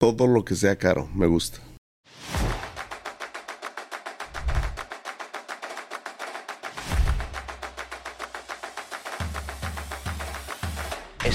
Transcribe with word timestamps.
Todo 0.00 0.26
lo 0.26 0.46
que 0.46 0.54
sea 0.54 0.76
caro, 0.76 1.10
me 1.14 1.26
gusta. 1.26 1.58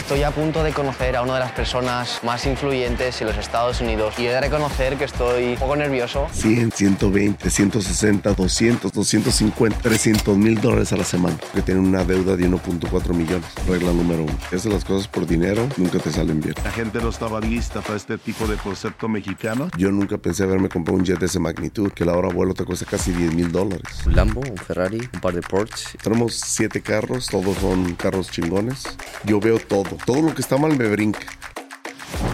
Estoy 0.05 0.21
a 0.21 0.29
punto 0.29 0.61
de 0.61 0.71
conocer 0.71 1.15
a 1.15 1.23
una 1.23 1.33
de 1.33 1.39
las 1.39 1.51
personas 1.53 2.19
más 2.23 2.45
influyentes 2.45 3.19
en 3.21 3.27
los 3.27 3.37
Estados 3.37 3.81
Unidos 3.81 4.13
y 4.19 4.27
he 4.27 4.29
de 4.29 4.39
reconocer 4.39 4.97
que 4.97 5.05
estoy 5.05 5.53
un 5.53 5.55
poco 5.55 5.75
nervioso. 5.75 6.27
100, 6.31 6.73
120, 6.73 7.49
160, 7.49 8.33
200, 8.35 8.91
250, 8.93 9.79
300 9.79 10.37
mil 10.37 10.61
dólares 10.61 10.93
a 10.93 10.97
la 10.97 11.03
semana. 11.03 11.35
Que 11.55 11.63
tienen 11.63 11.87
una 11.87 12.03
deuda 12.03 12.35
de 12.35 12.47
1.4 12.47 13.15
millones. 13.15 13.47
Regla 13.67 13.91
número 13.93 14.25
uno. 14.25 14.37
Haces 14.45 14.65
las 14.65 14.85
cosas 14.85 15.07
por 15.07 15.25
dinero, 15.25 15.67
nunca 15.75 15.97
te 15.97 16.11
salen 16.11 16.39
bien. 16.39 16.53
La 16.63 16.69
gente 16.69 17.01
no 17.01 17.09
estaba 17.09 17.39
lista 17.39 17.81
para 17.81 17.95
este 17.95 18.19
tipo 18.19 18.45
de 18.45 18.57
concepto 18.57 19.07
mexicano. 19.07 19.69
Yo 19.75 19.91
nunca 19.91 20.19
pensé 20.19 20.43
haberme 20.43 20.69
comprado 20.69 20.99
un 20.99 21.03
jet 21.03 21.17
de 21.17 21.25
esa 21.25 21.39
magnitud, 21.39 21.91
que 21.91 22.05
la 22.05 22.13
hora 22.13 22.29
vuelo 22.29 22.53
te 22.53 22.63
cuesta 22.63 22.85
casi 22.85 23.11
10 23.11 23.33
mil 23.33 23.51
dólares. 23.51 24.03
Un 24.05 24.15
Lambo, 24.15 24.41
un 24.41 24.57
Ferrari, 24.57 24.99
un 24.99 25.19
par 25.19 25.33
de 25.33 25.41
Porsche. 25.41 25.97
Tenemos 25.97 26.35
siete 26.35 26.81
carros, 26.81 27.25
todos 27.25 27.57
son 27.57 27.95
carros 27.95 28.29
chingones. 28.29 28.83
Yo 29.23 29.39
veo 29.39 29.57
todo. 29.57 29.94
Todo 30.05 30.21
lo 30.21 30.33
que 30.33 30.41
está 30.41 30.57
mal 30.57 30.77
me 30.77 30.87
brinca. 30.87 31.19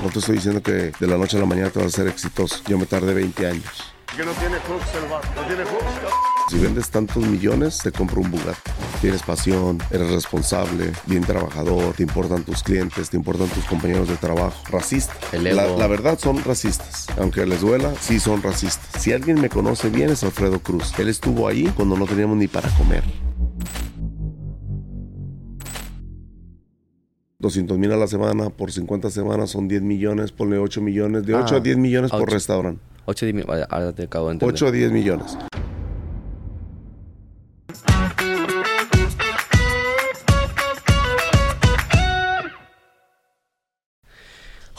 No 0.03 0.09
te 0.09 0.19
estoy 0.19 0.35
diciendo 0.35 0.61
que 0.61 0.91
de 0.99 1.07
la 1.07 1.17
noche 1.17 1.37
a 1.37 1.39
la 1.39 1.45
mañana 1.45 1.69
te 1.69 1.79
vas 1.79 1.93
a 1.93 1.97
ser 1.97 2.07
exitoso. 2.07 2.61
Yo 2.67 2.77
me 2.77 2.85
tardé 2.85 3.13
20 3.13 3.47
años. 3.47 3.93
Que 4.15 4.25
no 4.25 4.31
tiene 4.31 4.55
hooks 4.57 4.95
el 4.95 5.09
bar. 5.09 5.21
No 5.35 5.41
tiene 5.47 5.63
hooks. 5.63 6.31
Si 6.49 6.57
vendes 6.57 6.89
tantos 6.89 7.25
millones, 7.25 7.77
te 7.77 7.91
compro 7.91 8.19
un 8.19 8.29
Bugatti. 8.29 8.71
Tienes 8.99 9.23
pasión, 9.23 9.81
eres 9.89 10.09
responsable, 10.11 10.91
bien 11.05 11.23
trabajador, 11.23 11.93
te 11.93 12.03
importan 12.03 12.43
tus 12.43 12.61
clientes, 12.61 13.09
te 13.09 13.15
importan 13.15 13.47
tus 13.47 13.63
compañeros 13.65 14.09
de 14.09 14.17
trabajo. 14.17 14.61
Racista. 14.69 15.13
La, 15.31 15.65
la 15.65 15.87
verdad 15.87 16.19
son 16.19 16.43
racistas. 16.43 17.07
Aunque 17.17 17.45
les 17.45 17.61
duela, 17.61 17.93
sí 18.01 18.19
son 18.19 18.43
racistas. 18.43 19.01
Si 19.01 19.13
alguien 19.13 19.39
me 19.39 19.47
conoce 19.49 19.89
bien 19.89 20.09
es 20.09 20.23
Alfredo 20.23 20.59
Cruz. 20.59 20.93
Él 20.99 21.07
estuvo 21.07 21.47
ahí 21.47 21.71
cuando 21.75 21.95
no 21.95 22.05
teníamos 22.05 22.35
ni 22.37 22.47
para 22.47 22.69
comer. 22.75 23.03
200 27.41 27.77
mil 27.77 27.91
a 27.91 27.97
la 27.97 28.07
semana, 28.07 28.49
por 28.51 28.71
50 28.71 29.09
semanas 29.09 29.49
son 29.49 29.67
10 29.67 29.81
millones, 29.81 30.31
ponle 30.31 30.59
8 30.59 30.79
millones, 30.81 31.25
de 31.25 31.33
8 31.33 31.55
Ah, 31.55 31.57
a 31.57 31.59
10 31.59 31.77
millones 31.77 32.11
por 32.11 32.21
ocho. 32.21 32.33
restaurante. 32.33 32.81
8 33.05 33.25
de 33.25 33.43
vale, 33.43 33.65
ahora 33.69 33.91
te 33.93 34.03
acabo 34.03 34.27
de 34.27 34.33
entender. 34.33 34.53
8 34.53 34.67
a 34.67 34.71
10 34.71 34.91
millones. 34.91 35.37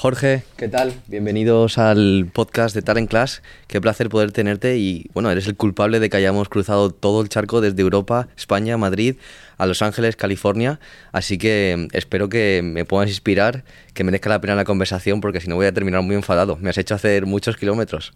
Jorge, 0.03 0.43
¿qué 0.57 0.67
tal? 0.67 1.01
Bienvenidos 1.07 1.79
al 1.79 2.29
podcast 2.33 2.75
de 2.75 2.83
Talent 2.83 3.09
Class. 3.09 3.41
Qué 3.69 3.81
placer 3.81 4.09
poder 4.09 4.33
tenerte 4.33 4.77
y 4.77 5.09
bueno, 5.15 5.31
eres 5.31 5.47
el 5.47 5.55
culpable 5.55 6.01
de 6.01 6.11
que 6.11 6.17
hayamos 6.17 6.49
cruzado 6.49 6.91
todo 6.91 7.23
el 7.23 7.29
charco 7.29 7.61
desde 7.61 7.83
Europa, 7.83 8.27
España, 8.37 8.77
Madrid, 8.77 9.15
a 9.59 9.67
Los 9.67 9.81
Ángeles, 9.81 10.17
California. 10.17 10.81
Así 11.13 11.39
que 11.39 11.77
mm, 11.79 11.97
espero 11.97 12.29
que 12.29 12.63
me 12.65 12.85
puedas 12.85 13.11
inspirar, 13.11 13.63
que 13.95 14.03
merezca 14.03 14.29
la 14.29 14.41
pena 14.41 14.57
la 14.57 14.65
conversación 14.65 15.21
porque 15.21 15.41
si 15.41 15.47
no 15.47 15.55
voy 15.55 15.67
a 15.67 15.73
terminar 15.73 16.03
muy 16.03 16.17
enfadado. 16.17 16.57
Me 16.57 16.71
has 16.71 16.79
hecho 16.79 16.97
hacer 16.97 17.25
muchos 17.25 17.57
kilómetros. 17.57 18.13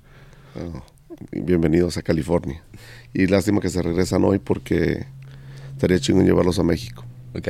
Oh, 0.57 0.83
bienvenidos 1.31 1.97
a 1.99 2.03
California. 2.03 2.65
Y 3.15 3.29
lástima 3.29 3.61
que 3.61 3.69
se 3.69 3.81
regresan 3.81 4.25
hoy 4.25 4.41
porque 4.41 5.07
estaría 5.71 6.01
chingón 6.01 6.27
llevarlos 6.27 6.59
a 6.59 6.65
México. 6.65 7.05
¿Ok? 7.37 7.49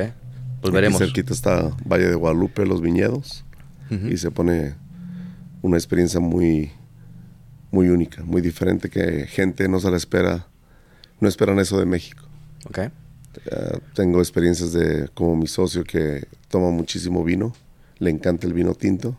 Pues 0.61 0.71
veremos. 0.71 1.01
Aquí 1.01 1.09
cerquita 1.09 1.33
está 1.33 1.71
Valle 1.85 2.05
de 2.05 2.13
Guadalupe, 2.13 2.67
los 2.67 2.81
viñedos. 2.81 3.43
Y 3.89 4.17
se 4.17 4.31
pone 4.31 4.75
una 5.61 5.77
experiencia 5.77 6.19
muy, 6.19 6.71
muy 7.71 7.89
única, 7.89 8.23
muy 8.23 8.41
diferente 8.41 8.89
que 8.89 9.25
gente 9.27 9.67
no 9.69 9.79
se 9.79 9.89
la 9.89 9.97
espera, 9.97 10.47
no 11.19 11.27
esperan 11.27 11.59
eso 11.59 11.79
de 11.79 11.85
México. 11.85 12.23
¿Ok? 12.65 12.79
Eh, 12.79 12.91
tengo 13.93 14.19
experiencias 14.19 14.73
de 14.73 15.09
como 15.13 15.35
mi 15.35 15.47
socio 15.47 15.83
que 15.83 16.27
toma 16.49 16.71
muchísimo 16.71 17.23
vino, 17.23 17.53
le 17.99 18.09
encanta 18.09 18.47
el 18.47 18.53
vino 18.53 18.73
tinto 18.73 19.17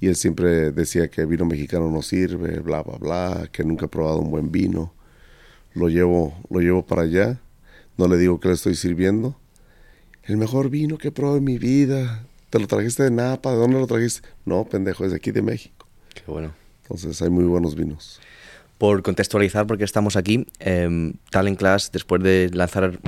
y 0.00 0.08
él 0.08 0.16
siempre 0.16 0.70
decía 0.70 1.08
que 1.08 1.24
vino 1.24 1.44
mexicano 1.44 1.90
no 1.90 2.02
sirve, 2.02 2.60
bla 2.60 2.82
bla 2.82 2.98
bla, 2.98 3.48
que 3.50 3.64
nunca 3.64 3.86
ha 3.86 3.90
probado 3.90 4.18
un 4.18 4.30
buen 4.30 4.52
vino. 4.52 4.92
Lo 5.72 5.88
llevo, 5.88 6.34
lo 6.50 6.60
llevo 6.60 6.84
para 6.84 7.02
allá, 7.02 7.40
no 7.96 8.06
le 8.06 8.16
digo 8.18 8.38
que 8.38 8.48
le 8.48 8.54
estoy 8.54 8.74
sirviendo. 8.74 9.36
El 10.24 10.36
mejor 10.36 10.70
vino 10.70 10.98
que 10.98 11.08
he 11.08 11.10
probado 11.10 11.38
en 11.38 11.44
mi 11.44 11.58
vida. 11.58 12.26
¿Te 12.54 12.60
lo 12.60 12.68
trajiste 12.68 13.02
de 13.02 13.10
Napa? 13.10 13.50
¿De 13.50 13.56
dónde 13.56 13.80
lo 13.80 13.86
trajiste? 13.88 14.28
No, 14.44 14.64
pendejo, 14.64 15.04
es 15.04 15.10
de 15.10 15.16
aquí 15.16 15.32
de 15.32 15.42
México. 15.42 15.88
Qué 16.14 16.22
bueno. 16.28 16.54
Entonces 16.82 17.20
hay 17.20 17.28
muy 17.28 17.42
buenos 17.42 17.74
vinos. 17.74 18.20
Por 18.78 19.02
contextualizar, 19.02 19.66
porque 19.66 19.82
estamos 19.82 20.14
aquí, 20.14 20.46
eh, 20.60 21.14
Talent 21.30 21.58
Class, 21.58 21.90
después 21.90 22.22
de 22.22 22.50
lanzar 22.52 23.00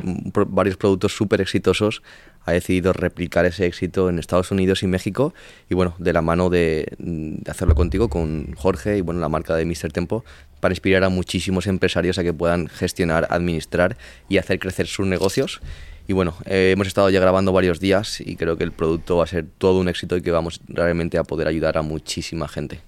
varios 0.48 0.76
productos 0.76 1.14
súper 1.14 1.40
exitosos, 1.40 2.02
ha 2.44 2.50
decidido 2.50 2.92
replicar 2.92 3.44
ese 3.44 3.66
éxito 3.66 4.10
en 4.10 4.18
Estados 4.18 4.50
Unidos 4.50 4.82
y 4.82 4.88
México. 4.88 5.32
Y 5.70 5.76
bueno, 5.76 5.94
de 5.98 6.12
la 6.12 6.22
mano 6.22 6.50
de, 6.50 6.96
de 6.98 7.48
hacerlo 7.48 7.76
contigo, 7.76 8.08
con 8.08 8.52
Jorge 8.54 8.98
y 8.98 9.00
bueno, 9.00 9.20
la 9.20 9.28
marca 9.28 9.54
de 9.54 9.64
Mr. 9.64 9.92
Tempo, 9.92 10.24
para 10.58 10.72
inspirar 10.72 11.04
a 11.04 11.08
muchísimos 11.08 11.68
empresarios 11.68 12.18
a 12.18 12.24
que 12.24 12.32
puedan 12.32 12.66
gestionar, 12.66 13.28
administrar 13.30 13.96
y 14.28 14.38
hacer 14.38 14.58
crecer 14.58 14.88
sus 14.88 15.06
negocios. 15.06 15.60
Y 16.08 16.12
bueno, 16.12 16.34
eh, 16.44 16.70
hemos 16.72 16.86
estado 16.86 17.10
ya 17.10 17.20
grabando 17.20 17.52
varios 17.52 17.80
días 17.80 18.20
y 18.20 18.36
creo 18.36 18.56
que 18.56 18.64
el 18.64 18.72
producto 18.72 19.16
va 19.16 19.24
a 19.24 19.26
ser 19.26 19.46
todo 19.58 19.80
un 19.80 19.88
éxito 19.88 20.16
y 20.16 20.22
que 20.22 20.30
vamos 20.30 20.60
realmente 20.68 21.18
a 21.18 21.24
poder 21.24 21.48
ayudar 21.48 21.76
a 21.78 21.82
muchísima 21.82 22.46
gente. 22.46 22.80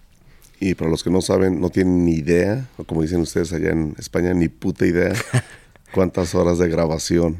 Y 0.60 0.74
para 0.74 0.90
los 0.90 1.02
que 1.02 1.10
no 1.10 1.20
saben, 1.20 1.60
no 1.60 1.70
tienen 1.70 2.04
ni 2.04 2.14
idea, 2.14 2.68
o 2.76 2.84
como 2.84 3.02
dicen 3.02 3.20
ustedes 3.20 3.52
allá 3.52 3.70
en 3.70 3.94
España, 3.98 4.34
ni 4.34 4.48
puta 4.48 4.86
idea, 4.86 5.12
cuántas 5.92 6.34
horas 6.34 6.58
de 6.58 6.68
grabación 6.68 7.38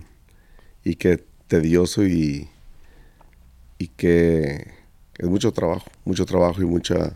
y 0.84 0.96
qué 0.96 1.24
tedioso 1.46 2.04
y, 2.04 2.48
y 3.78 3.88
que 3.88 4.68
es 5.16 5.28
mucho 5.28 5.52
trabajo, 5.52 5.90
mucho 6.04 6.26
trabajo 6.26 6.62
y 6.62 6.66
mucha 6.66 7.12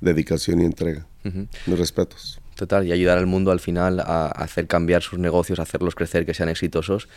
dedicación 0.00 0.60
y 0.60 0.64
entrega. 0.64 1.06
Ujú. 1.24 1.46
Mis 1.66 1.78
respetos. 1.78 2.40
Total, 2.54 2.86
y 2.86 2.92
ayudar 2.92 3.18
al 3.18 3.26
mundo 3.26 3.52
al 3.52 3.60
final 3.60 4.00
a 4.00 4.26
hacer 4.26 4.66
cambiar 4.66 5.02
sus 5.02 5.18
negocios, 5.18 5.60
a 5.60 5.62
hacerlos 5.62 5.94
crecer, 5.94 6.26
que 6.26 6.34
sean 6.34 6.48
exitosos, 6.48 7.08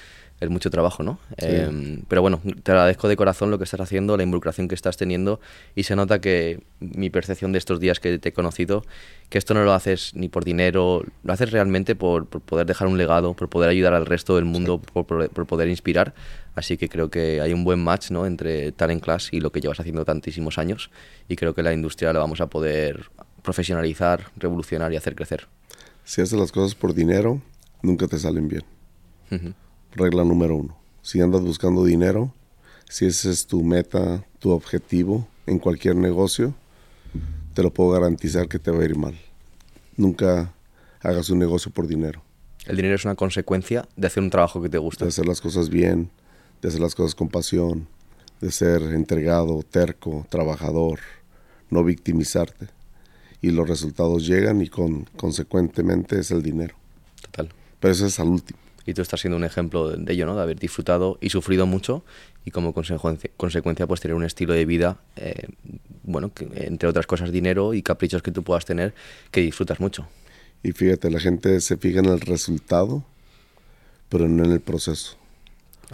es 0.41 0.49
mucho 0.49 0.69
trabajo, 0.69 1.03
¿no? 1.03 1.19
Eh, 1.37 2.01
pero 2.09 2.21
bueno, 2.21 2.41
te 2.63 2.71
agradezco 2.71 3.07
de 3.07 3.15
corazón 3.15 3.51
lo 3.51 3.57
que 3.57 3.63
estás 3.63 3.79
haciendo, 3.79 4.17
la 4.17 4.23
involucración 4.23 4.67
que 4.67 4.75
estás 4.75 4.97
teniendo, 4.97 5.39
y 5.75 5.83
se 5.83 5.95
nota 5.95 6.19
que 6.19 6.61
mi 6.79 7.09
percepción 7.09 7.51
de 7.53 7.59
estos 7.59 7.79
días 7.79 7.99
que 7.99 8.17
te 8.19 8.29
he 8.29 8.33
conocido, 8.33 8.83
que 9.29 9.37
esto 9.37 9.53
no 9.53 9.63
lo 9.63 9.71
haces 9.71 10.11
ni 10.15 10.27
por 10.29 10.43
dinero, 10.43 11.05
lo 11.23 11.31
haces 11.33 11.51
realmente 11.51 11.95
por, 11.95 12.25
por 12.25 12.41
poder 12.41 12.65
dejar 12.65 12.87
un 12.89 12.97
legado, 12.97 13.33
por 13.35 13.47
poder 13.49 13.69
ayudar 13.69 13.93
al 13.93 14.05
resto 14.05 14.35
del 14.35 14.45
mundo, 14.45 14.79
por, 14.81 15.05
por- 15.05 15.29
por 15.29 15.45
poder 15.45 15.69
inspirar. 15.69 16.13
Así 16.55 16.75
que 16.75 16.89
creo 16.89 17.09
que 17.09 17.39
hay 17.39 17.53
un 17.53 17.63
buen 17.63 17.79
match 17.81 18.11
¿no? 18.11 18.25
entre 18.25 18.73
Talent 18.73 19.01
Class 19.01 19.29
y 19.31 19.39
lo 19.39 19.51
que 19.53 19.61
llevas 19.61 19.79
haciendo 19.79 20.03
tantísimos 20.03 20.57
años, 20.57 20.89
y 21.29 21.35
creo 21.37 21.53
que 21.53 21.63
la 21.63 21.71
industria 21.71 22.11
la 22.13 22.19
vamos 22.19 22.41
a 22.41 22.47
poder 22.47 23.09
profesionalizar, 23.43 24.31
revolucionar 24.37 24.91
y 24.91 24.97
hacer 24.97 25.13
crecer. 25.15 25.47
Si 26.03 26.19
haces 26.21 26.37
las 26.39 26.51
cosas 26.51 26.73
por 26.73 26.93
dinero, 26.95 27.41
nunca 27.83 28.07
te 28.07 28.17
salen 28.17 28.47
bien. 28.47 28.63
Ujú. 29.31 29.53
Regla 29.93 30.23
número 30.23 30.55
uno. 30.55 30.77
Si 31.01 31.19
andas 31.21 31.41
buscando 31.41 31.83
dinero, 31.83 32.33
si 32.89 33.05
ese 33.05 33.31
es 33.31 33.47
tu 33.47 33.63
meta, 33.63 34.23
tu 34.39 34.51
objetivo 34.51 35.27
en 35.47 35.59
cualquier 35.59 35.95
negocio, 35.95 36.53
te 37.53 37.63
lo 37.63 37.73
puedo 37.73 37.91
garantizar 37.91 38.47
que 38.47 38.59
te 38.59 38.71
va 38.71 38.81
a 38.81 38.85
ir 38.85 38.95
mal. 38.95 39.19
Nunca 39.97 40.53
hagas 41.01 41.29
un 41.29 41.39
negocio 41.39 41.71
por 41.71 41.87
dinero. 41.87 42.21
El 42.65 42.77
dinero 42.77 42.95
es 42.95 43.05
una 43.05 43.15
consecuencia 43.15 43.87
de 43.95 44.07
hacer 44.07 44.23
un 44.23 44.29
trabajo 44.29 44.61
que 44.61 44.69
te 44.69 44.77
gusta. 44.77 45.05
De 45.05 45.09
hacer 45.09 45.25
las 45.25 45.41
cosas 45.41 45.69
bien, 45.69 46.09
de 46.61 46.67
hacer 46.67 46.79
las 46.79 46.95
cosas 46.95 47.15
con 47.15 47.27
pasión, 47.27 47.87
de 48.39 48.51
ser 48.51 48.81
entregado, 48.83 49.63
terco, 49.63 50.25
trabajador, 50.29 50.99
no 51.69 51.83
victimizarte. 51.83 52.67
Y 53.41 53.49
los 53.49 53.67
resultados 53.67 54.27
llegan 54.27 54.61
y 54.61 54.67
con, 54.67 55.05
consecuentemente 55.17 56.19
es 56.19 56.31
el 56.31 56.43
dinero. 56.43 56.75
Total. 57.21 57.49
Pero 57.79 57.91
eso 57.91 58.05
es 58.05 58.19
al 58.19 58.27
último. 58.29 58.59
Y 58.85 58.93
tú 58.93 59.01
estás 59.01 59.21
siendo 59.21 59.37
un 59.37 59.43
ejemplo 59.43 59.89
de 59.89 60.13
ello, 60.13 60.25
¿no? 60.25 60.35
De 60.35 60.41
haber 60.41 60.57
disfrutado 60.57 61.17
y 61.21 61.29
sufrido 61.29 61.65
mucho 61.65 62.03
y 62.45 62.51
como 62.51 62.73
consecuencia, 62.73 63.29
consecuencia 63.37 63.87
pues 63.87 64.01
tener 64.01 64.15
un 64.15 64.23
estilo 64.23 64.53
de 64.53 64.65
vida, 64.65 64.99
eh, 65.15 65.47
bueno, 66.03 66.33
que, 66.33 66.47
entre 66.65 66.89
otras 66.89 67.05
cosas 67.05 67.31
dinero 67.31 67.73
y 67.73 67.83
caprichos 67.83 68.21
que 68.21 68.31
tú 68.31 68.43
puedas 68.43 68.65
tener 68.65 68.93
que 69.29 69.41
disfrutas 69.41 69.79
mucho. 69.79 70.07
Y 70.63 70.71
fíjate, 70.71 71.09
la 71.09 71.19
gente 71.19 71.59
se 71.61 71.77
fija 71.77 71.99
en 71.99 72.05
el 72.05 72.21
resultado, 72.21 73.03
pero 74.09 74.27
no 74.27 74.43
en 74.43 74.51
el 74.51 74.61
proceso. 74.61 75.17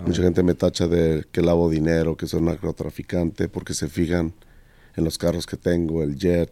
Mucha 0.06 0.22
gente 0.22 0.44
me 0.44 0.54
tacha 0.54 0.88
de 0.88 1.26
que 1.32 1.42
lavo 1.42 1.70
dinero, 1.70 2.16
que 2.16 2.28
soy 2.28 2.42
narcotraficante, 2.42 3.48
porque 3.48 3.74
se 3.74 3.88
fijan 3.88 4.34
en 4.96 5.04
los 5.04 5.18
carros 5.18 5.46
que 5.48 5.58
tengo, 5.58 6.04
el 6.04 6.18
jet, 6.18 6.52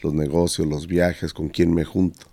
los 0.00 0.14
negocios, 0.14 0.68
los 0.68 0.86
viajes, 0.86 1.32
con 1.32 1.48
quién 1.48 1.74
me 1.74 1.84
junto. 1.84 2.26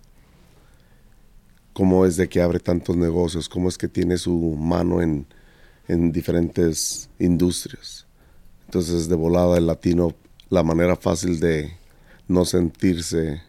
Cómo 1.72 2.04
es 2.06 2.16
de 2.16 2.28
que 2.28 2.42
abre 2.42 2.60
tantos 2.60 2.96
negocios, 2.96 3.48
cómo 3.48 3.68
es 3.68 3.78
que 3.78 3.88
tiene 3.88 4.18
su 4.18 4.56
mano 4.58 5.00
en, 5.00 5.26
en 5.88 6.12
diferentes 6.12 7.08
industrias. 7.18 8.06
Entonces, 8.66 9.08
de 9.08 9.16
volada, 9.16 9.58
el 9.58 9.66
latino, 9.66 10.14
la 10.50 10.62
manera 10.62 10.96
fácil 10.96 11.40
de, 11.40 11.72
no 12.28 12.44
sentirse 12.44 13.42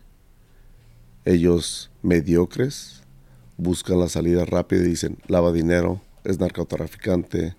ellos 1.25 1.89
mediocres, 2.01 3.01
buscan 3.57 3.99
la 3.99 4.09
salida 4.09 4.45
rápida 4.45 4.81
y 4.81 4.89
dicen, 4.89 5.17
lava 5.27 5.51
dinero, 5.51 6.01
es 6.23 6.39
narcotraficante 6.39 7.55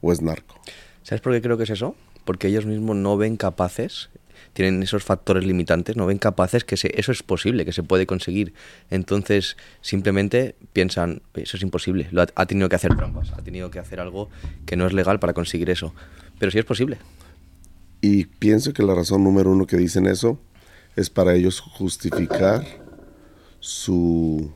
o 0.00 0.12
es 0.12 0.20
narco. 0.20 0.56
¿Sabes 1.02 1.20
por 1.20 1.32
qué 1.32 1.42
creo 1.42 1.56
que 1.56 1.64
es 1.64 1.70
eso? 1.70 1.94
Porque 2.24 2.48
ellos 2.48 2.66
mismos 2.66 2.96
no 2.96 3.16
ven 3.16 3.36
capaces, 3.36 4.10
tienen 4.52 4.82
esos 4.82 5.04
factores 5.04 5.44
limitantes, 5.44 5.96
no 5.96 6.06
ven 6.06 6.18
capaces 6.18 6.64
que 6.64 6.74
eso 6.74 7.12
es 7.12 7.22
posible, 7.22 7.64
que 7.64 7.72
se 7.72 7.82
puede 7.82 8.06
conseguir. 8.06 8.54
Entonces 8.90 9.56
simplemente 9.80 10.56
piensan, 10.72 11.22
eso 11.34 11.56
es 11.56 11.62
imposible, 11.62 12.08
lo 12.10 12.22
ha, 12.22 12.26
ha 12.34 12.46
tenido 12.46 12.68
que 12.68 12.76
hacer 12.76 12.96
trampas, 12.96 13.32
ha 13.32 13.42
tenido 13.42 13.70
que 13.70 13.78
hacer 13.78 14.00
algo 14.00 14.30
que 14.66 14.76
no 14.76 14.86
es 14.86 14.92
legal 14.92 15.18
para 15.20 15.32
conseguir 15.32 15.70
eso. 15.70 15.94
Pero 16.38 16.50
sí 16.50 16.58
es 16.58 16.64
posible. 16.64 16.98
Y 18.00 18.26
pienso 18.26 18.72
que 18.72 18.82
la 18.82 18.94
razón 18.94 19.24
número 19.24 19.50
uno 19.50 19.66
que 19.66 19.76
dicen 19.76 20.06
eso 20.06 20.38
es 20.96 21.08
para 21.10 21.34
ellos 21.34 21.60
justificar 21.60 22.64
su... 23.60 24.52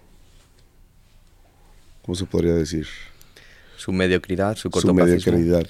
¿Cómo 2.02 2.14
se 2.14 2.24
podría 2.26 2.54
decir? 2.54 2.86
Su 3.76 3.92
mediocridad, 3.92 4.56
su 4.56 4.62
Su 4.62 4.70
cortoplacismo. 4.70 5.32
mediocridad. 5.32 5.66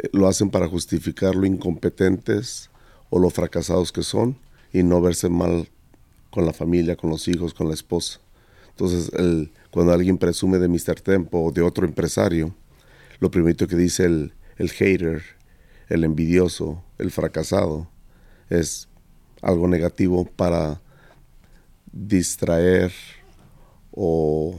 Eh, 0.00 0.08
Lo 0.12 0.28
hacen 0.28 0.50
para 0.50 0.68
justificar 0.68 1.34
lo 1.34 1.46
incompetentes 1.46 2.70
o 3.14 3.18
lo 3.18 3.28
fracasados 3.28 3.92
que 3.92 4.02
son 4.02 4.38
y 4.72 4.82
no 4.82 5.02
verse 5.02 5.28
mal 5.28 5.68
con 6.30 6.46
la 6.46 6.54
familia, 6.54 6.96
con 6.96 7.10
los 7.10 7.28
hijos, 7.28 7.52
con 7.52 7.68
la 7.68 7.74
esposa. 7.74 8.20
Entonces, 8.70 9.10
cuando 9.70 9.92
alguien 9.92 10.16
presume 10.16 10.58
de 10.58 10.66
Mr. 10.66 10.98
Tempo 11.02 11.42
o 11.42 11.52
de 11.52 11.60
otro 11.60 11.86
empresario, 11.86 12.54
lo 13.20 13.30
primero 13.30 13.68
que 13.68 13.76
dice 13.76 14.06
el, 14.06 14.32
el 14.56 14.70
hater, 14.70 15.22
el 15.90 16.04
envidioso, 16.04 16.82
el 16.96 17.10
fracasado, 17.10 17.86
es 18.48 18.88
algo 19.42 19.68
negativo 19.68 20.24
para 20.24 20.80
distraer 21.92 22.92
o 23.90 24.58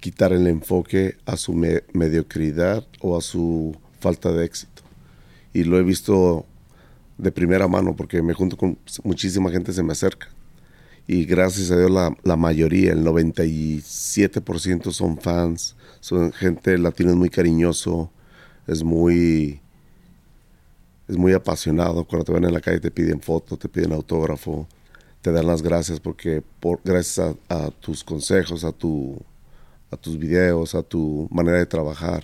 quitar 0.00 0.32
el 0.32 0.46
enfoque 0.46 1.18
a 1.26 1.36
su 1.36 1.52
me- 1.52 1.82
mediocridad 1.92 2.86
o 3.02 3.18
a 3.18 3.20
su 3.20 3.76
falta 4.00 4.32
de 4.32 4.46
éxito. 4.46 4.82
Y 5.52 5.64
lo 5.64 5.78
he 5.78 5.82
visto 5.82 6.46
de 7.20 7.32
primera 7.32 7.68
mano 7.68 7.94
porque 7.94 8.22
me 8.22 8.34
junto 8.34 8.56
con 8.56 8.78
muchísima 9.04 9.50
gente, 9.50 9.72
se 9.72 9.82
me 9.82 9.92
acerca. 9.92 10.28
Y 11.06 11.24
gracias 11.24 11.70
a 11.70 11.78
Dios 11.78 11.90
la, 11.90 12.16
la 12.22 12.36
mayoría, 12.36 12.92
el 12.92 13.04
97% 13.04 14.92
son 14.92 15.18
fans, 15.18 15.74
son 16.00 16.32
gente 16.32 16.78
latino, 16.78 17.10
es 17.10 17.16
muy 17.16 17.30
cariñoso, 17.30 18.10
es 18.66 18.82
muy, 18.84 19.60
es 21.08 21.16
muy 21.16 21.32
apasionado. 21.32 22.04
Cuando 22.04 22.24
te 22.24 22.32
ven 22.32 22.44
en 22.44 22.54
la 22.54 22.60
calle 22.60 22.80
te 22.80 22.90
piden 22.90 23.20
foto, 23.20 23.56
te 23.56 23.68
piden 23.68 23.92
autógrafo, 23.92 24.68
te 25.20 25.32
dan 25.32 25.46
las 25.46 25.62
gracias 25.62 26.00
porque 26.00 26.42
por, 26.60 26.80
gracias 26.84 27.34
a, 27.48 27.66
a 27.66 27.70
tus 27.70 28.04
consejos, 28.04 28.64
a, 28.64 28.72
tu, 28.72 29.20
a 29.90 29.96
tus 29.96 30.18
videos, 30.18 30.74
a 30.74 30.82
tu 30.82 31.28
manera 31.30 31.58
de 31.58 31.66
trabajar, 31.66 32.22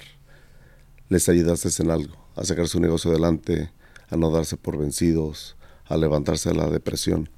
les 1.09 1.29
ayudaste 1.29 1.69
en 1.83 1.91
algo, 1.91 2.17
a 2.35 2.45
sacar 2.45 2.69
su 2.69 2.81
negocio 2.81 3.11
adelante, 3.11 3.71
a 4.11 4.17
no 4.17 4.31
darse 4.31 4.57
por 4.57 4.79
vencidos, 4.79 5.57
a 5.87 5.97
levantarse 5.97 6.51
de 6.51 6.57
la 6.57 6.69
depresión. 6.69 7.29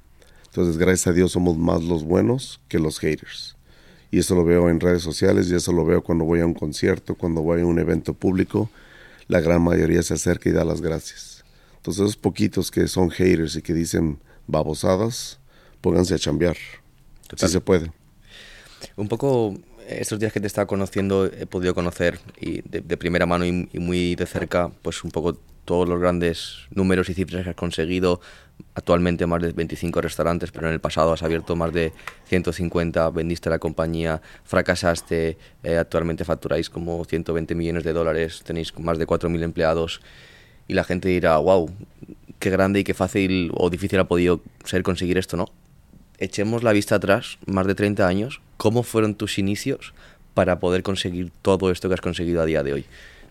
Entonces, 0.45 0.77
gracias 0.77 1.07
a 1.07 1.13
Dios 1.13 1.31
somos 1.31 1.57
más 1.57 1.83
los 1.83 2.03
buenos 2.03 2.59
que 2.67 2.79
los 2.79 2.99
haters. 2.99 3.55
Y 4.11 4.19
eso 4.19 4.33
lo 4.35 4.43
veo 4.43 4.69
en 4.69 4.79
redes 4.79 5.03
sociales 5.03 5.49
y 5.49 5.55
eso 5.55 5.71
lo 5.71 5.85
veo 5.85 6.03
cuando 6.03 6.25
voy 6.25 6.39
a 6.39 6.45
un 6.45 6.55
concierto, 6.55 7.15
cuando 7.15 7.41
voy 7.41 7.61
a 7.61 7.65
un 7.65 7.77
evento 7.77 8.13
público. 8.13 8.69
La 9.27 9.39
gran 9.39 9.61
mayoría 9.61 10.01
se 10.01 10.15
acerca 10.15 10.49
y 10.49 10.51
da 10.51 10.65
las 10.65 10.81
gracias. 10.81 11.43
Entonces, 11.77 12.01
esos 12.01 12.17
poquitos 12.17 12.71
que 12.71 12.87
son 12.87 13.11
haters 13.11 13.55
y 13.55 13.61
que 13.61 13.73
dicen 13.73 14.19
babosadas, 14.47 15.39
pónganse 15.81 16.15
a 16.15 16.19
chambear. 16.19 16.57
Total. 17.27 17.47
Si 17.47 17.53
se 17.53 17.61
puede. 17.61 17.91
Un 18.95 19.07
poco 19.07 19.53
estos 19.87 20.19
días 20.19 20.33
que 20.33 20.39
te 20.39 20.47
estaba 20.47 20.65
conociendo 20.65 21.25
he 21.25 21.45
podido 21.45 21.73
conocer 21.73 22.19
y 22.39 22.61
de, 22.61 22.81
de 22.81 22.97
primera 22.97 23.25
mano 23.25 23.45
y, 23.45 23.69
y 23.71 23.79
muy 23.79 24.15
de 24.15 24.25
cerca 24.25 24.69
pues 24.81 25.03
un 25.03 25.11
poco 25.11 25.37
todos 25.69 25.87
los 25.87 25.99
grandes 25.99 26.65
números 26.71 27.09
y 27.09 27.13
cifras 27.13 27.43
que 27.43 27.51
has 27.51 27.55
conseguido. 27.55 28.21
Actualmente 28.73 29.27
más 29.27 29.39
de 29.39 29.51
25 29.51 30.01
restaurantes, 30.01 30.49
pero 30.51 30.65
en 30.65 30.73
el 30.73 30.79
pasado 30.79 31.13
has 31.13 31.21
abierto 31.21 31.55
más 31.55 31.71
de 31.71 31.93
150, 32.25 33.07
vendiste 33.11 33.51
la 33.51 33.59
compañía, 33.59 34.19
fracasaste, 34.45 35.37
eh, 35.61 35.77
actualmente 35.77 36.25
facturáis 36.25 36.71
como 36.71 37.05
120 37.05 37.53
millones 37.53 37.83
de 37.83 37.93
dólares, 37.93 38.41
tenéis 38.43 38.73
más 38.79 38.97
de 38.97 39.05
4.000 39.05 39.43
empleados 39.43 40.01
y 40.67 40.73
la 40.73 40.83
gente 40.83 41.07
dirá, 41.07 41.37
wow, 41.37 41.69
qué 42.39 42.49
grande 42.49 42.79
y 42.79 42.83
qué 42.83 42.95
fácil 42.95 43.51
o 43.53 43.69
difícil 43.69 43.99
ha 43.99 44.07
podido 44.07 44.41
ser 44.65 44.81
conseguir 44.81 45.19
esto, 45.19 45.37
¿no? 45.37 45.45
echemos 46.17 46.63
la 46.63 46.73
vista 46.73 46.95
atrás, 46.95 47.37
más 47.45 47.67
de 47.67 47.75
30 47.75 48.07
años, 48.07 48.41
¿cómo 48.57 48.81
fueron 48.81 49.13
tus 49.13 49.37
inicios 49.37 49.93
para 50.33 50.59
poder 50.59 50.81
conseguir 50.81 51.31
todo 51.43 51.69
esto 51.69 51.89
que 51.89 51.93
has 51.93 52.01
conseguido 52.01 52.41
a 52.41 52.45
día 52.45 52.63
de 52.63 52.73
hoy? 52.73 52.85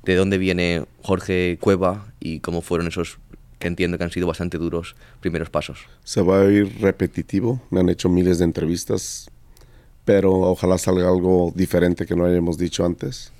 ¿De 0.08 0.16
dónde 0.16 0.38
viene 0.38 0.86
Jorge 1.02 1.58
Cueva 1.60 2.14
y 2.18 2.40
cómo 2.40 2.62
fueron 2.62 2.86
esos 2.86 3.18
que 3.58 3.68
entiendo 3.68 3.98
que 3.98 4.04
han 4.04 4.10
sido 4.10 4.26
bastante 4.26 4.56
duros 4.56 4.96
primeros 5.20 5.50
pasos? 5.50 5.80
Se 6.02 6.22
va 6.22 6.40
a 6.40 6.44
ir 6.46 6.80
repetitivo. 6.80 7.60
Me 7.68 7.80
han 7.80 7.90
hecho 7.90 8.08
miles 8.08 8.38
de 8.38 8.46
entrevistas, 8.46 9.30
pero 10.06 10.32
ojalá 10.32 10.78
salga 10.78 11.06
algo 11.06 11.52
diferente 11.54 12.06
que 12.06 12.16
no 12.16 12.24
hayamos 12.24 12.56
dicho 12.56 12.86
antes. 12.86 13.32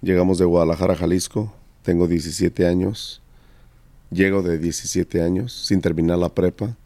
Llegamos 0.00 0.38
de 0.38 0.44
Guadalajara 0.44 0.92
a 0.92 0.96
Jalisco. 0.96 1.52
Tengo 1.82 2.06
17 2.06 2.68
años. 2.68 3.20
Llego 4.12 4.42
de 4.42 4.58
17 4.58 5.20
años 5.22 5.52
sin 5.52 5.80
terminar 5.80 6.18
la 6.18 6.28
prepa. 6.28 6.76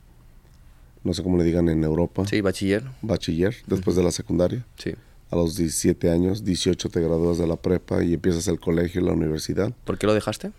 No 1.04 1.12
sé 1.12 1.22
cómo 1.22 1.36
le 1.36 1.44
digan 1.44 1.68
en 1.68 1.84
Europa. 1.84 2.26
Sí, 2.26 2.40
bachiller. 2.40 2.84
Bachiller, 3.02 3.54
después 3.66 3.96
de 3.96 4.02
la 4.02 4.12
secundaria. 4.12 4.64
Sí. 4.78 4.94
A 5.30 5.36
los 5.36 5.56
17 5.56 6.10
años, 6.10 6.44
18 6.44 6.88
te 6.88 7.00
gradúas 7.00 7.38
de 7.38 7.46
la 7.46 7.56
prepa 7.56 8.02
y 8.02 8.14
empiezas 8.14 8.48
el 8.48 8.58
colegio 8.58 9.00
y 9.00 9.04
la 9.04 9.12
universidad. 9.12 9.72
¿Por 9.84 9.96
qué 9.96 10.06
lo 10.06 10.14
dejaste? 10.14 10.50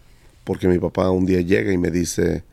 Porque 0.46 0.68
mi 0.68 0.80
papá 0.80 1.10
un 1.10 1.26
día 1.26 1.42
llega 1.42 1.74
y 1.74 1.78
me 1.78 1.92
dice, 1.92 2.44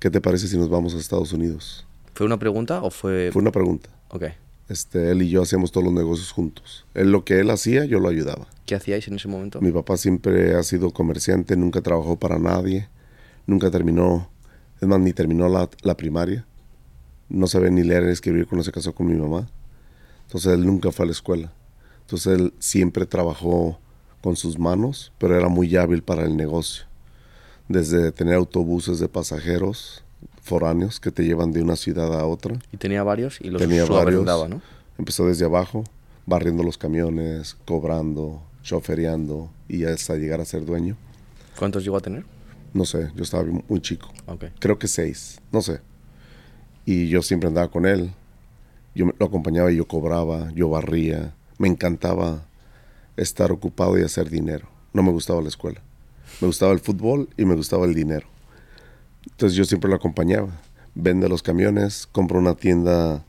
¿qué 0.00 0.10
te 0.10 0.20
parece 0.20 0.48
si 0.48 0.58
nos 0.58 0.68
vamos 0.68 0.94
a 0.94 0.98
Estados 0.98 1.32
Unidos? 1.32 1.86
¿Fue 2.14 2.26
una 2.26 2.38
pregunta 2.38 2.82
o 2.82 2.90
fue...? 2.90 3.30
Fue 3.32 3.40
una 3.40 3.52
pregunta. 3.52 3.88
Ok. 4.08 4.24
Este, 4.68 5.10
él 5.10 5.22
y 5.22 5.30
yo 5.30 5.42
hacíamos 5.42 5.70
todos 5.72 5.84
los 5.84 5.92
negocios 5.92 6.32
juntos. 6.32 6.84
Él 6.94 7.12
lo 7.12 7.24
que 7.24 7.40
él 7.40 7.50
hacía, 7.50 7.84
yo 7.84 8.00
lo 8.00 8.08
ayudaba. 8.08 8.48
¿Qué 8.66 8.74
hacíais 8.74 9.06
en 9.08 9.14
ese 9.14 9.28
momento? 9.28 9.60
Mi 9.60 9.70
papá 9.70 9.96
siempre 9.96 10.54
ha 10.54 10.62
sido 10.64 10.90
comerciante, 10.90 11.56
nunca 11.56 11.80
trabajó 11.80 12.18
para 12.18 12.38
nadie, 12.38 12.88
nunca 13.46 13.70
terminó, 13.70 14.28
es 14.80 14.88
más, 14.88 14.98
ni 15.00 15.12
terminó 15.12 15.48
la, 15.48 15.68
la 15.82 15.96
primaria. 15.96 16.44
No 17.28 17.46
sabía 17.46 17.70
ni 17.70 17.84
leer 17.84 18.04
ni 18.04 18.10
escribir 18.10 18.46
cuando 18.46 18.64
se 18.64 18.72
casó 18.72 18.92
con 18.92 19.06
mi 19.06 19.14
mamá. 19.14 19.48
Entonces 20.30 20.52
él 20.52 20.64
nunca 20.64 20.92
fue 20.92 21.02
a 21.02 21.06
la 21.06 21.12
escuela. 21.12 21.52
Entonces 22.02 22.38
él 22.38 22.54
siempre 22.60 23.04
trabajó 23.04 23.80
con 24.20 24.36
sus 24.36 24.60
manos, 24.60 25.12
pero 25.18 25.36
era 25.36 25.48
muy 25.48 25.74
hábil 25.74 26.04
para 26.04 26.22
el 26.22 26.36
negocio. 26.36 26.84
Desde 27.66 28.12
tener 28.12 28.34
autobuses 28.34 29.00
de 29.00 29.08
pasajeros 29.08 30.04
foráneos 30.40 31.00
que 31.00 31.10
te 31.10 31.24
llevan 31.24 31.50
de 31.50 31.60
una 31.60 31.74
ciudad 31.74 32.16
a 32.16 32.26
otra. 32.26 32.56
Y 32.70 32.76
tenía 32.76 33.02
varios 33.02 33.40
y 33.40 33.50
los 33.50 33.60
Tenía 33.60 33.84
varios. 33.86 34.24
¿no? 34.48 34.62
Empezó 34.98 35.26
desde 35.26 35.46
abajo, 35.46 35.82
barriendo 36.26 36.62
los 36.62 36.78
camiones, 36.78 37.56
cobrando, 37.66 38.40
chofereando 38.62 39.50
y 39.66 39.82
hasta 39.82 40.14
llegar 40.14 40.40
a 40.40 40.44
ser 40.44 40.64
dueño. 40.64 40.96
¿Cuántos 41.58 41.82
llegó 41.82 41.96
a 41.96 42.00
tener? 42.00 42.24
No 42.72 42.84
sé, 42.84 43.10
yo 43.16 43.24
estaba 43.24 43.42
muy 43.68 43.80
chico. 43.80 44.08
Ok. 44.26 44.44
Creo 44.60 44.78
que 44.78 44.86
seis, 44.86 45.40
no 45.50 45.60
sé. 45.60 45.80
Y 46.86 47.08
yo 47.08 47.20
siempre 47.20 47.48
andaba 47.48 47.68
con 47.68 47.84
él. 47.84 48.12
Yo 48.94 49.06
me- 49.06 49.14
lo 49.18 49.26
acompañaba 49.26 49.70
y 49.72 49.76
yo 49.76 49.86
cobraba, 49.86 50.50
yo 50.54 50.68
barría. 50.68 51.34
Me 51.58 51.68
encantaba 51.68 52.44
estar 53.16 53.52
ocupado 53.52 53.98
y 53.98 54.02
hacer 54.02 54.30
dinero. 54.30 54.68
No 54.92 55.02
me 55.02 55.10
gustaba 55.12 55.40
la 55.42 55.48
escuela. 55.48 55.80
Me 56.40 56.46
gustaba 56.46 56.72
el 56.72 56.80
fútbol 56.80 57.28
y 57.36 57.44
me 57.44 57.54
gustaba 57.54 57.84
el 57.86 57.94
dinero. 57.94 58.26
Entonces 59.30 59.56
yo 59.56 59.64
siempre 59.64 59.90
lo 59.90 59.96
acompañaba. 59.96 60.48
Vende 60.94 61.28
los 61.28 61.42
camiones, 61.42 62.08
compra 62.10 62.38
una 62.38 62.54
tienda 62.54 63.24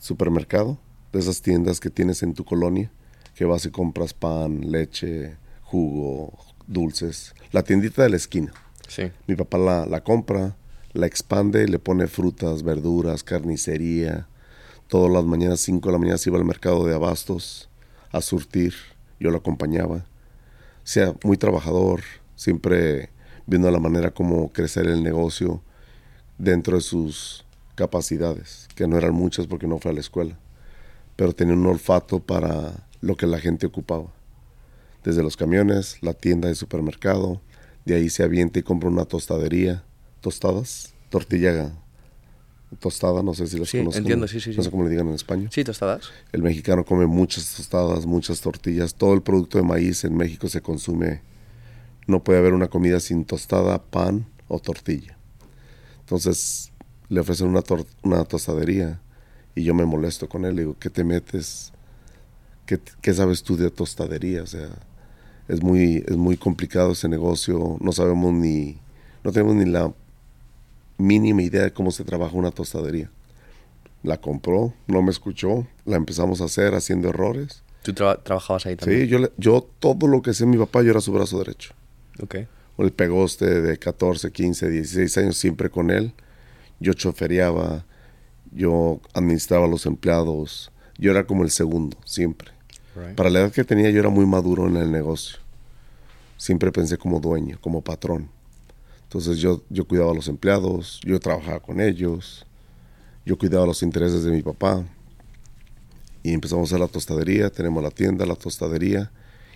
supermercado, 0.00 0.78
de 1.12 1.20
esas 1.20 1.40
tiendas 1.42 1.80
que 1.80 1.90
tienes 1.90 2.22
en 2.22 2.34
tu 2.34 2.44
colonia, 2.44 2.90
que 3.34 3.44
vas 3.44 3.64
y 3.66 3.70
compras 3.70 4.12
pan, 4.14 4.70
leche, 4.72 5.36
jugo, 5.62 6.32
dulces. 6.66 7.34
La 7.52 7.62
tiendita 7.62 8.02
de 8.02 8.10
la 8.10 8.16
esquina. 8.16 8.52
Sí. 8.88 9.10
Mi 9.26 9.36
papá 9.36 9.58
la, 9.58 9.86
la 9.86 10.02
compra, 10.02 10.56
la 10.92 11.06
expande, 11.06 11.68
le 11.68 11.78
pone 11.78 12.06
frutas, 12.06 12.62
verduras, 12.62 13.22
carnicería. 13.22 14.26
Todas 14.88 15.12
las 15.12 15.24
mañanas, 15.24 15.60
5 15.60 15.88
de 15.88 15.92
la 15.92 15.98
mañana, 15.98 16.18
se 16.18 16.30
iba 16.30 16.38
al 16.38 16.44
mercado 16.44 16.86
de 16.86 16.94
abastos 16.94 17.68
a 18.12 18.20
surtir. 18.20 18.74
Yo 19.18 19.30
lo 19.30 19.38
acompañaba. 19.38 19.96
O 19.96 20.02
sea, 20.84 21.14
muy 21.24 21.36
trabajador, 21.36 22.02
siempre 22.36 23.10
viendo 23.46 23.70
la 23.70 23.80
manera 23.80 24.12
como 24.12 24.52
crecer 24.52 24.86
el 24.86 25.02
negocio 25.02 25.60
dentro 26.38 26.76
de 26.76 26.82
sus 26.82 27.44
capacidades, 27.74 28.68
que 28.74 28.86
no 28.86 28.96
eran 28.96 29.14
muchas 29.14 29.46
porque 29.46 29.66
no 29.66 29.78
fue 29.78 29.90
a 29.90 29.94
la 29.94 30.00
escuela, 30.00 30.38
pero 31.16 31.32
tenía 31.32 31.54
un 31.54 31.66
olfato 31.66 32.20
para 32.20 32.86
lo 33.00 33.16
que 33.16 33.26
la 33.26 33.40
gente 33.40 33.66
ocupaba. 33.66 34.12
Desde 35.02 35.22
los 35.22 35.36
camiones, 35.36 35.98
la 36.00 36.14
tienda 36.14 36.48
de 36.48 36.54
supermercado, 36.54 37.40
de 37.84 37.94
ahí 37.94 38.10
se 38.10 38.22
avienta 38.22 38.58
y 38.58 38.62
compra 38.62 38.88
una 38.88 39.04
tostadería, 39.04 39.84
tostadas, 40.20 40.94
tortilla 41.10 41.72
tostada, 42.80 43.22
no 43.22 43.32
sé 43.34 43.46
si 43.46 43.58
las 43.58 43.68
Sí, 43.68 43.78
conozco. 43.78 43.98
entiendo, 43.98 44.26
sí, 44.28 44.40
sí, 44.40 44.52
No 44.56 44.62
sé 44.62 44.70
cómo 44.70 44.84
le 44.84 44.90
digan 44.90 45.08
en 45.08 45.14
España. 45.14 45.48
Sí, 45.52 45.62
tostadas. 45.64 46.10
El 46.32 46.42
mexicano 46.42 46.84
come 46.84 47.06
muchas 47.06 47.54
tostadas, 47.56 48.06
muchas 48.06 48.40
tortillas. 48.40 48.94
Todo 48.94 49.14
el 49.14 49.22
producto 49.22 49.58
de 49.58 49.64
maíz 49.64 50.04
en 50.04 50.16
México 50.16 50.48
se 50.48 50.60
consume. 50.60 51.22
No 52.06 52.22
puede 52.22 52.38
haber 52.38 52.54
una 52.54 52.68
comida 52.68 53.00
sin 53.00 53.24
tostada, 53.24 53.82
pan 53.82 54.26
o 54.48 54.58
tortilla. 54.58 55.16
Entonces 56.00 56.72
le 57.08 57.20
ofrecen 57.20 57.48
una 58.02 58.24
tostadería 58.24 59.00
y 59.54 59.62
yo 59.64 59.74
me 59.74 59.84
molesto 59.84 60.28
con 60.28 60.44
él. 60.44 60.56
Le 60.56 60.62
digo, 60.62 60.76
¿qué 60.78 60.90
te 60.90 61.04
metes? 61.04 61.72
¿Qué, 62.66 62.80
qué 63.00 63.14
sabes 63.14 63.42
tú 63.42 63.56
de 63.56 63.70
tostadería? 63.70 64.42
O 64.42 64.46
sea, 64.46 64.68
es 65.48 65.62
muy, 65.62 66.04
es 66.06 66.16
muy 66.16 66.36
complicado 66.36 66.92
ese 66.92 67.08
negocio. 67.08 67.76
No 67.80 67.92
sabemos 67.92 68.32
ni, 68.34 68.78
no 69.24 69.32
tenemos 69.32 69.54
ni 69.56 69.64
la 69.64 69.92
mínima 70.98 71.42
idea 71.42 71.62
de 71.62 71.72
cómo 71.72 71.90
se 71.90 72.04
trabaja 72.04 72.36
una 72.36 72.50
tostadería. 72.50 73.10
La 74.02 74.20
compró, 74.20 74.72
no 74.86 75.02
me 75.02 75.10
escuchó, 75.10 75.66
la 75.84 75.96
empezamos 75.96 76.40
a 76.40 76.44
hacer 76.44 76.74
haciendo 76.74 77.08
errores. 77.08 77.62
¿Tú 77.82 77.92
traba- 77.92 78.22
trabajabas 78.22 78.66
ahí 78.66 78.76
también? 78.76 79.02
Sí, 79.02 79.08
yo, 79.08 79.18
yo 79.36 79.68
todo 79.80 80.06
lo 80.08 80.22
que 80.22 80.34
sé 80.34 80.46
mi 80.46 80.56
papá, 80.58 80.82
yo 80.82 80.90
era 80.90 81.00
su 81.00 81.12
brazo 81.12 81.38
derecho. 81.38 81.72
Ok. 82.22 82.36
El 82.78 82.92
pegoste 82.92 83.60
de 83.62 83.78
14, 83.78 84.30
15, 84.32 84.68
16 84.68 85.18
años 85.18 85.36
siempre 85.36 85.70
con 85.70 85.90
él. 85.90 86.12
Yo 86.78 86.92
chofereaba, 86.92 87.84
yo 88.52 89.00
administraba 89.14 89.64
a 89.64 89.68
los 89.68 89.86
empleados. 89.86 90.70
Yo 90.98 91.10
era 91.10 91.26
como 91.26 91.42
el 91.42 91.50
segundo, 91.50 91.96
siempre. 92.04 92.50
Right. 92.94 93.14
Para 93.16 93.30
la 93.30 93.40
edad 93.40 93.52
que 93.52 93.64
tenía 93.64 93.90
yo 93.90 94.00
era 94.00 94.08
muy 94.10 94.26
maduro 94.26 94.66
en 94.68 94.76
el 94.76 94.90
negocio. 94.92 95.38
Siempre 96.36 96.70
pensé 96.70 96.98
como 96.98 97.18
dueño, 97.20 97.58
como 97.60 97.80
patrón. 97.82 98.28
Entonces 99.16 99.38
yo, 99.38 99.62
yo 99.70 99.86
cuidaba 99.88 100.10
a 100.10 100.14
los 100.14 100.28
empleados, 100.28 101.00
yo 101.02 101.18
trabajaba 101.18 101.58
con 101.58 101.80
ellos, 101.80 102.44
yo 103.24 103.38
cuidaba 103.38 103.64
los 103.64 103.82
intereses 103.82 104.24
de 104.24 104.30
mi 104.30 104.42
papá. 104.42 104.84
Y 106.22 106.34
empezamos 106.34 106.70
a 106.74 106.78
la 106.78 106.86
tostadería, 106.86 107.48
tenemos 107.48 107.82
la 107.82 107.90
tienda, 107.90 108.26
la 108.26 108.34
tostadería, 108.34 109.10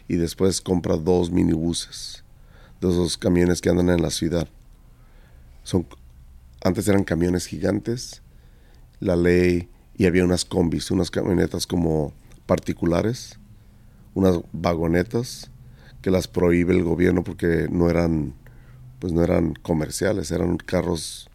y 0.08 0.16
después 0.16 0.62
compra 0.62 0.96
dos 0.96 1.30
minibuses, 1.30 2.24
de 2.80 2.88
esos 2.88 3.18
camiones 3.18 3.60
que 3.60 3.68
andan 3.68 3.90
en 3.90 4.00
la 4.00 4.08
ciudad. 4.08 4.48
Son, 5.62 5.86
antes 6.64 6.88
eran 6.88 7.04
camiones 7.04 7.44
gigantes, 7.44 8.22
la 8.98 9.14
ley, 9.14 9.68
y 9.98 10.06
había 10.06 10.24
unas 10.24 10.46
combis, 10.46 10.90
unas 10.90 11.10
camionetas 11.10 11.66
como 11.66 12.14
particulares, 12.46 13.38
unas 14.14 14.38
vagonetas 14.52 15.50
que 16.00 16.10
las 16.10 16.28
prohíbe 16.28 16.74
el 16.74 16.82
gobierno 16.82 17.22
porque 17.22 17.68
no 17.70 17.90
eran, 17.90 18.32
pues 19.00 19.12
no 19.12 19.24
eran 19.24 19.54
comerciales, 19.54 20.30
eran 20.30 20.56
carros 20.58 21.28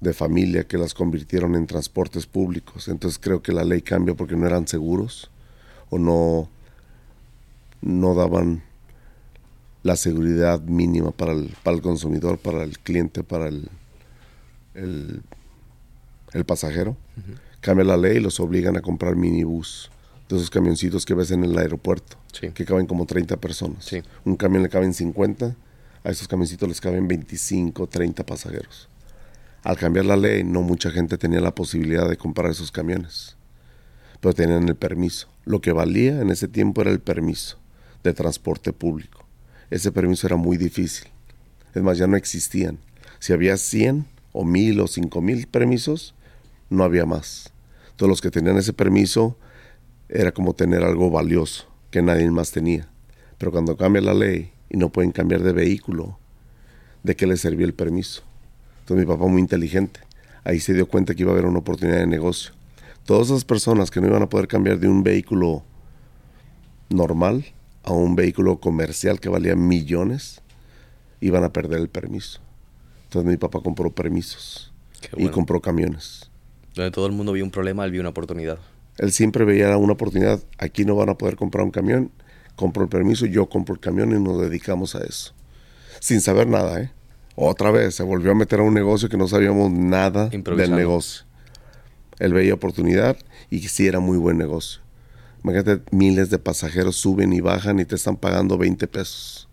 de 0.00 0.12
familia 0.14 0.64
que 0.64 0.78
las 0.78 0.94
convirtieron 0.94 1.54
en 1.54 1.66
transportes 1.66 2.26
públicos. 2.26 2.88
Entonces 2.88 3.18
creo 3.22 3.42
que 3.42 3.52
la 3.52 3.64
ley 3.64 3.82
cambia 3.82 4.14
porque 4.14 4.34
no 4.34 4.46
eran 4.46 4.66
seguros 4.66 5.30
o 5.90 5.98
no, 5.98 6.48
no 7.82 8.14
daban 8.14 8.62
la 9.82 9.96
seguridad 9.96 10.60
mínima 10.62 11.10
para 11.10 11.32
el, 11.32 11.54
para 11.62 11.76
el 11.76 11.82
consumidor, 11.82 12.38
para 12.38 12.62
el 12.64 12.78
cliente, 12.78 13.22
para 13.22 13.48
el, 13.48 13.68
el, 14.74 15.22
el 16.32 16.44
pasajero. 16.44 16.96
Cambia 17.60 17.84
la 17.84 17.96
ley 17.98 18.16
y 18.16 18.20
los 18.20 18.40
obligan 18.40 18.76
a 18.78 18.80
comprar 18.80 19.16
minibús, 19.16 19.90
de 20.30 20.36
esos 20.36 20.48
camioncitos 20.48 21.04
que 21.04 21.12
ves 21.12 21.30
en 21.30 21.44
el 21.44 21.58
aeropuerto, 21.58 22.16
Sí. 22.32 22.50
que 22.50 22.64
caben 22.64 22.86
como 22.86 23.04
30 23.04 23.36
personas. 23.38 23.84
Sí. 23.84 24.02
Un 24.24 24.36
camión 24.36 24.62
le 24.62 24.68
caben 24.70 24.94
50, 24.94 25.56
a 26.04 26.10
esos 26.10 26.28
camioncitos 26.28 26.68
les 26.68 26.80
caben 26.80 27.08
25, 27.08 27.86
30 27.86 28.24
pasajeros. 28.24 28.88
Al 29.62 29.76
cambiar 29.76 30.06
la 30.06 30.16
ley, 30.16 30.42
no 30.44 30.62
mucha 30.62 30.90
gente 30.90 31.18
tenía 31.18 31.40
la 31.40 31.54
posibilidad 31.54 32.08
de 32.08 32.16
comprar 32.16 32.50
esos 32.50 32.72
camiones, 32.72 33.36
pero 34.20 34.34
tenían 34.34 34.68
el 34.68 34.76
permiso. 34.76 35.28
Lo 35.44 35.60
que 35.60 35.72
valía 35.72 36.20
en 36.20 36.30
ese 36.30 36.48
tiempo 36.48 36.80
era 36.80 36.90
el 36.90 37.00
permiso 37.00 37.58
de 38.02 38.14
transporte 38.14 38.72
público. 38.72 39.26
Ese 39.68 39.92
permiso 39.92 40.26
era 40.26 40.36
muy 40.36 40.56
difícil. 40.56 41.08
Es 41.74 41.82
más, 41.82 41.98
ya 41.98 42.06
no 42.06 42.16
existían. 42.16 42.78
Si 43.18 43.32
había 43.32 43.56
100 43.56 44.06
o 44.32 44.44
1000 44.44 44.80
o 44.80 44.86
5000 44.86 45.46
permisos, 45.46 46.14
no 46.70 46.84
había 46.84 47.04
más. 47.04 47.52
Todos 47.96 48.08
los 48.08 48.20
que 48.20 48.30
tenían 48.30 48.56
ese 48.56 48.72
permiso 48.72 49.36
era 50.08 50.32
como 50.32 50.54
tener 50.54 50.82
algo 50.82 51.10
valioso 51.10 51.66
que 51.90 52.00
nadie 52.02 52.30
más 52.30 52.50
tenía. 52.50 52.88
Pero 53.38 53.52
cuando 53.52 53.76
cambia 53.76 54.00
la 54.00 54.14
ley 54.14 54.52
y 54.70 54.76
no 54.76 54.90
pueden 54.90 55.12
cambiar 55.12 55.42
de 55.42 55.52
vehículo, 55.52 56.18
¿de 57.02 57.16
qué 57.16 57.26
les 57.26 57.40
servía 57.40 57.66
el 57.66 57.74
permiso? 57.74 58.22
Entonces 58.80 59.06
mi 59.06 59.12
papá 59.12 59.26
muy 59.26 59.40
inteligente, 59.40 60.00
ahí 60.44 60.60
se 60.60 60.72
dio 60.72 60.88
cuenta 60.88 61.14
que 61.14 61.22
iba 61.22 61.32
a 61.32 61.34
haber 61.34 61.46
una 61.46 61.58
oportunidad 61.58 61.98
de 61.98 62.06
negocio. 62.06 62.52
Todas 63.04 63.28
esas 63.28 63.44
personas 63.44 63.90
que 63.90 64.00
no 64.00 64.06
iban 64.06 64.22
a 64.22 64.28
poder 64.28 64.48
cambiar 64.48 64.78
de 64.78 64.88
un 64.88 65.02
vehículo 65.02 65.64
normal 66.88 67.44
a 67.82 67.92
un 67.92 68.14
vehículo 68.14 68.60
comercial 68.60 69.20
que 69.20 69.28
valía 69.28 69.56
millones, 69.56 70.42
iban 71.20 71.44
a 71.44 71.52
perder 71.52 71.80
el 71.80 71.88
permiso. 71.88 72.40
Entonces 73.04 73.30
mi 73.30 73.36
papá 73.36 73.60
compró 73.60 73.90
permisos 73.90 74.72
y 75.16 75.28
compró 75.28 75.60
camiones. 75.60 76.30
Donde 76.74 76.90
todo 76.90 77.06
el 77.06 77.12
mundo 77.12 77.32
vio 77.32 77.44
un 77.44 77.50
problema, 77.50 77.84
él 77.84 77.90
vio 77.90 78.00
una 78.00 78.10
oportunidad. 78.10 78.58
Él 78.98 79.12
siempre 79.12 79.44
veía 79.44 79.76
una 79.76 79.94
oportunidad. 79.94 80.40
Aquí 80.58 80.84
no 80.84 80.94
van 80.94 81.08
a 81.08 81.14
poder 81.14 81.36
comprar 81.36 81.64
un 81.64 81.70
camión. 81.70 82.10
Compro 82.60 82.82
el 82.82 82.90
permiso, 82.90 83.24
yo 83.24 83.48
compro 83.48 83.74
el 83.74 83.80
camión 83.80 84.14
y 84.14 84.22
nos 84.22 84.38
dedicamos 84.38 84.94
a 84.94 84.98
eso. 84.98 85.32
Sin 85.98 86.20
saber 86.20 86.46
nada, 86.46 86.78
¿eh? 86.78 86.92
Otra 87.34 87.70
vez 87.70 87.94
se 87.94 88.02
volvió 88.02 88.32
a 88.32 88.34
meter 88.34 88.60
a 88.60 88.64
un 88.64 88.74
negocio 88.74 89.08
que 89.08 89.16
no 89.16 89.26
sabíamos 89.28 89.72
nada 89.72 90.28
del 90.28 90.76
negocio. 90.76 91.24
Él 92.18 92.34
veía 92.34 92.52
oportunidad 92.52 93.16
y 93.48 93.60
sí 93.60 93.86
era 93.86 93.98
muy 93.98 94.18
buen 94.18 94.36
negocio. 94.36 94.82
Imagínate, 95.42 95.80
miles 95.90 96.28
de 96.28 96.38
pasajeros 96.38 96.96
suben 96.96 97.32
y 97.32 97.40
bajan 97.40 97.80
y 97.80 97.86
te 97.86 97.94
están 97.94 98.18
pagando 98.18 98.58
20 98.58 98.86
pesos. 98.88 99.48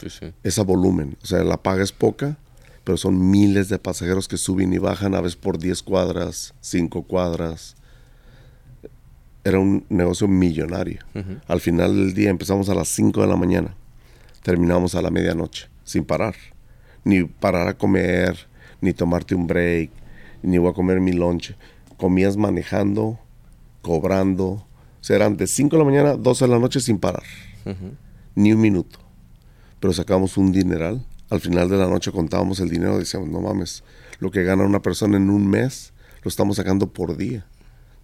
Sí, 0.00 0.10
sí. 0.10 0.32
Ese 0.42 0.62
volumen, 0.64 1.16
o 1.22 1.26
sea, 1.26 1.44
la 1.44 1.62
paga 1.62 1.84
es 1.84 1.92
poca, 1.92 2.38
pero 2.82 2.96
son 2.96 3.30
miles 3.30 3.68
de 3.68 3.78
pasajeros 3.78 4.26
que 4.26 4.36
suben 4.36 4.72
y 4.72 4.78
bajan 4.78 5.14
a 5.14 5.20
veces 5.20 5.36
por 5.36 5.58
10 5.58 5.80
cuadras, 5.84 6.54
5 6.60 7.04
cuadras. 7.04 7.76
Era 9.46 9.60
un 9.60 9.86
negocio 9.88 10.26
millonario. 10.26 10.98
Al 11.46 11.60
final 11.60 11.94
del 11.94 12.14
día 12.14 12.30
empezamos 12.30 12.68
a 12.68 12.74
las 12.74 12.88
5 12.88 13.20
de 13.20 13.28
la 13.28 13.36
mañana, 13.36 13.76
terminamos 14.42 14.96
a 14.96 15.02
la 15.02 15.12
medianoche, 15.12 15.68
sin 15.84 16.04
parar. 16.04 16.34
Ni 17.04 17.22
parar 17.22 17.68
a 17.68 17.78
comer, 17.78 18.48
ni 18.80 18.92
tomarte 18.92 19.36
un 19.36 19.46
break, 19.46 19.92
ni 20.42 20.58
voy 20.58 20.70
a 20.70 20.74
comer 20.74 20.98
mi 20.98 21.12
lunch. 21.12 21.54
Comías 21.96 22.36
manejando, 22.36 23.20
cobrando. 23.82 24.46
O 24.46 24.66
sea, 25.00 25.14
eran 25.14 25.36
de 25.36 25.46
5 25.46 25.76
de 25.76 25.78
la 25.78 25.88
mañana, 25.88 26.16
12 26.16 26.44
de 26.46 26.50
la 26.50 26.58
noche 26.58 26.80
sin 26.80 26.98
parar. 26.98 27.22
Ni 28.34 28.52
un 28.52 28.60
minuto. 28.60 28.98
Pero 29.78 29.92
sacamos 29.92 30.36
un 30.36 30.50
dineral. 30.50 31.06
Al 31.30 31.40
final 31.40 31.68
de 31.68 31.76
la 31.76 31.86
noche 31.86 32.10
contábamos 32.10 32.58
el 32.58 32.68
dinero 32.68 32.98
decíamos, 32.98 33.28
no 33.28 33.40
mames, 33.40 33.84
lo 34.18 34.32
que 34.32 34.42
gana 34.42 34.64
una 34.64 34.82
persona 34.82 35.18
en 35.18 35.30
un 35.30 35.46
mes, 35.46 35.92
lo 36.24 36.30
estamos 36.30 36.56
sacando 36.56 36.92
por 36.92 37.16
día. 37.16 37.46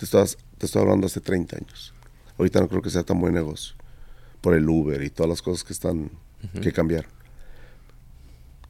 Te, 0.03 0.07
estás, 0.07 0.37
te 0.59 0.67
estoy 0.67 0.83
hablando 0.83 1.07
hace 1.07 1.21
30 1.21 1.59
años. 1.59 1.95
Ahorita 2.37 2.59
no 2.61 2.67
creo 2.69 2.83
que 2.83 2.91
sea 2.91 3.05
tan 3.05 3.21
buen 3.21 3.35
negocio. 3.35 3.77
Por 4.41 4.55
el 4.55 4.69
Uber 4.69 5.01
y 5.01 5.11
todas 5.11 5.31
las 5.31 5.43
cosas 5.43 5.63
que 5.63 5.73
están, 5.73 6.11
que 6.61 6.73
cambiaron. 6.73 7.09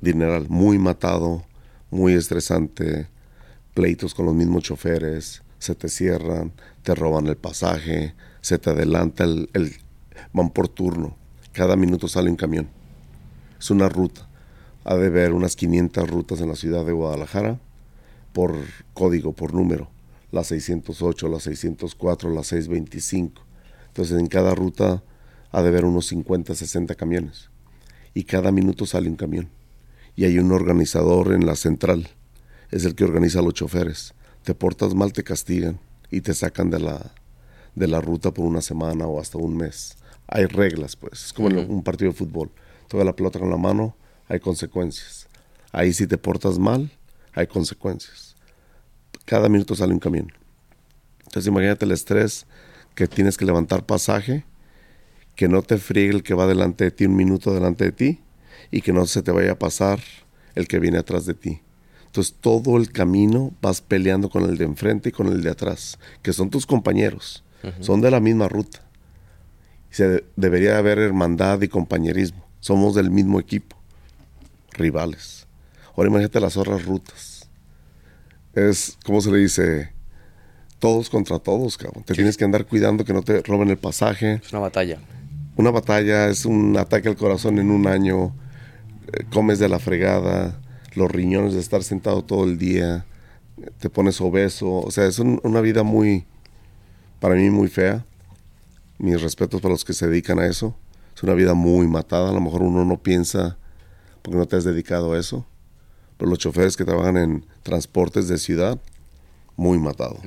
Dineral, 0.02 0.46
muy 0.50 0.76
matado, 0.78 1.42
muy 1.90 2.12
estresante, 2.12 3.06
pleitos 3.72 4.14
con 4.14 4.26
los 4.26 4.34
mismos 4.34 4.64
choferes, 4.64 5.42
se 5.58 5.74
te 5.74 5.88
cierran, 5.88 6.52
te 6.82 6.94
roban 6.94 7.26
el 7.28 7.36
pasaje, 7.36 8.14
se 8.42 8.58
te 8.58 8.68
adelanta 8.68 9.24
el, 9.24 9.48
el- 9.54 9.76
van 10.34 10.50
por 10.50 10.68
turno, 10.68 11.16
cada 11.52 11.76
minuto 11.76 12.08
sale 12.08 12.28
un 12.28 12.36
camión. 12.36 12.68
Es 13.58 13.70
una 13.70 13.88
ruta. 13.88 14.28
Ha 14.84 14.96
de 14.96 15.06
haber 15.06 15.32
unas 15.32 15.56
500 15.56 16.10
rutas 16.10 16.40
en 16.42 16.48
la 16.50 16.56
ciudad 16.56 16.84
de 16.84 16.92
Guadalajara 16.92 17.58
por 18.34 18.54
código, 18.92 19.32
por 19.32 19.54
número. 19.54 19.88
La 20.32 20.42
608, 20.42 21.28
la 21.28 21.38
604, 21.38 22.30
la 22.30 22.42
625. 22.42 23.42
Entonces 23.88 24.18
en 24.18 24.26
cada 24.26 24.54
ruta 24.54 25.02
ha 25.50 25.62
de 25.62 25.68
haber 25.68 25.84
unos 25.84 26.06
50, 26.06 26.54
60 26.54 26.94
camiones. 26.94 27.50
Y 28.14 28.24
cada 28.24 28.50
minuto 28.50 28.86
sale 28.86 29.08
un 29.08 29.16
camión. 29.16 29.48
Y 30.16 30.24
hay 30.24 30.38
un 30.38 30.50
organizador 30.52 31.32
en 31.32 31.46
la 31.46 31.54
central. 31.54 32.08
Es 32.70 32.84
el 32.84 32.94
que 32.94 33.04
organiza 33.04 33.38
a 33.38 33.42
los 33.42 33.54
choferes. 33.54 34.14
Te 34.42 34.54
portas 34.54 34.94
mal, 34.94 35.12
te 35.12 35.22
castigan 35.22 35.78
y 36.10 36.22
te 36.22 36.34
sacan 36.34 36.70
de 36.70 36.80
la, 36.80 37.12
de 37.74 37.86
la 37.86 38.00
ruta 38.00 38.32
por 38.32 38.44
una 38.46 38.60
semana 38.62 39.06
o 39.06 39.20
hasta 39.20 39.38
un 39.38 39.56
mes. 39.56 39.96
Hay 40.26 40.46
reglas, 40.46 40.96
pues. 40.96 41.26
Es 41.26 41.32
como 41.32 41.50
en 41.50 41.58
Ujú. 41.58 41.72
un 41.74 41.82
partido 41.82 42.10
de 42.10 42.16
fútbol. 42.16 42.50
Toda 42.88 43.04
la 43.04 43.14
pelota 43.14 43.38
con 43.38 43.50
la 43.50 43.56
mano, 43.58 43.94
hay 44.28 44.40
consecuencias. 44.40 45.28
Ahí 45.72 45.92
si 45.92 46.06
te 46.06 46.16
portas 46.18 46.58
mal, 46.58 46.90
hay 47.34 47.46
consecuencias. 47.46 48.31
Cada 49.24 49.48
minuto 49.48 49.74
sale 49.74 49.92
un 49.92 49.98
camión. 49.98 50.32
Entonces 51.20 51.46
imagínate 51.46 51.84
el 51.84 51.92
estrés 51.92 52.46
que 52.94 53.08
tienes 53.08 53.36
que 53.36 53.44
levantar 53.44 53.86
pasaje, 53.86 54.44
que 55.34 55.48
no 55.48 55.62
te 55.62 55.78
friegue 55.78 56.14
el 56.14 56.22
que 56.22 56.34
va 56.34 56.46
delante 56.46 56.84
de 56.84 56.90
ti 56.90 57.06
un 57.06 57.16
minuto 57.16 57.54
delante 57.54 57.84
de 57.86 57.92
ti 57.92 58.20
y 58.70 58.82
que 58.82 58.92
no 58.92 59.06
se 59.06 59.22
te 59.22 59.30
vaya 59.30 59.52
a 59.52 59.58
pasar 59.58 60.00
el 60.54 60.68
que 60.68 60.78
viene 60.78 60.98
atrás 60.98 61.24
de 61.26 61.34
ti. 61.34 61.60
Entonces 62.06 62.34
todo 62.38 62.76
el 62.76 62.92
camino 62.92 63.52
vas 63.62 63.80
peleando 63.80 64.28
con 64.28 64.44
el 64.44 64.58
de 64.58 64.66
enfrente 64.66 65.08
y 65.08 65.12
con 65.12 65.28
el 65.28 65.42
de 65.42 65.50
atrás, 65.50 65.98
que 66.20 66.34
son 66.34 66.50
tus 66.50 66.66
compañeros, 66.66 67.42
son 67.80 68.02
de 68.02 68.10
la 68.10 68.20
misma 68.20 68.48
ruta. 68.48 68.82
Se 69.88 70.24
debería 70.36 70.76
haber 70.76 70.98
hermandad 70.98 71.62
y 71.62 71.68
compañerismo. 71.68 72.44
Somos 72.60 72.94
del 72.94 73.10
mismo 73.10 73.40
equipo, 73.40 73.76
rivales. 74.72 75.46
Ahora 75.96 76.10
imagínate 76.10 76.40
las 76.40 76.56
otras 76.56 76.84
rutas. 76.84 77.31
Es, 78.54 78.98
¿cómo 79.04 79.20
se 79.20 79.30
le 79.30 79.38
dice? 79.38 79.92
Todos 80.78 81.08
contra 81.08 81.38
todos, 81.38 81.78
cabrón. 81.78 82.04
Te 82.04 82.14
tienes 82.14 82.36
que 82.36 82.44
andar 82.44 82.66
cuidando 82.66 83.04
que 83.04 83.12
no 83.12 83.22
te 83.22 83.40
roben 83.42 83.70
el 83.70 83.78
pasaje. 83.78 84.40
Es 84.44 84.52
una 84.52 84.60
batalla. 84.60 84.98
Una 85.56 85.70
batalla 85.70 86.28
es 86.28 86.44
un 86.44 86.76
ataque 86.76 87.08
al 87.08 87.16
corazón 87.16 87.58
en 87.58 87.70
un 87.70 87.86
año. 87.86 88.34
Eh, 89.12 89.24
comes 89.30 89.58
de 89.58 89.68
la 89.68 89.78
fregada, 89.78 90.60
los 90.94 91.10
riñones 91.10 91.54
de 91.54 91.60
estar 91.60 91.82
sentado 91.82 92.22
todo 92.22 92.44
el 92.44 92.58
día, 92.58 93.06
te 93.78 93.88
pones 93.88 94.20
obeso. 94.20 94.80
O 94.80 94.90
sea, 94.90 95.06
es 95.06 95.18
una 95.18 95.60
vida 95.60 95.82
muy, 95.82 96.26
para 97.20 97.34
mí, 97.34 97.48
muy 97.50 97.68
fea. 97.68 98.04
Mis 98.98 99.20
respetos 99.20 99.60
para 99.60 99.72
los 99.72 99.84
que 99.84 99.94
se 99.94 100.06
dedican 100.06 100.38
a 100.38 100.46
eso. 100.46 100.76
Es 101.14 101.22
una 101.22 101.34
vida 101.34 101.54
muy 101.54 101.86
matada. 101.86 102.30
A 102.30 102.32
lo 102.32 102.40
mejor 102.40 102.62
uno 102.62 102.84
no 102.84 103.02
piensa 103.02 103.56
porque 104.22 104.38
no 104.38 104.46
te 104.46 104.56
has 104.56 104.64
dedicado 104.64 105.12
a 105.12 105.18
eso. 105.18 105.46
Pero 106.22 106.30
los 106.30 106.38
choferes 106.38 106.76
que 106.76 106.84
trabajan 106.84 107.16
en 107.16 107.44
transportes 107.64 108.28
de 108.28 108.38
ciudad, 108.38 108.78
muy 109.56 109.76
matado, 109.78 110.20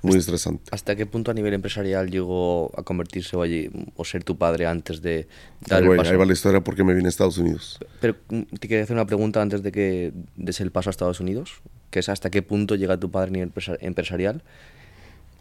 muy 0.00 0.16
estresante. 0.16 0.62
¿Hasta 0.70 0.96
qué 0.96 1.04
punto 1.04 1.30
a 1.30 1.34
nivel 1.34 1.52
empresarial 1.52 2.10
llegó 2.10 2.72
a 2.74 2.82
convertirse 2.82 3.36
o, 3.36 3.42
allí, 3.42 3.70
o 3.96 4.04
ser 4.06 4.24
tu 4.24 4.38
padre 4.38 4.64
antes 4.66 5.02
de 5.02 5.28
dar 5.68 5.82
ahí, 5.82 5.90
el 5.90 5.96
paso? 5.98 6.10
ahí 6.12 6.16
va 6.16 6.24
la 6.24 6.32
historia 6.32 6.62
porque 6.64 6.84
me 6.84 6.94
vine 6.94 7.08
a 7.08 7.10
Estados 7.10 7.36
Unidos. 7.36 7.78
Pero 8.00 8.16
mm, 8.30 8.42
te 8.58 8.66
quería 8.66 8.82
hacer 8.84 8.96
una 8.96 9.04
pregunta 9.06 9.42
antes 9.42 9.62
de 9.62 9.72
que 9.72 10.14
des 10.36 10.58
el 10.62 10.70
paso 10.70 10.88
a 10.88 10.92
Estados 10.92 11.20
Unidos, 11.20 11.60
que 11.90 11.98
es 11.98 12.08
hasta 12.08 12.30
qué 12.30 12.40
punto 12.40 12.74
llega 12.76 12.98
tu 12.98 13.10
padre 13.10 13.28
a 13.28 13.32
nivel 13.32 13.48
empresa- 13.48 13.76
empresarial. 13.82 14.42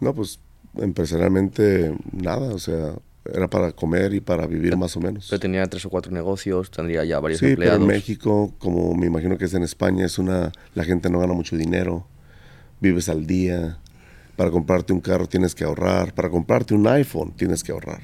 No, 0.01 0.13
pues 0.13 0.39
empresarialmente 0.77 1.95
nada, 2.11 2.53
o 2.53 2.59
sea, 2.59 2.95
era 3.33 3.49
para 3.49 3.71
comer 3.71 4.13
y 4.13 4.19
para 4.19 4.45
vivir 4.47 4.77
más 4.77 4.95
o 4.95 4.99
menos. 4.99 5.27
Pero 5.29 5.39
tenía 5.39 5.65
tres 5.67 5.85
o 5.85 5.89
cuatro 5.89 6.11
negocios, 6.11 6.69
tendría 6.71 7.03
ya 7.03 7.19
varios 7.19 7.39
Sí, 7.39 7.45
pero 7.47 7.53
empleados. 7.53 7.81
en 7.81 7.87
México, 7.87 8.53
como 8.59 8.93
me 8.93 9.07
imagino 9.07 9.37
que 9.37 9.45
es 9.45 9.53
en 9.53 9.63
España, 9.63 10.05
es 10.05 10.19
una 10.19 10.51
la 10.75 10.83
gente 10.83 11.09
no 11.09 11.19
gana 11.19 11.33
mucho 11.33 11.57
dinero, 11.57 12.07
vives 12.79 13.09
al 13.09 13.25
día. 13.25 13.79
Para 14.35 14.51
comprarte 14.51 14.91
un 14.91 14.99
carro 14.99 15.27
tienes 15.27 15.55
que 15.55 15.63
ahorrar, 15.63 16.13
para 16.13 16.29
comprarte 16.29 16.73
un 16.73 16.85
iPhone 16.87 17.31
tienes 17.37 17.63
que 17.63 17.71
ahorrar. 17.71 18.01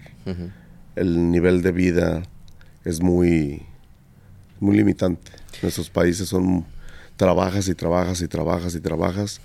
El 0.95 1.29
nivel 1.29 1.61
de 1.61 1.71
vida 1.71 2.23
es 2.85 3.01
muy 3.01 3.63
muy 4.59 4.77
limitante. 4.77 5.31
Nuestros 5.61 5.89
países 5.89 6.29
son 6.29 6.65
trabajas 7.17 7.67
y 7.67 7.75
trabajas 7.75 8.21
y 8.21 8.27
trabajas 8.27 8.75
y 8.75 8.79
trabajas 8.79 9.41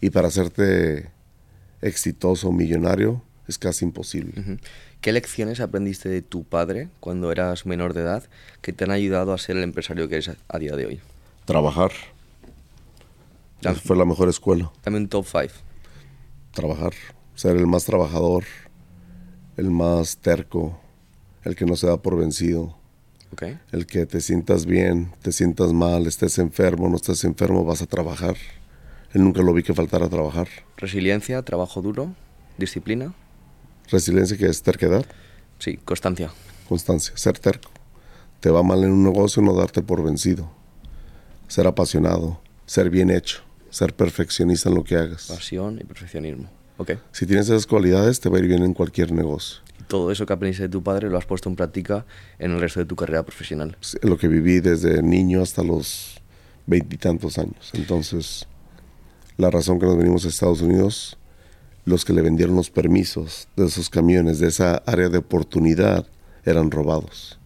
y 0.00 0.10
para 0.10 0.28
hacerte 0.28 1.10
exitoso, 1.80 2.52
millonario, 2.52 3.22
es 3.48 3.56
casi 3.58 3.84
imposible. 3.84 4.58
¿Qué 5.06 5.12
lecciones 5.12 5.60
aprendiste 5.60 6.08
de 6.08 6.20
tu 6.20 6.42
padre 6.42 6.88
cuando 6.98 7.30
eras 7.30 7.64
menor 7.64 7.94
de 7.94 8.00
edad 8.00 8.24
que 8.60 8.72
te 8.72 8.82
han 8.82 8.90
ayudado 8.90 9.32
a 9.32 9.38
ser 9.38 9.56
el 9.56 9.62
empresario 9.62 10.08
que 10.08 10.16
eres 10.16 10.32
a- 10.48 10.58
día 10.58 10.74
de 10.74 10.84
hoy? 10.86 11.00
Trabajar. 11.44 11.92
Esa 13.60 13.74
fue 13.76 13.96
la 13.96 14.04
mejor 14.04 14.28
escuela. 14.28 14.72
Un 14.84 15.06
top 15.06 15.24
5. 15.24 15.54
trabajar, 16.50 16.92
ser 17.36 17.56
el 17.56 17.68
más 17.68 17.84
trabajador, 17.84 18.42
el 19.56 19.70
más 19.70 20.16
terco, 20.16 20.76
el 21.44 21.54
que 21.54 21.66
no 21.66 21.76
se 21.76 21.86
da 21.86 21.98
por 22.02 22.18
vencido, 22.18 22.76
¿Ok? 23.32 23.44
el 23.70 23.86
que 23.86 24.06
te 24.06 24.20
sientas 24.20 24.66
bien, 24.66 25.12
te 25.22 25.30
sientas 25.30 25.72
mal, 25.72 26.08
estés 26.08 26.36
enfermo, 26.40 26.88
no 26.88 26.96
estés 26.96 27.22
enfermo, 27.22 27.64
vas 27.64 27.80
a 27.80 27.86
trabajar. 27.86 28.34
Él 29.12 29.22
nunca 29.22 29.40
lo 29.42 29.52
vi 29.52 29.62
que 29.62 29.72
faltara 29.72 30.06
a 30.06 30.10
trabajar. 30.10 30.48
Resiliencia, 30.76 31.40
trabajo 31.42 31.80
duro, 31.80 32.12
disciplina. 32.58 33.14
Resiliencia 33.90 34.36
que 34.36 34.46
es 34.46 34.62
terquedad, 34.62 35.04
Sí, 35.58 35.76
constancia. 35.78 36.30
constancia, 36.68 37.16
ser 37.16 37.38
terco. 37.38 37.70
Te 38.40 38.50
va 38.50 38.62
mal 38.62 38.84
en 38.84 38.90
un 38.92 39.04
negocio, 39.04 39.40
no 39.42 39.54
darte 39.54 39.82
por 39.82 40.02
vencido. 40.02 40.50
Ser 41.48 41.66
apasionado, 41.66 42.40
ser 42.66 42.90
bien 42.90 43.10
hecho, 43.10 43.38
ser 43.70 43.94
perfeccionista 43.94 44.68
en 44.68 44.74
lo 44.74 44.84
que 44.84 44.96
hagas. 44.96 45.26
Pasión 45.28 45.78
y 45.80 45.84
perfeccionismo. 45.84 46.48
Ok. 46.78 46.92
Si 47.12 47.24
tienes 47.26 47.46
esas 47.48 47.66
cualidades, 47.66 48.20
te 48.20 48.28
va 48.28 48.36
a 48.36 48.40
ir 48.40 48.46
bien 48.48 48.62
en 48.62 48.74
cualquier 48.74 49.12
negocio. 49.12 49.60
Y 49.80 49.84
todo 49.84 50.10
eso 50.10 50.26
que 50.26 50.32
aprendiste 50.34 50.64
de 50.64 50.68
tu 50.68 50.82
padre 50.82 51.08
lo 51.08 51.16
has 51.16 51.24
puesto 51.24 51.48
en 51.48 51.56
práctica 51.56 52.04
en 52.38 52.50
el 52.52 52.60
resto 52.60 52.80
de 52.80 52.86
tu 52.86 52.96
carrera 52.96 53.22
profesional. 53.22 53.76
Lo 54.02 54.18
que 54.18 54.28
viví 54.28 54.60
desde 54.60 55.02
niño 55.02 55.40
hasta 55.40 55.62
los 55.62 56.20
veintitantos 56.66 57.38
años. 57.38 57.70
Entonces, 57.72 58.46
la 59.38 59.50
razón 59.50 59.78
que 59.78 59.86
nos 59.86 59.96
venimos 59.96 60.24
a 60.24 60.28
Estados 60.28 60.60
Unidos, 60.60 61.16
los 61.86 62.04
que 62.04 62.12
le 62.12 62.20
vendieron 62.20 62.54
los 62.54 62.68
permisos 62.68 63.48
de 63.56 63.64
esos 63.64 63.88
camiones, 63.88 64.38
de 64.38 64.48
esa 64.48 64.82
área 64.84 65.08
de 65.08 65.16
oportunidad, 65.18 66.06
eran 66.44 66.70
robados. 66.70 67.38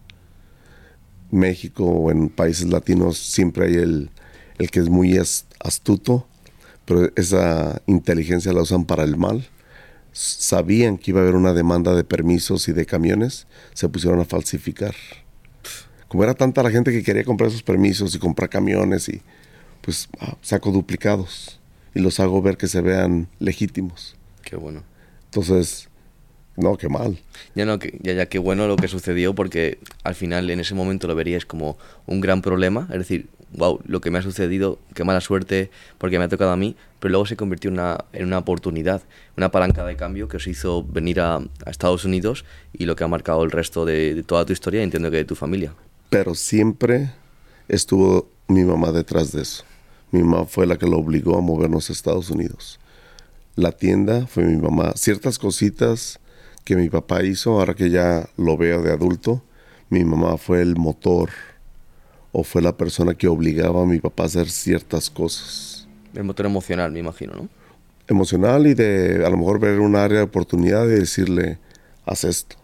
México 1.31 1.85
o 1.85 2.11
en 2.11 2.27
países 2.27 2.67
latinos 2.67 3.17
siempre 3.17 3.67
hay 3.67 3.75
el, 3.75 4.09
el 4.57 4.69
que 4.69 4.81
es 4.81 4.89
muy 4.89 5.17
as- 5.17 5.45
astuto, 5.63 6.27
pero 6.83 7.09
esa 7.15 7.81
inteligencia 7.87 8.51
la 8.51 8.63
usan 8.63 8.83
para 8.83 9.03
el 9.05 9.15
mal. 9.15 9.47
Sabían 10.11 10.97
que 10.97 11.11
iba 11.11 11.21
a 11.21 11.23
haber 11.23 11.35
una 11.35 11.53
demanda 11.53 11.95
de 11.95 12.03
permisos 12.03 12.67
y 12.67 12.73
de 12.73 12.85
camiones, 12.85 13.47
se 13.73 13.87
pusieron 13.87 14.19
a 14.19 14.25
falsificar 14.25 14.93
como 16.11 16.25
era 16.25 16.33
tanta 16.33 16.61
la 16.61 16.71
gente 16.71 16.91
que 16.91 17.03
quería 17.03 17.23
comprar 17.23 17.47
esos 17.47 17.63
permisos 17.63 18.13
y 18.13 18.19
comprar 18.19 18.49
camiones 18.49 19.07
y 19.07 19.21
pues 19.79 20.09
ah, 20.19 20.35
saco 20.41 20.69
duplicados 20.69 21.61
y 21.95 22.01
los 22.01 22.19
hago 22.19 22.41
ver 22.41 22.57
que 22.57 22.67
se 22.67 22.81
vean 22.81 23.29
legítimos. 23.39 24.17
Qué 24.43 24.55
bueno. 24.55 24.83
Entonces, 25.25 25.89
no, 26.57 26.77
qué 26.77 26.89
mal. 26.89 27.17
Ya 27.55 27.65
no, 27.65 27.79
que, 27.79 27.97
ya, 28.01 28.13
ya 28.13 28.25
qué 28.27 28.39
bueno 28.39 28.67
lo 28.67 28.75
que 28.75 28.87
sucedió 28.87 29.33
porque 29.33 29.79
al 30.03 30.15
final 30.15 30.49
en 30.49 30.59
ese 30.59 30.75
momento 30.75 31.07
lo 31.07 31.15
veríais 31.15 31.45
como 31.45 31.77
un 32.05 32.21
gran 32.21 32.41
problema, 32.41 32.87
es 32.91 32.99
decir, 32.99 33.27
wow, 33.53 33.79
lo 33.85 34.01
que 34.01 34.11
me 34.11 34.19
ha 34.19 34.21
sucedido, 34.21 34.79
qué 34.93 35.03
mala 35.03 35.21
suerte 35.21 35.71
porque 35.97 36.17
me 36.19 36.25
ha 36.25 36.29
tocado 36.29 36.51
a 36.51 36.57
mí, 36.57 36.75
pero 36.99 37.11
luego 37.11 37.25
se 37.25 37.37
convirtió 37.37 37.69
en 37.69 37.75
una, 37.75 38.05
en 38.13 38.25
una 38.25 38.37
oportunidad, 38.37 39.01
una 39.37 39.51
palanca 39.51 39.85
de 39.85 39.95
cambio 39.95 40.27
que 40.27 40.37
os 40.37 40.47
hizo 40.47 40.83
venir 40.83 41.19
a, 41.21 41.35
a 41.37 41.69
Estados 41.69 42.05
Unidos 42.05 42.45
y 42.73 42.85
lo 42.85 42.95
que 42.95 43.03
ha 43.03 43.07
marcado 43.07 43.43
el 43.43 43.51
resto 43.51 43.85
de, 43.85 44.13
de 44.13 44.23
toda 44.23 44.45
tu 44.45 44.53
historia 44.53 44.83
entiendo 44.83 45.09
que 45.09 45.17
de 45.17 45.25
tu 45.25 45.35
familia. 45.35 45.73
Pero 46.09 46.35
siempre 46.35 47.11
estuvo 47.67 48.29
mi 48.47 48.63
mamá 48.63 48.91
detrás 48.91 49.31
de 49.31 49.41
eso. 49.43 49.63
Mi 50.11 50.21
mamá 50.21 50.45
fue 50.45 50.67
la 50.67 50.77
que 50.77 50.85
lo 50.85 50.97
obligó 50.97 51.37
a 51.37 51.41
movernos 51.41 51.89
a 51.89 51.93
Estados 51.93 52.29
Unidos. 52.29 52.79
La 53.55 53.71
tienda 53.71 54.27
fue 54.27 54.43
mi 54.43 54.55
mamá. 54.55 54.93
Ciertas 54.95 55.37
cositas 55.37 56.19
que 56.63 56.75
mi 56.75 56.89
papá 56.89 57.23
hizo, 57.23 57.59
ahora 57.59 57.73
que 57.73 57.89
ya 57.89 58.29
lo 58.37 58.55
veo 58.57 58.81
de 58.81 58.91
adulto, 58.91 59.43
mi 59.89 60.05
mamá 60.05 60.37
fue 60.37 60.61
el 60.61 60.75
motor 60.77 61.29
o 62.31 62.43
fue 62.43 62.61
la 62.61 62.77
persona 62.77 63.13
que 63.13 63.27
obligaba 63.27 63.83
a 63.83 63.85
mi 63.85 63.99
papá 63.99 64.23
a 64.23 64.25
hacer 64.27 64.49
ciertas 64.49 65.09
cosas. 65.09 65.87
El 66.13 66.23
motor 66.23 66.45
emocional, 66.45 66.91
me 66.91 66.99
imagino, 66.99 67.33
¿no? 67.33 67.49
Emocional 68.07 68.67
y 68.67 68.73
de 68.73 69.25
a 69.25 69.29
lo 69.29 69.37
mejor 69.37 69.59
ver 69.59 69.79
un 69.79 69.95
área 69.95 70.19
de 70.19 70.23
oportunidad 70.23 70.85
y 70.85 70.91
decirle, 70.91 71.59
haz 72.05 72.23
esto. 72.23 72.55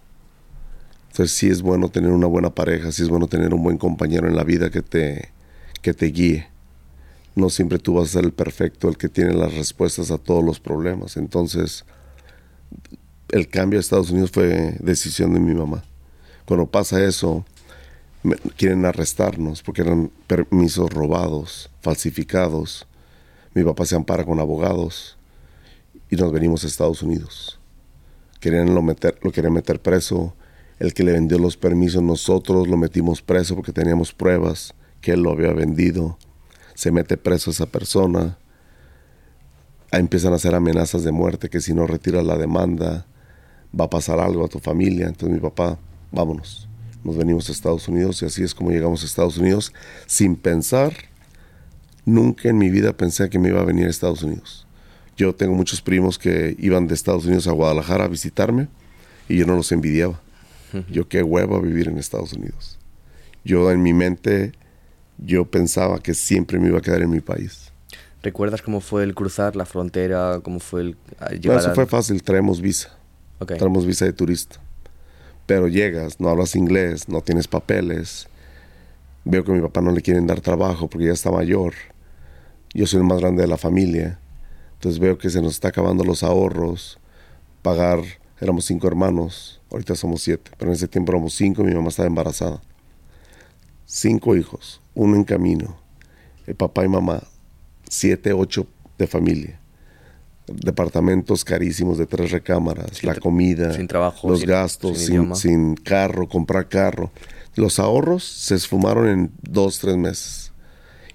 Entonces 1.10 1.36
sí 1.36 1.50
es 1.50 1.62
bueno 1.62 1.90
tener 1.90 2.12
una 2.12 2.28
buena 2.28 2.50
pareja, 2.50 2.92
sí 2.92 3.04
es 3.04 3.10
bueno 3.10 3.28
tener 3.28 3.54
un 3.54 3.64
buen 3.64 3.78
compañero 3.78 4.28
en 4.28 4.36
la 4.36 4.44
vida 4.44 4.70
que 4.70 4.82
te, 4.82 5.30
que 5.82 5.94
te 5.94 6.08
guíe. 6.08 6.48
No 7.38 7.52
siempre 7.52 7.78
tú 7.78 7.94
vas 7.94 8.10
a 8.10 8.14
ser 8.14 8.26
el 8.26 8.32
perfecto, 8.32 8.90
el 8.90 8.98
que 8.98 9.10
tiene 9.10 9.32
las 9.34 9.54
respuestas 9.54 10.10
a 10.10 10.18
todos 10.18 10.44
los 10.44 10.60
problemas. 10.60 11.18
Entonces, 11.18 11.86
el 13.30 13.48
cambio 13.48 13.78
a 13.78 13.82
Estados 13.82 14.10
Unidos 14.10 14.32
fue 14.32 14.76
decisión 14.80 15.36
de 15.36 15.40
mi 15.40 15.54
mamá. 15.54 15.84
Cuando 16.46 16.66
pasa 16.66 17.04
eso, 17.04 17.46
me- 18.24 18.38
quieren 18.58 18.86
arrestarnos 18.86 19.62
porque 19.62 19.84
eran 19.84 20.10
permisos 20.26 20.90
robados, 20.90 21.70
falsificados. 21.82 22.88
Mi 23.54 23.64
papá 23.64 23.86
se 23.86 23.96
ampara 23.96 24.26
con 24.26 24.40
abogados 24.40 25.16
y 26.10 26.16
nos 26.16 26.32
venimos 26.32 26.64
a 26.64 26.68
Estados 26.68 27.04
Unidos. 27.04 27.60
Querían 28.40 28.74
lo, 28.74 28.82
meter, 28.82 29.20
lo 29.22 29.32
querían 29.32 29.54
meter 29.54 29.80
preso. 29.80 30.34
El 30.80 30.96
que 30.96 31.04
le 31.04 31.12
vendió 31.12 31.38
los 31.38 31.56
permisos, 31.56 32.02
nosotros 32.02 32.68
lo 32.68 32.78
metimos 32.78 33.22
preso 33.22 33.54
porque 33.56 33.74
teníamos 33.74 34.12
pruebas 34.12 34.74
que 35.02 35.12
él 35.12 35.22
lo 35.22 35.32
había 35.34 35.54
vendido. 35.54 36.18
Se 36.78 36.92
mete 36.92 37.18
preso 37.18 37.50
esa 37.50 37.66
persona. 37.66 38.38
Ahí 39.90 40.00
empiezan 40.00 40.32
a 40.34 40.36
hacer 40.36 40.54
amenazas 40.54 41.04
de 41.04 41.12
muerte, 41.12 41.50
que 41.50 41.60
si 41.60 41.74
no 41.74 41.88
retiras 41.88 42.24
la 42.24 42.38
demanda, 42.38 43.08
va 43.78 43.86
a 43.86 43.90
pasar 43.90 44.20
algo 44.20 44.46
a 44.46 44.48
tu 44.48 44.60
familia. 44.60 45.08
Entonces 45.08 45.34
mi 45.34 45.42
papá, 45.42 45.80
vámonos. 46.12 46.70
Nos 47.04 47.18
venimos 47.18 47.50
a 47.50 47.52
Estados 47.52 47.88
Unidos 47.88 48.22
y 48.22 48.28
así 48.28 48.44
es 48.44 48.54
como 48.54 48.70
llegamos 48.70 49.02
a 49.02 49.08
Estados 49.08 49.40
Unidos 49.40 49.74
sin 50.06 50.36
pensar. 50.36 50.94
Nunca 52.06 52.48
en 52.48 52.60
mi 52.60 52.70
vida 52.70 52.96
pensé 52.96 53.28
que 53.32 53.40
me 53.40 53.50
iba 53.50 53.60
a 53.60 53.66
venir 53.66 53.88
a 53.88 53.90
Estados 53.90 54.22
Unidos. 54.22 54.68
Yo 55.18 55.34
tengo 55.34 55.56
muchos 55.56 55.82
primos 55.82 56.20
que 56.20 56.56
iban 56.60 56.86
de 56.86 56.94
Estados 56.94 57.26
Unidos 57.26 57.48
a 57.48 57.54
Guadalajara 57.54 58.04
a 58.04 58.08
visitarme 58.08 58.68
y 59.28 59.38
yo 59.38 59.48
no 59.48 59.56
los 59.56 59.72
envidiaba. 59.72 60.22
Yo 60.92 61.08
qué 61.08 61.24
huevo 61.24 61.56
a 61.56 61.60
vivir 61.60 61.88
en 61.88 61.98
Estados 61.98 62.34
Unidos. 62.34 62.78
Yo 63.44 63.72
en 63.72 63.82
mi 63.82 63.94
mente 63.94 64.52
yo 65.18 65.46
pensaba 65.46 66.00
que 66.00 66.14
siempre 66.14 66.60
me 66.60 66.68
iba 66.68 66.80
a 66.80 66.82
quedar 66.82 67.02
en 67.02 67.10
mi 67.10 67.22
país. 67.22 67.72
¿Recuerdas 68.24 68.62
cómo 68.62 68.82
fue 68.82 69.04
el 69.04 69.16
cruzar 69.16 69.56
la 69.56 69.66
frontera? 69.66 70.40
¿Cómo 70.44 70.60
fue 70.60 70.82
el 70.82 70.98
ah, 71.20 71.32
llegar 71.32 71.60
Eso 71.60 71.74
fue 71.74 71.86
fácil, 71.86 72.22
traemos 72.24 72.62
visa. 72.62 72.98
Traemos 73.46 73.86
visa 73.86 74.06
de 74.06 74.14
turista. 74.14 74.58
Pero 75.46 75.68
llegas, 75.68 76.20
no 76.20 76.30
hablas 76.30 76.56
inglés, 76.56 77.08
no 77.08 77.22
tienes 77.22 77.48
papeles. 77.48 78.28
Veo 79.24 79.44
que 79.44 79.52
a 79.52 79.56
mi 79.56 79.62
papá 79.62 79.82
no 79.82 79.92
le 79.92 80.02
quieren 80.02 80.28
dar 80.28 80.42
trabajo 80.42 80.90
porque 80.90 81.08
ya 81.08 81.14
está 81.14 81.32
mayor. 81.32 81.74
Yo 82.74 82.86
soy 82.86 83.00
el 83.00 83.06
más 83.06 83.20
grande 83.20 83.44
de 83.44 83.48
la 83.48 83.58
familia. 83.58 84.20
Entonces 84.74 85.00
veo 85.00 85.18
que 85.18 85.30
se 85.30 85.42
nos 85.42 85.54
está 85.54 85.70
acabando 85.70 86.04
los 86.04 86.24
ahorros. 86.24 87.00
Pagar, 87.62 88.00
éramos 88.40 88.66
cinco 88.66 88.88
hermanos, 88.88 89.62
ahorita 89.72 89.96
somos 89.96 90.22
siete, 90.22 90.52
pero 90.58 90.72
en 90.72 90.76
ese 90.76 90.88
tiempo 90.88 91.12
éramos 91.12 91.34
cinco 91.34 91.62
y 91.62 91.66
mi 91.66 91.74
mamá 91.74 91.90
estaba 91.90 92.08
embarazada. 92.08 92.62
Cinco 93.86 94.36
hijos, 94.36 94.82
uno 94.98 95.16
en 95.16 95.24
camino, 95.24 95.78
el 96.48 96.56
papá 96.56 96.84
y 96.84 96.88
mamá, 96.88 97.22
siete, 97.88 98.34
ocho 98.34 98.68
de 98.98 99.08
familia 99.08 99.60
departamentos 100.48 101.44
carísimos 101.44 101.98
de 101.98 102.06
tres 102.06 102.32
recámaras, 102.32 103.04
la 103.04 103.16
comida, 103.16 103.74
sin 103.74 103.88
trabajo, 103.88 104.30
los 104.30 104.46
gastos, 104.46 104.98
sin, 104.98 105.76
carro, 105.76 106.28
comprar 106.28 106.70
carro. 106.70 107.12
Los 107.56 107.80
ahorros 107.80 108.24
se 108.24 108.56
esfumaron 108.56 109.10
en 109.10 109.32
dos, 109.42 109.80
tres 109.80 109.98
meses. 109.98 110.54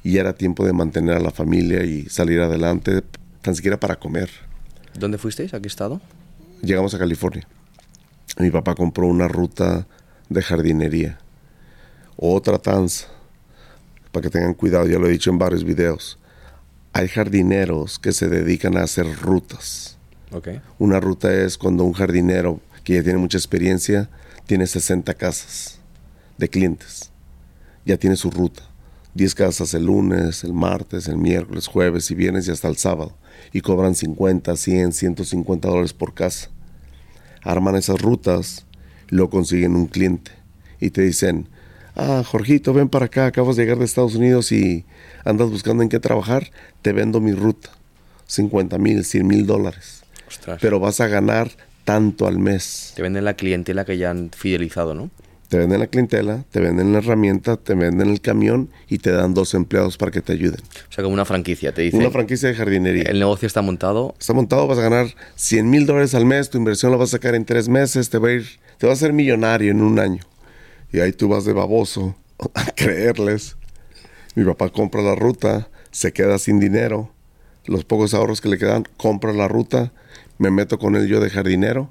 Y 0.03 0.19
era 0.19 0.35
tiempo 0.35 0.67
de 0.67 0.73
mantener 0.73 1.17
a 1.17 1.21
la 1.21 1.31
familia 1.31 1.85
y 1.85 2.09
salir 2.11 2.41
adelante, 2.41 3.03
tan 3.41 3.55
siquiera 3.55 3.79
para 3.79 3.97
comer. 3.97 4.29
¿Dónde 4.99 5.17
fuisteis? 5.17 5.55
¿A 5.55 5.61
qué 5.61 5.69
estado? 5.69 6.01
Llegamos 6.61 6.95
a 6.95 6.99
California. 6.99 7.47
Mi 8.39 8.51
papá 8.51 8.75
compró 8.75 9.07
una 9.07 9.29
ruta 9.29 9.87
de 10.29 10.43
jardinería. 10.43 11.19
Otra 12.17 12.59
tanza. 12.59 13.07
Para 14.13 14.23
que 14.23 14.31
tengan 14.31 14.55
cuidado, 14.55 14.87
ya 14.87 14.99
lo 14.99 15.09
he 15.09 15.11
dicho 15.11 15.31
en 15.31 15.39
varios 15.39 15.65
videos 15.65 16.19
hay 16.93 17.09
jardineros 17.09 17.99
que 17.99 18.13
se 18.13 18.29
dedican 18.29 18.77
a 18.77 18.83
hacer 18.83 19.07
rutas. 19.21 19.99
Una 20.79 21.01
ruta 21.01 21.33
es 21.33 21.59
cuando 21.59 21.85
un 21.85 21.93
jardinero 21.93 22.61
que 22.85 22.95
ya 22.95 23.03
tiene 23.03 23.19
mucha 23.19 23.39
experiencia 23.39 24.09
tiene 24.47 24.67
60 24.67 25.13
casas 25.15 25.79
de 26.39 26.49
clientes. 26.49 27.11
Ya 27.85 27.97
tiene 27.97 28.17
su 28.17 28.31
ruta. 28.31 28.63
10 29.15 29.35
casas 29.35 29.75
el 29.75 29.87
lunes, 29.87 30.43
el 30.43 30.55
martes, 30.55 31.07
el 31.07 31.19
miércoles, 31.19 31.67
jueves 31.67 32.11
y 32.11 32.15
viernes 32.15 32.49
y 32.49 32.51
hasta 32.51 32.69
el 32.69 32.77
sábado. 32.77 33.15
Y 33.53 33.61
cobran 33.61 33.95
50, 33.95 34.57
100, 34.57 34.93
150 34.93 35.69
dólares 35.69 35.93
por 35.93 36.15
casa. 36.15 36.49
Arman 37.43 37.77
esas 37.77 38.01
rutas, 38.01 38.67
lo 39.09 39.29
consiguen 39.29 39.77
un 39.77 39.87
cliente. 39.87 40.31
Y 40.81 40.91
te 40.91 41.03
dicen, 41.03 41.49
ah, 41.97 42.23
Jorgito, 42.25 42.73
ven 42.73 42.89
para 42.89 43.07
acá, 43.07 43.27
acabas 43.27 43.57
de 43.57 43.65
llegar 43.65 43.79
de 43.79 43.85
Estados 43.85 44.15
Unidos 44.15 44.53
y 44.53 44.85
andas 45.25 45.51
buscando 45.51 45.83
en 45.83 45.89
qué 45.89 46.01
trabajar, 46.01 46.51
te 46.83 46.93
vendo 46.93 47.21
mi 47.21 47.33
ruta, 47.33 47.71
50 48.27 48.79
mil, 48.79 49.05
100 49.05 49.27
mil 49.27 49.47
dólares. 49.47 50.03
Pero 50.61 50.81
vas 50.81 51.01
a 51.01 51.09
ganar 51.09 51.51
tanto 51.85 52.27
al 52.27 52.39
mes. 52.39 52.93
Te 52.97 53.03
venden 53.03 53.25
la 53.25 53.35
clientela 53.35 53.85
que 53.85 53.99
ya 53.99 54.11
han 54.11 54.31
fidelizado, 54.31 54.95
¿no? 54.95 55.11
Te 55.49 55.59
venden 55.59 55.81
la 55.81 55.87
clientela, 55.87 56.45
te 56.51 56.61
venden 56.61 56.93
la 56.93 56.99
herramienta, 57.01 57.59
te 57.59 57.75
venden 57.75 58.09
el 58.09 58.23
camión 58.23 58.71
y 58.89 58.99
te 58.99 59.13
dan 59.13 59.35
dos 59.35 59.53
empleados 59.53 59.99
para 59.99 60.11
que 60.11 60.23
te 60.23 60.33
ayuden. 60.33 60.61
O 60.89 60.93
sea, 60.93 61.05
como 61.05 61.13
una 61.13 61.27
franquicia, 61.27 61.75
te 61.75 61.83
dice. 61.83 61.99
Una 61.99 62.11
franquicia 62.11 62.49
de 62.49 62.55
jardinería. 62.55 63.03
El 63.03 63.19
negocio 63.19 63.47
está 63.47 63.61
montado. 63.61 64.15
Está 64.19 64.33
montado, 64.33 64.67
vas 64.67 64.79
a 64.79 64.83
ganar 64.83 65.09
100 65.35 65.69
mil 65.69 65.85
dólares 65.85 66.15
al 66.15 66.25
mes, 66.25 66.49
tu 66.49 66.57
inversión 66.57 66.91
la 66.91 66.97
vas 66.97 67.11
a 67.11 67.19
sacar 67.19 67.35
en 67.35 67.45
tres 67.45 67.69
meses, 67.69 68.09
te 68.09 68.17
va 68.17 68.29
a 68.29 68.33
ir, 68.33 68.47
te 68.79 68.87
vas 68.87 68.97
a 68.97 69.01
ser 69.01 69.13
millonario 69.13 69.71
en 69.71 69.83
un 69.83 69.99
año. 69.99 70.23
Y 70.93 71.01
ahí 71.01 71.13
tú 71.13 71.29
vas 71.29 71.45
de 71.45 71.53
baboso 71.53 72.15
a 72.55 72.67
creerles. 72.73 73.57
Mi 74.35 74.45
papá 74.45 74.71
compra 74.71 75.03
la 75.03 75.15
ruta, 75.15 75.69
se 75.91 76.13
queda 76.13 76.39
sin 76.39 76.61
dinero. 76.61 77.11
Los 77.65 77.85
pocos 77.85 78.15
ahorros 78.15 78.41
que 78.41 78.49
le 78.49 78.59
quedan, 78.59 78.87
compra 78.97 79.33
la 79.33 79.49
ruta. 79.49 79.93
Me 80.39 80.51
meto 80.51 80.79
con 80.79 80.97
él 80.97 81.07
yo 81.07 81.21
de 81.21 81.31
jardinero, 81.31 81.91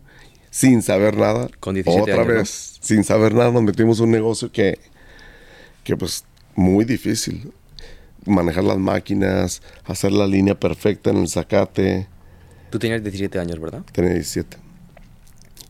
sin 0.50 0.82
saber 0.82 1.16
nada. 1.18 1.50
Con 1.60 1.76
17 1.76 2.12
Otra 2.12 2.24
vez, 2.24 2.78
sin 2.82 3.04
saber 3.04 3.34
nada, 3.34 3.52
nos 3.52 3.64
metimos 3.64 4.00
un 4.00 4.12
negocio 4.12 4.52
que, 4.52 4.80
que 5.84 5.96
pues 5.96 6.26
muy 6.56 6.84
difícil. 6.84 7.54
Manejar 8.26 8.64
las 8.64 8.78
máquinas, 8.78 9.62
hacer 9.86 10.12
la 10.12 10.28
línea 10.28 10.60
perfecta 10.60 11.10
en 11.10 11.18
el 11.18 11.28
zacate. 11.30 12.08
Tú 12.70 12.78
tenías 12.78 13.02
17 13.02 13.40
años, 13.40 13.60
¿verdad? 13.60 13.84
Tenía 13.92 14.14
17. 14.14 14.58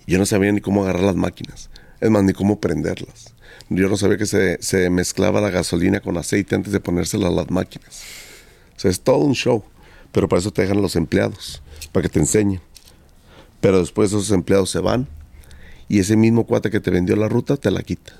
Yo 0.08 0.18
no 0.18 0.26
sabía 0.26 0.52
ni 0.52 0.60
cómo 0.60 0.84
agarrar 0.84 1.04
las 1.04 1.16
máquinas. 1.16 1.70
Es 2.02 2.10
más, 2.10 2.24
ni 2.24 2.34
cómo 2.34 2.60
prenderlas. 2.60 3.34
Yo 3.70 3.88
no 3.88 3.96
sabía 3.96 4.18
que 4.18 4.26
se, 4.26 4.62
se 4.62 4.90
mezclaba 4.90 5.40
la 5.40 5.50
gasolina 5.50 6.02
con 6.02 6.18
aceite 6.18 6.56
antes 6.56 6.74
de 6.74 6.80
ponérsela 6.80 7.28
a 7.28 7.32
las 7.32 7.50
máquinas. 7.50 8.02
O 8.76 8.80
sea, 8.80 8.92
es 8.92 9.00
todo 9.00 9.20
un 9.20 9.34
show. 9.34 9.64
Pero 10.12 10.28
para 10.28 10.40
eso 10.40 10.52
te 10.52 10.64
dejan 10.64 10.82
los 10.82 10.96
empleados, 10.96 11.62
para 11.92 12.04
que 12.04 12.10
te 12.10 12.20
enseñen. 12.20 12.62
Pero 13.62 13.80
después 13.80 14.10
esos 14.10 14.32
empleados 14.32 14.70
se 14.70 14.80
van 14.80 15.08
y 15.88 16.00
ese 16.00 16.16
mismo 16.16 16.46
cuate 16.46 16.70
que 16.70 16.80
te 16.80 16.92
vendió 16.92 17.16
la 17.16 17.30
ruta 17.30 17.58
te 17.58 17.72
la 17.72 17.84
quita. 17.84 18.14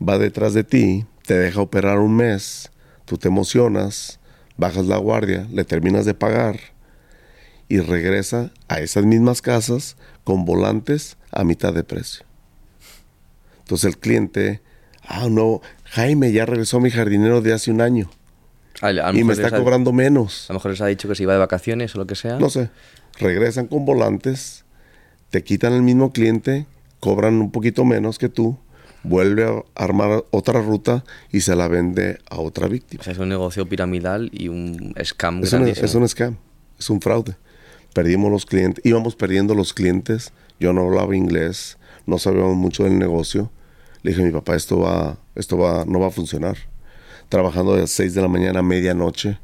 Va 0.00 0.18
detrás 0.18 0.54
de 0.54 0.64
ti, 0.64 1.06
te 1.26 1.34
deja 1.34 1.60
operar 1.60 1.98
un 1.98 2.16
mes, 2.16 2.70
tú 3.04 3.18
te 3.18 3.28
emocionas, 3.28 4.20
bajas 4.56 4.86
la 4.86 4.98
guardia, 4.98 5.46
le 5.50 5.64
terminas 5.64 6.04
de 6.04 6.14
pagar 6.14 6.60
y 7.68 7.80
regresa 7.80 8.52
a 8.68 8.80
esas 8.80 9.04
mismas 9.04 9.42
casas 9.42 9.96
con 10.22 10.44
volantes 10.44 11.16
a 11.32 11.44
mitad 11.44 11.74
de 11.74 11.82
precio. 11.82 12.24
Entonces 13.66 13.94
el 13.94 13.98
cliente, 13.98 14.60
ah, 15.02 15.26
no, 15.28 15.60
Jaime, 15.86 16.30
ya 16.30 16.46
regresó 16.46 16.78
mi 16.78 16.88
jardinero 16.88 17.42
de 17.42 17.52
hace 17.52 17.72
un 17.72 17.80
año. 17.80 18.08
y 19.12 19.24
me 19.24 19.32
está 19.32 19.50
cobrando 19.50 19.92
menos. 19.92 20.48
A 20.48 20.52
lo 20.52 20.60
mejor 20.60 20.70
les 20.70 20.80
ha 20.82 20.86
dicho 20.86 21.08
que 21.08 21.16
se 21.16 21.24
iba 21.24 21.32
de 21.32 21.40
vacaciones 21.40 21.92
o 21.96 21.98
lo 21.98 22.06
que 22.06 22.14
sea. 22.14 22.38
No 22.38 22.48
sé. 22.48 22.70
Regresan 23.18 23.66
con 23.66 23.84
volantes, 23.84 24.64
te 25.30 25.42
quitan 25.42 25.72
el 25.72 25.82
mismo 25.82 26.12
cliente, 26.12 26.66
cobran 27.00 27.34
un 27.40 27.50
poquito 27.50 27.84
menos 27.84 28.20
que 28.20 28.28
tú, 28.28 28.56
vuelve 29.02 29.44
a 29.44 29.64
armar 29.74 30.24
otra 30.30 30.62
ruta 30.62 31.02
y 31.32 31.40
se 31.40 31.56
la 31.56 31.66
vende 31.66 32.20
a 32.30 32.38
otra 32.38 32.68
víctima. 32.68 33.00
O 33.00 33.04
sea, 33.04 33.14
es 33.14 33.18
un 33.18 33.28
negocio 33.28 33.68
piramidal 33.68 34.30
y 34.32 34.46
un 34.46 34.94
scam 35.02 35.42
es, 35.42 35.52
es 35.52 35.94
un 35.96 36.08
scam, 36.08 36.36
es 36.78 36.88
un 36.88 37.00
fraude. 37.00 37.34
Perdimos 37.92 38.30
los 38.30 38.46
clientes, 38.46 38.84
íbamos 38.86 39.16
perdiendo 39.16 39.56
los 39.56 39.74
clientes. 39.74 40.32
Yo 40.60 40.72
no 40.72 40.82
hablaba 40.82 41.16
inglés, 41.16 41.78
no 42.06 42.18
sabíamos 42.18 42.56
mucho 42.56 42.84
del 42.84 42.98
negocio 42.98 43.50
le 44.06 44.12
dije 44.12 44.22
a 44.22 44.26
mi 44.26 44.30
papá, 44.30 44.54
esto 44.54 44.78
va, 44.78 45.18
esto 45.34 45.58
va, 45.58 45.84
no 45.84 45.98
va 45.98 46.06
a 46.06 46.10
funcionar. 46.10 46.56
Trabajando 47.28 47.74
de 47.74 47.80
las 47.80 47.90
6 47.90 48.14
de 48.14 48.22
la 48.22 48.28
mañana 48.28 48.60
a 48.60 48.62
medianoche. 48.62 49.40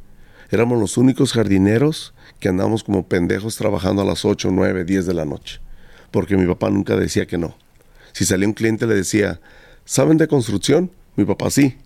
Éramos 0.53 0.79
los 0.79 0.97
únicos 0.97 1.33
jardineros 1.33 2.15
que 2.39 2.49
andábamos 2.49 2.85
como 2.85 3.09
pendejos 3.09 3.57
trabajando 3.57 4.03
a 4.03 4.05
las 4.05 4.25
8, 4.25 4.51
9, 4.53 4.85
10 4.85 5.07
de 5.07 5.15
la 5.15 5.25
noche. 5.25 5.59
Porque 6.13 6.37
mi 6.37 6.47
papá 6.47 6.71
nunca 6.71 6.95
decía 6.95 7.27
que 7.27 7.39
no. 7.39 7.57
Si 8.13 8.25
salía 8.25 8.47
un 8.47 8.53
cliente 8.53 8.87
le 8.87 8.95
decía, 8.95 9.41
¿saben 9.85 10.17
de 10.17 10.29
construcción? 10.29 10.93
Mi 11.17 11.25
papá 11.25 11.51
sí. 11.51 11.77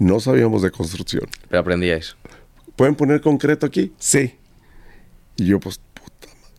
Y 0.00 0.04
no 0.04 0.18
sabíamos 0.18 0.62
de 0.62 0.72
construcción. 0.72 1.28
Pero 1.48 1.60
aprendíais. 1.60 2.16
¿Pueden 2.74 2.96
poner 2.96 3.20
concreto 3.20 3.66
aquí? 3.66 3.92
Sí. 4.00 4.34
Y 5.36 5.46
yo 5.46 5.60
pues 5.60 5.80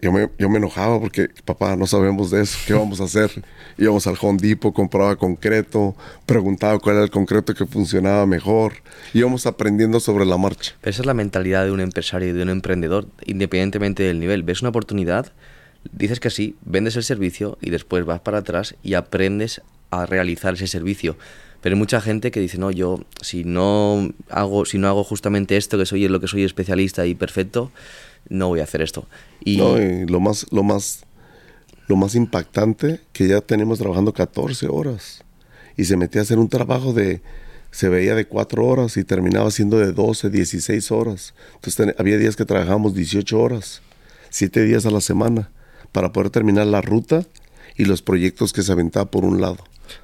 yo 0.02 0.12
me, 0.12 0.30
yo 0.38 0.50
me 0.50 0.58
enojaba 0.58 1.00
porque, 1.00 1.30
papá, 1.46 1.76
no 1.76 1.88
sabemos 1.88 2.32
de 2.32 2.42
eso, 2.42 2.58
¿qué 2.66 2.74
vamos 2.74 3.02
a 3.02 3.06
hacer? 3.06 3.32
Íbamos 3.78 4.08
al 4.08 4.18
Home 4.22 4.40
Depot, 4.42 4.74
compraba 4.74 5.16
concreto, 5.16 5.96
preguntaba 6.26 6.80
cuál 6.80 6.96
era 6.96 7.06
el 7.06 7.12
concreto 7.12 7.54
que 7.54 7.66
funcionaba 7.66 8.26
mejor, 8.26 8.74
íbamos 9.14 9.46
aprendiendo 9.46 10.00
sobre 10.00 10.26
la 10.26 10.38
marcha. 10.38 10.74
Pero 10.82 10.92
esa 10.92 11.02
es 11.02 11.06
la 11.06 11.14
mentalidad 11.14 11.66
de 11.66 11.72
un 11.72 11.80
empresario 11.80 12.30
y 12.30 12.32
de 12.32 12.44
un 12.44 12.50
emprendedor, 12.50 13.08
independientemente 13.26 14.04
del 14.04 14.20
nivel. 14.20 14.44
Ves 14.44 14.62
una 14.62 14.70
oportunidad, 14.70 15.32
dices 15.92 16.20
que 16.20 16.30
sí, 16.30 16.56
vendes 16.64 16.96
el 16.96 17.04
servicio 17.04 17.58
y 17.62 17.70
después 17.70 18.06
vas 18.06 18.20
para 18.20 18.40
atrás 18.40 18.76
y 18.84 18.94
aprendes 18.94 19.62
a 19.92 20.06
realizar 20.06 20.54
ese 20.54 20.68
servicio. 20.68 21.18
Pero 21.62 21.76
hay 21.76 21.80
mucha 21.80 22.00
gente 22.00 22.32
que 22.32 22.40
dice, 22.40 22.58
no, 22.58 22.72
yo 22.72 23.02
si 23.22 23.44
no 23.44 24.14
hago, 24.30 24.66
si 24.66 24.78
no 24.78 24.88
hago 24.88 25.04
justamente 25.04 25.58
esto, 25.58 25.78
que 25.78 25.86
soy 25.86 26.08
lo 26.08 26.22
que 26.22 26.28
soy 26.28 26.44
especialista 26.44 27.06
y 27.06 27.16
perfecto, 27.16 27.72
no 28.28 28.48
voy 28.50 28.60
a 28.60 28.64
hacer 28.64 28.82
esto. 28.82 29.08
Y, 29.44 29.58
lo 29.58 30.20
más, 30.20 30.46
lo 30.52 30.64
más, 30.64 31.06
lo 31.88 31.96
más 31.96 32.16
impactante 32.16 33.02
que 33.14 33.28
ya 33.28 33.42
tenemos 33.42 33.80
trabajando 33.80 34.14
14 34.14 34.68
horas 34.68 35.24
y 35.78 35.86
se 35.86 35.98
metía 35.98 36.22
a 36.22 36.24
hacer 36.24 36.38
un 36.38 36.50
trabajo 36.50 36.94
de, 36.94 37.22
se 37.72 37.90
veía 37.90 38.16
de 38.16 38.26
4 38.26 38.66
horas 38.66 38.98
y 38.98 39.04
terminaba 39.04 39.50
siendo 39.52 39.78
de 39.78 39.92
12, 39.92 40.30
16 40.30 40.92
horas. 40.92 41.34
Entonces 41.56 41.96
había 41.98 42.18
días 42.18 42.36
que 42.36 42.46
trabajábamos 42.46 42.94
18 42.94 43.40
horas, 43.40 43.82
7 44.30 44.64
días 44.64 44.86
a 44.86 44.92
la 44.92 45.02
semana 45.02 45.50
para 45.92 46.12
poder 46.12 46.30
terminar 46.30 46.68
la 46.68 46.82
ruta 46.82 47.26
y 47.76 47.86
los 47.86 48.02
proyectos 48.02 48.54
que 48.54 48.62
se 48.62 48.72
aventaba 48.72 49.10
por 49.10 49.26
un 49.26 49.40
lado. 49.42 49.58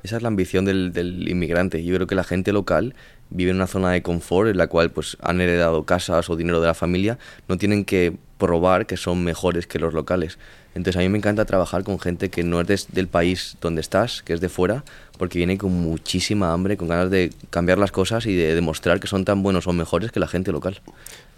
Esa 0.04 0.17
es 0.17 0.21
la 0.21 0.30
ambición 0.30 0.65
del, 0.65 0.93
del, 0.93 1.28
inmigrante. 1.28 1.84
Yo 1.84 1.93
creo 1.95 2.08
que 2.08 2.15
la 2.15 2.23
gente 2.23 2.54
local 2.54 2.95
vive 3.29 3.51
en 3.51 3.57
una 3.57 3.67
zona 3.67 3.91
de 3.91 4.01
confort 4.01 4.49
en 4.49 4.57
la 4.57 4.67
cual 4.67 4.91
pues 4.91 5.17
han 5.21 5.41
heredado 5.41 5.83
casas 5.83 6.29
o 6.29 6.35
dinero 6.35 6.61
de 6.61 6.67
la 6.67 6.73
familia, 6.73 7.17
no 7.47 7.57
tienen 7.57 7.85
que 7.85 8.15
probar 8.38 8.85
que 8.85 8.97
son 8.97 9.23
mejores 9.23 9.67
que 9.67 9.79
los 9.79 9.93
locales. 9.93 10.38
Entonces 10.75 10.97
a 10.97 10.99
mí 10.99 11.09
me 11.09 11.17
encanta 11.17 11.45
trabajar 11.45 11.83
con 11.83 11.99
gente 11.99 12.29
que 12.29 12.43
no 12.43 12.59
es 12.59 12.88
del 12.91 13.07
país 13.07 13.57
donde 13.61 13.79
estás, 13.79 14.21
que 14.21 14.33
es 14.33 14.41
de 14.41 14.49
fuera, 14.49 14.83
porque 15.17 15.38
viene 15.38 15.57
con 15.57 15.71
muchísima 15.71 16.51
hambre, 16.51 16.75
con 16.75 16.89
ganas 16.89 17.09
de 17.09 17.31
cambiar 17.49 17.77
las 17.77 17.91
cosas 17.91 18.25
y 18.25 18.35
de 18.35 18.53
demostrar 18.53 18.99
que 18.99 19.07
son 19.07 19.23
tan 19.23 19.41
buenos 19.41 19.67
o 19.67 19.73
mejores 19.73 20.11
que 20.11 20.19
la 20.19 20.27
gente 20.27 20.51
local. 20.51 20.81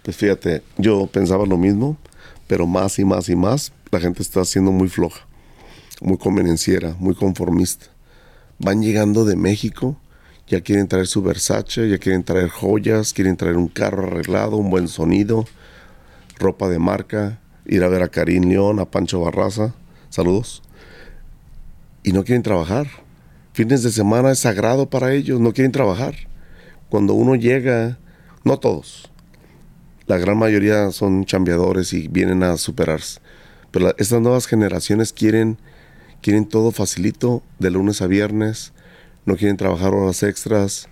Pues 0.02 0.16
fíjate, 0.16 0.62
yo 0.76 1.06
pensaba 1.06 1.46
lo 1.46 1.56
mismo, 1.56 1.96
pero 2.48 2.66
más 2.66 2.98
y 2.98 3.04
más 3.04 3.28
y 3.28 3.36
más 3.36 3.72
la 3.92 4.00
gente 4.00 4.22
está 4.22 4.44
siendo 4.44 4.72
muy 4.72 4.88
floja, 4.88 5.24
muy 6.00 6.18
convenenciera, 6.18 6.96
muy 6.98 7.14
conformista. 7.14 7.86
Van 8.58 8.82
llegando 8.82 9.24
de 9.24 9.36
México, 9.36 9.96
ya 10.48 10.62
quieren 10.62 10.88
traer 10.88 11.06
su 11.06 11.22
Versace, 11.22 11.88
ya 11.88 11.98
quieren 11.98 12.24
traer 12.24 12.48
joyas, 12.48 13.12
quieren 13.12 13.36
traer 13.36 13.56
un 13.56 13.68
carro 13.68 14.06
arreglado, 14.06 14.56
un 14.56 14.70
buen 14.70 14.88
sonido, 14.88 15.44
ropa 16.38 16.68
de 16.68 16.78
marca, 16.78 17.38
ir 17.66 17.84
a 17.84 17.88
ver 17.88 18.02
a 18.02 18.08
Karim 18.08 18.44
León, 18.44 18.80
a 18.80 18.86
Pancho 18.86 19.20
Barraza, 19.20 19.74
saludos, 20.08 20.62
y 22.02 22.12
no 22.12 22.24
quieren 22.24 22.42
trabajar. 22.42 22.88
Fines 23.52 23.82
de 23.82 23.90
semana 23.90 24.30
es 24.30 24.38
sagrado 24.38 24.88
para 24.88 25.12
ellos, 25.12 25.40
no 25.40 25.52
quieren 25.52 25.72
trabajar. 25.72 26.14
Cuando 26.88 27.12
uno 27.12 27.34
llega, 27.34 27.98
no 28.44 28.58
todos, 28.58 29.10
la 30.06 30.16
gran 30.16 30.38
mayoría 30.38 30.90
son 30.92 31.26
chambeadores 31.26 31.92
y 31.92 32.08
vienen 32.08 32.42
a 32.42 32.56
superarse. 32.56 33.20
Pero 33.70 33.94
estas 33.98 34.22
nuevas 34.22 34.46
generaciones 34.46 35.12
quieren, 35.12 35.58
quieren 36.22 36.48
todo 36.48 36.70
facilito, 36.70 37.42
de 37.58 37.70
lunes 37.70 38.00
a 38.00 38.06
viernes, 38.06 38.72
no 39.28 39.36
quieren 39.36 39.56
trabajar 39.56 39.94
horas 39.94 40.22
extras, 40.22 40.88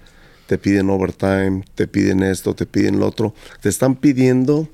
te 0.47 0.59
piden 0.59 0.91
overtime, 0.91 1.65
te 1.75 1.89
piden 1.89 2.23
esto, 2.23 2.55
te 2.55 2.67
piden 2.67 3.01
lo 3.01 3.07
otro. 3.09 3.35
Te 3.61 3.69
están 3.69 3.97
pidiendo 3.97 4.69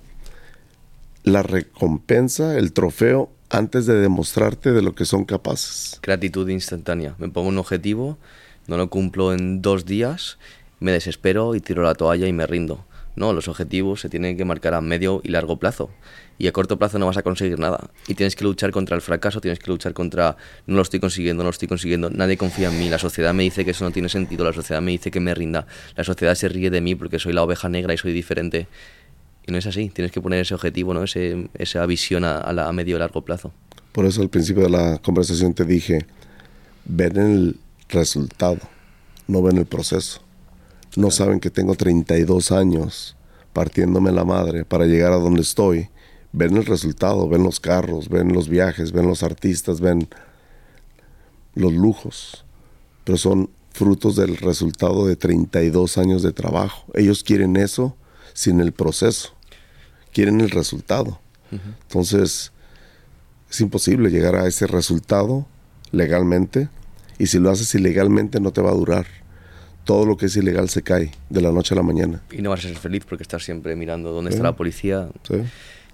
la 1.22 1.42
recompensa, 1.42 2.58
el 2.58 2.72
trofeo, 2.72 3.30
antes 3.48 3.86
de 3.86 3.94
demostrarte 3.94 4.72
de 4.72 4.82
lo 4.82 4.94
que 4.94 5.04
son 5.04 5.24
capaces. 5.24 5.98
Gratitud 6.02 6.48
instantánea. 6.48 7.14
Me 7.18 7.28
pongo 7.28 7.48
un 7.48 7.58
objetivo, 7.58 8.18
no 8.66 8.76
lo 8.76 8.90
cumplo 8.90 9.32
en 9.32 9.62
dos 9.62 9.86
días, 9.86 10.38
me 10.80 10.92
desespero 10.92 11.54
y 11.54 11.60
tiro 11.60 11.82
la 11.82 11.94
toalla 11.94 12.26
y 12.26 12.32
me 12.32 12.46
rindo. 12.46 12.84
No, 13.14 13.32
los 13.32 13.46
objetivos 13.48 14.00
se 14.00 14.08
tienen 14.08 14.36
que 14.36 14.44
marcar 14.44 14.74
a 14.74 14.80
medio 14.80 15.20
y 15.22 15.28
largo 15.28 15.58
plazo. 15.58 15.90
Y 16.38 16.46
a 16.46 16.52
corto 16.52 16.78
plazo 16.78 16.98
no 16.98 17.06
vas 17.06 17.18
a 17.18 17.22
conseguir 17.22 17.58
nada. 17.58 17.90
Y 18.08 18.14
tienes 18.14 18.36
que 18.36 18.44
luchar 18.44 18.70
contra 18.70 18.96
el 18.96 19.02
fracaso, 19.02 19.40
tienes 19.40 19.58
que 19.58 19.70
luchar 19.70 19.92
contra 19.92 20.36
no 20.66 20.76
lo 20.76 20.82
estoy 20.82 20.98
consiguiendo, 20.98 21.42
no 21.42 21.48
lo 21.48 21.52
estoy 21.52 21.68
consiguiendo, 21.68 22.08
nadie 22.08 22.36
confía 22.36 22.68
en 22.68 22.78
mí, 22.78 22.88
la 22.88 22.98
sociedad 22.98 23.34
me 23.34 23.42
dice 23.42 23.64
que 23.64 23.72
eso 23.72 23.84
no 23.84 23.90
tiene 23.90 24.08
sentido, 24.08 24.44
la 24.44 24.52
sociedad 24.52 24.80
me 24.80 24.92
dice 24.92 25.10
que 25.10 25.20
me 25.20 25.34
rinda, 25.34 25.66
la 25.94 26.04
sociedad 26.04 26.34
se 26.34 26.48
ríe 26.48 26.70
de 26.70 26.80
mí 26.80 26.94
porque 26.94 27.18
soy 27.18 27.32
la 27.34 27.42
oveja 27.42 27.68
negra 27.68 27.92
y 27.92 27.98
soy 27.98 28.12
diferente. 28.12 28.66
Y 29.46 29.52
no 29.52 29.58
es 29.58 29.66
así, 29.66 29.90
tienes 29.90 30.10
que 30.10 30.20
poner 30.20 30.40
ese 30.40 30.54
objetivo, 30.54 30.94
¿no? 30.94 31.02
ese, 31.02 31.48
esa 31.54 31.84
visión 31.86 32.24
a, 32.24 32.38
a, 32.40 32.72
medio 32.72 32.96
y 32.96 32.98
largo 32.98 33.22
plazo. 33.22 33.52
Por 33.92 34.06
eso 34.06 34.22
al 34.22 34.30
principio 34.30 34.62
de 34.62 34.70
la 34.70 34.98
conversación 34.98 35.52
te 35.52 35.64
dije, 35.64 36.06
ven 36.86 37.16
el 37.18 37.56
resultado, 37.88 38.58
no 39.26 39.42
ven 39.42 39.58
el 39.58 39.66
proceso. 39.66 40.22
No 40.96 41.10
saben 41.10 41.40
que 41.40 41.50
tengo 41.50 41.74
32 41.74 42.52
años 42.52 43.16
partiéndome 43.52 44.12
la 44.12 44.24
madre 44.24 44.64
para 44.64 44.86
llegar 44.86 45.12
a 45.12 45.16
donde 45.16 45.40
estoy. 45.40 45.88
Ven 46.32 46.56
el 46.56 46.66
resultado, 46.66 47.28
ven 47.28 47.42
los 47.42 47.60
carros, 47.60 48.08
ven 48.08 48.32
los 48.32 48.48
viajes, 48.48 48.92
ven 48.92 49.06
los 49.06 49.22
artistas, 49.22 49.80
ven 49.80 50.08
los 51.54 51.72
lujos. 51.72 52.44
Pero 53.04 53.16
son 53.16 53.50
frutos 53.70 54.16
del 54.16 54.36
resultado 54.36 55.06
de 55.06 55.16
32 55.16 55.98
años 55.98 56.22
de 56.22 56.32
trabajo. 56.32 56.84
Ellos 56.94 57.22
quieren 57.22 57.56
eso 57.56 57.96
sin 58.34 58.60
el 58.60 58.72
proceso. 58.72 59.34
Quieren 60.12 60.40
el 60.40 60.50
resultado. 60.50 61.20
Entonces, 61.82 62.52
es 63.50 63.60
imposible 63.60 64.10
llegar 64.10 64.36
a 64.36 64.46
ese 64.46 64.66
resultado 64.66 65.46
legalmente. 65.90 66.68
Y 67.18 67.26
si 67.26 67.38
lo 67.38 67.50
haces 67.50 67.74
ilegalmente 67.74 68.40
no 68.40 68.52
te 68.52 68.62
va 68.62 68.70
a 68.70 68.74
durar 68.74 69.21
todo 69.84 70.06
lo 70.06 70.16
que 70.16 70.26
es 70.26 70.36
ilegal 70.36 70.68
se 70.68 70.82
cae 70.82 71.10
de 71.28 71.40
la 71.40 71.52
noche 71.52 71.74
a 71.74 71.76
la 71.76 71.82
mañana. 71.82 72.22
Y 72.30 72.42
no 72.42 72.50
vas 72.50 72.60
a 72.64 72.68
ser 72.68 72.76
feliz 72.76 73.04
porque 73.08 73.22
estás 73.22 73.44
siempre 73.44 73.76
mirando 73.76 74.12
dónde 74.12 74.30
está 74.30 74.42
la 74.42 74.56
policía. 74.56 75.08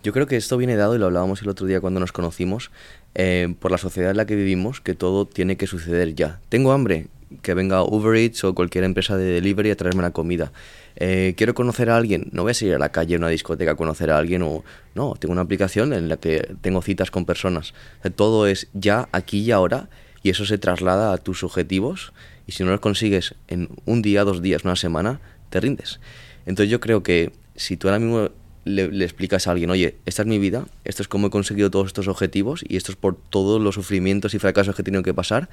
Yo 0.04 0.12
creo 0.12 0.26
que 0.26 0.36
esto 0.36 0.56
viene 0.56 0.76
dado, 0.76 0.94
y 0.94 0.98
lo 0.98 1.06
hablábamos 1.06 1.42
el 1.42 1.48
otro 1.48 1.66
día 1.66 1.80
cuando 1.80 1.98
nos 1.98 2.12
conocimos, 2.12 2.70
eh, 3.14 3.52
por 3.58 3.72
la 3.72 3.78
sociedad 3.78 4.12
en 4.12 4.16
la 4.16 4.26
que 4.26 4.36
vivimos, 4.36 4.80
que 4.80 4.94
todo 4.94 5.26
tiene 5.26 5.56
que 5.56 5.66
suceder 5.66 6.14
ya. 6.14 6.40
Tengo 6.48 6.72
hambre, 6.72 7.08
que 7.42 7.54
venga 7.54 7.82
Uber 7.82 8.16
Eats 8.16 8.44
o 8.44 8.54
cualquier 8.54 8.84
empresa 8.84 9.16
de 9.16 9.24
delivery 9.24 9.70
a 9.70 9.76
traerme 9.76 10.02
la 10.02 10.12
comida. 10.12 10.52
Eh, 10.96 11.34
quiero 11.36 11.54
conocer 11.54 11.90
a 11.90 11.96
alguien, 11.96 12.28
no 12.32 12.42
voy 12.42 12.52
a 12.52 12.54
salir 12.54 12.74
a 12.74 12.78
la 12.78 12.90
calle, 12.90 13.16
a 13.16 13.18
una 13.18 13.28
discoteca 13.28 13.72
a 13.72 13.74
conocer 13.76 14.10
a 14.10 14.18
alguien 14.18 14.42
o 14.42 14.64
no, 14.94 15.14
tengo 15.18 15.32
una 15.32 15.42
aplicación 15.42 15.92
en 15.92 16.08
la 16.08 16.16
que 16.16 16.54
tengo 16.60 16.80
citas 16.82 17.10
con 17.10 17.24
personas. 17.24 17.74
todo 18.16 18.46
es 18.46 18.68
ya, 18.72 19.08
aquí 19.12 19.40
y 19.40 19.50
ahora 19.50 19.88
y 20.22 20.30
eso 20.30 20.44
se 20.44 20.58
traslada 20.58 21.12
a 21.12 21.18
tus 21.18 21.44
objetivos 21.44 22.12
y 22.48 22.52
si 22.52 22.64
no 22.64 22.70
los 22.70 22.80
consigues 22.80 23.34
en 23.46 23.68
un 23.84 24.02
día, 24.02 24.24
dos 24.24 24.42
días, 24.42 24.64
una 24.64 24.74
semana, 24.74 25.20
te 25.50 25.60
rindes. 25.60 26.00
Entonces 26.46 26.70
yo 26.70 26.80
creo 26.80 27.02
que 27.02 27.30
si 27.54 27.76
tú 27.76 27.88
ahora 27.88 28.00
mismo 28.00 28.30
le, 28.64 29.04
explicas 29.04 29.46
a 29.46 29.50
alguien, 29.50 29.68
oye, 29.68 29.96
esta 30.06 30.22
es 30.22 30.28
mi 30.28 30.38
vida, 30.38 30.64
esto 30.84 31.02
es 31.02 31.08
cómo 31.08 31.26
he 31.26 31.30
conseguido 31.30 31.70
todos 31.70 31.88
estos 31.88 32.08
objetivos 32.08 32.64
y 32.66 32.78
esto 32.78 32.90
es 32.90 32.96
por 32.96 33.16
todos 33.16 33.60
los 33.60 33.74
sufrimientos 33.74 34.32
y 34.32 34.38
fracasos 34.38 34.74
que 34.74 34.80
he 34.80 34.84
tenido 34.84 35.02
que 35.02 35.12
pasar, 35.12 35.50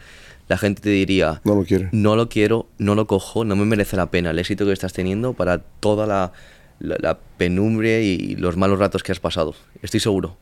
la 0.47 0.57
gente 0.57 0.81
te 0.81 0.89
diría, 0.89 1.41
no 1.43 1.55
lo 1.55 1.65
quiero, 1.65 1.89
no 1.91 2.15
lo 2.15 2.29
quiero, 2.29 2.67
no 2.77 2.95
lo 2.95 3.07
cojo, 3.07 3.43
no 3.43 3.57
me 3.57 3.65
merece 3.65 3.97
la 3.97 4.09
pena 4.09 4.31
el 4.31 4.39
éxito 4.39 4.65
que 4.65 4.71
estás 4.71 4.93
teniendo 4.93 5.33
para 5.33 5.59
toda 5.59 6.07
la, 6.07 6.31
la, 6.79 7.19
penumbre 7.37 8.03
y 8.03 8.37
los 8.37 8.55
malos 8.55 8.79
ratos 8.79 9.03
que 9.03 9.11
has 9.11 9.19
pasado. 9.19 9.53
Estoy 9.81 9.99
seguro. 9.99 10.37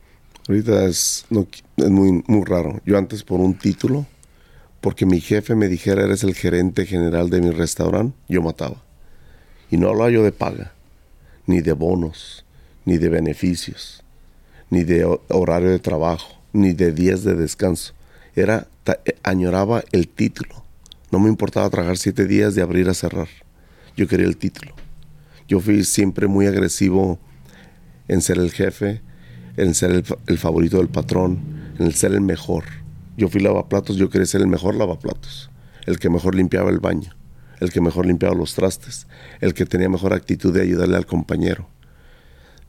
Ahorita 0.48 0.84
es, 0.84 1.26
es 1.76 1.90
muy, 1.90 2.22
muy 2.28 2.44
raro. 2.44 2.80
Yo 2.84 2.96
antes 2.96 3.24
por 3.24 3.40
un 3.40 3.54
título 3.54 4.06
porque 4.84 5.06
mi 5.06 5.18
jefe 5.18 5.54
me 5.54 5.68
dijera 5.68 6.04
eres 6.04 6.24
el 6.24 6.34
gerente 6.34 6.84
general 6.84 7.30
de 7.30 7.40
mi 7.40 7.50
restaurante, 7.50 8.14
yo 8.28 8.42
mataba. 8.42 8.82
Y 9.70 9.78
no 9.78 9.88
hablaba 9.88 10.10
yo 10.10 10.22
de 10.22 10.30
paga, 10.30 10.74
ni 11.46 11.62
de 11.62 11.72
bonos, 11.72 12.44
ni 12.84 12.98
de 12.98 13.08
beneficios, 13.08 14.04
ni 14.68 14.84
de 14.84 15.06
horario 15.28 15.70
de 15.70 15.78
trabajo, 15.78 16.38
ni 16.52 16.74
de 16.74 16.92
días 16.92 17.24
de 17.24 17.34
descanso. 17.34 17.94
Era, 18.36 18.68
eh, 19.06 19.16
añoraba 19.22 19.82
el 19.90 20.06
título. 20.06 20.62
No 21.10 21.18
me 21.18 21.30
importaba 21.30 21.70
trabajar 21.70 21.96
siete 21.96 22.26
días 22.26 22.54
de 22.54 22.60
abrir 22.60 22.90
a 22.90 22.94
cerrar. 22.94 23.28
Yo 23.96 24.06
quería 24.06 24.26
el 24.26 24.36
título. 24.36 24.74
Yo 25.48 25.60
fui 25.60 25.82
siempre 25.84 26.26
muy 26.26 26.46
agresivo 26.46 27.18
en 28.06 28.20
ser 28.20 28.36
el 28.36 28.50
jefe, 28.50 29.00
en 29.56 29.72
ser 29.72 29.92
el, 29.92 30.04
el 30.26 30.36
favorito 30.36 30.76
del 30.76 30.88
patrón, 30.88 31.38
en 31.78 31.90
ser 31.92 32.12
el 32.12 32.20
mejor 32.20 32.83
yo 33.16 33.28
fui 33.28 33.40
lavaplatos, 33.40 33.96
yo 33.96 34.10
quería 34.10 34.26
ser 34.26 34.40
el 34.40 34.48
mejor 34.48 34.74
lavaplatos, 34.74 35.50
el 35.86 35.98
que 35.98 36.10
mejor 36.10 36.34
limpiaba 36.34 36.70
el 36.70 36.80
baño, 36.80 37.14
el 37.60 37.70
que 37.70 37.80
mejor 37.80 38.06
limpiaba 38.06 38.34
los 38.34 38.54
trastes, 38.54 39.06
el 39.40 39.54
que 39.54 39.66
tenía 39.66 39.88
mejor 39.88 40.12
actitud 40.12 40.52
de 40.52 40.62
ayudarle 40.62 40.96
al 40.96 41.06
compañero. 41.06 41.68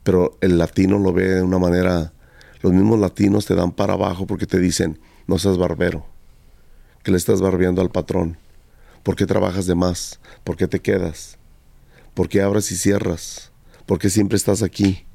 Pero 0.02 0.38
el 0.40 0.58
latino 0.58 0.98
lo 0.98 1.12
ve 1.12 1.26
de 1.26 1.42
una 1.42 1.58
manera, 1.58 2.12
los 2.62 2.72
mismos 2.72 3.00
latinos 3.00 3.46
te 3.46 3.54
dan 3.54 3.72
para 3.72 3.94
abajo 3.94 4.26
porque 4.26 4.46
te 4.46 4.60
dicen, 4.60 5.00
no 5.26 5.38
seas 5.38 5.58
barbero, 5.58 6.06
que 7.02 7.10
le 7.10 7.16
estás 7.16 7.40
barbeando 7.40 7.82
al 7.82 7.90
patrón, 7.90 8.38
¿por 9.02 9.16
qué 9.16 9.26
trabajas 9.26 9.66
de 9.66 9.74
más? 9.74 10.20
¿Por 10.44 10.56
qué 10.56 10.68
te 10.68 10.80
quedas? 10.80 11.38
¿Por 12.14 12.28
qué 12.28 12.40
abres 12.42 12.70
y 12.70 12.76
cierras? 12.76 13.52
¿Por 13.84 13.98
qué 13.98 14.10
siempre 14.10 14.36
estás 14.36 14.62
aquí? 14.62 15.06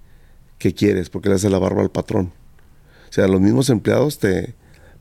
¿Qué 0.57 0.73
quieres? 0.73 1.09
¿Por 1.09 1.21
qué 1.21 1.29
le 1.29 1.35
haces 1.35 1.51
la 1.51 1.57
barba 1.57 1.81
al 1.81 1.89
patrón? 1.89 2.33
O 3.09 3.13
sea, 3.13 3.27
los 3.27 3.41
mismos 3.41 3.69
empleados 3.69 4.19
te, 4.19 4.55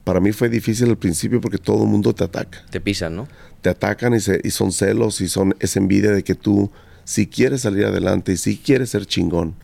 para 0.05 0.21
mí 0.21 0.33
fue 0.33 0.49
difícil 0.49 0.89
al 0.89 0.99
principio 0.99 1.41
porque 1.41 1.59
todo 1.59 1.85
el 1.85 1.89
mundo 1.89 2.15
te 2.15 2.25
ataca. 2.25 2.65
Te 2.71 2.81
pisan, 2.81 3.17
¿no? 3.17 3.29
Te 3.61 3.69
atacan 3.69 4.15
y, 4.15 4.21
se, 4.21 4.41
y 4.43 4.51
son 4.51 4.73
celos 4.73 5.21
y 5.21 5.29
son 5.29 5.55
esa 5.61 5.79
envidia 5.79 6.11
de 6.11 6.23
que 6.23 6.35
tú 6.35 6.71
si 7.05 7.27
quieres 7.27 7.63
salir 7.63 7.85
adelante 7.85 8.33
y 8.33 8.37
si 8.37 8.57
quieres 8.57 8.91
ser 8.91 9.07
chingón. 9.07 9.55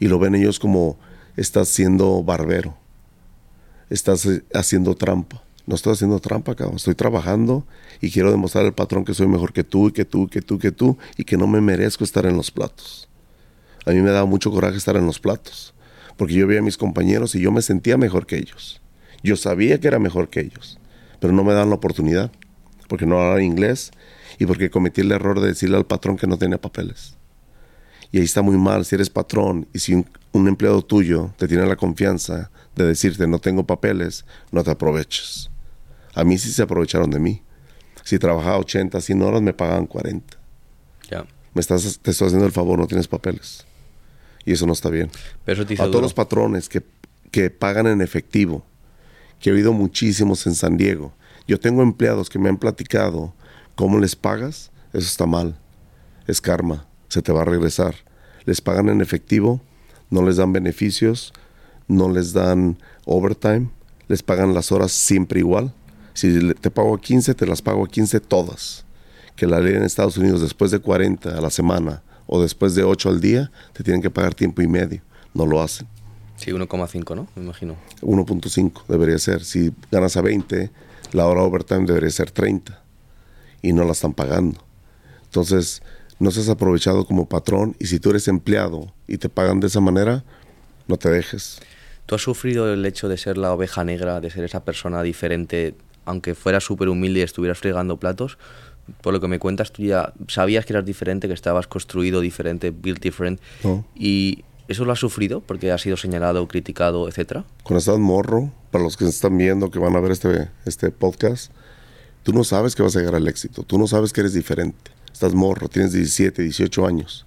Y 0.00 0.08
lo 0.08 0.18
ven 0.18 0.34
ellos 0.34 0.58
como 0.58 0.98
estás 1.36 1.68
siendo 1.68 2.22
barbero. 2.22 2.76
Estás 3.90 4.26
eh, 4.26 4.42
haciendo 4.54 4.94
trampa. 4.94 5.42
No 5.66 5.74
estoy 5.74 5.92
haciendo 5.92 6.18
trampa, 6.18 6.54
cabrón. 6.54 6.76
Estoy 6.76 6.94
trabajando 6.94 7.66
y 8.00 8.10
quiero 8.10 8.30
demostrar 8.30 8.64
al 8.64 8.74
patrón 8.74 9.04
que 9.04 9.14
soy 9.14 9.26
mejor 9.26 9.52
que 9.52 9.64
tú 9.64 9.88
y 9.88 9.92
que 9.92 10.04
tú, 10.04 10.28
que 10.28 10.40
tú, 10.40 10.58
que 10.58 10.72
tú 10.72 10.96
y 11.16 11.24
que 11.24 11.36
no 11.36 11.46
me 11.46 11.60
merezco 11.60 12.04
estar 12.04 12.24
en 12.26 12.36
los 12.36 12.50
platos. 12.50 13.08
A 13.84 13.90
mí 13.90 14.00
me 14.00 14.10
daba 14.10 14.26
mucho 14.26 14.50
coraje 14.50 14.76
estar 14.76 14.96
en 14.96 15.06
los 15.06 15.18
platos 15.18 15.74
porque 16.16 16.34
yo 16.34 16.46
veía 16.46 16.60
a 16.60 16.64
mis 16.64 16.76
compañeros 16.76 17.34
y 17.34 17.40
yo 17.40 17.52
me 17.52 17.62
sentía 17.62 17.96
mejor 17.96 18.26
que 18.26 18.36
ellos. 18.36 18.82
Yo 19.22 19.36
sabía 19.36 19.80
que 19.80 19.88
era 19.88 19.98
mejor 19.98 20.28
que 20.28 20.40
ellos, 20.40 20.78
pero 21.20 21.32
no 21.32 21.44
me 21.44 21.52
daban 21.52 21.70
la 21.70 21.76
oportunidad, 21.76 22.30
porque 22.88 23.06
no 23.06 23.18
hablaba 23.18 23.42
inglés 23.42 23.90
y 24.38 24.46
porque 24.46 24.70
cometí 24.70 25.00
el 25.00 25.12
error 25.12 25.40
de 25.40 25.48
decirle 25.48 25.76
al 25.76 25.86
patrón 25.86 26.16
que 26.16 26.26
no 26.26 26.38
tenía 26.38 26.60
papeles. 26.60 27.16
Y 28.10 28.18
ahí 28.18 28.24
está 28.24 28.42
muy 28.42 28.56
mal 28.56 28.84
si 28.84 28.94
eres 28.94 29.10
patrón 29.10 29.68
y 29.72 29.80
si 29.80 29.94
un, 29.94 30.48
empleado 30.48 30.82
tuyo 30.82 31.34
te 31.36 31.46
tiene 31.46 31.66
la 31.66 31.76
confianza 31.76 32.50
de 32.74 32.86
decirte 32.86 33.26
no 33.26 33.38
tengo 33.38 33.66
papeles, 33.66 34.24
no 34.50 34.64
te 34.64 34.70
aproveches. 34.70 35.50
A 36.14 36.24
mí 36.24 36.38
sí 36.38 36.50
se 36.50 36.62
aprovecharon 36.62 37.10
de 37.10 37.18
mí. 37.18 37.42
Si 38.04 38.18
trabajaba 38.18 38.58
80, 38.58 39.00
100 39.00 39.22
horas, 39.22 39.42
me 39.42 39.52
pagaban 39.52 39.86
40. 39.86 40.38
Ya. 41.10 41.26
Me 41.52 41.60
estás, 41.60 41.98
te 42.00 42.10
estoy 42.10 42.28
haciendo 42.28 42.46
el 42.46 42.52
favor, 42.52 42.78
no 42.78 42.86
tienes 42.86 43.08
papeles. 43.08 43.66
Y 44.46 44.52
eso 44.52 44.66
no 44.66 44.72
está 44.72 44.88
bien. 44.88 45.10
Pero 45.44 45.62
A 45.62 45.64
duro. 45.66 45.90
todos 45.90 46.02
los 46.02 46.14
patrones 46.14 46.68
que, 46.70 46.82
que 47.30 47.50
pagan 47.50 47.86
en 47.86 48.00
efectivo, 48.00 48.64
que 49.40 49.50
he 49.50 49.52
oído 49.52 49.72
muchísimos 49.72 50.46
en 50.46 50.54
San 50.54 50.76
Diego. 50.76 51.12
Yo 51.46 51.58
tengo 51.58 51.82
empleados 51.82 52.28
que 52.28 52.38
me 52.38 52.48
han 52.48 52.58
platicado 52.58 53.34
cómo 53.74 53.98
les 53.98 54.16
pagas, 54.16 54.70
eso 54.92 55.06
está 55.06 55.26
mal. 55.26 55.58
Es 56.26 56.40
karma, 56.40 56.86
se 57.08 57.22
te 57.22 57.32
va 57.32 57.42
a 57.42 57.44
regresar. 57.44 57.94
Les 58.44 58.60
pagan 58.60 58.88
en 58.88 59.00
efectivo, 59.00 59.60
no 60.10 60.22
les 60.22 60.36
dan 60.36 60.52
beneficios, 60.52 61.32
no 61.86 62.10
les 62.10 62.32
dan 62.32 62.78
overtime, 63.06 63.70
les 64.08 64.22
pagan 64.22 64.54
las 64.54 64.72
horas 64.72 64.92
siempre 64.92 65.40
igual. 65.40 65.72
Si 66.14 66.52
te 66.54 66.70
pago 66.70 66.94
a 66.94 67.00
15, 67.00 67.34
te 67.34 67.46
las 67.46 67.62
pago 67.62 67.84
a 67.84 67.88
15 67.88 68.20
todas. 68.20 68.84
Que 69.36 69.46
la 69.46 69.60
ley 69.60 69.74
en 69.74 69.84
Estados 69.84 70.16
Unidos 70.16 70.40
después 70.40 70.70
de 70.70 70.80
40 70.80 71.36
a 71.36 71.40
la 71.40 71.50
semana 71.50 72.02
o 72.26 72.42
después 72.42 72.74
de 72.74 72.82
8 72.82 73.08
al 73.08 73.20
día, 73.20 73.50
te 73.72 73.84
tienen 73.84 74.02
que 74.02 74.10
pagar 74.10 74.34
tiempo 74.34 74.60
y 74.60 74.68
medio. 74.68 75.00
No 75.32 75.46
lo 75.46 75.62
hacen. 75.62 75.86
Sí, 76.38 76.52
1,5, 76.52 77.16
¿no? 77.16 77.28
Me 77.34 77.42
imagino. 77.42 77.76
1.5 78.00 78.86
debería 78.86 79.18
ser. 79.18 79.44
Si 79.44 79.72
ganas 79.90 80.16
a 80.16 80.22
20, 80.22 80.70
la 81.12 81.26
hora 81.26 81.42
overtime 81.42 81.84
debería 81.84 82.10
ser 82.10 82.30
30 82.30 82.80
y 83.60 83.72
no 83.72 83.84
la 83.84 83.92
están 83.92 84.14
pagando. 84.14 84.64
Entonces, 85.24 85.82
no 86.18 86.30
seas 86.30 86.48
aprovechado 86.48 87.04
como 87.04 87.28
patrón 87.28 87.76
y 87.78 87.86
si 87.86 88.00
tú 88.00 88.10
eres 88.10 88.28
empleado 88.28 88.92
y 89.06 89.18
te 89.18 89.28
pagan 89.28 89.60
de 89.60 89.66
esa 89.66 89.80
manera, 89.80 90.24
no 90.86 90.96
te 90.96 91.10
dejes. 91.10 91.60
¿Tú 92.06 92.14
has 92.14 92.22
sufrido 92.22 92.72
el 92.72 92.86
hecho 92.86 93.08
de 93.08 93.18
ser 93.18 93.36
la 93.36 93.52
oveja 93.52 93.84
negra, 93.84 94.20
de 94.20 94.30
ser 94.30 94.44
esa 94.44 94.64
persona 94.64 95.02
diferente, 95.02 95.74
aunque 96.04 96.34
fueras 96.34 96.64
súper 96.64 96.88
humilde 96.88 97.20
y 97.20 97.22
estuvieras 97.22 97.58
fregando 97.58 97.98
platos? 97.98 98.38
Por 99.02 99.12
lo 99.12 99.20
que 99.20 99.28
me 99.28 99.38
cuentas, 99.38 99.72
tú 99.72 99.82
ya 99.82 100.14
sabías 100.28 100.64
que 100.64 100.72
eras 100.72 100.86
diferente, 100.86 101.28
que 101.28 101.34
estabas 101.34 101.66
construido 101.66 102.22
diferente, 102.22 102.70
built 102.70 103.02
different. 103.02 103.40
No. 103.62 103.84
¿Y 103.94 104.44
eso 104.68 104.84
lo 104.84 104.92
has 104.92 104.98
sufrido 104.98 105.40
porque 105.40 105.72
has 105.72 105.80
sido 105.82 105.96
señalado, 105.96 106.46
criticado, 106.46 107.08
etcétera? 107.08 107.44
Cuando 107.62 107.78
estás 107.78 107.98
morro, 107.98 108.52
para 108.70 108.84
los 108.84 108.96
que 108.96 109.06
están 109.06 109.36
viendo, 109.38 109.70
que 109.70 109.78
van 109.78 109.96
a 109.96 110.00
ver 110.00 110.12
este, 110.12 110.48
este 110.66 110.90
podcast, 110.90 111.52
tú 112.22 112.32
no 112.32 112.44
sabes 112.44 112.74
que 112.74 112.82
vas 112.82 112.94
a 112.96 112.98
llegar 113.00 113.14
al 113.14 113.26
éxito. 113.28 113.62
Tú 113.62 113.78
no 113.78 113.86
sabes 113.86 114.12
que 114.12 114.20
eres 114.20 114.34
diferente. 114.34 114.90
Estás 115.12 115.34
morro, 115.34 115.68
tienes 115.68 115.92
17, 115.92 116.42
18 116.42 116.86
años. 116.86 117.26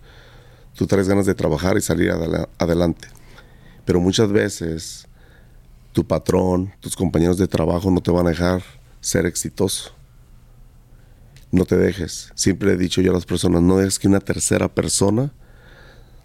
Tú 0.76 0.88
traes 0.88 1.08
ganas 1.10 1.26
de 1.26 1.36
trabajar 1.36 1.78
y 1.78 1.82
salir 1.82 2.12
adela- 2.12 2.48
adelante. 2.58 3.08
Pero 3.86 4.00
muchas 4.00 4.32
veces 4.32 5.08
tu 5.92 6.06
patrón, 6.06 6.72
tus 6.80 6.96
compañeros 6.96 7.38
de 7.38 7.48
trabajo 7.48 7.92
no 7.92 8.02
te 8.02 8.12
van 8.12 8.28
a 8.28 8.30
dejar 8.30 8.62
ser 9.02 9.26
exitoso. 9.26 9.92
No 11.52 11.66
te 11.66 11.76
dejes. 11.76 12.32
Siempre 12.36 12.72
he 12.74 12.78
dicho 12.78 13.02
yo 13.02 13.12
a 13.12 13.16
las 13.16 13.26
personas, 13.26 13.62
no 13.62 13.78
dejes 13.78 14.00
que 14.00 14.08
una 14.08 14.22
tercera 14.22 14.70
persona 14.70 15.34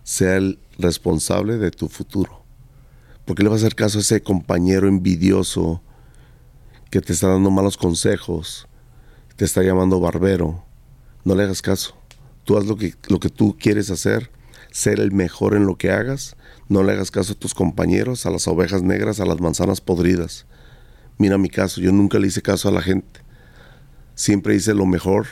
sea 0.06 0.36
el 0.36 0.60
responsable 0.78 1.58
de 1.58 1.72
tu 1.72 1.88
futuro. 1.88 2.44
¿Por 3.24 3.34
qué 3.34 3.42
le 3.42 3.48
vas 3.48 3.64
a 3.64 3.66
hacer 3.66 3.74
caso 3.74 3.98
a 3.98 4.02
ese 4.02 4.22
compañero 4.22 4.86
envidioso 4.86 5.82
que 6.92 7.00
te 7.00 7.12
está 7.12 7.26
dando 7.26 7.50
malos 7.50 7.76
consejos, 7.76 8.68
te 9.34 9.44
está 9.44 9.64
llamando 9.64 9.98
barbero? 9.98 10.64
No 11.24 11.34
le 11.34 11.42
hagas 11.42 11.60
caso. 11.60 11.96
Tú 12.44 12.56
haz 12.56 12.66
lo 12.66 12.76
que, 12.76 12.94
lo 13.08 13.18
que 13.18 13.30
tú 13.30 13.56
quieres 13.58 13.90
hacer, 13.90 14.30
ser 14.70 15.00
el 15.00 15.10
mejor 15.10 15.56
en 15.56 15.66
lo 15.66 15.76
que 15.76 15.90
hagas. 15.90 16.36
No 16.68 16.84
le 16.84 16.92
hagas 16.92 17.10
caso 17.10 17.32
a 17.32 17.36
tus 17.36 17.52
compañeros, 17.52 18.26
a 18.26 18.30
las 18.30 18.46
ovejas 18.46 18.82
negras, 18.82 19.18
a 19.18 19.26
las 19.26 19.40
manzanas 19.40 19.80
podridas. 19.80 20.46
Mira 21.18 21.36
mi 21.36 21.48
caso, 21.48 21.80
yo 21.80 21.90
nunca 21.90 22.20
le 22.20 22.28
hice 22.28 22.42
caso 22.42 22.68
a 22.68 22.72
la 22.72 22.80
gente. 22.80 23.22
Siempre 24.14 24.54
hice 24.54 24.72
lo 24.72 24.86
mejor, 24.86 25.26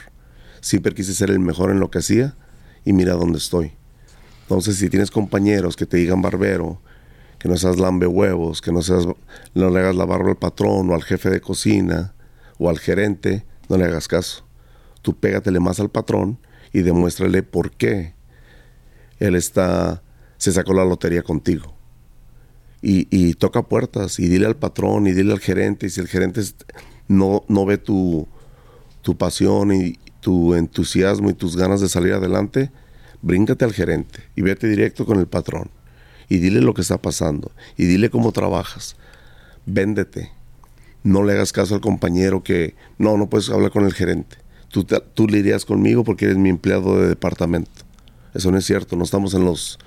siempre 0.61 0.95
quise 0.95 1.15
ser 1.15 1.31
el 1.31 1.39
mejor 1.39 1.71
en 1.71 1.79
lo 1.79 1.93
que 1.93 1.99
hacía 1.99 2.37
y 2.85 2.93
mira 2.93 3.13
dónde 3.13 3.39
estoy. 3.39 3.77
Entonces, 4.45 4.77
si 4.77 4.91
tienes 4.91 5.11
compañeros 5.11 5.75
que 5.75 5.87
te 5.87 5.97
digan 5.97 6.21
barbero, 6.21 6.79
que 7.39 7.49
no 7.49 7.57
seas 7.57 7.79
lambe 7.79 8.07
huevos, 8.07 8.61
que 8.61 8.73
no 8.73 8.83
seas, 8.83 9.07
no 9.07 9.71
le 9.71 9.81
hagas 9.81 9.97
la 9.97 10.05
barba 10.05 10.31
al 10.31 10.37
patrón 10.37 10.91
o 10.91 10.95
al 10.95 11.03
jefe 11.03 11.31
de 11.31 11.41
cocina 11.41 12.15
o 12.59 12.69
al 12.69 12.79
gerente, 12.79 13.45
no 13.69 13.79
le 13.79 13.85
hagas 13.85 14.07
caso. 14.07 14.45
Tú 15.01 15.15
pégatele 15.15 15.61
más 15.61 15.81
al 15.81 15.91
patrón 15.91 16.39
y 16.73 16.83
demuéstrale 16.83 17.43
por 17.43 17.71
qué 17.71 18.15
él 19.19 19.35
está, 19.35 20.03
se 20.37 20.53
sacó 20.53 20.75
la 20.75 20.85
lotería 20.85 21.23
contigo. 21.23 21.75
Y, 22.83 23.09
y 23.11 23.33
toca 23.35 23.63
puertas 23.63 24.19
y 24.19 24.29
dile 24.29 24.45
al 24.45 24.57
patrón 24.57 25.07
y 25.07 25.13
dile 25.13 25.33
al 25.33 25.41
gerente. 25.41 25.87
Y 25.87 25.91
si 25.91 26.01
el 26.01 26.09
gerente 26.09 26.43
no, 27.09 27.45
no 27.49 27.65
ve 27.65 27.79
tu, 27.79 28.29
tu 29.01 29.17
pasión 29.17 29.73
y 29.73 29.99
tu 30.21 30.55
entusiasmo 30.55 31.31
y 31.31 31.35
tus 31.35 31.57
ganas 31.57 31.81
de 31.81 31.89
salir 31.89 32.13
adelante, 32.13 32.71
bríncate 33.25 33.65
al 33.65 33.73
gerente 33.73 34.21
y 34.37 34.43
vete 34.43 34.69
directo 34.69 35.07
con 35.07 35.19
el 35.19 35.27
patrón 35.27 35.71
y 36.29 36.39
dile 36.39 36.61
lo 36.61 36.75
que 36.75 36.83
está 36.83 36.99
pasando 36.99 37.51
y 37.77 37.87
dile 37.87 38.11
cómo 38.11 38.33
trabajas. 38.33 38.97
Véndete. 39.67 40.31
No 41.03 41.23
le 41.23 41.33
hagas 41.33 41.53
caso 41.53 41.75
al 41.75 41.81
compañero 41.81 42.43
que 42.43 42.75
no, 42.99 43.17
no 43.17 43.29
puedes 43.29 43.51
hablar 43.51 43.71
con 43.71 43.85
el 43.85 43.93
gerente. 43.95 44.37
Tú, 44.69 44.85
te- 44.85 45.01
tú 45.01 45.27
le 45.27 45.39
irías 45.39 45.65
conmigo 45.65 46.05
porque 46.05 46.25
eres 46.27 46.37
mi 46.39 46.49
empleado 46.51 47.01
de 47.01 47.09
departamento. 47.09 47.83
Eso 48.35 48.51
no 48.51 48.59
es 48.59 48.65
cierto, 48.67 48.97
no 48.97 49.05
estamos 49.05 49.35
en 49.35 49.45
los 49.45 49.79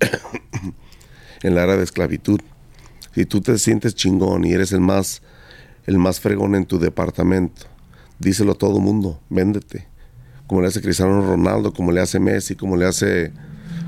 en 1.42 1.54
la 1.54 1.62
era 1.64 1.76
de 1.76 1.84
esclavitud. 1.84 2.40
Si 3.14 3.26
tú 3.26 3.40
te 3.40 3.58
sientes 3.58 3.94
chingón 3.94 4.44
y 4.44 4.52
eres 4.52 4.72
el 4.72 4.80
más 4.80 5.22
el 5.86 5.98
más 5.98 6.20
fregón 6.20 6.54
en 6.54 6.64
tu 6.64 6.78
departamento, 6.78 7.62
díselo 8.20 8.52
a 8.52 8.56
todo 8.56 8.78
mundo, 8.78 9.20
véndete. 9.28 9.88
Como 10.46 10.60
le 10.60 10.68
hace 10.68 10.80
Cristiano 10.82 11.22
Ronaldo, 11.26 11.72
como 11.72 11.92
le 11.92 12.00
hace 12.00 12.18
Messi, 12.20 12.54
como 12.56 12.76
le 12.76 12.86
hace 12.86 13.32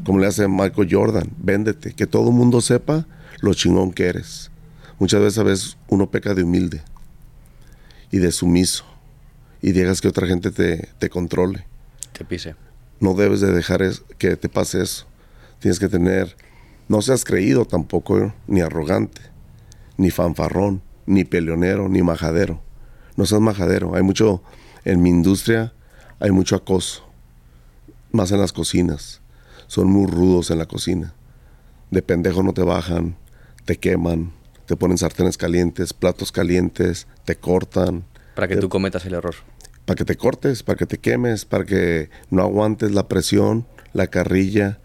como 0.05 0.19
le 0.19 0.27
hace 0.27 0.47
Michael 0.49 0.89
Jordan, 0.91 1.31
véndete, 1.39 1.95
que 1.95 2.07
todo 2.07 2.31
mundo 2.31 2.61
sepa 2.61 3.07
lo 3.41 3.55
chingón 3.55 3.91
que 3.91 4.05
eres. 4.07 4.51
Muchas 4.99 5.21
veces 5.23 5.39
a 5.39 5.43
veces 5.45 5.79
uno 5.89 6.11
peca 6.11 6.35
de 6.35 6.43
humilde 6.43 6.83
y 8.11 8.19
de 8.19 8.31
sumiso 8.31 8.85
y 9.63 9.73
dejas 9.73 10.03
que 10.03 10.09
otra 10.09 10.27
gente 10.27 10.51
te, 10.51 10.89
te 10.99 11.09
controle. 11.09 11.65
Te 12.13 12.25
pise. 12.27 12.55
No 13.01 13.15
debes 13.15 13.41
de 13.41 13.51
dejar 13.51 13.81
es- 13.81 14.03
que 14.19 14.37
te 14.37 14.51
pase 14.51 14.83
eso. 14.83 15.07
Tienes 15.59 15.79
que 15.79 15.89
tener, 15.89 16.37
no 16.89 17.01
seas 17.01 17.25
creído 17.25 17.65
tampoco, 17.65 18.19
¿eh? 18.19 18.35
ni 18.47 18.61
arrogante, 18.61 19.23
ni 19.97 20.11
fanfarrón, 20.11 20.83
ni 21.07 21.25
peleonero, 21.25 21.89
ni 21.89 22.03
majadero. 22.03 22.61
No 23.17 23.25
seas 23.25 23.41
majadero. 23.41 23.95
Hay 23.97 24.03
mucho, 24.03 24.43
en 24.85 25.03
mi 25.03 25.09
industria, 25.09 25.73
hay 26.21 26.31
mucho 26.31 26.57
acoso. 26.57 27.03
Más 28.13 28.31
en 28.33 28.41
las 28.41 28.53
cocinas. 28.53 29.21
Son 29.67 29.89
muy 29.91 30.07
rudos 30.11 30.51
en 30.51 30.59
la 30.59 30.67
cocina. 30.67 31.15
De 31.91 32.03
pendejo 32.03 32.43
no 32.43 32.53
te 32.53 32.63
bajan, 32.63 33.17
te 33.65 33.77
queman, 33.77 34.33
te 34.67 34.77
ponen 34.77 34.99
sartenes 34.99 35.37
calientes, 35.37 35.93
platos 35.93 36.33
calientes, 36.33 37.07
te 37.25 37.37
cortan 37.37 38.05
Para 38.35 38.49
que 38.49 38.55
Te- 38.57 38.61
tú 38.61 38.69
cometas 38.69 39.05
el 39.07 39.15
error. 39.15 39.35
para 39.85 39.97
que 39.97 40.05
te 40.05 40.17
cortes, 40.17 40.63
para 40.63 40.77
que 40.77 40.87
te 40.87 40.99
quemes, 40.99 41.45
para 41.45 41.65
que 41.65 42.09
no 42.31 42.43
aguantes 42.43 42.93
la 42.93 43.07
presión, 43.07 43.67
la 43.93 44.07
carrilla, 44.07 44.79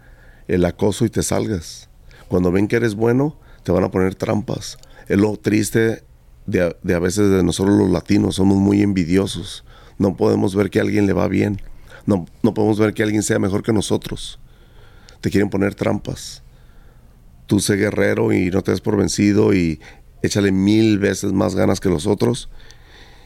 el 0.46 0.64
acoso 0.64 1.04
y 1.04 1.10
te 1.10 1.22
salgas. 1.22 1.88
Cuando 2.28 2.52
ven 2.52 2.68
que 2.68 2.76
eres 2.76 2.94
bueno, 2.94 3.36
te 3.62 3.72
van 3.72 3.84
a 3.84 3.90
poner 3.90 4.14
trampas. 4.14 4.76
Es 5.08 5.18
lo 5.18 5.36
triste 5.36 6.04
de, 6.46 6.76
de 6.82 6.94
a 6.94 6.98
veces 6.98 7.30
de 7.30 7.42
nosotros 7.42 7.76
los 7.78 7.90
latinos, 7.90 8.36
somos 8.36 8.56
muy 8.58 8.82
envidiosos. 8.82 9.64
No 10.00 10.16
podemos 10.16 10.54
ver 10.54 10.70
que 10.70 10.78
a 10.78 10.82
alguien 10.82 11.06
le 11.06 11.12
va 11.12 11.28
bien. 11.28 11.60
No, 12.06 12.24
no 12.42 12.54
podemos 12.54 12.78
ver 12.78 12.94
que 12.94 13.02
alguien 13.02 13.22
sea 13.22 13.38
mejor 13.38 13.62
que 13.62 13.74
nosotros. 13.74 14.40
Te 15.20 15.30
quieren 15.30 15.50
poner 15.50 15.74
trampas. 15.74 16.42
Tú 17.44 17.60
sé 17.60 17.76
guerrero 17.76 18.32
y 18.32 18.50
no 18.50 18.62
te 18.62 18.70
des 18.70 18.80
por 18.80 18.96
vencido 18.96 19.52
y 19.52 19.78
échale 20.22 20.52
mil 20.52 20.98
veces 20.98 21.34
más 21.34 21.54
ganas 21.54 21.80
que 21.80 21.90
los 21.90 22.06
otros 22.06 22.48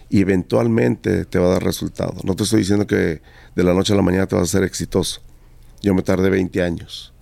y 0.08 0.20
eventualmente 0.20 1.26
te 1.26 1.38
va 1.38 1.46
a 1.46 1.50
dar 1.50 1.62
resultado. 1.62 2.16
No 2.24 2.34
te 2.34 2.42
estoy 2.42 2.58
diciendo 2.60 2.88
que 2.88 3.22
de 3.54 3.62
la 3.62 3.72
noche 3.72 3.92
a 3.92 3.96
la 3.96 4.02
mañana 4.02 4.26
te 4.26 4.34
vas 4.34 4.48
a 4.48 4.58
ser 4.58 4.64
exitoso. 4.64 5.20
Yo 5.80 5.94
me 5.94 6.02
tardé 6.02 6.28
20 6.28 6.60
años. 6.60 7.12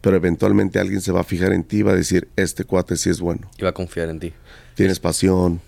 Pero 0.00 0.16
eventualmente 0.16 0.80
alguien 0.80 1.00
se 1.00 1.12
va 1.12 1.20
a 1.20 1.24
fijar 1.24 1.52
en 1.52 1.62
ti 1.62 1.78
y 1.78 1.82
va 1.82 1.92
a 1.92 1.96
decir, 1.96 2.28
este 2.34 2.64
cuate 2.64 2.96
sí 2.96 3.10
es 3.10 3.20
bueno. 3.20 3.48
Iba 3.58 3.68
a 3.68 3.74
confiar 3.74 4.08
en 4.08 4.18
ti. 4.18 4.32
Tienes 4.74 4.98
pasión, 4.98 5.60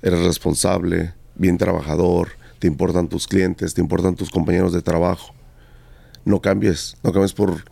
eres 0.00 0.20
responsable, 0.20 1.14
bien 1.34 1.58
trabajador, 1.58 2.37
te 2.58 2.66
importan 2.66 3.08
tus 3.08 3.26
clientes, 3.26 3.74
te 3.74 3.80
importan 3.80 4.14
tus 4.14 4.30
compañeros 4.30 4.72
de 4.72 4.82
trabajo. 4.82 5.34
No 6.24 6.40
cambies, 6.40 6.96
no 7.02 7.12
cambies 7.12 7.32
por 7.32 7.64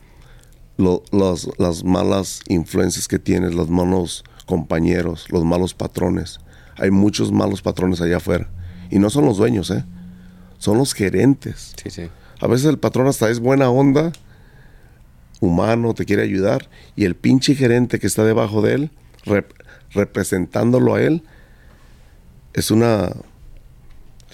lo- 0.77 1.03
las, 1.11 1.49
las 1.59 1.85
malas 1.85 2.41
influencias 2.49 3.09
que 3.09 3.19
tienes, 3.19 3.55
los 3.55 3.69
malos 3.69 4.25
compañeros, 4.47 5.27
los 5.31 5.45
malos 5.45 5.75
patrones. 5.75 6.39
Hay 6.79 6.91
muchos 6.91 7.33
malos 7.33 7.63
patrones 7.63 8.01
allá 8.01 8.19
afuera. 8.19 8.49
Y 8.91 8.99
no 8.99 9.11
son 9.11 9.25
los 9.25 9.37
dueños, 9.39 9.71
¿eh? 9.71 9.85
Son 10.59 10.79
los 10.79 10.95
gerentes. 10.95 11.75
Sí, 11.83 11.91
sí. 11.91 12.09
A 12.41 12.47
veces 12.47 12.67
el 12.67 12.79
patrón 12.79 13.07
hasta 13.09 13.29
es 13.31 13.41
buena 13.41 13.71
onda, 13.71 14.13
humano, 15.41 15.95
te 15.95 16.05
quiere 16.05 16.23
ayudar, 16.23 16.69
y 16.95 17.05
el 17.05 17.15
pinche 17.15 17.55
gerente 17.55 17.99
que 17.99 18.07
está 18.07 18.25
debajo 18.25 18.63
de 18.63 18.75
él, 18.75 18.91
rep- 19.25 19.53
representándolo 19.93 20.95
a 20.95 21.03
él, 21.03 21.23
es 22.55 22.71
una 22.71 23.11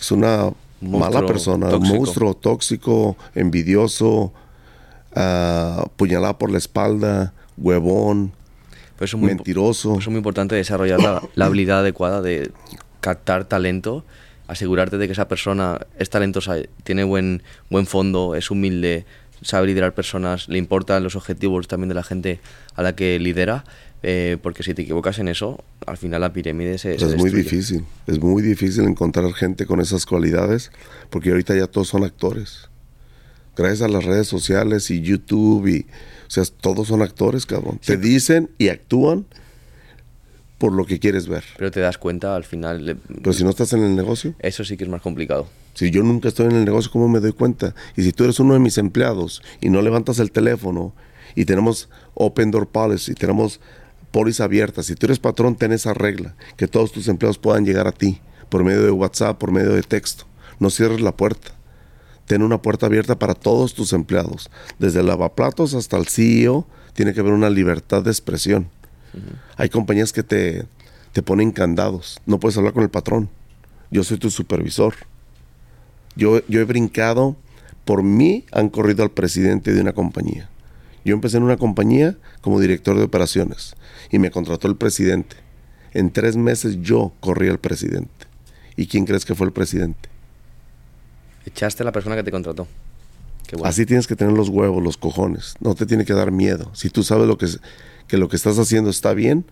es 0.03 0.11
una 0.12 0.50
Monstruo 0.80 0.98
mala 1.20 1.26
persona, 1.26 1.66
un 1.66 1.72
tóxico. 1.72 1.96
monstruo 1.96 2.34
tóxico, 2.34 3.16
envidioso, 3.34 4.32
ah, 5.14 5.86
puñalada 5.96 6.38
por 6.38 6.50
la 6.50 6.59
espalda, 6.59 7.32
huevón, 7.57 8.32
Por 8.96 9.05
eso 9.05 9.16
es 9.16 9.20
muy 9.22 9.30
impo- 9.30 9.36
mentiroso. 9.36 9.90
por 9.90 9.98
eso 10.00 10.11
es 10.11 10.12
muy 10.12 10.18
importante 10.18 10.55
desarrollar 10.55 11.00
la, 11.00 11.22
la 11.34 11.46
habilidad 11.46 11.80
adecuada 11.80 12.20
de 12.22 12.50
captar 13.00 13.44
talento, 13.44 14.05
asegurarte 14.48 14.98
de 14.98 15.07
que 15.07 15.12
esa 15.12 15.28
persona 15.28 15.78
es 15.98 16.11
talentosa, 16.11 16.57
tiene 16.84 17.05
buen, 17.05 17.42
buen 17.70 17.86
fondo, 17.86 18.34
es 18.34 18.50
humilde, 18.50 19.07
sabe 19.40 19.66
liderar 19.68 19.94
personas, 19.94 20.48
le 20.48 20.59
importan 20.59 21.03
los 21.03 21.16
objetivos 21.16 21.66
también 21.68 21.88
de 21.88 21.94
la 21.94 22.03
gente 22.03 22.40
a 22.74 22.82
la 22.82 22.94
que 22.94 23.18
lidera, 23.18 23.64
eh, 24.03 24.36
porque 24.42 24.62
si 24.62 24.74
te 24.74 24.82
equivocas 24.82 25.18
en 25.18 25.28
eso, 25.28 25.62
al 25.86 25.96
final 25.96 26.20
la 26.20 26.32
pirámide 26.32 26.78
se, 26.78 26.98
se 26.98 27.07
es 27.07 27.16
muy 27.16 27.30
difícil, 27.30 27.84
es 28.07 28.20
muy 28.20 28.42
difícil 28.42 28.84
encontrar 28.84 29.32
gente 29.34 29.66
con 29.66 29.80
esas 29.80 30.07
cualidades, 30.07 30.70
porque 31.11 31.30
ahorita 31.30 31.55
ya 31.57 31.66
todos 31.66 31.88
son 31.88 32.05
actores. 32.05 32.68
Gracias 33.57 33.82
a 33.82 33.88
las 33.88 34.05
redes 34.05 34.26
sociales 34.28 34.90
y 34.90 35.03
YouTube 35.03 35.66
y, 35.68 35.80
o 36.26 36.30
sea, 36.30 36.42
todos 36.61 36.88
son 36.88 37.03
actores, 37.03 37.44
cabrón. 37.46 37.78
Te 37.84 37.96
dicen 37.98 38.50
y 38.59 38.68
actúan 38.68 39.26
por 40.59 40.72
lo 40.72 40.86
que 40.86 40.98
quieres 40.98 41.26
ver. 41.28 41.44
Pero 41.59 41.70
te 41.70 41.80
das 41.80 41.98
cuenta 41.98 42.36
al 42.36 42.44
final, 42.44 42.86
le- 42.86 42.94
Pero 42.94 43.32
si 43.32 43.42
no 43.44 43.50
estás 43.50 43.72
en 43.72 43.82
el 43.82 43.96
negocio, 43.96 44.34
eso 44.38 44.64
sí 44.64 44.76
que 44.76 44.84
es 44.84 44.90
más 44.90 45.03
complicado. 45.03 45.48
si 45.74 45.90
yo 45.90 46.03
nunca 46.03 46.28
estoy 46.28 46.46
en 46.46 46.53
el 46.53 46.64
negocio, 46.64 46.90
¿cómo 46.92 47.09
me 47.09 47.18
doy 47.20 47.32
cuenta? 47.32 47.74
Y 47.96 48.03
si 48.03 48.12
tú 48.12 48.24
eres 48.24 48.38
uno 48.40 48.55
de 48.55 48.61
mis 48.61 48.78
empleados 48.78 49.42
y 49.61 49.70
no 49.70 49.82
levantas 49.82 50.18
el 50.18 50.30
teléfono 50.30 50.94
y 51.34 51.44
tenemos 51.46 51.88
open 52.14 52.50
door 52.50 52.68
policy, 52.68 53.14
tenemos 53.14 53.61
póliza 54.12 54.44
abierta, 54.44 54.84
si 54.84 54.94
tú 54.94 55.06
eres 55.06 55.18
patrón, 55.18 55.56
ten 55.56 55.72
esa 55.72 55.94
regla, 55.94 56.36
que 56.56 56.68
todos 56.68 56.92
tus 56.92 57.08
empleados 57.08 57.38
puedan 57.38 57.64
llegar 57.64 57.88
a 57.88 57.92
ti 57.92 58.20
por 58.48 58.62
medio 58.62 58.82
de 58.82 58.90
WhatsApp, 58.90 59.38
por 59.38 59.50
medio 59.50 59.72
de 59.72 59.82
texto. 59.82 60.24
No 60.60 60.70
cierres 60.70 61.00
la 61.00 61.16
puerta. 61.16 61.52
Ten 62.26 62.42
una 62.42 62.62
puerta 62.62 62.86
abierta 62.86 63.18
para 63.18 63.34
todos 63.34 63.74
tus 63.74 63.92
empleados. 63.92 64.50
Desde 64.78 65.00
el 65.00 65.06
lavaplatos 65.06 65.74
hasta 65.74 65.96
el 65.96 66.06
CEO, 66.06 66.66
tiene 66.92 67.14
que 67.14 67.20
haber 67.20 67.32
una 67.32 67.50
libertad 67.50 68.02
de 68.02 68.10
expresión. 68.10 68.68
Hay 69.56 69.70
compañías 69.70 70.12
que 70.12 70.22
te, 70.22 70.66
te 71.12 71.22
ponen 71.22 71.50
candados. 71.50 72.20
No 72.26 72.38
puedes 72.38 72.56
hablar 72.58 72.74
con 72.74 72.82
el 72.82 72.90
patrón. 72.90 73.30
Yo 73.90 74.04
soy 74.04 74.18
tu 74.18 74.30
supervisor. 74.30 74.94
Yo, 76.14 76.46
yo 76.46 76.60
he 76.60 76.64
brincado, 76.64 77.36
por 77.84 78.02
mí 78.02 78.44
han 78.52 78.68
corrido 78.68 79.02
al 79.02 79.10
presidente 79.10 79.72
de 79.72 79.80
una 79.80 79.92
compañía. 79.92 80.50
Yo 81.05 81.14
empecé 81.14 81.36
en 81.36 81.42
una 81.42 81.57
compañía 81.57 82.16
como 82.40 82.61
director 82.61 82.96
de 82.96 83.05
operaciones 83.05 83.74
y 84.11 84.18
me 84.18 84.30
contrató 84.30 84.68
el 84.68 84.76
presidente. 84.76 85.36
En 85.92 86.11
tres 86.11 86.36
meses 86.36 86.78
yo 86.80 87.12
corrí 87.20 87.48
al 87.48 87.59
presidente. 87.59 88.26
¿Y 88.76 88.86
quién 88.86 89.05
crees 89.05 89.24
que 89.24 89.34
fue 89.34 89.46
el 89.46 89.53
presidente? 89.53 90.09
Echaste 91.44 91.82
a 91.82 91.86
la 91.86 91.92
persona 91.92 92.16
que 92.16 92.22
te 92.22 92.30
contrató. 92.30 92.68
Qué 93.46 93.57
bueno. 93.57 93.68
Así 93.68 93.84
tienes 93.84 94.07
que 94.07 94.16
tener 94.16 94.32
los 94.32 94.48
huevos, 94.48 94.82
los 94.82 94.96
cojones. 94.96 95.57
No 95.61 95.74
te 95.74 95.86
tiene 95.86 96.05
que 96.05 96.14
dar 96.14 96.30
miedo. 96.30 96.70
Si 96.74 96.88
tú 96.88 97.03
sabes 97.03 97.26
lo 97.26 97.36
que, 97.36 97.46
que 98.07 98.16
lo 98.16 98.28
que 98.28 98.36
estás 98.36 98.59
haciendo 98.59 98.88
está 98.88 99.12
bien, 99.12 99.44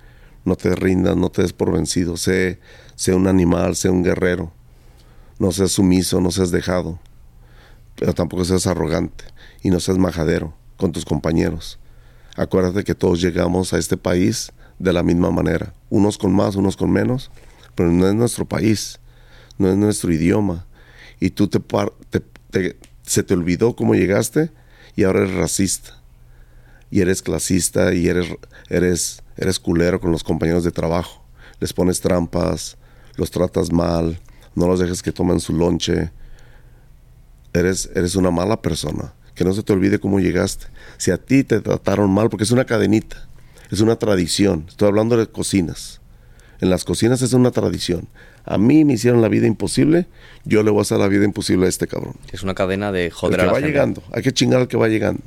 no 0.44 0.56
te 0.56 0.74
rindas, 0.74 1.16
no 1.16 1.30
te 1.30 1.42
des 1.42 1.52
por 1.52 1.72
vencido. 1.72 2.16
Sé, 2.16 2.60
sé 2.94 3.12
un 3.12 3.26
animal, 3.26 3.74
sé 3.74 3.90
un 3.90 4.04
guerrero. 4.04 4.52
No 5.38 5.52
seas 5.52 5.72
sumiso, 5.72 6.20
no 6.20 6.30
seas 6.30 6.52
dejado. 6.52 7.00
Pero 7.96 8.14
tampoco 8.14 8.44
seas 8.44 8.66
arrogante 8.66 9.24
y 9.62 9.70
no 9.70 9.80
seas 9.80 9.98
majadero 9.98 10.59
con 10.80 10.90
tus 10.90 11.04
compañeros. 11.04 11.78
Acuérdate 12.36 12.82
que 12.82 12.94
todos 12.94 13.20
llegamos 13.20 13.72
a 13.72 13.78
este 13.78 13.96
país 13.96 14.50
de 14.78 14.92
la 14.92 15.02
misma 15.02 15.30
manera. 15.30 15.74
Unos 15.90 16.16
con 16.18 16.32
más, 16.32 16.56
unos 16.56 16.76
con 16.76 16.90
menos. 16.90 17.30
Pero 17.74 17.92
no 17.92 18.08
es 18.08 18.14
nuestro 18.14 18.46
país. 18.46 18.98
No 19.58 19.70
es 19.70 19.76
nuestro 19.76 20.10
idioma. 20.12 20.66
Y 21.20 21.30
tú 21.30 21.48
te, 21.48 21.60
se 23.02 23.22
te 23.22 23.34
olvidó 23.34 23.76
cómo 23.76 23.94
llegaste 23.94 24.50
y 24.96 25.04
ahora 25.04 25.20
eres 25.20 25.34
racista. 25.34 26.00
Y 26.90 27.02
eres 27.02 27.22
clasista 27.22 27.94
y 27.94 28.08
eres, 28.08 28.26
eres, 28.68 29.22
eres 29.36 29.60
culero 29.60 30.00
con 30.00 30.10
los 30.10 30.24
compañeros 30.24 30.64
de 30.64 30.70
trabajo. 30.70 31.22
Les 31.60 31.72
pones 31.72 32.00
trampas, 32.00 32.78
los 33.16 33.30
tratas 33.30 33.70
mal, 33.70 34.18
no 34.54 34.66
los 34.66 34.80
dejes 34.80 35.02
que 35.02 35.12
tomen 35.12 35.40
su 35.40 35.52
lonche. 35.52 36.10
Eres, 37.52 37.90
eres 37.94 38.16
una 38.16 38.30
mala 38.30 38.60
persona. 38.62 39.12
Que 39.40 39.44
no 39.44 39.54
se 39.54 39.62
te 39.62 39.72
olvide 39.72 39.98
cómo 39.98 40.20
llegaste. 40.20 40.66
Si 40.98 41.10
a 41.10 41.16
ti 41.16 41.44
te 41.44 41.62
trataron 41.62 42.10
mal, 42.10 42.28
porque 42.28 42.44
es 42.44 42.50
una 42.50 42.66
cadenita, 42.66 43.26
es 43.70 43.80
una 43.80 43.96
tradición. 43.96 44.66
Estoy 44.68 44.88
hablando 44.88 45.16
de 45.16 45.28
cocinas. 45.28 46.02
En 46.60 46.68
las 46.68 46.84
cocinas 46.84 47.22
es 47.22 47.32
una 47.32 47.50
tradición. 47.50 48.06
A 48.44 48.58
mí 48.58 48.84
me 48.84 48.92
hicieron 48.92 49.22
la 49.22 49.28
vida 49.28 49.46
imposible, 49.46 50.08
yo 50.44 50.62
le 50.62 50.70
voy 50.70 50.80
a 50.80 50.82
hacer 50.82 50.98
la 50.98 51.08
vida 51.08 51.24
imposible 51.24 51.64
a 51.64 51.68
este 51.70 51.86
cabrón. 51.86 52.16
Es 52.30 52.42
una 52.42 52.52
cadena 52.54 52.92
de 52.92 53.06
El 53.06 53.12
joder 53.12 53.36
que 53.38 53.42
a 53.42 53.46
la 53.46 53.52
va 53.52 53.58
gente. 53.60 53.72
llegando. 53.72 54.02
Hay 54.12 54.22
que 54.22 54.32
chingar 54.34 54.60
al 54.60 54.68
que 54.68 54.76
va 54.76 54.88
llegando. 54.88 55.22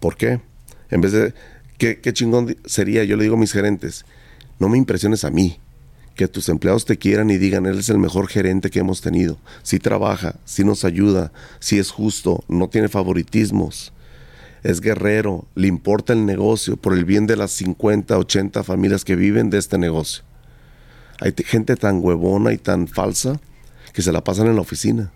¿Por 0.00 0.16
qué? 0.16 0.40
En 0.88 1.02
vez 1.02 1.12
de. 1.12 1.34
¿Qué, 1.76 2.00
qué 2.00 2.14
chingón 2.14 2.56
sería? 2.64 3.04
Yo 3.04 3.18
le 3.18 3.24
digo 3.24 3.34
a 3.34 3.38
mis 3.38 3.52
gerentes: 3.52 4.06
no 4.60 4.70
me 4.70 4.78
impresiones 4.78 5.24
a 5.24 5.30
mí. 5.30 5.60
Que 6.14 6.28
tus 6.28 6.48
empleados 6.48 6.84
te 6.84 6.98
quieran 6.98 7.30
y 7.30 7.38
digan: 7.38 7.66
él 7.66 7.78
es 7.78 7.88
el 7.88 7.98
mejor 7.98 8.28
gerente 8.28 8.70
que 8.70 8.80
hemos 8.80 9.00
tenido. 9.00 9.38
Si 9.62 9.78
trabaja, 9.78 10.36
si 10.44 10.64
nos 10.64 10.84
ayuda, 10.84 11.32
si 11.58 11.78
es 11.78 11.90
justo, 11.90 12.44
no 12.48 12.68
tiene 12.68 12.88
favoritismos. 12.88 13.92
Es 14.62 14.80
guerrero, 14.80 15.46
le 15.54 15.66
importa 15.66 16.12
el 16.12 16.24
negocio 16.24 16.76
por 16.76 16.92
el 16.92 17.04
bien 17.04 17.26
de 17.26 17.36
las 17.36 17.50
50, 17.52 18.16
80 18.16 18.62
familias 18.62 19.04
que 19.04 19.16
viven 19.16 19.50
de 19.50 19.58
este 19.58 19.76
negocio. 19.78 20.22
Hay 21.18 21.34
gente 21.44 21.76
tan 21.76 22.04
huevona 22.04 22.52
y 22.52 22.58
tan 22.58 22.86
falsa 22.88 23.40
que 23.92 24.02
se 24.02 24.12
la 24.12 24.22
pasan 24.22 24.46
en 24.46 24.56
la 24.56 24.60
oficina. 24.60 25.10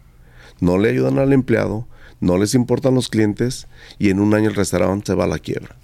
No 0.61 0.79
le 0.79 0.91
ayudan 0.91 1.19
al 1.19 1.33
empleado, 1.33 1.87
no 2.21 2.39
les 2.39 2.55
importan 2.55 2.95
los 2.95 3.09
clientes 3.09 3.69
y 3.99 4.11
en 4.11 4.21
un 4.21 4.35
año 4.35 4.49
el 4.49 4.57
restaurante 4.57 5.07
se 5.07 5.15
va 5.15 5.25
a 5.25 5.29
la 5.29 5.39
quiebra. 5.39 5.77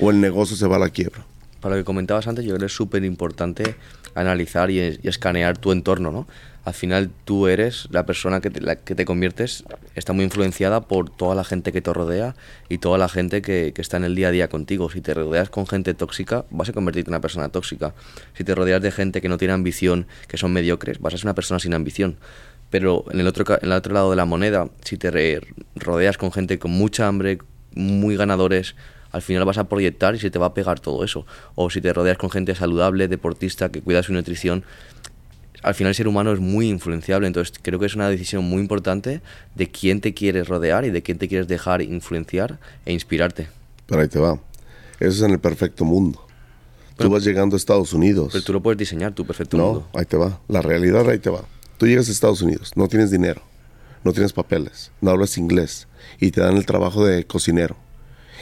O 0.00 0.10
el 0.10 0.20
negocio 0.20 0.56
se 0.56 0.66
va 0.66 0.76
a 0.76 0.80
la 0.80 0.90
quiebra. 0.90 1.24
Para 1.60 1.76
lo 1.76 1.80
que 1.80 1.86
comentabas 1.86 2.26
antes, 2.26 2.44
yo 2.44 2.50
creo 2.50 2.60
que 2.60 2.66
es 2.66 2.72
súper 2.72 3.04
importante 3.04 3.76
analizar 4.16 4.70
y, 4.70 4.80
escanear 5.04 5.58
tu 5.58 5.72
entorno, 5.72 6.10
¿no? 6.10 6.26
Al 6.64 6.74
final 6.74 7.10
tú 7.24 7.46
eres 7.46 7.86
la 7.92 8.06
persona 8.06 8.40
que 8.40 8.50
te, 8.50 8.60
que 8.78 8.96
te 8.96 9.04
conviertes, 9.04 9.62
está 9.94 10.12
muy 10.12 10.24
influenciada 10.24 10.80
por 10.80 11.08
toda 11.08 11.36
la 11.36 11.44
gente 11.44 11.70
que 11.70 11.80
te 11.80 11.92
rodea 11.92 12.34
y 12.68 12.78
toda 12.78 12.98
la 12.98 13.08
gente 13.08 13.40
que, 13.40 13.70
que 13.72 13.80
está 13.80 13.98
en 13.98 14.04
el 14.04 14.16
día 14.16 14.28
a 14.28 14.30
día 14.32 14.48
contigo. 14.48 14.90
Si 14.90 15.00
te 15.00 15.14
rodeas 15.14 15.48
con 15.48 15.68
gente 15.68 15.94
tóxica, 15.94 16.44
vas 16.50 16.68
a 16.68 16.72
convertirte 16.72 17.08
en 17.08 17.14
una 17.14 17.20
persona 17.20 17.50
tóxica. 17.50 17.94
Si 18.34 18.42
te 18.42 18.52
rodeas 18.52 18.82
de 18.82 18.90
gente 18.90 19.20
que 19.20 19.28
no 19.28 19.38
tiene 19.38 19.54
ambición, 19.54 20.08
que 20.26 20.38
son 20.38 20.52
mediocres, 20.52 20.98
vas 20.98 21.14
a 21.14 21.18
ser 21.18 21.26
una 21.26 21.36
persona 21.36 21.60
sin 21.60 21.72
ambición. 21.72 22.16
Pero 22.70 23.04
en 23.12 23.20
el 23.20 23.28
otro, 23.28 23.44
en 23.48 23.70
el 23.70 23.72
otro 23.72 23.94
lado 23.94 24.10
de 24.10 24.16
la 24.16 24.24
moneda, 24.24 24.68
si 24.82 24.96
te 24.96 25.40
rodeas 25.76 26.18
con 26.18 26.32
gente 26.32 26.58
con 26.58 26.72
mucha 26.72 27.06
hambre, 27.06 27.38
muy 27.74 28.16
ganadores, 28.16 28.74
al 29.16 29.22
final 29.22 29.46
vas 29.46 29.56
a 29.56 29.64
proyectar 29.64 30.14
y 30.14 30.18
se 30.18 30.30
te 30.30 30.38
va 30.38 30.46
a 30.46 30.54
pegar 30.54 30.78
todo 30.78 31.02
eso. 31.02 31.24
O 31.54 31.70
si 31.70 31.80
te 31.80 31.90
rodeas 31.90 32.18
con 32.18 32.28
gente 32.28 32.54
saludable, 32.54 33.08
deportista, 33.08 33.70
que 33.70 33.80
cuida 33.80 34.02
su 34.02 34.12
nutrición, 34.12 34.62
al 35.62 35.74
final 35.74 35.88
el 35.88 35.94
ser 35.94 36.06
humano 36.06 36.34
es 36.34 36.38
muy 36.38 36.68
influenciable, 36.68 37.26
entonces 37.26 37.58
creo 37.62 37.78
que 37.78 37.86
es 37.86 37.94
una 37.94 38.10
decisión 38.10 38.44
muy 38.44 38.60
importante 38.60 39.22
de 39.54 39.70
quién 39.70 40.02
te 40.02 40.12
quieres 40.12 40.48
rodear 40.48 40.84
y 40.84 40.90
de 40.90 41.02
quién 41.02 41.16
te 41.16 41.28
quieres 41.28 41.48
dejar 41.48 41.80
influenciar 41.80 42.58
e 42.84 42.92
inspirarte. 42.92 43.48
Pero 43.86 44.02
ahí 44.02 44.08
te 44.08 44.18
va. 44.18 44.38
Eso 45.00 45.08
es 45.10 45.22
en 45.22 45.30
el 45.30 45.38
perfecto 45.38 45.86
mundo. 45.86 46.26
tú 46.98 47.08
vas 47.08 47.24
llegando 47.24 47.56
a 47.56 47.58
Estados 47.58 47.94
Unidos. 47.94 48.28
Pero 48.32 48.44
tú 48.44 48.52
lo 48.52 48.62
puedes 48.62 48.76
diseñar, 48.78 49.14
tu 49.14 49.24
perfecto 49.24 49.56
no, 49.56 49.64
mundo. 49.64 49.88
ahí 49.94 50.04
te 50.04 50.18
va. 50.18 50.40
La 50.46 50.60
realidad 50.60 51.08
ahí 51.08 51.18
te 51.18 51.30
va. 51.30 51.40
Tú 51.78 51.86
llegas 51.86 52.10
a 52.10 52.12
Estados 52.12 52.42
Unidos, 52.42 52.72
no 52.76 52.86
tienes 52.86 53.10
dinero, 53.10 53.40
no 54.04 54.12
tienes 54.12 54.34
papeles, 54.34 54.92
no 55.00 55.10
hablas 55.10 55.38
inglés 55.38 55.88
y 56.20 56.32
te 56.32 56.42
dan 56.42 56.58
el 56.58 56.66
trabajo 56.66 57.06
de 57.06 57.24
cocinero 57.24 57.76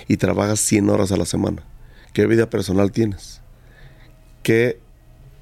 y 0.09 0.17
trabajas 0.17 0.61
100 0.61 0.91
horas 0.91 1.13
a 1.13 1.17
la 1.17 1.25
semana. 1.27 1.63
¿Qué 2.13 2.27
vida 2.27 2.49
personal 2.51 2.93
tienes? 2.93 3.41
¿Qué 4.43 4.79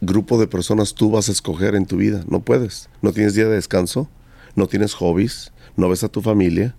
grupo 0.00 0.38
de 0.38 0.46
personas 0.46 0.94
tú 0.94 1.10
vas 1.10 1.28
a 1.28 1.32
escoger 1.32 1.74
en 1.74 1.86
tu 1.86 1.96
vida? 1.96 2.24
No 2.28 2.40
puedes. 2.40 2.88
No 3.02 3.12
tienes 3.12 3.34
día 3.34 3.46
de 3.46 3.54
descanso, 3.56 4.08
no 4.54 4.66
tienes 4.66 4.94
hobbies, 4.94 5.52
no 5.76 5.88
ves 5.88 6.04
a 6.04 6.08
tu 6.08 6.22
familia, 6.22 6.74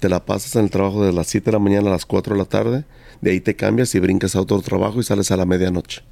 te 0.00 0.08
la 0.08 0.24
pasas 0.24 0.54
en 0.56 0.64
el 0.64 0.70
trabajo 0.70 1.04
de 1.04 1.12
las 1.12 1.26
7 1.26 1.46
de 1.46 1.52
la 1.52 1.58
mañana 1.58 1.88
a 1.88 1.92
las 1.92 2.06
4 2.06 2.34
de 2.34 2.38
la 2.38 2.44
tarde, 2.44 2.84
de 3.20 3.30
ahí 3.32 3.40
te 3.40 3.56
cambias 3.56 3.94
y 3.94 4.00
brincas 4.00 4.36
a 4.36 4.40
otro 4.40 4.60
trabajo 4.62 5.00
y 5.00 5.02
sales 5.04 5.30
a 5.30 5.36
la 5.36 5.44
medianoche. 5.44 6.02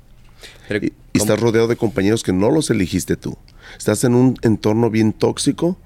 Pero, 0.68 0.84
Y, 0.84 0.88
y 0.88 0.90
¿cómo- 0.90 1.24
estás 1.24 1.40
rodeado 1.40 1.68
de 1.68 1.76
compañeros 1.76 2.22
que 2.22 2.32
no 2.32 2.50
los 2.50 2.68
elegiste 2.70 3.16
tú. 3.16 3.36
Estás 3.78 4.02
en 4.04 4.14
un 4.14 4.36
entorno 4.42 4.90
bien 4.90 5.12
tóxico, 5.12 5.78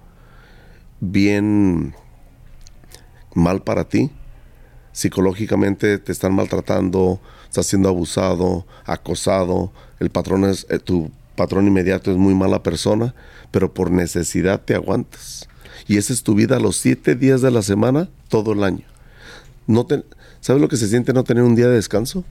bien 1.01 1.95
mal 3.35 3.63
para 3.63 3.89
ti. 3.89 4.11
Psicológicamente 5.05 5.97
te 5.97 6.13
están 6.13 6.35
maltratando, 6.35 7.23
estás 7.49 7.65
siendo 7.65 7.89
abusado, 7.89 8.67
acosado. 8.85 9.73
El 9.99 10.11
patrón 10.11 10.45
es, 10.45 10.67
eh, 10.69 10.79
tu 10.79 11.11
patrón 11.37 11.67
inmediato 11.67 12.11
es 12.11 12.19
muy 12.19 12.35
mala 12.35 12.63
persona, 12.63 13.15
pero 13.51 13.73
por 13.73 13.91
necesidad 13.91 14.61
te 14.61 14.75
aguantas. 14.75 15.49
Y 15.89 15.97
esa 15.97 16.13
es 16.13 16.23
tu 16.23 16.35
vida 16.35 16.61
los 16.61 16.77
siete 16.77 17.15
días 17.15 17.41
de 17.41 17.51
la 17.51 17.63
semana, 17.63 18.11
todo 18.29 18.53
el 18.53 18.63
año. 18.63 18.85
No 19.67 19.87
te- 19.87 20.05
¿Sabes 20.43 20.61
lo 20.61 20.69
que 20.69 20.77
se 20.77 20.87
siente 20.87 21.15
no 21.15 21.25
tener 21.25 21.45
un 21.45 21.55
día 21.57 21.69
de 21.69 21.77
descanso? 21.77 22.23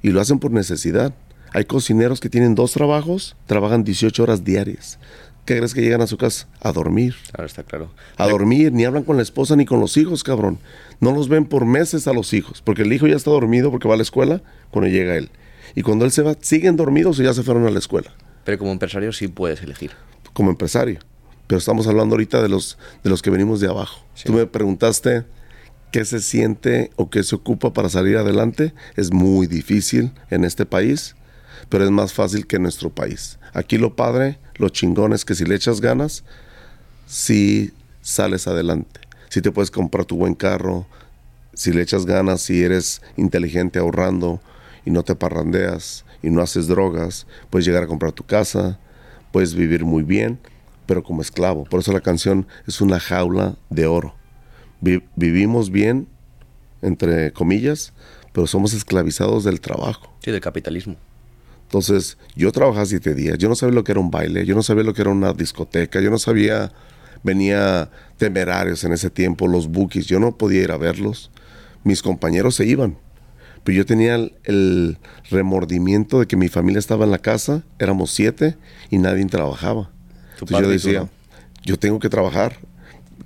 Y 0.00 0.08
lo 0.08 0.22
hacen 0.22 0.38
por 0.38 0.50
necesidad. 0.52 1.12
Hay 1.52 1.66
cocineros 1.66 2.20
que 2.20 2.30
tienen 2.30 2.54
dos 2.54 2.72
trabajos, 2.72 3.36
trabajan 3.44 3.84
18 3.84 4.22
horas 4.22 4.42
diarias. 4.42 4.98
¿Qué 5.46 5.56
crees 5.56 5.72
que 5.72 5.80
llegan 5.80 6.02
a 6.02 6.06
su 6.06 6.18
casa? 6.18 6.46
A 6.60 6.72
dormir. 6.72 7.14
Claro, 7.32 7.46
está 7.46 7.62
claro. 7.62 7.90
A 8.16 8.28
dormir, 8.28 8.72
ni 8.72 8.84
hablan 8.84 9.04
con 9.04 9.16
la 9.16 9.22
esposa 9.22 9.56
ni 9.56 9.64
con 9.64 9.80
los 9.80 9.96
hijos, 9.96 10.22
cabrón. 10.22 10.58
No 11.00 11.12
los 11.12 11.28
ven 11.28 11.46
por 11.46 11.64
meses 11.64 12.06
a 12.06 12.12
los 12.12 12.34
hijos, 12.34 12.60
porque 12.62 12.82
el 12.82 12.92
hijo 12.92 13.06
ya 13.06 13.16
está 13.16 13.30
dormido 13.30 13.70
porque 13.70 13.88
va 13.88 13.94
a 13.94 13.96
la 13.96 14.02
escuela 14.02 14.42
cuando 14.70 14.90
llega 14.90 15.16
él. 15.16 15.30
Y 15.74 15.82
cuando 15.82 16.04
él 16.04 16.10
se 16.10 16.22
va, 16.22 16.36
siguen 16.40 16.76
dormidos 16.76 17.18
o 17.18 17.22
ya 17.22 17.32
se 17.32 17.42
fueron 17.42 17.66
a 17.66 17.70
la 17.70 17.78
escuela, 17.78 18.12
Pero 18.44 18.58
como 18.58 18.72
empresario 18.72 19.12
sí 19.12 19.28
puedes 19.28 19.62
elegir. 19.62 19.92
como 20.32 20.50
empresario. 20.50 20.98
Pero 21.46 21.58
estamos 21.58 21.86
hablando 21.86 22.14
ahorita 22.14 22.42
de 22.42 22.48
los, 22.48 22.76
de 23.04 23.10
los 23.10 23.22
que 23.22 23.30
venimos 23.30 23.60
de 23.60 23.68
abajo. 23.68 24.04
Tú 24.24 24.32
me 24.32 24.46
preguntaste 24.46 25.24
qué 25.92 26.04
se 26.04 26.20
siente 26.20 26.90
o 26.96 27.08
qué 27.08 27.22
se 27.22 27.36
ocupa 27.36 27.72
para 27.72 27.88
salir 27.88 28.16
adelante. 28.16 28.74
Es 28.96 29.12
muy 29.12 29.46
difícil 29.46 30.10
en 30.30 30.44
este 30.44 30.66
país, 30.66 31.14
pero 31.68 31.84
es 31.84 31.90
más 31.90 32.12
fácil 32.12 32.46
que 32.46 32.56
en 32.56 32.62
nuestro 32.62 32.90
país. 32.90 33.38
Aquí 33.52 33.78
lo 33.78 33.96
padre, 33.96 34.38
lo 34.56 34.68
chingón 34.68 35.12
es 35.12 35.24
que 35.24 35.34
si 35.34 35.44
le 35.44 35.54
echas 35.54 35.80
ganas, 35.80 36.24
si 37.06 37.72
sales 38.02 38.46
adelante. 38.46 39.00
Si 39.28 39.40
te 39.42 39.50
puedes 39.52 39.70
comprar 39.70 40.04
tu 40.04 40.16
buen 40.16 40.34
carro, 40.34 40.86
si 41.54 41.72
le 41.72 41.82
echas 41.82 42.06
ganas, 42.06 42.40
si 42.42 42.62
eres 42.62 43.02
inteligente 43.16 43.78
ahorrando 43.78 44.40
y 44.84 44.90
no 44.90 45.02
te 45.02 45.14
parrandeas 45.14 46.04
y 46.22 46.30
no 46.30 46.42
haces 46.42 46.66
drogas, 46.68 47.26
puedes 47.50 47.66
llegar 47.66 47.82
a 47.82 47.86
comprar 47.86 48.12
tu 48.12 48.24
casa, 48.24 48.78
puedes 49.32 49.54
vivir 49.54 49.84
muy 49.84 50.02
bien, 50.02 50.38
pero 50.86 51.02
como 51.02 51.22
esclavo. 51.22 51.64
Por 51.64 51.80
eso 51.80 51.92
la 51.92 52.00
canción 52.00 52.46
es 52.66 52.80
una 52.80 53.00
jaula 53.00 53.56
de 53.70 53.86
oro. 53.86 54.14
Vi- 54.80 55.02
vivimos 55.16 55.70
bien, 55.70 56.08
entre 56.82 57.32
comillas, 57.32 57.92
pero 58.32 58.46
somos 58.46 58.72
esclavizados 58.74 59.44
del 59.44 59.60
trabajo. 59.60 60.14
Sí, 60.22 60.30
del 60.30 60.40
capitalismo. 60.40 60.96
Entonces, 61.66 62.16
yo 62.36 62.52
trabajaba 62.52 62.86
siete 62.86 63.14
días, 63.14 63.38
yo 63.38 63.48
no 63.48 63.56
sabía 63.56 63.74
lo 63.74 63.84
que 63.84 63.92
era 63.92 64.00
un 64.00 64.10
baile, 64.10 64.46
yo 64.46 64.54
no 64.54 64.62
sabía 64.62 64.84
lo 64.84 64.94
que 64.94 65.02
era 65.02 65.10
una 65.10 65.32
discoteca, 65.32 66.00
yo 66.00 66.10
no 66.10 66.18
sabía, 66.18 66.72
venía 67.24 67.90
temerarios 68.18 68.84
en 68.84 68.92
ese 68.92 69.10
tiempo, 69.10 69.48
los 69.48 69.68
bookies, 69.68 70.06
yo 70.06 70.20
no 70.20 70.36
podía 70.36 70.62
ir 70.62 70.70
a 70.70 70.76
verlos, 70.76 71.30
mis 71.82 72.02
compañeros 72.02 72.54
se 72.54 72.66
iban, 72.66 72.96
pero 73.64 73.78
yo 73.78 73.84
tenía 73.84 74.14
el, 74.14 74.34
el 74.44 74.98
remordimiento 75.28 76.20
de 76.20 76.26
que 76.26 76.36
mi 76.36 76.48
familia 76.48 76.78
estaba 76.78 77.04
en 77.04 77.10
la 77.10 77.18
casa, 77.18 77.64
éramos 77.80 78.12
siete 78.12 78.56
y 78.90 78.98
nadie 78.98 79.24
trabajaba. 79.26 79.90
Entonces 80.38 80.58
yo 80.58 80.68
decía, 80.68 81.00
¿no? 81.00 81.10
yo 81.64 81.78
tengo 81.78 81.98
que 81.98 82.08
trabajar. 82.08 82.58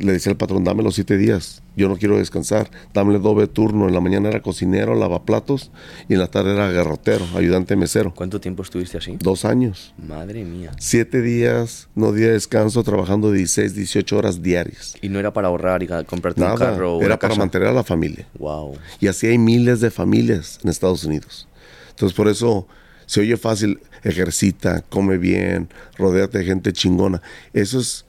Le 0.00 0.12
decía 0.12 0.32
al 0.32 0.38
patrón, 0.38 0.64
dame 0.64 0.82
los 0.82 0.94
siete 0.94 1.16
días, 1.18 1.62
yo 1.76 1.88
no 1.88 1.96
quiero 1.96 2.16
descansar, 2.16 2.70
dame 2.94 3.18
doble 3.18 3.46
turno. 3.46 3.86
En 3.86 3.92
la 3.94 4.00
mañana 4.00 4.30
era 4.30 4.40
cocinero, 4.40 4.94
lavaplatos 4.94 5.70
y 6.08 6.14
en 6.14 6.20
la 6.20 6.26
tarde 6.26 6.54
era 6.54 6.70
garrotero, 6.72 7.26
ayudante 7.36 7.76
mesero. 7.76 8.14
¿Cuánto 8.14 8.40
tiempo 8.40 8.62
estuviste 8.62 8.96
así? 8.96 9.16
Dos 9.20 9.44
años. 9.44 9.94
Madre 9.98 10.44
mía. 10.44 10.72
Siete 10.78 11.20
días, 11.20 11.88
no 11.94 12.12
día 12.12 12.28
de 12.28 12.32
descanso, 12.32 12.82
trabajando 12.82 13.30
16, 13.30 13.74
18 13.74 14.16
horas 14.16 14.42
diarias. 14.42 14.94
Y 15.02 15.10
no 15.10 15.18
era 15.18 15.32
para 15.32 15.48
ahorrar 15.48 15.82
y 15.82 15.86
comprarte 16.04 16.40
un 16.40 16.46
Nada, 16.46 16.58
carro 16.58 16.96
o 16.96 17.02
era 17.02 17.18
para 17.18 17.28
casa. 17.30 17.38
mantener 17.38 17.68
a 17.68 17.72
la 17.72 17.84
familia. 17.84 18.26
Wow. 18.38 18.78
Y 19.00 19.06
así 19.08 19.26
hay 19.26 19.36
miles 19.36 19.80
de 19.80 19.90
familias 19.90 20.58
en 20.64 20.70
Estados 20.70 21.04
Unidos. 21.04 21.46
Entonces, 21.90 22.16
por 22.16 22.28
eso 22.28 22.66
se 23.04 23.20
oye 23.20 23.36
fácil, 23.36 23.80
ejercita, 24.02 24.82
come 24.88 25.18
bien, 25.18 25.68
rodéate 25.98 26.38
de 26.38 26.44
gente 26.44 26.72
chingona. 26.72 27.20
Eso 27.52 27.80
es, 27.80 28.06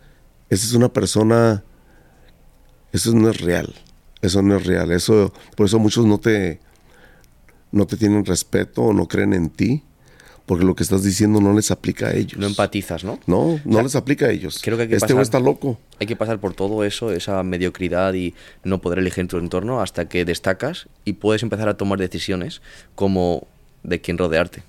esa 0.49 0.65
es 0.65 0.73
una 0.73 0.93
persona, 0.93 1.63
eso 2.91 3.13
no 3.13 3.29
es 3.29 3.41
real. 3.41 3.73
Eso 4.21 4.41
no 4.41 4.55
es 4.55 4.65
real. 4.65 4.91
Eso, 4.91 5.33
por 5.55 5.65
eso 5.65 5.79
muchos 5.79 6.05
no 6.05 6.19
te, 6.19 6.59
no 7.71 7.85
te 7.87 7.97
tienen 7.97 8.25
respeto 8.25 8.83
o 8.83 8.93
no 8.93 9.07
creen 9.07 9.33
en 9.33 9.49
ti, 9.49 9.83
porque 10.45 10.65
lo 10.65 10.75
que 10.75 10.83
estás 10.83 11.03
diciendo 11.03 11.39
no 11.39 11.53
les 11.53 11.71
aplica 11.71 12.07
a 12.07 12.13
ellos. 12.13 12.37
No 12.37 12.45
empatizas, 12.45 13.03
¿no? 13.03 13.19
No, 13.25 13.59
no 13.65 13.81
les 13.81 13.95
aplica 13.95 14.27
a 14.27 14.31
ellos. 14.31 14.59
creo 14.61 14.77
que 14.77 14.83
hay 14.83 14.89
que 14.89 14.95
este 14.95 15.13
güey 15.13 15.23
está 15.23 15.39
loco. 15.39 15.79
Hay 15.99 16.07
que 16.07 16.15
pasar 16.15 16.39
por 16.39 16.53
todo 16.53 16.83
eso, 16.83 17.11
esa 17.11 17.41
mediocridad 17.43 18.13
y 18.13 18.35
no 18.63 18.81
poder 18.81 18.99
elegir 18.99 19.27
tu 19.27 19.37
entorno 19.37 19.81
hasta 19.81 20.07
que 20.09 20.25
destacas 20.25 20.87
y 21.05 21.13
puedes 21.13 21.43
empezar 21.43 21.69
a 21.69 21.77
tomar 21.77 21.99
decisiones 21.99 22.61
como 22.95 23.47
de 23.83 24.01
quién 24.01 24.17
rodearte. 24.17 24.63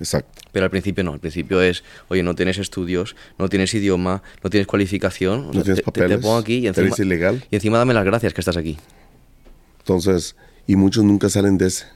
Exacto. 0.00 0.42
Pero 0.52 0.64
al 0.64 0.70
principio 0.70 1.02
no, 1.04 1.12
al 1.12 1.20
principio 1.20 1.60
es, 1.60 1.82
oye, 2.08 2.22
no 2.22 2.34
tienes 2.34 2.58
estudios, 2.58 3.16
no 3.38 3.48
tienes 3.48 3.72
idioma, 3.74 4.22
no 4.44 4.50
tienes 4.50 4.66
cualificación, 4.66 5.40
o 5.40 5.46
No 5.46 5.52
sea, 5.54 5.62
tienes 5.64 5.76
te- 5.78 5.82
te, 5.82 5.92
te 5.92 6.00
papeles, 6.00 6.18
pongo 6.20 6.36
aquí 6.36 6.58
y 6.58 6.66
encima, 6.68 6.86
eres 6.86 6.98
ilegal. 7.00 7.44
y 7.50 7.56
encima 7.56 7.78
dame 7.78 7.94
las 7.94 8.04
gracias 8.04 8.32
que 8.34 8.40
estás 8.40 8.56
aquí. 8.56 8.78
Entonces, 9.80 10.36
y 10.66 10.76
muchos 10.76 11.04
nunca 11.04 11.28
salen 11.28 11.58
de 11.58 11.66
ese. 11.66 11.86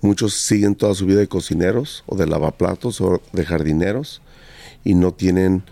Muchos 0.00 0.34
siguen 0.34 0.74
toda 0.74 0.94
su 0.94 1.06
vida 1.06 1.20
de 1.20 1.28
cocineros 1.28 2.02
o 2.06 2.16
de 2.16 2.26
lavaplatos 2.26 3.00
o 3.00 3.22
de 3.32 3.44
jardineros 3.44 4.20
y 4.84 4.94
no 4.94 5.12
tienen 5.12 5.62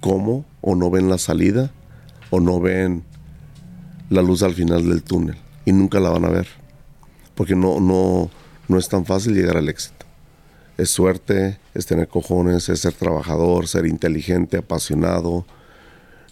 cómo 0.00 0.44
o 0.60 0.74
no 0.74 0.90
ven 0.90 1.08
la 1.08 1.18
salida 1.18 1.70
o 2.30 2.40
no 2.40 2.60
ven 2.60 3.04
la 4.10 4.22
luz 4.22 4.42
al 4.42 4.54
final 4.54 4.88
del 4.88 5.02
túnel 5.02 5.36
y 5.64 5.72
nunca 5.72 6.00
la 6.00 6.10
van 6.10 6.24
a 6.24 6.28
ver 6.30 6.46
porque 7.34 7.54
no, 7.54 7.78
no, 7.80 8.30
no 8.68 8.78
es 8.78 8.88
tan 8.88 9.04
fácil 9.04 9.34
llegar 9.34 9.56
al 9.56 9.68
éxito. 9.68 9.95
Es 10.76 10.90
suerte, 10.90 11.58
es 11.74 11.86
tener 11.86 12.08
cojones, 12.08 12.68
es 12.68 12.80
ser 12.80 12.92
trabajador, 12.92 13.66
ser 13.66 13.86
inteligente, 13.86 14.58
apasionado, 14.58 15.46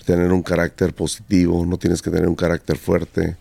tener 0.05 0.33
un 0.33 0.43
carácter 0.43 0.95
positivo, 0.95 1.65
no 1.65 1.79
tienes 1.79 2.03
que 2.03 2.11
tener 2.11 2.29
un 2.29 2.35
carácter 2.35 2.77
fuerte, 2.77 3.37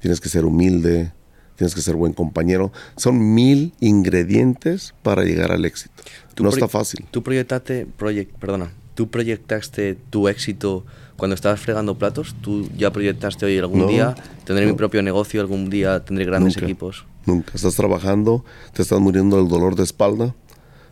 tienes 0.00 0.20
que 0.20 0.28
ser 0.28 0.44
humilde, 0.44 1.12
tienes 1.54 1.74
que 1.74 1.80
ser 1.80 1.94
buen 1.94 2.12
compañero. 2.12 2.72
Son 2.96 3.34
mil 3.34 3.72
ingredientes 3.80 4.94
para 5.02 5.22
llegar 5.22 5.52
al 5.52 5.64
éxito. 5.64 6.02
Tú 6.34 6.42
No 6.42 6.50
está 6.50 6.68
fácil. 6.68 7.06
Tú 7.10 7.22
proyectaste, 7.22 7.86
proyec- 7.98 8.32
perdona, 8.40 8.72
tú 8.94 9.08
proyectaste 9.10 9.96
tu 10.10 10.28
éxito 10.28 10.84
cuando 11.16 11.34
estabas 11.34 11.60
fregando 11.60 11.96
platos. 11.98 12.34
Tú 12.40 12.68
ya 12.76 12.90
proyectaste 12.92 13.46
hoy 13.46 13.58
algún 13.58 13.80
No, 13.80 13.86
día 13.88 14.14
tendré 14.44 14.66
mi 14.66 14.72
propio 14.74 15.02
negocio, 15.02 15.40
algún 15.40 15.70
día 15.70 16.04
tendré 16.04 16.24
grandes 16.24 16.56
Nunca. 16.56 16.66
equipos. 16.66 17.04
Nunca. 17.26 17.52
Estás 17.54 17.74
trabajando, 17.74 18.44
te 18.72 18.82
estás 18.82 19.00
muriendo 19.00 19.36
del 19.36 19.48
dolor 19.48 19.74
de 19.74 19.82
espalda, 19.84 20.34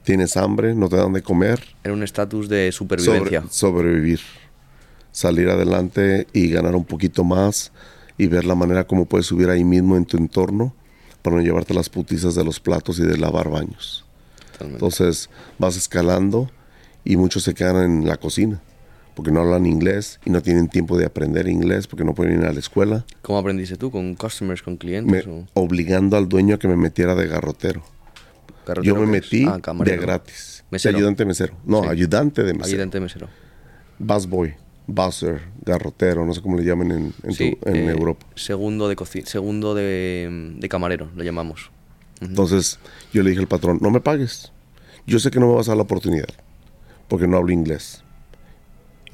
tienes 0.03 0.37
hambre, 0.37 0.75
no 0.75 0.89
te 0.89 0.97
dan 0.97 1.13
de 1.13 1.23
comer. 1.23 1.63
Era 1.85 1.95
un 1.95 2.03
estatus 2.03 2.49
de 2.49 2.73
Sobre- 2.73 3.01
supervivencia. 3.03 3.45
sobrevivir. 3.51 4.21
Salir 5.13 5.49
adelante 5.49 6.27
y 6.33 6.49
ganar 6.49 6.75
un 6.75 6.85
poquito 6.85 7.23
más 7.23 7.71
y 8.19 8.27
ver 8.27 8.45
la 8.45 8.57
manera 8.57 8.85
como 8.85 9.05
puedes 9.07 9.27
subir 9.27 9.49
ahí 9.49 9.63
mismo 9.63 9.97
en 9.97 10.05
tu 10.07 10.17
entorno 10.17 10.75
para 11.23 11.37
no 11.37 11.43
llevarte 11.43 11.73
las 11.73 11.89
putizas 11.89 12.35
de 12.35 12.45
los 12.45 12.59
platos 12.59 12.99
y 12.99 13.03
de 13.03 13.17
lavar 13.17 13.49
baños. 13.49 14.05
Totalmente. 14.53 14.77
Entonces 14.85 15.31
vas 15.59 15.77
escalando 15.77 16.51
y 17.05 17.17
muchos 17.17 17.45
se 17.45 17.55
quedan 17.55 17.77
en 17.85 18.09
la 18.09 18.17
cocina 18.17 18.61
porque 19.15 19.31
no 19.31 19.41
hablan 19.41 19.67
inglés 19.67 20.19
y 20.25 20.31
no 20.31 20.43
tienen 20.43 20.69
tiempo 20.69 20.99
de 20.99 21.07
aprender 21.07 21.49
inglés 21.49 21.87
porque 21.87 22.05
no 22.05 22.15
pueden 22.15 22.41
ir 22.41 22.47
a 22.47 22.53
la 22.53 22.59
escuela, 22.59 23.05
¿Cómo 23.23 23.39
aprendiste 23.39 23.77
tú? 23.77 23.91
¿Con 23.91 24.15
customers, 24.15 24.63
con 24.63 24.75
me- 24.75 24.79
clientes? 24.79 25.27
o 25.27 25.45
obligando 25.55 26.17
al 26.17 26.29
dueño 26.29 26.57
a 26.57 26.59
que 26.59 26.69
me 26.69 26.77
metiera 26.77 27.15
de 27.15 27.27
garrotero. 27.29 27.83
carretero 28.67 28.83
Yo 28.97 29.01
me 29.01 29.07
metí 29.07 29.45
Ah, 29.47 29.59
de 29.85 29.97
gratis. 29.97 30.65
Mesero. 30.71 30.93
De 30.93 30.99
ayudante 30.99 31.25
mesero. 31.27 31.55
No, 31.65 31.83
Sí. 31.83 31.89
ayudante 31.91 32.43
de 32.43 32.55
mesero. 32.55 32.67
Ayudante 32.75 33.01
mesero. 33.01 33.29
Busboy, 33.99 34.55
buzzer, 34.87 35.41
garrotero, 35.65 36.25
no 36.25 36.35
sé 36.35 36.41
cómo 36.43 36.57
le 36.57 36.65
llaman 36.65 36.91
en, 36.91 37.15
en, 37.23 37.33
Sí, 37.33 37.57
tu- 37.61 37.69
en 37.71 37.77
eh, 37.77 37.91
Europa. 37.91 38.27
Segundo 38.35 38.89
de 38.89 38.97
segundo 39.25 39.75
de, 39.75 40.55
de 40.59 40.69
camarero, 40.69 41.11
lo 41.15 41.23
llamamos. 41.23 41.71
Entonces 42.21 42.79
yo 43.13 43.23
le 43.23 43.31
dije 43.31 43.41
al 43.43 43.49
patrón, 43.49 43.79
no 43.81 43.91
me 43.91 44.01
pagues. 44.01 44.51
Yo 45.07 45.19
sé 45.19 45.31
que 45.31 45.39
no 45.39 45.49
me 45.49 45.55
vas 45.55 45.69
a 45.69 45.73
dar 45.73 45.77
la 45.79 45.83
oportunidad 45.83 46.29
porque 47.09 47.27
no 47.29 47.37
hablo 47.37 47.53
inglés. 47.53 48.03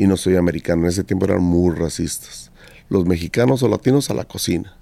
Y 0.01 0.07
no 0.07 0.16
soy 0.16 0.36
americano. 0.36 0.82
En 0.82 0.88
ese 0.88 1.05
tiempo 1.05 1.26
eran 1.26 1.42
muy 1.42 1.74
racistas. 1.76 2.51
Los 2.88 3.05
mexicanos 3.05 3.62
o 3.62 3.68
latinos 3.68 4.09
a 4.11 4.14
la 4.14 4.24
cocina. 4.24 4.74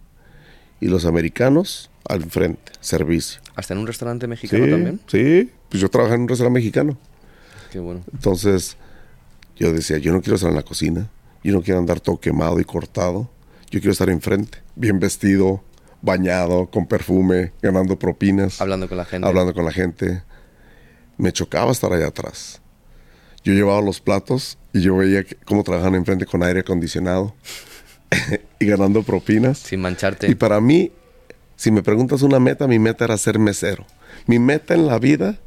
Y 0.81 0.87
los 0.87 1.05
americanos 1.07 1.91
al 2.09 2.23
frente, 2.31 2.71
servicio. 2.81 3.41
¿Hasta 3.57 3.75
en 3.75 3.81
un 3.81 3.87
restaurante 3.89 4.29
mexicano 4.29 4.65
Sí, 4.65 4.71
también? 4.71 5.01
sí. 5.09 5.51
Pues 5.69 5.81
yo 5.81 5.89
trabajé 5.91 6.15
en 6.15 6.21
un 6.23 6.29
restaurante 6.29 6.61
mexicano. 6.61 6.97
Qué 7.73 7.81
bueno. 7.81 8.05
Entonces, 8.13 8.77
yo 9.57 9.73
decía, 9.73 9.99
yo 9.99 10.13
no 10.13 10.23
quiero 10.23 10.37
estar 10.37 10.51
en 10.51 10.57
la 10.57 10.63
cocina, 10.63 11.11
yo 11.43 11.53
no 11.53 11.63
quiero 11.63 11.81
andar 11.81 11.99
todo 12.01 12.19
quemado 12.21 12.61
y 12.61 12.65
cortado, 12.65 13.29
yo 13.71 13.81
quiero 13.81 13.91
estar 13.93 14.09
enfrente, 14.09 14.59
bien 14.77 15.01
vestido, 15.01 15.63
bañado, 16.01 16.67
con 16.71 16.87
perfume, 16.87 17.53
ganando 17.61 17.99
propinas, 17.99 18.61
Hablando 18.61 18.89
con 18.89 18.97
la 18.97 19.05
gente. 19.05 19.27
hablando 19.27 19.53
con 19.53 19.65
la 19.65 19.73
gente. 19.73 20.23
Me 21.19 21.33
chocaba 21.33 21.73
estar 21.73 21.93
allá 21.93 22.07
atrás. 22.07 22.63
Yo 23.49 23.55
llevaba 23.55 23.81
los 23.81 23.99
platos 24.01 24.59
y 24.75 24.83
yo 24.83 24.95
veía 24.99 25.25
que- 25.25 25.37
cómo 25.37 25.65
trabajaban 25.65 25.95
enfrente 25.95 26.27
con 26.27 26.43
aire 26.43 26.61
acondicionado 26.61 27.35
y 28.61 28.67
ganando 28.67 29.03
propinas. 29.03 29.57
Sin 29.57 29.81
mancharte. 29.81 30.29
Y 30.31 30.35
para 30.35 30.61
mí, 30.61 30.93
si 31.57 31.71
me 31.71 31.83
preguntas 31.83 32.21
una 32.21 32.39
meta, 32.41 32.67
mi 32.67 32.79
meta 32.79 33.07
era 33.07 33.17
ser 33.17 33.39
mesero. 33.39 33.87
Mi 34.27 34.39
meta 34.39 34.75
en 34.75 34.87
la 34.87 34.99
vida 34.99 35.39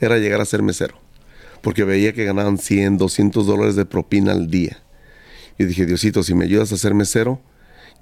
era 0.00 0.18
llegar 0.18 0.40
a 0.40 0.44
ser 0.44 0.62
mesero. 0.62 0.96
Porque 1.62 1.84
veía 1.84 2.12
que 2.12 2.24
ganaban 2.24 2.58
100, 2.58 2.98
200 2.98 3.46
dólares 3.46 3.76
de 3.76 3.84
propina 3.84 4.32
al 4.32 4.50
día. 4.50 4.82
Y 5.56 5.64
dije, 5.64 5.86
Diosito, 5.86 6.24
si 6.24 6.34
me 6.34 6.46
ayudas 6.46 6.72
a 6.72 6.76
ser 6.76 6.92
mesero, 6.92 7.40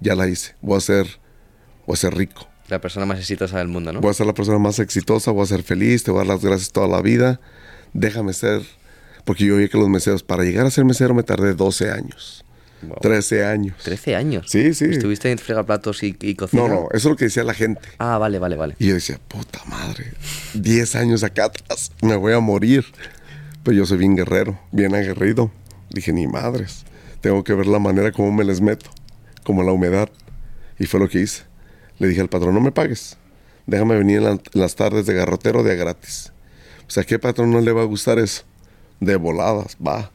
ya 0.01 0.15
la 0.15 0.29
hice. 0.29 0.55
Voy 0.63 0.79
a 0.79 0.81
ser, 0.81 1.07
voy 1.87 1.93
a 1.93 1.97
ser 1.97 2.15
rico. 2.17 2.49
La 2.69 2.81
persona 2.81 3.05
más 3.05 3.19
exitosa 3.19 3.59
del 3.59 3.69
mundo, 3.69 3.93
¿no? 3.93 4.01
Voy 4.01 4.13
a 4.13 4.15
ser 4.15 4.25
la 4.27 4.33
persona 4.33 4.59
más 4.59 4.79
exitosa, 4.79 5.31
voy 5.31 5.43
a 5.43 5.47
ser 5.47 5.63
feliz, 5.63 6.05
te 6.05 6.11
voy 6.11 6.21
a 6.21 6.25
dar 6.25 6.37
las 6.37 6.43
gracias 6.45 6.73
toda 6.73 6.89
la 6.89 7.03
vida. 7.03 7.39
Déjame 7.93 8.33
ser, 8.33 8.63
Porque 9.25 9.45
yo 9.45 9.57
vi 9.57 9.69
que 9.69 9.79
los 9.79 9.89
meseros, 9.89 10.23
para 10.23 10.43
llegar 10.45 10.67
a 10.67 10.71
ser 10.71 10.85
mesero 10.85 11.15
me 11.15 11.23
tardé 11.23 11.55
12 11.55 11.91
años. 11.91 12.45
Wow. 12.83 12.97
13 13.01 13.45
años. 13.45 13.77
13 13.85 14.17
años. 14.17 14.47
Sí, 14.51 14.75
sí. 14.75 14.87
¿Estuviste 14.87 15.31
en 15.31 15.39
fregaplatos 15.39 16.03
y, 16.03 16.17
y 16.21 16.35
cocina? 16.35 16.63
No, 16.65 16.69
no, 16.69 16.81
eso 16.91 16.97
es 16.97 17.05
lo 17.05 17.17
que 17.17 17.27
decía 17.27 17.45
la 17.45 17.55
gente. 17.55 17.81
Ah, 17.99 18.19
vale, 18.19 18.41
vale, 18.41 18.57
vale. 18.57 18.75
Y 18.81 18.89
yo 18.89 18.95
decía, 18.95 19.21
puta 19.29 19.61
madre, 19.67 20.13
10 20.55 20.97
años 20.97 21.23
acá 21.23 21.45
atrás, 21.45 21.93
me 22.03 22.17
voy 22.17 22.33
a 22.33 22.41
morir. 22.41 22.85
Pero 23.63 23.77
yo 23.77 23.87
soy 23.87 23.99
bien 23.99 24.17
guerrero, 24.17 24.59
bien 24.73 24.95
aguerrido. 24.97 25.53
Dije, 25.91 26.13
ni 26.13 26.27
madres, 26.27 26.85
tengo 27.21 27.45
que 27.45 27.55
ver 27.55 27.67
la 27.67 27.79
manera 27.79 28.11
como 28.11 28.33
me 28.33 28.43
les 28.43 28.61
meto, 28.61 28.91
como 29.45 29.63
la 29.63 29.71
humedad. 29.71 30.09
Y 30.81 30.87
fue 30.87 30.99
lo 30.99 31.09
que 31.09 31.21
hice. 31.21 31.45
Le 32.01 32.09
dije 32.09 32.21
al 32.21 32.29
patrón, 32.29 32.53
no 32.55 32.61
me 32.61 32.73
pagues, 32.73 33.17
déjame 33.69 33.97
venir 33.97 34.17
en, 34.17 34.25
la- 34.25 34.31
en 34.33 34.41
las 34.55 34.75
tardes 34.75 35.07
de 35.07 35.15
garrotero 35.15 35.63
de 35.63 35.71
a 35.71 35.75
gratis. 35.77 36.33
O 36.89 36.91
sea, 36.91 37.05
¿a 37.05 37.07
qué 37.07 37.21
patrón 37.21 37.53
no 37.53 37.61
le 37.61 37.71
va 37.71 37.83
a 37.83 37.85
gustar 37.85 38.19
eso? 38.19 38.43
De 39.03 39.17
voladas, 39.17 39.77
va, 39.85 40.11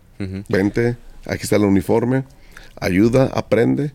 vente, 0.47 0.97
aquí 1.25 1.43
está 1.43 1.57
el 1.57 1.65
uniforme, 1.65 2.23
ayuda, 2.79 3.25
aprende. 3.33 3.91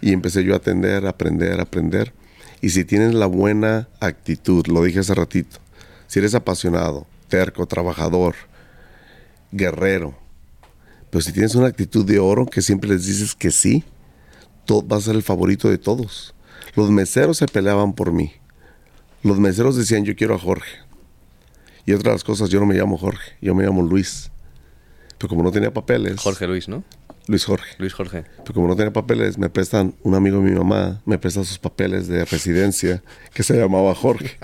Y 0.00 0.12
empecé 0.12 0.44
yo 0.44 0.54
a 0.54 0.58
atender, 0.58 1.06
aprender, 1.06 1.60
aprender. 1.60 2.12
Y 2.60 2.70
si 2.70 2.84
tienes 2.84 3.14
la 3.14 3.26
buena 3.26 3.88
actitud, 4.00 4.66
lo 4.66 4.84
dije 4.84 5.00
hace 5.00 5.14
ratito, 5.14 5.58
si 6.06 6.18
eres 6.18 6.34
apasionado, 6.34 7.06
terco, 7.28 7.66
trabajador, 7.66 8.34
guerrero, 9.50 10.14
pero 11.10 11.22
si 11.22 11.32
tienes 11.32 11.54
una 11.54 11.68
actitud 11.68 12.04
de 12.04 12.18
oro 12.18 12.46
que 12.46 12.62
siempre 12.62 12.90
les 12.90 13.06
dices 13.06 13.34
que 13.34 13.50
sí, 13.50 13.84
tú 14.64 14.82
vas 14.82 15.02
a 15.02 15.06
ser 15.06 15.16
el 15.16 15.22
favorito 15.22 15.68
de 15.68 15.78
todos. 15.78 16.34
Los 16.74 16.90
meseros 16.90 17.38
se 17.38 17.46
peleaban 17.46 17.94
por 17.94 18.12
mí. 18.12 18.32
Los 19.22 19.38
meseros 19.38 19.76
decían, 19.76 20.04
yo 20.04 20.14
quiero 20.14 20.34
a 20.34 20.38
Jorge. 20.38 20.87
Y 21.88 21.94
otra 21.94 22.10
de 22.10 22.16
las 22.16 22.24
cosas, 22.24 22.50
yo 22.50 22.60
no 22.60 22.66
me 22.66 22.74
llamo 22.74 22.98
Jorge, 22.98 23.32
yo 23.40 23.54
me 23.54 23.64
llamo 23.64 23.80
Luis. 23.80 24.30
Pero 25.16 25.30
como 25.30 25.42
no 25.42 25.50
tenía 25.50 25.72
papeles, 25.72 26.20
Jorge 26.20 26.46
Luis, 26.46 26.68
¿no? 26.68 26.84
Luis 27.28 27.46
Jorge. 27.46 27.76
Luis 27.78 27.94
Jorge. 27.94 28.24
Pero 28.42 28.52
como 28.52 28.68
no 28.68 28.76
tenía 28.76 28.92
papeles, 28.92 29.38
me 29.38 29.48
prestan, 29.48 29.94
un 30.02 30.14
amigo 30.14 30.36
de 30.36 30.50
mi 30.50 30.50
mamá 30.50 31.00
me 31.06 31.16
presta 31.16 31.42
sus 31.44 31.58
papeles 31.58 32.06
de 32.06 32.26
residencia 32.26 33.02
que 33.32 33.42
se 33.42 33.56
llamaba 33.56 33.94
Jorge. 33.94 34.36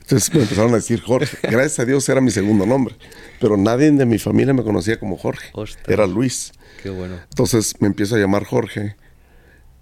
Entonces 0.00 0.32
me 0.32 0.42
empezaron 0.42 0.70
a 0.74 0.76
decir 0.76 1.00
Jorge. 1.00 1.36
Gracias 1.42 1.80
a 1.80 1.84
Dios 1.84 2.08
era 2.08 2.20
mi 2.20 2.30
segundo 2.30 2.64
nombre. 2.66 2.94
Pero 3.40 3.56
nadie 3.56 3.90
de 3.90 4.06
mi 4.06 4.20
familia 4.20 4.54
me 4.54 4.62
conocía 4.62 5.00
como 5.00 5.16
Jorge. 5.16 5.48
Ostras. 5.54 5.88
Era 5.88 6.06
Luis. 6.06 6.52
Qué 6.84 6.90
bueno. 6.90 7.16
Entonces 7.30 7.74
me 7.80 7.88
empiezo 7.88 8.14
a 8.14 8.20
llamar 8.20 8.44
Jorge, 8.44 8.94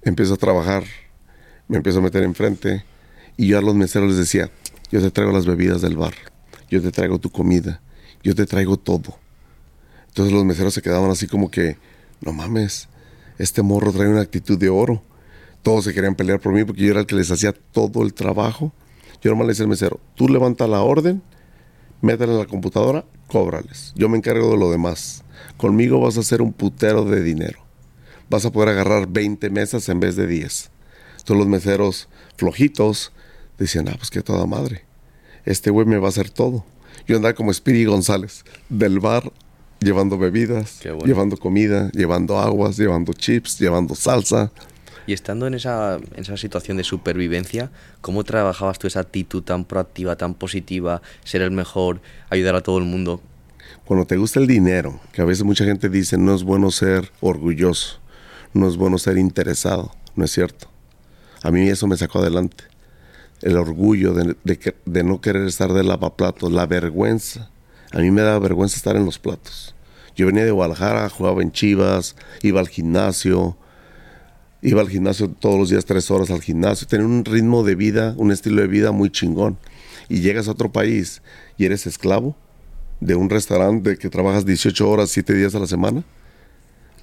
empiezo 0.00 0.32
a 0.32 0.36
trabajar, 0.38 0.84
me 1.68 1.76
empiezo 1.76 1.98
a 1.98 2.02
meter 2.02 2.22
enfrente 2.22 2.82
y 3.36 3.48
yo 3.48 3.58
a 3.58 3.60
los 3.60 3.74
meseros 3.74 4.08
les 4.08 4.16
decía, 4.16 4.50
yo 4.90 5.02
te 5.02 5.10
traigo 5.10 5.32
las 5.32 5.44
bebidas 5.44 5.82
del 5.82 5.98
bar, 5.98 6.14
yo 6.74 6.82
te 6.82 6.90
traigo 6.90 7.20
tu 7.20 7.30
comida, 7.30 7.80
yo 8.22 8.34
te 8.34 8.46
traigo 8.46 8.76
todo. 8.76 9.16
Entonces 10.08 10.32
los 10.32 10.44
meseros 10.44 10.74
se 10.74 10.82
quedaban 10.82 11.10
así 11.10 11.28
como 11.28 11.50
que, 11.50 11.76
no 12.20 12.32
mames, 12.32 12.88
este 13.38 13.62
morro 13.62 13.92
trae 13.92 14.08
una 14.08 14.22
actitud 14.22 14.58
de 14.58 14.68
oro. 14.68 15.02
Todos 15.62 15.84
se 15.84 15.94
querían 15.94 16.16
pelear 16.16 16.40
por 16.40 16.52
mí 16.52 16.64
porque 16.64 16.82
yo 16.82 16.90
era 16.90 17.00
el 17.00 17.06
que 17.06 17.14
les 17.14 17.30
hacía 17.30 17.52
todo 17.52 18.02
el 18.02 18.12
trabajo. 18.12 18.72
Yo 19.22 19.30
nomás 19.30 19.46
le 19.46 19.52
decía 19.52 19.64
al 19.64 19.70
mesero, 19.70 20.00
tú 20.16 20.28
levanta 20.28 20.66
la 20.66 20.82
orden, 20.82 21.22
métela 22.00 22.32
en 22.32 22.38
la 22.40 22.46
computadora, 22.46 23.04
cóbrales. 23.28 23.92
Yo 23.94 24.08
me 24.08 24.18
encargo 24.18 24.50
de 24.50 24.58
lo 24.58 24.70
demás. 24.70 25.22
Conmigo 25.56 26.00
vas 26.00 26.16
a 26.16 26.20
hacer 26.20 26.42
un 26.42 26.52
putero 26.52 27.04
de 27.04 27.22
dinero. 27.22 27.60
Vas 28.28 28.44
a 28.44 28.50
poder 28.50 28.70
agarrar 28.70 29.06
20 29.06 29.48
mesas 29.50 29.88
en 29.88 30.00
vez 30.00 30.16
de 30.16 30.26
10. 30.26 30.70
Entonces 31.12 31.36
los 31.36 31.46
meseros 31.46 32.08
flojitos 32.36 33.12
decían, 33.58 33.88
ah, 33.88 33.94
pues 33.96 34.10
que 34.10 34.22
toda 34.22 34.46
madre. 34.46 34.84
Este 35.44 35.70
güey 35.70 35.86
me 35.86 35.98
va 35.98 36.06
a 36.06 36.10
hacer 36.10 36.30
todo. 36.30 36.64
Yo 37.06 37.16
andaba 37.16 37.34
como 37.34 37.52
Spiri 37.52 37.84
González, 37.84 38.44
del 38.68 38.98
bar, 39.00 39.30
llevando 39.80 40.18
bebidas, 40.18 40.80
bueno. 40.82 41.04
llevando 41.04 41.36
comida, 41.36 41.90
llevando 41.92 42.38
aguas, 42.38 42.76
llevando 42.76 43.12
chips, 43.12 43.58
llevando 43.58 43.94
salsa. 43.94 44.50
Y 45.06 45.12
estando 45.12 45.46
en 45.46 45.54
esa, 45.54 45.96
en 45.96 46.22
esa 46.22 46.38
situación 46.38 46.78
de 46.78 46.84
supervivencia, 46.84 47.70
¿cómo 48.00 48.24
trabajabas 48.24 48.78
tú 48.78 48.86
esa 48.86 49.00
actitud 49.00 49.42
tan 49.42 49.66
proactiva, 49.66 50.16
tan 50.16 50.32
positiva, 50.34 51.02
ser 51.24 51.42
el 51.42 51.50
mejor, 51.50 52.00
ayudar 52.30 52.54
a 52.54 52.62
todo 52.62 52.78
el 52.78 52.84
mundo? 52.84 53.20
Cuando 53.84 54.06
te 54.06 54.16
gusta 54.16 54.40
el 54.40 54.46
dinero, 54.46 54.98
que 55.12 55.20
a 55.20 55.26
veces 55.26 55.44
mucha 55.44 55.66
gente 55.66 55.90
dice, 55.90 56.16
no 56.16 56.34
es 56.34 56.42
bueno 56.42 56.70
ser 56.70 57.10
orgulloso, 57.20 58.00
no 58.54 58.66
es 58.66 58.76
bueno 58.76 58.96
ser 58.96 59.18
interesado, 59.18 59.94
no 60.16 60.24
es 60.24 60.30
cierto. 60.30 60.68
A 61.42 61.50
mí 61.50 61.68
eso 61.68 61.86
me 61.86 61.98
sacó 61.98 62.20
adelante. 62.20 62.64
El 63.44 63.56
orgullo 63.58 64.14
de, 64.14 64.34
de 64.84 65.04
no 65.04 65.20
querer 65.20 65.46
estar 65.46 65.72
de 65.72 65.84
lavaplatos, 65.84 66.50
la 66.50 66.66
vergüenza. 66.66 67.50
A 67.92 67.98
mí 67.98 68.10
me 68.10 68.22
da 68.22 68.38
vergüenza 68.38 68.76
estar 68.76 68.96
en 68.96 69.04
los 69.04 69.20
platos. 69.20 69.74
Yo 70.16 70.26
venía 70.26 70.44
de 70.44 70.50
Guadalajara, 70.50 71.08
jugaba 71.10 71.42
en 71.42 71.52
Chivas, 71.52 72.16
iba 72.42 72.58
al 72.58 72.68
gimnasio, 72.68 73.56
iba 74.62 74.80
al 74.80 74.88
gimnasio 74.88 75.28
todos 75.28 75.58
los 75.58 75.68
días, 75.68 75.84
tres 75.84 76.10
horas 76.10 76.30
al 76.30 76.40
gimnasio. 76.40 76.86
Tenía 76.86 77.06
un 77.06 77.24
ritmo 77.24 77.62
de 77.64 77.74
vida, 77.74 78.14
un 78.16 78.32
estilo 78.32 78.62
de 78.62 78.66
vida 78.66 78.92
muy 78.92 79.10
chingón. 79.10 79.58
Y 80.08 80.20
llegas 80.20 80.48
a 80.48 80.52
otro 80.52 80.72
país 80.72 81.20
y 81.58 81.66
eres 81.66 81.86
esclavo 81.86 82.34
de 83.00 83.14
un 83.14 83.28
restaurante 83.28 83.98
que 83.98 84.08
trabajas 84.08 84.46
18 84.46 84.88
horas, 84.88 85.10
7 85.10 85.34
días 85.34 85.54
a 85.54 85.58
la 85.58 85.66
semana. 85.66 86.02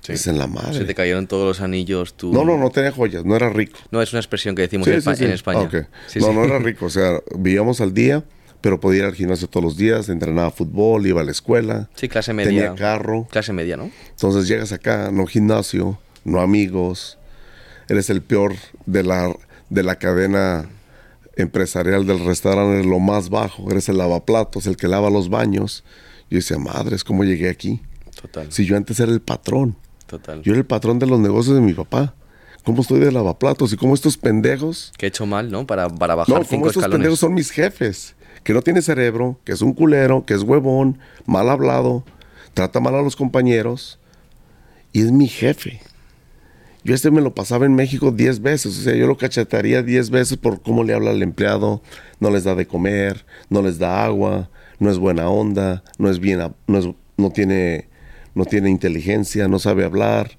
Es 0.08 0.28
en 0.28 0.38
la 0.39 0.47
madre. 0.47 0.74
Se 0.80 0.86
te 0.86 0.95
cayeron 0.95 1.28
todos 1.28 1.45
los 1.47 1.62
anillos, 1.62 2.16
tú... 2.16 2.34
No, 2.34 2.43
no, 2.43 2.58
no 2.58 2.70
tenía 2.72 2.91
joyas, 2.91 3.24
no 3.24 3.36
era 3.36 3.49
rico. 3.49 3.78
No, 3.91 4.02
es 4.02 4.12
una 4.14 4.20
expresión 4.20 4.56
que 4.56 4.64
decimos 4.64 4.86
Sí, 4.88 4.93
en, 4.93 5.02
sí, 5.02 5.26
en 5.26 5.32
España. 5.32 5.70
Ah, 5.72 5.78
no, 5.78 5.88
sí. 6.08 6.20
no 6.20 6.43
era 6.43 6.58
rico, 6.60 6.86
o 6.86 6.89
sea, 6.89 7.20
vivíamos 7.38 7.82
al 7.82 7.93
día, 7.93 8.24
pero 8.62 8.80
podía 8.80 8.99
ir 8.99 9.06
al 9.06 9.14
gimnasio 9.16 9.47
todos 9.47 9.64
los 9.64 9.78
días, 9.78 10.10
entrenaba 10.10 10.49
fútbol, 10.52 11.06
iba 11.06 11.22
a 11.22 11.24
la 11.24 11.32
escuela. 11.32 11.89
Sí, 11.95 12.10
clase 12.10 12.34
media. 12.34 12.49
Tenía 12.49 12.76
carro. 12.76 13.28
Clase 13.30 13.54
media, 13.54 13.78
¿no? 13.78 13.91
Entonces 14.10 14.47
llegas 14.47 14.72
acá, 14.72 15.12
no 15.12 15.26
gimnasio, 15.28 15.99
no 16.24 16.41
amigos, 16.41 17.18
eres 17.88 18.10
el 18.10 18.22
peor 18.22 18.56
de 18.86 19.04
la, 19.04 19.36
de 19.70 19.84
la 19.84 19.95
cadena 19.97 20.68
empresarial 21.36 22.06
del 22.06 22.24
restaurante, 22.26 22.74
eres 22.76 22.86
lo 22.86 22.99
más 22.99 23.30
bajo, 23.30 23.70
eres 23.72 23.88
el 23.89 23.97
lavaplatos, 23.97 24.66
el 24.68 24.78
que 24.78 24.88
lava 24.88 25.10
los 25.10 25.30
baños. 25.30 25.84
Yo 26.30 26.38
decía, 26.38 26.58
madres, 26.58 27.04
¿cómo 27.04 27.24
llegué 27.24 27.49
aquí? 27.49 27.82
Total, 28.20 28.52
Si 28.52 28.66
yo 28.66 28.78
antes 28.78 28.99
era 28.99 29.12
el 29.12 29.22
patrón, 29.22 29.76
total. 30.12 30.41
yo 30.43 30.51
era 30.53 30.59
el 30.59 30.66
patrón 30.68 30.99
de 30.99 31.07
los 31.07 31.20
negocios 31.20 31.55
de 31.55 31.62
mi 31.62 31.74
papá. 31.74 32.14
¿Cómo 32.64 32.84
estoy 32.84 32.99
de 32.99 33.12
lavaplatos? 33.12 33.74
Y 33.74 33.78
cómo 33.78 33.95
estos 33.95 34.18
pendejos 34.18 34.93
¿Qué 34.97 35.07
he 35.07 35.09
hecho 35.09 35.26
mal, 35.26 35.49
no? 35.49 35.66
Para, 35.66 35.89
para 35.89 36.14
bajar 36.14 36.38
no, 36.38 36.43
cinco 36.43 36.68
estos 36.68 36.82
escalones. 36.84 36.97
pendejos 36.99 37.20
son 37.20 37.34
mis 37.34 37.49
jefes. 37.49 38.16
Que 38.43 38.53
no 38.53 38.62
tiene 38.62 38.84
cerebro, 38.84 39.39
que 39.45 39.51
es 39.53 39.62
un 39.64 39.74
culero, 39.74 40.26
que 40.26 40.36
es 40.36 40.43
huevón, 40.43 40.99
mal 41.26 41.49
hablado, 41.49 42.03
trata 42.53 42.80
mal 42.80 42.93
a 42.95 43.01
los 43.01 43.16
compañeros. 43.16 43.97
Y 44.93 45.01
es 45.01 45.12
mi 45.12 45.28
jefe. 45.28 45.80
Yo 46.84 46.95
este 46.95 47.12
me 47.12 47.22
lo 47.22 47.34
pasaba 47.36 47.66
en 47.66 47.74
México 47.76 48.12
10 48.12 48.41
veces. 48.41 48.78
O 48.78 48.82
sea, 48.82 48.95
yo 48.95 49.05
lo 49.07 49.18
cachetaría 49.18 49.84
10 49.84 50.09
veces 50.09 50.38
por 50.38 50.62
cómo 50.62 50.84
le 50.84 50.93
habla 50.93 51.12
al 51.12 51.22
empleado. 51.22 51.82
No 52.20 52.30
les 52.32 52.43
da 52.43 52.55
de 52.55 52.66
comer, 52.68 53.26
no 53.49 53.62
les 53.62 53.78
da 53.80 54.03
agua, 54.03 54.49
no 54.80 54.89
es 54.91 54.97
buena 54.97 55.30
onda, 55.30 55.84
no 55.99 56.09
es 56.09 56.20
bien, 56.20 56.39
no, 56.68 56.78
es- 56.80 56.89
no 57.18 57.30
tiene, 57.32 57.88
no 58.36 58.45
tiene 58.45 58.69
inteligencia, 58.69 59.47
no 59.47 59.59
sabe 59.59 59.84
hablar. 59.86 60.32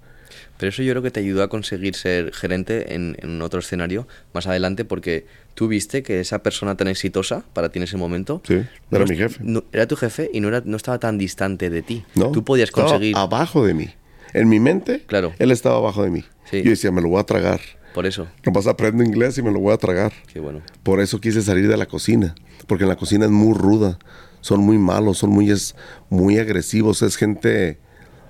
Pero 0.59 0.71
eso 0.71 0.83
yo 0.83 0.93
creo 0.93 1.03
que 1.03 1.11
te 1.11 1.21
ayudó 1.21 1.43
a 1.43 1.49
conseguir 1.49 1.95
ser 1.95 2.33
gerente 2.33 2.95
en, 2.95 3.17
en 3.21 3.43
otro 3.43 3.61
escenario 3.61 4.07
más 4.33 4.47
adelante 4.47 4.85
porque 4.85 5.27
tú 5.55 5.67
viste 5.69 6.03
que 6.03 6.21
esa 6.21 6.43
persona 6.43 6.77
tan 6.77 6.89
exitosa 6.89 7.43
para 7.53 7.71
ti 7.71 7.79
en 7.79 7.83
ese 7.85 7.97
momento... 7.97 8.41
Sí, 8.47 8.55
era 8.55 8.69
no 8.91 9.05
mi 9.07 9.13
est- 9.13 9.19
jefe. 9.19 9.41
no- 9.43 9.65
era 9.73 9.87
tu 9.87 9.97
jefe 9.97 10.31
y 10.33 10.41
no, 10.41 10.49
era, 10.49 10.63
no 10.65 10.77
estaba 10.77 10.99
tan 10.99 11.19
distante 11.19 11.69
de 11.69 11.83
ti. 11.83 12.05
¿no? 12.15 12.31
Tú 12.31 12.45
podías 12.45 12.71
conseguir... 12.71 13.17
abajo 13.17 13.67
de 13.67 13.75
mí. 13.75 13.89
En 14.35 14.49
mi 14.49 14.61
mente, 14.61 15.03
Claro. 15.07 15.33
él 15.39 15.51
estaba 15.51 15.77
abajo 15.77 16.05
de 16.05 16.11
mí. 16.11 16.25
Sí. 16.51 16.63
Yo 16.63 16.71
decía, 16.71 16.93
me 16.93 17.03
lo 17.03 17.09
voy 17.09 17.21
a 17.21 17.25
tragar. 17.25 17.61
Por 17.93 18.07
eso. 18.07 18.27
Nomás 18.47 18.67
aprendo 18.67 19.03
inglés 19.03 19.37
y 19.39 19.43
me 19.43 19.51
lo 19.51 19.59
voy 19.59 19.75
a 19.75 19.77
tragar. 19.79 20.13
Qué 20.33 20.41
bueno. 20.41 20.63
Por 20.83 21.01
eso 21.01 21.21
quise 21.21 21.43
salir 21.43 21.69
de 21.69 21.77
la 21.77 21.87
cocina. 21.87 22.35
Porque 22.67 22.85
en 22.85 22.89
la 22.89 22.97
cocina 22.97 23.25
es 23.27 23.31
muy 23.31 23.53
ruda. 23.55 23.99
Son 24.43 24.61
muy 24.61 24.77
malos, 24.77 25.19
son 25.19 25.31
muy, 25.31 25.51
es, 25.51 25.75
muy 26.11 26.37
agresivos. 26.39 27.01
Es 27.01 27.17
gente, 27.17 27.79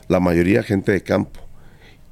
la 0.07 0.21
mayoría 0.21 0.63
gente 0.63 0.93
de 0.93 1.03
campo. 1.03 1.41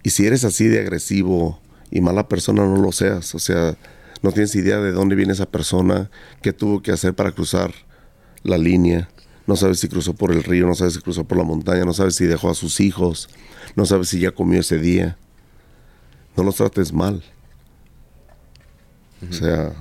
Y 0.03 0.11
si 0.11 0.27
eres 0.27 0.45
así 0.45 0.67
de 0.67 0.81
agresivo 0.81 1.61
y 1.91 2.01
mala 2.01 2.27
persona, 2.27 2.65
no 2.65 2.77
lo 2.77 2.91
seas. 2.91 3.35
O 3.35 3.39
sea, 3.39 3.77
no 4.23 4.33
tienes 4.33 4.55
idea 4.57 4.79
de 4.79 4.91
dónde 4.93 5.15
viene 5.15 5.35
esa 5.35 5.47
persona, 5.47 6.11
qué 6.43 6.53
tuvo 6.53 6.83
que 6.83 6.93
hacer 6.93 7.15
para 7.15 7.33
cruzar 7.33 7.73
la 8.43 8.59
línea. 8.59 9.09
No 9.47 9.55
sabes 9.55 9.81
si 9.81 9.89
cruzó 9.89 10.15
por 10.15 10.33
el 10.33 10.43
río, 10.45 10.67
no 10.67 10.75
sabes 10.75 10.95
si 10.95 11.01
cruzó 11.01 11.25
por 11.25 11.37
la 11.39 11.45
montaña, 11.45 11.85
no 11.85 11.93
sabes 11.93 12.17
si 12.17 12.27
dejó 12.27 12.51
a 12.51 12.55
sus 12.55 12.81
hijos, 12.81 13.29
no 13.77 13.85
sabes 13.85 14.09
si 14.09 14.19
ya 14.19 14.31
comió 14.33 14.61
ese 14.61 14.79
día. 14.79 15.19
No 16.37 16.43
los 16.43 16.57
trates 16.57 16.93
mal. 16.93 17.23
O 19.29 19.33
sea, 19.33 19.75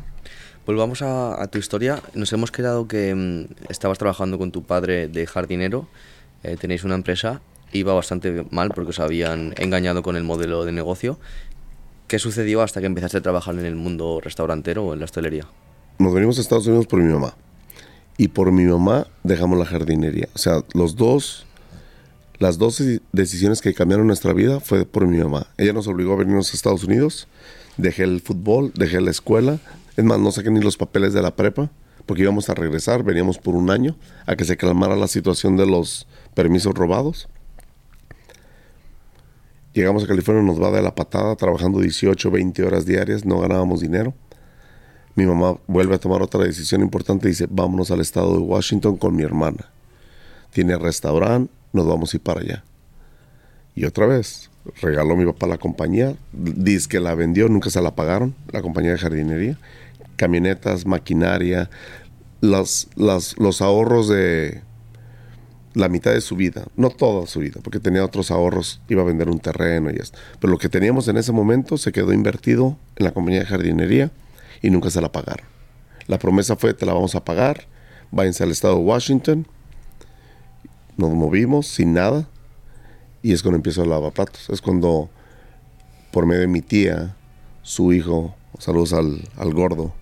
Volvamos 0.69 1.01
a, 1.01 1.41
a 1.41 1.47
tu 1.47 1.57
historia. 1.57 1.99
Nos 2.13 2.31
hemos 2.31 2.51
quedado 2.51 2.87
que 2.87 3.15
mm, 3.15 3.71
estabas 3.71 3.97
trabajando 3.97 4.37
con 4.37 4.51
tu 4.51 4.61
padre 4.61 5.07
de 5.07 5.25
jardinero, 5.25 5.87
eh, 6.43 6.57
tenéis 6.61 6.83
una 6.83 6.93
empresa, 6.93 7.41
iba 7.73 7.91
bastante 7.95 8.45
mal 8.51 8.69
porque 8.75 8.91
os 8.91 8.99
habían 8.99 9.55
engañado 9.57 10.03
con 10.03 10.15
el 10.15 10.23
modelo 10.23 10.65
de 10.65 10.71
negocio. 10.71 11.17
¿Qué 12.07 12.19
sucedió 12.19 12.61
hasta 12.61 12.81
que 12.81 12.85
empezaste 12.85 13.17
a 13.17 13.21
trabajar 13.21 13.55
en 13.55 13.65
el 13.65 13.73
mundo 13.73 14.21
restaurantero 14.23 14.85
o 14.85 14.93
en 14.93 14.99
la 14.99 15.05
hostelería? 15.05 15.47
nos 15.97 16.13
venimos 16.13 16.37
a 16.37 16.41
Estados 16.41 16.67
Unidos 16.67 16.85
por 16.85 17.01
mi 17.01 17.11
mamá. 17.11 17.33
Y 18.19 18.27
por 18.27 18.51
mi 18.51 18.65
mamá 18.65 19.07
dejamos 19.23 19.57
la 19.57 19.65
jardinería. 19.65 20.29
O 20.35 20.37
sea, 20.37 20.63
los 20.75 20.95
dos 20.95 21.47
Las 22.37 22.59
dos 22.59 22.79
decisiones 23.11 23.61
que 23.61 23.73
cambiaron 23.73 24.05
nuestra 24.05 24.33
vida 24.33 24.59
fue 24.59 24.85
por 24.85 25.07
mi 25.07 25.17
mamá. 25.17 25.47
Ella 25.57 25.73
nos 25.73 25.87
obligó 25.87 26.13
a 26.13 26.17
venirnos 26.17 26.53
a 26.53 26.55
Estados 26.55 26.83
Unidos. 26.83 27.27
Dejé 27.77 28.03
el 28.03 28.21
fútbol, 28.21 28.71
dejé 28.75 29.01
la 29.01 29.09
escuela. 29.09 29.59
Es 29.99 30.05
más, 30.05 30.17
no 30.17 30.31
saqué 30.31 30.49
ni 30.49 30.61
los 30.61 30.77
papeles 30.77 31.11
de 31.11 31.21
la 31.21 31.35
prepa 31.35 31.69
porque 32.05 32.21
íbamos 32.21 32.49
a 32.49 32.53
regresar, 32.53 33.03
veníamos 33.03 33.37
por 33.37 33.53
un 33.53 33.69
año 33.69 33.97
a 34.25 34.37
que 34.37 34.45
se 34.45 34.55
calmara 34.55 34.95
la 34.95 35.09
situación 35.09 35.57
de 35.57 35.65
los 35.65 36.07
permisos 36.35 36.73
robados. 36.73 37.27
Llegamos 39.73 40.05
a 40.05 40.07
California, 40.07 40.41
nos 40.41 40.57
va 40.57 40.71
de 40.71 40.81
la 40.81 40.95
patada, 40.95 41.35
trabajando 41.35 41.81
18, 41.81 42.31
20 42.31 42.63
horas 42.63 42.85
diarias, 42.85 43.25
no 43.25 43.41
ganábamos 43.41 43.81
dinero. 43.81 44.13
Mi 45.15 45.25
mamá 45.25 45.57
vuelve 45.67 45.95
a 45.95 45.99
tomar 45.99 46.21
otra 46.21 46.45
decisión 46.45 46.79
importante 46.79 47.27
dice, 47.27 47.47
vámonos 47.49 47.91
al 47.91 47.99
estado 47.99 48.31
de 48.35 48.39
Washington 48.39 48.95
con 48.95 49.13
mi 49.17 49.23
hermana. 49.23 49.69
Tiene 50.53 50.77
restaurante, 50.77 51.51
nos 51.73 51.85
vamos 51.85 52.13
a 52.13 52.15
ir 52.15 52.23
para 52.23 52.39
allá. 52.39 52.63
Y 53.75 53.83
otra 53.83 54.05
vez, 54.05 54.49
regaló 54.81 55.17
mi 55.17 55.25
papá 55.25 55.45
la 55.45 55.57
compañía, 55.57 56.15
dice 56.31 56.87
que 56.87 57.01
la 57.01 57.15
vendió, 57.15 57.49
nunca 57.49 57.69
se 57.69 57.81
la 57.81 57.93
pagaron, 57.95 58.33
la 58.53 58.61
compañía 58.61 58.93
de 58.93 58.97
jardinería. 58.97 59.57
Camionetas, 60.19 60.85
maquinaria, 60.85 61.69
los, 62.41 62.89
ahorros 63.61 64.09
de 64.09 64.61
la 65.73 65.87
mitad 65.87 66.11
de 66.11 66.19
su 66.19 66.35
vida, 66.35 66.65
no 66.75 66.89
toda 66.89 67.25
su 67.25 67.39
vida, 67.39 67.61
porque 67.63 67.79
tenía 67.79 68.03
otros 68.03 68.29
ahorros, 68.29 68.81
iba 68.89 69.01
a 69.01 69.05
vender 69.05 69.29
un 69.29 69.39
terreno 69.39 69.91
y 69.91 69.95
esto. 69.95 70.19
Pero 70.41 70.51
lo 70.51 70.57
que 70.57 70.67
teníamos 70.67 71.07
en 71.07 71.15
ese 71.15 71.31
momento 71.31 71.77
se 71.77 71.93
quedó 71.93 72.11
invertido 72.11 72.77
en 72.97 73.05
la 73.05 73.11
compañía 73.11 73.39
de 73.39 73.45
jardinería 73.45 74.11
y 74.61 74.71
nunca 74.71 74.89
se 74.89 74.99
la 74.99 75.09
pagaron. 75.09 75.47
La 76.07 76.19
promesa 76.19 76.57
fue, 76.57 76.73
te 76.73 76.85
la 76.85 76.91
vamos 76.91 77.15
a 77.15 77.23
pagar, 77.23 77.67
váyanse 78.11 78.43
al 78.43 78.51
estado 78.51 78.75
de 78.75 78.81
Washington. 78.81 79.47
Nos 80.97 81.11
movimos 81.11 81.65
sin 81.67 81.93
nada 81.93 82.27
y 83.23 83.31
es 83.31 83.41
cuando 83.41 83.55
empiezo 83.55 83.83
el 83.83 83.89
lavaplatos. 83.89 84.49
Es 84.49 84.59
cuando, 84.59 85.09
por 86.11 86.25
medio 86.25 86.41
de 86.41 86.47
mi 86.47 86.61
tía, 86.61 87.15
su 87.61 87.93
hijo, 87.93 88.35
saludos 88.57 88.91
al, 88.91 89.21
al 89.37 89.53
gordo, 89.53 89.93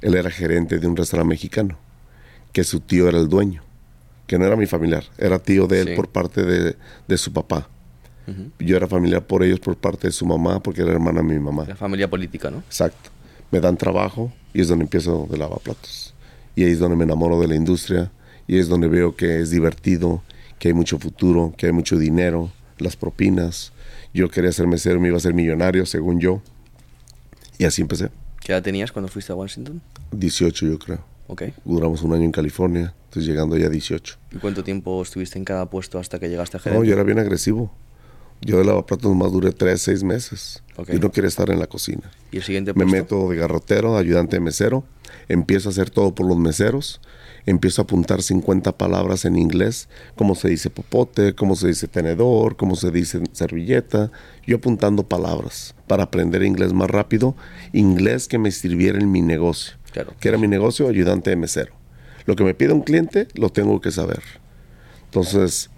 él 0.00 0.14
era 0.14 0.30
gerente 0.30 0.78
de 0.78 0.86
un 0.86 0.96
restaurante 0.96 1.30
mexicano, 1.30 1.78
que 2.52 2.64
su 2.64 2.80
tío 2.80 3.08
era 3.08 3.18
el 3.18 3.28
dueño 3.28 3.62
que 4.28 4.38
no 4.38 4.44
era 4.44 4.56
mi 4.56 4.66
familiar, 4.66 5.04
era 5.16 5.38
tío 5.38 5.66
de 5.66 5.80
él 5.80 5.94
por 5.96 6.08
parte 6.08 6.44
de, 6.44 7.16
su 7.16 7.32
papá. 7.32 7.66
Yo 8.58 8.76
era 8.76 8.86
familiar 8.86 9.26
por 9.26 9.42
ellos 9.42 9.58
por 9.58 9.74
parte 9.74 10.08
de 10.08 10.12
su 10.12 10.26
mamá, 10.26 10.62
porque 10.62 10.82
era 10.82 10.92
hermana 10.92 11.22
de 11.22 11.28
mi 11.28 11.40
mamá. 11.40 11.64
La 11.66 11.74
familia 11.74 12.10
política, 12.10 12.50
¿no? 12.50 12.58
Exacto. 12.58 13.08
Me 13.50 13.58
dan 13.58 13.78
trabajo 13.78 14.30
y 14.52 14.60
es 14.60 14.68
donde 14.68 14.84
empiezo 14.84 15.26
de 15.30 15.38
lavaplatos. 15.38 16.14
Y 16.54 16.62
ahí 16.62 16.72
es 16.72 16.78
donde 16.78 16.94
me 16.94 17.04
enamoro 17.04 17.40
de 17.40 17.48
la 17.48 17.54
industria 17.54 18.12
y 18.46 18.58
es 18.58 18.68
donde 18.68 18.86
veo 18.86 19.16
que 19.16 19.40
es 19.40 19.48
divertido, 19.48 20.22
que 20.58 20.68
hay 20.68 20.74
mucho 20.74 20.98
futuro, 20.98 21.54
que 21.56 21.64
hay 21.64 21.72
mucho 21.72 21.96
dinero, 21.96 22.52
las 22.76 22.96
propinas. 22.96 23.72
Yo 24.12 24.28
quería 24.28 24.52
ser 24.52 24.66
mesero, 24.66 25.00
me 25.00 25.08
iba 25.08 25.16
a 25.16 25.20
ser 25.20 25.32
millonario, 25.32 25.86
según 25.86 26.20
yo. 26.20 26.42
Y 27.56 27.64
así 27.64 27.80
empecé. 27.80 28.10
¿Qué 28.48 28.54
edad 28.54 28.62
tenías 28.62 28.90
cuando 28.90 29.10
fuiste 29.10 29.30
a 29.30 29.34
Washington? 29.34 29.82
18, 30.10 30.66
yo 30.68 30.78
creo. 30.78 31.04
Duramos 31.66 32.00
un 32.00 32.14
año 32.14 32.24
en 32.24 32.32
California, 32.32 32.94
estoy 33.04 33.22
llegando 33.24 33.58
ya 33.58 33.66
a 33.66 33.68
18. 33.68 34.16
¿Y 34.32 34.36
cuánto 34.38 34.64
tiempo 34.64 35.02
estuviste 35.02 35.38
en 35.38 35.44
cada 35.44 35.68
puesto 35.68 35.98
hasta 35.98 36.18
que 36.18 36.30
llegaste 36.30 36.56
a 36.56 36.60
gerente? 36.60 36.80
No, 36.80 36.84
yo 36.86 36.94
era 36.94 37.02
bien 37.02 37.18
agresivo. 37.18 37.70
Yo 38.40 38.56
de 38.56 38.64
lavaplatos 38.64 39.14
más 39.14 39.32
duré 39.32 39.52
3, 39.52 39.78
6 39.78 40.02
meses. 40.02 40.62
Yo 40.78 40.98
no 40.98 41.12
quería 41.12 41.28
estar 41.28 41.50
en 41.50 41.58
la 41.58 41.66
cocina. 41.66 42.10
¿Y 42.32 42.38
el 42.38 42.42
siguiente 42.42 42.72
puesto? 42.72 42.90
Me 42.90 42.98
meto 42.98 43.28
de 43.28 43.36
garrotero, 43.36 43.98
ayudante 43.98 44.36
de 44.36 44.40
mesero. 44.40 44.82
Empiezo 45.28 45.68
a 45.68 45.72
hacer 45.72 45.90
todo 45.90 46.14
por 46.14 46.26
los 46.26 46.38
meseros. 46.38 47.02
Empiezo 47.48 47.80
a 47.80 47.84
apuntar 47.84 48.20
50 48.20 48.76
palabras 48.76 49.24
en 49.24 49.38
inglés. 49.38 49.88
Cómo 50.16 50.34
se 50.34 50.50
dice 50.50 50.68
popote, 50.68 51.34
cómo 51.34 51.56
se 51.56 51.68
dice 51.68 51.88
tenedor, 51.88 52.56
cómo 52.58 52.76
se 52.76 52.90
dice 52.90 53.22
servilleta. 53.32 54.10
Yo 54.46 54.58
apuntando 54.58 55.08
palabras 55.08 55.74
para 55.86 56.02
aprender 56.02 56.42
inglés 56.42 56.74
más 56.74 56.90
rápido. 56.90 57.34
Inglés 57.72 58.28
que 58.28 58.36
me 58.36 58.50
sirviera 58.50 58.98
en 58.98 59.10
mi 59.10 59.22
negocio. 59.22 59.78
Que 60.20 60.28
era 60.28 60.36
mi 60.36 60.46
negocio, 60.46 60.88
ayudante 60.88 61.30
de 61.30 61.36
mesero. 61.36 61.72
Lo 62.26 62.36
que 62.36 62.44
me 62.44 62.52
pide 62.52 62.74
un 62.74 62.82
cliente, 62.82 63.28
lo 63.32 63.48
tengo 63.48 63.80
que 63.80 63.92
saber. 63.92 64.20
Entonces, 65.06 65.70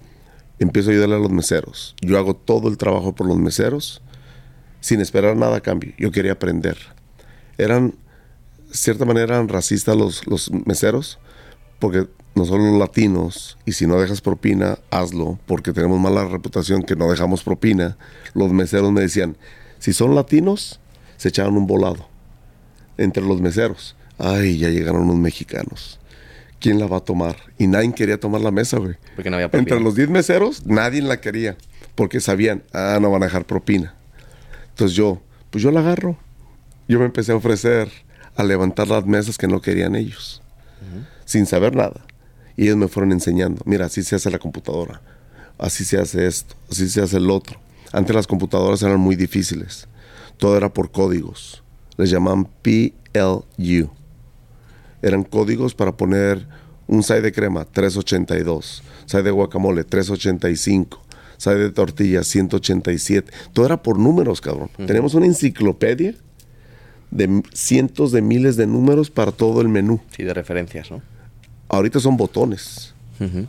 empiezo 0.58 0.90
a 0.90 0.92
ayudarle 0.94 1.14
a 1.14 1.20
los 1.20 1.30
meseros. 1.30 1.94
Yo 2.00 2.18
hago 2.18 2.34
todo 2.34 2.68
el 2.68 2.78
trabajo 2.78 3.14
por 3.14 3.28
los 3.28 3.38
meseros 3.38 4.02
sin 4.80 5.00
esperar 5.00 5.36
nada 5.36 5.58
a 5.58 5.60
cambio. 5.60 5.92
Yo 5.98 6.10
quería 6.10 6.32
aprender. 6.32 6.76
Eran, 7.58 7.94
de 8.68 8.74
cierta 8.74 9.04
manera, 9.04 9.36
eran 9.36 9.46
racistas 9.46 9.96
los, 9.96 10.26
los 10.26 10.50
meseros 10.66 11.20
porque 11.80 12.06
nosotros 12.34 12.68
los 12.68 12.78
latinos, 12.78 13.58
y 13.66 13.72
si 13.72 13.86
no 13.86 14.00
dejas 14.00 14.20
propina, 14.20 14.78
hazlo, 14.90 15.38
porque 15.46 15.72
tenemos 15.72 15.98
mala 15.98 16.24
reputación 16.26 16.84
que 16.84 16.94
no 16.94 17.10
dejamos 17.10 17.42
propina. 17.42 17.96
Los 18.34 18.52
meseros 18.52 18.92
me 18.92 19.00
decían, 19.00 19.36
si 19.78 19.92
son 19.92 20.14
latinos, 20.14 20.78
se 21.16 21.28
echaban 21.28 21.56
un 21.56 21.66
volado 21.66 22.08
entre 22.96 23.24
los 23.24 23.40
meseros. 23.40 23.96
Ay, 24.18 24.58
ya 24.58 24.68
llegaron 24.68 25.02
unos 25.02 25.16
mexicanos. 25.16 25.98
¿Quién 26.60 26.78
la 26.78 26.86
va 26.86 26.98
a 26.98 27.00
tomar? 27.00 27.36
Y 27.58 27.66
nadie 27.66 27.92
quería 27.94 28.20
tomar 28.20 28.42
la 28.42 28.50
mesa, 28.50 28.78
güey. 28.78 28.94
Porque 29.16 29.30
no 29.30 29.36
había 29.36 29.50
propina. 29.50 29.74
Entre 29.74 29.84
los 29.84 29.94
10 29.94 30.10
meseros, 30.10 30.66
nadie 30.66 31.00
la 31.00 31.20
quería. 31.20 31.56
Porque 31.94 32.20
sabían, 32.20 32.62
ah, 32.72 32.98
no 33.00 33.10
van 33.10 33.22
a 33.22 33.26
dejar 33.26 33.46
propina. 33.46 33.94
Entonces 34.68 34.96
yo, 34.96 35.22
pues 35.50 35.64
yo 35.64 35.70
la 35.70 35.80
agarro. 35.80 36.18
Yo 36.86 36.98
me 36.98 37.06
empecé 37.06 37.32
a 37.32 37.36
ofrecer 37.36 37.90
a 38.36 38.44
levantar 38.44 38.88
las 38.88 39.06
mesas 39.06 39.38
que 39.38 39.48
no 39.48 39.60
querían 39.60 39.94
ellos. 39.96 40.42
Sin 41.30 41.46
saber 41.46 41.76
nada. 41.76 42.04
Y 42.56 42.64
ellos 42.64 42.76
me 42.76 42.88
fueron 42.88 43.12
enseñando. 43.12 43.62
Mira, 43.64 43.86
así 43.86 44.02
se 44.02 44.16
hace 44.16 44.32
la 44.32 44.40
computadora. 44.40 45.00
Así 45.58 45.84
se 45.84 45.96
hace 45.96 46.26
esto. 46.26 46.56
Así 46.68 46.88
se 46.88 47.00
hace 47.00 47.18
el 47.18 47.30
otro. 47.30 47.60
Antes 47.92 48.16
las 48.16 48.26
computadoras 48.26 48.82
eran 48.82 48.98
muy 48.98 49.14
difíciles. 49.14 49.86
Todo 50.38 50.56
era 50.56 50.72
por 50.74 50.90
códigos. 50.90 51.62
Les 51.96 52.10
llamaban 52.10 52.48
PLU 52.62 53.90
eran 55.02 55.22
códigos 55.22 55.74
para 55.74 55.96
poner 55.96 56.46
un 56.86 57.02
side 57.02 57.22
de 57.22 57.32
crema 57.32 57.64
382, 57.64 58.82
side 59.06 59.22
de 59.22 59.30
guacamole 59.30 59.84
385, 59.84 61.00
side 61.36 61.58
de 61.58 61.70
tortilla 61.70 62.24
187. 62.24 63.32
Todo 63.52 63.66
era 63.66 63.82
por 63.82 63.98
números, 63.98 64.40
cabrón. 64.40 64.70
Tenemos 64.86 65.14
una 65.14 65.26
enciclopedia 65.26 66.14
de 67.10 67.42
cientos 67.52 68.12
de 68.12 68.22
miles 68.22 68.56
de 68.56 68.66
números 68.66 69.10
para 69.10 69.32
todo 69.32 69.60
el 69.60 69.68
menú. 69.68 70.00
Sí, 70.16 70.24
de 70.24 70.34
referencias, 70.34 70.90
¿no? 70.90 71.02
Ahorita 71.70 72.00
son 72.00 72.16
botones. 72.16 72.94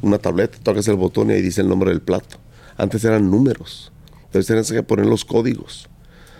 Una 0.01 0.17
tableta, 0.17 0.57
tocas 0.61 0.87
el 0.89 0.97
botón 0.97 1.29
y 1.29 1.33
ahí 1.33 1.41
dice 1.41 1.61
el 1.61 1.69
nombre 1.69 1.91
del 1.91 2.01
plato. 2.01 2.37
Antes 2.77 3.03
eran 3.05 3.31
números. 3.31 3.91
Entonces 4.25 4.47
tenías 4.47 4.71
que 4.71 4.83
poner 4.83 5.05
los 5.05 5.23
códigos. 5.23 5.89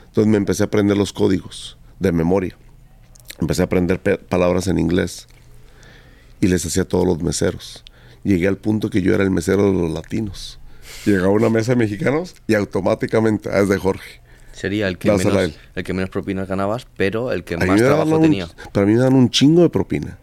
Entonces 0.08 0.30
me 0.30 0.38
empecé 0.38 0.64
a 0.64 0.66
aprender 0.66 0.98
los 0.98 1.14
códigos 1.14 1.78
de 2.00 2.12
memoria. 2.12 2.58
Empecé 3.40 3.62
a 3.62 3.66
aprender 3.66 4.00
palabras 4.00 4.68
en 4.68 4.80
inglés 4.80 5.28
y 6.42 6.48
les 6.48 6.66
hacía 6.66 6.84
a 6.84 6.88
todos 6.88 7.06
los 7.06 7.24
meseros. 7.24 7.84
Llegué 8.24 8.48
al 8.48 8.58
punto 8.58 8.90
que 8.90 9.02
yo 9.02 9.16
era 9.16 9.24
el 9.24 9.32
mesero 9.32 9.72
de 9.72 9.78
los 9.80 9.92
latinos. 9.92 10.60
Llegaba 11.06 11.28
a 11.28 11.32
una 11.32 11.50
mesa 11.50 11.72
de 11.72 11.78
mexicanos 11.78 12.36
y 12.48 12.54
automáticamente, 12.56 13.50
es 13.58 13.70
de 13.70 13.78
Jorge. 13.78 14.22
Sería 14.52 14.88
el 14.90 14.98
que, 14.98 15.12
menos, 15.12 15.54
el 15.76 15.84
que 15.84 15.94
menos 15.94 16.10
propinas 16.10 16.48
ganabas, 16.48 16.86
pero 16.98 17.32
el 17.32 17.44
que 17.46 17.58
más 17.58 17.78
trabajo 17.78 18.20
tenía. 18.20 18.48
para 18.74 18.86
mí 18.86 18.94
me 18.94 19.00
dan 19.00 19.14
un 19.14 19.30
chingo 19.30 19.62
de 19.62 19.70
propina. 19.70 20.18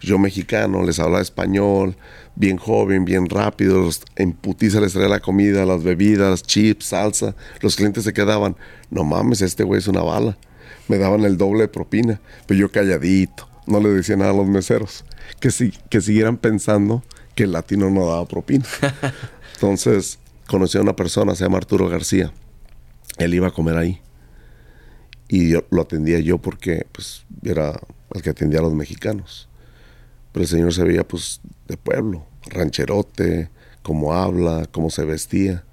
Yo 0.00 0.18
mexicano, 0.18 0.84
les 0.84 0.98
hablaba 0.98 1.22
español, 1.22 1.96
bien 2.36 2.56
joven, 2.56 3.04
bien 3.04 3.28
rápido, 3.28 3.88
en 4.16 4.32
putiza 4.32 4.80
les 4.80 4.92
traía 4.92 5.08
la 5.08 5.20
comida, 5.20 5.66
las 5.66 5.82
bebidas, 5.82 6.42
chips, 6.42 6.86
salsa. 6.86 7.34
Los 7.60 7.76
clientes 7.76 8.04
se 8.04 8.12
quedaban, 8.12 8.56
no 8.90 9.04
mames, 9.04 9.42
este 9.42 9.64
güey 9.64 9.78
es 9.78 9.88
una 9.88 10.02
bala 10.02 10.38
me 10.88 10.98
daban 10.98 11.24
el 11.24 11.36
doble 11.36 11.62
de 11.62 11.68
propina, 11.68 12.20
pero 12.46 12.58
yo 12.58 12.70
calladito, 12.70 13.48
no 13.66 13.80
le 13.80 13.90
decía 13.90 14.16
nada 14.16 14.30
a 14.30 14.34
los 14.34 14.46
meseros, 14.46 15.04
que, 15.38 15.50
si, 15.50 15.70
que 15.90 16.00
siguieran 16.00 16.38
pensando 16.38 17.04
que 17.34 17.44
el 17.44 17.52
latino 17.52 17.90
no 17.90 18.06
daba 18.06 18.26
propina. 18.26 18.64
Entonces 19.54 20.18
conocí 20.46 20.78
a 20.78 20.80
una 20.80 20.96
persona, 20.96 21.34
se 21.34 21.44
llama 21.44 21.58
Arturo 21.58 21.88
García, 21.88 22.32
él 23.18 23.34
iba 23.34 23.48
a 23.48 23.52
comer 23.52 23.76
ahí 23.76 24.00
y 25.28 25.50
yo, 25.50 25.64
lo 25.70 25.82
atendía 25.82 26.18
yo 26.20 26.38
porque 26.38 26.86
pues 26.92 27.26
era 27.42 27.78
el 28.14 28.22
que 28.22 28.30
atendía 28.30 28.60
a 28.60 28.62
los 28.62 28.72
mexicanos. 28.72 29.48
El 30.38 30.46
señor 30.46 30.72
se 30.72 30.84
veía 30.84 31.06
pues 31.06 31.40
de 31.66 31.76
pueblo, 31.76 32.24
rancherote, 32.46 33.50
cómo 33.82 34.14
habla, 34.14 34.66
cómo 34.70 34.88
se 34.88 35.04
vestía 35.04 35.64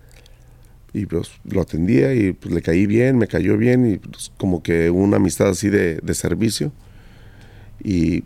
y 0.91 1.05
pues 1.05 1.29
lo 1.43 1.61
atendía 1.61 2.13
y 2.13 2.31
pues 2.31 2.53
le 2.53 2.61
caí 2.61 2.85
bien, 2.85 3.17
me 3.17 3.27
cayó 3.27 3.57
bien 3.57 3.85
y 3.85 3.97
pues, 3.97 4.31
como 4.37 4.63
que 4.63 4.89
una 4.89 5.17
amistad 5.17 5.49
así 5.49 5.69
de, 5.69 5.97
de, 5.97 6.13
servicio. 6.13 6.71
Y 7.83 8.23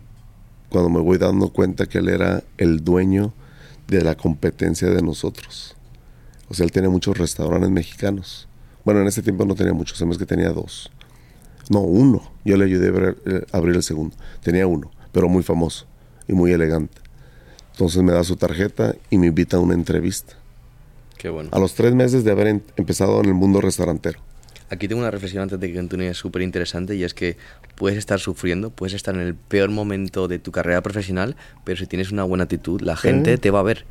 cuando 0.68 0.88
me 0.88 1.00
voy 1.00 1.18
dando 1.18 1.48
cuenta 1.52 1.86
que 1.86 1.98
él 1.98 2.08
era 2.08 2.44
el 2.58 2.84
dueño 2.84 3.34
de 3.88 4.02
la 4.02 4.14
competencia 4.14 4.88
de 4.88 5.02
nosotros. 5.02 5.76
O 6.48 6.54
sea, 6.54 6.64
él 6.64 6.70
tenía 6.70 6.88
muchos 6.88 7.18
restaurantes 7.18 7.70
mexicanos. 7.70 8.48
Bueno, 8.84 9.00
en 9.00 9.08
ese 9.08 9.20
tiempo 9.20 9.44
no 9.44 9.56
tenía 9.56 9.72
muchos, 9.72 9.98
sabes 9.98 10.16
que 10.16 10.26
tenía 10.26 10.50
dos. 10.50 10.90
No, 11.68 11.80
uno. 11.80 12.22
Yo 12.44 12.56
le 12.56 12.64
ayudé 12.64 12.88
a 12.88 13.16
eh, 13.26 13.46
abrir 13.52 13.74
el 13.74 13.82
segundo. 13.82 14.16
Tenía 14.42 14.66
uno, 14.68 14.90
pero 15.12 15.28
muy 15.28 15.42
famoso 15.42 15.89
y 16.28 16.32
muy 16.32 16.52
elegante. 16.52 16.98
Entonces 17.72 18.02
me 18.02 18.12
da 18.12 18.24
su 18.24 18.36
tarjeta 18.36 18.94
y 19.08 19.18
me 19.18 19.28
invita 19.28 19.56
a 19.56 19.60
una 19.60 19.74
entrevista 19.74 20.34
Qué 21.20 21.28
bueno. 21.28 21.50
A 21.52 21.58
los 21.58 21.74
tres 21.74 21.94
meses 21.94 22.24
de 22.24 22.30
haber 22.30 22.46
em- 22.46 22.60
empezado 22.76 23.20
en 23.20 23.26
el 23.26 23.34
mundo 23.34 23.60
restaurantero. 23.60 24.20
Aquí 24.70 24.88
tengo 24.88 25.02
una 25.02 25.10
reflexión 25.10 25.42
antes 25.42 25.60
de 25.60 25.68
que 25.68 25.74
continúe 25.74 26.14
súper 26.14 26.40
interesante 26.40 26.94
y 26.94 27.04
es 27.04 27.12
que 27.12 27.36
puedes 27.74 27.98
estar 27.98 28.20
sufriendo, 28.20 28.70
puedes 28.70 28.94
estar 28.94 29.14
en 29.14 29.20
el 29.20 29.34
peor 29.34 29.68
momento 29.68 30.28
de 30.28 30.38
tu 30.38 30.50
carrera 30.50 30.80
profesional, 30.80 31.36
pero 31.64 31.76
si 31.76 31.86
tienes 31.86 32.10
una 32.10 32.22
buena 32.22 32.44
actitud, 32.44 32.80
la 32.80 32.96
gente 32.96 33.36
te 33.36 33.50
va 33.50 33.60
a 33.60 33.64
ver. 33.64 33.84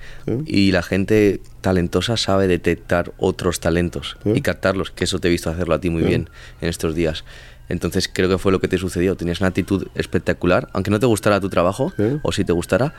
Y 0.45 0.71
la 0.71 0.81
gente 0.81 1.39
talentosa 1.61 2.17
sabe 2.17 2.47
detectar 2.47 3.11
otros 3.17 3.59
talentos 3.59 4.17
y 4.25 4.41
captarlos, 4.41 4.89
que 4.89 5.03
eso 5.03 5.19
te 5.19 5.27
he 5.27 5.31
visto 5.31 5.51
hacerlo 5.51 5.75
a 5.75 5.81
ti 5.81 5.91
muy 5.91 6.01
bien 6.01 6.29
en 6.61 6.69
estos 6.69 6.95
días. 6.95 7.25
Entonces 7.69 8.09
creo 8.11 8.27
que 8.27 8.37
fue 8.37 8.51
lo 8.51 8.59
que 8.59 8.67
te 8.67 8.77
sucedió. 8.77 9.15
Tenías 9.15 9.39
una 9.39 9.49
actitud 9.49 9.87
espectacular, 9.95 10.67
aunque 10.73 10.91
no 10.91 10.99
te 10.99 11.05
gustara 11.05 11.39
tu 11.39 11.49
trabajo, 11.49 11.93
o 12.23 12.31
si 12.31 12.43
te 12.43 12.51
gustara, 12.51 12.93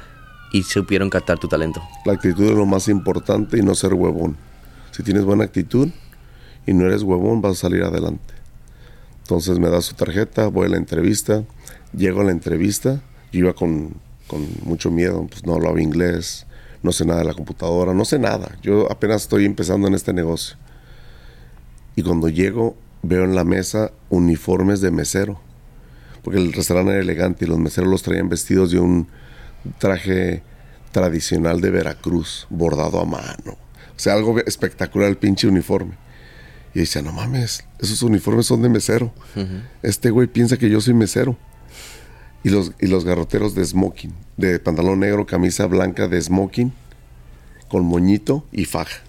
y 0.53 0.63
supieron 0.63 1.11
captar 1.11 1.39
tu 1.39 1.49
talento. 1.49 1.83
La 2.05 2.15
actitud 2.15 2.45
es 2.45 2.57
lo 2.57 2.67
más 2.67 2.89
importante 2.89 3.59
y 3.59 3.63
no 3.63 3.75
ser 3.75 3.95
huevón. 3.95 4.37
Si 4.93 5.03
tienes 5.03 5.25
buena 5.25 5.45
actitud 5.45 5.89
y 6.67 6.73
no 6.73 6.87
eres 6.87 7.03
huevón, 7.03 7.43
vas 7.43 7.53
a 7.53 7.61
salir 7.63 7.83
adelante. 7.83 8.35
Entonces 9.23 9.59
me 9.59 9.69
da 9.69 9.81
su 9.81 9.95
tarjeta, 9.95 10.49
voy 10.49 10.67
a 10.67 10.71
la 10.71 10.77
entrevista, 10.77 11.45
llego 11.93 12.21
a 12.21 12.25
la 12.25 12.33
entrevista, 12.33 13.01
yo 13.33 13.41
iba 13.41 13.53
con, 13.53 13.95
con 14.27 14.47
mucho 14.65 14.91
miedo, 14.91 15.27
pues 15.29 15.47
no 15.47 15.55
hablaba 15.55 15.81
inglés, 15.81 16.47
no 16.83 16.93
sé 16.93 17.05
nada 17.05 17.21
de 17.21 17.27
la 17.27 17.35
computadora, 17.35 17.95
no 17.95 18.05
sé 18.05 18.19
nada. 18.19 18.57
Yo 18.63 18.91
apenas 18.91 19.23
estoy 19.23 19.45
empezando 19.45 19.87
en 19.87 19.95
este 19.95 20.13
negocio. 20.13 20.57
Y 21.95 22.03
cuando 22.03 22.29
llego, 22.29 22.77
veo 23.03 23.25
en 23.25 23.35
la 23.35 23.45
mesa 23.45 23.93
uniformes 24.09 24.81
de 24.81 24.91
mesero, 24.91 25.41
porque 26.23 26.39
el 26.39 26.53
restaurante 26.53 26.93
era 26.93 27.01
elegante 27.01 27.45
y 27.45 27.49
los 27.49 27.59
meseros 27.59 27.91
los 27.91 28.03
traían 28.03 28.29
vestidos 28.29 28.71
de 28.71 28.79
un 28.79 29.09
traje 29.79 30.43
tradicional 30.93 31.61
de 31.61 31.71
Veracruz, 31.71 32.47
bordado 32.51 33.01
a 33.01 33.05
mano. 33.05 33.53
O 34.01 34.03
sea, 34.03 34.15
algo 34.15 34.39
espectacular 34.41 35.09
el 35.09 35.17
pinche 35.17 35.47
uniforme. 35.47 35.95
Y 36.75 36.81
decía, 36.81 37.03
no 37.03 37.13
mames, 37.13 37.65
esos 37.81 38.03
uniformes 38.03 38.47
son 38.47 38.63
de 38.63 38.69
mesero. 38.69 39.13
Este 39.83 40.11
güey 40.11 40.29
piensa 40.29 40.57
que 40.57 40.71
yo 40.71 40.81
soy 40.81 40.95
mesero. 40.95 41.37
Y 42.43 42.49
los, 42.49 42.73
y 42.81 42.87
los 42.87 43.05
garroteros 43.05 43.55
de 43.55 43.65
smoking, 43.65 44.15
de 44.39 44.59
pantalón 44.59 45.01
negro, 45.01 45.27
camisa 45.27 45.67
blanca 45.67 46.09
de 46.09 46.21
smoking, 46.23 46.73
con 47.69 47.85
moñito 47.85 48.47
y 48.51 48.65
faja. 48.65 49.03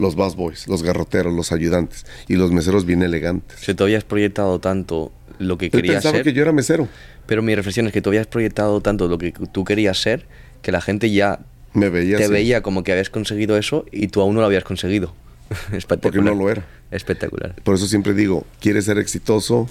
Los 0.00 0.14
bus 0.14 0.34
boys, 0.34 0.66
los 0.66 0.82
garroteros, 0.82 1.32
los 1.32 1.52
ayudantes. 1.52 2.06
Y 2.26 2.36
los 2.36 2.52
meseros 2.52 2.86
bien 2.86 3.02
elegantes. 3.02 3.58
Si 3.60 3.74
tú 3.74 3.84
habías 3.84 4.02
proyectado 4.02 4.58
tanto 4.58 5.12
lo 5.38 5.58
que 5.58 5.70
querías 5.70 5.96
pensaba 5.96 6.16
ser, 6.16 6.24
que 6.24 6.32
yo 6.32 6.42
era 6.42 6.52
mesero. 6.52 6.88
pero 7.26 7.42
mi 7.42 7.54
reflexión 7.54 7.86
es 7.86 7.92
que 7.92 8.00
tú 8.00 8.10
habías 8.10 8.26
proyectado 8.26 8.80
tanto 8.80 9.08
lo 9.08 9.18
que 9.18 9.32
tú 9.52 9.64
querías 9.64 9.98
ser, 9.98 10.26
que 10.62 10.72
la 10.72 10.80
gente 10.80 11.10
ya 11.10 11.40
Me 11.74 11.88
veía 11.88 12.16
te 12.16 12.24
así, 12.24 12.32
veía 12.32 12.62
como 12.62 12.82
que 12.82 12.92
habías 12.92 13.10
conseguido 13.10 13.56
eso 13.56 13.84
y 13.92 14.08
tú 14.08 14.20
aún 14.20 14.34
no 14.34 14.40
lo 14.40 14.46
habías 14.46 14.64
conseguido. 14.64 15.14
Espectacular. 15.72 16.00
porque 16.00 16.20
no 16.20 16.34
lo 16.34 16.50
era. 16.50 16.64
Espectacular. 16.90 17.54
Por 17.62 17.74
eso 17.74 17.86
siempre 17.86 18.14
digo, 18.14 18.46
quieres 18.60 18.86
ser 18.86 18.98
exitoso, 18.98 19.68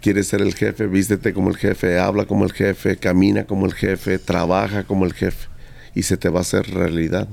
quieres 0.00 0.26
ser 0.26 0.40
el 0.40 0.54
jefe, 0.54 0.86
vístete 0.86 1.32
como 1.32 1.50
el 1.50 1.56
jefe, 1.56 1.98
habla 1.98 2.24
como 2.24 2.44
el 2.44 2.52
jefe, 2.52 2.96
camina 2.96 3.44
como 3.44 3.66
el 3.66 3.74
jefe, 3.74 4.18
trabaja 4.18 4.84
como 4.84 5.04
el 5.04 5.12
jefe. 5.12 5.48
Y 5.94 6.02
se 6.02 6.16
te 6.16 6.28
va 6.28 6.38
a 6.38 6.42
hacer 6.42 6.70
realidad. 6.70 7.28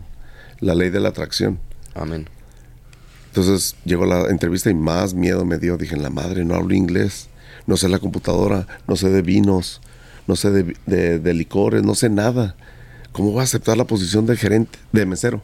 La 0.59 0.73
ley 0.73 0.89
de 0.89 0.99
la 0.99 1.09
atracción. 1.09 1.59
Amén. 1.97 2.27
Entonces 3.27 3.75
llegó 3.85 4.05
la 4.05 4.29
entrevista 4.29 4.69
y 4.69 4.73
más 4.73 5.13
miedo 5.13 5.45
me 5.45 5.57
dio. 5.57 5.77
Dije, 5.77 5.95
la 5.95 6.09
madre, 6.09 6.43
no 6.43 6.55
hablo 6.55 6.73
inglés, 6.73 7.29
no 7.65 7.77
sé 7.77 7.89
la 7.89 7.99
computadora, 7.99 8.67
no 8.87 8.95
sé 8.95 9.09
de 9.09 9.21
vinos, 9.21 9.81
no 10.27 10.35
sé 10.35 10.51
de, 10.51 11.33
licores, 11.33 11.83
no 11.83 11.95
sé 11.95 12.09
nada. 12.09 12.55
¿Cómo 13.11 13.31
voy 13.31 13.41
a 13.41 13.43
aceptar 13.43 13.77
la 13.77 13.85
posición 13.85 14.25
de 14.25 14.37
gerente, 14.37 14.79
de 14.91 15.05
mesero? 15.05 15.41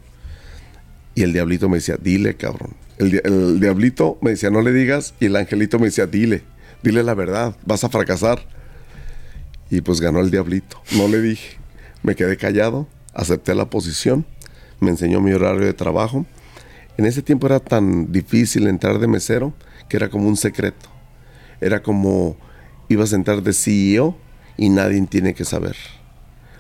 Y 1.15 1.23
el 1.23 1.33
diablito 1.33 1.69
me 1.69 1.77
decía, 1.77 1.97
dile, 2.01 2.35
cabrón. 2.35 2.75
El, 2.97 3.21
el 3.23 3.59
diablito 3.59 4.17
me 4.21 4.31
decía, 4.31 4.49
no 4.49 4.61
le 4.61 4.71
digas. 4.71 5.13
Y 5.19 5.25
el 5.25 5.35
angelito 5.35 5.79
me 5.79 5.85
decía, 5.85 6.07
dile, 6.07 6.43
dile 6.81 7.03
la 7.03 7.13
verdad, 7.13 7.55
vas 7.65 7.83
a 7.83 7.89
fracasar. 7.89 8.43
Y 9.69 9.81
pues 9.81 10.01
ganó 10.01 10.19
el 10.19 10.31
diablito. 10.31 10.81
No 10.97 11.07
le 11.07 11.21
dije. 11.21 11.57
Me 12.03 12.15
quedé 12.15 12.37
callado, 12.37 12.87
acepté 13.13 13.55
la 13.55 13.69
posición, 13.69 14.25
me 14.79 14.89
enseñó 14.89 15.21
mi 15.21 15.31
horario 15.31 15.65
de 15.65 15.73
trabajo. 15.73 16.25
En 16.97 17.05
ese 17.05 17.21
tiempo 17.21 17.47
era 17.47 17.59
tan 17.59 18.11
difícil 18.11 18.67
entrar 18.67 18.99
de 18.99 19.07
mesero 19.07 19.53
que 19.89 19.97
era 19.97 20.09
como 20.09 20.27
un 20.27 20.37
secreto. 20.37 20.89
Era 21.59 21.81
como 21.81 22.37
ibas 22.89 23.13
a 23.13 23.15
entrar 23.15 23.41
de 23.41 23.53
CEO 23.53 24.15
y 24.57 24.69
nadie 24.69 25.01
tiene 25.07 25.33
que 25.33 25.45
saber. 25.45 25.75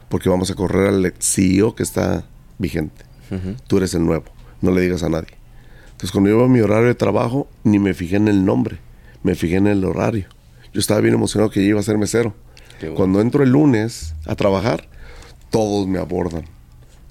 Porque 0.09 0.29
vamos 0.29 0.49
a 0.49 0.55
correr 0.55 0.87
al 0.87 1.13
CEO 1.19 1.75
que 1.75 1.83
está 1.83 2.25
vigente. 2.57 3.03
Tú 3.67 3.77
eres 3.77 3.95
el 3.95 4.05
nuevo, 4.05 4.25
no 4.61 4.71
le 4.71 4.81
digas 4.81 5.01
a 5.01 5.09
nadie. 5.09 5.35
Entonces 5.85 6.11
cuando 6.11 6.29
iba 6.29 6.43
a 6.43 6.47
mi 6.47 6.59
horario 6.59 6.87
de 6.87 6.95
trabajo, 6.95 7.47
ni 7.63 7.79
me 7.79 7.95
fijé 7.95 8.17
en 8.17 8.27
el 8.27 8.45
nombre, 8.45 8.77
me 9.23 9.33
fijé 9.33 9.55
en 9.55 9.67
el 9.67 9.83
horario. 9.85 10.27
Yo 10.71 10.79
estaba 10.79 10.99
bien 11.01 11.15
emocionado 11.15 11.49
que 11.49 11.61
yo 11.61 11.69
iba 11.69 11.79
a 11.79 11.83
ser 11.83 11.97
mesero. 11.97 12.35
Bueno. 12.79 12.95
Cuando 12.95 13.21
entro 13.21 13.43
el 13.43 13.49
lunes 13.49 14.13
a 14.25 14.35
trabajar, 14.35 14.87
todos 15.49 15.87
me 15.87 15.97
abordan. 15.97 16.45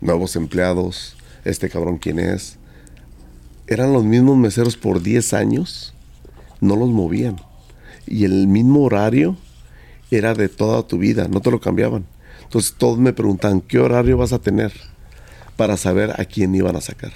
Nuevos 0.01 0.37
empleados, 0.37 1.17
este 1.45 1.69
cabrón 1.69 1.99
quién 1.99 2.19
es. 2.19 2.59
Eran 3.73 3.95
los 3.95 4.05
mismos 4.05 4.37
meseros 4.37 4.77
por 4.77 5.03
10 5.03 5.33
años, 5.33 5.95
no 6.61 6.77
los 6.77 6.91
movían. 6.91 7.37
Y 8.07 8.27
el 8.27 8.47
mismo 8.47 8.83
horario 8.83 9.39
era 10.11 10.35
de 10.35 10.51
toda 10.51 10.87
tu 10.87 10.99
vida, 10.99 11.27
no 11.29 11.41
te 11.41 11.51
lo 11.51 11.59
cambiaban. 11.59 12.05
Entonces 12.43 12.75
todos 12.77 12.99
me 12.99 13.15
preguntaban, 13.15 13.63
¿qué 13.63 13.79
horario 13.79 14.19
vas 14.19 14.35
a 14.35 14.41
tener? 14.41 14.75
Para 15.57 15.79
saber 15.79 16.21
a 16.21 16.27
quién 16.27 16.55
iban 16.55 16.77
a 16.77 16.83
sacar. 16.83 17.13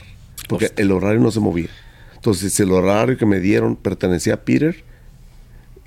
Porque 0.49 0.73
el 0.77 0.93
horario 0.93 1.21
no 1.21 1.31
se 1.31 1.41
movía. 1.41 1.69
Entonces, 2.15 2.55
si 2.55 2.63
el 2.63 2.73
horario 2.73 3.19
que 3.19 3.27
me 3.27 3.39
dieron 3.39 3.77
pertenecía 3.77 4.33
a 4.33 4.39
Peter, 4.39 4.83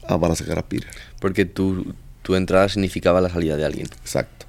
ah, 0.07 0.17
van 0.17 0.33
a 0.33 0.35
sacar 0.35 0.59
a 0.59 0.69
Peter. 0.69 0.91
Porque 1.19 1.45
tu, 1.45 1.95
tu 2.21 2.35
entrada 2.35 2.69
significaba 2.69 3.21
la 3.21 3.29
salida 3.29 3.57
de 3.57 3.65
alguien. 3.65 3.87
Exacto. 4.01 4.45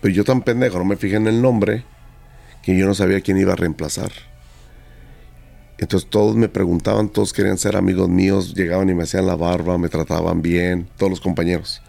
Pero 0.00 0.14
yo 0.14 0.24
tan 0.24 0.40
pendejo, 0.40 0.78
no 0.78 0.86
me 0.86 0.96
fijé 0.96 1.16
en 1.16 1.26
el 1.26 1.42
nombre, 1.42 1.84
que 2.62 2.74
yo 2.74 2.86
no 2.86 2.94
sabía 2.94 3.20
quién 3.20 3.36
iba 3.36 3.52
a 3.52 3.56
reemplazar. 3.56 4.10
Entonces 5.78 6.08
todos 6.08 6.36
me 6.36 6.48
preguntaban, 6.48 7.08
todos 7.08 7.32
querían 7.32 7.58
ser 7.58 7.76
amigos 7.76 8.08
míos, 8.08 8.54
llegaban 8.54 8.88
y 8.88 8.94
me 8.94 9.02
hacían 9.02 9.26
la 9.26 9.36
barba, 9.36 9.76
me 9.76 9.88
trataban 9.88 10.40
bien, 10.40 10.88
todos 10.96 11.10
los 11.10 11.20
compañeros, 11.20 11.82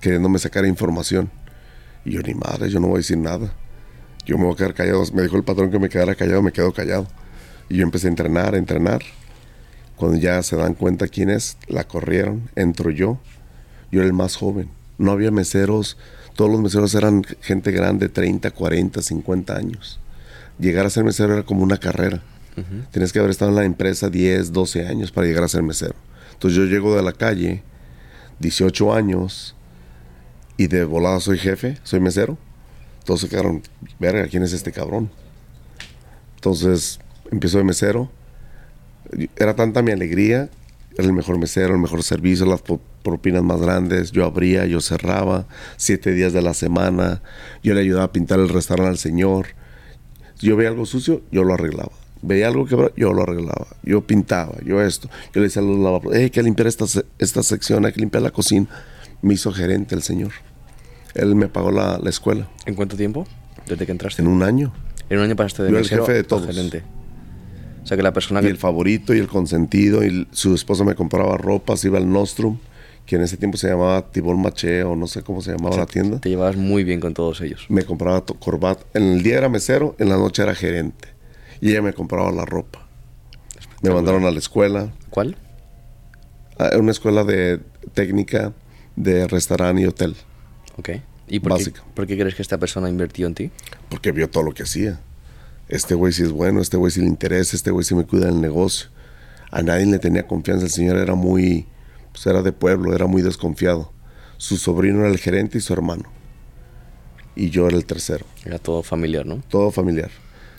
queriéndome 0.00 0.38
sacar 0.38 0.66
información. 0.66 1.30
Y 2.04 2.12
yo 2.12 2.22
ni 2.22 2.34
madre, 2.34 2.68
yo 2.68 2.80
no 2.80 2.88
voy 2.88 2.96
a 2.96 2.98
decir 2.98 3.18
nada. 3.18 3.52
Yo 4.26 4.36
me 4.38 4.44
voy 4.44 4.54
a 4.54 4.56
quedar 4.56 4.74
callado. 4.74 5.04
Me 5.14 5.22
dijo 5.22 5.36
el 5.36 5.44
patrón 5.44 5.70
que 5.70 5.78
me 5.78 5.88
quedara 5.88 6.14
callado, 6.14 6.42
me 6.42 6.52
quedo 6.52 6.72
callado. 6.72 7.06
Y 7.68 7.76
yo 7.76 7.82
empecé 7.82 8.08
a 8.08 8.10
entrenar, 8.10 8.54
a 8.54 8.58
entrenar. 8.58 9.02
Cuando 9.96 10.18
ya 10.18 10.42
se 10.42 10.56
dan 10.56 10.74
cuenta 10.74 11.08
quién 11.08 11.30
es, 11.30 11.56
la 11.66 11.84
corrieron, 11.84 12.50
entro 12.56 12.90
yo. 12.90 13.18
Yo 13.90 14.00
era 14.00 14.06
el 14.06 14.12
más 14.12 14.36
joven. 14.36 14.70
No 14.96 15.12
había 15.12 15.30
meseros, 15.30 15.96
todos 16.34 16.50
los 16.50 16.60
meseros 16.60 16.94
eran 16.94 17.24
gente 17.40 17.70
grande, 17.72 18.08
30, 18.08 18.50
40, 18.50 19.02
50 19.02 19.56
años. 19.56 19.98
Llegar 20.58 20.86
a 20.86 20.90
ser 20.90 21.04
mesero 21.04 21.34
era 21.34 21.42
como 21.42 21.62
una 21.62 21.78
carrera. 21.78 22.22
Tienes 22.90 23.12
que 23.12 23.18
haber 23.18 23.30
estado 23.30 23.50
en 23.50 23.56
la 23.56 23.64
empresa 23.64 24.10
10, 24.10 24.52
12 24.52 24.86
años 24.86 25.12
para 25.12 25.26
llegar 25.26 25.44
a 25.44 25.48
ser 25.48 25.62
mesero. 25.62 25.94
Entonces 26.32 26.56
yo 26.56 26.64
llego 26.64 26.94
de 26.96 27.02
la 27.02 27.12
calle, 27.12 27.62
18 28.38 28.94
años, 28.94 29.56
y 30.58 30.66
de 30.66 30.84
volada 30.84 31.20
soy 31.20 31.38
jefe, 31.38 31.78
soy 31.84 32.00
mesero. 32.00 32.36
Todos 33.04 33.22
se 33.22 33.28
quedaron, 33.28 33.62
verga, 33.98 34.26
¿quién 34.26 34.42
es 34.42 34.52
este 34.52 34.72
cabrón? 34.72 35.10
Entonces 36.34 36.98
empiezo 37.30 37.58
de 37.58 37.64
mesero. 37.64 38.10
Era 39.36 39.54
tanta 39.54 39.80
mi 39.82 39.92
alegría, 39.92 40.50
era 40.96 41.06
el 41.06 41.12
mejor 41.12 41.38
mesero, 41.38 41.74
el 41.74 41.80
mejor 41.80 42.02
servicio, 42.02 42.44
las 42.44 42.62
propinas 43.02 43.42
más 43.42 43.60
grandes. 43.60 44.10
Yo 44.10 44.24
abría, 44.24 44.66
yo 44.66 44.80
cerraba, 44.80 45.46
siete 45.76 46.12
días 46.12 46.32
de 46.32 46.42
la 46.42 46.54
semana. 46.54 47.22
Yo 47.62 47.72
le 47.72 47.80
ayudaba 47.80 48.04
a 48.04 48.12
pintar 48.12 48.40
el 48.40 48.48
restaurante 48.48 48.90
al 48.90 48.98
señor. 48.98 49.46
Yo 50.40 50.56
veía 50.56 50.70
algo 50.70 50.86
sucio, 50.86 51.22
yo 51.30 51.44
lo 51.44 51.54
arreglaba. 51.54 51.92
Veía 52.22 52.48
algo 52.48 52.66
quebrado, 52.66 52.92
yo 52.96 53.12
lo 53.12 53.22
arreglaba. 53.22 53.66
Yo 53.82 54.00
pintaba, 54.06 54.56
yo 54.64 54.82
esto. 54.82 55.08
Yo 55.34 55.40
le 55.40 55.42
decía 55.42 55.62
a 55.62 55.64
los 55.64 55.78
lavaplatos, 55.78 56.18
hay 56.18 56.30
que 56.30 56.42
limpiar 56.42 56.66
esta, 56.66 56.84
esta 57.18 57.42
sección, 57.42 57.84
hay 57.86 57.92
que 57.92 58.00
limpiar 58.00 58.22
la 58.22 58.30
cocina. 58.30 58.66
Me 59.22 59.34
hizo 59.34 59.52
gerente 59.52 59.94
el 59.94 60.02
señor. 60.02 60.32
Él 61.14 61.34
me 61.34 61.48
pagó 61.48 61.70
la, 61.72 61.98
la 61.98 62.10
escuela 62.10 62.48
¿En 62.66 62.74
cuánto 62.74 62.96
tiempo? 62.96 63.26
Desde 63.66 63.86
que 63.86 63.92
entraste. 63.92 64.22
en 64.22 64.28
un 64.28 64.42
año. 64.42 64.72
En 65.10 65.18
un 65.18 65.24
año 65.24 65.36
pasaste 65.36 65.64
de 65.64 65.70
Yo 65.72 65.78
el 65.78 65.88
jefe 65.88 66.12
de 66.12 66.24
todos. 66.24 66.46
gerente. 66.46 66.82
O 67.82 67.86
sea 67.86 67.96
que 67.96 68.02
la 68.02 68.12
persona 68.12 68.40
Y 68.40 68.44
que 68.44 68.50
el 68.50 68.58
favorito 68.58 69.14
y 69.14 69.18
el 69.18 69.28
consentido. 69.28 70.04
Y 70.04 70.28
su 70.32 70.54
esposa 70.54 70.84
me 70.84 70.94
compraba 70.94 71.36
ropas, 71.38 71.84
iba 71.84 71.98
al 71.98 72.10
Nostrum, 72.10 72.58
que 73.06 73.16
en 73.16 73.22
ese 73.22 73.36
tiempo 73.38 73.56
se 73.56 73.68
llamaba 73.68 74.10
Tibol 74.10 74.36
Maché 74.36 74.82
o 74.82 74.94
no 74.94 75.06
sé 75.06 75.22
cómo 75.22 75.40
se 75.40 75.52
llamaba 75.52 75.76
la 75.76 75.86
tienda. 75.86 76.20
te 76.20 76.28
llevabas 76.28 76.56
muy 76.56 76.84
bien 76.84 77.00
con 77.00 77.14
todos 77.14 77.40
ellos. 77.40 77.64
Me 77.70 77.84
compraba 77.84 78.22
corbata. 78.24 78.84
En 78.94 79.04
el 79.04 79.22
día 79.22 79.38
era 79.38 79.48
mesero, 79.48 79.96
en 79.98 80.10
la 80.10 80.16
noche 80.18 80.42
era 80.42 80.54
gerente. 80.54 81.08
Y 81.60 81.70
ella 81.70 81.82
me 81.82 81.92
compraba 81.92 82.30
la 82.32 82.44
ropa. 82.44 82.86
Me 83.82 83.90
mandaron 83.90 84.24
a 84.24 84.30
la 84.30 84.38
escuela, 84.38 84.92
¿Cuál? 85.10 85.36
a 86.58 86.76
una 86.78 86.90
escuela 86.90 87.22
de 87.24 87.60
técnica 87.94 88.52
de 88.96 89.28
restaurante 89.28 89.82
y 89.82 89.86
hotel, 89.86 90.16
Ok. 90.76 90.90
¿Y 91.28 91.40
por 91.40 91.58
qué, 91.58 91.72
por 91.94 92.06
qué 92.06 92.18
crees 92.18 92.34
que 92.34 92.42
esta 92.42 92.58
persona 92.58 92.88
invirtió 92.88 93.26
en 93.26 93.34
ti? 93.34 93.50
porque 93.90 94.12
vio 94.12 94.28
todo 94.30 94.42
lo 94.44 94.52
que 94.52 94.62
hacía. 94.64 94.98
este 95.68 95.94
güey 95.94 96.12
sí 96.12 96.22
es 96.22 96.32
bueno, 96.32 96.60
este 96.60 96.76
güey 96.76 96.90
sí 96.90 97.00
le 97.00 97.06
interesa, 97.06 97.54
este 97.54 97.70
güey 97.70 97.84
sí 97.84 97.94
me 97.94 98.04
cuida 98.04 98.26
del 98.26 98.40
negocio. 98.40 98.88
A 99.50 99.62
nadie 99.62 99.86
le 99.86 99.98
tenía 99.98 100.26
confianza, 100.26 100.64
el 100.64 100.70
señor 100.72 100.96
era 100.96 101.14
muy, 101.14 101.66
pues 102.12 102.26
era 102.26 102.42
de 102.42 102.52
pueblo, 102.52 102.94
era 102.94 103.06
muy 103.06 103.22
desconfiado. 103.22 103.92
Su 104.38 104.56
sobrino 104.56 105.00
era 105.00 105.08
el 105.08 105.18
gerente 105.18 105.58
y 105.58 105.60
su 105.60 105.72
hermano. 105.72 106.04
Y 107.36 107.50
yo 107.50 107.66
era 107.68 107.76
el 107.76 107.84
tercero. 107.84 108.26
Era 108.44 108.58
todo 108.58 108.82
familiar, 108.82 109.24
¿no? 109.26 109.42
Todo 109.48 109.70
familiar. 109.70 110.10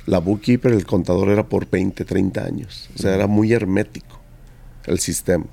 La 0.09 0.19
bookkeeper, 0.19 0.71
el 0.73 0.85
contador 0.85 1.29
era 1.29 1.43
por 1.47 1.69
20, 1.69 2.03
30 2.03 2.43
años. 2.43 2.89
O 2.95 2.97
sea, 2.97 3.13
era 3.15 3.27
muy 3.27 3.53
hermético 3.53 4.19
el 4.85 4.99
sistema. 4.99 5.45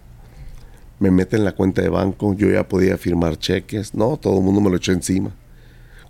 Me 0.98 1.10
meten 1.10 1.40
en 1.40 1.44
la 1.44 1.52
cuenta 1.52 1.82
de 1.82 1.90
banco, 1.90 2.34
yo 2.34 2.48
ya 2.50 2.66
podía 2.66 2.96
firmar 2.96 3.38
cheques. 3.38 3.94
No, 3.94 4.16
todo 4.16 4.38
el 4.38 4.44
mundo 4.44 4.60
me 4.62 4.70
lo 4.70 4.76
echó 4.76 4.92
encima. 4.92 5.30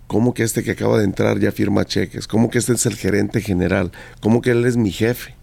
¿Cómo 0.07 0.33
que 0.33 0.43
este 0.43 0.63
que 0.63 0.71
acaba 0.71 0.97
de 0.97 1.03
entrar 1.03 1.37
ya 1.39 1.51
firma 1.51 1.83
cheques? 1.83 2.25
¿Cómo 2.27 2.49
que 2.49 2.59
este 2.59 2.71
es 2.73 2.85
el 2.85 2.95
gerente 2.95 3.41
general? 3.41 3.91
¿Cómo 4.21 4.39
que 4.41 4.51
él 4.51 4.65
es 4.65 4.77
mi 4.77 4.91
jefe? 4.91 5.35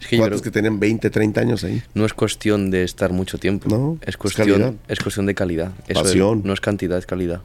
Es 0.00 0.06
que 0.08 0.16
yo 0.16 0.22
¿Cuántos 0.22 0.42
creo- 0.42 0.52
que 0.52 0.58
tenían 0.58 0.78
20, 0.78 1.08
30 1.08 1.40
años 1.40 1.64
ahí? 1.64 1.82
no 1.94 2.04
es 2.04 2.12
cuestión 2.12 2.70
de 2.70 2.82
estar 2.82 3.10
mucho 3.12 3.38
tiempo. 3.38 3.70
No, 3.70 3.96
es 4.02 4.08
es 4.08 4.16
cuestión, 4.18 4.48
calidad. 4.48 4.74
es 4.88 4.98
cuestión 4.98 5.24
de 5.24 5.34
calidad. 5.34 5.72
Eso 5.86 6.00
es- 6.00 6.06
Pasión. 6.08 6.42
no 6.44 6.52
es 6.52 6.60
cantidad, 6.60 6.98
es 6.98 7.06
calidad. 7.06 7.40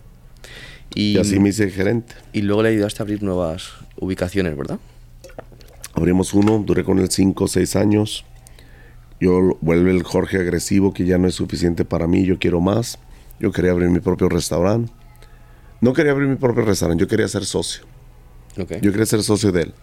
Y, 0.96 1.14
Y 1.14 1.18
así 1.18 1.40
me 1.40 1.50
hice 1.50 1.70
gerente. 1.72 2.14
y 2.34 2.42
luego 2.42 2.64
le 2.64 2.70
ayudaste 2.70 3.02
a 3.02 3.04
abrir 3.04 3.24
nuevas 3.24 3.72
ubicaciones, 4.00 4.56
¿verdad? 4.56 4.80
Abrimos 5.96 6.34
uno, 6.34 6.60
duré 6.66 6.84
con 6.84 7.00
él 7.00 7.10
5 7.10 7.44
o 7.44 7.48
6 7.48 7.76
años. 7.76 8.26
Yo 9.20 9.58
vuelve 9.62 9.92
el 9.92 10.04
Jorge 10.04 10.38
agresivo 10.38 10.94
que 10.94 11.06
ya 11.06 11.18
no 11.18 11.28
es 11.28 11.36
suficiente 11.36 11.86
para 11.86 12.08
mí, 12.08 12.26
yo 12.26 12.38
quiero 12.40 12.60
más. 12.62 13.00
Yo 13.40 13.52
quería 13.52 13.72
abrir 13.72 13.90
mi 13.90 14.00
propio 14.00 14.28
restaurante. 14.30 14.92
No 15.82 15.94
quería 15.94 16.12
abrir 16.12 16.28
mi 16.30 16.36
propio 16.36 16.64
restaurante, 16.64 17.02
yo 17.04 17.08
quería 17.08 17.28
ser 17.28 17.46
socio. 17.46 17.84
Ok. 18.60 18.74
Yo 18.82 18.92
quería 18.92 19.06
ser 19.06 19.22
socio 19.24 19.52
de 19.52 19.64
él. 19.64 19.74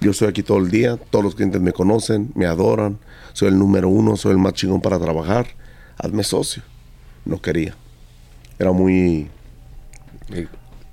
Yo 0.00 0.12
estoy 0.12 0.28
aquí 0.28 0.42
todo 0.42 0.58
el 0.58 0.70
día, 0.70 0.96
todos 0.96 1.24
los 1.24 1.34
clientes 1.34 1.60
me 1.60 1.72
conocen, 1.72 2.30
me 2.34 2.46
adoran, 2.46 2.98
soy 3.34 3.48
el 3.48 3.58
número 3.58 3.88
uno, 3.88 4.16
soy 4.16 4.32
el 4.32 4.38
más 4.38 4.54
chingón 4.54 4.80
para 4.80 4.98
trabajar. 4.98 5.46
Hazme 5.98 6.22
socio. 6.24 6.62
No 7.26 7.40
quería. 7.42 7.74
Era 8.58 8.72
muy, 8.72 9.28
Y- 10.30 10.46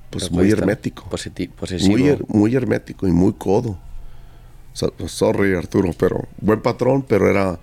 pues 0.09 0.31
muy 0.31 0.49
hermético. 0.51 1.09
posesivo. 1.09 1.91
Muy, 1.91 2.03
her- 2.09 2.25
muy 2.27 2.55
hermético 2.55 3.07
y 3.07 3.11
muy 3.11 3.33
codo. 3.33 3.77
So- 4.73 4.93
sorry 5.07 5.55
Arturo, 5.55 5.91
pero 5.97 6.27
buen 6.39 6.61
patrón, 6.61 7.03
pero 7.07 7.29
era 7.29 7.59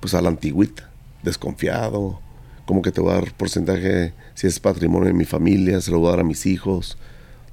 pues 0.00 0.14
a 0.14 0.22
la 0.22 0.28
antigüita, 0.28 0.90
desconfiado. 1.22 2.20
Como 2.66 2.82
que 2.82 2.92
te 2.92 3.00
voy 3.00 3.12
a 3.12 3.14
dar 3.14 3.32
porcentaje 3.34 4.12
si 4.34 4.46
es 4.46 4.60
patrimonio 4.60 5.08
de 5.08 5.14
mi 5.14 5.24
familia, 5.24 5.80
se 5.80 5.90
lo 5.90 5.98
voy 6.00 6.08
a 6.08 6.10
dar 6.12 6.20
a 6.20 6.24
mis 6.24 6.44
hijos. 6.46 6.98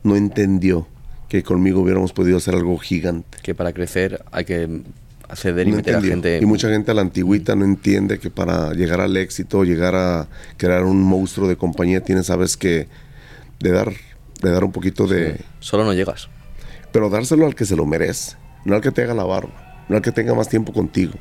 No 0.03 0.15
entendió 0.17 0.87
que 1.29 1.41
conmigo 1.41 1.81
hubiéramos 1.81 2.11
podido 2.13 2.37
hacer 2.37 2.53
algo 2.55 2.77
gigante. 2.77 3.37
que 3.41 3.55
para 3.55 3.71
crecer 3.73 4.23
hay 4.31 4.43
que 4.45 4.81
acceder 5.27 5.67
y 5.67 5.71
No 5.71 5.77
meter 5.77 5.95
a 5.95 6.01
gente. 6.01 6.39
Y 6.41 6.45
mucha 6.45 6.69
gente 6.69 6.91
a 6.91 6.93
la 6.93 7.01
antigüita 7.01 7.55
no 7.55 7.63
entiende 7.65 8.19
que 8.19 8.29
para 8.29 8.73
llegar 8.73 8.99
al 9.01 9.15
éxito, 9.17 9.63
llegar 9.63 9.95
a 9.95 10.27
crear 10.57 10.83
un 10.83 11.01
monstruo 11.01 11.47
de 11.47 11.55
compañía, 11.55 12.01
tienes, 12.01 12.27
sabes 12.27 12.57
que 12.57 12.87
de 13.59 13.71
dar, 13.71 13.93
de 14.45 14.53
dar 14.53 14.63
un 14.63 14.71
poquito 14.71 15.07
de... 15.07 15.43
Solo 15.59 15.83
no 15.83 15.93
llegas. 15.93 16.29
Pero 16.91 17.09
dárselo 17.09 17.45
al 17.45 17.55
que 17.55 17.65
se 17.65 17.75
lo 17.75 17.85
merece, 17.85 18.37
no 18.63 18.75
al 18.75 18.81
que 18.81 18.91
te 18.91 19.03
haga 19.03 19.13
la 19.13 19.23
barba, 19.23 19.85
no 19.89 19.97
al 19.97 20.01
que 20.01 20.11
tenga 20.11 20.33
más 20.33 20.49
tiempo 20.49 20.71
contigo. 20.71 21.13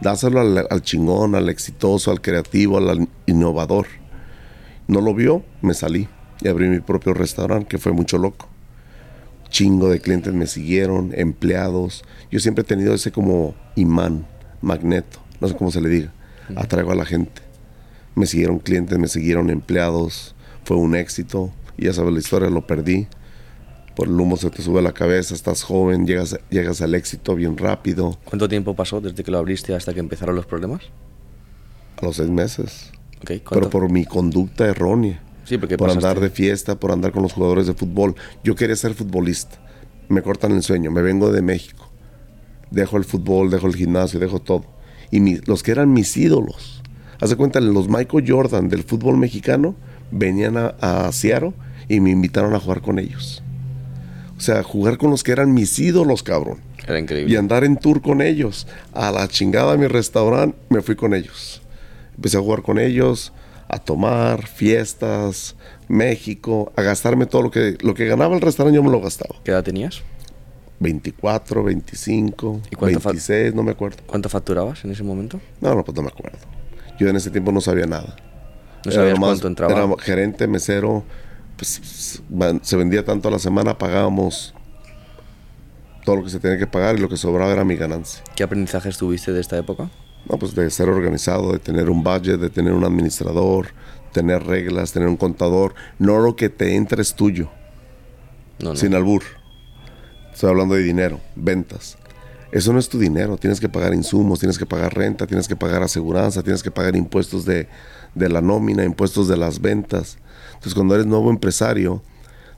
Dáselo 0.00 0.40
al, 0.40 0.66
al 0.70 0.82
chingón, 0.82 1.34
al 1.34 1.48
exitoso, 1.48 2.10
al 2.10 2.20
creativo, 2.20 2.78
al 2.78 3.08
innovador. 3.26 3.86
No 4.88 5.00
lo 5.00 5.14
vio, 5.14 5.42
me 5.62 5.74
salí 5.74 6.08
y 6.40 6.48
abrí 6.48 6.68
mi 6.68 6.80
propio 6.80 7.14
restaurante, 7.14 7.66
que 7.66 7.78
fue 7.78 7.92
mucho 7.92 8.18
loco. 8.18 8.48
Chingo 9.48 9.88
de 9.88 10.00
clientes 10.00 10.32
me 10.34 10.46
siguieron, 10.46 11.12
empleados. 11.14 12.04
Yo 12.30 12.40
siempre 12.40 12.62
he 12.62 12.66
tenido 12.66 12.94
ese 12.94 13.10
como 13.10 13.54
imán, 13.74 14.26
magneto, 14.60 15.20
no 15.40 15.48
sé 15.48 15.56
cómo 15.56 15.70
se 15.70 15.80
le 15.80 15.88
diga. 15.88 16.12
Atraigo 16.54 16.92
a 16.92 16.94
la 16.94 17.04
gente. 17.04 17.42
Me 18.14 18.26
siguieron 18.26 18.58
clientes, 18.58 18.98
me 18.98 19.08
siguieron 19.08 19.50
empleados. 19.50 20.34
Fue 20.64 20.76
un 20.76 20.94
éxito. 20.94 21.52
Y 21.78 21.84
ya 21.86 21.92
sabes 21.92 22.12
la 22.12 22.18
historia, 22.18 22.48
lo 22.50 22.66
perdí 22.66 23.06
por 23.94 24.08
el 24.08 24.20
humo 24.20 24.36
se 24.36 24.50
te 24.50 24.60
sube 24.60 24.80
a 24.80 24.82
la 24.82 24.92
cabeza, 24.92 25.34
estás 25.34 25.62
joven, 25.62 26.06
llegas, 26.06 26.38
llegas 26.50 26.82
al 26.82 26.94
éxito 26.94 27.34
bien 27.34 27.56
rápido, 27.56 28.18
¿Cuánto 28.26 28.46
tiempo 28.46 28.76
pasó 28.76 29.00
desde 29.00 29.24
que 29.24 29.30
lo 29.30 29.38
abriste 29.38 29.74
hasta 29.74 29.94
que 29.94 30.00
empezaron 30.00 30.36
los 30.36 30.44
problemas? 30.44 30.82
a 32.02 32.04
los 32.04 32.16
seis 32.16 32.28
meses. 32.28 32.90
Pero 33.50 33.70
por 33.70 33.90
mi 33.90 34.04
conducta 34.04 34.66
errónea, 34.66 35.22
Sí, 35.44 35.56
porque 35.56 35.78
por 35.78 35.88
pasaste- 35.88 36.06
andar 36.08 36.20
de 36.20 36.28
fiesta, 36.28 36.78
por 36.78 36.92
andar 36.92 37.10
con 37.12 37.22
los 37.22 37.32
jugadores 37.32 37.66
de 37.66 37.72
fútbol. 37.72 38.14
Yo 38.44 38.54
quería 38.54 38.76
ser 38.76 38.92
futbolista, 38.92 39.58
me 40.10 40.20
cortan 40.20 40.52
el 40.52 40.62
sueño, 40.62 40.90
me 40.90 41.00
vengo 41.00 41.32
de 41.32 41.40
México, 41.40 41.88
dejo 42.70 42.98
el 42.98 43.04
fútbol, 43.04 43.48
dejo 43.50 43.66
el 43.66 43.76
gimnasio, 43.76 44.20
dejo 44.20 44.40
todo. 44.40 44.66
Y 45.10 45.20
mi- 45.20 45.38
los 45.46 45.62
que 45.62 45.70
eran 45.70 45.90
mis 45.94 46.14
ídolos, 46.18 46.82
haz 47.18 47.30
de 47.30 47.36
cuenta, 47.36 47.60
los 47.60 47.88
Michael 47.88 48.24
Jordan 48.30 48.68
del 48.68 48.82
fútbol 48.82 49.16
mexicano 49.16 49.74
venían 50.10 50.56
a, 50.56 50.74
a 50.80 51.12
Seattle 51.12 51.52
y 51.88 52.00
me 52.00 52.10
invitaron 52.10 52.54
a 52.54 52.60
jugar 52.60 52.80
con 52.80 52.98
ellos. 52.98 53.42
O 54.36 54.40
sea, 54.40 54.62
jugar 54.62 54.98
con 54.98 55.10
los 55.10 55.22
que 55.22 55.32
eran 55.32 55.54
mis 55.54 55.78
ídolos, 55.78 56.22
cabrón. 56.22 56.58
Era 56.86 56.98
increíble. 57.00 57.32
y 57.32 57.36
andar 57.36 57.64
en 57.64 57.76
tour 57.76 58.00
con 58.02 58.20
ellos. 58.22 58.66
A 58.92 59.10
la 59.10 59.26
chingada 59.28 59.72
a 59.72 59.76
mi 59.76 59.86
restaurante, 59.86 60.56
me 60.68 60.82
fui 60.82 60.94
con 60.94 61.14
ellos. 61.14 61.62
Empecé 62.14 62.36
a 62.36 62.40
jugar 62.40 62.62
con 62.62 62.78
ellos, 62.78 63.32
a 63.68 63.78
tomar, 63.78 64.46
fiestas, 64.46 65.56
México, 65.88 66.72
a 66.76 66.82
gastarme 66.82 67.26
todo 67.26 67.42
lo 67.42 67.50
que, 67.50 67.76
lo 67.80 67.94
que 67.94 68.06
ganaba 68.06 68.34
el 68.34 68.40
restaurante, 68.40 68.76
yo 68.76 68.82
me 68.82 68.90
lo 68.90 69.00
gastaba. 69.00 69.34
¿Qué 69.42 69.50
edad 69.50 69.64
tenías? 69.64 70.02
24, 70.78 71.64
25, 71.64 72.60
¿Y 72.70 72.76
cuánto 72.76 73.00
fa- 73.00 73.10
26, 73.10 73.54
no 73.54 73.62
me 73.62 73.70
acuerdo. 73.72 73.98
¿Cuánto 74.06 74.28
facturabas 74.28 74.84
en 74.84 74.90
ese 74.92 75.02
momento? 75.02 75.40
No, 75.60 75.74
no, 75.74 75.82
pues 75.84 75.96
no 75.96 76.02
me 76.02 76.08
acuerdo. 76.08 76.38
Yo 76.98 77.08
en 77.08 77.16
ese 77.16 77.30
tiempo 77.30 77.50
no 77.52 77.60
sabía 77.60 77.86
nada. 77.86 78.16
No 78.86 78.92
Era 78.92 79.00
sabías 79.00 79.14
nomás- 79.18 79.28
cuánto 79.40 79.48
entraba. 79.48 79.72
Era 79.72 79.88
gerente, 80.02 80.46
mesero, 80.46 81.02
pues, 81.56 82.22
van- 82.28 82.60
se 82.62 82.76
vendía 82.76 83.04
tanto 83.04 83.28
a 83.28 83.32
la 83.32 83.38
semana, 83.38 83.76
pagábamos 83.76 84.54
todo 86.04 86.16
lo 86.16 86.24
que 86.24 86.30
se 86.30 86.38
tenía 86.38 86.56
que 86.58 86.66
pagar 86.68 86.96
y 86.96 87.00
lo 87.00 87.08
que 87.08 87.16
sobraba 87.16 87.52
era 87.52 87.64
mi 87.64 87.74
ganancia. 87.76 88.22
¿Qué 88.36 88.44
aprendizajes 88.44 88.96
tuviste 88.96 89.32
de 89.32 89.40
esta 89.40 89.58
época? 89.58 89.90
No, 90.30 90.38
pues 90.38 90.54
de 90.54 90.70
ser 90.70 90.88
organizado, 90.88 91.52
de 91.52 91.58
tener 91.58 91.90
un 91.90 92.02
budget, 92.04 92.38
de 92.38 92.48
tener 92.50 92.72
un 92.72 92.84
administrador, 92.84 93.68
tener 94.12 94.44
reglas, 94.44 94.92
tener 94.92 95.08
un 95.08 95.16
contador. 95.16 95.74
No 95.98 96.18
lo 96.20 96.36
que 96.36 96.48
te 96.48 96.76
entra 96.76 97.02
es 97.02 97.14
tuyo, 97.14 97.48
No, 98.60 98.70
no. 98.70 98.76
sin 98.76 98.94
albur. 98.94 99.22
Estoy 100.32 100.50
hablando 100.50 100.74
de 100.76 100.82
dinero, 100.82 101.20
ventas. 101.34 101.96
Eso 102.52 102.72
no 102.72 102.78
es 102.78 102.88
tu 102.88 102.98
dinero. 102.98 103.36
Tienes 103.36 103.58
que 103.58 103.68
pagar 103.68 103.92
insumos, 103.94 104.38
tienes 104.38 104.58
que 104.58 104.66
pagar 104.66 104.94
renta, 104.94 105.26
tienes 105.26 105.48
que 105.48 105.56
pagar 105.56 105.82
aseguranza, 105.82 106.42
tienes 106.42 106.62
que 106.62 106.70
pagar 106.70 106.94
impuestos 106.94 107.44
de, 107.44 107.68
de 108.16 108.28
la 108.28 108.40
nómina, 108.40 108.82
impuestos 108.84 109.28
de 109.28 109.36
las 109.36 109.60
ventas. 109.60 110.18
Entonces, 110.48 110.74
cuando 110.74 110.94
eres 110.94 111.06
nuevo 111.06 111.30
empresario, 111.30 112.02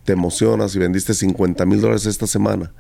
te 0.05 0.15
emocionas 0.15 0.75
y 0.75 0.79
vendiste 0.79 1.13
50 1.13 1.67
mil 1.67 1.81
dólares 1.83 2.07
esta 2.07 2.27
semana. 2.27 2.73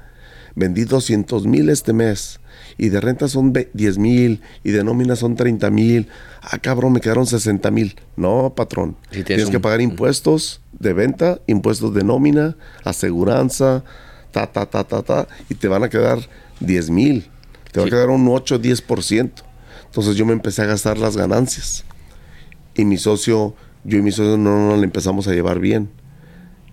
Vendí 0.54 0.84
200 0.84 1.46
mil 1.46 1.68
este 1.68 1.92
mes. 1.92 2.40
Y 2.78 2.88
de 2.88 3.00
renta 3.00 3.28
son 3.28 3.52
ve- 3.52 3.70
10 3.74 3.98
mil. 3.98 4.40
Y 4.64 4.70
de 4.70 4.82
nómina 4.82 5.14
son 5.14 5.36
30 5.36 5.70
mil. 5.70 6.08
Ah, 6.40 6.58
cabrón, 6.58 6.92
me 6.92 7.00
quedaron 7.00 7.26
60 7.26 7.70
mil. 7.70 7.96
No, 8.16 8.54
patrón. 8.56 8.96
Si 9.10 9.10
tienes 9.10 9.26
tienes 9.26 9.50
que 9.50 9.60
pagar 9.60 9.80
impuestos 9.80 10.60
de 10.72 10.92
venta, 10.94 11.40
impuestos 11.46 11.92
de 11.94 12.02
nómina, 12.04 12.56
aseguranza, 12.84 13.84
ta, 14.32 14.46
ta, 14.50 14.66
ta, 14.66 14.84
ta, 14.84 15.02
ta. 15.02 15.28
Y 15.48 15.54
te 15.54 15.68
van 15.68 15.84
a 15.84 15.88
quedar 15.88 16.18
10 16.60 16.90
mil. 16.90 17.28
Te 17.72 17.80
va 17.80 17.86
a 17.86 17.90
quedar 17.90 18.10
un 18.10 18.26
8, 18.28 18.58
10%. 18.60 19.30
Entonces 19.86 20.16
yo 20.16 20.26
me 20.26 20.32
empecé 20.32 20.62
a 20.62 20.66
gastar 20.66 20.98
las 20.98 21.16
ganancias. 21.16 21.84
Y 22.78 22.84
mi 22.84 22.96
socio, 22.96 23.56
yo 23.82 23.98
y 23.98 24.02
mi 24.02 24.12
socio 24.12 24.38
no 24.38 24.68
nos 24.68 24.84
empezamos 24.84 25.26
a 25.26 25.32
llevar 25.32 25.58
bien. 25.58 25.90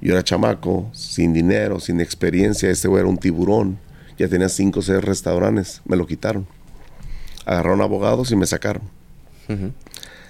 Yo 0.02 0.14
era 0.14 0.24
chamaco, 0.24 0.88
sin 0.94 1.34
dinero, 1.34 1.80
sin 1.80 2.00
experiencia. 2.00 2.70
Este 2.70 2.88
güey 2.88 3.02
era 3.02 3.10
un 3.10 3.18
tiburón. 3.18 3.80
Ya 4.20 4.28
tenía 4.28 4.48
cinco 4.48 4.82
o 4.82 4.84
seis 4.84 5.04
restaurantes. 5.04 5.82
Me 5.84 5.98
lo 5.98 6.06
quitaron. 6.06 6.46
Agarraron 7.44 7.82
abogados 7.82 8.32
y 8.32 8.36
me 8.36 8.46
sacaron. 8.46 8.84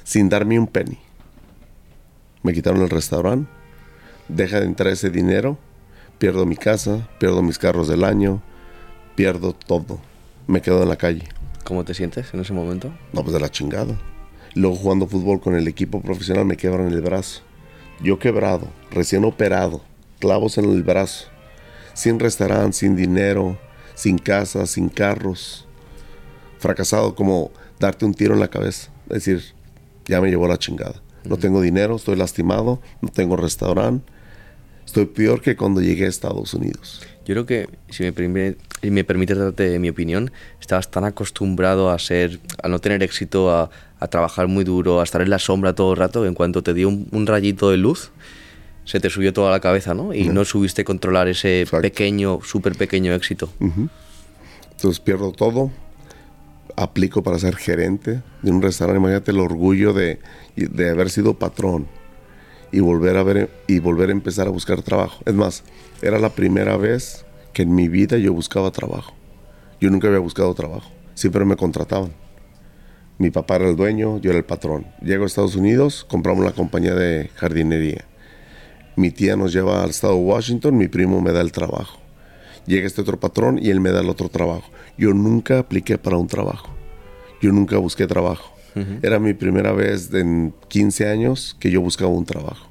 Sin 0.06 0.30
darme 0.30 0.58
un 0.58 0.68
penny. 0.68 0.98
Me 2.42 2.54
quitaron 2.54 2.82
el 2.82 2.90
restaurante. 2.90 3.52
Deja 4.30 4.62
de 4.62 4.68
entrar 4.68 4.94
ese 4.94 5.10
dinero. 5.10 5.58
Pierdo 6.20 6.46
mi 6.46 6.56
casa, 6.56 7.10
pierdo 7.20 7.42
mis 7.42 7.58
carros 7.58 7.90
del 7.90 8.06
año, 8.06 8.42
pierdo 9.16 9.52
todo. 9.52 10.00
Me 10.48 10.62
quedo 10.62 10.84
en 10.84 10.88
la 10.88 10.96
calle. 10.96 11.28
¿Cómo 11.66 11.84
te 11.84 11.94
sientes 11.94 12.34
en 12.34 12.40
ese 12.40 12.54
momento? 12.54 12.94
No, 13.12 13.24
pues 13.24 13.34
de 13.34 13.42
la 13.42 13.52
chingada. 13.52 14.00
Luego 14.56 14.78
jugando 14.78 15.06
fútbol 15.06 15.42
con 15.42 15.56
el 15.56 15.68
equipo 15.68 16.02
profesional 16.02 16.46
me 16.46 16.56
quebran 16.56 16.88
el 16.88 17.02
brazo. 17.02 17.42
Yo 18.02 18.20
quebrado, 18.20 18.70
recién 18.90 19.26
operado, 19.26 19.82
clavos 20.20 20.58
en 20.58 20.66
el 20.66 20.82
brazo, 20.82 21.28
sin 21.94 22.20
restaurante, 22.20 22.78
sin 22.78 22.96
dinero, 22.96 23.58
sin 23.96 24.18
casa, 24.18 24.66
sin 24.66 24.88
carros. 24.88 25.68
Fracasado 26.60 27.16
como 27.16 27.52
darte 27.80 28.06
un 28.06 28.14
tiro 28.14 28.34
en 28.34 28.40
la 28.40 28.48
cabeza. 28.48 28.92
Es 29.10 29.26
decir, 29.26 29.44
ya 30.06 30.22
me 30.22 30.30
llevó 30.30 30.48
la 30.48 30.58
chingada. 30.58 31.02
No 31.26 31.38
tengo 31.38 31.60
dinero, 31.60 31.98
estoy 31.98 32.16
lastimado, 32.16 32.80
no 33.02 33.10
tengo 33.10 33.36
restaurante. 33.36 34.10
Estoy 34.86 35.06
peor 35.06 35.42
que 35.42 35.58
cuando 35.58 35.82
llegué 35.82 36.06
a 36.06 36.10
Estados 36.10 36.54
Unidos. 36.54 37.02
Yo 37.26 37.34
creo 37.34 37.46
que, 37.46 37.70
si 37.90 38.04
me, 38.04 38.14
permite, 38.14 38.58
si 38.82 38.92
me 38.92 39.04
permites 39.04 39.38
darte 39.38 39.80
mi 39.80 39.90
opinión, 39.90 40.32
estabas 40.60 40.92
tan 40.92 41.04
acostumbrado 41.06 41.90
a 41.90 42.00
ser, 42.00 42.40
a 42.62 42.68
no 42.68 42.80
tener 42.80 43.02
éxito, 43.04 43.52
a, 43.52 43.70
a 44.00 44.08
trabajar 44.08 44.48
muy 44.48 44.64
duro, 44.64 45.00
a 45.00 45.04
estar 45.04 45.22
en 45.22 45.30
la 45.30 45.40
sombra 45.40 45.74
todo 45.74 45.92
el 45.94 45.98
rato, 45.98 46.22
que 46.22 46.28
en 46.28 46.34
cuanto 46.36 46.62
te 46.64 46.74
dio 46.74 46.90
un, 46.90 47.08
un 47.12 47.26
rayito 47.28 47.70
de 47.72 47.78
luz, 47.78 48.12
se 48.84 49.00
te 49.00 49.10
subió 49.10 49.34
toda 49.34 49.50
la 49.50 49.60
cabeza, 49.60 49.94
¿no? 49.96 50.14
Y 50.14 50.28
no 50.28 50.46
subiste 50.46 50.84
a 50.84 50.86
controlar 50.86 51.28
ese 51.28 51.62
Exacto. 51.62 51.82
pequeño, 51.82 52.40
súper 52.44 52.76
pequeño 52.76 53.14
éxito. 53.14 53.50
Entonces 53.60 55.00
pierdo 55.00 55.32
todo, 55.32 55.72
aplico 56.76 57.24
para 57.24 57.40
ser 57.40 57.56
gerente 57.56 58.22
de 58.44 58.52
un 58.52 58.62
restaurante. 58.62 59.00
Imagínate 59.00 59.32
el 59.32 59.40
orgullo 59.40 59.94
de, 59.94 60.20
de 60.56 60.90
haber 60.90 61.10
sido 61.10 61.34
patrón 61.34 61.88
y 62.72 62.80
volver 62.82 63.18
a 63.18 63.24
ver 63.24 63.50
y 63.68 63.80
volver 63.80 64.10
a 64.10 64.12
empezar 64.12 64.46
a 64.48 64.52
buscar 64.52 64.82
trabajo. 64.84 65.24
Es 65.26 65.34
más, 65.34 65.64
era 66.04 66.20
la 66.20 66.30
primera 66.30 66.78
vez 66.78 67.25
que 67.56 67.62
en 67.62 67.74
mi 67.74 67.88
vida 67.88 68.18
yo 68.18 68.34
buscaba 68.34 68.70
trabajo. 68.70 69.14
Yo 69.80 69.90
nunca 69.90 70.10
había 70.10 70.20
buscado 70.20 70.54
trabajo, 70.54 70.92
siempre 71.14 71.46
me 71.46 71.56
contrataban. 71.56 72.12
Mi 73.18 73.32
papá 73.32 73.56
era 73.56 73.70
el 73.70 73.78
dueño, 73.78 74.20
yo 74.20 74.32
era 74.32 74.40
el 74.40 74.44
patrón. 74.44 74.88
Llego 75.02 75.24
a 75.24 75.28
Estados 75.28 75.56
Unidos, 75.56 76.06
compramos 76.10 76.44
la 76.44 76.52
compañía 76.52 76.94
de 76.96 77.30
jardinería. 77.36 78.04
Mi 78.98 79.10
tía 79.10 79.38
nos 79.38 79.54
lleva 79.54 79.84
al 79.84 79.92
estado 79.92 80.16
de 80.16 80.20
Washington, 80.20 80.78
mi 80.78 80.90
primo 80.90 81.22
me 81.22 81.32
da 81.32 81.40
el 81.40 81.54
trabajo. 81.54 81.98
Llega 82.66 82.86
este 82.86 83.00
otro 83.00 83.22
patrón 83.22 83.58
y 83.58 83.70
él 83.70 83.80
me 83.80 83.92
da 83.92 84.02
el 84.02 84.10
otro 84.10 84.28
trabajo. 84.28 84.70
Yo 84.98 85.14
nunca 85.14 85.60
apliqué 85.60 85.98
para 85.98 86.18
un 86.18 86.28
trabajo. 86.28 86.68
Yo 87.42 87.54
nunca 87.54 87.78
busqué 87.78 88.06
trabajo. 88.06 88.54
Era 89.02 89.18
mi 89.18 89.34
primera 89.34 89.72
vez 89.72 90.14
en 90.14 90.54
15 90.68 91.08
años 91.08 91.56
que 91.58 91.72
yo 91.72 91.80
buscaba 91.80 92.12
un 92.12 92.26
trabajo. 92.26 92.68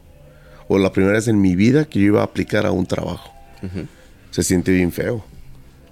O 0.68 0.76
la 0.76 0.92
primera 0.92 1.14
vez 1.14 1.26
en 1.28 1.40
mi 1.40 1.56
vida 1.56 1.86
que 1.86 2.00
yo 2.00 2.06
iba 2.06 2.20
a 2.20 2.24
aplicar 2.24 2.66
a 2.66 2.70
un 2.70 2.84
trabajo. 2.84 3.30
Se 4.34 4.42
siente 4.42 4.72
bien 4.72 4.90
feo. 4.90 5.24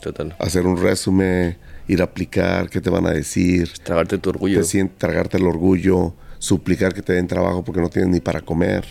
Total. 0.03 0.34
Hacer 0.40 0.66
un 0.66 0.76
resumen, 0.76 1.57
ir 1.86 2.01
a 2.01 2.07
aplicar, 2.07 2.68
qué 2.68 2.80
te 2.80 2.90
van 2.90 3.07
a 3.07 3.12
decir. 3.12 3.72
Tragarte 3.84 4.18
tu 4.18 4.30
orgullo. 4.30 4.59
Te 4.59 4.64
sientes 4.64 4.99
tragarte 4.99 5.36
el 5.36 5.47
orgullo, 5.47 6.16
suplicar 6.40 6.93
que 6.93 7.03
te 7.03 7.12
den 7.12 7.28
trabajo 7.28 7.62
porque 7.62 7.80
no 7.80 7.88
tienes 7.88 8.11
ni 8.11 8.18
para 8.18 8.40
comer. 8.40 8.84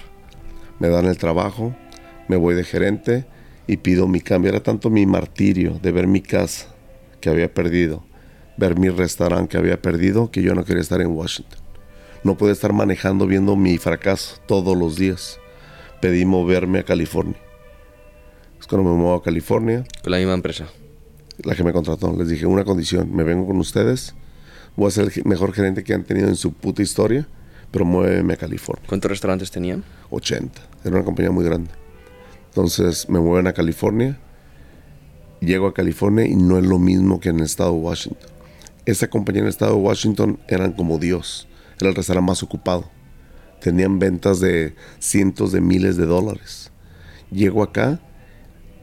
Me 0.79 0.87
dan 0.87 1.05
el 1.05 1.17
trabajo, 1.17 1.75
me 2.29 2.37
voy 2.37 2.55
de 2.55 2.63
gerente 2.63 3.25
y 3.67 3.75
pido 3.75 4.07
mi 4.07 4.21
cambio. 4.21 4.51
Era 4.51 4.63
tanto 4.63 4.89
mi 4.89 5.05
martirio 5.05 5.77
de 5.81 5.91
ver 5.91 6.07
mi 6.07 6.21
casa 6.21 6.67
que 7.19 7.29
había 7.29 7.53
perdido, 7.53 8.05
ver 8.55 8.79
mi 8.79 8.87
restaurante 8.87 9.49
que 9.49 9.57
había 9.57 9.81
perdido, 9.81 10.31
que 10.31 10.43
yo 10.43 10.55
no 10.55 10.63
quería 10.63 10.81
estar 10.81 11.01
en 11.01 11.07
Washington. 11.07 11.59
No 12.23 12.37
podía 12.37 12.53
estar 12.53 12.71
manejando 12.71 13.27
viendo 13.27 13.57
mi 13.57 13.77
fracaso 13.77 14.37
todos 14.47 14.77
los 14.77 14.95
días. 14.95 15.41
Pedí 15.99 16.23
moverme 16.23 16.79
a 16.79 16.83
California. 16.83 17.50
Es 18.61 18.67
cuando 18.67 18.89
me 18.89 18.95
muevo 18.95 19.15
a 19.15 19.23
California, 19.23 19.83
Con 20.03 20.11
la 20.11 20.17
misma 20.17 20.35
empresa. 20.35 20.67
la 21.43 21.55
que 21.55 21.63
me 21.63 21.73
contrató. 21.73 22.15
Les 22.15 22.29
dije 22.29 22.45
una 22.45 22.63
condición, 22.63 23.13
me 23.13 23.23
vengo 23.23 23.47
con 23.47 23.57
ustedes, 23.57 24.13
voy 24.75 24.87
a 24.87 24.91
ser 24.91 25.11
el 25.13 25.25
mejor 25.25 25.51
gerente 25.53 25.83
que 25.83 25.95
han 25.95 26.03
tenido 26.03 26.27
en 26.27 26.35
su 26.35 26.53
puta 26.53 26.83
historia, 26.83 27.27
pero 27.71 27.85
muéveme 27.85 28.33
a 28.33 28.37
California. 28.37 28.85
¿Cuántos 28.87 29.09
restaurantes 29.09 29.49
tenían? 29.49 29.83
80, 30.11 30.61
era 30.83 30.95
una 30.95 31.03
compañía 31.03 31.31
muy 31.31 31.43
grande. 31.43 31.71
Entonces 32.49 33.09
me 33.09 33.19
mueven 33.19 33.47
a 33.47 33.53
California, 33.53 34.19
llego 35.39 35.65
a 35.67 35.73
California 35.73 36.27
y 36.27 36.35
no 36.35 36.59
es 36.59 36.65
lo 36.65 36.77
mismo 36.77 37.19
que 37.19 37.29
en 37.29 37.39
el 37.39 37.45
estado 37.45 37.71
de 37.73 37.79
Washington. 37.79 38.29
Esa 38.85 39.09
compañía 39.09 39.39
en 39.39 39.45
el 39.45 39.49
estado 39.51 39.75
de 39.75 39.81
Washington 39.81 40.39
eran 40.47 40.73
como 40.73 40.99
Dios, 40.99 41.47
era 41.79 41.89
el 41.89 41.95
restaurante 41.95 42.27
más 42.29 42.43
ocupado. 42.43 42.91
Tenían 43.59 43.97
ventas 43.97 44.39
de 44.39 44.75
cientos 44.99 45.51
de 45.51 45.61
miles 45.61 45.97
de 45.97 46.05
dólares. 46.05 46.71
Llego 47.31 47.63
acá, 47.63 47.99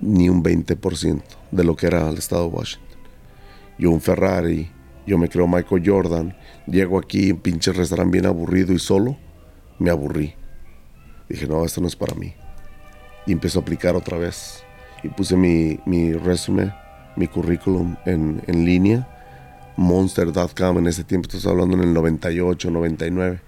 ni 0.00 0.28
un 0.28 0.42
20% 0.42 1.22
de 1.50 1.64
lo 1.64 1.76
que 1.76 1.86
era 1.86 2.08
el 2.08 2.18
estado 2.18 2.48
de 2.48 2.54
Washington. 2.56 2.88
Yo 3.78 3.90
un 3.90 4.00
Ferrari, 4.00 4.70
yo 5.06 5.18
me 5.18 5.28
creo 5.28 5.46
Michael 5.46 5.82
Jordan, 5.84 6.36
llego 6.66 6.98
aquí, 6.98 7.32
un 7.32 7.38
pinche 7.40 7.72
restaurante 7.72 8.12
bien 8.12 8.26
aburrido 8.26 8.72
y 8.72 8.78
solo, 8.78 9.16
me 9.78 9.90
aburrí. 9.90 10.34
Dije, 11.28 11.46
no, 11.46 11.64
esto 11.64 11.80
no 11.80 11.86
es 11.86 11.96
para 11.96 12.14
mí. 12.14 12.34
Y 13.26 13.32
empecé 13.32 13.58
a 13.58 13.62
aplicar 13.62 13.94
otra 13.94 14.18
vez. 14.18 14.62
Y 15.02 15.08
puse 15.08 15.36
mi, 15.36 15.78
mi 15.86 16.12
resumen, 16.12 16.72
mi 17.16 17.26
currículum 17.28 17.96
en, 18.06 18.42
en 18.46 18.64
línea. 18.64 19.06
Monster.com 19.76 20.78
en 20.78 20.86
ese 20.88 21.04
tiempo, 21.04 21.28
estás 21.28 21.46
hablando 21.46 21.76
en 21.76 21.84
el 21.84 21.94
98, 21.94 22.70
99. 22.70 23.40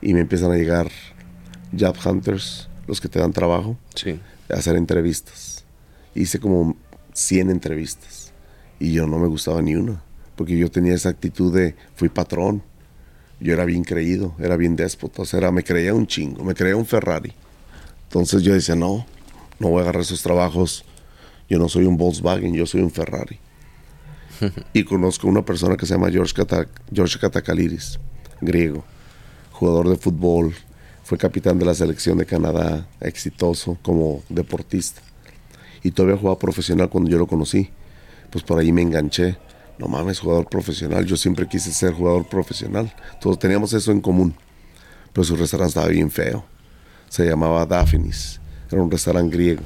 Y 0.00 0.14
me 0.14 0.20
empiezan 0.20 0.52
a 0.52 0.56
llegar 0.56 0.88
job 1.78 1.96
hunters, 2.06 2.70
los 2.86 3.00
que 3.00 3.08
te 3.08 3.18
dan 3.18 3.32
trabajo, 3.32 3.76
Sí. 3.94 4.18
a 4.50 4.54
hacer 4.54 4.76
entrevistas. 4.76 5.53
Hice 6.14 6.38
como 6.38 6.76
100 7.12 7.50
entrevistas. 7.50 8.32
Y 8.78 8.92
yo 8.92 9.06
no 9.06 9.18
me 9.18 9.28
gustaba 9.28 9.62
ni 9.62 9.74
una. 9.74 10.02
Porque 10.36 10.56
yo 10.56 10.70
tenía 10.70 10.94
esa 10.94 11.08
actitud 11.10 11.54
de, 11.54 11.74
fui 11.94 12.08
patrón. 12.08 12.62
Yo 13.40 13.52
era 13.52 13.64
bien 13.64 13.84
creído, 13.84 14.34
era 14.38 14.56
bien 14.56 14.76
déspota. 14.76 15.22
O 15.22 15.24
sea, 15.24 15.38
era- 15.38 15.52
me 15.52 15.62
creía 15.64 15.94
un 15.94 16.06
chingo, 16.06 16.44
me 16.44 16.54
creía 16.54 16.76
un 16.76 16.86
Ferrari. 16.86 17.32
Entonces 18.04 18.42
yo 18.42 18.54
decía, 18.54 18.74
no, 18.76 19.06
no 19.58 19.68
voy 19.68 19.80
a 19.80 19.82
agarrar 19.82 20.02
esos 20.02 20.22
trabajos. 20.22 20.84
Yo 21.48 21.58
no 21.58 21.68
soy 21.68 21.84
un 21.84 21.96
Volkswagen, 21.96 22.54
yo 22.54 22.66
soy 22.66 22.80
un 22.82 22.90
Ferrari. 22.90 23.38
y 24.72 24.84
conozco 24.84 25.28
una 25.28 25.44
persona 25.44 25.76
que 25.76 25.86
se 25.86 25.94
llama 25.94 26.10
George, 26.10 26.32
Kata, 26.34 26.66
George 26.92 27.18
Katakaliris, 27.18 27.98
griego, 28.40 28.84
jugador 29.52 29.88
de 29.88 29.96
fútbol, 29.96 30.54
fue 31.04 31.18
capitán 31.18 31.58
de 31.58 31.66
la 31.66 31.74
selección 31.74 32.18
de 32.18 32.26
Canadá, 32.26 32.88
exitoso 33.00 33.78
como 33.82 34.22
deportista. 34.28 35.02
Y 35.84 35.92
todavía 35.92 36.16
jugaba 36.18 36.38
profesional 36.38 36.88
cuando 36.88 37.10
yo 37.10 37.18
lo 37.18 37.28
conocí. 37.28 37.70
Pues 38.30 38.42
por 38.42 38.58
ahí 38.58 38.72
me 38.72 38.82
enganché. 38.82 39.36
No 39.78 39.86
mames, 39.86 40.18
jugador 40.18 40.48
profesional. 40.48 41.04
Yo 41.04 41.16
siempre 41.16 41.46
quise 41.46 41.70
ser 41.72 41.92
jugador 41.92 42.26
profesional. 42.26 42.92
Todos 43.20 43.38
teníamos 43.38 43.72
eso 43.74 43.92
en 43.92 44.00
común. 44.00 44.34
Pero 45.12 45.24
su 45.24 45.36
restaurante 45.36 45.68
estaba 45.68 45.88
bien 45.88 46.10
feo. 46.10 46.44
Se 47.08 47.26
llamaba 47.26 47.66
Daphnis. 47.66 48.40
Era 48.72 48.82
un 48.82 48.90
restaurante 48.90 49.36
griego. 49.36 49.62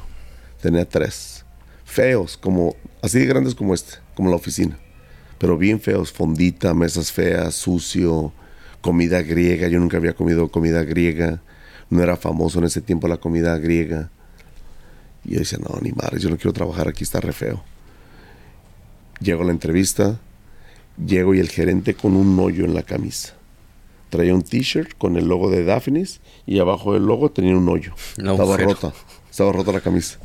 Tenía 0.60 0.86
tres. 0.86 1.44
Feos, 1.84 2.36
como 2.36 2.74
así 3.00 3.20
de 3.20 3.26
grandes 3.26 3.54
como 3.54 3.72
este, 3.72 3.98
como 4.14 4.28
la 4.28 4.36
oficina. 4.36 4.76
Pero 5.38 5.56
bien 5.56 5.80
feos, 5.80 6.10
fondita, 6.12 6.74
mesas 6.74 7.12
feas, 7.12 7.54
sucio, 7.54 8.32
comida 8.80 9.22
griega. 9.22 9.68
Yo 9.68 9.78
nunca 9.78 9.98
había 9.98 10.14
comido 10.14 10.48
comida 10.48 10.82
griega. 10.82 11.40
No 11.90 12.02
era 12.02 12.16
famoso 12.16 12.58
en 12.58 12.64
ese 12.64 12.80
tiempo 12.80 13.06
la 13.06 13.18
comida 13.18 13.56
griega. 13.56 14.10
Y 15.28 15.34
yo 15.34 15.40
decía, 15.40 15.58
no, 15.58 15.78
ni 15.82 15.92
madre, 15.92 16.18
yo 16.18 16.30
no 16.30 16.36
quiero 16.36 16.54
trabajar 16.54 16.88
aquí, 16.88 17.04
está 17.04 17.20
re 17.20 17.34
feo. 17.34 17.62
Llego 19.20 19.42
a 19.42 19.44
la 19.44 19.52
entrevista, 19.52 20.18
llego 20.96 21.34
y 21.34 21.38
el 21.38 21.50
gerente 21.50 21.92
con 21.92 22.16
un 22.16 22.38
hoyo 22.40 22.64
en 22.64 22.72
la 22.72 22.82
camisa. 22.82 23.34
Traía 24.08 24.34
un 24.34 24.40
t-shirt 24.40 24.96
con 24.96 25.18
el 25.18 25.26
logo 25.28 25.50
de 25.50 25.64
Daphnis 25.64 26.22
y 26.46 26.60
abajo 26.60 26.94
del 26.94 27.04
logo 27.04 27.30
tenía 27.30 27.54
un 27.54 27.68
hoyo. 27.68 27.92
Un 28.18 28.28
estaba 28.28 28.56
rota, 28.56 28.94
estaba 29.30 29.52
rota 29.52 29.70
la 29.70 29.82
camisa. 29.82 30.18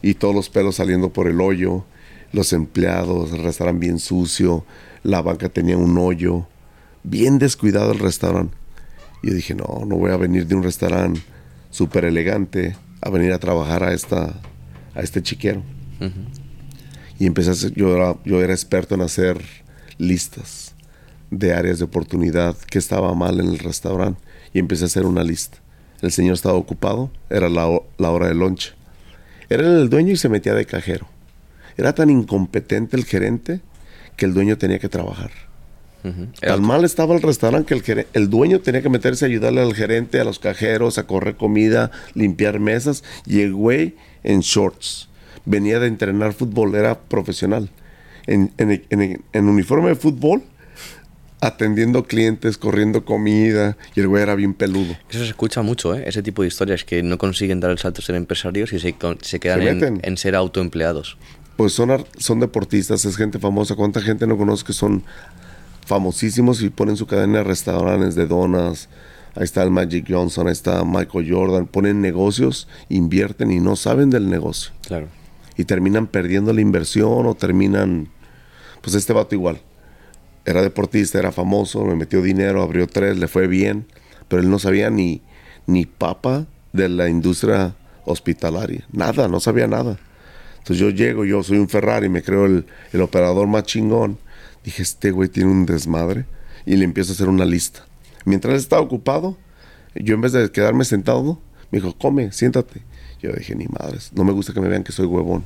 Y 0.00 0.14
todos 0.14 0.32
los 0.32 0.48
pelos 0.48 0.76
saliendo 0.76 1.12
por 1.12 1.26
el 1.26 1.40
hoyo, 1.40 1.84
los 2.30 2.52
empleados, 2.52 3.32
el 3.32 3.42
restaurante 3.42 3.80
bien 3.80 3.98
sucio, 3.98 4.64
la 5.02 5.22
banca 5.22 5.48
tenía 5.48 5.76
un 5.76 5.98
hoyo, 5.98 6.46
bien 7.02 7.40
descuidado 7.40 7.90
el 7.90 7.98
restaurante. 7.98 8.56
Y 9.24 9.30
yo 9.30 9.34
dije, 9.34 9.56
no, 9.56 9.82
no 9.84 9.96
voy 9.96 10.12
a 10.12 10.16
venir 10.16 10.46
de 10.46 10.54
un 10.54 10.62
restaurante 10.62 11.20
súper 11.70 12.04
elegante 12.04 12.76
a 13.06 13.10
venir 13.10 13.32
a 13.32 13.38
trabajar 13.38 13.84
a, 13.84 13.92
esta, 13.92 14.34
a 14.94 15.00
este 15.00 15.22
chiquero. 15.22 15.62
Y 17.18 17.26
empecé 17.26 17.50
a 17.50 17.52
hacer, 17.52 17.72
yo 17.74 17.94
era, 17.94 18.16
yo 18.24 18.42
era 18.42 18.52
experto 18.52 18.94
en 18.94 19.00
hacer 19.00 19.38
listas 19.98 20.74
de 21.30 21.54
áreas 21.54 21.78
de 21.78 21.84
oportunidad 21.84 22.56
que 22.56 22.78
estaba 22.78 23.14
mal 23.14 23.40
en 23.40 23.48
el 23.48 23.58
restaurante 23.58 24.20
y 24.52 24.58
empecé 24.58 24.84
a 24.84 24.86
hacer 24.86 25.06
una 25.06 25.24
lista. 25.24 25.58
El 26.02 26.12
señor 26.12 26.34
estaba 26.34 26.56
ocupado, 26.56 27.10
era 27.30 27.48
la, 27.48 27.80
la 27.96 28.10
hora 28.10 28.28
de 28.28 28.34
lunch. 28.34 28.74
Era 29.48 29.64
el 29.66 29.88
dueño 29.88 30.12
y 30.12 30.16
se 30.16 30.28
metía 30.28 30.54
de 30.54 30.66
cajero. 30.66 31.06
Era 31.76 31.94
tan 31.94 32.10
incompetente 32.10 32.96
el 32.96 33.04
gerente 33.04 33.60
que 34.16 34.26
el 34.26 34.34
dueño 34.34 34.58
tenía 34.58 34.78
que 34.78 34.88
trabajar. 34.88 35.30
Tan 36.40 36.62
mal 36.62 36.84
estaba 36.84 37.14
el 37.14 37.22
restaurante 37.22 37.80
que 37.80 38.06
el, 38.12 38.30
dueño 38.30 38.60
tenía 38.60 38.82
que 38.82 38.88
meterse 38.88 39.24
a 39.24 39.28
ayudarle 39.28 39.60
al 39.62 39.74
gerente, 39.74 40.20
a 40.20 40.24
los 40.24 40.38
cajeros, 40.38 40.98
a 40.98 41.06
correr 41.06 41.36
comida, 41.36 41.90
limpiar 42.14 42.60
mesas. 42.60 43.02
Y 43.26 43.40
el 43.40 43.52
güey 43.54 43.94
en 44.22 44.40
shorts. 44.40 45.08
Venía 45.44 45.78
de 45.78 45.86
entrenar 45.86 46.32
fútbol, 46.32 46.74
era 46.74 46.98
profesional. 46.98 47.70
En, 48.26 48.52
en- 48.58 48.82
en- 48.90 49.22
en 49.32 49.48
uniforme 49.48 49.90
de 49.90 49.94
fútbol, 49.96 50.42
atendiendo 51.40 52.04
clientes, 52.04 52.58
corriendo 52.58 53.04
comida. 53.04 53.76
Y 53.94 54.00
el 54.00 54.08
güey 54.08 54.22
era 54.22 54.34
bien 54.34 54.54
peludo. 54.54 54.96
Eso 55.10 55.20
se 55.20 55.26
escucha 55.26 55.62
mucho, 55.62 55.94
¿eh? 55.94 56.04
ese 56.06 56.22
tipo 56.22 56.42
de 56.42 56.48
historias 56.48 56.84
que 56.84 57.02
no 57.02 57.18
consiguen 57.18 57.60
dar 57.60 57.70
el 57.70 57.78
salto 57.78 58.00
a 58.00 58.04
ser 58.04 58.16
empresarios 58.16 58.72
y 58.72 58.78
se, 58.80 58.94
con- 58.94 59.18
se 59.22 59.38
quedan 59.38 59.60
Se 59.80 59.86
en, 60.02 60.16
ser 60.16 60.34
autoempleados. 60.34 61.16
Pues 61.56 61.72
son, 61.72 62.04
son 62.18 62.40
deportistas, 62.40 63.04
es 63.04 63.16
gente 63.16 63.38
famosa. 63.38 63.74
¿Cuánta 63.76 64.00
gente 64.02 64.26
no 64.26 64.36
conozco 64.36 64.66
que 64.68 64.72
son 64.72 65.04
famosísimos 65.86 66.62
y 66.62 66.68
ponen 66.68 66.96
su 66.96 67.06
cadena 67.06 67.38
de 67.38 67.44
restaurantes, 67.44 68.14
de 68.14 68.26
donas, 68.26 68.88
Ahí 69.36 69.44
está 69.44 69.62
el 69.62 69.70
Magic 69.70 70.06
Johnson, 70.08 70.46
ahí 70.46 70.52
está 70.52 70.82
Michael 70.82 71.30
Jordan. 71.30 71.66
Ponen 71.66 72.00
negocios, 72.00 72.68
invierten 72.88 73.52
y 73.52 73.60
no 73.60 73.76
saben 73.76 74.08
del 74.08 74.30
negocio. 74.30 74.72
Claro. 74.86 75.08
Y 75.58 75.64
terminan 75.64 76.06
perdiendo 76.06 76.52
la 76.52 76.62
inversión 76.62 77.26
o 77.26 77.34
terminan... 77.34 78.08
Pues 78.80 78.94
este 78.94 79.12
vato 79.12 79.34
igual. 79.34 79.60
Era 80.46 80.62
deportista, 80.62 81.18
era 81.18 81.32
famoso, 81.32 81.84
me 81.84 81.96
metió 81.96 82.22
dinero, 82.22 82.62
abrió 82.62 82.86
tres, 82.86 83.18
le 83.18 83.28
fue 83.28 83.46
bien. 83.46 83.86
Pero 84.28 84.40
él 84.40 84.48
no 84.48 84.58
sabía 84.58 84.88
ni, 84.88 85.20
ni 85.66 85.84
papa 85.84 86.46
de 86.72 86.88
la 86.88 87.10
industria 87.10 87.74
hospitalaria. 88.06 88.86
Nada, 88.90 89.28
no 89.28 89.38
sabía 89.40 89.66
nada. 89.66 89.98
Entonces 90.58 90.78
yo 90.78 90.88
llego, 90.88 91.26
yo 91.26 91.42
soy 91.42 91.58
un 91.58 91.68
Ferrari, 91.68 92.08
me 92.08 92.22
creo 92.22 92.46
el, 92.46 92.64
el 92.92 93.02
operador 93.02 93.46
más 93.48 93.64
chingón. 93.64 94.18
Dije, 94.66 94.82
este 94.82 95.12
güey 95.12 95.28
tiene 95.28 95.50
un 95.50 95.64
desmadre. 95.64 96.26
Y 96.66 96.74
le 96.74 96.84
empiezo 96.84 97.12
a 97.12 97.14
hacer 97.14 97.28
una 97.28 97.44
lista. 97.44 97.86
Mientras 98.24 98.58
estaba 98.58 98.82
ocupado, 98.82 99.38
yo 99.94 100.16
en 100.16 100.20
vez 100.20 100.32
de 100.32 100.50
quedarme 100.50 100.84
sentado, 100.84 101.40
me 101.70 101.78
dijo, 101.78 101.96
come, 101.96 102.32
siéntate. 102.32 102.82
Yo 103.22 103.32
dije, 103.32 103.54
ni 103.54 103.66
madres, 103.66 104.10
no 104.12 104.24
me 104.24 104.32
gusta 104.32 104.52
que 104.52 104.60
me 104.60 104.68
vean 104.68 104.82
que 104.82 104.90
soy 104.90 105.06
huevón. 105.06 105.44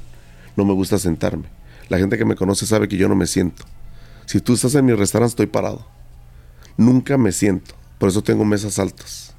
No 0.57 0.65
me 0.65 0.73
gusta 0.73 0.99
sentarme. 0.99 1.45
La 1.91 1.99
gente 1.99 2.17
que 2.17 2.25
me 2.25 2.35
conoce 2.35 2.65
sabe 2.65 2.89
que 2.89 2.97
yo 2.97 3.09
no 3.09 3.15
me 3.15 3.27
siento. 3.27 3.65
Si 4.25 4.41
tú 4.41 4.55
estás 4.55 4.75
en 4.75 4.87
mi 4.87 4.95
restaurante, 4.95 5.33
estoy 5.33 5.47
parado. 5.47 5.87
Nunca 6.79 7.19
me 7.19 7.33
siento. 7.33 7.75
Por 7.99 8.09
eso 8.09 8.23
tengo 8.23 8.47
mesas 8.47 8.79
altas. 8.79 9.35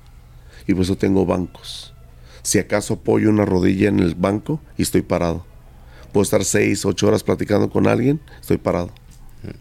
Y 0.68 0.76
por 0.76 0.84
eso 0.84 0.96
tengo 0.96 1.26
bancos. 1.26 1.96
Si 2.44 2.60
acaso 2.60 2.94
apoyo 2.94 3.32
una 3.32 3.46
rodilla 3.46 3.90
en 3.90 4.00
el 4.00 4.14
banco 4.14 4.62
y 4.78 4.84
estoy 4.84 5.02
parado. 5.02 5.44
Puedo 6.14 6.22
estar 6.24 6.46
seis, 6.46 6.86
ocho 6.86 7.08
horas 7.08 7.24
platicando 7.24 7.72
con 7.72 7.88
alguien, 7.88 8.22
estoy 8.40 8.58
parado. 8.58 8.92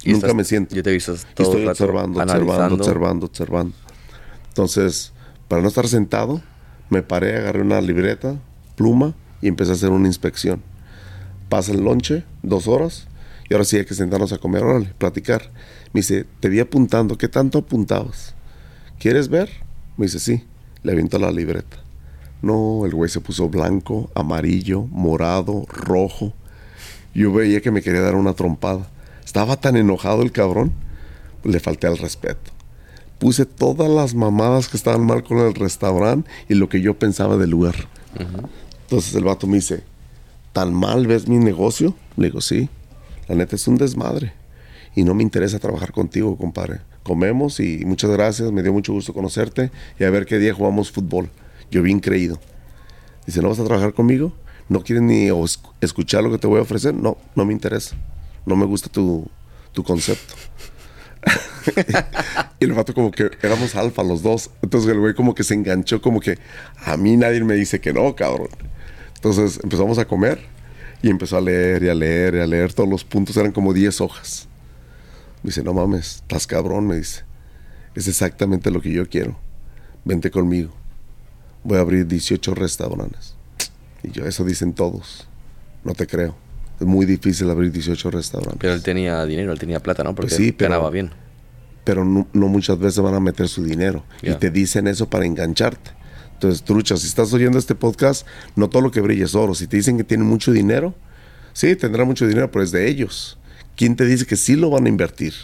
Y 0.03 0.13
Nunca 0.13 0.27
estás- 0.27 0.35
me 0.35 0.45
siento. 0.45 0.75
Yo 0.75 0.83
te 0.83 0.91
he 0.91 0.93
visto 0.93 1.15
todo 1.35 1.47
estoy 1.49 1.61
rato 1.65 1.71
observando, 1.85 2.21
observando, 2.21 2.75
observando, 2.77 3.27
observando. 3.27 3.75
Entonces, 4.49 5.13
para 5.49 5.63
no 5.63 5.69
estar 5.69 5.89
sentado, 5.89 6.43
me 6.91 7.03
paré, 7.03 7.37
agarré 7.37 7.63
una 7.63 7.81
libreta, 7.81 8.37
pluma 8.77 9.15
y 9.41 9.49
empecé 9.49 9.71
a 9.71 9.75
hacer 9.75 9.91
una 9.91 10.07
inspección. 10.07 10.63
Pasa 11.49 11.73
el 11.73 11.83
lonche, 11.83 12.25
dos 12.43 12.69
horas, 12.69 13.07
y 13.49 13.55
ahora 13.55 13.65
sí 13.65 13.77
hay 13.77 13.85
que 13.85 13.95
sentarnos 13.95 14.33
a 14.33 14.39
comer, 14.39 14.63
órale, 14.63 14.93
platicar. 14.99 15.51
Me 15.93 16.01
dice, 16.01 16.27
te 16.41 16.49
vi 16.49 16.61
apuntando, 16.61 17.17
¿qué 17.19 17.29
tanto 17.29 17.59
apuntabas? 17.59 18.35
¿Quieres 18.99 19.29
ver? 19.29 19.51
Me 19.97 20.07
dice, 20.07 20.19
sí. 20.21 20.45
Le 20.83 20.93
aviento 20.93 21.19
la 21.19 21.31
libreta. 21.31 21.79
No, 22.43 22.87
el 22.87 22.95
güey 22.95 23.11
se 23.11 23.21
puso 23.21 23.49
blanco, 23.49 24.11
amarillo, 24.15 24.83
morado, 24.83 25.67
rojo. 25.69 26.33
Yo 27.15 27.33
veía 27.33 27.61
que 27.61 27.71
me 27.71 27.83
quería 27.83 28.01
dar 28.01 28.15
una 28.15 28.33
trompada. 28.35 28.89
Estaba 29.31 29.57
tan 29.57 29.77
enojado 29.77 30.23
el 30.23 30.33
cabrón, 30.33 30.73
le 31.45 31.61
falté 31.61 31.87
al 31.87 31.99
respeto. 31.99 32.51
Puse 33.21 33.47
todas 33.47 33.89
las 33.89 34.13
mamadas 34.13 34.69
que 34.69 34.77
estaban 34.77 35.07
mal 35.07 35.23
con 35.23 35.39
el 35.39 35.55
restaurante 35.55 36.29
y 36.49 36.55
lo 36.55 36.69
que 36.69 36.81
yo 36.81 36.99
pensaba 36.99 37.37
del 37.37 37.51
lugar. 37.51 37.77
Entonces 38.83 39.15
el 39.15 39.23
vato 39.23 39.47
me 39.47 39.59
dice, 39.59 39.85
¿tan 40.53 40.75
mal 40.75 41.07
ves 41.07 41.29
mi 41.29 41.39
negocio? 41.39 41.95
Le 42.17 42.27
digo, 42.27 42.41
sí. 42.41 42.69
La 43.29 43.37
neta 43.37 43.55
es 43.55 43.69
un 43.69 43.77
desmadre. 43.77 44.33
Y 44.97 45.05
no 45.05 45.15
me 45.15 45.23
interesa 45.23 45.61
trabajar 45.61 45.93
contigo, 45.93 46.37
compadre. 46.37 46.81
Comemos 47.05 47.61
y 47.61 47.85
muchas 47.85 48.11
gracias, 48.11 48.51
me 48.51 48.65
dio 48.65 48.73
mucho 48.73 48.93
gusto 48.93 49.15
conocerte 49.15 49.71
y 50.01 50.03
a 50.03 50.11
ver 50.11 50.27
qué 50.27 50.41
día 50.41 50.55
jugamos 50.55 50.91
fútbol. 50.91 51.31
Yo 51.71 51.83
bien 51.83 52.01
creído. 52.01 52.41
Dice, 53.27 53.41
¿no 53.43 53.51
vas 53.51 53.61
a 53.61 53.65
trabajar 53.65 53.95
conmigo? 53.95 54.33
¿No 54.69 54.83
quieres 54.83 55.05
ni 55.05 55.29
escuchar 55.81 56.25
lo 56.25 56.33
que 56.33 56.39
te 56.39 56.49
voy 56.49 56.59
a 56.59 56.63
ofrecer? 56.63 56.95
No, 56.95 57.17
no 57.37 57.45
me 57.45 57.53
interesa. 57.53 57.95
No 58.47 58.57
me 58.57 58.67
gusta 58.67 58.89
tu, 58.89 59.29
tu 59.73 59.83
concepto. 59.83 60.35
y 62.61 62.65
el 62.65 62.73
vato 62.73 62.95
como 62.95 63.11
que 63.11 63.31
éramos 63.43 63.75
alfa 63.77 64.03
los 64.03 64.23
dos. 64.23 64.51
Entonces 64.63 64.91
el 64.91 65.01
güey 65.01 65.15
como 65.15 65.35
que 65.35 65.45
se 65.45 65.55
enganchó, 65.55 66.01
como 66.01 66.21
que 66.21 66.39
a 66.85 66.97
mí 66.97 67.17
nadie 67.17 67.43
me 67.45 67.55
dice 67.55 67.81
que 67.81 67.93
no, 67.93 68.15
cabrón. 68.15 68.49
Entonces 69.15 69.61
empezamos 69.63 69.99
a 69.99 70.07
comer 70.07 70.41
y 71.03 71.11
empezó 71.11 71.37
a 71.37 71.41
leer 71.41 71.83
y 71.83 71.89
a 71.89 71.95
leer 71.95 72.37
y 72.37 72.41
a 72.41 72.47
leer. 72.47 72.73
Todos 72.73 72.89
los 72.89 73.05
puntos 73.05 73.37
eran 73.37 73.53
como 73.53 73.73
10 73.73 74.01
hojas. 74.01 74.49
Me 75.43 75.49
dice, 75.49 75.63
no 75.63 75.73
mames, 75.73 76.17
estás 76.17 76.47
cabrón, 76.47 76.87
me 76.87 76.97
dice. 76.97 77.25
Es 77.95 78.09
exactamente 78.09 78.71
lo 78.71 78.81
que 78.81 78.93
yo 78.93 79.09
quiero. 79.09 79.37
Vente 80.05 80.31
conmigo. 80.31 80.73
Voy 81.65 81.79
a 81.79 81.81
abrir 81.81 82.07
18 82.07 82.55
restaurantes. 82.55 83.35
Y 84.03 84.11
yo, 84.13 84.25
eso 84.25 84.45
dicen 84.45 84.73
todos. 84.73 85.29
No 85.85 85.95
te 85.95 86.07
creo. 86.07 86.35
Es 86.81 86.87
muy 86.87 87.05
difícil 87.07 87.51
abrir 87.51 87.71
18 87.71 88.11
restaurantes. 88.11 88.59
Pero 88.61 88.73
él 88.73 88.83
tenía 88.83 89.25
dinero, 89.27 89.53
él 89.53 89.59
tenía 89.59 89.81
plata, 89.81 90.03
¿no? 90.03 90.15
Porque 90.15 90.31
Pues 90.31 90.37
sí, 90.37 90.53
pero- 90.53 90.71
ganaba 90.71 90.91
bien. 90.91 91.11
pero 91.85 92.05
no, 92.05 92.27
no 92.33 92.49
muchas 92.49 92.79
veces 92.79 93.01
van 93.03 93.15
a 93.15 93.21
meter 93.21 93.49
su 93.49 93.63
dinero 93.65 94.05
y 94.23 94.33
te 94.35 94.51
dicen 94.51 94.87
eso 94.87 95.09
para 95.09 95.27
engancharte. 95.27 95.91
Entonces, 96.35 96.63
trucha, 96.63 96.97
si 96.97 97.07
estás 97.07 97.33
oyendo 97.35 97.59
este 97.59 97.75
podcast, 97.75 98.27
no 98.57 98.71
todo 98.71 98.81
lo 98.83 98.91
que 98.91 99.03
brilla 99.03 99.27
es 99.27 99.35
oro. 99.35 99.55
Si 99.55 99.67
te 99.67 99.77
dicen 99.77 99.99
que 99.99 100.05
tienen 100.05 100.27
mucho 100.27 100.53
dinero, 100.53 100.95
sí, 101.53 101.77
tendrán 101.77 102.07
mucho 102.07 102.27
dinero, 102.27 102.51
pero 102.51 102.65
es 102.65 102.71
de 102.71 102.89
ellos. 102.89 103.39
¿Quién 103.77 103.95
te 103.95 104.07
dice 104.07 104.25
que 104.25 104.37
sí 104.37 104.57
lo 104.57 104.71
van 104.71 104.87
a 104.87 104.89
invertir? 104.89 105.35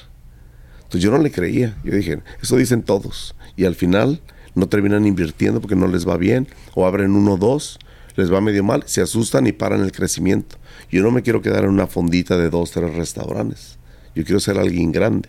Entonces 0.78 1.02
yo 1.02 1.10
no 1.10 1.18
le 1.18 1.30
creía. 1.30 1.76
Yo 1.84 1.92
dije, 1.94 2.20
eso 2.42 2.56
dicen 2.56 2.82
todos. 2.82 3.34
Y 3.56 3.66
al 3.66 3.74
final 3.74 4.22
no 4.54 4.68
terminan 4.68 5.04
invirtiendo 5.06 5.60
porque 5.60 5.76
no 5.76 5.86
les 5.86 6.08
va 6.08 6.16
bien. 6.16 6.48
O 6.74 6.86
abren 6.86 7.12
uno 7.12 7.34
o 7.34 7.36
dos, 7.36 7.78
les 8.16 8.32
va 8.32 8.40
medio 8.40 8.64
mal, 8.64 8.82
se 8.86 9.00
asustan 9.02 9.46
y 9.46 9.52
paran 9.52 9.82
el 9.82 9.92
crecimiento. 9.92 10.56
Yo 10.90 11.02
no 11.02 11.10
me 11.10 11.22
quiero 11.22 11.42
quedar 11.42 11.64
en 11.64 11.70
una 11.70 11.86
fondita 11.86 12.36
de 12.36 12.50
dos, 12.50 12.70
tres 12.70 12.94
restaurantes. 12.94 13.78
Yo 14.14 14.24
quiero 14.24 14.40
ser 14.40 14.58
alguien 14.58 14.92
grande. 14.92 15.28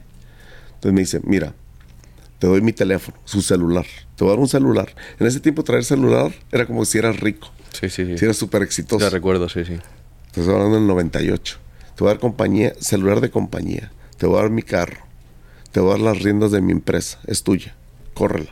Entonces 0.75 0.93
me 0.93 0.99
dice, 1.01 1.19
mira, 1.23 1.53
te 2.39 2.47
doy 2.47 2.61
mi 2.61 2.71
teléfono, 2.73 3.17
su 3.25 3.41
celular. 3.41 3.85
Te 4.15 4.23
voy 4.23 4.29
a 4.31 4.35
dar 4.35 4.39
un 4.39 4.47
celular. 4.47 4.93
En 5.19 5.27
ese 5.27 5.39
tiempo 5.39 5.63
traer 5.63 5.83
celular 5.83 6.31
era 6.51 6.65
como 6.65 6.85
si 6.85 6.97
eras 6.97 7.19
rico, 7.19 7.49
Sí, 7.73 7.89
sí, 7.89 8.05
sí. 8.05 8.17
si 8.17 8.25
eras 8.25 8.37
súper 8.37 8.61
exitoso. 8.61 9.03
Te 9.03 9.09
recuerdo, 9.09 9.49
sí, 9.49 9.65
sí. 9.65 9.77
Te 10.31 10.41
estoy 10.41 10.53
hablando 10.55 10.77
del 10.77 10.87
98. 10.87 11.57
Te 11.95 12.03
voy 12.03 12.11
a 12.11 12.13
dar 12.13 12.19
compañía, 12.21 12.73
celular 12.79 13.21
de 13.21 13.29
compañía. 13.31 13.91
Te 14.17 14.27
voy 14.27 14.37
a 14.37 14.41
dar 14.43 14.51
mi 14.51 14.61
carro. 14.61 15.01
Te 15.71 15.79
voy 15.79 15.89
a 15.89 15.93
dar 15.93 16.01
las 16.01 16.21
riendas 16.21 16.51
de 16.51 16.61
mi 16.61 16.71
empresa. 16.71 17.19
Es 17.25 17.43
tuya. 17.43 17.75
Córrela. 18.13 18.51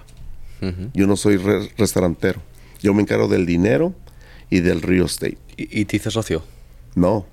Yo 0.96 1.06
no 1.06 1.16
soy 1.16 1.38
re- 1.38 1.70
restaurantero. 1.78 2.42
Yo 2.82 2.94
me 2.96 3.04
encargo 3.04 3.28
del 3.28 3.46
dinero 3.46 3.94
y 4.50 4.60
del 4.60 4.82
real 4.82 5.06
estate. 5.06 5.38
¿Y, 5.58 5.82
y 5.82 5.86
te 5.86 5.98
hice 5.98 6.12
socio? 6.12 6.44
No. 6.96 7.26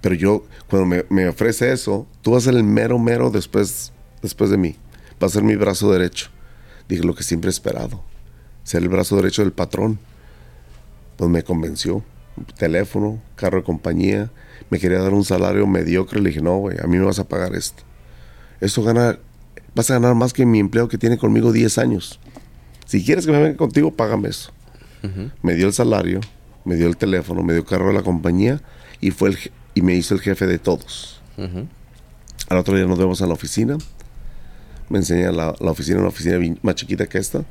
Pero 0.00 0.14
yo, 0.14 0.44
cuando 0.68 0.86
me, 0.86 1.04
me 1.08 1.28
ofrece 1.28 1.72
eso, 1.72 2.06
tú 2.22 2.32
vas 2.32 2.44
a 2.44 2.50
ser 2.50 2.54
el 2.54 2.64
mero, 2.64 2.98
mero 2.98 3.30
después, 3.30 3.92
después 4.22 4.50
de 4.50 4.58
mí. 4.58 4.76
Vas 5.18 5.32
a 5.32 5.34
ser 5.34 5.42
mi 5.44 5.56
brazo 5.56 5.90
derecho. 5.92 6.28
Dije 6.88 7.02
lo 7.04 7.14
que 7.14 7.22
siempre 7.22 7.48
he 7.48 7.52
esperado. 7.52 8.02
Ser 8.64 8.82
el 8.82 8.88
brazo 8.88 9.16
derecho 9.16 9.42
del 9.42 9.52
patrón. 9.52 9.98
Pues 11.16 11.30
me 11.30 11.42
convenció. 11.42 12.02
Teléfono, 12.58 13.22
carro 13.36 13.58
de 13.58 13.64
compañía. 13.64 14.30
Me 14.70 14.78
quería 14.78 14.98
dar 15.00 15.14
un 15.14 15.24
salario 15.24 15.66
mediocre. 15.66 16.20
Le 16.20 16.30
dije, 16.30 16.42
no, 16.42 16.58
güey, 16.58 16.76
a 16.82 16.86
mí 16.86 16.98
me 16.98 17.04
vas 17.04 17.18
a 17.18 17.28
pagar 17.28 17.54
esto. 17.54 17.82
Eso 18.60 18.82
gana, 18.82 19.18
vas 19.74 19.90
a 19.90 19.94
ganar 19.94 20.14
más 20.14 20.32
que 20.32 20.44
mi 20.44 20.58
empleado 20.58 20.88
que 20.88 20.98
tiene 20.98 21.16
conmigo 21.18 21.52
10 21.52 21.78
años. 21.78 22.20
Si 22.86 23.04
quieres 23.04 23.26
que 23.26 23.32
me 23.32 23.40
venga 23.42 23.56
contigo, 23.56 23.90
págame 23.92 24.28
eso. 24.28 24.50
Me 25.42 25.54
dio 25.54 25.66
el 25.66 25.74
salario, 25.74 26.20
me 26.64 26.76
dio 26.76 26.86
el 26.86 26.96
teléfono, 26.96 27.42
me 27.42 27.52
dio 27.52 27.64
carro 27.64 27.88
de 27.88 27.94
la 27.94 28.02
compañía 28.02 28.60
y 29.00 29.10
fue 29.10 29.30
el 29.30 29.38
y 29.74 29.82
me 29.82 29.94
hizo 29.94 30.14
el 30.14 30.20
jefe 30.20 30.46
de 30.46 30.58
todos. 30.58 31.20
Ujú. 31.36 31.66
Al 32.48 32.56
otro 32.58 32.76
día 32.76 32.86
nos 32.86 32.98
vemos 32.98 33.20
en 33.20 33.28
la 33.28 33.34
oficina. 33.34 33.76
Me 34.88 34.98
enseña 34.98 35.32
la, 35.32 35.54
la 35.58 35.70
oficina, 35.72 35.98
una 35.98 36.08
oficina 36.08 36.38
más 36.62 36.74
chiquita 36.76 37.06
que 37.08 37.18
esta. 37.18 37.44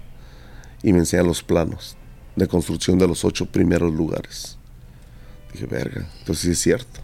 Y 0.81 0.93
me 0.93 0.99
enseña 0.99 1.23
los 1.23 1.43
planos 1.43 1.97
de 2.35 2.47
construcción 2.47 2.97
de 2.97 3.07
los 3.07 3.25
ocho 3.25 3.45
primeros 3.45 3.93
lugares. 3.93 4.57
Dije, 5.51 5.65
verga, 5.65 6.07
entonces 6.19 6.43
sí 6.45 6.51
es 6.51 6.59
cierto. 6.59 7.01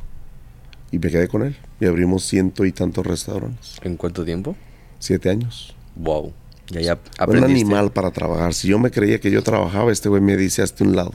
Y 0.92 1.00
me 1.00 1.10
quedé 1.10 1.28
con 1.28 1.44
él. 1.44 1.58
Y 1.80 1.86
abrimos 1.86 2.24
ciento 2.24 2.64
y 2.66 2.72
tantos 2.72 3.06
restaurantes. 3.06 3.76
¿En 3.84 3.96
cuánto 3.98 4.24
tiempo? 4.24 4.56
Siete 5.00 5.30
años. 5.30 5.76
Wow. 5.96 6.34
Ya, 6.70 6.82
ya 6.82 6.94
Un 6.94 7.00
aprendiste. 7.18 7.52
animal 7.52 7.92
para 7.92 8.12
trabajar. 8.12 8.54
Si 8.54 8.68
yo 8.70 8.80
me 8.80 8.92
creía 8.92 9.20
que 9.20 9.32
yo 9.32 9.44
trabajaba, 9.44 9.92
este 9.92 10.08
güey 10.10 10.22
me 10.22 10.38
dice 10.38 10.62
hazte 10.62 10.84
un 10.84 10.96
lado. 10.96 11.14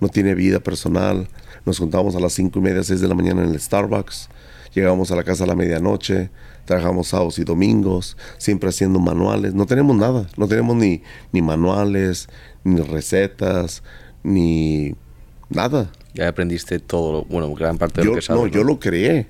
No 0.00 0.08
tiene 0.08 0.34
vida 0.34 0.60
personal. 0.60 1.28
Nos 1.66 1.78
juntábamos 1.78 2.16
a 2.16 2.20
las 2.20 2.32
cinco 2.32 2.58
y 2.58 2.62
media, 2.62 2.82
seis 2.82 3.00
de 3.00 3.08
la 3.08 3.14
mañana 3.14 3.42
en 3.44 3.50
el 3.50 3.60
Starbucks. 3.60 4.28
Llegábamos 4.74 5.10
a 5.10 5.16
la 5.16 5.24
casa 5.24 5.44
a 5.44 5.46
la 5.46 5.54
medianoche. 5.54 6.30
Trabajamos 6.64 7.08
sábados 7.08 7.38
y 7.38 7.44
domingos. 7.44 8.16
Siempre 8.38 8.68
haciendo 8.70 8.98
manuales. 9.00 9.52
No 9.54 9.66
tenemos 9.66 9.96
nada. 9.96 10.26
No 10.36 10.46
tenemos 10.48 10.76
ni, 10.76 11.02
ni 11.32 11.42
manuales, 11.42 12.28
ni 12.64 12.80
recetas, 12.80 13.82
ni 14.22 14.94
nada. 15.48 15.90
Ya 16.14 16.28
aprendiste 16.28 16.78
todo, 16.78 17.12
lo- 17.12 17.24
bueno, 17.24 17.52
gran 17.54 17.78
parte 17.78 18.00
de 18.00 18.04
Yo, 18.06 18.10
lo 18.12 18.16
que 18.16 18.22
sabes. 18.22 18.42
no, 18.42 18.48
yo 18.48 18.64
lo 18.64 18.78
creé. 18.80 19.28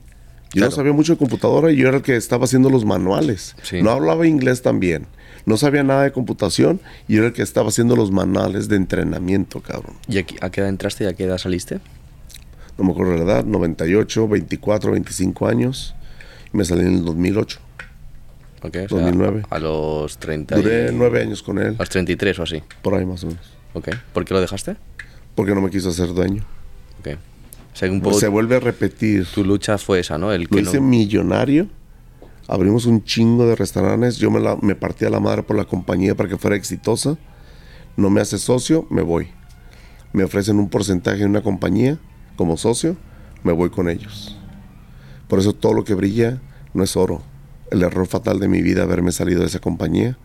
Yo 0.52 0.64
no 0.64 0.70
sabía 0.72 0.92
mucho 0.92 1.12
de 1.12 1.18
computadora 1.18 1.70
y 1.70 1.76
yo 1.76 1.86
era 1.88 1.98
el 1.98 2.02
que 2.02 2.16
estaba 2.16 2.44
haciendo 2.44 2.70
los 2.70 2.84
manuales. 2.84 3.54
Sí. 3.62 3.82
No 3.82 3.90
hablaba 3.90 4.26
inglés 4.26 4.62
también. 4.62 5.06
No 5.46 5.56
sabía 5.56 5.82
nada 5.82 6.02
de 6.04 6.12
computación 6.12 6.80
y 7.08 7.16
era 7.16 7.26
el 7.26 7.32
que 7.32 7.42
estaba 7.42 7.68
haciendo 7.68 7.96
los 7.96 8.10
manuales 8.10 8.68
de 8.68 8.76
entrenamiento, 8.76 9.60
cabrón. 9.60 9.96
¿Y 10.08 10.18
aquí- 10.18 10.36
a 10.40 10.50
qué 10.50 10.60
edad 10.60 10.68
entraste 10.70 11.04
y 11.04 11.06
a 11.06 11.14
qué 11.14 11.24
edad 11.24 11.38
saliste? 11.38 11.80
No 12.78 12.84
me 12.84 12.92
acuerdo 12.92 13.14
la 13.16 13.22
edad, 13.24 13.44
98, 13.44 14.28
24, 14.28 14.92
25 14.92 15.46
años. 15.48 15.94
Y 16.52 16.56
me 16.56 16.64
salí 16.64 16.82
en 16.82 16.94
el 16.94 17.04
2008. 17.04 17.58
Ok, 18.62 18.68
o 18.68 18.70
sea, 18.72 18.86
2009. 18.88 19.42
A 19.50 19.58
los 19.58 20.18
30. 20.18 20.56
Duré 20.56 20.88
y- 20.90 20.94
nueve 20.94 21.22
años 21.22 21.42
con 21.42 21.58
él, 21.58 21.74
A 21.78 21.82
los 21.82 21.88
33 21.88 22.38
o 22.38 22.42
así. 22.42 22.62
por 22.82 22.94
ahí 22.94 23.06
más 23.06 23.24
o 23.24 23.28
menos. 23.28 23.44
Ok. 23.72 23.88
¿Por 24.12 24.24
qué 24.24 24.34
lo 24.34 24.40
dejaste? 24.40 24.76
Porque 25.34 25.54
no 25.54 25.60
me 25.62 25.70
quiso 25.70 25.88
hacer 25.90 26.08
dueño. 26.12 26.44
Ok. 27.00 27.08
O 27.72 27.76
sea, 27.76 27.90
un 27.90 28.00
poco 28.00 28.18
Se 28.18 28.28
vuelve 28.28 28.56
a 28.56 28.60
repetir. 28.60 29.26
tu 29.26 29.44
lucha 29.44 29.78
fue 29.78 30.00
esa, 30.00 30.18
¿no? 30.18 30.32
El 30.32 30.42
Lo 30.42 30.48
que 30.48 30.60
hice 30.60 30.80
no... 30.80 30.86
millonario. 30.86 31.68
Abrimos 32.52 32.84
un 32.84 33.04
chingo 33.04 33.46
de 33.46 33.54
restaurantes. 33.54 34.16
Yo 34.16 34.28
me, 34.28 34.40
la- 34.40 34.56
me 34.60 34.74
partía 34.74 35.08
la 35.08 35.20
madre 35.20 35.44
por 35.44 35.56
la 35.56 35.64
compañía 35.66 36.16
para 36.16 36.28
que 36.28 36.36
fuera 36.36 36.56
exitosa. 36.56 37.16
No 37.96 38.10
me 38.10 38.20
hace 38.20 38.38
socio, 38.38 38.88
me 38.90 39.02
voy. 39.02 39.28
Me 40.12 40.24
ofrecen 40.24 40.58
un 40.58 40.68
porcentaje 40.68 41.22
en 41.22 41.30
una 41.30 41.42
compañía 41.42 41.98
como 42.34 42.56
socio, 42.56 42.96
me 43.44 43.52
voy 43.52 43.70
con 43.70 43.88
ellos. 43.88 44.36
Por 45.28 45.38
eso 45.38 45.52
todo 45.52 45.74
lo 45.74 45.84
que 45.84 45.94
brilla 45.94 46.40
no 46.74 46.82
es 46.82 46.96
oro. 46.96 47.22
El 47.70 47.82
error 47.84 48.08
fatal 48.08 48.40
de 48.40 48.48
mi 48.48 48.62
vida 48.62 48.82
haberme 48.82 49.12
salido 49.12 49.42
de 49.42 49.46
esa 49.46 49.60
compañía, 49.60 50.18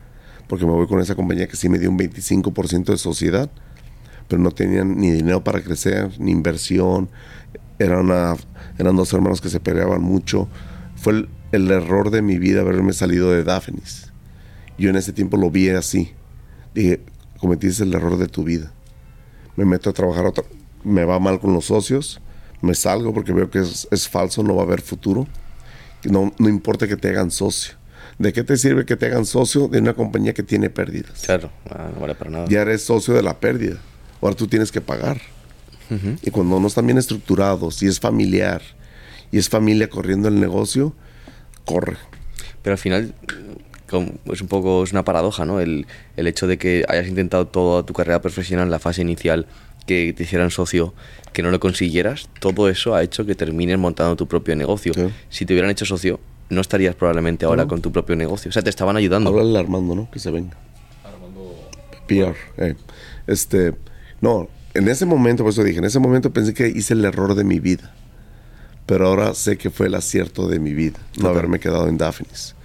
porque 0.48 0.66
me 0.66 0.72
voy 0.72 0.88
con 0.88 1.00
esa 1.02 1.14
compañía 1.14 1.48
que 1.48 1.58
sí 1.58 1.70
me 1.70 1.78
dio 1.78 1.92
un 1.92 1.98
25% 2.00 2.86
de 2.86 2.98
sociedad, 2.98 3.52
pero 4.28 4.42
no 4.42 4.50
tenían 4.50 4.98
ni 4.98 5.12
dinero 5.12 5.44
para 5.44 5.62
crecer, 5.62 6.10
ni 6.20 6.32
inversión. 6.32 7.10
Eran 7.78 8.08
dos 8.96 9.14
hermanos 9.14 9.42
que 9.42 9.50
se 9.50 9.60
peleaban 9.60 10.02
mucho. 10.02 10.48
Fue 10.96 11.14
el, 11.14 11.30
el 11.56 11.70
error 11.72 12.12
de 12.12 12.22
mi 12.22 12.38
vida 12.38 12.62
haberme 12.62 12.94
salido 12.94 13.32
de 13.32 13.44
Daphnis. 13.44 14.12
Yo 14.78 14.90
en 14.90 14.96
ese 14.96 15.14
tiempo 15.14 15.38
lo 15.38 15.50
vi 15.50 15.70
así. 15.70 16.12
Dije, 16.74 17.02
cometiste 17.40 17.84
el 17.84 17.94
error 17.94 18.18
de 18.18 18.28
tu 18.28 18.44
vida. 18.44 18.72
Me 19.56 19.66
meto 19.66 19.90
a 19.90 19.94
trabajar, 19.94 20.26
otra, 20.26 20.44
me 20.84 21.06
va 21.06 21.20
mal 21.20 21.40
con 21.40 21.54
los 21.54 21.66
socios, 21.66 22.20
me 22.62 22.76
salgo 22.76 23.14
porque 23.14 23.32
veo 23.32 23.50
que 23.50 23.60
es, 23.60 23.88
es 23.92 24.08
falso, 24.08 24.44
no 24.44 24.56
va 24.56 24.64
a 24.64 24.66
haber 24.66 24.82
futuro. 24.82 25.28
No, 26.04 26.34
no 26.38 26.50
importa 26.50 26.88
que 26.88 26.98
te 26.98 27.10
hagan 27.10 27.32
socio. 27.32 27.76
¿De 28.18 28.32
qué 28.32 28.44
te 28.44 28.56
sirve 28.58 28.86
que 28.86 28.96
te 28.96 29.08
hagan 29.08 29.26
socio 29.26 29.68
de 29.68 29.80
una 29.80 29.94
compañía 29.94 30.34
que 30.34 30.44
tiene 30.44 30.70
pérdidas? 30.70 31.24
Claro, 31.26 31.52
ah, 31.70 31.90
no 31.94 32.00
vale 32.00 32.16
para 32.16 32.32
nada. 32.32 32.46
ya 32.48 32.62
eres 32.62 32.84
socio 32.84 33.14
de 33.14 33.24
la 33.24 33.40
pérdida. 33.40 33.78
Ahora 34.22 34.36
tú 34.36 34.48
tienes 34.48 34.72
que 34.72 34.82
pagar. 34.82 35.20
Y 36.24 36.32
cuando 36.32 36.60
no 36.60 36.66
están 36.66 36.88
bien 36.88 36.98
estructurados, 36.98 37.84
y 37.84 37.88
es 37.88 38.00
familiar, 38.00 38.64
y 39.32 39.38
es 39.38 39.50
familia 39.50 39.88
corriendo 39.88 40.28
el 40.28 40.40
negocio, 40.40 40.96
corre. 41.66 41.98
Pero 42.62 42.74
al 42.74 42.78
final 42.78 43.14
es 44.32 44.42
un 44.42 44.48
poco 44.48 44.84
es 44.84 44.92
una 44.92 45.04
paradoja, 45.06 45.46
¿no? 45.46 45.60
El, 45.60 45.86
el 46.18 46.28
hecho 46.28 46.48
de 46.48 46.58
que 46.58 46.86
hayas 46.88 47.08
intentado 47.08 47.48
toda 47.48 47.84
tu 47.86 47.94
carrera 47.94 48.22
profesional 48.22 48.66
en 48.66 48.72
la 48.72 48.80
fase 48.80 49.02
inicial 49.02 49.46
que 49.86 50.14
te 50.14 50.24
hicieran 50.24 50.50
socio, 50.50 50.94
que 51.32 51.44
no 51.44 51.52
lo 51.52 51.60
consiguieras, 51.60 52.28
todo 52.40 52.70
eso 52.70 52.96
ha 52.96 53.04
hecho 53.04 53.26
que 53.26 53.36
termines 53.36 53.78
montando 53.78 54.16
tu 54.16 54.28
propio 54.28 54.56
negocio. 54.56 54.94
Sí. 54.96 55.02
Si 55.30 55.46
te 55.46 55.54
hubieran 55.54 55.70
hecho 55.70 55.86
socio, 55.86 56.20
no 56.50 56.62
estarías 56.62 56.96
probablemente 56.96 57.46
ahora 57.46 57.64
No. 57.64 57.70
con 57.70 57.82
tu 57.82 57.92
propio 57.92 58.16
negocio. 58.16 58.50
O 58.50 58.52
sea, 58.52 58.64
te 58.64 58.70
estaban 58.72 58.98
ayudando. 58.98 59.30
Háblale 59.30 59.58
a 59.58 59.62
Armando, 59.62 59.94
¿no? 59.96 60.10
Que 60.10 60.18
se 60.20 60.32
venga. 60.32 60.58
PR. 62.08 62.36
eh. 62.58 62.76
Este, 63.28 63.74
no, 64.22 64.48
en 64.74 64.88
ese 64.88 65.06
momento, 65.06 65.44
por 65.44 65.52
eso 65.54 65.64
dije, 65.64 65.80
en 65.80 65.86
ese 65.86 66.00
momento 66.00 66.32
pensé 66.32 66.54
que 66.54 66.68
hice 66.68 66.94
el 66.94 67.04
error 67.06 67.34
de 67.36 67.44
mi 67.44 67.60
vida. 67.60 67.94
Pero 68.86 69.08
ahora 69.08 69.34
sé 69.34 69.58
que 69.58 69.70
fue 69.70 69.88
el 69.88 69.96
acierto 69.96 70.48
de 70.48 70.60
mi 70.60 70.74
vida, 70.74 71.00
no 71.20 71.30
haberme 71.30 71.60
quedado 71.60 71.88
en 71.88 71.98
Daphnis. 71.98 72.56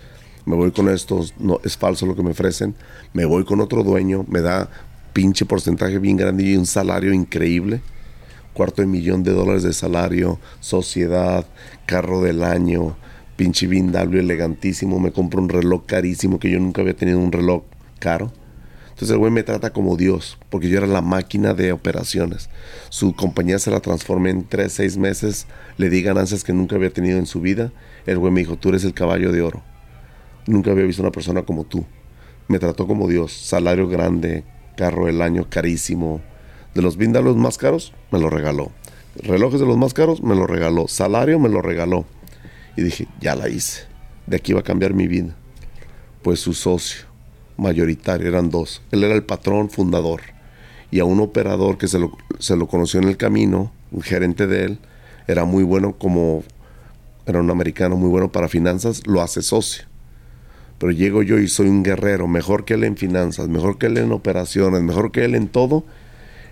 Me 0.47 0.57
voy 0.57 0.71
con 0.71 0.89
estos, 0.89 1.35
no, 1.39 1.61
es 1.65 1.77
falso 1.77 2.07
lo 2.07 2.17
que 2.17 2.23
me 2.23 2.31
ofrecen. 2.31 2.75
Me 3.13 3.25
voy 3.25 3.45
con 3.45 3.61
otro 3.61 3.83
dueño, 3.83 4.25
me 4.29 4.41
da 4.41 4.69
pinche 5.13 5.45
porcentaje 5.45 5.99
bien 5.99 6.17
grande 6.17 6.45
y 6.45 6.57
un 6.57 6.67
salario 6.67 7.13
increíble. 7.13 7.81
Cuarto 8.53 8.83
de 8.83 8.89
millón 8.89 9.23
de 9.23 9.33
dólares 9.33 9.63
de 9.63 9.73
salario, 9.73 10.39
sociedad, 10.61 11.47
carro 11.87 12.21
del 12.21 12.43
año, 12.43 12.97
pinche 13.37 13.67
BMW 13.67 14.19
elegantísimo. 14.19 14.99
Me 14.99 15.13
compro 15.13 15.41
un 15.41 15.49
reloj 15.49 15.87
carísimo 15.87 16.39
que 16.39 16.51
yo 16.51 16.59
nunca 16.59 16.83
había 16.83 16.97
tenido 16.97 17.19
un 17.19 17.33
reloj 17.33 17.63
caro. 17.99 18.33
Entonces 19.01 19.15
el 19.15 19.19
güey 19.19 19.33
me 19.33 19.43
trata 19.43 19.71
como 19.71 19.97
Dios, 19.97 20.37
porque 20.51 20.69
yo 20.69 20.77
era 20.77 20.87
la 20.87 21.01
máquina 21.01 21.55
de 21.55 21.73
operaciones. 21.73 22.51
Su 22.91 23.15
compañía 23.15 23.59
se 23.59 23.71
la 23.71 23.81
transformé 23.81 24.29
en 24.29 24.47
tres, 24.47 24.75
seis 24.75 24.99
meses, 24.99 25.47
le 25.79 25.89
di 25.89 26.03
ganancias 26.03 26.45
que 26.45 26.53
nunca 26.53 26.77
había 26.77 26.93
tenido 26.93 27.17
en 27.17 27.25
su 27.25 27.41
vida. 27.41 27.73
El 28.05 28.19
güey 28.19 28.31
me 28.31 28.41
dijo, 28.41 28.57
tú 28.57 28.69
eres 28.69 28.85
el 28.85 28.93
caballo 28.93 29.33
de 29.33 29.41
oro. 29.41 29.63
Nunca 30.47 30.73
había 30.73 30.85
visto 30.85 31.01
una 31.01 31.13
persona 31.13 31.45
como 31.45 31.65
tú. 31.65 31.87
Me 32.47 32.59
trató 32.59 32.87
como 32.87 33.09
Dios, 33.09 33.33
salario 33.33 33.89
grande, 33.89 34.45
carro 34.77 35.07
del 35.07 35.23
año 35.23 35.47
carísimo. 35.49 36.21
De 36.75 36.83
los 36.83 36.99
vindalos 36.99 37.39
más 37.39 37.57
caros, 37.57 37.95
me 38.13 38.21
lo 38.21 38.29
regaló. 38.29 38.71
Relojes 39.17 39.61
de 39.61 39.67
los 39.67 39.79
más 39.79 39.95
caros, 39.95 40.23
me 40.23 40.35
lo 40.35 40.47
regaló. 40.47 40.89
Salario, 40.89 41.39
me 41.39 41.49
lo 41.49 41.63
regaló. 41.63 42.05
Y 42.77 42.83
dije, 42.83 43.09
ya 43.19 43.35
la 43.35 43.49
hice. 43.49 43.85
De 44.27 44.37
aquí 44.37 44.53
va 44.53 44.61
a 44.61 44.63
cambiar 44.63 44.93
mi 44.93 45.09
vida. 45.09 45.35
Pues 46.21 46.41
su 46.41 46.53
socio 46.53 47.10
mayoritario, 47.61 48.28
eran 48.28 48.51
dos. 48.51 48.82
Él 48.91 49.05
era 49.05 49.15
el 49.15 49.23
patrón 49.23 49.70
fundador. 49.70 50.23
Y 50.91 50.99
a 50.99 51.05
un 51.05 51.20
operador 51.20 51.78
que 51.78 51.87
se 51.87 51.99
lo, 51.99 52.16
se 52.39 52.59
conoció 52.66 53.01
en 53.01 53.09
el 53.09 53.16
camino, 53.16 53.70
un 53.93 54.03
gerente 54.03 54.47
de 54.47 54.65
él, 54.65 54.78
era 55.28 55.45
muy 55.45 55.62
bueno 55.62 55.93
como, 55.97 56.43
era 57.27 57.41
un 57.41 57.51
americano 57.51 57.97
muy 57.97 58.09
bueno 58.09 58.32
para 58.32 58.49
finanzas, 58.49 59.07
lo 59.07 59.23
hace 59.23 59.43
socio. 59.43 59.85
Pero 60.78 60.93
llego 60.93 61.23
yo 61.23 61.39
y 61.39 61.47
soy 61.47 61.69
un 61.69 61.82
guerrero, 61.82 62.27
mejor 62.27 62.65
que 62.65 62.74
él 62.74 62.85
en 62.85 62.97
finanzas, 62.97 63.49
mejor 63.49 63.78
que 63.78 63.87
él 63.87 63.99
en 63.99 64.12
operaciones, 64.12 64.82
mejor 64.82 65.12
que 65.12 65.24
él 65.24 65.35
en 65.35 65.49
todo. 65.49 65.85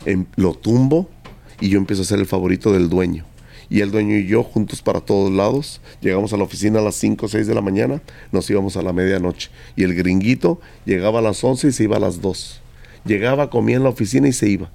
em- 0.04 0.26
lo 0.36 0.54
tumbo 0.54 1.08
y 1.60 1.70
yo 1.70 1.78
empiezo 1.78 2.02
a 2.02 2.04
ser 2.04 2.20
el 2.20 2.26
favorito 2.26 2.72
del 2.72 2.88
dueño. 2.88 3.24
Y 3.70 3.80
el 3.80 3.90
dueño 3.90 4.16
y 4.16 4.26
yo 4.26 4.42
juntos 4.42 4.80
para 4.82 5.00
todos 5.00 5.30
lados. 5.30 5.80
Llegamos 6.00 6.32
a 6.32 6.36
la 6.36 6.44
oficina 6.44 6.78
a 6.78 6.82
las 6.82 6.94
5 6.96 7.26
o 7.26 7.28
6 7.28 7.46
de 7.46 7.54
la 7.54 7.60
mañana, 7.60 8.00
nos 8.32 8.48
íbamos 8.48 8.76
a 8.76 8.82
la 8.82 8.92
medianoche. 8.92 9.50
Y 9.76 9.84
el 9.84 9.94
gringuito 9.94 10.60
llegaba 10.84 11.18
a 11.18 11.22
las 11.22 11.42
11 11.42 11.68
y 11.68 11.72
se 11.72 11.84
iba 11.84 11.96
a 11.96 12.00
las 12.00 12.20
2. 12.20 12.60
Llegaba, 13.04 13.50
comía 13.50 13.76
en 13.76 13.82
la 13.82 13.90
oficina 13.90 14.28
y 14.28 14.32
se 14.32 14.48
iba. 14.48 14.70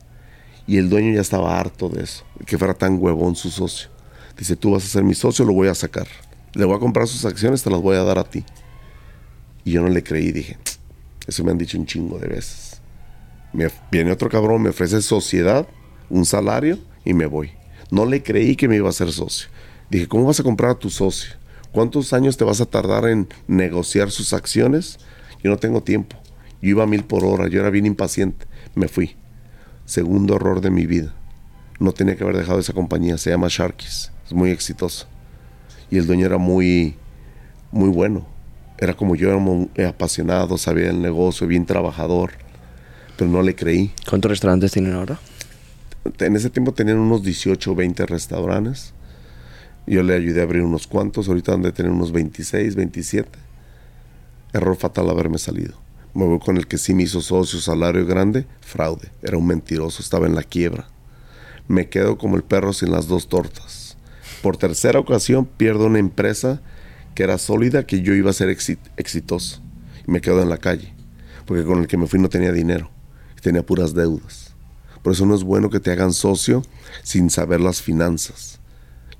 Y 0.66 0.78
el 0.78 0.90
dueño 0.90 1.14
ya 1.14 1.22
estaba 1.22 1.60
harto 1.60 1.90
de 1.90 2.04
eso, 2.04 2.24
que 2.46 2.58
fuera 2.58 2.74
tan 2.74 2.98
huevón 3.02 3.36
su 3.36 3.50
socio. 3.50 3.90
Dice, 4.38 4.56
tú 4.56 4.72
vas 4.72 4.86
a 4.86 4.88
ser 4.88 5.04
mi 5.04 5.14
socio, 5.14 5.46
lo 5.46 5.54
voy 5.54 5.68
a 5.68 5.76
sacar. 5.76 6.08
Le 6.54 6.66
voy 6.66 6.76
a 6.76 6.80
comprar 6.80 7.08
sus 7.08 7.26
acciones, 7.26 7.64
te 7.64 7.70
las 7.70 7.82
voy 7.82 7.98
a 7.98 8.04
dar 8.04 8.20
a 8.20 8.24
ti. 8.24 8.44
Y 9.66 9.72
yo 9.72 9.82
no 9.82 9.90
le 9.90 10.04
creí, 10.04 10.32
dije, 10.32 10.58
eso 11.28 11.44
me 11.44 11.52
han 11.52 11.58
dicho 11.58 11.78
un 11.78 11.86
chingo 11.86 12.18
de 12.20 12.28
veces. 12.28 12.82
Me, 13.54 13.70
viene 13.92 14.12
otro 14.12 14.30
cabrón, 14.30 14.62
me 14.62 14.70
ofrece 14.70 15.02
sociedad, 15.02 15.68
un 16.10 16.26
salario 16.26 16.80
y 17.06 17.14
me 17.14 17.26
voy. 17.26 17.52
No 17.94 18.08
le 18.08 18.24
creí 18.24 18.56
que 18.56 18.68
me 18.68 18.78
iba 18.78 18.90
a 18.90 18.92
ser 18.92 19.12
socio. 19.12 19.50
Dije, 19.92 20.08
¿cómo 20.08 20.26
vas 20.26 20.40
a 20.40 20.44
comprar 20.44 20.72
a 20.72 20.80
tu 20.80 20.90
socio? 20.90 21.36
¿Cuántos 21.72 22.12
años 22.12 22.38
te 22.38 22.44
vas 22.44 22.60
a 22.60 22.66
tardar 22.66 23.08
en 23.08 23.28
negociar 23.46 24.10
sus 24.10 24.34
acciones? 24.34 24.98
Yo 25.44 25.52
no 25.52 25.58
tengo 25.58 25.84
tiempo. 25.84 26.16
Yo 26.60 26.70
iba 26.70 26.82
a 26.82 26.88
mil 26.88 27.04
por 27.04 27.24
hora, 27.24 27.48
yo 27.50 27.60
era 27.60 27.70
bien 27.70 27.86
impaciente. 27.86 28.48
Me 28.74 28.88
fui. 28.88 29.16
Segundo 29.86 30.38
error 30.38 30.60
de 30.60 30.72
mi 30.72 30.88
vida. 30.88 31.14
No 31.80 31.92
tenía 31.92 32.16
que 32.16 32.24
haber 32.24 32.36
dejado 32.36 32.60
esa 32.60 32.74
compañía. 32.74 33.20
Se 33.20 33.30
llama 33.30 33.46
Sharkies. 33.48 34.12
Es 34.26 34.34
muy 34.34 34.50
exitosa. 34.50 35.06
Y 35.92 36.00
el 36.00 36.08
dueño 36.08 36.26
era 36.26 36.40
muy, 36.40 36.96
muy 37.72 37.90
bueno. 37.90 38.26
Era 38.80 38.96
como 38.96 39.16
yo, 39.16 39.30
era 39.30 39.38
muy 39.38 39.70
apasionado, 39.88 40.58
sabía 40.58 40.90
el 40.90 41.00
negocio, 41.00 41.46
bien 41.46 41.68
trabajador. 41.68 42.32
Pero 43.18 43.30
no 43.30 43.44
le 43.44 43.54
creí. 43.54 43.92
¿Cuántos 44.10 44.32
restaurantes 44.32 44.72
tienen 44.72 44.94
ahora? 44.94 45.20
En 46.20 46.36
ese 46.36 46.50
tiempo 46.50 46.74
tenían 46.74 46.98
unos 47.00 47.24
18 47.24 47.72
o 47.72 47.76
20 47.76 48.06
restaurantes. 48.06 48.94
Yo 49.88 50.04
le 50.04 50.16
ayudé 50.16 50.42
a 50.42 50.44
abrir 50.44 50.62
unos 50.64 50.88
cuantos. 50.88 51.28
Ahorita 51.28 51.54
han 51.54 51.62
de 51.62 51.72
tener 51.72 51.92
unos 51.92 52.12
26, 52.12 52.76
27. 52.76 53.30
Error 54.54 54.76
fatal 54.76 55.10
haberme 55.10 55.38
salido. 55.38 55.82
Me 56.14 56.26
voy 56.26 56.40
con 56.40 56.58
el 56.58 56.68
que 56.68 56.78
sí 56.78 56.94
me 56.94 57.04
hizo 57.04 57.22
socio, 57.22 57.60
salario 57.60 58.06
grande, 58.06 58.46
fraude. 58.62 59.10
Era 59.24 59.38
un 59.38 59.48
mentiroso, 59.48 60.02
estaba 60.02 60.28
en 60.28 60.36
la 60.36 60.44
quiebra. 60.44 60.88
Me 61.68 61.90
quedo 61.90 62.18
como 62.18 62.36
el 62.36 62.44
perro 62.44 62.72
sin 62.74 62.92
las 62.92 63.08
dos 63.08 63.30
tortas. 63.30 63.98
Por 64.44 64.58
tercera 64.58 65.00
ocasión 65.00 65.46
pierdo 65.46 65.86
una 65.86 66.00
empresa 66.00 66.62
que 67.16 67.24
era 67.24 67.38
sólida, 67.38 67.86
que 67.86 68.02
yo 68.02 68.14
iba 68.14 68.30
a 68.30 68.34
ser 68.34 68.50
exi- 68.50 68.78
exitoso. 68.98 69.62
Y 70.08 70.12
me 70.12 70.22
quedo 70.22 70.42
en 70.42 70.50
la 70.50 70.58
calle. 70.58 70.94
Porque 71.46 71.64
con 71.64 71.80
el 71.80 71.88
que 71.88 71.98
me 71.98 72.08
fui 72.08 72.20
no 72.20 72.30
tenía 72.30 72.52
dinero. 72.52 72.90
Tenía 73.42 73.66
puras 73.66 73.94
deudas. 73.94 74.43
Por 75.04 75.14
eso 75.14 75.26
no 75.26 75.36
es 75.36 75.44
bueno 75.44 75.70
que 75.70 75.82
te 75.82 75.92
hagan 75.92 76.14
socio 76.14 76.64
sin 77.04 77.30
saber 77.30 77.60
las 77.60 77.82
finanzas. 77.82 78.60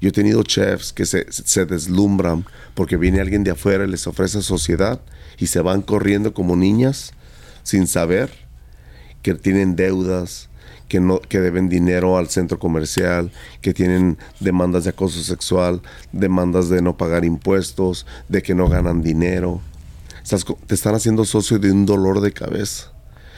Yo 0.02 0.10
he 0.10 0.12
tenido 0.12 0.44
chefs 0.44 0.92
que 0.92 1.06
se, 1.06 1.66
deslumbran 1.66 2.46
porque 2.74 2.98
viene 2.98 3.22
alguien 3.22 3.44
de 3.44 3.52
afuera 3.52 3.84
y 3.86 3.90
les 3.90 4.08
ofrece 4.08 4.42
sociedad 4.42 5.02
y 5.38 5.48
se 5.48 5.62
van 5.62 5.82
corriendo 5.82 6.34
como 6.34 6.56
niñas 6.56 7.14
sin 7.64 7.88
saber 7.88 8.32
que 9.22 9.34
tienen 9.34 9.76
deudas, 9.76 10.50
que, 10.88 11.00
no, 11.00 11.20
que 11.20 11.40
deben 11.40 11.70
dinero 11.70 12.18
al 12.18 12.28
centro 12.30 12.60
comercial, 12.60 13.32
que 13.62 13.74
tienen 13.74 14.18
demandas 14.40 14.84
de 14.86 14.90
acoso 14.90 15.22
sexual, 15.22 15.82
demandas 16.12 16.68
de 16.68 16.82
no 16.82 16.98
pagar 16.98 17.24
impuestos, 17.24 18.06
de 18.28 18.42
que 18.42 18.56
no 18.56 18.68
ganan 18.68 19.02
dinero. 19.02 19.62
Te 20.68 20.76
están 20.76 20.96
haciendo 20.96 21.24
socio 21.24 21.60
de 21.60 21.72
un 21.72 21.86
dolor 21.86 22.20
de 22.20 22.34
cabeza 22.34 22.93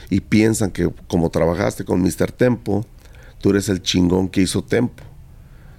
y 0.09 0.21
piensan 0.21 0.71
que 0.71 0.89
como 1.07 1.29
trabajaste 1.29 1.83
con 1.85 2.01
Mr. 2.01 2.31
Tempo, 2.31 2.85
tú 3.41 3.49
eres 3.51 3.69
el 3.69 3.81
chingón 3.81 4.29
que 4.29 4.41
hizo 4.41 4.63
Tempo. 4.63 5.03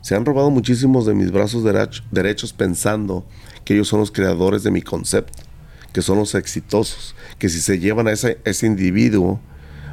Se 0.03 0.15
han 0.15 0.25
robado 0.25 0.51
muchísimos 0.51 1.07
de 1.07 1.15
mis 1.15 1.33
brazos 1.33 1.65
derech- 1.65 2.03
derechos 2.11 2.53
pensando 2.53 3.27
que 3.65 3.75
ellos 3.75 3.89
son 3.89 4.01
los 4.01 4.13
creadores 4.13 4.63
de 4.63 4.71
mi 4.71 4.83
concepto, 4.83 5.43
que 5.93 6.03
son 6.03 6.19
los 6.19 6.35
exitosos, 6.35 7.15
que 7.39 7.49
si 7.49 7.61
se 7.61 7.79
llevan 7.79 8.07
a 8.07 8.13
ese, 8.13 8.39
ese 8.45 8.67
individuo 8.67 9.41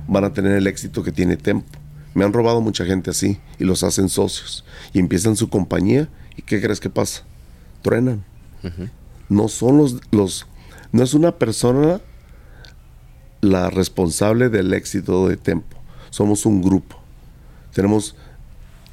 van 0.08 0.24
a 0.26 0.34
tener 0.34 0.52
el 0.54 0.68
éxito 0.68 1.02
que 1.04 1.12
tiene 1.12 1.38
Tempo. 1.38 1.68
Me 2.14 2.24
han 2.24 2.34
robado 2.34 2.62
mucha 2.62 2.86
gente 2.86 3.10
así 3.10 3.40
y 3.58 3.64
los 3.64 3.84
hacen 3.84 4.08
socios 4.08 4.64
y 4.94 5.00
empiezan 5.00 5.36
su 5.36 5.50
compañía 5.50 6.10
y 6.36 6.44
¿qué 6.44 6.62
crees 6.62 6.80
que 6.80 6.90
pasa? 6.92 7.24
Truenan. 7.82 8.24
No 9.30 9.48
son 9.48 9.78
los, 9.78 9.98
los, 10.12 10.46
no 10.92 11.02
es 11.04 11.16
una 11.16 11.32
persona 11.40 12.02
la 13.44 13.70
responsable 13.70 14.50
del 14.50 14.74
éxito 14.74 15.28
de 15.28 15.38
Tempo. 15.38 15.78
Somos 16.10 16.46
un 16.46 16.62
grupo. 16.62 16.98
Tenemos 17.74 18.16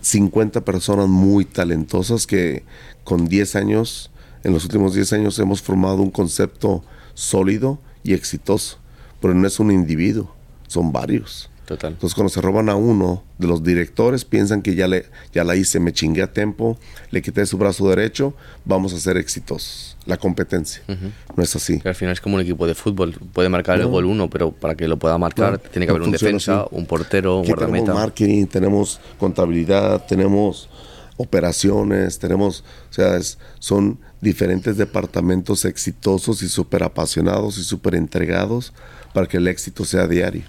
50 0.00 0.64
personas 0.64 1.08
muy 1.08 1.44
talentosas 1.44 2.26
que 2.26 2.64
con 3.04 3.28
10 3.28 3.56
años, 3.56 4.10
en 4.42 4.52
los 4.52 4.64
últimos 4.64 4.94
10 4.94 5.12
años 5.14 5.38
hemos 5.38 5.62
formado 5.62 6.02
un 6.02 6.10
concepto 6.10 6.82
sólido 7.14 7.78
y 8.02 8.14
exitoso. 8.14 8.78
Pero 9.20 9.34
no 9.34 9.46
es 9.46 9.60
un 9.60 9.70
individuo, 9.70 10.34
son 10.66 10.92
varios. 10.92 11.49
Total. 11.70 11.92
Entonces 11.92 12.14
cuando 12.16 12.30
se 12.30 12.40
roban 12.40 12.68
a 12.68 12.74
uno 12.74 13.22
de 13.38 13.46
los 13.46 13.62
directores, 13.62 14.24
piensan 14.24 14.60
que 14.60 14.74
ya, 14.74 14.88
le, 14.88 15.06
ya 15.32 15.44
la 15.44 15.54
hice, 15.54 15.78
me 15.78 15.92
chingué 15.92 16.20
a 16.22 16.32
tiempo, 16.32 16.76
le 17.12 17.22
quité 17.22 17.46
su 17.46 17.58
brazo 17.58 17.88
derecho, 17.88 18.34
vamos 18.64 18.92
a 18.92 18.98
ser 18.98 19.16
exitosos. 19.16 19.96
La 20.04 20.16
competencia. 20.16 20.82
No 21.36 21.44
es 21.44 21.54
así. 21.54 21.78
Que 21.78 21.88
al 21.90 21.94
final 21.94 22.12
es 22.14 22.20
como 22.20 22.34
un 22.34 22.40
equipo 22.40 22.66
de 22.66 22.74
fútbol. 22.74 23.14
Puede 23.32 23.48
marcar 23.48 23.78
el 23.78 23.86
gol 23.86 24.06
uno, 24.06 24.28
pero 24.28 24.50
para 24.50 24.74
que 24.74 24.88
lo 24.88 24.98
pueda 24.98 25.16
marcar 25.16 25.52
No, 25.52 25.58
tiene 25.60 25.86
que 25.86 25.92
no 25.92 25.96
haber 25.98 26.08
un 26.08 26.10
defensa, 26.12 26.62
así. 26.62 26.68
un 26.72 26.86
portero, 26.86 27.36
un 27.36 27.42
Aquí 27.42 27.52
tenemos 27.52 27.68
guardameta. 27.70 27.94
marketing, 27.94 28.46
tenemos 28.46 29.00
contabilidad, 29.18 30.04
tenemos 30.08 30.68
operaciones, 31.18 32.18
tenemos, 32.18 32.64
o 32.90 32.92
sea, 32.92 33.16
es- 33.16 33.38
son 33.60 34.00
diferentes 34.20 34.76
departamentos 34.76 35.64
exitosos 35.64 36.42
y 36.42 36.48
súper 36.48 36.82
apasionados 36.82 37.58
y 37.58 37.62
súper 37.62 37.94
entregados 37.94 38.72
para 39.14 39.28
que 39.28 39.36
el 39.36 39.46
éxito 39.46 39.84
sea 39.84 40.08
diario. 40.08 40.42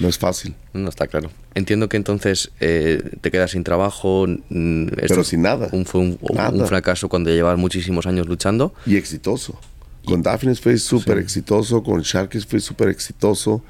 No 0.00 0.08
es 0.08 0.18
fácil, 0.18 0.54
No 0.72 0.88
está 0.88 1.06
claro. 1.06 1.30
Entiendo 1.54 1.88
que 1.88 1.96
entonces 1.96 2.50
eh, 2.60 3.02
te 3.20 3.30
quedas 3.30 3.52
sin 3.52 3.64
trabajo. 3.64 4.26
mm, 4.26 4.86
pero 5.08 5.24
sin 5.24 5.42
nada. 5.42 5.68
un- 5.72 5.86
fue 5.86 6.00
un, 6.00 6.18
un 6.20 6.66
fracaso 6.66 7.08
cuando 7.08 7.30
llevas 7.30 7.56
muchísimos 7.58 8.06
años 8.06 8.26
luchando. 8.26 8.74
Y 8.84 8.96
exitoso. 8.96 9.58
Con 10.04 10.22
Daphne 10.22 10.54
fue 10.54 10.78
súper 10.78 11.18
exitoso, 11.18 11.82
con 11.82 12.00
Sharkies 12.02 12.46
fue 12.46 12.60
súper 12.60 12.88
exitoso. 12.88 13.64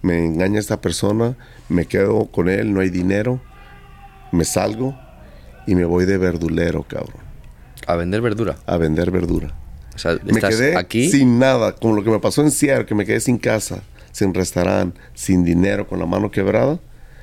Me 0.00 0.24
engaña 0.24 0.58
esta 0.60 0.80
persona, 0.80 1.36
me 1.68 1.86
quedo 1.86 2.26
con 2.26 2.48
él, 2.48 2.72
no 2.72 2.80
hay 2.80 2.90
dinero, 2.90 3.40
me 4.32 4.44
salgo 4.44 4.96
y 5.66 5.74
me 5.74 5.84
voy 5.84 6.04
de 6.04 6.18
verdulero, 6.18 6.82
cabrón, 6.84 7.22
A 7.86 7.96
vender 7.96 8.20
verdura. 8.20 8.56
a 8.66 8.76
vender 8.76 9.10
verdura. 9.10 9.54
O 9.94 9.98
sea, 9.98 10.18
Me 10.24 10.40
quedé 10.40 10.76
aquí. 10.76 11.10
sin 11.10 11.38
nada, 11.38 11.72
como 11.74 11.94
lo 11.96 12.02
que 12.04 12.10
me 12.10 12.18
pasó 12.18 12.42
en 12.42 12.50
Seattle, 12.50 12.84
que 12.86 12.94
me 12.94 13.06
quedé 13.06 13.20
sin 13.20 13.38
casa, 13.38 13.82
sin 14.14 14.32
restaurante, 14.32 14.98
sin 15.12 15.44
dinero, 15.44 15.88
con 15.88 15.98
la 15.98 16.06
mano 16.06 16.30
quebrada, 16.30 16.78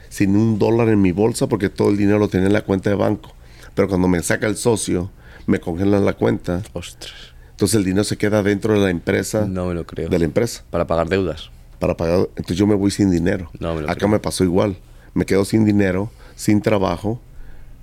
sin 0.10 0.36
un 0.36 0.60
dólar 0.60 0.90
en 0.90 1.02
mi 1.02 1.14
bolsa, 1.14 1.48
porque 1.48 1.70
todo 1.70 1.90
el 1.90 1.96
dinero 1.96 2.20
lo 2.20 2.28
tenía 2.28 2.48
en 2.48 2.54
la 2.54 2.62
cuenta 2.66 2.90
de 2.90 2.98
banco. 2.98 3.34
Pero 3.76 3.88
cuando 3.88 4.10
me 4.10 4.22
saca 4.22 4.46
el 4.48 4.58
socio, 4.58 5.10
me 5.48 5.60
congelan 5.62 6.04
la 6.06 6.14
cuenta, 6.14 6.62
Ostras. 6.74 7.14
entonces 7.52 7.78
el 7.78 7.86
dinero 7.86 8.04
se 8.04 8.18
queda 8.18 8.44
dentro 8.44 8.74
de 8.74 8.82
la 8.82 8.90
empresa, 8.90 9.46
No 9.48 9.68
me 9.68 9.74
lo 9.74 9.86
creo. 9.88 10.10
de 10.10 10.20
la 10.20 10.26
empresa, 10.26 10.64
Para 10.70 10.86
pagar 10.86 11.08
deudas. 11.08 11.50
para 11.80 11.96
pagar. 11.96 12.28
Entonces 12.36 12.58
yo 12.58 12.68
me 12.68 12.76
voy 12.76 12.92
sin 12.92 13.10
dinero. 13.10 13.50
No 13.60 13.74
me 13.74 13.82
lo 13.82 13.88
Acá 13.88 13.96
creo. 14.00 14.10
me 14.10 14.20
pasó 14.20 14.44
igual. 14.44 14.76
Me 15.14 15.26
quedo 15.26 15.46
sin 15.46 15.64
dinero, 15.66 16.12
sin 16.36 16.62
trabajo. 16.62 17.20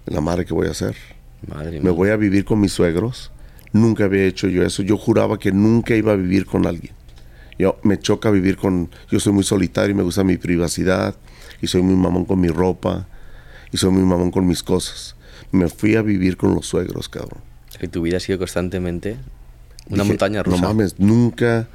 La 0.06 0.20
madre 0.20 0.44
que 0.44 0.52
voy 0.54 0.68
a 0.68 0.72
hacer. 0.72 0.94
Madre 1.46 1.80
Me 1.80 1.90
voy 1.90 2.10
a 2.10 2.16
vivir 2.16 2.44
con 2.44 2.60
mis 2.60 2.72
suegros. 2.72 3.32
Nunca 3.72 4.04
había 4.04 4.24
hecho 4.24 4.48
yo 4.48 4.62
eso. 4.62 4.82
Yo 4.82 4.96
juraba 4.96 5.38
que 5.38 5.50
nunca 5.52 5.94
iba 5.96 6.12
a 6.12 6.16
vivir 6.16 6.46
con 6.46 6.66
alguien. 6.66 6.92
Yo 7.58 7.78
me 7.82 7.98
choca 7.98 8.30
vivir 8.30 8.56
con. 8.56 8.88
Yo 9.10 9.18
soy 9.20 9.32
muy 9.32 9.42
solitario 9.44 9.90
y 9.90 9.94
me 9.94 10.02
gusta 10.02 10.22
mi 10.24 10.36
privacidad. 10.36 11.16
Y 11.60 11.66
soy 11.66 11.82
muy 11.82 11.96
mamón 11.96 12.24
con 12.24 12.40
mi 12.40 12.48
ropa. 12.48 13.08
Y 13.72 13.76
soy 13.76 13.90
muy 13.90 14.02
mamón 14.02 14.30
con 14.30 14.46
mis 14.46 14.62
cosas. 14.62 15.16
Me 15.50 15.68
fui 15.68 15.96
a 15.96 16.02
vivir 16.02 16.36
con 16.36 16.54
los 16.54 16.66
suegros, 16.66 17.08
cabrón. 17.08 17.40
Que 17.78 17.88
tu 17.88 18.02
vida 18.02 18.16
ha 18.18 18.20
sido 18.20 18.38
constantemente 18.38 19.16
una 19.88 20.02
Dije, 20.02 20.08
montaña 20.14 20.42
rusa. 20.42 20.60
No 20.60 20.68
mames, 20.68 20.98
nunca. 20.98 21.68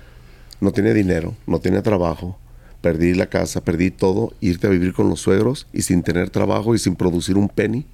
No 0.61 0.71
tenía 0.71 0.93
dinero, 0.93 1.35
no 1.47 1.59
tenía 1.59 1.81
trabajo. 1.81 2.37
Perdí 2.81 3.13
la 3.13 3.25
casa, 3.27 3.61
perdí 3.61 3.91
todo. 3.91 4.33
Irte 4.39 4.67
a 4.67 4.69
vivir 4.69 4.93
con 4.93 5.09
los 5.09 5.19
suegros 5.19 5.67
y 5.73 5.81
sin 5.81 6.03
tener 6.03 6.29
trabajo 6.29 6.75
y 6.75 6.79
sin 6.79 6.95
producir 6.95 7.37
un 7.37 7.49
penny. 7.49 7.85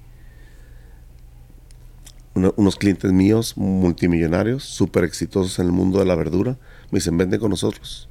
Una- 2.34 2.52
unos 2.56 2.76
clientes 2.76 3.10
míos, 3.12 3.54
multimillonarios, 3.56 4.62
súper 4.64 5.04
exitosos 5.04 5.58
en 5.58 5.66
el 5.66 5.72
mundo 5.72 5.98
de 5.98 6.04
la 6.04 6.14
verdura, 6.14 6.56
me 6.90 6.98
dicen, 6.98 7.16
vende 7.16 7.38
con 7.38 7.50
nosotros. 7.50 8.08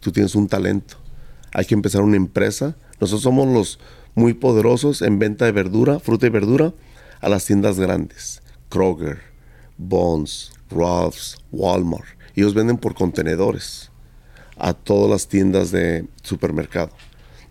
Tú 0.00 0.12
tienes 0.12 0.34
un 0.34 0.48
talento. 0.48 0.96
Hay 1.52 1.64
que 1.64 1.74
empezar 1.74 2.02
una 2.02 2.16
empresa. 2.16 2.76
Nosotros 3.00 3.22
somos 3.22 3.48
los 3.48 3.78
muy 4.14 4.34
poderosos 4.34 5.02
en 5.02 5.18
venta 5.18 5.44
de 5.44 5.52
verdura, 5.52 6.00
fruta 6.00 6.26
y 6.26 6.30
verdura, 6.30 6.72
a 7.20 7.28
las 7.28 7.44
tiendas 7.44 7.78
grandes. 7.78 8.42
Kroger, 8.68 9.20
Bonds, 9.76 10.52
Ralph's, 10.70 11.38
Walmart. 11.50 12.06
Ellos 12.34 12.54
venden 12.54 12.78
por 12.78 12.94
contenedores 12.94 13.90
a 14.56 14.74
todas 14.74 15.10
las 15.10 15.28
tiendas 15.28 15.70
de 15.70 16.06
supermercado. 16.22 16.90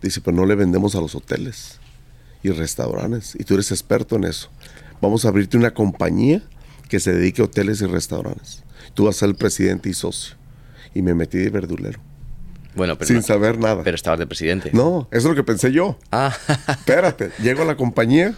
Dice, 0.02 0.22
pero 0.22 0.38
no 0.38 0.46
le 0.46 0.56
vendemos 0.56 0.96
a 0.96 1.02
los 1.02 1.16
hoteles 1.16 1.80
y 2.44 2.50
restaurantes. 2.52 3.36
Y 3.38 3.44
tú 3.44 3.56
eres 3.56 3.72
experto 3.72 4.16
en 4.16 4.24
eso. 4.26 4.50
Vamos 5.02 5.26
a 5.26 5.30
abrirte 5.30 5.58
una 5.58 5.74
compañía 5.74 6.44
que 6.88 7.00
se 7.00 7.14
dedique 7.14 7.42
a 7.42 7.46
hoteles 7.46 7.82
y 7.82 7.86
restaurantes. 7.86 8.64
Tú 8.94 9.06
vas 9.06 9.18
a 9.18 9.20
ser 9.20 9.30
el 9.30 9.36
presidente 9.36 9.90
y 9.90 9.94
socio. 9.94 10.39
Y 10.94 11.02
me 11.02 11.14
metí 11.14 11.38
de 11.38 11.50
verdulero. 11.50 12.00
Bueno, 12.76 12.98
pero, 12.98 13.08
sin 13.08 13.18
no- 13.18 13.22
saber 13.24 13.58
nada. 13.60 13.84
pero 13.84 13.96
estabas 13.96 14.20
de 14.20 14.28
presidente. 14.28 14.70
No, 14.74 15.08
eso 15.12 15.18
es 15.20 15.26
lo 15.26 15.36
que 15.36 15.44
pensé 15.44 15.72
yo. 15.72 15.98
Ah, 16.12 16.36
Espérate, 16.68 17.32
llego 17.42 17.64
a 17.64 17.66
la 17.66 17.76
compañía 17.76 18.36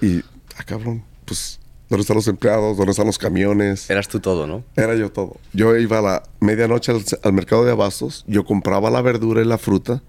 y, 0.00 0.20
ah, 0.56 0.62
cabrón, 0.64 1.02
pues, 1.24 1.58
¿dónde 1.88 2.02
están 2.02 2.16
los 2.16 2.28
empleados? 2.28 2.76
¿Dónde 2.76 2.92
están 2.92 3.06
los 3.06 3.18
camiones? 3.18 3.90
eras 3.90 4.08
tú 4.08 4.20
todo, 4.20 4.46
¿no? 4.46 4.64
Era 4.76 4.94
yo 4.94 5.10
todo. 5.10 5.36
Yo 5.52 5.76
iba 5.76 5.98
a 5.98 6.02
la 6.02 6.22
medianoche 6.40 6.92
al, 6.92 7.02
al 7.22 7.32
mercado 7.32 7.64
de 7.64 7.72
abastos, 7.72 8.24
yo 8.26 8.44
compraba 8.44 8.90
la 8.90 9.02
verdura 9.02 9.42
y 9.42 9.44
la 9.44 9.58
fruta, 9.58 10.02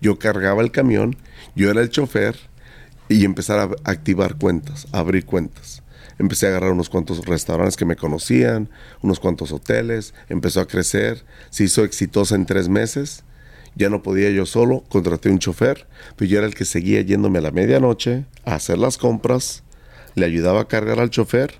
yo 0.00 0.18
cargaba 0.18 0.62
el 0.62 0.72
camión, 0.72 1.16
yo 1.54 1.70
era 1.70 1.80
el 1.82 1.90
chofer 1.90 2.36
y 3.08 3.24
empezar 3.24 3.60
a 3.60 3.90
activar 3.90 4.36
cuentas, 4.36 4.88
a 4.92 4.98
abrir 4.98 5.24
cuentas. 5.24 5.82
Empecé 6.18 6.46
a 6.46 6.50
agarrar 6.50 6.72
unos 6.72 6.88
cuantos 6.88 7.24
restaurantes 7.26 7.76
que 7.76 7.84
me 7.84 7.96
conocían, 7.96 8.70
unos 9.02 9.20
cuantos 9.20 9.52
hoteles, 9.52 10.14
empezó 10.28 10.60
a 10.60 10.66
crecer, 10.66 11.24
se 11.50 11.64
hizo 11.64 11.84
exitosa 11.84 12.34
en 12.34 12.46
tres 12.46 12.68
meses. 12.68 13.24
Ya 13.74 13.90
no 13.90 14.02
podía 14.02 14.30
yo 14.30 14.46
solo, 14.46 14.84
contraté 14.88 15.28
un 15.28 15.38
chofer, 15.38 15.86
pero 16.16 16.30
yo 16.30 16.38
era 16.38 16.46
el 16.46 16.54
que 16.54 16.64
seguía 16.64 17.02
yéndome 17.02 17.38
a 17.38 17.42
la 17.42 17.50
medianoche 17.50 18.24
a 18.44 18.54
hacer 18.54 18.78
las 18.78 18.96
compras, 18.96 19.64
le 20.14 20.24
ayudaba 20.24 20.62
a 20.62 20.68
cargar 20.68 20.98
al 20.98 21.10
chofer 21.10 21.54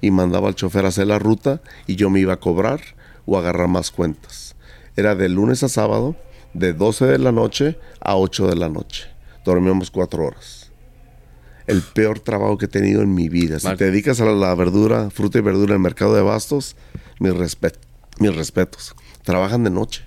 y 0.00 0.10
mandaba 0.10 0.48
al 0.48 0.54
chofer 0.54 0.86
a 0.86 0.88
hacer 0.88 1.06
la 1.06 1.18
ruta 1.18 1.60
y 1.86 1.96
yo 1.96 2.08
me 2.08 2.20
iba 2.20 2.32
a 2.32 2.40
cobrar 2.40 2.80
o 3.26 3.36
a 3.36 3.40
agarrar 3.40 3.68
más 3.68 3.90
cuentas. 3.90 4.56
Era 4.96 5.14
de 5.14 5.28
lunes 5.28 5.62
a 5.62 5.68
sábado, 5.68 6.16
de 6.54 6.72
12 6.72 7.04
de 7.06 7.18
la 7.18 7.32
noche 7.32 7.78
a 8.00 8.16
8 8.16 8.48
de 8.48 8.56
la 8.56 8.68
noche. 8.70 9.04
Dormíamos 9.44 9.90
cuatro 9.90 10.24
horas. 10.24 10.57
El 11.68 11.82
peor 11.82 12.18
trabajo 12.20 12.58
que 12.58 12.64
he 12.64 12.68
tenido 12.68 13.02
en 13.02 13.14
mi 13.14 13.28
vida. 13.28 13.60
Si 13.60 13.68
te 13.76 13.84
dedicas 13.84 14.20
a 14.20 14.24
la, 14.24 14.54
verdura, 14.54 15.10
fruta 15.10 15.38
y 15.38 15.42
verdura 15.42 15.72
en 15.72 15.76
el 15.76 15.82
mercado 15.82 16.14
de 16.14 16.20
abastos, 16.20 16.76
mis, 17.20 17.32
respet- 17.32 17.78
mis 18.18 18.34
respetos. 18.34 18.94
Trabajan 19.22 19.62
de 19.64 19.70
noche 19.70 20.04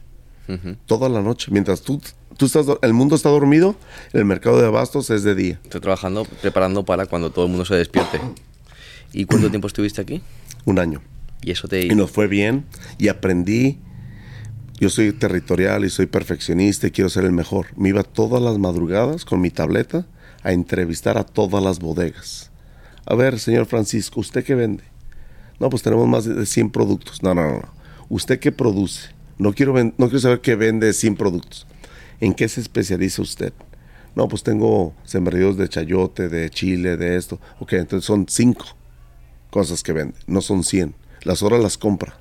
toda 0.86 1.08
la 1.08 1.22
noche. 1.22 1.50
Mientras 1.52 1.82
tú, 1.82 2.02
tú 2.36 2.46
estás, 2.46 2.66
el 2.82 2.94
mundo 2.94 3.16
está 3.16 3.30
dormido, 3.30 3.76
el 4.12 4.26
mercado 4.26 4.60
de 4.60 4.68
abastos 4.68 5.10
es 5.10 5.24
de 5.24 5.34
día. 5.34 5.60
Estoy 5.64 5.80
trabajando, 5.80 6.26
preparando 6.42 6.84
para 6.84 7.06
cuando 7.06 7.32
todo 7.32 7.46
el 7.46 7.52
mundo 7.52 7.64
se 7.64 7.76
despierte. 7.76 8.20
¿Y 9.14 9.26
cuánto 9.26 9.50
tiempo 9.50 9.68
estuviste 9.68 10.02
aquí? 10.02 10.22
Un 10.66 10.80
año. 10.80 11.02
Y 11.42 11.52
eso 11.52 11.68
te... 11.68 11.86
Y 11.86 11.90
nos 11.96 12.12
fue 12.12 12.28
bien 12.28 12.66
y 12.98 13.08
aprendí. 13.08 13.80
Yo 14.80 14.90
soy 14.90 15.12
territorial 15.14 15.86
y 15.86 15.90
soy 15.90 16.08
perfeccionista 16.08 16.88
y 16.88 16.92
quiero 16.92 17.10
ser 17.10 17.24
el 17.24 17.32
mejor. 17.32 17.68
Me 17.78 17.90
iba 17.90 18.04
todas 18.04 18.42
las 18.42 18.58
madrugadas 18.58 19.26
con 19.26 19.40
mi 19.40 19.52
tableta 19.52 20.06
a 20.44 20.52
entrevistar 20.52 21.18
a 21.18 21.24
todas 21.24 21.64
las 21.64 21.80
bodegas. 21.80 22.52
A 23.06 23.16
ver, 23.16 23.40
señor 23.40 23.66
Francisco, 23.66 24.20
¿usted 24.20 24.44
qué 24.44 24.56
vende? 24.56 24.84
No, 25.60 25.70
pues 25.70 25.84
tenemos 25.84 26.08
más 26.08 26.26
de 26.26 26.46
100 26.46 26.72
productos. 26.72 27.22
No, 27.24 27.34
no, 27.34 27.44
no. 27.44 27.54
no. 27.60 27.74
¿Usted 28.10 28.40
qué 28.40 28.52
produce? 28.52 29.10
No 29.38 29.54
quiero, 29.54 29.74
no 29.74 29.94
quiero 29.98 30.20
saber 30.20 30.42
qué 30.42 30.56
vende 30.56 30.94
100 30.94 31.16
productos. 31.16 31.68
¿En 32.20 32.34
qué 32.34 32.48
se 32.48 32.62
especializa 32.62 33.22
usted? 33.22 33.54
No, 34.16 34.28
pues 34.28 34.44
tengo 34.44 34.94
sembradíos 35.04 35.58
de 35.58 35.70
chayote, 35.70 36.30
de 36.30 36.50
chile, 36.50 36.98
de 36.98 37.16
esto. 37.16 37.40
Ok, 37.60 37.74
entonces 37.74 38.06
son 38.06 38.26
5 38.28 38.66
cosas 39.50 39.84
que 39.84 39.94
vende, 39.94 40.16
no 40.28 40.42
son 40.42 40.64
100. 40.64 40.94
Las 41.24 41.44
horas 41.44 41.62
las 41.62 41.78
compra. 41.78 42.18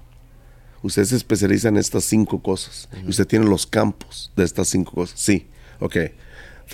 Usted 0.82 1.04
se 1.04 1.16
especializa 1.16 1.68
en 1.68 1.76
estas 1.76 2.04
cinco 2.04 2.42
cosas. 2.42 2.88
Y 3.04 3.08
Usted 3.08 3.26
tiene 3.26 3.46
los 3.46 3.66
campos 3.66 4.32
de 4.36 4.44
estas 4.44 4.68
cinco 4.68 4.92
cosas. 4.92 5.18
Sí, 5.20 5.48
ok. 5.78 5.96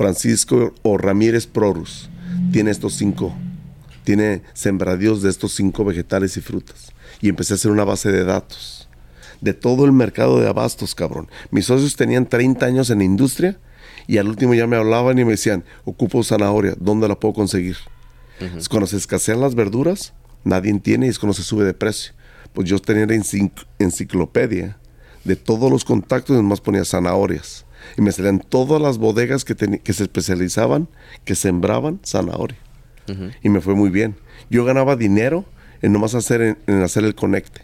Francisco 0.00 0.74
o 0.82 0.98
Ramírez 0.98 1.46
Prorus 1.46 2.10
tiene 2.52 2.70
estos 2.70 2.92
cinco. 2.94 3.34
Tiene 4.04 4.42
sembradíos 4.52 5.22
de 5.22 5.30
estos 5.30 5.54
cinco 5.54 5.84
vegetales 5.86 6.36
y 6.36 6.42
frutas. 6.42 6.92
Y 7.22 7.30
empecé 7.30 7.54
a 7.54 7.56
hacer 7.56 7.70
una 7.70 7.84
base 7.84 8.12
de 8.12 8.24
datos. 8.24 8.88
de 9.40 9.52
todo 9.52 9.84
el 9.84 9.92
mercado 9.92 10.40
de 10.40 10.48
abastos, 10.48 10.94
cabrón. 10.94 11.28
Mis 11.50 11.66
socios 11.66 11.94
tenían 11.96 12.26
30 12.26 12.64
años 12.64 12.88
en 12.88 12.98
la 12.98 13.04
industria 13.04 13.58
y 14.06 14.16
al 14.16 14.28
último 14.28 14.54
ya 14.54 14.66
me 14.66 14.76
hablaban 14.76 15.18
y 15.18 15.24
me 15.26 15.32
decían, 15.32 15.62
ocupo 15.84 16.22
zanahoria, 16.24 16.74
¿dónde 16.80 17.06
la 17.06 17.20
puedo 17.20 17.34
conseguir? 17.34 17.76
Es 18.56 18.66
Cuando 18.68 18.86
se 18.86 18.96
escasean 18.96 19.40
las 19.42 19.54
verduras, 19.54 20.14
nadie 20.42 20.72
tiene 20.80 21.06
y 21.06 21.10
es 21.10 21.18
cuando 21.18 21.34
se 21.34 21.42
sube 21.42 21.64
de 21.64 21.74
precio. 21.74 22.12
Pues 22.54 22.66
yo 22.68 22.78
tenía 22.78 23.04
la 23.04 23.14
encicl- 23.14 23.66
enciclopedia 23.78 24.78
de 25.24 25.36
todos 25.36 25.70
los 25.70 25.84
contactos 25.84 26.38
y 26.38 26.42
más 26.42 26.62
ponía 26.62 26.84
zanahorias. 26.86 27.65
Y 27.96 28.02
me 28.02 28.12
salían 28.12 28.40
todas 28.40 28.80
las 28.80 28.98
bodegas 28.98 29.44
que, 29.44 29.54
que 29.54 29.92
se 29.92 30.02
especializaban, 30.04 30.88
que 31.24 31.34
sembraban 31.34 32.00
zanahoria. 32.04 32.58
Y 33.42 33.48
me 33.48 33.60
fue 33.60 33.74
muy 33.74 33.90
bien. 33.90 34.16
Yo 34.50 34.64
ganaba 34.64 34.96
dinero 34.96 35.44
en 35.82 35.92
nomás 35.92 36.14
hacer, 36.14 36.40
en, 36.42 36.58
en 36.66 36.82
hacer 36.82 37.04
el 37.04 37.14
conecte. 37.14 37.62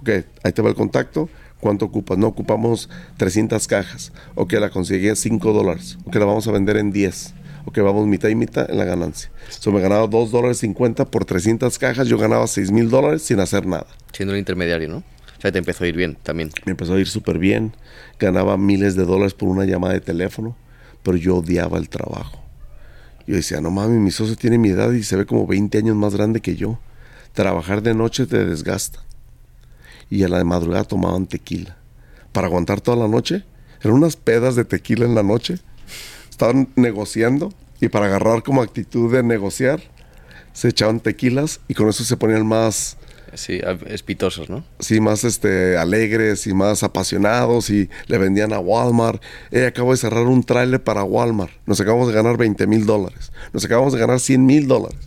Ok, 0.00 0.10
ahí 0.42 0.52
te 0.52 0.62
va 0.62 0.68
el 0.68 0.74
contacto. 0.74 1.28
¿Cuánto 1.60 1.84
ocupas? 1.84 2.18
No, 2.18 2.26
ocupamos 2.26 2.88
300 3.18 3.68
cajas. 3.68 4.12
Ok, 4.34 4.54
la 4.54 4.70
conseguí 4.70 5.08
a 5.08 5.14
5 5.16 5.52
dólares. 5.52 5.96
Ok, 6.04 6.16
la 6.16 6.24
vamos 6.24 6.48
a 6.48 6.52
vender 6.52 6.76
en 6.76 6.90
10. 6.90 7.34
Ok, 7.66 7.78
vamos 7.78 8.08
mitad 8.08 8.28
y 8.28 8.34
mitad 8.34 8.68
en 8.68 8.78
la 8.78 8.84
ganancia. 8.84 9.30
So, 9.48 9.70
me 9.70 9.80
ganaba 9.80 10.08
2 10.08 10.32
dólares 10.32 10.58
50 10.58 11.04
por 11.04 11.24
300 11.24 11.78
cajas. 11.78 12.08
Yo 12.08 12.18
ganaba 12.18 12.48
6 12.48 12.72
mil 12.72 12.90
dólares 12.90 13.22
sin 13.22 13.38
hacer 13.38 13.66
nada. 13.66 13.86
Siendo 14.12 14.34
el 14.34 14.40
intermediario, 14.40 14.88
¿no? 14.88 15.04
O 15.44 15.52
te 15.52 15.58
empezó 15.58 15.84
a 15.84 15.88
ir 15.88 15.96
bien 15.96 16.16
también. 16.22 16.50
Me 16.64 16.72
empezó 16.72 16.94
a 16.94 17.00
ir 17.00 17.08
súper 17.08 17.38
bien. 17.38 17.74
Ganaba 18.18 18.56
miles 18.56 18.94
de 18.94 19.04
dólares 19.04 19.34
por 19.34 19.48
una 19.48 19.64
llamada 19.64 19.94
de 19.94 20.00
teléfono. 20.00 20.56
Pero 21.02 21.16
yo 21.16 21.36
odiaba 21.36 21.78
el 21.78 21.88
trabajo. 21.88 22.40
Yo 23.26 23.36
decía, 23.36 23.60
no 23.60 23.70
mames, 23.70 23.98
mi 23.98 24.10
socio 24.10 24.36
tiene 24.36 24.58
mi 24.58 24.70
edad 24.70 24.92
y 24.92 25.02
se 25.02 25.16
ve 25.16 25.26
como 25.26 25.46
20 25.46 25.78
años 25.78 25.96
más 25.96 26.14
grande 26.14 26.40
que 26.40 26.56
yo. 26.56 26.78
Trabajar 27.32 27.82
de 27.82 27.94
noche 27.94 28.26
te 28.26 28.44
desgasta. 28.44 29.00
Y 30.10 30.22
a 30.22 30.28
la 30.28 30.44
madrugada 30.44 30.84
tomaban 30.84 31.26
tequila. 31.26 31.76
Para 32.32 32.46
aguantar 32.46 32.80
toda 32.80 32.96
la 32.96 33.08
noche, 33.08 33.44
eran 33.80 33.96
unas 33.96 34.16
pedas 34.16 34.54
de 34.54 34.64
tequila 34.64 35.04
en 35.04 35.14
la 35.14 35.22
noche. 35.22 35.58
Estaban 36.30 36.68
negociando 36.76 37.52
y 37.80 37.88
para 37.88 38.06
agarrar 38.06 38.44
como 38.44 38.62
actitud 38.62 39.12
de 39.12 39.24
negociar, 39.24 39.82
se 40.52 40.68
echaban 40.68 41.00
tequilas 41.00 41.60
y 41.66 41.74
con 41.74 41.88
eso 41.88 42.04
se 42.04 42.16
ponían 42.16 42.46
más, 42.46 42.96
Sí, 43.34 43.60
espitosos, 43.86 44.50
¿no? 44.50 44.62
sí, 44.78 45.00
más 45.00 45.24
este, 45.24 45.76
alegres 45.78 46.46
y 46.46 46.52
más 46.54 46.82
apasionados 46.82 47.70
y 47.70 47.88
le 48.06 48.18
vendían 48.18 48.52
a 48.52 48.58
Walmart. 48.58 49.22
Eh, 49.50 49.66
acabo 49.66 49.92
de 49.92 49.96
cerrar 49.96 50.26
un 50.26 50.42
trailer 50.44 50.82
para 50.82 51.02
Walmart. 51.04 51.52
Nos 51.66 51.80
acabamos 51.80 52.08
de 52.08 52.14
ganar 52.14 52.36
20 52.36 52.66
mil 52.66 52.84
dólares. 52.86 53.32
Nos 53.52 53.64
acabamos 53.64 53.92
de 53.94 53.98
ganar 54.00 54.20
100 54.20 54.44
mil 54.44 54.68
dólares. 54.68 54.98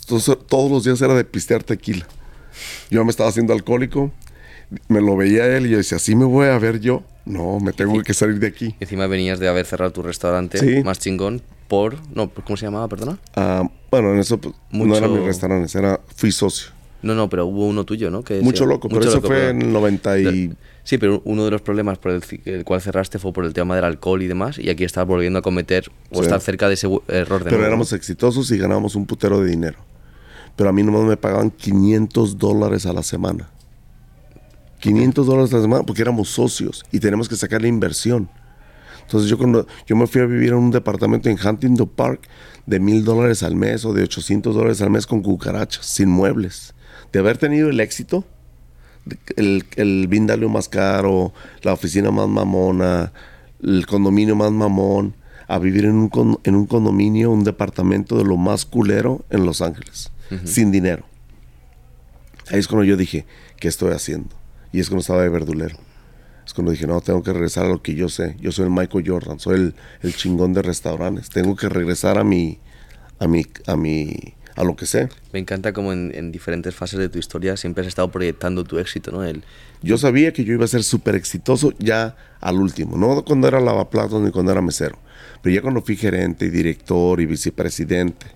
Entonces, 0.00 0.36
todos 0.48 0.70
los 0.70 0.84
días 0.84 1.00
era 1.02 1.14
de 1.14 1.24
pistear 1.24 1.62
tequila. 1.62 2.06
Yo 2.90 3.04
me 3.04 3.10
estaba 3.10 3.28
haciendo 3.28 3.52
alcohólico. 3.52 4.10
Me 4.88 5.00
lo 5.00 5.16
veía 5.16 5.46
él 5.56 5.66
y 5.66 5.70
yo 5.70 5.76
decía, 5.78 5.96
¿así 5.96 6.14
me 6.16 6.24
voy 6.24 6.46
a 6.48 6.58
ver 6.58 6.80
yo? 6.80 7.02
No, 7.24 7.58
me 7.60 7.72
tengo 7.72 8.02
que 8.02 8.12
salir 8.14 8.38
de 8.40 8.48
aquí. 8.48 8.74
Encima 8.80 9.06
venías 9.06 9.38
de 9.38 9.48
haber 9.48 9.64
cerrado 9.66 9.92
tu 9.92 10.02
restaurante 10.02 10.58
Sí. 10.58 10.82
más 10.82 10.98
chingón 10.98 11.42
por... 11.68 11.96
No, 12.14 12.28
¿cómo 12.30 12.56
se 12.56 12.66
llamaba? 12.66 12.88
Perdona. 12.88 13.18
Ah, 13.36 13.68
bueno, 13.90 14.12
en 14.12 14.18
eso 14.20 14.38
pues, 14.38 14.54
no 14.72 14.84
Mucho- 14.84 14.98
era 14.98 15.08
mi 15.08 15.18
restaurante, 15.24 15.78
era, 15.78 16.00
fui 16.16 16.32
socio. 16.32 16.70
No, 17.02 17.14
no, 17.14 17.28
pero 17.28 17.46
hubo 17.46 17.66
uno 17.66 17.84
tuyo, 17.84 18.10
¿no? 18.10 18.24
Que 18.24 18.40
Mucho 18.40 18.66
loco, 18.66 18.88
pero 18.88 19.02
eso 19.02 19.20
fue 19.20 19.50
en 19.50 19.62
el 19.62 19.72
90 19.72 20.18
y... 20.18 20.52
Sí, 20.82 20.98
pero 20.98 21.20
uno 21.24 21.44
de 21.44 21.50
los 21.50 21.60
problemas 21.60 21.98
por 21.98 22.12
el, 22.12 22.64
cual 22.64 22.80
cerraste 22.80 23.18
fue 23.18 23.32
por 23.32 23.44
el 23.44 23.52
tema 23.52 23.76
del 23.76 23.84
alcohol 23.84 24.22
y 24.22 24.26
demás, 24.26 24.58
y 24.58 24.70
aquí 24.70 24.84
estás 24.84 25.06
volviendo 25.06 25.38
a 25.38 25.42
cometer 25.42 25.90
o 26.10 26.16
Sí. 26.16 26.22
estar 26.22 26.40
cerca 26.40 26.66
de 26.66 26.74
ese 26.74 26.88
error 27.08 27.44
de 27.44 27.50
Pero 27.50 27.64
éramos 27.64 27.92
exitosos 27.92 28.50
y 28.50 28.58
ganábamos 28.58 28.96
un 28.96 29.06
putero 29.06 29.40
de 29.40 29.50
dinero. 29.50 29.78
Pero 30.56 30.70
a 30.70 30.72
mí 30.72 30.82
nomás 30.82 31.04
me 31.04 31.16
pagaban 31.16 31.50
500 31.50 32.38
dólares 32.38 32.86
a 32.86 32.92
la 32.92 33.02
semana. 33.02 33.48
500 34.80 35.26
dólares 35.26 35.52
a 35.52 35.56
la 35.56 35.62
semana 35.62 35.84
porque 35.84 36.02
éramos 36.02 36.30
socios 36.30 36.84
y 36.90 37.00
tenemos 37.00 37.28
que 37.28 37.36
sacar 37.36 37.60
la 37.60 37.68
inversión. 37.68 38.28
Entonces 39.02 39.30
yo 39.30 39.38
cuando 39.38 39.66
yo 39.86 39.94
me 39.94 40.06
fui 40.06 40.20
a 40.20 40.26
vivir 40.26 40.50
en 40.50 40.56
un 40.56 40.70
departamento 40.70 41.28
en 41.28 41.38
Huntington 41.42 41.88
Park 41.88 42.28
de 42.66 42.80
mil 42.80 43.04
dólares 43.04 43.42
al 43.42 43.56
mes 43.56 43.84
o 43.84 43.92
de 43.92 44.02
800 44.02 44.54
dólares 44.54 44.82
al 44.82 44.90
mes 44.90 45.06
con 45.06 45.22
cucarachas, 45.22 45.86
sin 45.86 46.08
muebles. 46.08 46.74
De 47.12 47.18
haber 47.20 47.38
tenido 47.38 47.68
el 47.70 47.80
éxito, 47.80 48.24
el, 49.36 49.64
el 49.76 50.06
Vindalio 50.08 50.48
más 50.48 50.68
caro, 50.68 51.32
la 51.62 51.72
oficina 51.72 52.10
más 52.10 52.28
mamona, 52.28 53.12
el 53.62 53.86
condominio 53.86 54.36
más 54.36 54.52
mamón, 54.52 55.14
a 55.46 55.58
vivir 55.58 55.86
en 55.86 55.94
un, 55.94 56.08
con- 56.10 56.38
en 56.44 56.54
un 56.54 56.66
condominio, 56.66 57.30
un 57.30 57.44
departamento 57.44 58.18
de 58.18 58.24
lo 58.24 58.36
más 58.36 58.66
culero 58.66 59.24
en 59.30 59.46
Los 59.46 59.62
Ángeles, 59.62 60.10
sin 60.44 60.70
dinero. 60.70 61.04
Ahí 62.50 62.58
es 62.58 62.68
cuando 62.68 62.84
yo 62.84 62.96
dije, 62.96 63.24
¿qué 63.58 63.68
estoy 63.68 63.92
haciendo? 63.92 64.28
Y 64.72 64.80
es 64.80 64.88
cuando 64.88 65.00
estaba 65.00 65.22
de 65.22 65.28
verdulero. 65.30 65.76
Es 66.46 66.52
cuando 66.54 66.72
dije, 66.72 66.86
no, 66.86 67.00
tengo 67.00 67.22
que 67.22 67.32
regresar 67.32 67.66
a 67.66 67.68
lo 67.68 67.82
que 67.82 67.94
yo 67.94 68.08
sé. 68.08 68.36
Yo 68.40 68.52
soy 68.52 68.64
el 68.66 68.70
Michael 68.70 69.04
Jordan, 69.06 69.38
soy 69.38 69.54
el, 69.56 69.74
el 70.02 70.14
chingón 70.14 70.52
de 70.54 70.62
restaurantes. 70.62 71.28
Tengo 71.30 71.56
que 71.56 71.68
regresar 71.68 72.18
a 72.18 72.24
mi, 72.24 72.58
a 73.18 73.26
mi, 73.26 73.44
a 73.66 73.76
mi, 73.76 74.34
a 74.58 74.64
lo 74.64 74.74
que 74.74 74.86
sé. 74.86 75.08
Me 75.32 75.38
encanta 75.38 75.72
como 75.72 75.92
en, 75.92 76.10
en 76.14 76.32
diferentes 76.32 76.74
fases 76.74 76.98
de 76.98 77.08
tu 77.08 77.20
historia 77.20 77.56
siempre 77.56 77.82
has 77.82 77.86
estado 77.86 78.10
proyectando 78.10 78.64
tu 78.64 78.80
éxito, 78.80 79.12
¿no? 79.12 79.22
El, 79.22 79.44
Yo 79.82 79.96
sabía 79.98 80.32
que 80.32 80.42
yo 80.42 80.52
iba 80.52 80.64
a 80.64 80.68
ser 80.68 80.82
súper 80.82 81.14
exitoso 81.14 81.72
ya 81.78 82.16
al 82.40 82.56
último, 82.56 82.96
no 82.96 83.24
cuando 83.24 83.46
era 83.46 83.60
lavaplatos 83.60 84.20
ni 84.20 84.32
cuando 84.32 84.50
era 84.50 84.60
mesero, 84.60 84.98
pero 85.42 85.54
ya 85.54 85.62
cuando 85.62 85.80
fui 85.80 85.96
gerente 85.96 86.46
y 86.46 86.50
director 86.50 87.20
y 87.20 87.26
vicepresidente, 87.26 88.26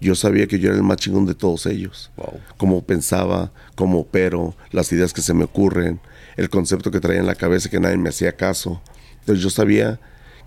yo 0.00 0.16
sabía 0.16 0.48
que 0.48 0.58
yo 0.58 0.70
era 0.70 0.76
el 0.76 0.82
más 0.82 0.96
chingón 0.96 1.24
de 1.26 1.36
todos 1.36 1.66
ellos. 1.66 2.10
Wow. 2.16 2.40
Cómo 2.56 2.82
pensaba, 2.82 3.52
cómo 3.76 4.00
opero, 4.00 4.56
las 4.72 4.90
ideas 4.90 5.12
que 5.12 5.22
se 5.22 5.34
me 5.34 5.44
ocurren, 5.44 6.00
el 6.36 6.50
concepto 6.50 6.90
que 6.90 6.98
traía 6.98 7.20
en 7.20 7.26
la 7.26 7.36
cabeza 7.36 7.70
que 7.70 7.78
nadie 7.78 7.96
me 7.96 8.08
hacía 8.08 8.32
caso. 8.32 8.82
Entonces 9.20 9.42
yo 9.42 9.50
sabía 9.50 10.00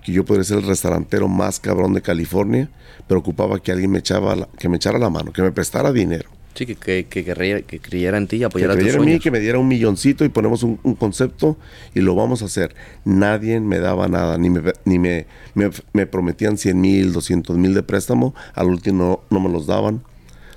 que 0.05 0.11
yo 0.11 0.25
podría 0.25 0.43
ser 0.43 0.57
el 0.59 0.65
restaurantero 0.67 1.27
más 1.27 1.59
cabrón 1.59 1.93
de 1.93 2.01
California, 2.01 2.69
pero 3.07 3.19
ocupaba 3.19 3.59
que 3.59 3.71
alguien 3.71 3.91
me, 3.91 3.99
echaba 3.99 4.35
la- 4.35 4.49
que 4.59 4.69
me 4.69 4.77
echara 4.77 4.99
la 4.99 5.09
mano, 5.09 5.31
que 5.31 5.41
me 5.41 5.51
prestara 5.51 5.91
dinero. 5.91 6.29
sí, 6.55 6.65
que, 6.67 6.75
que, 6.75 7.05
que, 7.05 7.23
creyera, 7.23 7.61
que 7.63 7.79
creyera 7.79 8.17
en 8.17 8.27
ti 8.27 8.35
y 8.35 8.39
Que 8.39 8.45
apoyara 8.45 8.73
tus 8.73 8.77
creyera 8.81 8.97
en 8.99 9.05
mí, 9.05 9.11
sueños. 9.13 9.23
que 9.23 9.31
me 9.31 9.39
diera 9.39 9.57
un 9.59 9.67
milloncito 9.67 10.23
y 10.23 10.29
ponemos 10.29 10.61
un, 10.61 10.79
un 10.83 10.93
concepto 10.95 11.57
y 11.95 12.01
lo 12.01 12.13
vamos 12.15 12.41
a 12.43 12.45
hacer. 12.45 12.75
Nadie 13.05 13.59
me 13.59 13.79
daba 13.79 14.07
nada, 14.07 14.37
ni 14.37 14.49
me, 14.51 14.61
ni 14.85 14.99
me, 14.99 15.25
me, 15.55 15.71
me 15.93 16.05
prometían 16.05 16.57
100 16.57 16.79
mil, 16.79 17.11
200 17.11 17.57
mil 17.57 17.73
de 17.73 17.81
préstamo, 17.81 18.35
al 18.53 18.67
último 18.67 19.23
no, 19.31 19.39
no 19.39 19.47
me 19.47 19.51
los 19.51 19.65
daban. 19.65 20.03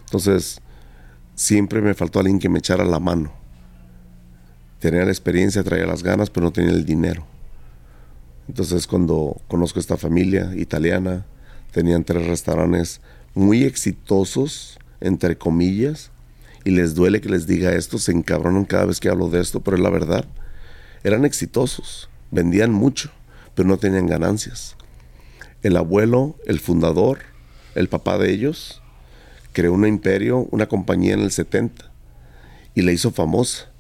Entonces, 0.04 0.60
siempre 1.34 1.80
me 1.80 1.94
faltó 1.94 2.18
alguien 2.20 2.38
que 2.40 2.48
me 2.50 2.58
echara 2.58 2.84
la 2.84 3.00
mano. 3.00 3.32
Tenía 4.80 5.04
la 5.04 5.10
experiencia, 5.10 5.62
traía 5.64 5.86
las 5.86 6.02
ganas, 6.02 6.28
pero 6.28 6.44
no 6.44 6.52
tenía 6.52 6.72
el 6.72 6.84
dinero. 6.84 7.24
Entonces, 8.48 8.86
cuando 8.86 9.40
conozco 9.48 9.80
esta 9.80 9.96
familia 9.96 10.52
italiana, 10.56 11.26
tenían 11.72 12.04
tres 12.04 12.26
restaurantes 12.26 13.00
muy 13.34 13.64
exitosos, 13.64 14.78
entre 15.00 15.36
comillas, 15.36 16.10
y 16.64 16.70
les 16.70 16.94
duele 16.94 17.20
que 17.20 17.28
les 17.28 17.46
diga 17.46 17.74
esto, 17.74 17.98
se 17.98 18.12
encabronan 18.12 18.64
cada 18.64 18.86
vez 18.86 18.98
que 18.98 19.08
hablo 19.08 19.28
de 19.28 19.40
esto, 19.40 19.60
pero 19.60 19.76
es 19.76 19.82
la 19.82 19.90
verdad. 19.90 20.24
Eran 21.04 21.24
exitosos, 21.24 22.08
vendían 22.30 22.72
mucho, 22.72 23.10
pero 23.54 23.68
no 23.68 23.76
tenían 23.76 24.06
ganancias. 24.06 24.76
El 25.62 25.76
abuelo, 25.76 26.36
el 26.46 26.58
fundador, 26.58 27.20
el 27.74 27.88
papá 27.88 28.18
de 28.18 28.32
ellos, 28.32 28.82
creó 29.52 29.72
un 29.72 29.86
imperio, 29.86 30.48
una 30.50 30.66
compañía 30.66 31.14
en 31.14 31.20
el 31.20 31.30
70 31.30 31.90
y 32.74 32.82
la 32.82 32.92
hizo 32.92 33.10
famosa. 33.10 33.70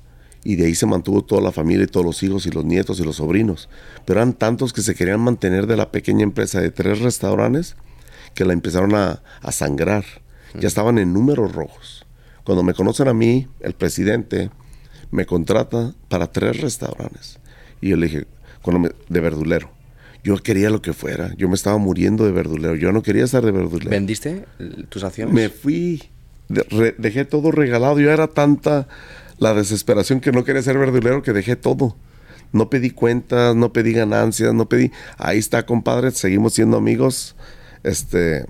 Y 0.48 0.54
de 0.54 0.66
ahí 0.66 0.74
se 0.76 0.86
mantuvo 0.86 1.24
toda 1.24 1.40
la 1.42 1.50
familia 1.50 1.84
y 1.84 1.88
todos 1.88 2.06
los 2.06 2.22
hijos 2.22 2.46
y 2.46 2.50
los 2.50 2.64
nietos 2.64 3.00
y 3.00 3.02
los 3.04 3.16
sobrinos. 3.16 3.68
Pero 4.04 4.20
eran 4.20 4.32
tantos 4.32 4.72
que 4.72 4.80
se 4.82 4.94
querían 4.94 5.18
mantener 5.20 5.66
de 5.66 5.76
la 5.76 5.90
pequeña 5.90 6.22
empresa 6.22 6.60
de 6.60 6.70
tres 6.70 7.00
restaurantes 7.00 7.74
que 8.34 8.44
la 8.44 8.52
empezaron 8.52 8.94
a, 8.94 9.22
a 9.40 9.50
sangrar. 9.52 10.04
Ya 10.54 10.68
estaban 10.68 10.98
en 10.98 11.12
números 11.12 11.52
rojos. 11.52 12.06
Cuando 12.44 12.62
me 12.62 12.74
conocen 12.74 13.08
a 13.08 13.12
mí, 13.12 13.48
el 13.60 13.72
presidente 13.74 14.50
me 15.10 15.26
contrata 15.26 15.94
para 16.08 16.28
tres 16.30 16.60
restaurantes. 16.60 17.40
Y 17.80 17.88
yo 17.88 17.96
le 17.96 18.06
dije, 18.06 18.26
cuando 18.62 18.78
me- 18.78 18.92
de 19.08 19.20
verdulero. 19.20 19.70
Yo 20.22 20.36
quería 20.38 20.70
lo 20.70 20.80
que 20.80 20.92
fuera. 20.92 21.32
Yo 21.36 21.48
me 21.48 21.54
estaba 21.56 21.78
muriendo 21.78 22.24
de 22.24 22.30
verdulero. 22.32 22.74
Yo 22.76 22.92
no 22.92 23.02
quería 23.02 23.24
estar 23.24 23.44
de 23.44 23.50
verdulero. 23.52 23.90
¿Vendiste 23.90 24.44
tus 24.88 25.02
acciones? 25.02 25.34
Me 25.34 25.48
fui, 25.48 26.02
de- 26.48 26.62
re- 26.70 26.94
dejé 26.98 27.24
todo 27.24 27.50
regalado. 27.50 27.98
Yo 28.00 28.10
era 28.12 28.26
tanta 28.28 28.86
la 29.38 29.54
desesperación 29.54 30.20
que 30.20 30.32
no 30.32 30.44
quería 30.44 30.62
ser 30.62 30.78
verdulero 30.78 31.22
que 31.22 31.32
dejé 31.32 31.56
todo. 31.56 31.96
No 32.52 32.70
pedí 32.70 32.90
cuentas, 32.90 33.54
no 33.56 33.72
pedí 33.72 33.92
ganancias, 33.92 34.54
no 34.54 34.68
pedí. 34.68 34.92
Ahí 35.18 35.38
está, 35.38 35.66
compadre, 35.66 36.10
seguimos 36.12 36.54
siendo 36.54 36.76
amigos. 36.76 37.34
Este, 37.82 38.46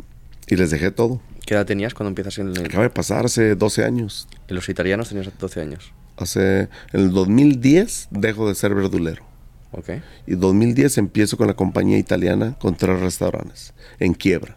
y 0.48 0.56
les 0.56 0.70
dejé 0.70 0.90
todo. 0.90 1.20
¿Qué 1.46 1.54
edad 1.54 1.66
tenías 1.66 1.94
cuando 1.94 2.08
empiezas 2.08 2.38
en, 2.38 2.48
el- 2.48 2.66
Acaba 2.66 2.82
de 2.84 2.90
pasar 2.90 3.24
hace 3.26 3.54
12 3.54 3.84
años. 3.84 4.28
en 4.48 4.54
los 4.54 4.68
italianos? 4.68 5.08
Tenías 5.08 5.30
12 5.38 5.60
años. 5.60 5.92
Hace, 6.16 6.60
en 6.62 6.68
el 6.92 7.10
2010 7.12 8.08
dejo 8.10 8.48
de 8.48 8.54
ser 8.54 8.74
verdulero. 8.74 9.24
Ok. 9.72 9.90
Y 10.26 10.34
2010 10.36 10.98
empiezo 10.98 11.36
con 11.36 11.46
la 11.46 11.54
compañía 11.54 11.98
italiana 11.98 12.56
con 12.58 12.74
tres 12.76 12.98
restaurantes 13.00 13.74
en 13.98 14.14
quiebra. 14.14 14.56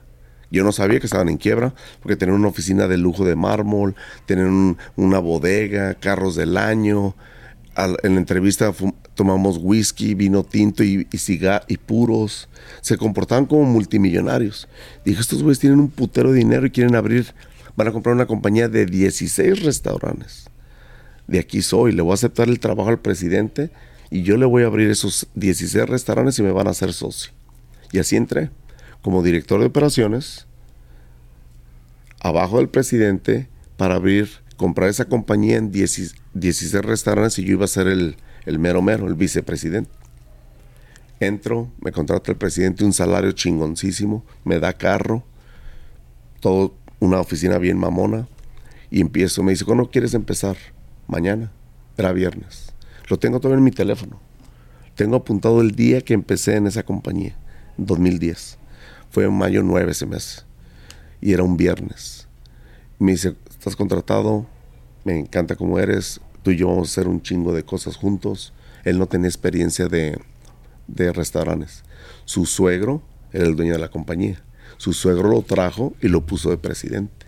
Yo 0.51 0.63
no 0.63 0.71
sabía 0.71 0.99
que 0.99 1.05
estaban 1.05 1.29
en 1.29 1.37
quiebra 1.37 1.73
porque 2.01 2.15
tenían 2.15 2.39
una 2.39 2.47
oficina 2.47 2.87
de 2.87 2.97
lujo 2.97 3.23
de 3.25 3.35
mármol, 3.35 3.95
tenían 4.25 4.47
un- 4.47 4.77
una 4.95 5.19
bodega, 5.19 5.93
carros 5.95 6.35
del 6.35 6.57
año, 6.57 7.15
en 8.03 8.13
la 8.15 8.19
entrevista 8.19 8.73
tomamos 9.15 9.57
whisky, 9.61 10.13
vino 10.13 10.43
tinto 10.43 10.83
y, 10.83 11.07
y, 11.11 11.39
y 11.67 11.77
puros. 11.77 12.49
Se 12.81 12.97
comportaban 12.97 13.45
como 13.45 13.63
multimillonarios. 13.63 14.67
Dije, 15.05 15.21
estos 15.21 15.41
güeyes 15.43 15.59
tienen 15.59 15.79
un 15.79 15.89
putero 15.89 16.31
de 16.31 16.39
dinero 16.39 16.65
y 16.65 16.71
quieren 16.71 16.95
abrir, 16.95 17.27
van 17.77 17.87
a 17.87 17.91
comprar 17.91 18.15
una 18.15 18.25
compañía 18.25 18.67
de 18.67 18.85
16 18.85 19.63
restaurantes. 19.63 20.49
De 21.27 21.39
aquí 21.39 21.61
soy, 21.61 21.91
le 21.93 22.01
voy 22.01 22.11
a 22.11 22.15
aceptar 22.15 22.49
el 22.49 22.59
trabajo 22.59 22.89
al 22.89 22.99
presidente 22.99 23.69
y 24.09 24.23
yo 24.23 24.35
le 24.35 24.45
voy 24.45 24.63
a 24.63 24.65
abrir 24.65 24.89
esos 24.89 25.27
16 25.35 25.87
restaurantes 25.87 26.37
y 26.39 26.43
me 26.43 26.51
van 26.51 26.67
a 26.67 26.71
hacer 26.71 26.91
socio. 26.91 27.31
Y 27.91 27.99
así 27.99 28.15
entré 28.15 28.49
como 29.01 29.23
director 29.23 29.59
de 29.59 29.67
operaciones 29.67 30.47
abajo 32.19 32.57
del 32.57 32.69
presidente 32.69 33.47
para 33.77 33.95
abrir 33.95 34.29
comprar 34.59 34.89
esa 34.89 35.05
compañía 35.05 35.55
en 35.55 35.71
16 35.71 36.13
restaurantes 36.83 37.39
y 37.39 37.45
yo 37.45 37.53
iba 37.53 37.63
a 37.63 37.69
ser 37.69 37.87
el, 37.87 38.17
mero 38.59 38.81
mero, 38.81 39.07
el 39.07 39.15
vicepresidente. 39.15 39.89
Entro, 41.21 41.71
me 41.79 41.93
contrata 41.93 42.31
el 42.31 42.37
presidente 42.37 42.83
un 42.83 42.91
salario 42.91 43.31
chingoncísimo, 43.31 44.25
me 44.43 44.59
da 44.59 44.73
carro, 44.73 45.23
todo 46.41 46.75
una 46.99 47.21
oficina 47.21 47.57
bien 47.57 47.77
mamona 47.77 48.27
y 48.91 48.99
empiezo, 48.99 49.43
me 49.43 49.51
dice, 49.51 49.63
¿cuándo 49.63 49.89
quieres 49.89 50.13
empezar? 50.13 50.57
Mañana, 51.07 51.51
era 51.97 52.11
viernes. 52.11 52.73
Lo 53.07 53.17
tengo 53.17 53.39
todo 53.39 53.53
en 53.53 53.63
mi 53.63 53.71
teléfono. 53.71 54.19
Tengo 54.95 55.15
apuntado 55.15 55.61
el 55.61 55.71
día 55.71 56.01
que 56.01 56.13
empecé 56.13 56.57
en 56.57 56.67
esa 56.67 56.83
compañía, 56.83 57.37
2010. 57.77 58.58
Fue 59.11 59.25
en 59.25 59.33
mayo 59.33 59.63
9 59.63 59.91
ese 59.91 60.05
mes. 60.05 60.45
Y 61.21 61.33
era 61.33 61.43
un 61.43 61.57
viernes. 61.57 62.27
Me 62.97 63.11
dice, 63.11 63.35
estás 63.49 63.75
contratado, 63.75 64.45
me 65.03 65.17
encanta 65.17 65.55
cómo 65.55 65.79
eres, 65.79 66.21
tú 66.43 66.51
y 66.51 66.57
yo 66.57 66.67
vamos 66.67 66.89
a 66.89 66.91
hacer 66.91 67.07
un 67.07 67.21
chingo 67.21 67.53
de 67.53 67.63
cosas 67.63 67.95
juntos. 67.95 68.53
Él 68.83 68.97
no 68.97 69.07
tenía 69.07 69.27
experiencia 69.27 69.87
de, 69.87 70.19
de 70.87 71.11
restaurantes. 71.11 71.83
Su 72.25 72.45
suegro 72.45 73.01
era 73.33 73.45
el 73.45 73.55
dueño 73.55 73.73
de 73.73 73.79
la 73.79 73.89
compañía. 73.89 74.41
Su 74.77 74.93
suegro 74.93 75.29
lo 75.29 75.41
trajo 75.41 75.93
y 76.01 76.07
lo 76.07 76.25
puso 76.25 76.49
de 76.49 76.57
presidente. 76.57 77.27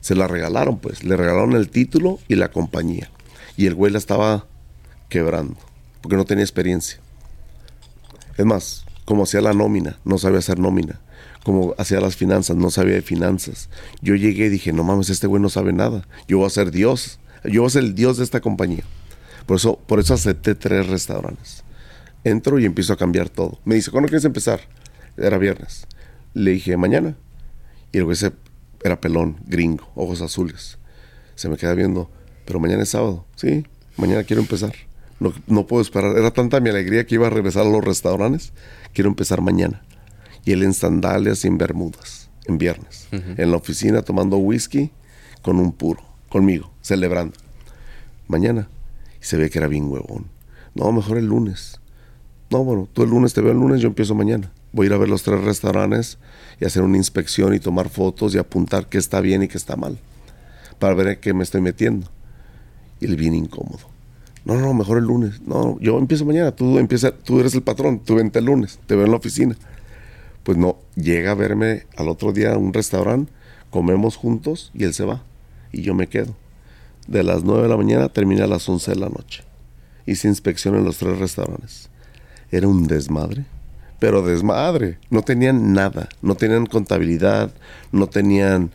Se 0.00 0.14
la 0.14 0.26
regalaron, 0.26 0.78
pues. 0.78 1.04
Le 1.04 1.16
regalaron 1.16 1.52
el 1.52 1.70
título 1.70 2.18
y 2.28 2.34
la 2.34 2.50
compañía. 2.50 3.10
Y 3.56 3.66
el 3.66 3.74
güey 3.74 3.92
la 3.92 3.98
estaba 3.98 4.46
quebrando, 5.08 5.56
porque 6.02 6.16
no 6.16 6.24
tenía 6.24 6.44
experiencia. 6.44 6.98
Es 8.36 8.44
más, 8.44 8.84
como 9.04 9.24
hacía 9.24 9.40
la 9.40 9.52
nómina, 9.52 9.98
no 10.04 10.18
sabía 10.18 10.38
hacer 10.38 10.58
nómina 10.58 11.00
como 11.44 11.74
hacía 11.78 12.00
las 12.00 12.16
finanzas, 12.16 12.56
no 12.56 12.70
sabía 12.70 12.94
de 12.94 13.02
finanzas. 13.02 13.68
Yo 14.00 14.16
llegué 14.16 14.46
y 14.46 14.48
dije, 14.48 14.72
no 14.72 14.82
mames, 14.82 15.10
este 15.10 15.26
güey 15.26 15.40
no 15.40 15.50
sabe 15.50 15.72
nada. 15.72 16.08
Yo 16.26 16.38
voy 16.38 16.46
a 16.46 16.50
ser 16.50 16.70
Dios. 16.70 17.20
Yo 17.44 17.60
voy 17.60 17.68
a 17.68 17.70
ser 17.70 17.84
el 17.84 17.94
Dios 17.94 18.16
de 18.16 18.24
esta 18.24 18.40
compañía. 18.40 18.82
Por 19.46 19.58
eso, 19.58 19.78
por 19.86 20.00
eso 20.00 20.14
acepté 20.14 20.54
tres 20.54 20.88
restaurantes. 20.88 21.62
Entro 22.24 22.58
y 22.58 22.64
empiezo 22.64 22.94
a 22.94 22.96
cambiar 22.96 23.28
todo. 23.28 23.60
Me 23.66 23.74
dice, 23.74 23.90
¿cuándo 23.90 24.08
quieres 24.08 24.24
empezar? 24.24 24.60
Era 25.18 25.36
viernes. 25.36 25.86
Le 26.32 26.52
dije, 26.52 26.78
mañana. 26.78 27.14
Y 27.92 27.98
el 27.98 28.04
güey 28.04 28.16
se, 28.16 28.32
era 28.82 28.98
pelón, 28.98 29.36
gringo, 29.46 29.86
ojos 29.94 30.22
azules. 30.22 30.78
Se 31.34 31.50
me 31.50 31.58
queda 31.58 31.74
viendo, 31.74 32.10
pero 32.46 32.58
mañana 32.58 32.84
es 32.84 32.88
sábado. 32.88 33.26
Sí, 33.36 33.66
mañana 33.98 34.24
quiero 34.24 34.40
empezar. 34.40 34.72
No, 35.20 35.32
no 35.46 35.66
puedo 35.66 35.82
esperar. 35.82 36.16
Era 36.16 36.30
tanta 36.32 36.60
mi 36.60 36.70
alegría 36.70 37.06
que 37.06 37.14
iba 37.14 37.26
a 37.26 37.30
regresar 37.30 37.66
a 37.66 37.70
los 37.70 37.84
restaurantes. 37.84 38.52
Quiero 38.92 39.08
empezar 39.08 39.40
mañana 39.40 39.82
y 40.44 40.52
él 40.52 40.62
en 40.62 40.74
sandalias 40.74 41.44
y 41.44 41.48
en 41.48 41.58
bermudas, 41.58 42.30
en 42.46 42.58
viernes, 42.58 43.08
en 43.10 43.50
la 43.50 43.56
oficina 43.56 44.02
tomando 44.02 44.36
whisky 44.36 44.90
con 45.42 45.58
un 45.58 45.72
puro, 45.72 46.02
conmigo, 46.28 46.70
celebrando. 46.80 47.38
Mañana. 48.28 48.68
Y 49.20 49.24
se 49.24 49.36
ve 49.36 49.50
que 49.50 49.58
era 49.58 49.68
bien 49.68 49.90
huevón. 49.90 50.26
No, 50.74 50.90
mejor 50.92 51.18
el 51.18 51.26
lunes. 51.26 51.80
No, 52.50 52.62
bueno, 52.64 52.88
tú 52.92 53.02
el 53.02 53.10
lunes 53.10 53.32
te 53.32 53.40
veo 53.40 53.52
el 53.52 53.58
lunes, 53.58 53.80
yo 53.80 53.88
empiezo 53.88 54.14
mañana. 54.14 54.52
Voy 54.72 54.86
a 54.86 54.88
ir 54.88 54.92
a 54.92 54.98
ver 54.98 55.08
los 55.08 55.22
tres 55.22 55.42
restaurantes 55.42 56.18
y 56.60 56.64
hacer 56.64 56.82
una 56.82 56.96
inspección 56.96 57.54
y 57.54 57.60
tomar 57.60 57.88
fotos 57.88 58.34
y 58.34 58.38
apuntar 58.38 58.88
qué 58.88 58.98
está 58.98 59.20
bien 59.20 59.42
y 59.42 59.48
qué 59.48 59.56
está 59.56 59.76
mal. 59.76 59.98
Para 60.78 60.94
ver 60.94 61.08
en 61.08 61.20
qué 61.20 61.32
me 61.32 61.44
estoy 61.44 61.60
metiendo. 61.60 62.08
Y 63.00 63.06
él 63.06 63.16
bien 63.16 63.34
incómodo. 63.34 63.93
No, 64.44 64.56
no, 64.56 64.74
mejor 64.74 64.98
el 64.98 65.04
lunes. 65.04 65.40
No, 65.46 65.78
yo 65.80 65.98
empiezo 65.98 66.24
mañana. 66.24 66.52
Tú, 66.52 66.78
empieza, 66.78 67.12
tú 67.12 67.40
eres 67.40 67.54
el 67.54 67.62
patrón. 67.62 68.00
Tú 68.00 68.16
vente 68.16 68.38
el 68.38 68.44
lunes. 68.44 68.78
Te 68.86 68.94
veo 68.94 69.04
en 69.04 69.10
la 69.10 69.16
oficina 69.16 69.56
pues 70.44 70.58
no, 70.58 70.76
llega 70.94 71.32
a 71.32 71.34
verme 71.34 71.86
al 71.96 72.08
otro 72.08 72.32
día 72.32 72.52
a 72.52 72.58
un 72.58 72.72
restaurante, 72.72 73.32
comemos 73.70 74.16
juntos 74.16 74.70
y 74.74 74.84
él 74.84 74.94
se 74.94 75.04
va 75.04 75.24
y 75.72 75.82
yo 75.82 75.94
me 75.94 76.06
quedo. 76.06 76.36
De 77.08 77.22
las 77.22 77.42
9 77.42 77.62
de 77.62 77.68
la 77.68 77.76
mañana 77.76 78.08
termina 78.10 78.44
a 78.44 78.46
las 78.46 78.68
11 78.68 78.92
de 78.92 79.00
la 79.00 79.08
noche. 79.08 79.42
Hice 80.06 80.28
inspección 80.28 80.76
en 80.76 80.84
los 80.84 80.98
tres 80.98 81.18
restaurantes. 81.18 81.88
Era 82.50 82.68
un 82.68 82.86
desmadre, 82.86 83.46
pero 83.98 84.22
desmadre. 84.22 84.98
No 85.10 85.22
tenían 85.22 85.72
nada, 85.72 86.08
no 86.20 86.34
tenían 86.34 86.66
contabilidad, 86.66 87.50
no 87.90 88.06
tenían 88.06 88.70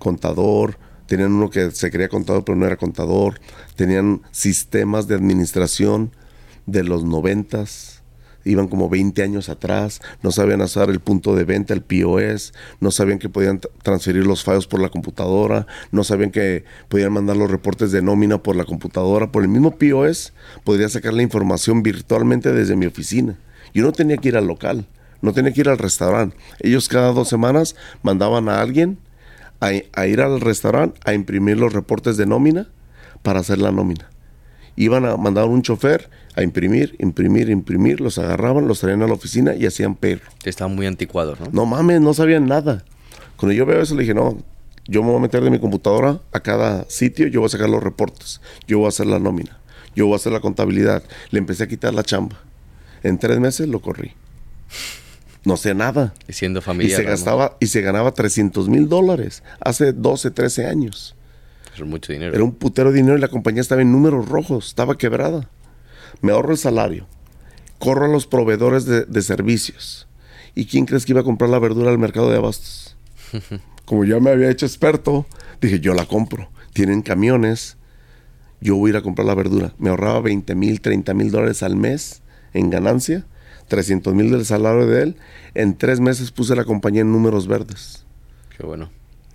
contador, 0.00 0.76
tenían 1.14 1.32
uno 1.32 1.48
que 1.48 1.70
se 1.70 1.92
creía 1.92 2.08
contador 2.08 2.44
pero 2.44 2.56
no 2.56 2.66
era 2.66 2.76
contador, 2.76 3.40
tenían 3.76 4.22
sistemas 4.32 5.06
de 5.06 5.14
administración 5.14 6.10
de 6.66 6.82
los 6.82 7.04
noventas. 7.04 8.02
Iban 8.44 8.66
como 8.66 8.88
20 8.88 9.22
años 9.22 9.48
atrás, 9.48 10.02
no 10.22 10.32
sabían 10.32 10.60
hacer 10.60 10.90
el 10.90 10.98
punto 10.98 11.36
de 11.36 11.44
venta, 11.44 11.72
el 11.72 11.82
POS, 11.82 12.52
no 12.80 12.90
sabían 12.90 13.20
que 13.20 13.28
podían 13.28 13.60
transferir 13.84 14.26
los 14.26 14.42
fallos 14.42 14.66
por 14.66 14.80
la 14.80 14.88
computadora, 14.88 15.68
no 15.92 16.02
sabían 16.02 16.32
que 16.32 16.64
podían 16.88 17.12
mandar 17.12 17.36
los 17.36 17.48
reportes 17.48 17.92
de 17.92 18.02
nómina 18.02 18.42
por 18.42 18.56
la 18.56 18.64
computadora, 18.64 19.30
por 19.30 19.44
el 19.44 19.48
mismo 19.48 19.78
POS 19.78 20.32
podría 20.64 20.88
sacar 20.88 21.14
la 21.14 21.22
información 21.22 21.84
virtualmente 21.84 22.52
desde 22.52 22.74
mi 22.74 22.86
oficina. 22.86 23.38
Yo 23.72 23.84
no 23.84 23.92
tenía 23.92 24.16
que 24.16 24.28
ir 24.30 24.36
al 24.36 24.48
local, 24.48 24.84
no 25.22 25.32
tenía 25.32 25.52
que 25.52 25.60
ir 25.60 25.68
al 25.68 25.78
restaurante. 25.78 26.36
Ellos 26.58 26.88
cada 26.88 27.12
dos 27.12 27.28
semanas 27.28 27.76
mandaban 28.02 28.48
a 28.48 28.60
alguien 28.60 28.98
a, 29.66 30.00
a 30.00 30.06
ir 30.06 30.20
al 30.20 30.40
restaurante 30.40 31.00
a 31.04 31.14
imprimir 31.14 31.58
los 31.58 31.72
reportes 31.72 32.16
de 32.16 32.26
nómina 32.26 32.68
para 33.22 33.40
hacer 33.40 33.58
la 33.58 33.72
nómina. 33.72 34.10
Iban 34.76 35.04
a 35.04 35.16
mandar 35.16 35.46
un 35.46 35.62
chofer 35.62 36.10
a 36.36 36.42
imprimir, 36.42 36.96
imprimir, 36.98 37.48
imprimir, 37.48 38.00
los 38.00 38.18
agarraban, 38.18 38.66
los 38.66 38.80
traían 38.80 39.02
a 39.02 39.06
la 39.06 39.14
oficina 39.14 39.54
y 39.54 39.66
hacían 39.66 39.94
perro. 39.94 40.28
Estaban 40.44 40.74
muy 40.74 40.86
anticuados, 40.86 41.38
¿no? 41.38 41.46
No 41.52 41.66
mames, 41.66 42.00
no 42.00 42.12
sabían 42.12 42.46
nada. 42.46 42.84
Cuando 43.36 43.52
yo 43.52 43.66
veo 43.66 43.80
eso 43.80 43.94
le 43.94 44.02
dije, 44.02 44.14
no, 44.14 44.38
yo 44.86 45.02
me 45.02 45.08
voy 45.08 45.18
a 45.18 45.22
meter 45.22 45.42
de 45.42 45.50
mi 45.50 45.58
computadora 45.58 46.20
a 46.32 46.40
cada 46.40 46.88
sitio, 46.90 47.28
yo 47.28 47.40
voy 47.40 47.46
a 47.46 47.50
sacar 47.50 47.70
los 47.70 47.82
reportes, 47.82 48.40
yo 48.66 48.78
voy 48.78 48.86
a 48.86 48.88
hacer 48.88 49.06
la 49.06 49.18
nómina, 49.18 49.58
yo 49.94 50.06
voy 50.06 50.14
a 50.14 50.16
hacer 50.16 50.32
la 50.32 50.40
contabilidad. 50.40 51.02
Le 51.30 51.38
empecé 51.38 51.64
a 51.64 51.68
quitar 51.68 51.94
la 51.94 52.02
chamba. 52.02 52.40
En 53.02 53.18
tres 53.18 53.38
meses 53.38 53.68
lo 53.68 53.80
corrí. 53.80 54.12
No 55.44 55.56
sé 55.56 55.74
nada. 55.74 56.14
Y 56.26 56.32
siendo 56.32 56.62
familiar. 56.62 57.00
Y 57.00 57.04
se, 57.04 57.08
gastaba, 57.08 57.56
y 57.60 57.66
se 57.66 57.80
ganaba 57.82 58.12
300 58.12 58.68
mil 58.68 58.88
dólares 58.88 59.42
hace 59.60 59.92
12, 59.92 60.30
13 60.30 60.66
años. 60.66 61.14
Es 61.74 61.82
mucho 61.82 62.12
dinero. 62.12 62.34
Era 62.34 62.44
un 62.44 62.54
putero 62.54 62.90
de 62.90 62.96
dinero 62.96 63.18
y 63.18 63.20
la 63.20 63.28
compañía 63.28 63.60
estaba 63.60 63.82
en 63.82 63.92
números 63.92 64.28
rojos, 64.28 64.68
estaba 64.68 64.96
quebrada 64.96 65.48
me 66.20 66.32
ahorro 66.32 66.52
el 66.52 66.58
salario, 66.58 67.06
corro 67.78 68.06
a 68.06 68.08
los 68.08 68.26
proveedores 68.26 68.86
de, 68.86 69.22
servicios. 69.22 70.08
¿Y 70.54 70.66
quién 70.66 70.86
crees 70.86 71.04
que 71.04 71.12
iba 71.12 71.20
a 71.20 71.24
comprar 71.24 71.50
la 71.50 71.58
verdura 71.58 71.90
al 71.90 71.98
mercado 71.98 72.30
de 72.30 72.36
abastos? 72.36 72.96
Como 73.84 74.04
ya 74.04 74.20
me 74.20 74.30
había 74.30 74.50
hecho 74.50 74.66
experto, 74.66 75.26
dije, 75.60 75.80
yo 75.80 75.94
la 75.94 76.06
compro. 76.06 76.48
Tienen 76.72 77.02
camiones, 77.02 77.76
yo 78.60 78.76
voy 78.76 78.88
a 78.88 78.92
ir 78.92 78.96
a 78.96 79.02
comprar 79.02 79.26
la 79.26 79.34
verdura. 79.34 79.74
Me 79.78 79.90
ahorraba 79.90 80.20
20 80.20 80.54
mil, 80.54 80.80
30 80.80 81.12
mil 81.14 81.30
dólares 81.30 81.62
al 81.62 81.76
mes 81.76 82.22
en 82.52 82.70
ganancia, 82.70 83.26
300 83.68 84.14
mil 84.14 84.30
del 84.30 84.44
salario 84.44 84.86
de 84.86 85.02
él. 85.02 85.16
En 85.54 85.76
tres 85.76 86.00
meses 86.00 86.30
puse 86.30 86.54
la 86.56 86.64
compañía 86.64 87.02
en 87.02 87.12
números 87.12 87.46
verdes. 87.46 88.04
Qué 88.56 88.64
bueno. 88.64 88.90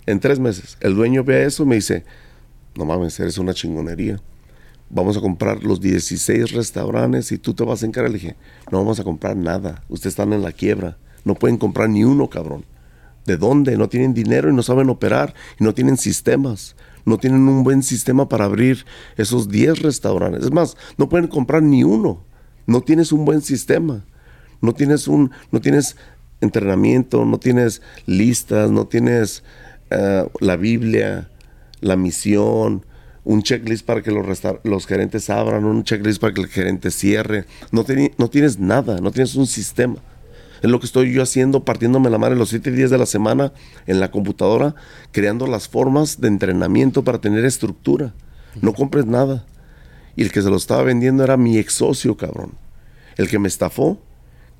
En 0.06 0.20
tres 0.20 0.38
meses. 0.38 0.76
El 0.80 0.94
dueño 0.94 1.24
ve 1.24 1.44
eso 1.44 1.62
y 1.62 1.66
me 1.66 1.74
dice, 1.76 2.04
no 2.74 2.84
mames, 2.84 3.18
eres 3.20 3.38
una 3.38 3.54
chingonería 3.54 4.20
vamos 4.90 5.16
a 5.16 5.20
comprar 5.20 5.62
los 5.62 5.80
16 5.80 6.50
restaurantes 6.52 7.30
y 7.32 7.38
tú 7.38 7.54
te 7.54 7.64
vas 7.64 7.82
a 7.82 7.86
encargar. 7.86 8.10
Le 8.10 8.18
dije, 8.18 8.36
no 8.70 8.78
vamos 8.78 9.00
a 9.00 9.04
comprar 9.04 9.36
nada, 9.36 9.82
ustedes 9.88 10.12
están 10.12 10.32
en 10.32 10.42
la 10.42 10.52
quiebra, 10.52 10.98
no 11.24 11.34
pueden 11.34 11.56
comprar 11.56 11.88
ni 11.88 12.04
uno, 12.04 12.28
cabrón. 12.28 12.64
¿De 13.24 13.36
dónde? 13.36 13.76
No 13.76 13.88
tienen 13.88 14.14
dinero 14.14 14.50
y 14.50 14.54
no 14.54 14.62
saben 14.62 14.90
operar 14.90 15.34
y 15.58 15.64
no 15.64 15.74
tienen 15.74 15.96
sistemas. 15.96 16.74
No 17.04 17.18
tienen 17.18 17.48
un 17.48 17.62
buen 17.62 17.82
sistema 17.82 18.28
para 18.28 18.46
abrir 18.46 18.84
esos 19.16 19.48
10 19.48 19.80
restaurantes. 19.80 20.44
Es 20.44 20.50
más, 20.50 20.76
no 20.96 21.08
pueden 21.08 21.28
comprar 21.28 21.62
ni 21.62 21.84
uno. 21.84 22.24
No 22.66 22.80
tienes 22.80 23.12
un 23.12 23.24
buen 23.24 23.42
sistema. 23.42 24.04
No 24.60 24.72
tienes 24.74 25.08
un, 25.08 25.30
no 25.50 25.60
tienes 25.60 25.96
entrenamiento, 26.40 27.24
no 27.24 27.38
tienes 27.38 27.82
listas, 28.06 28.70
no 28.70 28.86
tienes 28.86 29.42
eh, 29.90 30.26
la 30.40 30.56
Biblia, 30.56 31.28
la 31.80 31.96
misión, 31.96 32.84
un 33.24 33.42
checklist 33.42 33.84
para 33.84 34.02
que 34.02 34.10
los, 34.10 34.24
los 34.64 34.86
gerentes 34.86 35.30
abran, 35.30 35.64
un 35.64 35.84
checklist 35.84 36.20
para 36.20 36.32
que 36.32 36.40
el 36.40 36.48
gerente 36.48 36.90
cierre. 36.90 37.44
No, 37.70 37.84
no 38.18 38.30
tienes 38.30 38.58
nada, 38.58 39.00
no 39.00 39.10
tienes 39.10 39.34
un 39.34 39.46
sistema. 39.46 39.96
Es 40.62 40.70
lo 40.70 40.78
que 40.78 40.86
estoy 40.86 41.12
yo 41.12 41.22
haciendo, 41.22 41.64
partiéndome 41.64 42.10
la 42.10 42.18
madre 42.18 42.36
los 42.36 42.50
siete 42.50 42.70
días 42.70 42.90
de 42.90 42.98
la 42.98 43.06
semana 43.06 43.52
en 43.86 43.98
la 43.98 44.10
computadora, 44.10 44.74
creando 45.10 45.46
las 45.46 45.68
formas 45.68 46.20
de 46.20 46.28
entrenamiento 46.28 47.02
para 47.02 47.20
tener 47.20 47.44
estructura. 47.44 48.12
No 48.60 48.74
compres 48.74 49.06
nada. 49.06 49.46
Y 50.16 50.22
el 50.22 50.32
que 50.32 50.42
se 50.42 50.50
lo 50.50 50.56
estaba 50.56 50.82
vendiendo 50.82 51.24
era 51.24 51.36
mi 51.36 51.56
ex 51.56 51.74
socio, 51.74 52.16
cabrón. 52.16 52.52
El 53.16 53.28
que 53.28 53.38
me 53.38 53.48
estafó, 53.48 53.98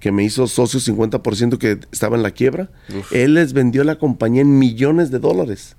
que 0.00 0.12
me 0.12 0.24
hizo 0.24 0.46
socio 0.48 0.80
50% 0.80 1.58
que 1.58 1.78
estaba 1.92 2.16
en 2.16 2.22
la 2.22 2.32
quiebra. 2.32 2.70
Él 3.12 3.34
les 3.34 3.52
vendió 3.52 3.84
la 3.84 3.98
compañía 3.98 4.40
en 4.40 4.58
millones 4.58 5.10
de 5.10 5.18
dólares. 5.18 5.76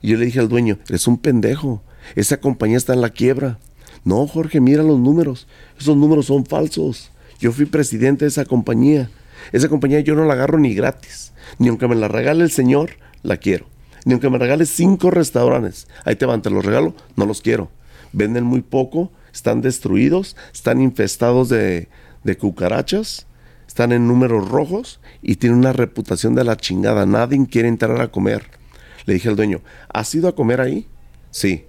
Y 0.00 0.08
yo 0.08 0.16
le 0.16 0.26
dije 0.26 0.38
al 0.38 0.48
dueño, 0.48 0.78
eres 0.88 1.06
un 1.08 1.18
pendejo. 1.18 1.82
Esa 2.14 2.40
compañía 2.40 2.76
está 2.76 2.94
en 2.94 3.00
la 3.00 3.10
quiebra. 3.10 3.58
No, 4.04 4.26
Jorge, 4.28 4.60
mira 4.60 4.84
los 4.84 5.00
números. 5.00 5.48
Esos 5.78 5.96
números 5.96 6.26
son 6.26 6.46
falsos. 6.46 7.10
Yo 7.40 7.50
fui 7.50 7.66
presidente 7.66 8.24
de 8.24 8.28
esa 8.28 8.44
compañía. 8.44 9.10
Esa 9.52 9.68
compañía 9.68 10.00
yo 10.00 10.14
no 10.14 10.24
la 10.24 10.34
agarro 10.34 10.58
ni 10.58 10.72
gratis. 10.74 11.32
Ni 11.58 11.68
aunque 11.68 11.88
me 11.88 11.96
la 11.96 12.06
regale 12.06 12.44
el 12.44 12.52
señor, 12.52 12.90
la 13.22 13.38
quiero. 13.38 13.66
Ni 14.04 14.12
aunque 14.12 14.30
me 14.30 14.38
regale 14.38 14.66
cinco 14.66 15.10
restaurantes. 15.10 15.88
Ahí 16.04 16.14
te 16.14 16.26
van, 16.26 16.42
te 16.42 16.50
los 16.50 16.64
regalo, 16.64 16.94
no 17.16 17.26
los 17.26 17.42
quiero. 17.42 17.70
Venden 18.12 18.44
muy 18.44 18.62
poco, 18.62 19.10
están 19.32 19.60
destruidos, 19.62 20.36
están 20.54 20.80
infestados 20.80 21.48
de, 21.48 21.88
de 22.24 22.36
cucarachas, 22.36 23.26
están 23.68 23.92
en 23.92 24.08
números 24.08 24.48
rojos 24.48 24.98
y 25.22 25.36
tienen 25.36 25.58
una 25.58 25.72
reputación 25.72 26.34
de 26.34 26.42
la 26.42 26.56
chingada. 26.56 27.06
Nadie 27.06 27.46
quiere 27.48 27.68
entrar 27.68 28.00
a 28.00 28.08
comer. 28.08 28.44
Le 29.04 29.14
dije 29.14 29.28
al 29.28 29.36
dueño, 29.36 29.60
¿has 29.88 30.12
ido 30.14 30.26
a 30.26 30.34
comer 30.34 30.60
ahí? 30.60 30.88
Sí. 31.30 31.66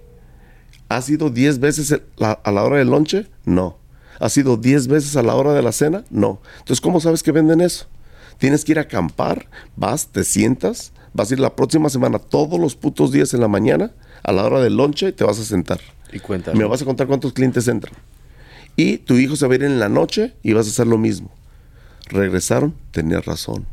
¿Has 0.88 1.08
ido 1.08 1.30
10 1.30 1.60
veces 1.60 2.00
a 2.18 2.50
la 2.50 2.64
hora 2.64 2.78
del 2.78 2.88
lonche? 2.88 3.28
No. 3.44 3.78
¿Has 4.18 4.36
ido 4.36 4.56
10 4.56 4.88
veces 4.88 5.16
a 5.16 5.22
la 5.22 5.34
hora 5.34 5.52
de 5.52 5.62
la 5.62 5.72
cena? 5.72 6.04
No. 6.10 6.40
Entonces, 6.58 6.80
¿cómo 6.80 7.00
sabes 7.00 7.22
que 7.22 7.32
venden 7.32 7.60
eso? 7.60 7.86
Tienes 8.38 8.64
que 8.64 8.72
ir 8.72 8.78
a 8.78 8.82
acampar, 8.82 9.48
vas, 9.76 10.08
te 10.08 10.24
sientas, 10.24 10.92
vas 11.12 11.30
a 11.30 11.34
ir 11.34 11.40
la 11.40 11.54
próxima 11.54 11.90
semana 11.90 12.18
todos 12.18 12.58
los 12.58 12.74
putos 12.74 13.12
días 13.12 13.34
en 13.34 13.40
la 13.40 13.48
mañana, 13.48 13.92
a 14.22 14.32
la 14.32 14.44
hora 14.44 14.60
del 14.60 14.76
lonche, 14.76 15.12
te 15.12 15.24
vas 15.24 15.38
a 15.38 15.44
sentar. 15.44 15.80
Y 16.12 16.18
cuentas. 16.18 16.54
Me 16.54 16.64
vas 16.64 16.82
a 16.82 16.86
contar 16.86 17.06
cuántos 17.06 17.34
clientes 17.34 17.68
entran. 17.68 17.94
Y 18.74 18.98
tu 18.98 19.14
hijo 19.14 19.36
se 19.36 19.46
va 19.46 19.52
a 19.52 19.56
ir 19.56 19.64
en 19.64 19.78
la 19.78 19.90
noche 19.90 20.34
y 20.42 20.54
vas 20.54 20.66
a 20.66 20.70
hacer 20.70 20.86
lo 20.86 20.98
mismo. 20.98 21.30
Regresaron, 22.10 22.74
tenías 22.90 23.24
razón. 23.24 23.66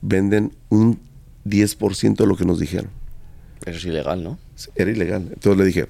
Venden 0.00 0.56
un 0.68 1.00
10% 1.44 2.16
de 2.16 2.26
lo 2.26 2.36
que 2.36 2.44
nos 2.44 2.60
dijeron. 2.60 2.90
Eso 3.66 3.76
es 3.76 3.84
ilegal, 3.84 4.22
¿no? 4.22 4.38
Era 4.76 4.90
ilegal. 4.90 5.28
Entonces 5.32 5.58
le 5.58 5.64
dije, 5.64 5.88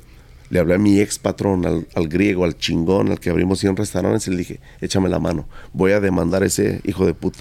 le 0.49 0.59
hablé 0.59 0.75
a 0.75 0.79
mi 0.79 0.99
ex 0.99 1.19
patrón, 1.19 1.65
al, 1.67 2.09
griego, 2.09 2.45
al 2.45 2.57
chingón, 2.57 3.11
al 3.11 3.21
que 3.21 3.31
abrimos 3.31 3.61
100 3.61 3.77
restaurantes 3.77 4.27
y 4.27 4.31
le 4.31 4.39
dije, 4.39 4.61
échame 4.81 5.09
la 5.09 5.19
mano, 5.19 5.47
voy 5.73 5.93
a 5.93 6.01
demandar 6.01 6.43
a 6.43 6.47
ese 6.47 6.81
hijo 6.85 7.07
de 7.07 7.15
puta. 7.15 7.41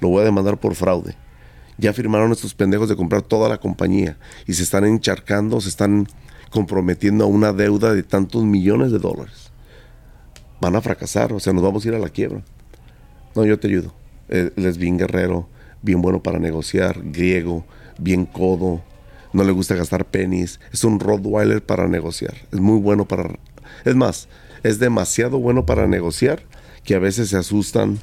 Lo 0.00 0.08
voy 0.08 0.22
a 0.22 0.24
demandar 0.24 0.58
por 0.58 0.74
fraude. 0.74 1.14
Ya 1.76 1.92
firmaron 1.92 2.32
estos 2.32 2.54
pendejos 2.54 2.88
de 2.88 2.96
comprar 2.96 3.22
toda 3.22 3.48
la 3.48 3.58
compañía 3.58 4.18
y 4.46 4.54
se 4.54 4.62
están 4.62 4.84
encharcando, 4.84 5.60
se 5.60 5.68
están 5.68 6.08
comprometiendo 6.50 7.24
a 7.24 7.26
una 7.28 7.52
deuda 7.52 7.94
de 7.94 8.02
tantos 8.02 8.42
millones 8.44 8.90
de 8.90 8.98
dólares. 8.98 9.50
Van 10.60 10.76
a 10.76 10.80
fracasar, 10.80 11.32
o 11.32 11.40
sea, 11.40 11.52
nos 11.52 11.62
vamos 11.62 11.84
a 11.84 11.88
ir 11.88 11.94
a 11.94 11.98
la 11.98 12.08
quiebra. 12.08 12.42
No, 13.34 13.44
yo 13.44 13.58
te 13.58 13.68
ayudo. 13.68 13.92
Él 14.28 14.52
es 14.56 14.78
bien 14.78 14.98
guerrero, 14.98 15.48
bien 15.82 16.02
bueno 16.02 16.22
para 16.22 16.38
negociar, 16.38 17.00
griego, 17.02 17.64
bien 17.98 18.26
codo, 18.26 18.82
no 19.32 19.44
le 19.44 19.52
gusta 19.52 19.74
gastar 19.74 20.04
pennies, 20.04 20.60
es 20.72 20.84
un 20.84 21.00
Rottweiler 21.00 21.64
para 21.64 21.88
negociar, 21.88 22.34
es 22.52 22.60
muy 22.60 22.78
bueno 22.78 23.06
para... 23.06 23.38
Es 23.84 23.94
más, 23.94 24.28
es 24.62 24.78
demasiado 24.78 25.38
bueno 25.38 25.66
para 25.66 25.86
negociar 25.86 26.42
que 26.84 26.94
a 26.94 26.98
veces 26.98 27.30
se 27.30 27.36
asustan 27.36 27.98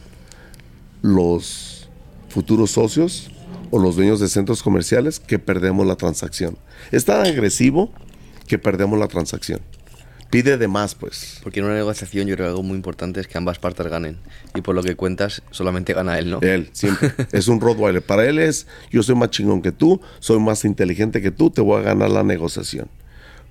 los 1.01 1.89
futuros 2.29 2.71
socios 2.71 3.31
o 3.71 3.79
los 3.79 3.95
dueños 3.95 4.19
de 4.19 4.29
centros 4.29 4.63
comerciales 4.63 5.19
que 5.19 5.39
perdemos 5.39 5.85
la 5.85 5.95
transacción. 5.95 6.57
Es 6.91 7.05
tan 7.05 7.25
agresivo 7.25 7.91
que 8.47 8.57
perdemos 8.57 8.97
la 8.97 9.07
transacción 9.07 9.59
pide 10.29 10.57
de 10.57 10.67
más, 10.67 10.95
pues. 10.95 11.39
Porque 11.43 11.59
en 11.59 11.65
una 11.65 11.75
negociación 11.75 12.27
yo 12.27 12.35
creo 12.35 12.47
que 12.47 12.51
algo 12.51 12.63
muy 12.63 12.75
importante 12.75 13.19
es 13.19 13.27
que 13.27 13.37
ambas 13.37 13.59
partes 13.59 13.87
ganen. 13.87 14.17
Y 14.55 14.61
por 14.61 14.75
lo 14.75 14.83
que 14.83 14.95
cuentas, 14.95 15.41
solamente 15.51 15.93
gana 15.93 16.17
él, 16.19 16.29
¿no? 16.29 16.39
Él, 16.41 16.69
siempre. 16.73 17.11
es 17.31 17.47
un 17.47 17.61
Rottweiler. 17.61 18.01
Para 18.01 18.25
él 18.25 18.39
es, 18.39 18.67
yo 18.91 19.03
soy 19.03 19.15
más 19.15 19.29
chingón 19.29 19.61
que 19.61 19.71
tú, 19.71 20.01
soy 20.19 20.39
más 20.39 20.65
inteligente 20.65 21.21
que 21.21 21.31
tú, 21.31 21.49
te 21.49 21.61
voy 21.61 21.79
a 21.79 21.83
ganar 21.83 22.11
la 22.11 22.23
negociación. 22.23 22.87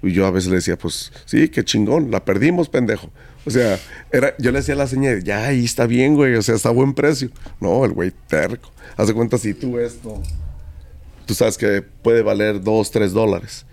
Y 0.02 0.12
yo 0.12 0.26
a 0.26 0.30
veces 0.30 0.50
le 0.50 0.56
decía, 0.56 0.76
pues, 0.76 1.12
sí, 1.24 1.48
qué 1.48 1.64
chingón, 1.64 2.10
la 2.10 2.24
perdimos, 2.24 2.68
pendejo. 2.68 3.10
O 3.44 3.50
sea, 3.50 3.78
era, 4.12 4.34
yo 4.38 4.50
le 4.50 4.58
decía 4.58 4.74
a 4.74 4.78
la 4.78 4.86
señora, 4.86 5.18
ya, 5.20 5.46
ahí 5.46 5.64
está 5.64 5.86
bien, 5.86 6.14
güey, 6.14 6.34
o 6.34 6.42
sea, 6.42 6.56
está 6.56 6.68
a 6.68 6.72
buen 6.72 6.94
precio. 6.94 7.30
No, 7.60 7.84
el 7.84 7.92
güey 7.92 8.12
terco. 8.26 8.70
Haz 8.96 9.08
de 9.08 9.14
cuenta, 9.14 9.38
si 9.38 9.54
tú 9.54 9.78
esto, 9.78 10.22
tú 11.26 11.34
sabes 11.34 11.56
que 11.56 11.82
puede 11.82 12.22
valer 12.22 12.62
dos, 12.62 12.90
tres 12.90 13.12
dólares. 13.12 13.64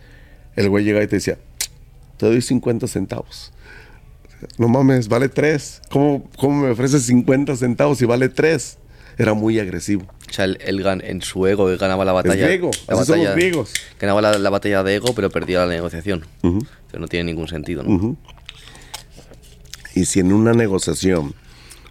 El 0.56 0.70
güey 0.70 0.86
llega 0.86 1.02
y 1.04 1.08
te 1.08 1.16
decía, 1.16 1.40
te 2.24 2.30
doy 2.30 2.42
50 2.42 2.88
centavos. 2.88 3.52
No 4.58 4.70
mames, 4.70 5.10
vale 5.10 5.28
3. 5.28 5.82
¿Cómo, 5.90 6.30
¿Cómo, 6.38 6.64
me 6.64 6.72
ofreces 6.72 7.04
50 7.04 7.58
centavos 7.58 7.98
si 7.98 8.06
vale 8.06 8.30
3? 8.30 8.78
Era 9.18 9.34
muy 9.34 9.60
agresivo. 9.60 10.06
O 10.30 10.34
sea, 10.34 10.46
él, 10.46 10.84
en 11.04 11.22
su 11.22 11.46
ego 11.46 11.66
ganaba 11.78 12.06
la 12.06 12.14
batalla. 12.14 12.48
La 12.88 13.04
somos 13.04 13.36
griegos. 13.36 13.74
Ganaba 14.00 14.22
la, 14.22 14.50
batalla 14.50 14.84
de 14.84 14.96
ego, 14.96 15.14
pero 15.14 15.30
perdía 15.30 15.60
la 15.66 15.68
negociación. 15.68 16.26
No 16.42 17.08
tiene 17.10 17.26
ningún 17.26 17.50
sentido, 17.50 17.84
¿no? 17.84 18.18
Y 19.94 20.06
si 20.06 20.22
en 20.22 20.32
una 20.32 20.54
negociación 20.54 21.36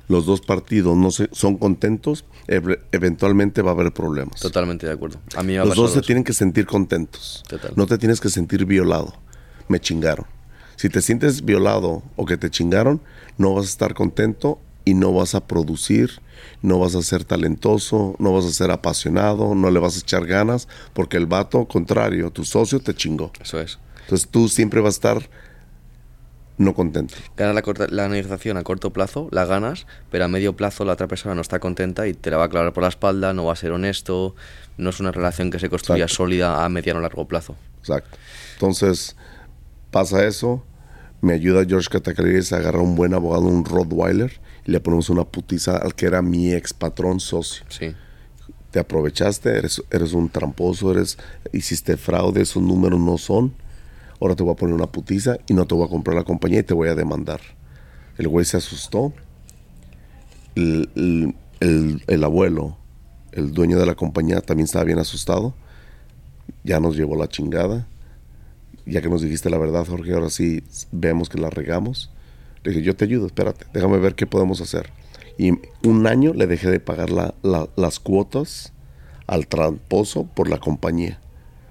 los 0.08 0.26
dos 0.26 0.40
partidos 0.40 0.96
no 0.96 1.10
se, 1.10 1.28
son 1.32 1.58
contentos, 1.58 2.24
eventualmente 2.90 3.60
va 3.60 3.72
a 3.72 3.74
haber 3.74 3.92
problemas. 3.92 4.40
Totalmente 4.40 4.86
de 4.86 4.92
acuerdo. 4.92 5.20
A 5.36 5.42
mí 5.42 5.56
los 5.56 5.76
dos 5.76 5.92
se 5.92 6.00
tienen 6.00 6.24
que 6.24 6.32
sentir 6.32 6.64
contentos. 6.64 7.44
No 7.76 7.86
te 7.86 7.98
tienes 7.98 8.18
que 8.18 8.30
sentir 8.30 8.64
violado 8.64 9.14
me 9.68 9.80
chingaron. 9.80 10.26
Si 10.76 10.88
te 10.88 11.00
sientes 11.00 11.44
violado 11.44 12.02
o 12.16 12.26
que 12.26 12.36
te 12.36 12.50
chingaron, 12.50 13.00
no 13.38 13.54
vas 13.54 13.66
a 13.66 13.68
estar 13.68 13.94
contento 13.94 14.58
y 14.84 14.94
no 14.94 15.12
vas 15.12 15.34
a 15.34 15.46
producir, 15.46 16.20
no 16.60 16.78
vas 16.78 16.94
a 16.94 17.02
ser 17.02 17.24
talentoso, 17.24 18.16
no 18.18 18.32
vas 18.32 18.44
a 18.44 18.52
ser 18.52 18.70
apasionado, 18.70 19.54
no 19.54 19.70
le 19.70 19.78
vas 19.78 19.96
a 19.96 20.00
echar 20.00 20.26
ganas, 20.26 20.68
porque 20.92 21.16
el 21.16 21.26
vato 21.26 21.66
contrario, 21.66 22.30
tu 22.30 22.44
socio 22.44 22.80
te 22.80 22.94
chingó. 22.94 23.32
Eso 23.40 23.60
es. 23.60 23.78
Entonces 24.02 24.28
tú 24.28 24.48
siempre 24.48 24.80
vas 24.80 24.94
a 24.94 24.96
estar 24.96 25.30
no 26.58 26.74
contento. 26.74 27.14
Ganas 27.36 27.54
la, 27.54 27.86
la 27.88 28.08
negociación 28.08 28.56
a 28.56 28.62
corto 28.62 28.92
plazo, 28.92 29.28
la 29.30 29.44
ganas, 29.44 29.86
pero 30.10 30.24
a 30.24 30.28
medio 30.28 30.54
plazo 30.54 30.84
la 30.84 30.92
otra 30.92 31.08
persona 31.08 31.34
no 31.34 31.40
está 31.40 31.58
contenta 31.58 32.06
y 32.06 32.14
te 32.14 32.30
la 32.30 32.36
va 32.36 32.44
a 32.44 32.48
clavar 32.48 32.72
por 32.72 32.82
la 32.82 32.88
espalda, 32.88 33.32
no 33.32 33.44
va 33.44 33.52
a 33.52 33.56
ser 33.56 33.72
honesto, 33.72 34.34
no 34.76 34.90
es 34.90 35.00
una 35.00 35.12
relación 35.12 35.50
que 35.50 35.58
se 35.58 35.68
construya 35.68 36.08
sólida 36.08 36.64
a 36.64 36.68
mediano 36.68 36.98
o 36.98 37.02
largo 37.02 37.26
plazo. 37.26 37.56
Exacto. 37.80 38.18
Entonces, 38.54 39.16
Pasa 39.92 40.26
eso, 40.26 40.64
me 41.20 41.34
ayuda 41.34 41.66
George 41.66 41.90
Catacalles 41.90 42.50
a 42.54 42.56
agarrar 42.56 42.80
un 42.80 42.96
buen 42.96 43.12
abogado, 43.12 43.42
un 43.42 43.62
Rottweiler, 43.62 44.40
y 44.66 44.70
le 44.70 44.80
ponemos 44.80 45.10
una 45.10 45.24
putiza 45.24 45.76
al 45.76 45.94
que 45.94 46.06
era 46.06 46.22
mi 46.22 46.50
ex 46.50 46.72
patrón 46.72 47.20
socio. 47.20 47.66
Sí. 47.68 47.94
Te 48.70 48.80
aprovechaste, 48.80 49.50
eres, 49.50 49.82
eres 49.90 50.14
un 50.14 50.30
tramposo, 50.30 50.92
eres, 50.92 51.18
hiciste 51.52 51.98
fraude, 51.98 52.40
esos 52.40 52.62
números 52.62 52.98
no 52.98 53.18
son. 53.18 53.52
Ahora 54.18 54.34
te 54.34 54.42
voy 54.42 54.54
a 54.54 54.56
poner 54.56 54.74
una 54.74 54.86
putiza 54.86 55.36
y 55.46 55.52
no 55.52 55.66
te 55.66 55.74
voy 55.74 55.84
a 55.84 55.90
comprar 55.90 56.16
la 56.16 56.24
compañía 56.24 56.60
y 56.60 56.62
te 56.62 56.72
voy 56.72 56.88
a 56.88 56.94
demandar. 56.94 57.42
El 58.16 58.28
güey 58.28 58.46
se 58.46 58.56
asustó. 58.56 59.12
el, 60.54 61.34
el 61.60 62.24
abuelo, 62.24 62.78
el 63.32 63.52
dueño 63.52 63.78
de 63.78 63.84
la 63.84 63.94
compañía, 63.94 64.40
también 64.40 64.64
estaba 64.64 64.86
bien 64.86 64.98
asustado. 64.98 65.54
Ya 66.64 66.80
nos 66.80 66.96
llevó 66.96 67.14
la 67.14 67.28
chingada 67.28 67.88
ya 68.86 69.00
que 69.00 69.08
nos 69.08 69.22
dijiste 69.22 69.50
la 69.50 69.58
verdad, 69.58 69.86
Jorge, 69.86 70.12
ahora 70.12 70.30
sí 70.30 70.62
vemos 70.90 71.28
que 71.28 71.38
la 71.38 71.50
regamos. 71.50 72.10
Le 72.64 72.70
dije, 72.70 72.82
yo 72.82 72.96
te 72.96 73.04
ayudo, 73.04 73.26
espérate, 73.26 73.66
déjame 73.72 73.98
ver 73.98 74.14
qué 74.14 74.26
podemos 74.26 74.60
hacer. 74.60 74.90
Y 75.38 75.52
un 75.86 76.06
año 76.06 76.32
le 76.34 76.46
dejé 76.46 76.70
de 76.70 76.80
pagar 76.80 77.10
las 77.10 78.00
cuotas 78.00 78.72
al 79.26 79.46
tramposo 79.46 80.24
por 80.24 80.48
la 80.48 80.58
compañía, 80.58 81.18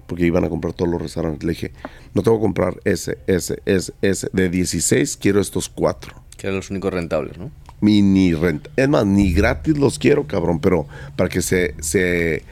porque 0.07 0.25
iban 0.25 0.43
a 0.43 0.49
comprar 0.49 0.73
todos 0.73 0.91
los 0.91 1.01
restaurantes. 1.01 1.43
Le 1.43 1.51
dije, 1.51 1.71
no 2.13 2.23
tengo 2.23 2.37
que 2.37 2.43
comprar 2.43 2.79
ese, 2.83 3.17
ese, 3.27 3.61
ese, 3.65 3.93
ese. 4.01 4.29
De 4.33 4.49
16 4.49 5.17
quiero 5.17 5.39
estos 5.39 5.69
cuatro. 5.69 6.15
Que 6.37 6.47
eran 6.47 6.57
los 6.57 6.69
únicos 6.71 6.93
rentables, 6.93 7.37
¿no? 7.37 7.51
ni 7.81 8.33
renta. 8.33 8.69
Es 8.75 8.87
más, 8.87 9.05
ni 9.05 9.33
gratis 9.33 9.77
los 9.77 9.97
quiero, 9.99 10.27
cabrón, 10.27 10.59
pero 10.59 10.87
para 11.15 11.29
que 11.29 11.41
se, 11.41 11.75
se 11.79 12.43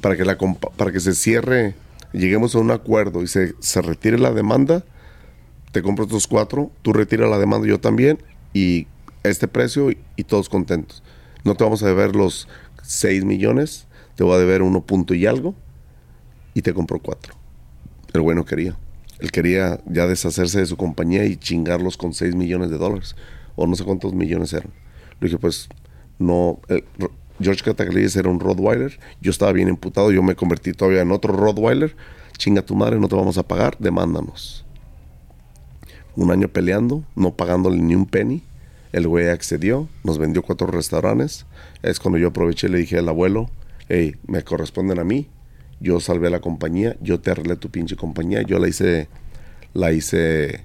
para 0.00 0.16
que 0.16 0.24
la 0.24 0.36
para 0.38 0.92
que 0.92 1.00
se 1.00 1.14
cierre 1.14 1.74
lleguemos 2.14 2.54
a 2.54 2.60
un 2.60 2.70
acuerdo 2.70 3.22
y 3.22 3.26
se, 3.26 3.54
se 3.58 3.82
retire 3.82 4.18
la 4.18 4.32
demanda, 4.32 4.84
te 5.72 5.82
compro 5.82 6.04
estos 6.04 6.26
cuatro, 6.26 6.70
tú 6.82 6.92
retiras 6.92 7.28
la 7.28 7.38
demanda 7.38 7.66
yo 7.66 7.80
también 7.80 8.22
y 8.52 8.86
este 9.24 9.48
precio 9.48 9.90
y, 9.90 10.24
todos 10.24 10.48
contentos. 10.48 11.02
No 11.42 11.56
te 11.56 11.64
vamos 11.64 11.82
a 11.82 11.88
deber 11.88 12.14
los 12.14 12.48
6 12.82 13.24
millones, 13.24 13.86
te 14.14 14.22
voy 14.22 14.34
a 14.34 14.38
deber 14.38 14.62
uno 14.62 14.82
punto 14.82 15.14
y 15.14 15.26
algo 15.26 15.54
y 16.54 16.62
te 16.62 16.72
compro 16.72 17.00
cuatro. 17.00 17.34
El 18.12 18.20
bueno 18.20 18.44
quería. 18.44 18.76
Él 19.18 19.32
quería 19.32 19.80
ya 19.86 20.06
deshacerse 20.06 20.60
de 20.60 20.66
su 20.66 20.76
compañía 20.76 21.24
y 21.24 21.36
chingarlos 21.36 21.96
con 21.96 22.14
6 22.14 22.34
millones 22.36 22.70
de 22.70 22.78
dólares. 22.78 23.16
O 23.56 23.66
no 23.66 23.74
sé 23.76 23.84
cuántos 23.84 24.14
millones 24.14 24.52
eran. 24.52 24.70
Le 25.20 25.28
dije, 25.28 25.38
pues, 25.38 25.68
no. 26.18 26.60
Eh, 26.68 26.84
George 27.44 27.62
Cataglis 27.62 28.16
era 28.16 28.30
un 28.30 28.40
Rottweiler, 28.40 28.98
yo 29.20 29.30
estaba 29.30 29.52
bien 29.52 29.68
imputado, 29.68 30.10
yo 30.10 30.22
me 30.22 30.34
convertí 30.34 30.72
todavía 30.72 31.02
en 31.02 31.12
otro 31.12 31.36
Rottweiler, 31.36 31.94
chinga 32.38 32.62
tu 32.62 32.74
madre, 32.74 32.98
no 32.98 33.06
te 33.06 33.16
vamos 33.16 33.36
a 33.36 33.42
pagar, 33.42 33.76
demándanos. 33.78 34.64
un 36.16 36.30
año 36.30 36.48
peleando, 36.48 37.04
no 37.14 37.34
pagándole 37.34 37.76
ni 37.82 37.94
un 37.94 38.06
penny. 38.06 38.42
El 38.92 39.08
güey 39.08 39.28
accedió, 39.28 39.88
nos 40.04 40.18
vendió 40.18 40.42
cuatro 40.42 40.68
restaurantes. 40.68 41.44
Es 41.82 41.98
cuando 41.98 42.18
yo 42.18 42.28
aproveché 42.28 42.68
y 42.68 42.70
le 42.70 42.78
dije 42.78 42.98
al 42.98 43.08
abuelo, 43.08 43.50
hey, 43.88 44.14
me 44.26 44.42
corresponden 44.42 45.00
a 45.00 45.04
mí. 45.04 45.28
Yo 45.80 45.98
salvé 46.00 46.30
la 46.30 46.40
compañía, 46.40 46.96
yo 47.02 47.20
te 47.20 47.32
arreglé 47.32 47.56
tu 47.56 47.68
pinche 47.68 47.96
compañía, 47.96 48.42
yo 48.42 48.58
la 48.58 48.68
hice, 48.68 49.08
la 49.74 49.92
hice 49.92 50.64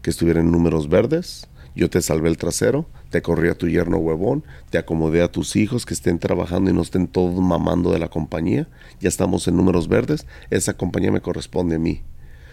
que 0.00 0.10
estuviera 0.10 0.40
en 0.40 0.52
números 0.52 0.88
verdes, 0.88 1.48
yo 1.74 1.90
te 1.90 2.00
salvé 2.00 2.28
el 2.28 2.38
trasero, 2.38 2.86
te 3.14 3.22
corrí 3.22 3.48
a 3.48 3.54
tu 3.54 3.68
yerno 3.68 3.98
huevón, 3.98 4.42
te 4.70 4.76
acomodé 4.76 5.22
a 5.22 5.30
tus 5.30 5.54
hijos 5.54 5.86
que 5.86 5.94
estén 5.94 6.18
trabajando 6.18 6.68
y 6.68 6.74
no 6.74 6.82
estén 6.82 7.06
todos 7.06 7.40
mamando 7.40 7.92
de 7.92 8.00
la 8.00 8.08
compañía, 8.08 8.66
ya 8.98 9.08
estamos 9.08 9.46
en 9.46 9.56
números 9.56 9.86
verdes, 9.86 10.26
esa 10.50 10.76
compañía 10.76 11.12
me 11.12 11.20
corresponde 11.20 11.76
a 11.76 11.78
mí. 11.78 12.02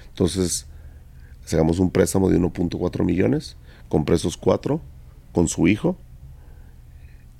Entonces, 0.09 0.67
sacamos 1.45 1.79
un 1.79 1.89
préstamo 1.89 2.29
de 2.29 2.39
1.4 2.39 3.03
millones, 3.03 3.57
compré 3.89 4.17
esos 4.17 4.37
cuatro 4.37 4.81
con 5.31 5.47
su 5.47 5.67
hijo, 5.67 5.97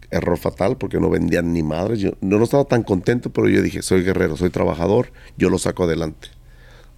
error 0.10 0.39
fatal 0.39 0.77
porque 0.77 0.99
no 0.99 1.11
vendían 1.11 1.53
ni 1.53 1.61
madres. 1.61 1.99
Yo 1.99 2.14
no, 2.22 2.43
estaba 2.43 2.65
tan 2.65 2.81
contento, 2.81 3.31
pero 3.31 3.48
yo 3.49 3.61
dije, 3.61 3.84
soy 3.84 4.02
guerrero, 4.02 4.35
soy 4.35 4.49
trabajador, 4.49 5.14
yo 5.38 5.52
lo 5.52 5.60
saco 5.60 5.84
adelante. 5.84 6.30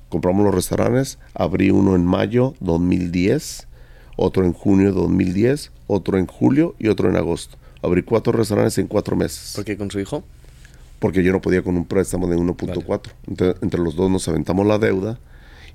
Compramos 0.07 0.45
los 0.45 0.55
restaurantes, 0.55 1.19
abrí 1.33 1.69
uno 1.69 1.97
en 1.97 2.05
mayo 2.05 2.53
2010, 2.61 3.67
otro 4.15 4.45
en 4.45 4.53
junio 4.53 4.91
2010, 4.91 5.71
otro 5.93 6.17
en 6.17 6.27
julio 6.27 6.75
y 6.79 6.87
otro 6.87 7.09
en 7.09 7.15
agosto. 7.15 7.57
Abrí 7.81 8.03
cuatro 8.03 8.33
restaurantes 8.33 8.77
en 8.77 8.87
cuatro 8.87 9.15
meses. 9.15 9.53
¿Por 9.55 9.65
qué 9.65 9.77
con 9.77 9.91
su 9.91 9.99
hijo? 9.99 10.23
Porque 10.99 11.23
yo 11.23 11.31
no 11.31 11.41
podía 11.41 11.61
con 11.61 11.75
un 11.75 11.85
préstamo 11.85 12.27
de 12.27 12.37
1.4. 12.37 13.55
Entre, 13.61 13.79
los 13.81 13.95
dos 13.95 14.09
nos 14.09 14.27
aventamos 14.27 14.65
la 14.65 14.77
deuda 14.77 15.19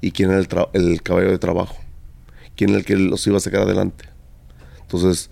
y 0.00 0.12
quién 0.12 0.30
era 0.30 0.38
el, 0.38 0.48
el 0.72 1.02
caballo 1.02 1.30
de 1.30 1.38
trabajo, 1.38 1.76
quién 2.56 2.70
era 2.70 2.78
el 2.78 2.84
que 2.84 2.96
los 2.96 3.26
iba 3.26 3.36
a 3.36 3.40
sacar 3.40 3.62
adelante. 3.62 4.06
Entonces, 4.80 5.30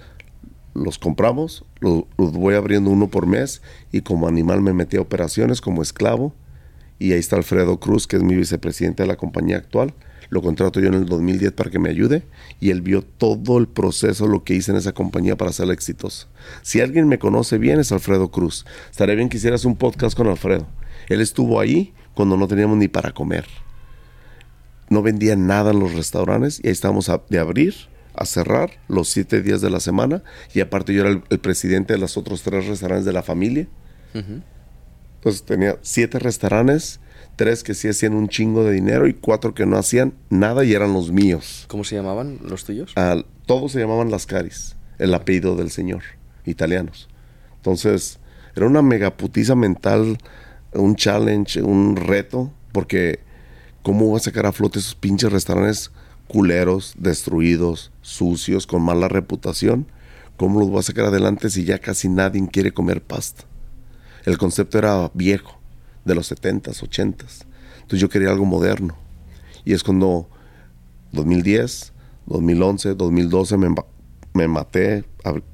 los 0.76 0.98
compramos, 0.98 1.64
los, 1.80 2.04
voy 2.16 2.54
abriendo 2.54 2.90
uno 2.90 3.08
por 3.08 3.26
mes 3.26 3.62
y 3.92 4.02
como 4.02 4.28
animal 4.28 4.60
me 4.60 4.72
metí 4.72 4.96
a 4.96 5.00
operaciones 5.00 5.60
como 5.60 5.82
esclavo 5.82 6.34
y 6.98 7.12
ahí 7.12 7.18
está 7.18 7.36
Alfredo 7.36 7.78
Cruz, 7.80 8.06
que 8.06 8.16
es 8.16 8.22
mi 8.22 8.34
vicepresidente 8.34 9.02
de 9.02 9.06
la 9.06 9.16
compañía 9.16 9.56
actual. 9.56 9.94
Lo 10.28 10.42
contrato 10.42 10.80
yo 10.80 10.88
en 10.88 10.94
el 10.94 11.06
2010 11.06 11.52
para 11.52 11.70
que 11.70 11.78
me 11.78 11.90
ayude 11.90 12.24
y 12.60 12.70
él 12.70 12.82
vio 12.82 13.02
todo 13.02 13.58
el 13.58 13.68
proceso, 13.68 14.26
lo 14.26 14.44
que 14.44 14.54
hice 14.54 14.72
en 14.72 14.78
esa 14.78 14.92
compañía 14.92 15.36
para 15.36 15.52
ser 15.52 15.70
exitoso. 15.70 16.28
Si 16.62 16.80
alguien 16.80 17.08
me 17.08 17.18
conoce 17.18 17.58
bien 17.58 17.80
es 17.80 17.92
Alfredo 17.92 18.30
Cruz. 18.30 18.66
Estaría 18.90 19.14
bien 19.14 19.28
que 19.28 19.36
hicieras 19.36 19.64
un 19.64 19.76
podcast 19.76 20.16
con 20.16 20.26
Alfredo. 20.26 20.66
Él 21.08 21.20
estuvo 21.20 21.60
ahí 21.60 21.92
cuando 22.14 22.36
no 22.36 22.48
teníamos 22.48 22.76
ni 22.78 22.88
para 22.88 23.12
comer. 23.12 23.46
No 24.88 25.02
vendía 25.02 25.36
nada 25.36 25.72
en 25.72 25.80
los 25.80 25.94
restaurantes 25.94 26.60
y 26.62 26.68
ahí 26.68 26.72
estábamos 26.72 27.10
de 27.28 27.38
abrir 27.38 27.74
a 28.14 28.24
cerrar 28.24 28.70
los 28.88 29.08
siete 29.08 29.42
días 29.42 29.60
de 29.60 29.70
la 29.70 29.78
semana 29.78 30.22
y 30.54 30.60
aparte 30.60 30.94
yo 30.94 31.02
era 31.02 31.22
el, 31.28 31.38
presidente 31.38 31.92
de 31.92 31.98
los 31.98 32.16
otros 32.16 32.42
tres 32.42 32.66
restaurantes 32.66 33.04
de 33.04 33.12
la 33.12 33.22
familia. 33.22 33.68
Entonces 34.14 35.42
tenía 35.42 35.76
siete 35.82 36.18
restaurantes, 36.18 37.00
tres 37.36 37.62
que 37.62 37.74
sí 37.74 37.88
hacían 37.88 38.14
un 38.14 38.28
chingo 38.28 38.64
de 38.64 38.72
dinero 38.72 39.06
y 39.06 39.14
cuatro 39.14 39.54
que 39.54 39.66
no 39.66 39.76
hacían 39.76 40.14
nada 40.30 40.64
y 40.64 40.72
eran 40.72 40.92
los 40.92 41.12
míos. 41.12 41.66
¿Cómo 41.68 41.84
se 41.84 41.94
llamaban 41.94 42.38
los 42.42 42.64
tuyos? 42.64 42.92
todos 43.46 43.72
se 43.72 43.78
llamaban 43.78 44.10
Las 44.10 44.26
Caris, 44.26 44.74
el 44.98 45.14
apellido 45.14 45.54
del 45.54 45.70
señor, 45.70 46.02
italianos. 46.44 47.08
Entonces 47.56 48.18
era 48.56 48.66
una 48.66 48.82
megaputiza 48.82 49.54
mental, 49.54 50.18
un 50.72 50.96
challenge, 50.96 51.62
un 51.62 51.94
reto, 51.94 52.52
porque 52.72 53.20
¿cómo 53.82 54.06
voy 54.06 54.16
a 54.16 54.20
sacar 54.20 54.46
a 54.46 54.52
flote 54.52 54.80
esos 54.80 54.94
pinches 54.94 55.30
restaurantes 55.30 55.92
culeros, 56.26 56.94
destruidos, 56.98 57.92
sucios, 58.02 58.66
con 58.66 58.82
mala 58.82 59.08
reputación, 59.08 59.86
¿cómo 60.36 60.60
los 60.60 60.68
voy 60.68 60.80
a 60.80 60.82
sacar 60.82 61.06
adelante 61.06 61.50
si 61.50 61.64
ya 61.64 61.78
casi 61.78 62.08
nadie 62.08 62.46
quiere 62.50 62.72
comer 62.72 63.02
pasta? 63.02 63.44
El 64.24 64.38
concepto 64.38 64.78
era 64.78 65.10
viejo, 65.14 65.60
de 66.06 66.14
los 66.14 66.32
70s, 66.32 66.82
80s. 66.82 67.44
Entonces 67.74 68.00
yo 68.00 68.08
quería 68.08 68.30
algo 68.30 68.46
moderno. 68.46 68.96
Y 69.64 69.74
es 69.74 69.82
cuando 69.82 70.30
2010, 71.12 71.92
2011, 72.26 72.94
2012 72.94 73.56
me, 73.58 73.74
me 74.32 74.48
maté 74.48 75.04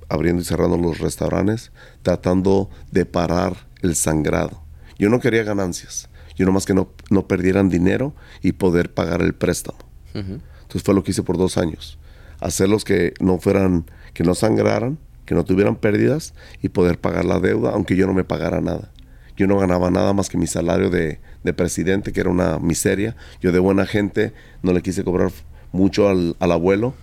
abriendo 0.09 0.43
y 0.43 0.45
cerrando 0.45 0.77
los 0.77 0.99
restaurantes, 0.99 1.73
tratando 2.03 2.71
de 2.91 3.07
parar 3.07 3.67
el 3.81 3.97
sangrado. 3.97 4.63
Yo 4.99 5.09
no 5.09 5.21
quería 5.21 5.43
ganancias, 5.43 6.09
yo 6.37 6.47
nomás 6.47 6.67
que 6.67 6.75
no, 6.75 6.91
no 7.11 7.27
perdieran 7.27 7.69
dinero 7.69 8.15
y 8.43 8.53
poder 8.53 8.93
pagar 8.93 9.23
el 9.23 9.35
préstamo. 9.35 9.79
Entonces 10.15 10.83
fue 10.85 10.95
lo 10.95 11.03
que 11.03 11.13
hice 11.13 11.23
por 11.23 11.39
dos 11.39 11.57
años. 11.57 11.99
Hacerlos 12.41 12.85
que 12.85 13.15
no 13.21 13.39
fueran, 13.39 13.87
que 14.13 14.25
no 14.25 14.35
sangraran, 14.35 14.99
que 15.25 15.35
no 15.35 15.45
tuvieran 15.45 15.77
pérdidas 15.77 16.35
y 16.61 16.69
poder 16.69 16.99
pagar 16.99 17.25
la 17.25 17.39
deuda, 17.41 17.71
aunque 17.71 17.97
yo 17.97 18.07
no 18.07 18.15
me 18.15 18.25
pagara 18.25 18.61
nada. 18.61 18.91
Yo 19.37 19.47
no 19.47 19.59
ganaba 19.59 19.91
nada 19.91 20.13
más 20.13 20.29
que 20.29 20.39
mi 20.39 20.47
salario 20.47 20.91
de, 20.91 21.19
presidente, 21.55 22.13
que 22.13 22.21
era 22.21 22.31
una 22.31 22.59
miseria. 22.59 23.17
Yo 23.41 23.53
de 23.53 23.59
buena 23.59 23.87
gente 23.87 24.33
no 24.63 24.73
le 24.73 24.83
quise 24.83 25.05
cobrar 25.05 25.31
mucho 25.73 26.09
al, 26.09 26.37
abuelo, 26.39 26.95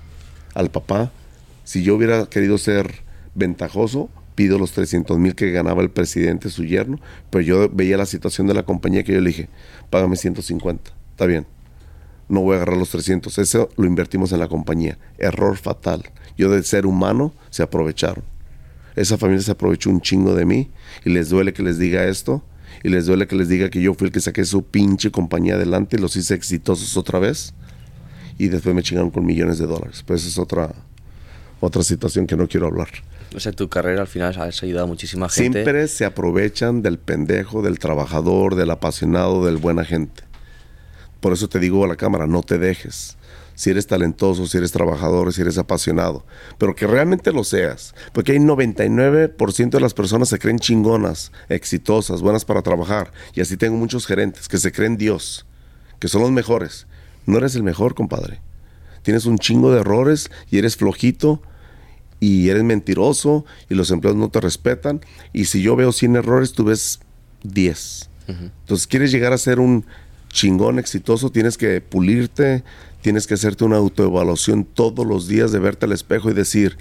al 0.54 0.70
papá. 0.70 1.12
Si 1.64 1.84
yo 1.84 1.96
hubiera 1.96 2.26
querido 2.28 2.58
ser 2.58 3.04
ventajoso, 3.36 4.10
pido 4.36 4.58
los 4.58 4.72
300 4.72 5.18
mil 5.18 5.36
que 5.36 5.52
ganaba 5.52 5.82
el 5.82 5.90
presidente, 5.90 6.50
su 6.50 6.66
yerno, 6.66 7.00
pero 7.30 7.42
yo 7.42 7.70
veía 7.70 7.98
la 7.98 8.06
situación 8.06 8.48
de 8.48 8.54
la 8.54 8.64
compañía 8.64 9.04
que 9.04 9.14
yo 9.14 9.22
le 9.22 9.30
dije, 9.30 9.50
págame 9.90 10.16
150, 10.16 10.92
está 11.12 11.26
bien 11.26 11.46
no 12.30 12.42
voy 12.42 12.54
a 12.54 12.58
agarrar 12.58 12.78
los 12.78 12.90
300. 12.92 13.38
Eso 13.40 13.70
lo 13.76 13.86
invertimos 13.86 14.32
en 14.32 14.40
la 14.40 14.48
compañía. 14.48 14.98
Error 15.18 15.58
fatal. 15.58 16.04
Yo 16.38 16.50
del 16.50 16.64
ser 16.64 16.86
humano 16.86 17.34
se 17.50 17.64
aprovecharon. 17.64 18.24
Esa 19.00 19.18
familia 19.18 19.42
se 19.42 19.52
aprovechó 19.52 19.90
un 19.90 20.02
chingo 20.02 20.36
de 20.36 20.44
mí 20.44 20.72
y 21.06 21.10
les 21.10 21.30
duele 21.30 21.54
que 21.54 21.64
les 21.64 21.80
diga 21.80 22.04
esto 22.04 22.44
y 22.84 22.90
les 22.90 23.06
duele 23.06 23.28
que 23.28 23.38
les 23.38 23.48
diga 23.48 23.70
que 23.70 23.82
yo 23.82 23.94
fui 23.94 24.08
el 24.08 24.12
que 24.12 24.20
saqué 24.20 24.44
su 24.44 24.66
pinche 24.66 25.10
compañía 25.10 25.56
adelante 25.56 25.96
y 25.96 26.02
los 26.02 26.18
hice 26.18 26.34
exitosos 26.34 26.98
otra 26.98 27.18
vez 27.18 27.54
y 28.38 28.50
después 28.50 28.76
me 28.76 28.84
chingaron 28.84 29.10
con 29.10 29.26
millones 29.26 29.58
de 29.58 29.68
dólares. 29.68 30.04
Pues 30.06 30.24
esa 30.24 30.30
es 30.32 30.38
otra, 30.38 30.76
otra 31.62 31.82
situación 31.82 32.28
que 32.28 32.36
no 32.36 32.50
quiero 32.50 32.68
hablar. 32.68 32.90
O 33.34 33.40
sea, 33.40 33.54
tu 33.54 33.70
carrera 33.70 34.02
al 34.02 34.08
final 34.08 34.38
has 34.38 34.64
ayudado 34.64 34.84
a 34.84 34.88
muchísima 34.90 35.30
gente. 35.30 35.64
Siempre 35.64 35.88
se 35.88 36.04
aprovechan 36.04 36.82
del 36.82 37.00
pendejo, 37.00 37.62
del 37.62 37.80
trabajador, 37.80 38.56
del 38.56 38.70
apasionado, 38.70 39.46
del 39.46 39.56
buena 39.56 39.86
gente. 39.86 40.24
Por 41.22 41.32
eso 41.32 41.48
te 41.48 41.60
digo 41.60 41.86
a 41.86 41.88
la 41.88 41.96
cámara, 41.96 42.28
no 42.28 42.44
te 42.44 42.58
dejes. 42.58 43.16
Si 43.60 43.70
eres 43.70 43.88
talentoso, 43.88 44.48
si 44.48 44.58
eres 44.58 44.72
trabajador, 44.72 45.34
si 45.34 45.42
eres 45.42 45.58
apasionado, 45.58 46.26
pero 46.58 46.76
que 46.76 46.88
realmente 46.88 47.34
lo 47.34 47.44
seas. 47.44 47.94
Porque 48.14 48.32
hay 48.32 48.38
99% 48.38 49.70
de 49.72 49.82
las 49.82 49.94
personas 49.94 50.30
se 50.30 50.40
creen 50.40 50.60
chingonas, 50.60 51.34
exitosas, 51.50 52.22
buenas 52.22 52.46
para 52.46 52.62
trabajar. 52.62 53.12
Y 53.34 53.42
así 53.42 53.58
tengo 53.58 53.76
muchos 53.76 54.08
gerentes 54.08 54.48
que 54.48 54.60
se 54.60 54.72
creen 54.72 54.96
Dios, 54.96 55.46
que 56.00 56.08
son 56.08 56.22
los 56.22 56.32
mejores. 56.32 56.88
No 57.26 57.38
eres 57.38 57.54
el 57.56 57.64
mejor, 57.64 57.96
compadre. 57.96 58.40
Tienes 59.04 59.26
un 59.26 59.38
chingo 59.38 59.74
de 59.74 59.82
errores 59.82 60.32
y 60.50 60.58
eres 60.58 60.78
flojito 60.78 61.42
y 62.22 62.48
eres 62.48 62.64
mentiroso 62.64 63.44
y 63.68 63.76
los 63.76 63.92
empleados 63.92 64.18
no 64.18 64.30
te 64.30 64.40
respetan. 64.40 65.02
Y 65.34 65.46
si 65.46 65.62
yo 65.62 65.76
veo 65.76 65.92
100 65.92 66.16
errores, 66.16 66.54
tú 66.54 66.64
ves 66.64 67.02
10. 67.44 68.10
Entonces, 68.30 68.88
quieres 68.88 69.12
llegar 69.12 69.34
a 69.34 69.38
ser 69.38 69.60
un 69.60 69.86
chingón, 70.32 70.80
exitoso, 70.80 71.32
tienes 71.32 71.58
que 71.58 71.82
pulirte, 71.82 72.64
tienes 73.02 73.28
que 73.28 73.36
hacerte 73.36 73.64
una 73.64 73.78
autoevaluación 73.78 74.66
todos 74.66 75.06
los 75.06 75.28
días 75.28 75.52
de 75.52 75.60
verte 75.60 75.86
al 75.86 75.92
espejo 75.92 76.30
y 76.30 76.34
decir, 76.34 76.78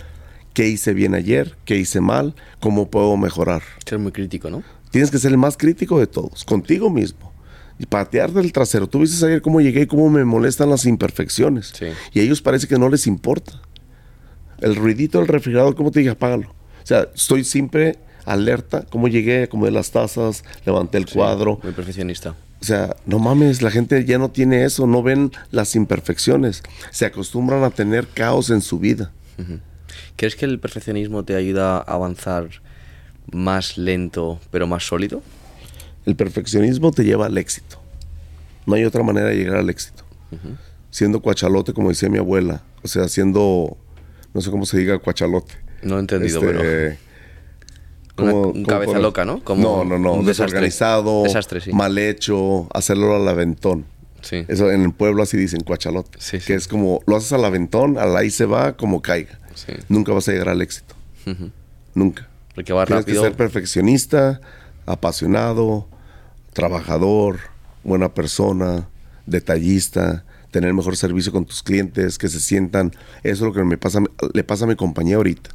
¿qué 0.55 0.69
hice 0.69 0.95
bien 0.95 1.15
ayer? 1.15 1.57
¿Qué 1.65 1.77
hice 1.77 2.01
mal? 2.01 2.35
¿Cómo 2.61 2.91
puedo 2.91 3.17
mejorar? 3.17 3.63
Ser 3.87 3.99
muy 3.99 4.13
crítico, 4.13 4.51
¿no? 4.51 4.63
Tienes 4.91 5.11
que 5.11 5.19
ser 5.19 5.33
el 5.33 5.39
más 5.39 5.57
crítico 5.57 5.99
de 5.99 6.07
todos, 6.07 6.45
contigo 6.45 6.91
mismo. 6.91 7.33
Y 7.79 7.87
patear 7.87 8.33
del 8.33 8.53
trasero. 8.53 8.89
Tú 8.89 9.01
viste 9.01 9.25
ayer 9.25 9.41
cómo 9.41 9.61
llegué 9.61 9.83
y 9.83 9.87
cómo 9.87 10.11
me 10.11 10.25
molestan 10.25 10.69
las 10.71 10.85
imperfecciones. 10.85 11.73
Y 12.13 12.19
a 12.19 12.23
ellos 12.23 12.43
parece 12.43 12.67
que 12.67 12.79
no 12.79 12.89
les 12.89 13.07
importa. 13.07 13.61
El 14.59 14.75
ruidito 14.75 15.19
del 15.19 15.29
refrigerador, 15.29 15.77
¿cómo 15.77 15.93
te 15.93 16.01
dije? 16.01 16.11
Apágalo. 16.11 16.49
O 16.49 16.87
sea, 16.87 17.09
estoy 17.15 17.45
siempre 17.45 17.99
alerta. 18.25 18.85
Cómo 18.91 19.07
llegué, 19.07 19.49
como 19.49 19.67
de 19.67 19.71
las 19.71 19.93
tazas, 19.93 20.43
levanté 20.67 20.99
el 20.99 21.07
cuadro. 21.07 21.61
Muy 21.63 21.73
perfeccionista. 21.73 22.35
O 22.61 22.65
sea, 22.65 22.97
no 23.07 23.19
mames, 23.19 23.63
la 23.63 23.71
gente 23.71 24.05
ya 24.05 24.19
no 24.19 24.31
tiene 24.31 24.65
eso, 24.65 24.87
no 24.87 25.03
ven 25.03 25.31
las 25.51 25.77
imperfecciones, 25.77 26.63
se 26.91 27.07
acostumbran 27.07 27.63
a 27.63 27.71
tener 27.71 28.09
caos 28.09 28.51
en 28.51 28.63
su 28.63 28.79
vida. 28.79 29.13
¿Crees 30.17 30.35
que 30.35 30.45
el 30.45 30.59
perfeccionismo 30.59 31.25
te 31.25 31.37
ayuda 31.37 31.77
a 31.77 31.81
avanzar 31.81 32.49
más 33.33 33.79
lento 33.79 34.41
pero 34.51 34.67
más 34.67 34.85
sólido? 34.87 35.23
El 36.05 36.17
perfeccionismo 36.17 36.91
te 36.91 37.05
lleva 37.05 37.27
al 37.27 37.39
éxito. 37.39 37.81
No 38.67 38.75
hay 38.75 38.85
otra 38.85 39.03
manera 39.03 39.29
de 39.29 39.37
llegar 39.37 39.59
al 39.59 39.71
éxito. 39.71 40.05
Siendo 40.91 41.21
cuachalote, 41.23 41.73
como 41.73 41.91
decía 41.91 42.09
mi 42.09 42.19
abuela, 42.19 42.63
o 42.83 42.89
sea, 42.89 43.09
siendo, 43.09 43.77
no 44.35 44.41
sé 44.41 44.51
cómo 44.51 44.67
se 44.67 44.79
diga 44.79 44.99
cuachalote. 44.99 45.55
No 45.83 45.97
he 45.97 46.01
entendido, 46.01 46.41
este, 46.41 46.53
pero 46.53 46.97
como, 48.19 48.53
cabeza 48.65 48.99
loca, 48.99 49.25
¿no? 49.25 49.43
no, 49.57 49.85
no, 49.85 49.99
no, 49.99 50.23
desorganizado, 50.23 51.25
mal 51.73 51.99
hecho, 51.99 52.69
hacerlo 52.75 53.17
al 53.17 53.27
aventón. 53.29 53.87
Sí. 54.21 54.45
Eso 54.49 54.71
en 54.71 54.83
el 54.83 54.93
pueblo 54.93 55.23
así 55.23 55.37
dicen, 55.37 55.61
cuachalote. 55.61 56.19
Sí. 56.21 56.39
Que 56.39 56.55
es 56.55 56.67
como, 56.69 57.01
lo 57.07 57.17
haces 57.17 57.33
al 57.33 57.45
aventón, 57.45 57.99
al 57.99 58.17
ahí 58.17 58.31
se 58.31 58.47
va, 58.47 58.77
como 58.77 59.01
caiga. 59.01 59.39
Nunca 59.89 60.13
vas 60.13 60.29
a 60.29 60.33
llegar 60.33 60.49
al 60.49 60.63
éxito. 60.63 60.95
Nunca. 61.95 62.29
Porque 62.55 62.73
va 62.73 62.87
Tienes 62.87 63.05
rápido. 63.05 63.23
que 63.23 63.29
ser 63.29 63.37
perfeccionista, 63.37 64.41
apasionado, 64.87 65.87
trabajador, 66.53 67.39
buena 67.85 68.15
persona, 68.15 68.89
detallista, 69.27 70.25
tener 70.51 70.73
mejor 70.75 70.97
servicio 70.97 71.33
con 71.33 71.45
tus 71.45 71.63
clientes, 71.63 72.19
que 72.19 72.29
se 72.29 72.41
sientan. 72.41 72.93
Eso 73.23 73.45
es 73.45 73.49
lo 73.49 73.53
que 73.53 73.65
me 73.65 73.79
pasa, 73.79 74.01
le 74.33 74.45
pasa 74.45 74.65
a 74.65 74.69
mi 74.69 74.77
compañía 74.77 75.17
ahorita, 75.17 75.51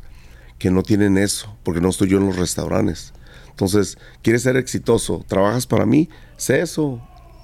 que 0.60 0.72
no 0.72 0.84
tienen 0.84 1.18
eso, 1.18 1.56
porque 1.64 1.82
no 1.82 1.90
estoy 1.90 2.10
yo 2.10 2.18
en 2.18 2.28
los 2.28 2.38
restaurantes. 2.38 3.14
Entonces, 3.50 3.98
quieres 4.22 4.44
ser 4.44 4.58
exitoso, 4.58 5.24
trabajas 5.28 5.68
para 5.68 5.86
mí, 5.86 6.10
sé 6.38 6.62
eso, 6.62 7.02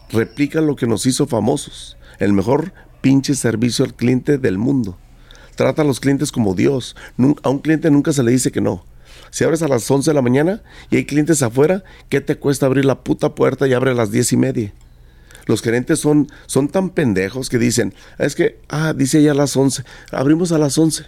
replica 0.09 0.61
lo 0.61 0.75
que 0.75 0.87
nos 0.87 1.05
hizo 1.05 1.27
famosos, 1.27 1.97
el 2.19 2.33
mejor 2.33 2.73
pinche 3.01 3.35
servicio 3.35 3.85
al 3.85 3.93
cliente 3.93 4.37
del 4.37 4.57
mundo. 4.57 4.97
Trata 5.55 5.81
a 5.81 5.85
los 5.85 5.99
clientes 5.99 6.31
como 6.31 6.55
Dios. 6.55 6.95
A 7.43 7.49
un 7.49 7.59
cliente 7.59 7.91
nunca 7.91 8.13
se 8.13 8.23
le 8.23 8.31
dice 8.31 8.51
que 8.51 8.61
no. 8.61 8.85
Si 9.29 9.43
abres 9.43 9.61
a 9.61 9.67
las 9.67 9.91
11 9.91 10.09
de 10.09 10.15
la 10.15 10.21
mañana 10.21 10.61
y 10.89 10.95
hay 10.95 11.05
clientes 11.05 11.43
afuera, 11.43 11.83
¿qué 12.07 12.21
te 12.21 12.37
cuesta 12.37 12.65
abrir 12.65 12.85
la 12.85 13.03
puta 13.03 13.35
puerta 13.35 13.67
y 13.67 13.73
abre 13.73 13.91
a 13.91 13.93
las 13.93 14.09
10 14.11 14.33
y 14.33 14.37
media? 14.37 14.73
Los 15.45 15.61
gerentes 15.61 15.99
son, 15.99 16.27
son 16.45 16.69
tan 16.69 16.91
pendejos 16.91 17.49
que 17.49 17.57
dicen, 17.57 17.93
es 18.17 18.35
que, 18.35 18.59
ah, 18.69 18.93
dice 18.95 19.21
ya 19.21 19.31
a 19.31 19.35
las 19.35 19.57
11, 19.57 19.83
abrimos 20.11 20.51
a 20.51 20.57
las 20.59 20.77
11. 20.77 21.05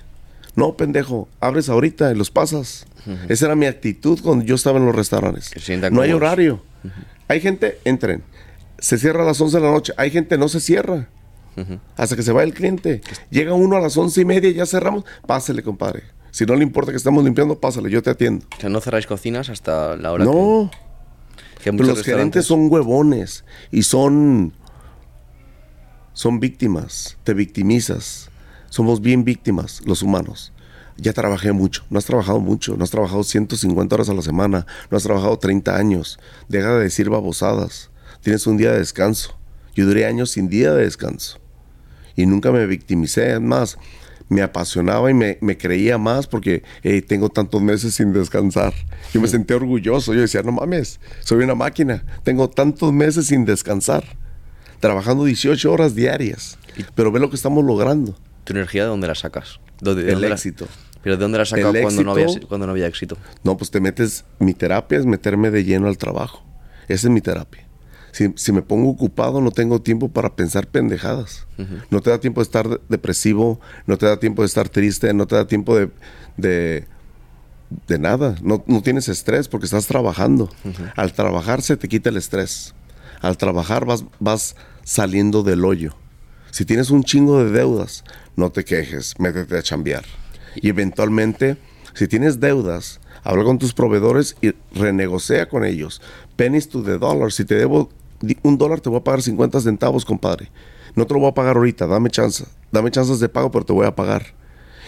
No, 0.55 0.75
pendejo, 0.75 1.29
abres 1.39 1.69
ahorita 1.69 2.11
y 2.11 2.15
los 2.15 2.31
pasas. 2.31 2.85
Esa 3.29 3.45
era 3.45 3.55
mi 3.55 3.65
actitud 3.65 4.19
cuando 4.21 4.45
yo 4.45 4.55
estaba 4.55 4.79
en 4.79 4.85
los 4.85 4.95
restaurantes. 4.95 5.51
No 5.91 6.01
hay 6.01 6.11
horario. 6.11 6.63
Hay 7.27 7.39
gente, 7.39 7.79
entren. 7.85 8.23
Se 8.79 8.97
cierra 8.97 9.23
a 9.23 9.25
las 9.25 9.39
11 9.39 9.57
de 9.57 9.63
la 9.63 9.71
noche. 9.71 9.93
Hay 9.97 10.11
gente, 10.11 10.37
no 10.37 10.49
se 10.49 10.59
cierra. 10.59 11.07
Hasta 11.95 12.15
que 12.15 12.23
se 12.23 12.31
va 12.31 12.43
el 12.43 12.53
cliente. 12.53 13.01
Llega 13.29 13.53
uno 13.53 13.77
a 13.77 13.79
las 13.79 13.95
once 13.97 14.21
y 14.21 14.25
media 14.25 14.49
y 14.49 14.53
ya 14.53 14.65
cerramos. 14.65 15.05
Pásele, 15.25 15.63
compadre. 15.63 16.03
Si 16.31 16.45
no 16.45 16.55
le 16.55 16.63
importa 16.63 16.91
que 16.91 16.97
estamos 16.97 17.23
limpiando, 17.23 17.59
pásale, 17.59 17.89
yo 17.89 18.01
te 18.01 18.09
atiendo. 18.09 18.45
O 18.57 18.61
sea, 18.61 18.69
no 18.69 18.79
cerráis 18.79 19.05
cocinas 19.05 19.49
hasta 19.49 19.97
la 19.97 20.13
hora 20.13 20.23
No, 20.23 20.71
que, 21.61 21.73
pero 21.73 21.89
los 21.89 22.03
gerentes 22.03 22.45
son 22.45 22.71
huevones 22.71 23.43
y 23.69 23.83
son 23.83 24.53
son 26.13 26.39
víctimas, 26.39 27.17
te 27.23 27.33
victimizas. 27.33 28.30
Somos 28.71 29.01
bien 29.01 29.25
víctimas 29.25 29.81
los 29.85 30.01
humanos. 30.01 30.53
Ya 30.95 31.11
trabajé 31.11 31.51
mucho, 31.51 31.83
no 31.89 31.99
has 31.99 32.05
trabajado 32.05 32.39
mucho, 32.39 32.77
no 32.77 32.85
has 32.85 32.89
trabajado 32.89 33.21
150 33.25 33.93
horas 33.93 34.07
a 34.07 34.13
la 34.13 34.21
semana, 34.21 34.65
no 34.89 34.95
has 34.95 35.03
trabajado 35.03 35.37
30 35.37 35.75
años. 35.75 36.17
Deja 36.47 36.75
de 36.75 36.83
decir 36.83 37.09
babosadas. 37.09 37.89
Tienes 38.21 38.47
un 38.47 38.55
día 38.55 38.71
de 38.71 38.77
descanso. 38.77 39.37
Yo 39.75 39.85
duré 39.85 40.05
años 40.05 40.31
sin 40.31 40.47
día 40.47 40.71
de 40.71 40.85
descanso. 40.85 41.37
Y 42.15 42.25
nunca 42.25 42.49
me 42.53 42.65
victimicé, 42.65 43.33
es 43.33 43.41
más, 43.41 43.77
me 44.29 44.41
apasionaba 44.41 45.11
y 45.11 45.15
me, 45.15 45.37
me 45.41 45.57
creía 45.57 45.97
más 45.97 46.25
porque 46.25 46.63
hey, 46.81 47.01
tengo 47.01 47.27
tantos 47.27 47.61
meses 47.61 47.95
sin 47.95 48.13
descansar. 48.13 48.73
Yo 49.13 49.19
me 49.19 49.27
sentía 49.27 49.57
orgulloso, 49.57 50.13
yo 50.13 50.21
decía, 50.21 50.43
no 50.43 50.53
mames, 50.53 51.01
soy 51.19 51.43
una 51.43 51.55
máquina, 51.55 52.05
tengo 52.23 52.49
tantos 52.49 52.93
meses 52.93 53.25
sin 53.25 53.43
descansar, 53.43 54.05
trabajando 54.79 55.25
18 55.25 55.69
horas 55.69 55.93
diarias, 55.93 56.57
pero 56.95 57.11
ve 57.11 57.19
lo 57.19 57.29
que 57.29 57.35
estamos 57.35 57.65
logrando, 57.65 58.15
¿Tu 58.43 58.53
energía 58.53 58.83
de 58.83 58.89
dónde 58.89 59.07
la 59.07 59.15
sacas? 59.15 59.59
¿Dónde- 59.79 60.03
de 60.03 60.09
el 60.09 60.13
dónde 60.15 60.29
la- 60.29 60.35
éxito. 60.35 60.67
¿Pero 61.03 61.17
de 61.17 61.21
dónde 61.23 61.37
la 61.39 61.45
sacas 61.45 61.71
cuando, 61.81 62.03
no 62.03 62.11
había, 62.11 62.25
éxito- 62.25 62.47
cuando 62.47 62.67
no 62.67 62.71
había 62.73 62.87
éxito? 62.87 63.17
No, 63.43 63.57
pues 63.57 63.71
te 63.71 63.79
metes, 63.81 64.23
mi 64.39 64.53
terapia 64.53 64.99
es 64.99 65.05
meterme 65.05 65.49
de 65.49 65.63
lleno 65.63 65.87
al 65.87 65.97
trabajo, 65.97 66.43
esa 66.87 67.07
es 67.07 67.11
mi 67.11 67.21
terapia. 67.21 67.67
Si, 68.11 68.31
si 68.35 68.51
me 68.51 68.61
pongo 68.61 68.89
ocupado, 68.89 69.39
no 69.41 69.51
tengo 69.51 69.81
tiempo 69.81 70.09
para 70.09 70.35
pensar 70.35 70.67
pendejadas. 70.67 71.47
No 71.89 72.01
te 72.01 72.09
da 72.09 72.19
tiempo 72.19 72.41
de 72.41 72.43
estar 72.43 72.67
de- 72.67 72.79
depresivo, 72.89 73.59
no 73.87 73.97
te 73.97 74.05
da 74.05 74.19
tiempo 74.19 74.41
de 74.41 74.47
estar 74.47 74.67
triste, 74.69 75.13
no 75.13 75.25
te 75.27 75.35
da 75.35 75.47
tiempo 75.47 75.75
de, 75.77 75.89
de, 76.37 76.85
de 77.87 77.99
nada. 77.99 78.35
No, 78.43 78.63
no 78.67 78.81
tienes 78.81 79.07
estrés 79.07 79.47
porque 79.47 79.65
estás 79.65 79.87
trabajando. 79.87 80.49
Al 80.97 81.13
trabajar 81.13 81.61
se 81.61 81.77
te 81.77 81.87
quita 81.87 82.09
el 82.09 82.17
estrés. 82.17 82.75
Al 83.21 83.37
trabajar 83.37 83.85
vas, 83.85 84.03
vas 84.19 84.55
saliendo 84.83 85.41
del 85.41 85.63
hoyo. 85.63 85.95
Si 86.51 86.65
tienes 86.65 86.89
un 86.91 87.03
chingo 87.03 87.43
de 87.43 87.49
deudas, 87.49 88.03
no 88.35 88.51
te 88.51 88.65
quejes, 88.65 89.19
métete 89.19 89.57
a 89.57 89.63
chambear. 89.63 90.03
Y 90.55 90.67
eventualmente, 90.69 91.57
si 91.93 92.07
tienes 92.07 92.39
deudas, 92.39 92.99
habla 93.23 93.43
con 93.45 93.57
tus 93.57 93.73
proveedores 93.73 94.35
y 94.41 94.53
renegocia 94.73 95.47
con 95.47 95.63
ellos. 95.63 96.01
Pennies 96.35 96.67
to 96.67 96.83
the 96.83 96.97
dollar. 96.97 97.31
Si 97.31 97.45
te 97.45 97.55
debo 97.55 97.89
un 98.43 98.57
dólar, 98.57 98.81
te 98.81 98.89
voy 98.89 98.99
a 98.99 99.03
pagar 99.03 99.21
50 99.21 99.61
centavos, 99.61 100.03
compadre. 100.03 100.51
No 100.95 101.07
te 101.07 101.13
lo 101.13 101.21
voy 101.21 101.29
a 101.29 101.33
pagar 101.33 101.55
ahorita, 101.55 101.87
dame 101.87 102.09
chance. 102.09 102.43
Dame 102.71 102.91
chances 102.91 103.19
de 103.19 103.29
pago, 103.29 103.49
pero 103.49 103.65
te 103.65 103.73
voy 103.73 103.85
a 103.85 103.95
pagar. 103.95 104.25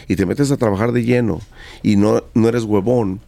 Y 0.07 0.17
te 0.17 0.25
metes 0.25 0.51
a 0.51 0.57
trabajar 0.57 0.91
de 0.91 1.03
lleno 1.03 1.39
y 1.81 1.95
no, 1.95 2.23
no 2.33 2.49
eres 2.49 2.63
huevón 2.63 3.21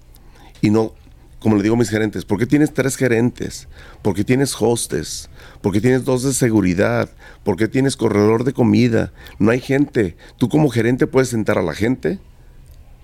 y 0.61 0.71
no, 0.71 0.93
como 1.39 1.55
le 1.55 1.63
digo 1.63 1.75
a 1.75 1.77
mis 1.77 1.89
gerentes, 1.89 2.25
¿por 2.25 2.37
qué 2.37 2.45
tienes 2.45 2.73
tres 2.73 2.97
gerentes? 2.97 3.67
¿Por 4.01 4.13
qué 4.13 4.23
tienes 4.23 4.55
hostes? 4.59 5.29
¿Por 5.65 5.73
qué 5.73 5.81
tienes 5.81 6.05
dos 6.05 6.21
de 6.21 6.31
seguridad? 6.31 7.09
¿Por 7.43 7.55
qué 7.55 7.67
tienes 7.67 7.97
corredor 7.97 8.43
de 8.43 8.53
comida? 8.53 9.13
No 9.39 9.49
hay 9.49 9.59
gente. 9.59 10.15
Tú 10.37 10.47
como 10.47 10.69
gerente 10.69 11.07
puedes 11.07 11.29
sentar 11.29 11.57
a 11.57 11.63
la 11.63 11.73
gente. 11.73 12.19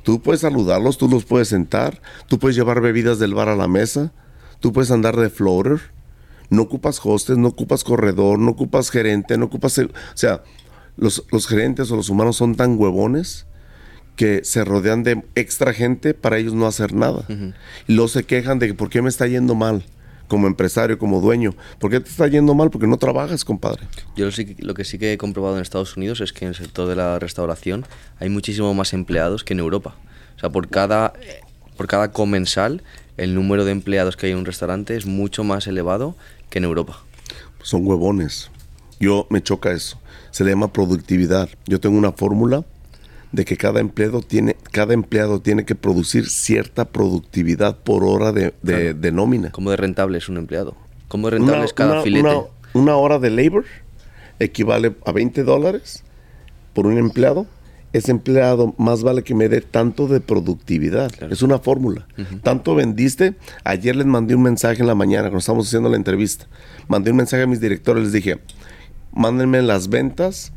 Tú 0.03 0.21
puedes 0.21 0.41
saludarlos, 0.41 0.99
tú 0.99 1.09
los 1.09 1.25
puedes 1.25 1.47
sentar, 1.47 2.03
tú 2.27 2.37
puedes 2.37 2.55
llevar 2.55 2.79
bebidas 2.79 3.17
del 3.17 3.33
bar 3.33 3.49
a 3.49 3.55
la 3.55 3.67
mesa, 3.67 4.13
tú 4.59 4.71
puedes 4.73 4.91
andar 4.91 5.15
de 5.15 5.31
floater. 5.31 5.81
No 6.51 6.61
ocupas 6.61 7.01
hostes, 7.03 7.35
no 7.35 7.47
ocupas 7.47 7.83
corredor, 7.83 8.37
no 8.37 8.51
ocupas 8.51 8.91
gerente, 8.91 9.39
no 9.39 9.45
ocupas... 9.45 9.79
O 9.79 9.89
sea, 10.13 10.43
los, 10.97 11.25
los 11.31 11.47
gerentes 11.47 11.89
o 11.89 11.95
los 11.95 12.09
humanos 12.09 12.35
son 12.35 12.53
tan 12.53 12.77
huevones 12.77 13.47
que 14.15 14.41
se 14.43 14.63
rodean 14.63 15.01
de 15.01 15.25
extra 15.33 15.73
gente 15.73 16.13
para 16.13 16.37
ellos 16.37 16.53
no 16.53 16.67
hacer 16.67 16.93
nada. 16.93 17.25
Y 17.87 17.93
luego 17.93 18.07
se 18.07 18.23
quejan 18.23 18.59
de 18.59 18.67
que 18.67 18.73
por 18.75 18.91
qué 18.91 19.01
me 19.01 19.09
está 19.09 19.25
yendo 19.25 19.55
mal 19.55 19.83
como 20.31 20.47
empresario, 20.47 20.97
como 20.97 21.19
dueño. 21.19 21.53
¿Por 21.77 21.91
qué 21.91 21.99
te 21.99 22.09
está 22.09 22.25
yendo 22.25 22.55
mal? 22.55 22.71
Porque 22.71 22.87
no 22.87 22.95
trabajas, 22.95 23.43
compadre. 23.43 23.81
Yo 24.15 24.23
lo, 24.23 24.31
sí 24.31 24.45
que- 24.45 24.63
lo 24.63 24.73
que 24.73 24.85
sí 24.85 24.97
que 24.97 25.11
he 25.11 25.17
comprobado 25.17 25.57
en 25.57 25.61
Estados 25.61 25.97
Unidos 25.97 26.21
es 26.21 26.31
que 26.31 26.45
en 26.45 26.49
el 26.49 26.55
sector 26.55 26.87
de 26.87 26.95
la 26.95 27.19
restauración 27.19 27.85
hay 28.17 28.29
muchísimo 28.29 28.73
más 28.73 28.93
empleados 28.93 29.43
que 29.43 29.51
en 29.53 29.59
Europa. 29.59 29.93
O 30.37 30.39
sea, 30.39 30.49
por 30.49 30.69
cada, 30.69 31.11
eh, 31.21 31.41
por 31.75 31.87
cada 31.87 32.13
comensal, 32.13 32.81
el 33.17 33.35
número 33.35 33.65
de 33.65 33.73
empleados 33.73 34.15
que 34.15 34.27
hay 34.27 34.31
en 34.31 34.37
un 34.37 34.45
restaurante 34.45 34.95
es 34.95 35.05
mucho 35.05 35.43
más 35.43 35.67
elevado 35.67 36.15
que 36.49 36.59
en 36.59 36.63
Europa. 36.63 37.03
Son 37.61 37.85
huevones. 37.85 38.49
Yo 39.01 39.27
me 39.29 39.43
choca 39.43 39.71
eso. 39.73 39.99
Se 40.31 40.45
le 40.45 40.51
llama 40.51 40.71
productividad. 40.71 41.49
Yo 41.67 41.81
tengo 41.81 41.97
una 41.97 42.13
fórmula 42.13 42.63
de 43.31 43.45
que 43.45 43.55
cada 43.57 43.79
empleado 43.79 44.21
tiene, 44.21 44.55
cada 44.71 44.93
empleado 44.93 45.41
tiene 45.41 45.63
que 45.65 45.75
producir 45.75 46.27
cierta 46.29 46.85
productividad 46.85 47.77
por 47.77 48.03
hora 48.03 48.31
de, 48.31 48.53
de- 48.61 48.73
Claro. 48.73 48.93
de 48.95 49.11
nómina. 49.11 49.51
¿Cómo 49.51 49.71
de 49.71 49.77
rentable 49.77 50.17
es 50.17 50.27
un 50.29 50.37
empleado? 50.37 50.75
¿Cómo 51.07 51.27
de 51.27 51.37
rentable 51.37 51.57
Una- 51.57 51.65
es 51.65 51.73
cada 51.73 51.93
una- 51.93 52.01
filete? 52.03 52.27
Una, 52.27 52.39
una 52.73 52.95
hora 52.97 53.19
de 53.19 53.29
labor 53.29 53.65
equivale 54.39 54.95
a 55.05 55.11
20 55.11 55.43
dólares 55.43 56.03
por 56.73 56.87
un 56.87 56.97
empleado. 56.97 57.45
Ese 57.93 58.11
empleado 58.11 58.73
más 58.77 59.03
vale 59.03 59.21
que 59.21 59.35
me 59.35 59.49
dé 59.49 59.59
tanto 59.59 60.07
de 60.07 60.21
productividad. 60.21 61.11
Es 61.29 61.41
una 61.41 61.59
fórmula. 61.59 62.07
Tanto 62.41 62.73
vendiste. 62.73 63.35
Ayer 63.65 63.97
les 63.97 64.05
mandé 64.05 64.33
un 64.33 64.43
mensaje 64.43 64.79
en 64.79 64.87
la 64.87 64.95
mañana 64.95 65.23
cuando 65.23 65.39
estábamos 65.39 65.67
haciendo 65.67 65.89
la 65.89 65.97
entrevista. 65.97 66.47
Mandé 66.87 67.11
un 67.11 67.17
mensaje 67.17 67.43
a 67.43 67.47
mis 67.47 67.59
directores. 67.59 68.03
Les 68.05 68.13
dije, 68.13 68.39
mándenme 69.11 69.61
las 69.61 69.89
ventas 69.89 70.53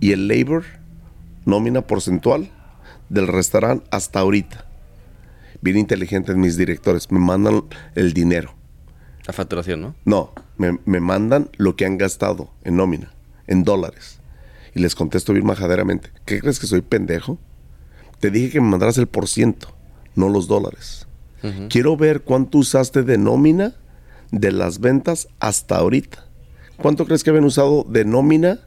y 0.00 0.12
el 0.12 0.28
labor, 0.28 0.64
nómina 1.44 1.82
porcentual 1.82 2.50
del 3.08 3.28
restaurante 3.28 3.86
hasta 3.90 4.20
ahorita. 4.20 4.66
Bien 5.60 5.76
inteligentes 5.76 6.36
mis 6.36 6.56
directores. 6.56 7.10
Me 7.10 7.18
mandan 7.18 7.64
el 7.94 8.12
dinero. 8.12 8.54
La 9.26 9.32
facturación, 9.32 9.80
¿no? 9.80 9.94
No, 10.04 10.32
me, 10.58 10.78
me 10.84 11.00
mandan 11.00 11.48
lo 11.56 11.76
que 11.76 11.86
han 11.86 11.96
gastado 11.96 12.50
en 12.64 12.76
nómina, 12.76 13.12
en 13.46 13.64
dólares. 13.64 14.20
Y 14.74 14.80
les 14.80 14.94
contesto 14.94 15.32
bien 15.32 15.46
majaderamente. 15.46 16.10
¿Qué 16.26 16.40
crees 16.40 16.58
que 16.58 16.66
soy 16.66 16.82
pendejo? 16.82 17.38
Te 18.20 18.30
dije 18.30 18.52
que 18.52 18.60
me 18.60 18.68
mandaras 18.68 18.98
el 18.98 19.06
por 19.06 19.28
ciento, 19.28 19.68
no 20.14 20.28
los 20.28 20.48
dólares. 20.48 21.06
Quiero 21.68 21.94
ver 21.98 22.22
cuánto 22.22 22.56
usaste 22.56 23.02
de 23.02 23.18
nómina 23.18 23.74
de 24.30 24.50
las 24.50 24.80
ventas 24.80 25.28
hasta 25.40 25.76
ahorita. 25.76 26.24
¿Cuánto 26.78 27.04
crees 27.04 27.22
que 27.22 27.30
habían 27.30 27.44
usado 27.44 27.84
de 27.84 28.06
nómina 28.06 28.60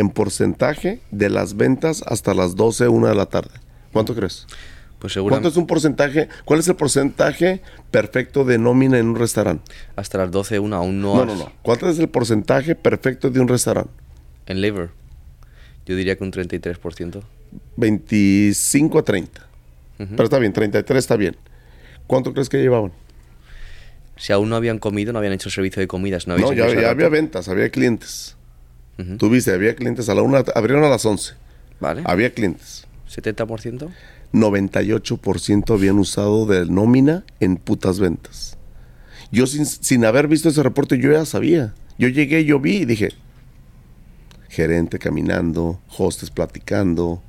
en 0.00 0.08
porcentaje 0.08 1.00
de 1.10 1.28
las 1.28 1.56
ventas 1.56 2.02
hasta 2.06 2.32
las 2.32 2.56
12, 2.56 2.88
1 2.88 3.08
de 3.08 3.14
la 3.14 3.26
tarde? 3.26 3.50
¿Cuánto 3.92 4.14
crees? 4.14 4.46
Pues 4.98 5.14
¿Cuánto 5.14 5.48
es 5.48 5.56
un 5.56 5.66
porcentaje? 5.66 6.28
¿Cuál 6.44 6.60
es 6.60 6.68
el 6.68 6.76
porcentaje 6.76 7.62
perfecto 7.90 8.44
de 8.44 8.58
nómina 8.58 8.98
en 8.98 9.08
un 9.08 9.16
restaurante? 9.16 9.72
hasta 9.96 10.18
las 10.18 10.30
12, 10.30 10.58
una 10.58 10.76
aún 10.76 11.00
no 11.00 11.16
No, 11.16 11.24
no, 11.24 11.36
no. 11.36 11.52
¿Cuánto 11.62 11.88
es 11.88 11.98
el 11.98 12.08
porcentaje 12.08 12.74
perfecto 12.74 13.30
de 13.30 13.40
un 13.40 13.48
restaurante? 13.48 13.92
En 14.46 14.60
labor, 14.60 14.90
yo 15.86 15.96
diría 15.96 16.16
que 16.16 16.24
un 16.24 16.32
33%. 16.32 17.22
25 17.76 18.98
a 18.98 19.02
30. 19.02 19.46
Pero 19.98 20.24
está 20.24 20.38
bien, 20.38 20.52
33 20.52 20.98
está 20.98 21.16
bien. 21.16 21.36
¿Cuánto 22.06 22.32
crees 22.32 22.48
que 22.48 22.58
llevaban? 22.58 22.92
Si 24.16 24.32
aún 24.32 24.48
no 24.48 24.56
habían 24.56 24.78
comido, 24.78 25.12
no 25.12 25.18
habían 25.18 25.34
hecho 25.34 25.50
servicio 25.50 25.80
de 25.80 25.88
comidas, 25.88 26.26
no 26.26 26.36
No, 26.36 26.52
ya, 26.52 26.68
ya 26.74 26.90
había 26.90 27.08
ventas, 27.08 27.48
había 27.48 27.70
clientes. 27.70 28.36
Tuviste, 29.18 29.52
había 29.52 29.74
clientes 29.74 30.08
a 30.08 30.14
la 30.14 30.22
una, 30.22 30.44
abrieron 30.54 30.84
a 30.84 30.88
las 30.88 31.04
11. 31.04 31.34
¿Vale? 31.80 32.02
Había 32.04 32.32
clientes. 32.32 32.86
¿70%? 33.08 33.88
98% 34.32 35.74
habían 35.74 35.98
usado 35.98 36.46
de 36.46 36.66
nómina 36.66 37.24
en 37.40 37.56
putas 37.56 37.98
ventas. 37.98 38.56
Yo 39.32 39.46
sin, 39.46 39.66
sin 39.66 40.04
haber 40.04 40.28
visto 40.28 40.48
ese 40.48 40.62
reporte, 40.62 40.98
yo 40.98 41.12
ya 41.12 41.24
sabía. 41.24 41.74
Yo 41.98 42.08
llegué, 42.08 42.44
yo 42.44 42.60
vi 42.60 42.78
y 42.78 42.84
dije, 42.84 43.10
gerente 44.48 44.98
caminando, 44.98 45.80
hostes 45.98 46.30
platicando. 46.30 47.22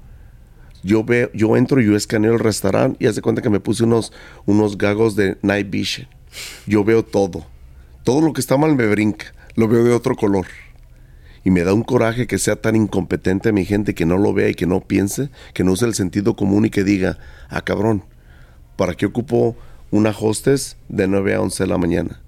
Yo 0.84 1.03
veo, 1.03 1.30
yo 1.34 1.56
entro 1.57 1.80
y 1.80 1.85
yo 1.85 1.95
escaneo 1.95 2.34
el 2.34 2.39
restaurante 2.39 3.03
y 3.03 3.07
hace 3.07 3.22
cuenta 3.22 3.41
que 3.41 3.49
me 3.49 3.60
puse 3.60 3.84
unos, 3.84 4.11
unos 4.45 4.77
gagos 4.77 5.15
de 5.15 5.38
night 5.41 5.69
vision. 5.69 6.07
Yo 6.65 6.84
veo 6.84 7.03
todo. 7.03 7.45
Todo 8.03 8.22
lo 8.22 8.34
que 8.34 8.41
está 8.41 8.57
mal 8.57 8.76
me 8.76 8.88
brinca. 8.88 9.34
Lo 9.56 9.68
veo 9.68 9.84
de 9.84 9.93
otro 9.93 10.15
color. 10.15 10.48
Y 11.44 11.50
me 11.50 11.64
da 11.64 11.74
un 11.74 11.84
coraje 11.84 12.28
que 12.28 12.38
sea 12.38 12.56
tan 12.56 12.76
incompetente 12.76 13.52
mi 13.52 13.66
gente 13.66 13.96
que 13.96 14.06
no 14.06 14.18
lo 14.18 14.34
vea 14.34 14.50
y 14.50 14.54
que 14.54 14.68
no 14.68 14.82
piense, 14.82 15.30
que 15.54 15.64
no 15.64 15.72
use 15.72 15.86
el 15.86 15.96
sentido 15.96 16.36
común 16.36 16.66
y 16.66 16.70
que 16.70 16.84
diga, 16.84 17.18
ah 17.50 17.62
cabrón, 17.62 18.04
¿para 18.76 18.94
qué 18.94 19.08
ocupo 19.08 19.56
una 19.90 20.12
hostess 20.12 20.78
de 20.88 21.08
9 21.08 21.36
a 21.36 21.42
11 21.42 21.64
de 21.64 21.68
la 21.70 21.78
mañana? 21.78 22.22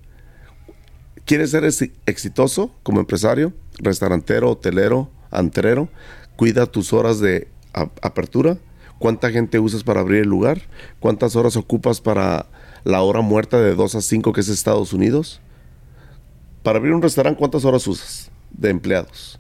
¿Quieres 1.26 1.52
ser 1.52 1.64
exitoso 2.06 2.72
como 2.81 2.99
empresario, 2.99 3.53
restaurantero, 3.77 4.49
hotelero, 4.49 5.10
antrero? 5.31 5.90
Cuida 6.35 6.65
tus 6.65 6.91
horas 6.91 7.19
de 7.19 7.48
apertura. 7.72 8.57
¿Cuánta 8.99 9.31
gente 9.31 9.60
usas 9.60 9.84
para 9.84 10.02
abrir 10.02 10.23
el 10.23 10.30
lugar? 10.30 10.64
¿Cuántas 10.99 11.35
horas 11.35 11.56
ocupas 11.56 12.02
para 12.02 12.48
la 12.84 13.02
hora 13.02 13.22
muerta 13.22 13.61
de 13.61 13.76
2 13.76 13.95
a 13.95 14.02
5 14.02 14.34
que 14.34 14.41
es 14.41 14.49
Estados 14.49 14.91
Unidos? 14.91 15.40
Para 16.64 16.80
abrir 16.80 16.94
un 16.94 17.02
restaurante, 17.02 17.38
¿cuántas 17.38 17.64
horas 17.64 17.85
usas 17.88 18.32
de 18.53 18.69
empleados? 18.69 19.39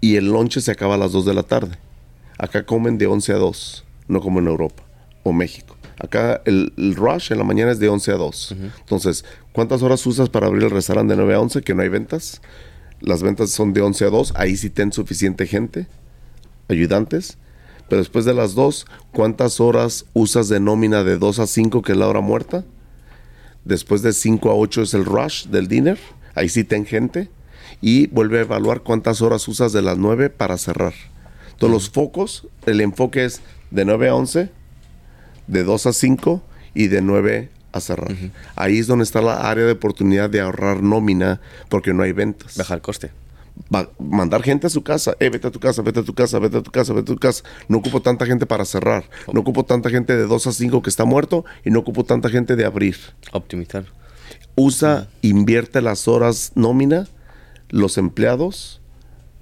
Y 0.00 0.16
el 0.16 0.26
lonche 0.26 0.60
se 0.60 0.70
acaba 0.70 0.94
a 0.94 0.98
las 0.98 1.12
2 1.12 1.24
de 1.24 1.34
la 1.34 1.42
tarde. 1.42 1.78
Acá 2.38 2.66
comen 2.66 2.98
de 2.98 3.06
11 3.06 3.32
a 3.32 3.36
2, 3.36 3.84
no 4.08 4.20
como 4.20 4.40
en 4.40 4.48
Europa 4.48 4.82
o 5.22 5.32
México. 5.32 5.76
Acá 5.98 6.42
el, 6.44 6.72
rush 6.96 7.32
en 7.32 7.38
la 7.38 7.44
mañana 7.44 7.72
es 7.72 7.78
de 7.78 7.88
11 7.88 8.12
a 8.12 8.16
2. 8.16 8.56
Entonces, 8.80 9.24
¿cuántas 9.52 9.82
horas 9.82 10.04
usas 10.06 10.28
para 10.28 10.46
abrir 10.46 10.64
el 10.64 10.70
restaurante 10.70 11.12
de 11.12 11.16
9 11.18 11.34
a 11.34 11.40
11 11.40 11.62
que 11.62 11.74
no 11.74 11.82
hay 11.82 11.88
ventas? 11.88 12.42
Las 13.00 13.22
ventas 13.22 13.50
son 13.50 13.72
de 13.72 13.80
11 13.80 14.04
a 14.06 14.10
2. 14.10 14.32
Ahí 14.36 14.56
sí 14.56 14.70
ten 14.70 14.92
suficiente 14.92 15.46
gente, 15.46 15.86
ayudantes. 16.68 17.38
Pero 17.88 18.00
después 18.00 18.24
de 18.24 18.34
las 18.34 18.54
2, 18.54 18.86
¿cuántas 19.12 19.60
horas 19.60 20.06
usas 20.14 20.48
de 20.48 20.58
nómina 20.58 21.04
de 21.04 21.18
2 21.18 21.38
a 21.38 21.46
5 21.46 21.82
que 21.82 21.92
es 21.92 21.98
la 21.98 22.08
hora 22.08 22.20
muerta? 22.20 22.64
Después 23.64 24.02
de 24.02 24.12
5 24.12 24.50
a 24.50 24.54
8 24.54 24.82
es 24.82 24.94
el 24.94 25.04
rush 25.04 25.46
del 25.46 25.68
dinner. 25.68 25.98
Ahí 26.34 26.48
sí 26.48 26.64
ten 26.64 26.86
gente. 26.86 27.30
Y 27.80 28.06
vuelve 28.08 28.38
a 28.38 28.42
evaluar 28.42 28.82
cuántas 28.82 29.22
horas 29.22 29.46
usas 29.48 29.72
de 29.72 29.82
las 29.82 29.98
9 29.98 30.30
para 30.30 30.58
cerrar. 30.58 30.94
Todos 31.58 31.72
los 31.72 31.90
focos, 31.90 32.48
el 32.66 32.80
enfoque 32.80 33.24
es 33.24 33.40
de 33.70 33.84
9 33.84 34.08
a 34.08 34.14
11 34.14 34.50
de 35.46 35.64
2 35.64 35.86
a 35.86 35.92
5 35.92 36.42
y 36.74 36.88
de 36.88 37.02
9 37.02 37.50
a 37.72 37.80
cerrar. 37.80 38.14
Ahí 38.56 38.78
es 38.78 38.86
donde 38.86 39.04
está 39.04 39.20
la 39.20 39.50
área 39.50 39.64
de 39.64 39.72
oportunidad 39.72 40.30
de 40.30 40.40
ahorrar 40.40 40.82
nómina 40.82 41.40
porque 41.68 41.92
no 41.92 42.02
hay 42.02 42.12
ventas. 42.12 42.56
Bajar 42.56 42.80
coste. 42.80 43.10
mandar 43.98 44.42
gente 44.42 44.66
a 44.66 44.70
su 44.70 44.82
casa, 44.82 45.16
eh, 45.20 45.28
vete 45.28 45.48
a 45.48 45.50
tu 45.50 45.60
casa, 45.60 45.82
vete 45.82 46.00
a 46.00 46.02
tu 46.02 46.14
casa, 46.14 46.38
vete 46.38 46.58
a 46.58 46.62
tu 46.62 46.70
casa, 46.70 46.92
vete 46.92 47.12
a 47.12 47.14
tu 47.14 47.20
casa. 47.20 47.42
No 47.68 47.78
ocupo 47.78 48.00
tanta 48.00 48.26
gente 48.26 48.46
para 48.46 48.64
cerrar. 48.64 49.04
No 49.32 49.40
ocupo 49.40 49.64
tanta 49.64 49.90
gente 49.90 50.16
de 50.16 50.26
2 50.26 50.46
a 50.46 50.52
5 50.52 50.82
que 50.82 50.90
está 50.90 51.04
muerto 51.04 51.44
y 51.64 51.70
no 51.70 51.80
ocupo 51.80 52.04
tanta 52.04 52.28
gente 52.28 52.56
de 52.56 52.64
abrir. 52.64 52.96
Optimizar. 53.32 53.86
Usa, 54.54 55.08
invierte 55.20 55.82
las 55.82 56.06
horas 56.06 56.52
nómina, 56.54 57.08
los 57.74 57.98
empleados, 57.98 58.80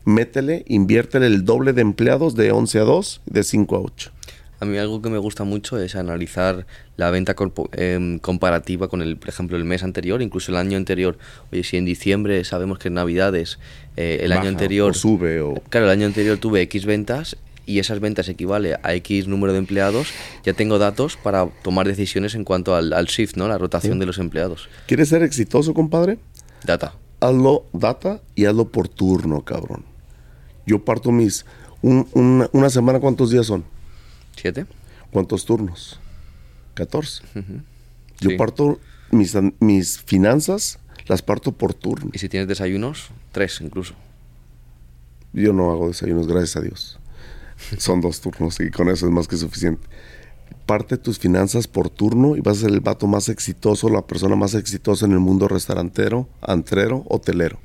métele, 0.07 0.65
inviértele 0.67 1.27
el 1.27 1.45
doble 1.45 1.75
de 1.75 1.83
empleados 1.83 2.35
de 2.35 2.51
11 2.51 2.79
a 2.79 2.83
2, 2.83 3.21
de 3.27 3.45
5 3.45 3.77
a 3.77 3.81
8. 3.81 4.11
A 4.59 4.65
mí 4.65 4.79
algo 4.79 5.03
que 5.03 5.11
me 5.11 5.19
gusta 5.19 5.45
mucho 5.45 5.79
es 5.79 5.97
analizar 5.97 6.67
la 6.97 7.11
venta 7.11 7.35
em, 7.73 8.19
comparativa 8.21 8.89
con, 8.89 9.03
el, 9.03 9.19
por 9.19 9.29
ejemplo, 9.29 9.59
el 9.59 9.65
mes 9.65 9.83
anterior, 9.83 10.23
incluso 10.23 10.51
el 10.51 10.57
año 10.57 10.79
anterior. 10.79 11.19
Oye, 11.53 11.63
si 11.63 11.77
en 11.77 11.85
diciembre 11.85 12.43
sabemos 12.45 12.79
que 12.79 12.89
en 12.89 12.95
Navidades 12.95 13.59
eh, 13.99 14.21
el 14.23 14.33
año 14.33 14.49
anterior... 14.49 14.95
sube 14.95 15.43
o... 15.43 15.55
Claro, 15.69 15.87
el 15.87 15.93
año 15.93 16.07
anterior 16.07 16.39
tuve 16.39 16.63
X 16.63 16.87
ventas 16.87 17.37
y 17.67 17.81
esas 17.81 18.01
ventas 18.01 18.31
equivale 18.31 18.79
a 18.83 18.95
X 18.95 19.29
número 19.29 19.53
de 19.53 19.59
empleados, 19.59 20.09
ya 20.43 20.55
tengo 20.55 20.79
datos 20.79 21.19
para 21.19 21.49
tomar 21.63 21.87
decisiones 21.87 22.35
en 22.35 22.45
cuanto 22.45 22.75
al, 22.75 23.05
shift, 23.07 23.37
¿no? 23.37 23.47
La 23.47 23.59
rotación 23.59 23.99
de 23.99 24.07
los 24.07 24.17
empleados. 24.17 24.71
¿Quieres 24.87 25.11
ser 25.11 25.23
exitoso, 25.23 25.75
compadre? 25.75 26.19
Data. 26.65 26.95
Hazlo 27.23 27.67
data 27.73 28.21
y 28.35 28.47
hazlo 28.47 28.69
por 28.69 28.89
turno, 28.89 29.43
cabrón. 29.43 29.85
Yo 30.67 30.85
parto 30.85 31.13
mis... 31.13 31.47
una 31.83 32.71
semana, 32.71 33.01
¿cuántos 33.01 33.31
días 33.31 33.47
son? 33.47 33.65
¿Siete? 34.37 34.67
¿Cuántos 35.13 35.45
turnos? 35.45 36.01
14. 36.75 37.23
Yo 38.21 38.37
parto 38.37 38.81
mis, 39.11 39.37
mis 39.61 40.01
finanzas, 40.01 40.79
las 41.07 41.23
parto 41.23 41.53
por 41.53 41.75
turno. 41.75 42.11
¿Y 42.13 42.19
si 42.19 42.29
tienes 42.29 42.49
desayunos? 42.49 43.11
Tres 43.31 43.61
incluso. 43.61 43.95
Yo 45.33 45.53
no 45.53 45.71
hago 45.71 45.89
desayunos, 45.89 46.27
gracias 46.27 46.57
a 46.57 46.61
Dios. 46.61 46.99
Son 47.79 48.01
dos 48.01 48.21
turnos 48.21 48.59
y 48.61 48.71
con 48.71 48.89
eso 48.89 49.07
es 49.07 49.13
más 49.13 49.29
que 49.29 49.37
suficiente. 49.37 49.87
Parte 50.73 50.97
tus 50.97 51.19
finanzas 51.19 51.69
por 51.69 51.91
turno 51.91 52.35
y 52.35 52.41
vas 52.41 52.57
a 52.57 52.61
ser 52.63 52.71
el 52.71 52.81
vato 52.81 53.07
más 53.07 53.29
exitoso, 53.29 53.91
la 53.91 54.07
persona 54.07 54.37
más 54.37 54.55
exitosa 54.55 55.05
en 55.05 55.13
el 55.13 55.19
mundo 55.19 55.47
restaurantero, 55.47 56.31
antrero, 56.41 57.05
hotelero. 57.11 57.59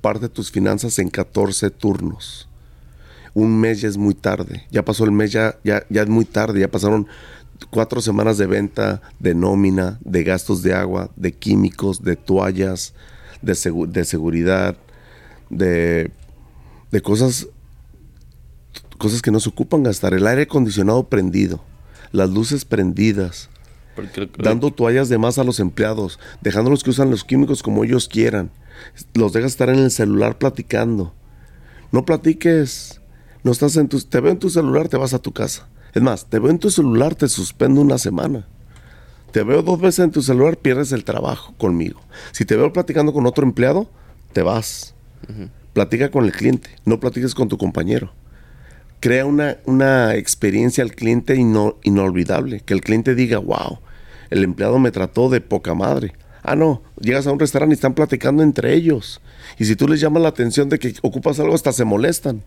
Parte 0.00 0.30
tus 0.30 0.50
finanzas 0.50 0.98
en 0.98 1.10
14 1.10 1.68
turnos 1.68 2.48
un 3.34 3.60
mes 3.60 3.82
ya 3.82 3.88
es 3.88 3.98
muy 3.98 4.14
tarde. 4.14 4.66
Ya 4.70 4.82
pasó 4.82 5.04
el 5.04 5.12
mes, 5.12 5.30
ya, 5.30 5.58
ya, 5.62 5.84
es 5.90 6.08
muy 6.08 6.24
tarde. 6.24 6.60
Ya 6.60 6.70
pasaron 6.70 7.06
cuatro 7.68 8.00
semanas 8.00 8.38
de 8.38 8.46
venta, 8.46 9.02
de 9.18 9.34
nómina, 9.34 9.98
de 10.00 10.24
gastos 10.24 10.62
de 10.62 10.72
agua, 10.72 11.10
de 11.16 11.32
químicos, 11.32 12.02
de 12.02 12.16
toallas, 12.16 12.94
de, 13.42 13.52
de 13.88 14.04
seguridad, 14.06 14.74
de, 15.50 16.10
de 16.90 17.02
cosas, 17.02 17.46
cosas 18.96 19.20
que 19.20 19.30
no 19.30 19.38
se 19.38 19.50
ocupan 19.50 19.82
gastar. 19.82 20.14
El 20.14 20.26
aire 20.26 20.44
acondicionado 20.44 21.10
prendido, 21.10 21.62
las 22.12 22.30
luces 22.30 22.64
prendidas, 22.64 23.48
dando 24.38 24.70
toallas 24.70 25.08
de 25.08 25.18
más 25.18 25.38
a 25.38 25.44
los 25.44 25.60
empleados, 25.60 26.18
dejándolos 26.40 26.84
que 26.84 26.90
usan 26.90 27.10
los 27.10 27.24
químicos 27.24 27.62
como 27.62 27.84
ellos 27.84 28.08
quieran. 28.08 28.50
Los 29.14 29.32
dejas 29.32 29.52
estar 29.52 29.68
en 29.70 29.78
el 29.78 29.90
celular 29.90 30.38
platicando. 30.38 31.12
No 31.90 32.04
platiques 32.04 32.98
no 33.42 33.52
estás 33.52 33.76
en 33.76 33.88
tu, 33.88 34.00
te 34.00 34.20
veo 34.20 34.32
en 34.32 34.38
tu 34.38 34.50
celular, 34.50 34.88
te 34.88 34.96
vas 34.96 35.14
a 35.14 35.18
tu 35.18 35.32
casa. 35.32 35.68
Es 35.94 36.02
más, 36.02 36.26
te 36.26 36.38
veo 36.38 36.50
en 36.50 36.58
tu 36.58 36.70
celular, 36.70 37.14
te 37.14 37.28
suspendo 37.28 37.80
una 37.80 37.98
semana. 37.98 38.46
Te 39.32 39.42
veo 39.42 39.62
dos 39.62 39.80
veces 39.80 40.04
en 40.04 40.10
tu 40.10 40.22
celular, 40.22 40.56
pierdes 40.56 40.92
el 40.92 41.04
trabajo 41.04 41.54
conmigo. 41.56 42.00
Si 42.32 42.44
te 42.44 42.56
veo 42.56 42.72
platicando 42.72 43.12
con 43.12 43.26
otro 43.26 43.44
empleado, 43.44 43.90
te 44.32 44.42
vas. 44.42 44.94
Platica 45.72 46.10
con 46.10 46.24
el 46.24 46.32
cliente, 46.32 46.70
no 46.84 46.98
platiques 47.00 47.34
con 47.34 47.48
tu 47.48 47.58
compañero. 47.58 48.12
Crea 49.00 49.26
una, 49.26 49.58
una 49.64 50.14
experiencia 50.14 50.82
al 50.82 50.94
cliente 50.94 51.36
inolvidable. 51.36 52.60
Que 52.60 52.74
el 52.74 52.80
cliente 52.80 53.14
diga, 53.14 53.38
wow, 53.38 53.78
el 54.30 54.44
empleado 54.44 54.78
me 54.78 54.90
trató 54.90 55.28
de 55.28 55.40
poca 55.40 55.74
madre. 55.74 56.14
Ah, 56.42 56.56
no, 56.56 56.82
llegas 57.00 57.26
a 57.26 57.32
un 57.32 57.38
restaurante 57.38 57.74
y 57.74 57.76
están 57.76 57.94
platicando 57.94 58.42
entre 58.42 58.74
ellos. 58.74 59.20
Y 59.58 59.64
si 59.64 59.76
tú 59.76 59.88
les 59.88 60.00
llamas 60.00 60.22
la 60.22 60.28
atención 60.28 60.68
de 60.68 60.78
que 60.78 60.94
ocupas 61.02 61.38
algo, 61.40 61.54
hasta 61.54 61.72
se 61.72 61.84
molestan. 61.84 62.42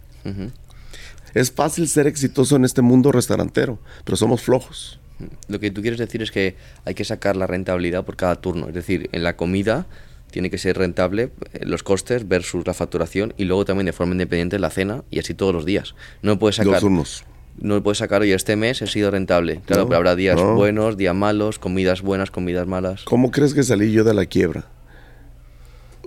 Es 1.33 1.51
fácil 1.51 1.87
ser 1.87 2.07
exitoso 2.07 2.55
en 2.55 2.65
este 2.65 2.81
mundo 2.81 3.11
restaurantero, 3.11 3.79
pero 4.03 4.17
somos 4.17 4.41
flojos. 4.41 4.99
Lo 5.47 5.59
que 5.59 5.71
tú 5.71 5.81
quieres 5.81 5.99
decir 5.99 6.21
es 6.21 6.31
que 6.31 6.55
hay 6.83 6.93
que 6.93 7.05
sacar 7.05 7.35
la 7.35 7.47
rentabilidad 7.47 8.05
por 8.05 8.15
cada 8.15 8.41
turno. 8.41 8.67
Es 8.67 8.73
decir, 8.73 9.09
en 9.11 9.23
la 9.23 9.35
comida 9.35 9.85
tiene 10.31 10.49
que 10.49 10.57
ser 10.57 10.77
rentable 10.77 11.31
eh, 11.53 11.65
los 11.65 11.83
costes 11.83 12.27
versus 12.27 12.65
la 12.65 12.73
facturación 12.73 13.33
y 13.37 13.45
luego 13.45 13.65
también 13.65 13.85
de 13.85 13.93
forma 13.93 14.13
independiente 14.13 14.57
la 14.59 14.69
cena 14.69 15.03
y 15.11 15.19
así 15.19 15.33
todos 15.33 15.53
los 15.53 15.65
días. 15.65 15.95
No 16.21 16.39
puedes 16.39 16.55
sacar... 16.55 16.73
Dos 16.73 16.81
turnos. 16.81 17.23
No 17.59 17.83
puedes 17.83 17.99
sacar, 17.99 18.21
hoy 18.21 18.31
este 18.31 18.55
mes 18.55 18.81
he 18.81 18.87
sido 18.87 19.11
rentable. 19.11 19.61
Claro, 19.65 19.85
pero 19.85 19.97
habrá 19.97 20.15
días 20.15 20.41
buenos, 20.41 20.97
días 20.97 21.13
malos, 21.13 21.59
comidas 21.59 22.01
buenas, 22.01 22.31
comidas 22.31 22.65
malas. 22.65 23.03
¿Cómo 23.03 23.29
crees 23.29 23.53
que 23.53 23.61
salí 23.61 23.91
yo 23.91 24.03
de 24.03 24.13
la 24.13 24.25
quiebra? 24.25 24.65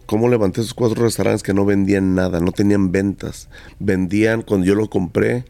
cómo 0.07 0.29
levanté 0.29 0.61
esos 0.61 0.75
cuatro 0.75 1.03
restaurantes 1.03 1.43
que 1.43 1.55
no 1.55 1.65
vendían 1.65 2.15
nada, 2.15 2.41
no 2.41 2.53
tenían 2.53 2.93
ventas. 2.93 3.49
Vendían, 3.79 4.43
cuando 4.43 4.67
yo 4.67 4.75
lo 4.75 4.89
compré, 4.89 5.45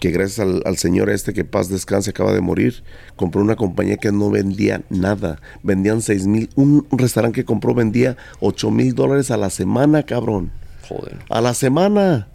que 0.00 0.10
gracias 0.10 0.46
al, 0.64 0.76
señor 0.78 1.10
este 1.10 1.32
que 1.32 1.44
paz 1.44 1.68
descanse 1.68 2.10
acaba 2.10 2.32
de 2.32 2.40
morir, 2.40 2.82
compró 3.16 3.42
una 3.42 3.54
compañía 3.54 3.98
que 3.98 4.10
no 4.10 4.30
vendía 4.30 4.82
nada. 4.88 5.40
Vendían 5.62 6.00
seis 6.00 6.26
mil, 6.26 6.48
un, 6.56 6.86
restaurante 6.90 7.40
que 7.40 7.44
compró 7.44 7.74
vendía 7.74 8.16
ocho 8.40 8.70
mil 8.70 8.94
dólares 8.94 9.30
a 9.30 9.36
la 9.36 9.50
semana, 9.50 10.02
cabrón. 10.02 10.50
Joder. 10.88 11.18
A 11.28 11.40
la 11.40 11.54
semana. 11.54 12.28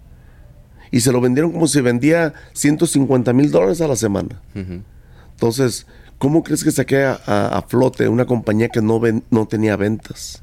Y 0.92 1.02
se 1.02 1.12
lo 1.12 1.20
vendieron 1.20 1.52
como 1.52 1.68
si 1.68 1.82
vendía 1.82 2.34
150 2.54 3.34
mil 3.34 3.52
dólares 3.52 3.82
a 3.82 3.88
la 3.88 3.96
semana. 3.98 4.40
Entonces, 4.54 5.88
¿cómo 6.20 6.44
crees 6.44 6.64
que 6.64 6.72
saqué 6.72 7.04
a, 7.04 7.16
a, 7.26 7.62
flote 7.64 8.08
una 8.08 8.26
compañía 8.26 8.70
que 8.70 8.82
no, 8.82 9.00
ven, 9.00 9.24
no 9.30 9.46
tenía 9.48 9.76
ventas? 9.76 10.42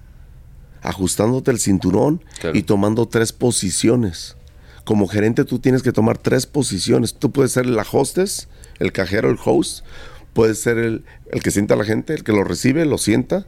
ajustándote 0.83 1.53
el 1.53 1.61
cinturón 1.61 2.23
Claro. 2.41 2.59
y 2.59 2.63
tomando 2.65 3.07
tres 3.07 3.33
posiciones. 3.33 4.37
Como 4.85 5.07
gerente 5.07 5.45
tú 5.45 5.59
tienes 5.59 5.83
que 5.83 5.93
tomar 5.93 6.19
tres 6.19 6.47
posiciones. 6.47 7.15
Tú 7.15 7.31
puedes 7.31 7.53
ser 7.53 7.67
la 7.67 7.87
hostess, 7.91 8.49
el 8.79 8.93
cajero, 8.93 9.31
el 9.31 9.39
host. 9.43 9.85
Puedes 10.33 10.59
ser 10.59 10.79
el, 10.79 11.05
el 11.31 11.43
que 11.43 11.51
sienta 11.51 11.75
a 11.75 11.77
la 11.77 11.85
gente, 11.85 12.15
el 12.15 12.25
que 12.25 12.33
lo 12.33 12.45
recibe, 12.45 12.85
lo 12.85 12.99
sienta. 12.99 13.47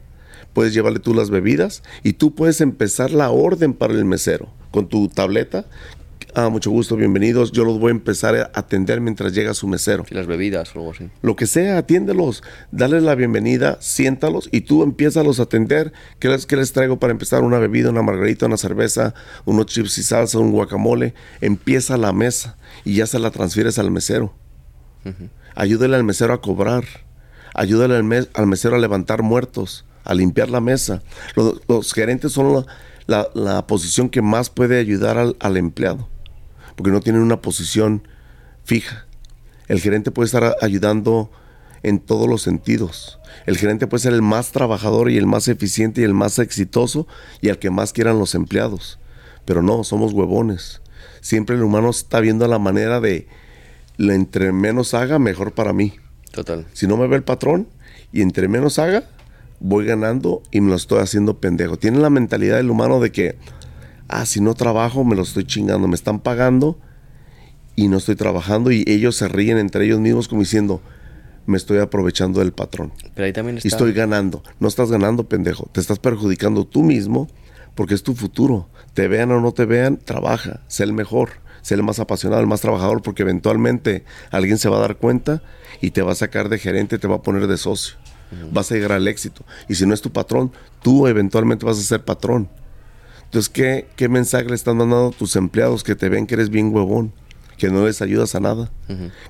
Puedes 0.53 0.73
llevarle 0.73 1.01
tú 1.01 1.15
las 1.15 1.31
bebidas 1.31 1.83
y 2.03 2.13
tú 2.15 2.35
puedes 2.35 2.61
empezar 2.61 3.11
la 3.11 3.31
orden 3.31 3.75
para 3.75 3.95
el 3.95 4.05
mesero 4.05 4.49
con 4.71 4.89
tu 4.89 5.09
tableta. 5.09 5.67
Ah, 6.37 6.49
mucho 6.49 6.71
gusto, 6.73 6.97
bienvenidos. 6.97 7.53
Yo 7.53 7.65
los 7.65 7.79
voy 7.79 7.91
a 7.91 7.93
empezar 7.93 8.35
a 8.35 8.51
atender 8.59 9.01
mientras 9.01 9.33
llega 9.35 9.55
su 9.55 9.69
mesero. 9.69 10.05
Y 10.11 10.15
las 10.15 10.27
bebidas 10.27 10.75
o 10.75 10.81
algo 10.81 10.91
así. 10.91 11.09
Lo 11.23 11.37
que 11.37 11.47
sea, 11.47 11.79
atiéndelos, 11.79 12.43
dale 12.73 13.01
la 13.01 13.15
bienvenida, 13.15 13.79
siéntalos 13.81 14.49
y 14.51 14.63
tú 14.63 14.83
empiezas 14.83 15.39
a 15.39 15.43
atender. 15.45 15.93
¿Qué 16.19 16.29
les, 16.29 16.45
qué 16.47 16.57
les 16.57 16.73
traigo 16.73 16.99
para 16.99 17.13
empezar? 17.13 17.43
Una 17.45 17.61
bebida, 17.61 17.91
una 17.91 18.03
margarita, 18.03 18.47
una 18.47 18.57
cerveza, 18.57 19.15
unos 19.45 19.67
chips 19.67 19.97
y 19.99 20.03
salsa, 20.03 20.41
un 20.41 20.51
guacamole. 20.51 21.15
Empieza 21.41 21.97
la 21.97 22.13
mesa 22.13 22.57
y 22.85 22.97
ya 22.97 23.07
se 23.07 23.21
la 23.21 23.31
transfieres 23.31 23.79
al 23.79 23.93
mesero. 23.93 24.35
Ayúdale 25.55 25.95
al 25.95 26.03
mesero 26.05 26.33
a 26.33 26.41
cobrar. 26.41 26.85
Ayúdale 27.55 27.95
al, 27.95 28.03
mes- 28.03 28.29
al 28.35 28.49
mesero 28.49 28.75
a 28.75 28.81
levantar 28.81 29.23
muertos, 29.23 29.85
a 30.03 30.15
limpiar 30.15 30.51
la 30.51 30.61
mesa. 30.61 31.01
Los, 31.37 31.61
los 31.69 31.93
gerentes 31.93 32.33
son 32.33 32.53
la, 32.53 32.67
la- 33.07 33.29
la 33.35 33.67
posición 33.69 34.09
que 34.09 34.21
más 34.21 34.51
puede 34.51 34.81
ayudar 34.81 35.17
al, 35.19 35.37
al 35.39 35.57
empleado, 35.57 36.09
porque 36.77 36.91
no 36.91 37.01
tienen 37.01 37.23
una 37.23 37.41
posición 37.41 38.07
fija. 38.65 39.07
El 39.69 39.81
gerente 39.81 40.11
puede 40.11 40.27
estar 40.27 40.57
ayudando 40.61 41.31
en 41.83 42.01
todos 42.01 42.29
los 42.29 42.43
sentidos. 42.43 43.19
El 43.47 43.57
gerente 43.57 43.87
puede 43.87 44.03
ser 44.03 44.15
el 44.15 44.23
más 44.23 44.53
trabajador 44.53 45.11
y 45.11 45.19
el 45.19 45.27
más 45.27 45.49
eficiente 45.49 46.01
y 46.01 46.05
el 46.05 46.15
más 46.15 46.39
exitoso 46.39 47.07
y 47.41 47.51
al 47.51 47.59
que 47.59 47.71
más 47.71 47.93
quieran 47.93 48.19
los 48.19 48.35
empleados. 48.35 48.99
Pero 49.45 49.63
no, 49.63 49.85
somos 49.85 50.13
huevones. 50.13 50.81
Siempre 51.21 51.57
el 51.57 51.63
humano 51.63 51.91
está 51.91 52.21
viendo 52.21 52.47
la 52.49 52.59
manera 52.59 53.01
de, 53.01 53.29
le 53.97 54.15
entre 54.15 54.53
menos 54.53 54.95
haga, 54.95 55.19
mejor 55.19 55.53
para 55.53 55.73
mí. 55.73 55.95
Total. 56.33 56.67
Si 56.73 56.87
no 56.87 56.97
me 56.97 57.07
ve 57.07 57.17
el 57.17 57.23
patrón 57.23 57.69
y 58.13 58.23
entre 58.23 58.49
menos 58.49 58.79
haga, 58.79 59.05
voy 59.61 59.87
ganando 59.87 60.43
y 60.51 60.61
me 60.61 60.71
lo 60.71 60.77
estoy 60.77 61.01
haciendo 61.01 61.39
pendejo. 61.39 61.79
Tienen 61.79 62.03
la 62.03 62.11
mentalidad 62.11 62.57
del 62.57 62.71
humano 62.71 63.01
de 63.01 63.13
que, 63.13 63.37
ah, 64.09 64.27
si 64.27 64.41
no 64.41 64.55
trabajo, 64.55 65.05
me 65.05 65.17
lo 65.17 65.23
estoy 65.23 65.45
chingando, 65.45 65.89
me 65.89 65.95
están 65.95 66.21
pagando 66.21 66.79
y 67.77 67.89
no 67.89 67.97
estoy 67.97 68.17
trabajando 68.17 68.71
y 68.71 68.85
ellos 68.87 69.17
se 69.17 69.29
ríen 69.29 69.59
entre 69.59 69.85
ellos 69.87 70.01
mismos 70.01 70.29
como 70.29 70.43
diciendo, 70.43 70.81
me 71.47 71.57
estoy 71.57 71.79
aprovechando 71.79 72.41
del 72.41 72.53
patrón 72.53 72.93
Pero 73.15 73.27
ahí 73.27 73.33
también 73.33 73.59
y 73.63 73.69
estoy 73.69 73.93
ganando. 73.93 74.43
No 74.61 74.69
estás 74.69 74.91
ganando, 74.91 75.29
pendejo. 75.29 75.69
Te 75.73 75.81
estás 75.81 75.99
perjudicando 75.99 76.67
tú 76.67 76.83
mismo 76.83 77.29
porque 77.75 77.95
es 77.95 78.03
tu 78.03 78.15
futuro. 78.15 78.69
Te 78.95 79.09
vean 79.09 79.31
o 79.33 79.41
no 79.41 79.53
te 79.53 79.65
vean, 79.65 79.99
trabaja, 79.99 80.61
sé 80.69 80.85
el 80.85 80.93
mejor, 80.93 81.31
sé 81.63 81.75
el 81.75 81.83
más 81.83 81.99
apasionado, 81.99 82.41
el 82.41 82.47
más 82.47 82.61
trabajador, 82.61 83.03
porque 83.03 83.23
eventualmente 83.23 84.05
alguien 84.31 84.59
se 84.59 84.69
va 84.69 84.79
a 84.79 84.81
dar 84.81 84.97
cuenta 84.97 85.43
y 85.81 85.91
te 85.91 86.03
va 86.03 86.13
a 86.13 86.15
sacar 86.15 86.49
de 86.49 86.59
gerente, 86.59 86.99
te 86.99 87.09
va 87.09 87.17
a 87.17 87.23
poner 87.23 87.47
de 87.47 87.57
socio. 87.57 87.97
Vas 88.53 88.73
a 88.73 88.75
llegar 88.75 88.93
al 88.93 89.07
éxito. 89.07 89.45
Y 89.69 89.77
si 89.77 89.87
no 89.87 89.95
es 89.95 90.01
tu 90.01 90.11
patrón, 90.11 90.51
tú 90.83 91.07
eventualmente 91.07 91.65
vas 91.65 91.79
a 91.79 91.83
ser 91.83 92.05
patrón. 92.05 92.49
Entonces, 93.35 93.49
¿qué, 93.53 93.87
qué 93.97 94.09
mensaje 94.09 94.45
le 94.45 94.55
están 94.55 94.79
dando 94.79 95.09
a 95.09 95.11
tus 95.11 95.35
empleados 95.35 95.83
que 95.83 95.97
te 95.97 96.09
ven 96.09 96.29
que 96.29 96.35
eres 96.35 96.51
bien 96.51 96.73
huevón? 96.73 97.13
Que 97.59 97.69
no 97.69 97.85
les 97.85 98.01
ayudas 98.01 98.37
a 98.37 98.39
nada. 98.41 98.71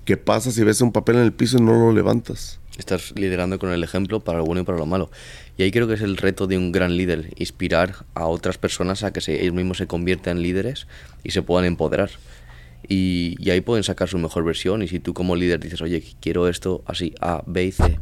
Que 0.04 0.18
pasas 0.18 0.58
y 0.58 0.62
ves 0.62 0.82
un 0.82 0.92
papel 0.92 1.16
en 1.16 1.22
el 1.22 1.32
piso 1.32 1.56
y 1.56 1.62
no 1.62 1.72
lo 1.72 1.90
levantas. 1.90 2.60
Estás 2.76 3.14
liderando 3.16 3.58
con 3.58 3.72
el 3.72 3.82
ejemplo 3.82 4.20
para 4.20 4.40
lo 4.40 4.44
bueno 4.44 4.60
y 4.60 4.64
para 4.64 4.76
lo 4.76 4.84
malo. 4.84 5.10
Y 5.56 5.62
ahí 5.62 5.70
creo 5.70 5.88
que 5.88 5.94
es 5.94 6.02
el 6.02 6.18
reto 6.18 6.46
de 6.46 6.58
un 6.58 6.70
gran 6.70 6.98
líder, 6.98 7.32
inspirar 7.36 8.04
a 8.12 8.26
otras 8.26 8.58
personas 8.58 9.04
a 9.04 9.12
que 9.14 9.22
se- 9.22 9.40
ellos 9.40 9.54
mismos 9.54 9.78
se 9.78 9.86
conviertan 9.86 10.36
en 10.36 10.42
líderes 10.42 10.86
y 11.22 11.30
se 11.30 11.40
puedan 11.40 11.64
empoderar. 11.64 12.10
Y, 12.86 13.36
y 13.38 13.48
ahí 13.52 13.62
pueden 13.62 13.84
sacar 13.84 14.10
su 14.10 14.18
mejor 14.18 14.44
versión. 14.44 14.82
Y 14.82 14.88
si 14.88 15.00
tú 15.00 15.14
como 15.14 15.34
líder 15.34 15.60
dices, 15.60 15.80
oye, 15.80 16.04
quiero 16.20 16.46
esto 16.46 16.82
así, 16.86 17.14
A, 17.22 17.42
B 17.46 17.64
y 17.64 17.72
C, 17.72 17.98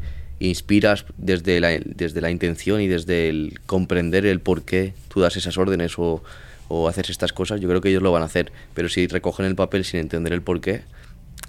inspiras 0.48 1.04
desde 1.18 1.60
la, 1.60 1.78
desde 1.84 2.20
la 2.20 2.30
intención 2.30 2.80
y 2.80 2.88
desde 2.88 3.28
el 3.28 3.60
comprender 3.66 4.26
el 4.26 4.40
por 4.40 4.62
qué 4.62 4.94
tú 5.08 5.20
das 5.20 5.36
esas 5.36 5.56
órdenes 5.58 5.98
o, 5.98 6.22
o 6.68 6.88
haces 6.88 7.10
estas 7.10 7.32
cosas, 7.32 7.60
yo 7.60 7.68
creo 7.68 7.80
que 7.80 7.90
ellos 7.90 8.02
lo 8.02 8.12
van 8.12 8.22
a 8.22 8.26
hacer. 8.26 8.52
Pero 8.74 8.88
si 8.88 9.06
recogen 9.06 9.46
el 9.46 9.54
papel 9.54 9.84
sin 9.84 10.00
entender 10.00 10.32
el 10.32 10.42
por 10.42 10.60
qué, 10.60 10.82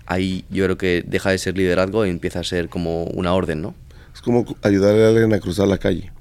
ahí 0.05 0.45
yo 0.49 0.65
creo 0.65 0.77
que 0.77 1.03
deja 1.07 1.31
de 1.31 1.37
ser 1.37 1.57
liderazgo 1.57 2.05
y 2.05 2.09
empieza 2.09 2.39
a 2.39 2.43
ser 2.43 2.69
como 2.69 3.05
una 3.05 3.33
orden, 3.33 3.61
¿no? 3.61 3.73
Es 4.13 4.21
como 4.21 4.45
ayudarle 4.61 5.05
a 5.05 5.07
alguien 5.09 5.33
a 5.33 5.39
cruzar 5.39 5.67
la 5.67 5.77
calle. 5.77 6.11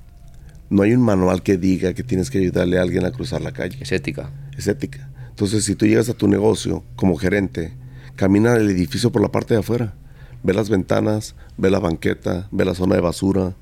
No 0.70 0.82
hay 0.82 0.92
un 0.94 1.02
manual 1.02 1.42
que 1.42 1.58
diga 1.58 1.92
que 1.92 2.02
tienes 2.02 2.30
que 2.30 2.38
ayudarle 2.38 2.78
a 2.78 2.82
alguien 2.82 3.04
a 3.04 3.10
cruzar 3.10 3.42
la 3.42 3.52
calle. 3.52 3.76
Es 3.80 3.92
ética. 3.92 4.30
Es 4.56 4.66
ética. 4.66 5.10
Entonces, 5.28 5.64
si 5.64 5.74
tú 5.74 5.86
llegas 5.86 6.08
a 6.08 6.14
tu 6.14 6.28
negocio 6.28 6.84
como 6.96 7.16
gerente, 7.16 7.72
camina 8.16 8.54
el 8.54 8.70
edificio 8.70 9.12
por 9.12 9.20
la 9.20 9.28
parte 9.28 9.54
de 9.54 9.60
afuera. 9.60 9.94
Ve 10.42 10.54
las 10.54 10.68
ventanas, 10.70 11.34
ve 11.56 11.70
la 11.70 11.78
banqueta, 11.78 12.48
ve 12.50 12.64
la 12.64 12.74
zona 12.74 12.94
de 12.96 13.00
basura, 13.00 13.54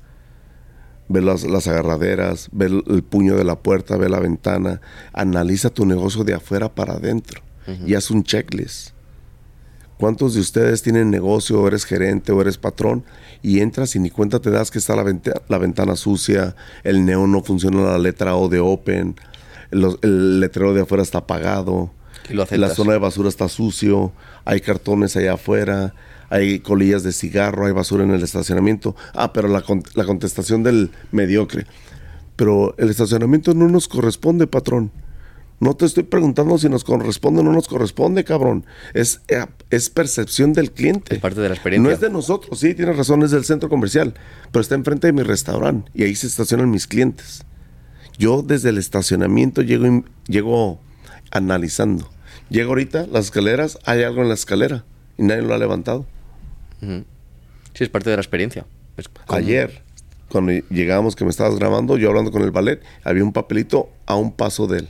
ve 1.07 1.21
las, 1.21 1.43
las 1.43 1.67
agarraderas, 1.67 2.49
ve 2.51 2.65
el, 2.67 2.83
el 2.87 3.03
puño 3.03 3.35
de 3.35 3.43
la 3.43 3.59
puerta, 3.59 3.97
ve 3.97 4.09
la 4.09 4.19
ventana. 4.19 4.81
Analiza 5.13 5.69
tu 5.69 5.85
negocio 5.85 6.23
de 6.23 6.33
afuera 6.33 6.73
para 6.73 6.93
adentro 6.93 7.41
y 7.85 7.93
haz 7.95 8.09
un 8.11 8.23
checklist. 8.23 8.89
¿Cuántos 9.97 10.33
de 10.33 10.39
ustedes 10.39 10.81
tienen 10.81 11.11
negocio, 11.11 11.61
o 11.61 11.67
eres 11.67 11.85
gerente, 11.85 12.31
o 12.31 12.41
eres 12.41 12.57
patrón, 12.57 13.03
y 13.43 13.59
entras 13.59 13.95
y 13.95 13.99
ni 13.99 14.09
cuenta 14.09 14.39
te 14.39 14.49
das 14.49 14.71
que 14.71 14.79
está 14.79 14.95
la, 14.95 15.05
la 15.47 15.57
ventana 15.59 15.95
sucia, 15.95 16.55
el 16.83 17.05
neón 17.05 17.31
no 17.31 17.43
funciona 17.43 17.83
la 17.83 17.99
letra 17.99 18.35
O 18.35 18.49
de 18.49 18.59
Open, 18.59 19.15
los- 19.69 19.99
el 20.01 20.39
letrero 20.39 20.73
de 20.73 20.81
afuera 20.81 21.03
está 21.03 21.19
apagado, 21.19 21.91
Y 22.29 22.33
lo 22.33 22.45
la 22.49 22.69
zona 22.73 22.93
de 22.93 22.97
basura 22.97 23.29
está 23.29 23.47
sucio, 23.47 24.11
hay 24.43 24.59
cartones 24.61 25.15
allá 25.15 25.33
afuera, 25.33 25.93
hay 26.31 26.59
colillas 26.59 27.03
de 27.03 27.11
cigarro, 27.11 27.65
hay 27.65 27.73
basura 27.73 28.05
en 28.05 28.11
el 28.11 28.23
estacionamiento. 28.23 28.95
Ah, 29.13 29.33
pero 29.33 29.49
la, 29.49 29.63
la 29.95 30.05
contestación 30.05 30.63
del 30.63 30.91
mediocre. 31.11 31.65
Pero 32.37 32.73
el 32.77 32.89
estacionamiento 32.89 33.53
no 33.53 33.67
nos 33.67 33.89
corresponde, 33.89 34.47
patrón. 34.47 34.91
No 35.59 35.75
te 35.75 35.85
estoy 35.85 36.03
preguntando 36.03 36.57
si 36.57 36.69
nos 36.69 36.85
corresponde 36.85 37.41
o 37.41 37.43
no 37.43 37.51
nos 37.51 37.67
corresponde, 37.67 38.23
cabrón. 38.23 38.65
Es, 38.93 39.21
eh, 39.27 39.45
es 39.69 39.89
percepción 39.89 40.53
del 40.53 40.71
cliente. 40.71 41.15
Es 41.15 41.21
parte 41.21 41.41
de 41.41 41.49
la 41.49 41.53
experiencia. 41.55 41.87
No 41.87 41.93
es 41.93 41.99
de 41.99 42.09
nosotros, 42.09 42.59
sí, 42.59 42.73
tienes 42.75 42.95
razón, 42.95 43.23
es 43.23 43.31
del 43.31 43.43
centro 43.43 43.67
comercial. 43.67 44.13
Pero 44.51 44.61
está 44.61 44.75
enfrente 44.75 45.07
de 45.07 45.13
mi 45.13 45.23
restaurante 45.23 45.91
y 45.93 46.03
ahí 46.03 46.15
se 46.15 46.27
estacionan 46.27 46.71
mis 46.71 46.87
clientes. 46.87 47.43
Yo 48.17 48.41
desde 48.41 48.69
el 48.69 48.77
estacionamiento 48.77 49.61
llego, 49.61 50.05
llego 50.27 50.79
analizando. 51.29 52.09
Llego 52.49 52.69
ahorita, 52.69 53.05
las 53.07 53.25
escaleras, 53.25 53.79
hay 53.85 54.03
algo 54.03 54.21
en 54.21 54.29
la 54.29 54.33
escalera 54.33 54.85
y 55.17 55.23
nadie 55.23 55.41
lo 55.41 55.53
ha 55.53 55.57
levantado. 55.57 56.05
Sí, 56.81 57.83
es 57.83 57.89
parte 57.89 58.09
de 58.09 58.17
la 58.17 58.21
experiencia. 58.21 58.65
Es 58.97 59.07
como- 59.07 59.37
Ayer, 59.37 59.81
cuando 60.29 60.51
llegábamos 60.69 61.15
que 61.15 61.23
me 61.23 61.29
estabas 61.29 61.57
grabando, 61.57 61.97
yo 61.97 62.09
hablando 62.09 62.31
con 62.31 62.41
el 62.41 62.51
ballet, 62.51 62.81
había 63.03 63.23
un 63.23 63.31
papelito 63.33 63.89
a 64.05 64.15
un 64.15 64.31
paso 64.33 64.67
de 64.67 64.79
él. 64.79 64.87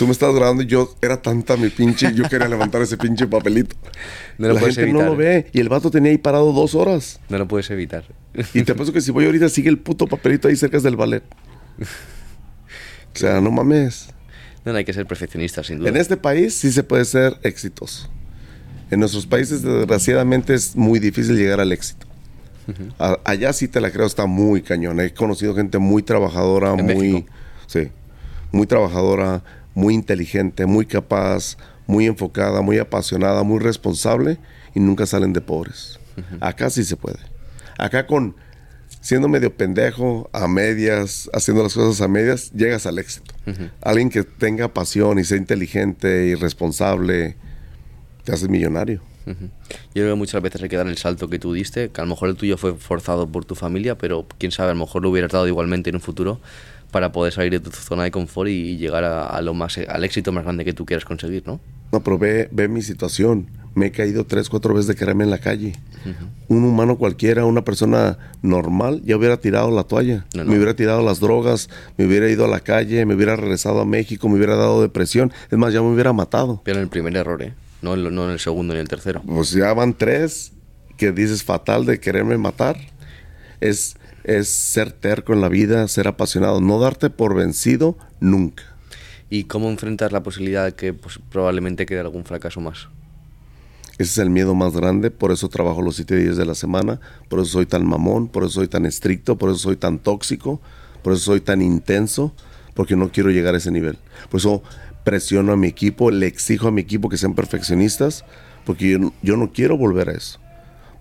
Tú 0.00 0.06
me 0.06 0.12
estabas 0.12 0.34
grabando 0.34 0.64
y 0.64 0.66
yo 0.66 0.96
era 1.00 1.22
tanta 1.22 1.56
mi 1.56 1.68
pinche, 1.68 2.12
yo 2.12 2.28
quería 2.28 2.48
levantar 2.48 2.82
ese 2.82 2.96
pinche 2.96 3.26
papelito. 3.28 3.76
No 4.38 4.48
lo 4.48 4.54
La 4.54 4.60
puedes 4.60 4.74
gente 4.74 4.92
no 4.92 4.98
evitar. 4.98 5.10
lo 5.12 5.16
ve 5.16 5.46
y 5.52 5.60
el 5.60 5.68
vato 5.68 5.90
tenía 5.92 6.10
ahí 6.10 6.18
parado 6.18 6.52
dos 6.52 6.74
horas. 6.74 7.20
No 7.28 7.38
lo 7.38 7.46
puedes 7.46 7.70
evitar. 7.70 8.04
Y 8.52 8.62
te 8.64 8.74
pienso 8.74 8.92
que 8.92 9.00
si 9.00 9.12
voy 9.12 9.26
ahorita 9.26 9.48
sigue 9.48 9.68
el 9.68 9.78
puto 9.78 10.08
papelito 10.08 10.48
ahí 10.48 10.56
cerca 10.56 10.80
del 10.80 10.96
ballet. 10.96 11.22
O 13.14 13.16
sea, 13.18 13.40
no 13.40 13.50
mames. 13.52 14.08
No, 14.64 14.72
no 14.72 14.78
hay 14.78 14.84
que 14.84 14.92
ser 14.92 15.06
perfeccionista, 15.06 15.62
sin 15.62 15.78
duda. 15.78 15.88
En 15.90 15.96
este 15.98 16.16
país 16.16 16.54
sí 16.54 16.72
se 16.72 16.82
puede 16.82 17.04
ser 17.04 17.36
exitoso. 17.44 18.10
En 18.94 19.00
nuestros 19.00 19.26
países, 19.26 19.62
desgraciadamente, 19.62 20.54
es 20.54 20.76
muy 20.76 21.00
difícil 21.00 21.36
llegar 21.36 21.58
al 21.58 21.72
éxito. 21.72 22.06
Allá 23.24 23.52
sí 23.52 23.66
te 23.66 23.80
la 23.80 23.90
creo, 23.90 24.06
está 24.06 24.26
muy 24.26 24.62
cañón. 24.62 25.00
He 25.00 25.12
conocido 25.12 25.52
gente 25.52 25.78
muy 25.78 26.04
trabajadora, 26.04 26.74
En 26.74 26.86
muy. 26.86 26.94
México. 26.94 27.32
Sí. 27.66 27.90
Muy 28.52 28.68
trabajadora, 28.68 29.42
muy 29.74 29.94
inteligente, 29.94 30.64
muy 30.64 30.86
capaz, 30.86 31.56
muy 31.88 32.06
enfocada, 32.06 32.60
muy 32.60 32.78
apasionada, 32.78 33.42
muy 33.42 33.58
responsable 33.58 34.38
y 34.76 34.78
nunca 34.80 35.06
salen 35.06 35.32
de 35.32 35.40
pobres. 35.40 35.98
Acá 36.40 36.70
sí 36.70 36.84
se 36.84 36.94
puede. 36.96 37.18
Acá 37.76 38.06
con. 38.06 38.36
Siendo 39.00 39.26
medio 39.26 39.56
pendejo, 39.56 40.30
a 40.32 40.46
medias, 40.46 41.28
haciendo 41.32 41.64
las 41.64 41.74
cosas 41.74 42.00
a 42.00 42.06
medias, 42.06 42.52
llegas 42.52 42.86
al 42.86 43.00
éxito. 43.00 43.34
Alguien 43.82 44.08
que 44.08 44.22
tenga 44.22 44.72
pasión 44.72 45.18
y 45.18 45.24
sea 45.24 45.36
inteligente 45.36 46.26
y 46.26 46.36
responsable, 46.36 47.36
te 48.24 48.32
haces 48.32 48.48
millonario. 48.48 49.00
Yo 49.26 49.34
creo 49.94 50.10
que 50.10 50.18
muchas 50.18 50.42
veces 50.42 50.62
hay 50.62 50.68
que 50.68 50.76
dar 50.76 50.86
el 50.86 50.98
salto 50.98 51.28
que 51.28 51.38
tú 51.38 51.52
diste, 51.54 51.88
que 51.88 52.00
a 52.00 52.04
lo 52.04 52.10
mejor 52.10 52.28
el 52.28 52.36
tuyo 52.36 52.58
fue 52.58 52.74
forzado 52.74 53.26
por 53.26 53.44
tu 53.44 53.54
familia, 53.54 53.96
pero 53.96 54.26
quién 54.38 54.52
sabe, 54.52 54.70
a 54.70 54.74
lo 54.74 54.80
mejor 54.80 55.02
lo 55.02 55.10
hubieras 55.10 55.32
dado 55.32 55.48
igualmente 55.48 55.90
en 55.90 55.96
un 55.96 56.02
futuro 56.02 56.40
para 56.90 57.10
poder 57.10 57.32
salir 57.32 57.50
de 57.50 57.60
tu 57.60 57.70
zona 57.70 58.04
de 58.04 58.10
confort 58.10 58.48
y 58.50 58.76
llegar 58.76 59.02
a, 59.04 59.26
a 59.26 59.40
lo 59.40 59.54
más, 59.54 59.78
al 59.78 60.04
éxito 60.04 60.30
más 60.30 60.44
grande 60.44 60.64
que 60.64 60.72
tú 60.72 60.84
quieras 60.84 61.04
conseguir, 61.04 61.42
¿no? 61.46 61.58
No, 61.90 62.02
pero 62.02 62.18
ve, 62.18 62.48
ve 62.52 62.68
mi 62.68 62.82
situación. 62.82 63.46
Me 63.74 63.86
he 63.86 63.90
caído 63.90 64.24
tres, 64.24 64.48
cuatro 64.48 64.74
veces 64.74 64.86
de 64.86 64.94
quererme 64.94 65.24
en 65.24 65.30
la 65.30 65.38
calle. 65.38 65.72
Un 66.48 66.62
humano 66.62 66.96
cualquiera, 66.96 67.44
una 67.44 67.64
persona 67.64 68.18
normal, 68.42 69.02
ya 69.04 69.16
hubiera 69.16 69.38
tirado 69.38 69.70
la 69.72 69.82
toalla. 69.82 70.26
No, 70.34 70.44
no. 70.44 70.50
Me 70.50 70.56
hubiera 70.56 70.74
tirado 70.76 71.02
las 71.02 71.18
drogas, 71.18 71.68
me 71.96 72.06
hubiera 72.06 72.28
ido 72.28 72.44
a 72.44 72.48
la 72.48 72.60
calle, 72.60 73.04
me 73.04 73.14
hubiera 73.14 73.34
regresado 73.34 73.80
a 73.80 73.84
México, 73.84 74.28
me 74.28 74.36
hubiera 74.36 74.54
dado 74.54 74.80
depresión. 74.80 75.32
Es 75.50 75.58
más, 75.58 75.72
ya 75.72 75.82
me 75.82 75.92
hubiera 75.92 76.12
matado. 76.12 76.60
Pero 76.64 76.76
en 76.78 76.84
el 76.84 76.88
primer 76.88 77.16
error, 77.16 77.42
¿eh? 77.42 77.54
No, 77.84 77.92
en 77.94 78.02
lo- 78.04 78.10
no 78.10 78.24
en 78.24 78.30
el 78.30 78.38
segundo 78.40 78.72
ni 78.72 78.80
el 78.80 78.88
tercero. 78.88 79.22
Pues 79.26 79.50
ya 79.52 79.72
van 79.74 79.92
tres 79.92 80.52
que 80.96 81.12
dices 81.12 81.44
fatal 81.44 81.84
de 81.84 82.00
quererme 82.00 82.38
matar. 82.38 82.78
Es, 83.60 83.96
es 84.24 84.48
ser 84.48 84.90
terco 84.90 85.34
en 85.34 85.40
la 85.42 85.48
vida, 85.50 85.86
ser 85.88 86.08
apasionado, 86.08 86.60
no 86.62 86.78
darte 86.80 87.10
por 87.10 87.34
vencido 87.34 87.96
nunca. 88.20 88.62
¿Y 89.28 89.44
cómo 89.44 89.68
enfrentas 89.68 90.12
la 90.12 90.22
posibilidad 90.22 90.64
de 90.64 90.74
que 90.74 90.94
pues, 90.94 91.18
probablemente 91.30 91.84
quede 91.84 92.00
algún 92.00 92.24
fracaso 92.24 92.60
más? 92.60 92.88
Ese 93.98 94.02
es 94.12 94.18
el 94.18 94.30
miedo 94.30 94.54
más 94.54 94.72
grande, 94.74 95.10
por 95.10 95.30
eso 95.30 95.48
trabajo 95.48 95.82
los 95.82 95.96
siete 95.96 96.16
días 96.16 96.36
de 96.36 96.44
la 96.46 96.54
semana, 96.54 97.00
por 97.28 97.38
eso 97.40 97.50
soy 97.50 97.66
tan 97.66 97.86
mamón, 97.86 98.28
por 98.28 98.42
eso 98.44 98.52
soy 98.54 98.68
tan 98.68 98.86
estricto, 98.86 99.36
por 99.36 99.50
eso 99.50 99.58
soy 99.58 99.76
tan 99.76 99.98
tóxico, 99.98 100.60
por 101.02 101.12
eso 101.12 101.22
soy 101.22 101.40
tan 101.40 101.62
intenso, 101.62 102.34
porque 102.74 102.96
no 102.96 103.10
quiero 103.12 103.30
llegar 103.30 103.54
a 103.54 103.58
ese 103.58 103.70
nivel. 103.70 103.98
Por 104.30 104.40
eso 104.40 104.62
presiono 105.04 105.52
a 105.52 105.56
mi 105.56 105.66
equipo, 105.68 106.10
le 106.10 106.26
exijo 106.26 106.68
a 106.68 106.70
mi 106.70 106.80
equipo 106.80 107.08
que 107.08 107.18
sean 107.18 107.34
perfeccionistas, 107.34 108.24
porque 108.64 108.98
yo, 109.22 109.36
no- 109.36 109.52
quiero 109.52 109.76
volver 109.76 110.08
a 110.08 110.12
eso. 110.12 110.40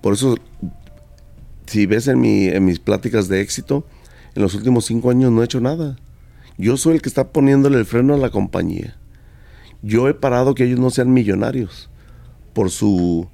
Por 0.02 0.14
eso, 0.14 0.36
si 1.66 1.86
ves 1.86 2.08
en, 2.08 2.24
en 2.26 2.66
mis 2.66 2.80
pláticas 2.80 3.28
de 3.30 3.42
éxito, 3.42 3.86
en 4.36 4.42
los 4.42 4.54
últimos 4.54 4.86
cinco 4.86 5.10
años 5.10 5.32
no 5.32 5.42
he 5.42 5.46
hecho 5.46 5.62
nada. 5.62 5.96
Yo 6.58 6.78
soy 6.78 6.96
el 6.96 7.02
que 7.02 7.10
está 7.10 7.30
poniéndole 7.30 7.78
el 7.80 7.86
freno 7.86 8.14
a 8.14 8.18
la 8.18 8.30
compañía. 8.30 8.98
Yo 9.82 10.08
he 10.08 10.14
parado 10.14 10.54
que 10.54 10.66
ellos 10.66 10.80
no 10.80 10.90
sean 10.90 11.14
millonarios 11.14 11.90
por 12.54 12.70
su 12.70 13.28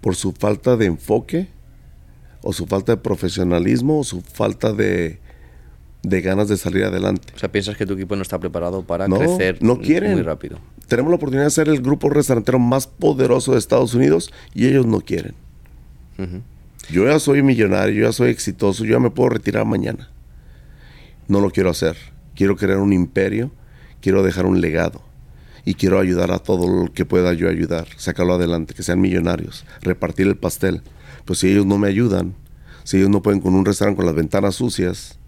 por 0.00 0.14
su 0.14 0.32
falta 0.32 0.76
de 0.76 0.86
enfoque 0.86 1.48
o 2.42 2.52
su 2.52 2.66
falta 2.66 2.92
de 2.92 2.98
profesionalismo 2.98 3.98
o 4.00 4.04
su 4.04 4.20
falta 4.20 4.72
de, 4.72 5.18
de 6.08 6.20
ganas 6.20 6.46
de 6.46 6.56
salir 6.56 6.84
adelante. 6.84 7.32
O 7.34 7.38
sea, 7.38 7.50
¿piensas 7.50 7.76
que 7.76 7.84
tu 7.84 7.94
equipo 7.94 8.14
no 8.14 8.22
está 8.22 8.38
preparado 8.38 8.82
para 8.84 9.08
No, 9.08 9.18
crecer 9.18 9.58
no 9.60 9.80
quieren. 9.80 10.12
muy 10.12 10.22
rápido? 10.22 10.58
Tenemos 10.86 11.10
la 11.10 11.16
oportunidad 11.16 11.46
de 11.46 11.50
ser 11.50 11.68
el 11.68 11.82
grupo 11.82 12.08
restaurantero 12.08 12.60
más 12.60 12.86
poderoso 12.86 13.52
de 13.52 13.58
Estados 13.58 13.92
Unidos 13.92 14.32
y 14.54 14.66
ellos 14.68 14.86
no 14.86 15.00
quieren. 15.00 15.34
Ujú. 16.16 16.42
Yo 16.92 17.06
ya 17.06 17.18
soy 17.18 17.42
millonario, 17.42 17.92
yo 17.94 18.06
ya 18.06 18.12
soy 18.12 18.30
exitoso, 18.30 18.84
yo 18.84 18.92
ya 18.92 19.00
me 19.00 19.10
puedo 19.10 19.30
retirar 19.30 19.66
mañana. 19.66 20.08
No 21.26 21.40
lo 21.40 21.50
quiero 21.50 21.70
hacer. 21.70 21.96
Quiero 22.36 22.54
crear 22.54 22.78
un 22.78 22.92
imperio, 22.92 23.50
quiero 24.00 24.22
dejar 24.22 24.46
un 24.46 24.60
legado 24.60 25.02
y 25.64 25.74
quiero 25.74 25.98
ayudar 25.98 26.30
a 26.30 26.38
todo 26.38 26.68
lo 26.84 26.92
que 26.92 27.04
pueda 27.04 27.32
yo 27.32 27.48
ayudar, 27.48 27.88
sacarlo 27.96 28.34
adelante, 28.34 28.74
que 28.74 28.84
sean 28.84 29.00
millonarios, 29.00 29.64
repartir 29.82 30.28
el 30.28 30.36
pastel. 30.36 30.82
Pues 31.24 31.40
si 31.40 31.48
ellos 31.50 31.66
no 31.66 31.78
me 31.78 31.88
ayudan, 31.88 32.34
si 32.84 32.98
ellos 32.98 33.10
no 33.10 33.22
pueden 33.22 33.40
con 33.40 33.54
un 33.56 33.64
restaurante 33.64 33.96
con 33.96 34.06
las 34.06 34.14
ventanas 34.14 34.54
sucias, 34.54 35.18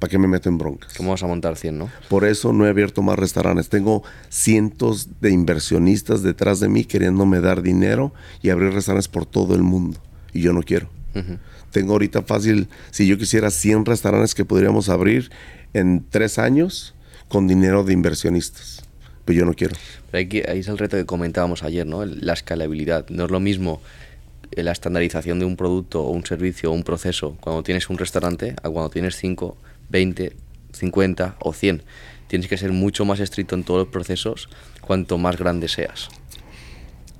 ¿para 0.00 0.10
qué 0.10 0.18
me 0.18 0.26
meto 0.26 0.48
en 0.48 0.58
broncas? 0.58 0.92
¿Cómo 0.96 1.10
vas 1.10 1.22
a 1.22 1.28
montar 1.28 1.56
100, 1.56 1.78
no? 1.78 1.90
Por 2.08 2.24
eso 2.24 2.52
no 2.52 2.66
he 2.66 2.70
abierto 2.70 3.02
más 3.02 3.18
restaurantes. 3.18 3.68
Tengo 3.68 4.02
cientos 4.30 5.20
de 5.20 5.30
inversionistas 5.30 6.22
detrás 6.22 6.58
de 6.58 6.68
mí 6.68 6.84
queriéndome 6.84 7.40
dar 7.40 7.62
dinero 7.62 8.12
y 8.42 8.50
abrir 8.50 8.72
restaurantes 8.72 9.08
por 9.08 9.26
todo 9.26 9.54
el 9.54 9.62
mundo. 9.62 10.00
Y 10.32 10.40
yo 10.40 10.52
no 10.52 10.62
quiero. 10.62 10.88
Tengo 11.70 11.92
ahorita 11.92 12.22
fácil, 12.22 12.68
si 12.90 13.06
yo 13.06 13.18
quisiera 13.18 13.50
100 13.50 13.84
restaurantes 13.84 14.34
que 14.34 14.44
podríamos 14.44 14.88
abrir 14.88 15.30
en 15.74 16.04
tres 16.08 16.38
años 16.38 16.94
con 17.28 17.46
dinero 17.46 17.84
de 17.84 17.92
inversionistas. 17.92 18.82
Pero 19.24 19.40
yo 19.40 19.44
no 19.44 19.54
quiero. 19.54 19.76
Pero 20.10 20.28
ahí, 20.48 20.58
es 20.58 20.68
el 20.68 20.78
reto 20.78 20.96
que 20.96 21.04
comentábamos 21.04 21.62
ayer, 21.62 21.86
¿no? 21.86 22.04
La 22.04 22.32
escalabilidad. 22.32 23.08
No 23.10 23.26
es 23.26 23.30
lo 23.30 23.38
mismo 23.38 23.80
eh, 24.52 24.62
la 24.62 24.72
estandarización 24.72 25.38
de 25.38 25.44
un 25.44 25.56
producto 25.56 26.02
o 26.02 26.10
un 26.10 26.24
servicio 26.24 26.70
o 26.70 26.74
un 26.74 26.82
proceso 26.82 27.36
cuando 27.40 27.62
tienes 27.62 27.90
un 27.90 27.98
restaurante 27.98 28.56
a 28.62 28.70
cuando 28.70 28.88
tienes 28.88 29.16
5, 29.16 29.56
20, 29.90 30.36
50 30.72 31.36
o 31.40 31.52
100. 31.52 31.82
Tienes 32.28 32.48
que 32.48 32.56
ser 32.56 32.72
mucho 32.72 33.04
más 33.04 33.20
estricto 33.20 33.54
en 33.54 33.64
todos 33.64 33.80
los 33.80 33.88
procesos 33.88 34.48
cuanto 34.80 35.18
más 35.18 35.36
grande 35.36 35.68
seas. 35.68 36.08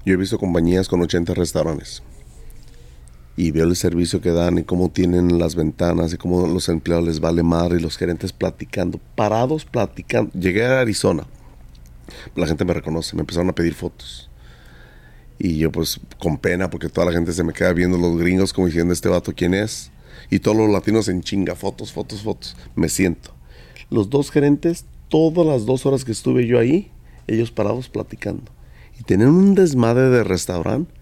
Yo 0.05 0.15
he 0.15 0.17
visto 0.17 0.39
compañías 0.39 0.89
con 0.89 1.03
80 1.03 1.35
restaurantes 1.35 2.03
y 3.37 3.53
veo 3.53 3.65
el 3.65 3.77
servicio 3.77 4.21
que 4.21 4.31
dan 4.31 4.59
y 4.59 4.65
cómo 4.65 4.91
tienen 4.91 5.39
las 5.39 5.55
ventanas 5.55 6.13
y 6.13 6.17
cómo 6.17 6.47
los 6.47 6.69
empleados 6.69 7.07
les 7.07 7.21
vale 7.21 7.43
madre 7.43 7.79
y 7.79 7.81
los 7.81 7.97
gerentes 7.97 8.33
platicando, 8.33 9.01
parados 9.15 9.65
platicando. 9.65 10.31
Llegué 10.39 10.67
a 10.67 10.81
Arizona, 10.81 11.25
la 12.35 12.47
gente 12.47 12.65
me 12.65 12.75
reconoce, 12.75 13.17
me 13.17 13.21
empezaron 13.21 13.49
a 13.49 13.55
pedir 13.55 13.75
fotos. 13.75 14.29
Y 15.39 15.57
yo 15.57 15.73
pues 15.73 16.01
con 16.19 16.37
pena 16.37 16.69
porque 16.69 16.89
toda 16.89 17.07
la 17.07 17.13
gente 17.13 17.33
se 17.33 17.43
me 17.43 17.53
queda 17.53 17.73
viendo 17.73 17.97
los 17.97 18.19
gringos 18.19 18.53
como 18.53 18.67
diciendo 18.67 18.93
este 18.93 19.09
vato 19.09 19.33
quién 19.35 19.55
es. 19.55 19.91
Y 20.31 20.39
todos 20.39 20.57
los 20.57 20.70
latinos 20.70 21.09
en 21.09 21.23
chinga, 21.23 21.57
fotos, 21.57 21.93
fotos, 21.93 22.23
fotos. 22.23 22.57
Me 22.77 22.89
siento. 22.89 23.35
Los 23.90 24.09
dos 24.09 24.31
gerentes, 24.31 24.85
todas 25.09 25.47
las 25.47 25.66
dos 25.66 25.85
horas 25.85 26.05
que 26.05 26.12
estuve 26.12 26.47
yo 26.47 26.59
ahí, 26.59 26.90
ellos 27.27 27.51
parados 27.51 27.89
platicando. 27.89 28.52
Y 28.98 29.02
tenían 29.02 29.31
un 29.31 29.55
desmadre 29.55 30.09
de 30.09 30.24
restaurante. 30.24 30.93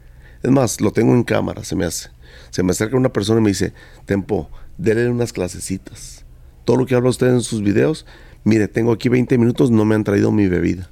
Es 0.42 0.50
más, 0.50 0.80
lo 0.80 0.92
tengo 0.92 1.14
en 1.14 1.24
cámara, 1.24 1.62
se 1.64 1.76
me 1.76 1.84
hace. 1.84 2.08
Se 2.50 2.62
me 2.62 2.72
acerca 2.72 2.96
una 2.96 3.12
persona 3.12 3.40
y 3.40 3.42
me 3.42 3.50
dice, 3.50 3.74
Tempo, 4.06 4.48
déle 4.78 5.08
unas 5.10 5.32
clasecitas. 5.32 6.24
Todo 6.64 6.76
lo 6.78 6.86
que 6.86 6.94
habla 6.94 7.10
usted 7.10 7.28
en 7.28 7.42
sus 7.42 7.62
videos, 7.62 8.06
mire, 8.44 8.68
tengo 8.68 8.92
aquí 8.92 9.08
20 9.08 9.36
minutos, 9.36 9.70
no 9.70 9.84
me 9.84 9.94
han 9.94 10.04
traído 10.04 10.32
mi 10.32 10.48
bebida. 10.48 10.90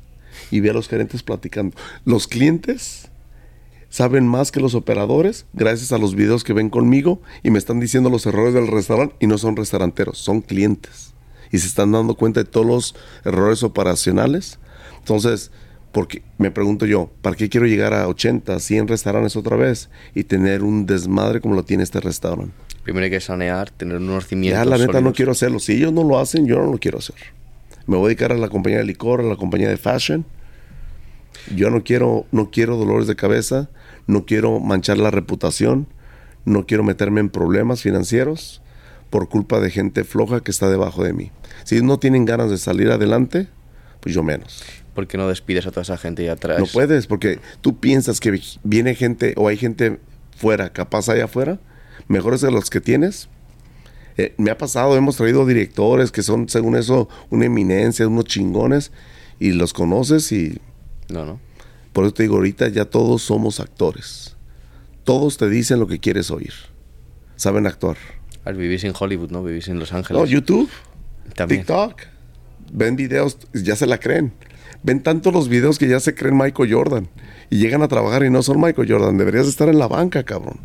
Y 0.51 0.61
ve 0.61 0.71
a 0.71 0.75
los 0.75 0.89
gerentes 0.89 1.23
platicando. 1.23 1.77
Los 2.05 2.27
clientes 2.27 3.06
saben 3.97 4.29
más 4.29 4.53
que 4.53 4.61
los 4.61 4.75
operadores 4.75 5.47
gracias 5.55 5.91
a 5.91 5.97
los 5.97 6.15
videos 6.15 6.45
que 6.45 6.53
ven 6.53 6.69
conmigo 6.69 7.23
y 7.43 7.51
me 7.51 7.59
están 7.59 7.81
diciendo 7.81 8.11
los 8.11 8.27
errores 8.27 8.53
del 8.53 8.67
restaurante 8.67 9.17
y 9.21 9.27
no 9.27 9.39
son 9.39 9.57
restauranteros, 9.57 10.19
son 10.19 10.43
clientes. 10.43 11.15
Y 11.51 11.57
se 11.57 11.67
están 11.67 11.93
dando 11.93 12.15
cuenta 12.15 12.41
de 12.41 12.45
todos 12.45 12.67
los 12.67 12.95
errores 13.25 13.63
operacionales. 13.63 14.59
Entonces, 14.99 15.51
porque 15.93 16.21
me 16.37 16.51
pregunto 16.51 16.85
yo, 16.85 17.11
¿para 17.23 17.37
qué 17.37 17.49
quiero 17.49 17.65
llegar 17.65 17.95
a 17.95 18.07
80, 18.07 18.61
100 18.61 18.87
restaurantes 18.89 19.35
otra 19.35 19.57
vez 19.57 19.89
y 20.15 20.25
tener 20.25 20.63
un 20.63 20.85
desmadre 20.85 21.41
como 21.41 21.55
lo 21.55 21.65
tiene 21.65 21.83
este 21.83 22.01
restaurante? 22.01 22.53
Primero 22.83 23.05
hay 23.05 23.11
que 23.11 23.21
sanear, 23.21 23.71
tener 23.71 23.97
unos 23.97 24.27
cimientos. 24.27 24.63
Ya, 24.63 24.69
la 24.69 24.77
neta, 24.77 24.93
no 24.93 24.99
sólidos. 24.99 25.17
quiero 25.17 25.33
hacerlo. 25.33 25.59
Si 25.59 25.73
ellos 25.73 25.95
no 25.95 26.05
lo 26.05 26.19
hacen, 26.19 26.47
yo 26.47 26.57
no 26.59 26.71
lo 26.71 26.77
quiero 26.77 26.99
hacer. 26.99 27.17
Me 27.87 27.97
voy 27.97 28.05
a 28.05 28.09
dedicar 28.09 28.33
a 28.33 28.37
la 28.37 28.51
compañía 28.51 28.77
de 28.77 28.85
licor, 28.85 29.21
a 29.21 29.25
la 29.25 29.37
compañía 29.37 29.71
de 29.71 29.79
fashion. 29.79 30.27
Yo 31.55 31.71
no 31.71 31.83
quiero, 31.83 32.27
no 32.31 32.51
quiero 32.51 32.77
dolores 32.77 33.07
de 33.07 33.17
cabeza, 33.17 33.71
no 34.07 34.25
quiero 34.27 34.61
manchar 34.61 34.99
la 34.99 35.11
reputación, 35.11 35.87
no 36.45 36.67
quiero 36.67 36.85
meterme 36.85 37.21
en 37.21 37.29
problemas 37.29 37.83
financieros 37.83 38.63
por 39.11 39.29
culpa 39.29 39.61
de 39.61 39.71
gente 39.71 40.05
floja 40.05 40.41
que 40.41 40.51
está 40.51 40.69
debajo 40.69 41.05
de 41.05 41.13
mí. 41.13 41.31
Si 41.65 41.81
no 41.83 41.99
tienen 41.99 42.25
ganas 42.25 42.51
de 42.51 42.59
salir 42.59 42.91
adelante, 42.91 43.49
pues 44.01 44.15
yo 44.15 44.23
menos. 44.23 44.65
¿Por 44.95 45.07
qué 45.07 45.19
no 45.19 45.29
despides 45.29 45.67
a 45.67 45.71
toda 45.71 45.83
esa 45.83 45.97
gente 45.97 46.23
y 46.23 46.29
atrás? 46.29 46.59
No 46.59 46.67
puedes, 46.67 47.07
porque 47.07 47.41
tú 47.61 47.79
piensas 47.79 48.21
que 48.21 48.41
viene 48.63 48.95
gente 48.95 49.35
o 49.37 49.49
hay 49.49 49.57
gente 49.57 49.99
fuera, 50.37 50.73
capaz 50.73 51.09
allá 51.09 51.25
afuera, 51.25 51.59
mejores 52.09 52.41
de 52.41 52.51
los 52.51 52.71
que 52.71 52.81
tienes. 52.81 53.29
Eh, 54.17 54.35
me 54.39 54.51
ha 54.51 54.57
pasado, 54.57 54.97
hemos 54.97 55.17
traído 55.17 55.45
directores 55.45 56.11
que 56.11 56.23
son, 56.23 56.49
según 56.49 56.77
eso, 56.77 57.09
una 57.31 57.45
eminencia, 57.47 58.09
unos 58.09 58.25
chingones, 58.25 58.93
y 59.39 59.53
los 59.53 59.75
conoces 59.75 60.33
y 60.33 60.61
No, 61.11 61.27
no. 61.27 61.41
Por 61.97 62.05
eso 62.05 62.13
te 62.13 62.25
digo, 62.25 62.37
ahorita 62.37 62.69
ya 62.69 62.85
todos 62.85 63.23
somos 63.23 63.59
actores. 63.59 64.37
Todos 65.05 65.39
te 65.39 65.49
dicen 65.49 65.81
lo 65.81 65.87
que 65.87 65.99
quieres 65.99 66.31
oír. 66.31 66.53
Saben 67.37 67.67
actuar. 67.67 67.97
Vivís 68.45 68.85
en 68.85 68.93
Hollywood, 68.99 69.31
¿no? 69.31 69.43
Vivís 69.43 69.69
en 69.69 69.79
Los 69.79 69.95
Ángeles. 69.95 70.21
No, 70.21 70.27
YouTube, 70.27 70.69
También. 71.35 71.63
TikTok. 71.63 72.03
Ven 72.71 72.97
videos, 72.97 73.39
ya 73.55 73.77
se 73.77 73.87
la 73.87 73.99
creen. 73.99 74.35
Ven 74.83 75.03
tanto 75.03 75.31
los 75.33 75.49
videos 75.49 75.79
que 75.79 75.89
ya 75.89 75.99
se 76.01 76.15
creen 76.15 76.37
Michael 76.37 76.71
Jordan. 76.71 77.09
Y 77.49 77.57
llegan 77.61 77.81
a 77.83 77.89
trabajar 77.89 78.25
y 78.25 78.31
no 78.31 78.43
son 78.43 78.61
Michael 78.61 78.93
Jordan. 78.93 79.17
Deberías 79.17 79.47
estar 79.47 79.69
en 79.71 79.79
la 79.79 79.89
banca, 79.89 80.23
cabrón. 80.23 80.59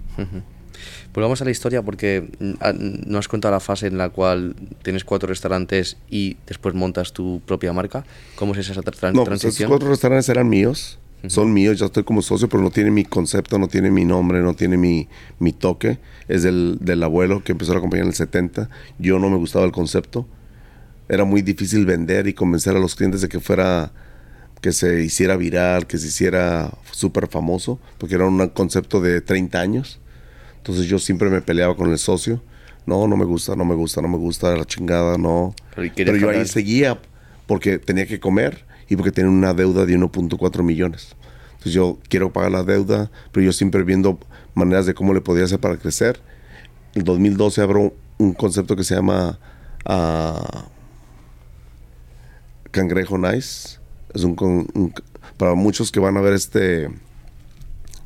Volvamos 1.14 1.42
a 1.42 1.46
la 1.46 1.52
historia 1.52 1.82
porque 1.82 2.30
mm, 2.40 2.52
ah, 2.62 2.74
no 2.76 3.18
has 3.20 3.28
contado 3.28 3.54
la 3.54 3.60
fase 3.60 3.88
en 3.88 3.98
la 3.98 4.10
cual 4.10 4.56
tienes 4.82 5.04
cuatro 5.04 5.28
restaurantes 5.28 5.98
y 6.10 6.38
después 6.48 6.74
montas 6.74 7.14
tu 7.14 7.42
propia 7.46 7.74
marca. 7.74 8.06
¿Cómo 8.36 8.54
es 8.54 8.60
esa 8.70 8.82
tra- 8.82 8.94
tran- 8.98 9.14
No, 9.14 9.24
pues 9.26 9.40
esos 9.40 9.42
transición? 9.42 9.70
cuatro 9.70 9.90
restaurantes 9.90 10.30
eran 10.30 10.48
míos. 10.50 11.00
Son 11.28 11.54
míos, 11.54 11.78
ya 11.78 11.86
estoy 11.86 12.04
como 12.04 12.22
socio, 12.22 12.50
pero 12.50 12.64
no 12.64 12.72
tiene 12.72 12.90
mi 12.90 13.06
concepto, 13.06 13.60
no 13.60 13.68
tiene 13.68 13.92
mi 13.92 14.06
nombre, 14.06 14.42
no 14.42 14.56
tiene 14.56 14.78
mi, 14.78 15.08
mi 15.40 15.54
toque. 15.54 16.00
Es 16.28 16.44
del, 16.44 16.78
del 16.82 17.04
abuelo 17.04 17.44
que 17.44 17.52
empezó 17.52 17.74
la 17.74 17.80
compañía 17.80 18.04
en 18.04 18.10
el 18.10 18.16
70. 18.16 18.70
Yo 18.98 19.20
no 19.20 19.30
me 19.30 19.38
gustaba 19.38 19.66
el 19.66 19.72
concepto. 19.72 20.28
Era 21.08 21.24
muy 21.24 21.42
difícil 21.42 21.86
vender 21.86 22.28
y 22.28 22.34
convencer 22.34 22.76
a 22.76 22.80
los 22.80 22.96
clientes 22.96 23.22
de 23.22 23.30
que 23.30 23.40
fuera, 23.40 23.92
que 24.62 24.72
se 24.72 25.04
hiciera 25.04 25.36
viral, 25.36 25.86
que 25.86 25.98
se 25.98 26.08
hiciera 26.08 26.72
súper 26.92 27.28
famoso, 27.28 27.80
porque 27.98 28.16
era 28.16 28.26
un 28.26 28.48
concepto 28.50 29.00
de 29.00 29.22
30 29.22 29.60
años. 29.60 30.00
Entonces 30.58 30.86
yo 30.86 30.98
siempre 30.98 31.30
me 31.30 31.42
peleaba 31.42 31.76
con 31.76 31.92
el 31.92 31.98
socio. 32.00 32.42
No, 32.86 33.08
no 33.08 33.16
me 33.16 33.26
gusta, 33.26 33.56
no 33.56 33.64
me 33.64 33.76
gusta, 33.76 34.02
no 34.02 34.08
me 34.08 34.18
gusta 34.18 34.56
la 34.56 34.66
chingada, 34.66 35.18
no. 35.18 35.54
Pero, 35.76 35.86
¿y 35.86 35.92
querías 35.92 36.18
Pero 36.18 36.32
yo 36.34 36.40
ahí 36.40 36.48
seguía 36.48 37.00
porque 37.46 37.78
tenía 37.78 38.08
que 38.08 38.20
comer 38.20 38.71
y 38.92 38.98
porque 38.98 39.14
tenía 39.14 39.32
una 39.32 39.54
deuda 39.54 39.86
de 39.86 39.98
1.4 39.98 40.64
millones. 40.64 41.16
Entonces 41.52 41.72
yo 41.72 41.98
quiero 42.10 42.34
pagar 42.34 42.52
la 42.52 42.64
deuda, 42.64 43.10
pero 43.32 43.46
yo 43.46 43.54
siempre 43.54 43.84
viendo 43.84 44.20
maneras 44.54 44.86
de 44.86 44.94
cómo 44.94 45.14
le 45.14 45.22
podía 45.22 45.46
hacer 45.46 45.60
para 45.62 45.78
crecer. 45.78 46.20
En 46.94 47.06
2012 47.06 47.62
abro 47.62 47.94
un 48.18 48.34
concepto 48.34 48.76
que 48.76 48.84
se 48.84 48.96
llama 48.96 49.40
ah, 49.86 50.66
Cangrejo 52.72 53.18
Nice. 53.18 53.80
Es 54.14 54.24
un- 54.26 54.94
para 55.38 55.54
muchos 55.54 55.90
que 55.90 56.02
van 56.02 56.18
a 56.18 56.22
ver 56.22 56.34
este 56.34 56.90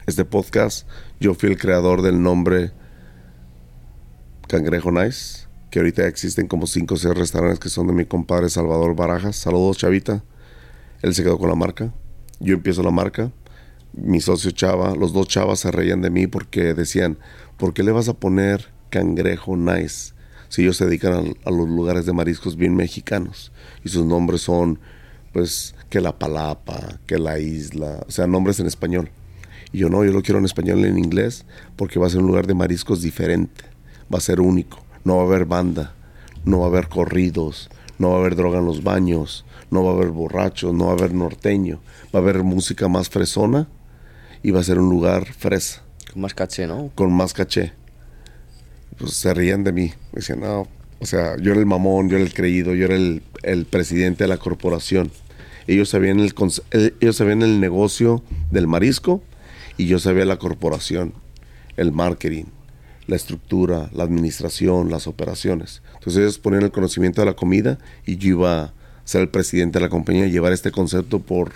este 0.06 0.24
podcast, 0.24 0.88
yo 1.20 1.34
fui 1.34 1.49
el 1.49 1.57
creador 1.57 2.03
del 2.03 2.22
nombre 2.22 2.72
Cangrejo 4.48 4.91
Nice, 4.91 5.48
que 5.72 5.80
ahorita 5.80 6.06
existen 6.06 6.48
como 6.48 6.68
5 6.68 6.94
o 6.94 6.98
6 6.98 7.16
restaurantes 7.16 7.60
que 7.60 7.70
son 7.70 7.88
de 7.88 7.94
mi 7.94 8.06
compadre 8.06 8.49
Salvador 8.52 8.95
Barajas. 8.95 9.36
Saludos, 9.36 9.78
Chavita. 9.80 10.24
Él 11.06 11.14
se 11.14 11.22
quedó 11.22 11.38
con 11.38 11.49
la 11.49 11.56
marca. 11.56 11.94
Yo 12.40 12.56
empiezo 12.56 12.82
la 12.82 12.90
marca. 12.90 13.32
Mi 13.94 14.22
socio 14.22 14.49
Chava, 14.49 14.95
los 14.95 15.14
dos 15.14 15.27
Chavas 15.27 15.60
se 15.60 15.69
reían 15.69 16.02
de 16.02 16.10
mí 16.10 16.26
porque 16.26 16.73
decían, 16.73 17.19
¿por 17.57 17.76
qué 17.76 17.84
le 17.84 17.91
vas 17.91 18.10
a 18.10 18.15
poner 18.15 18.72
Cangrejo 18.90 19.56
Nice? 19.56 20.15
Si 20.49 20.64
ellos 20.64 20.77
se 20.77 20.86
dedican 20.86 21.36
a, 21.45 21.52
los 21.52 21.69
lugares 21.69 22.07
de 22.07 22.14
mariscos 22.14 22.56
bien 22.56 22.76
mexicanos. 22.76 23.52
Y 23.84 23.90
sus 23.90 24.03
nombres 24.03 24.41
son, 24.41 24.80
pues, 25.32 25.76
que 25.91 26.02
la 26.02 26.18
palapa, 26.18 26.98
que 27.06 27.19
la 27.19 27.38
isla, 27.38 28.03
o 28.07 28.10
sea, 28.10 28.26
nombres 28.26 28.60
en 28.60 28.65
español. 28.65 29.11
Y 29.72 29.77
yo 29.77 29.90
no, 29.90 30.03
yo 30.03 30.11
lo 30.11 30.23
quiero 30.23 30.40
en 30.40 30.45
español 30.45 30.80
y 30.80 30.86
en 30.86 30.98
inglés 30.98 31.45
porque 31.76 31.99
va 31.99 32.07
a 32.07 32.10
ser 32.10 32.22
un 32.22 32.27
lugar 32.27 32.48
de 32.48 32.56
mariscos 32.56 33.03
diferente. 33.03 33.64
Va 34.11 34.18
a 34.18 34.22
ser 34.22 34.41
único. 34.41 34.84
No 35.03 35.18
va 35.18 35.22
a 35.22 35.26
haber 35.27 35.45
banda, 35.45 35.94
no 36.45 36.61
va 36.61 36.65
a 36.65 36.69
haber 36.69 36.88
corridos, 36.88 37.69
no 37.99 38.10
va 38.10 38.15
a 38.15 38.19
haber 38.22 38.36
droga 38.36 38.57
en 38.57 38.65
los 38.65 38.84
baños, 38.84 39.45
no 39.76 39.84
va 39.84 39.91
a 39.91 39.95
haber 39.95 40.10
borrachos, 40.10 40.73
no 40.73 40.85
va 40.85 40.91
a 40.91 40.95
haber 40.95 41.14
norteño. 41.14 41.80
Va 42.14 42.19
a 42.19 42.22
haber 42.23 42.43
música 42.43 42.88
más 42.88 43.10
fresona 43.10 43.68
y 44.41 44.52
va 44.52 44.61
a 44.61 44.64
ser 44.64 44.80
un 44.80 44.89
lugar 44.89 45.26
fresa, 45.26 45.84
Con 46.11 46.22
más 46.22 46.34
caché, 46.34 46.65
¿no? 46.65 46.91
con 46.95 47.11
más 47.11 47.34
caché. 47.34 47.73
Pues 48.97 49.14
se 49.14 49.34
rían 49.34 49.64
de 49.64 49.73
mí. 49.73 49.93
Decían, 50.14 50.39
no, 50.39 50.68
o 50.99 51.06
sea, 51.06 51.35
yo 51.38 51.52
era 51.52 51.60
el 51.60 51.65
mamón, 51.65 52.10
yo 52.10 52.15
era 52.15 52.26
el 52.26 52.34
creído, 52.34 52.73
yo 52.73 52.85
era 52.85 52.95
el, 52.95 53.22
el 53.43 53.65
presidente 53.65 54.23
de 54.23 54.27
la 54.30 54.38
corporación. 54.38 55.11
Ellos 55.68 55.89
sabían 55.89 56.19
el, 56.19 56.34
ellos 57.02 57.15
sabían 57.15 57.41
el 57.41 57.60
negocio 57.60 58.23
del 58.52 58.68
marisco 58.68 59.22
y 59.77 59.88
yo 59.88 59.99
sabía 59.99 60.26
la 60.26 60.38
corporación, 60.38 61.14
el 61.76 61.91
marketing, 61.91 62.45
la 63.07 63.15
estructura, 63.15 63.89
la 63.93 64.03
administración, 64.03 64.89
las 64.89 65.07
operaciones. 65.07 65.81
Entonces 65.95 66.22
ellos 66.22 66.39
ponían 66.39 66.64
el 66.64 66.72
conocimiento 66.72 67.22
de 67.22 67.26
la 67.26 67.35
comida 67.35 67.77
y 68.06 68.18
yo 68.18 68.30
iba 68.30 68.64
a 68.64 68.73
ser 69.06 69.22
el 69.22 69.30
presidente 69.30 69.80
de 69.80 69.86
la 69.86 69.90
compañía 69.90 70.26
y 70.26 70.32
llevar 70.32 70.52
este 70.52 70.72
concepto 70.72 71.19
por, 71.19 71.53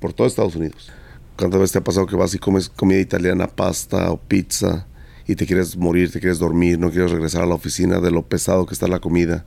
por 0.00 0.12
todo 0.12 0.26
Estados 0.26 0.56
Unidos. 0.56 0.90
¿Cuántas 1.36 1.60
veces 1.60 1.72
te 1.72 1.78
ha 1.78 1.84
pasado 1.84 2.06
que 2.06 2.16
vas 2.16 2.32
y 2.34 2.38
comes 2.38 2.68
comida 2.68 3.00
italiana, 3.00 3.48
pasta 3.48 4.10
o 4.12 4.16
pizza 4.16 4.86
y 5.26 5.34
te 5.34 5.46
quieres 5.46 5.76
morir, 5.76 6.12
te 6.12 6.20
quieres 6.20 6.38
dormir, 6.38 6.78
no 6.78 6.90
quieres 6.90 7.10
regresar 7.10 7.42
a 7.42 7.46
la 7.46 7.56
oficina 7.56 7.98
de 7.98 8.12
lo 8.12 8.22
pesado 8.22 8.64
que 8.66 8.74
está 8.74 8.86
la 8.86 9.00
comida? 9.00 9.44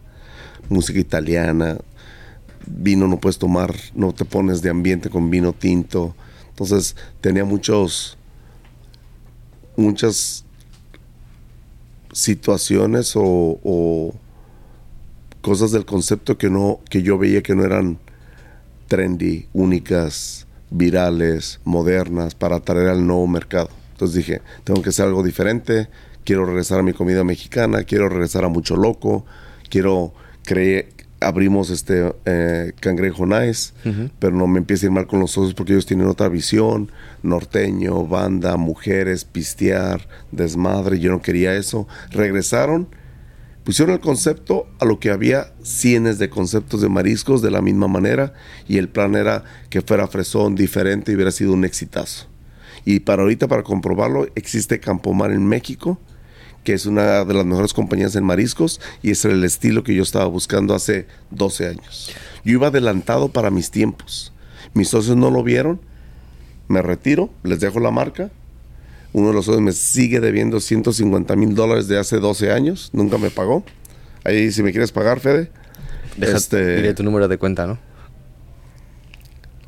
Música 0.70 1.00
italiana, 1.00 1.78
vino 2.66 3.08
no 3.08 3.20
puedes 3.20 3.38
tomar, 3.38 3.74
no 3.96 4.14
te 4.14 4.26
pones 4.26 4.62
de 4.62 4.70
ambiente 4.70 5.10
con 5.10 5.30
vino 5.30 5.54
tinto. 5.54 6.14
Entonces 6.50 6.98
tenía 7.22 7.46
muchos, 7.46 8.18
muchas 9.78 10.44
situaciones 12.12 13.16
o, 13.16 13.60
o 13.64 14.14
cosas 15.48 15.72
del 15.72 15.86
concepto 15.86 16.38
que 16.38 16.50
no, 16.50 16.82
que 16.90 17.02
yo 17.02 17.18
veía 17.18 17.42
que 17.42 17.56
no 17.56 17.64
eran 17.64 18.00
trendy, 18.90 19.48
únicas, 19.54 20.46
virales, 20.70 21.62
modernas, 21.64 22.36
para 22.36 22.58
atraer 22.58 22.90
al 22.90 23.08
nuevo 23.08 23.26
mercado. 23.28 23.70
Entonces 23.94 24.18
dije, 24.18 24.42
tengo 24.66 24.82
que 24.82 24.90
hacer 24.90 25.06
algo 25.06 25.24
diferente, 25.24 25.88
quiero 26.26 26.46
regresar 26.46 26.80
a 26.80 26.84
mi 26.84 26.92
comida 26.92 27.24
mexicana, 27.24 27.84
quiero 27.84 28.10
regresar 28.10 28.44
a 28.44 28.50
Mucho 28.50 28.76
Loco, 28.76 29.26
quiero 29.70 30.14
creer, 30.44 30.90
abrimos 31.22 31.70
este 31.70 32.14
eh, 32.26 32.74
Cangrejo 32.82 33.26
Nice, 33.26 33.72
pero 34.20 34.36
no 34.36 34.48
me 34.48 34.60
empieza 34.60 34.86
a 34.86 34.88
ir 34.88 34.92
mal 34.92 35.08
con 35.08 35.22
los 35.22 35.32
socios 35.32 35.54
porque 35.54 35.72
ellos 35.72 35.86
tienen 35.86 36.08
otra 36.08 36.28
visión, 36.28 36.92
norteño, 37.24 38.06
banda, 38.06 38.58
mujeres, 38.58 39.24
pistear, 39.24 40.10
desmadre, 40.34 41.00
yo 41.00 41.10
no 41.10 41.22
quería 41.22 41.56
eso. 41.56 41.88
Regresaron, 42.12 42.90
pusieron 43.68 43.96
el 43.96 44.00
concepto 44.00 44.66
a 44.80 44.86
lo 44.86 44.98
que 44.98 45.10
había 45.10 45.52
cienes 45.62 46.20
de 46.20 46.30
conceptos 46.30 46.80
de 46.80 46.88
mariscos 46.88 47.42
de 47.42 47.52
la 47.52 47.62
misma 47.62 47.90
manera 47.90 48.32
y 48.66 48.78
el 48.78 48.88
plan 48.88 49.14
era 49.14 49.44
que 49.70 49.82
fuera 49.82 50.08
fresón, 50.08 50.56
diferente 50.56 51.12
y 51.12 51.16
hubiera 51.16 51.32
sido 51.32 51.52
un 51.52 51.66
exitazo. 51.66 52.28
Y 52.86 53.02
para 53.02 53.24
ahorita, 53.24 53.50
para 53.50 53.64
comprobarlo, 53.64 54.26
existe 54.36 54.80
Campomar 54.80 55.34
en 55.34 55.46
México, 55.46 56.00
que 56.64 56.72
es 56.72 56.86
una 56.86 57.26
de 57.26 57.34
las 57.34 57.46
mejores 57.46 57.74
compañías 57.74 58.16
en 58.16 58.24
mariscos 58.24 58.80
y 59.04 59.12
es 59.12 59.26
el 59.26 59.44
estilo 59.44 59.84
que 59.84 59.94
yo 59.94 60.02
estaba 60.02 60.28
buscando 60.28 60.74
hace 60.74 61.06
12 61.32 61.68
años. 61.68 62.16
Yo 62.46 62.54
iba 62.54 62.68
adelantado 62.68 63.28
para 63.28 63.52
mis 63.52 63.70
tiempos. 63.70 64.32
Mis 64.76 64.88
socios 64.88 65.18
no 65.18 65.30
lo 65.30 65.44
vieron, 65.44 65.82
me 66.70 66.82
retiro, 66.82 67.30
les 67.44 67.60
dejo 67.60 67.82
la 67.82 67.92
marca. 67.92 68.32
Uno 69.14 69.30
de 69.30 69.34
los 69.34 69.46
socios 69.46 69.62
me 69.62 69.72
sigue 69.72 70.20
debiendo 70.20 70.60
150 70.60 71.36
mil 71.36 71.56
dólares 71.56 71.88
de 71.88 71.98
hace 71.98 72.18
12 72.20 72.52
años, 72.52 72.90
nunca 72.94 73.18
me 73.18 73.30
pagó. 73.30 73.64
Ahí, 74.24 74.52
si 74.52 74.62
me 74.64 74.72
quieres 74.72 74.92
pagar, 74.92 75.20
Fede. 75.20 75.50
Deja, 76.18 76.38
Este- 76.38 76.76
diré 76.78 76.94
tu 76.94 77.04
número 77.04 77.28
de 77.28 77.38
cuenta, 77.38 77.66
¿no? 77.68 77.80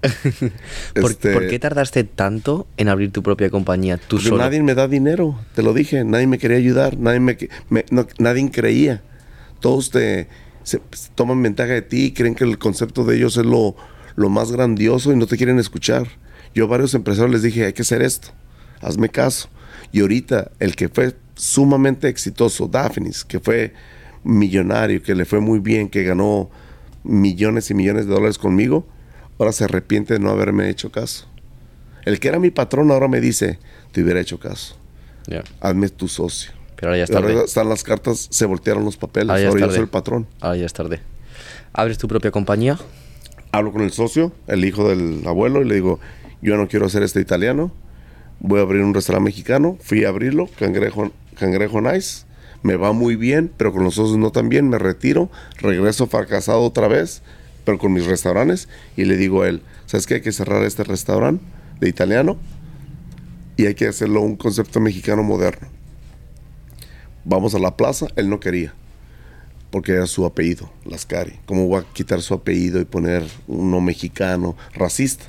¿Por, 1.00 1.12
Este- 1.12 1.34
por 1.34 1.48
qué 1.48 1.60
tardaste 1.60 2.04
tanto 2.06 2.68
en 2.78 2.88
abrir 2.88 3.12
tu 3.12 3.22
propia 3.22 3.50
compañía 3.50 3.98
tú 3.98 4.16
Porque 4.16 4.30
solo? 4.30 4.44
nadie 4.44 4.64
me 4.64 4.74
da 4.74 4.88
dinero, 4.88 5.38
te 5.56 5.62
lo 5.62 5.74
dije, 5.74 6.04
nadie 6.06 6.26
me 6.28 6.38
quería 6.38 6.58
ayudar, 6.58 6.98
nadie 6.98 7.20
me, 7.20 7.38
me- 7.70 7.86
no- 7.92 8.08
nadie 8.18 8.50
creía. 8.50 9.04
Todos 9.60 9.90
te 9.92 10.28
se- 10.64 10.82
se 10.92 11.10
toman 11.16 11.42
ventaja 11.44 11.74
de 11.74 11.82
ti 11.82 12.06
y 12.06 12.12
creen 12.14 12.36
que 12.36 12.44
el 12.46 12.58
concepto 12.58 13.04
de 13.04 13.18
ellos 13.18 13.36
es 13.38 13.46
lo, 13.46 13.76
lo 14.16 14.30
más 14.30 14.52
grandioso 14.52 15.12
y 15.12 15.16
no 15.18 15.28
te 15.28 15.36
quieren 15.36 15.60
escuchar. 15.60 16.08
Yo 16.56 16.66
a 16.66 16.68
varios 16.68 16.94
empresarios 16.94 17.32
les 17.34 17.42
dije, 17.44 17.66
hay 17.66 17.74
que 17.74 17.82
hacer 17.82 18.02
esto, 18.02 18.30
hazme 18.82 19.10
caso. 19.10 19.50
Y 19.92 20.02
ahorita 20.02 20.52
el 20.60 20.76
que 20.76 20.90
fue 20.90 21.16
sumamente 21.36 22.08
exitoso, 22.10 22.68
Daphnis, 22.68 23.24
que 23.24 23.40
fue 23.40 23.74
millonario, 24.24 25.02
que 25.02 25.16
le 25.16 25.26
fue 25.26 25.40
muy 25.40 25.60
bien, 25.60 25.90
que 25.90 26.04
ganó 26.04 26.50
millones 27.04 27.70
y 27.72 27.74
millones 27.74 28.06
de 28.08 28.14
dólares 28.14 28.38
conmigo, 28.38 28.86
ahora 29.38 29.52
se 29.54 29.64
arrepiente 29.64 30.14
de 30.16 30.20
no 30.20 30.30
haberme 30.30 30.70
hecho 30.70 30.92
caso. 30.92 31.26
El 32.06 32.20
que 32.20 32.28
era 32.28 32.40
mi 32.40 32.52
patrón 32.52 32.92
ahora 32.92 33.08
me 33.08 33.22
dice, 33.22 33.60
te 33.92 34.04
hubiera 34.04 34.20
hecho 34.20 34.40
caso, 34.40 34.76
Ya. 35.28 35.44
hazme 35.62 35.90
tu 35.90 36.08
socio. 36.08 36.52
Pero 36.76 36.90
ahora 36.92 36.98
ya 37.00 37.04
es 37.06 37.12
Ahora 37.12 37.28
tarde. 37.28 37.46
están 37.46 37.70
las 37.70 37.84
cartas, 37.84 38.28
se 38.30 38.46
voltearon 38.46 38.86
los 38.86 38.98
papeles, 38.98 39.30
Ahora 39.30 39.42
yo 39.42 39.52
tarde. 39.54 39.74
soy 39.74 39.82
el 39.84 39.90
patrón. 39.90 40.28
Ahora 40.40 40.58
ya 40.58 40.66
es 40.66 40.74
tarde. 40.74 41.00
Abres 41.74 41.98
tu 41.98 42.08
propia 42.08 42.32
compañía. 42.32 42.78
Hablo 43.52 43.72
con 43.72 43.82
el 43.82 43.92
socio, 43.92 44.32
el 44.48 44.64
hijo 44.64 44.88
del 44.90 45.22
abuelo, 45.26 45.62
y 45.62 45.66
le 45.66 45.76
digo, 45.76 46.00
yo 46.42 46.56
no 46.58 46.68
quiero 46.68 46.86
hacer 46.86 47.04
este 47.04 47.20
italiano, 47.20 47.72
voy 48.40 48.60
a 48.60 48.64
abrir 48.64 48.84
un 48.84 48.94
restaurante 48.94 49.26
mexicano, 49.26 49.78
fui 49.82 50.06
a 50.06 50.10
abrirlo, 50.10 50.48
Cangrejo, 50.58 51.12
Cangrejo 51.36 51.82
Nice, 51.82 52.26
me 52.64 52.76
va 52.76 52.92
muy 52.92 53.16
bien, 53.16 53.52
pero 53.58 53.72
con 53.72 53.84
los 53.84 53.96
socios 53.96 54.18
no 54.18 54.32
tan 54.32 54.50
bien, 54.50 54.70
me 54.70 54.78
retiro, 54.78 55.30
regreso 55.58 56.08
fracasado 56.08 56.62
otra 56.62 56.88
vez, 56.88 57.22
pero 57.66 57.78
con 57.78 57.94
mis 57.94 58.06
restaurantes, 58.06 58.68
y 58.98 59.06
le 59.06 59.18
digo 59.18 59.44
a 59.44 59.50
él, 59.50 59.62
¿sabes 59.86 60.08
qué? 60.08 60.16
Hay 60.16 60.22
que 60.22 60.32
cerrar 60.32 60.64
este 60.64 60.84
restaurante 60.84 61.44
de 61.80 61.90
italiano 61.90 62.38
y 63.58 63.66
hay 63.66 63.76
que 63.76 63.88
hacerlo 63.88 64.22
un 64.22 64.36
concepto 64.36 64.80
mexicano 64.80 65.24
moderno. 65.24 65.68
Vamos 67.26 67.56
a 67.56 67.60
la 67.60 67.76
plaza, 67.76 68.08
él 68.16 68.30
no 68.30 68.40
quería, 68.40 68.74
porque 69.70 69.92
era 69.92 70.08
su 70.08 70.26
apellido, 70.26 70.72
Lascari. 70.86 71.40
¿Cómo 71.46 71.68
voy 71.68 71.82
a 71.82 71.94
quitar 71.94 72.22
su 72.22 72.34
apellido 72.34 72.80
y 72.80 72.86
poner 72.86 73.26
uno 73.48 73.82
mexicano, 73.82 74.56
racista? 74.74 75.26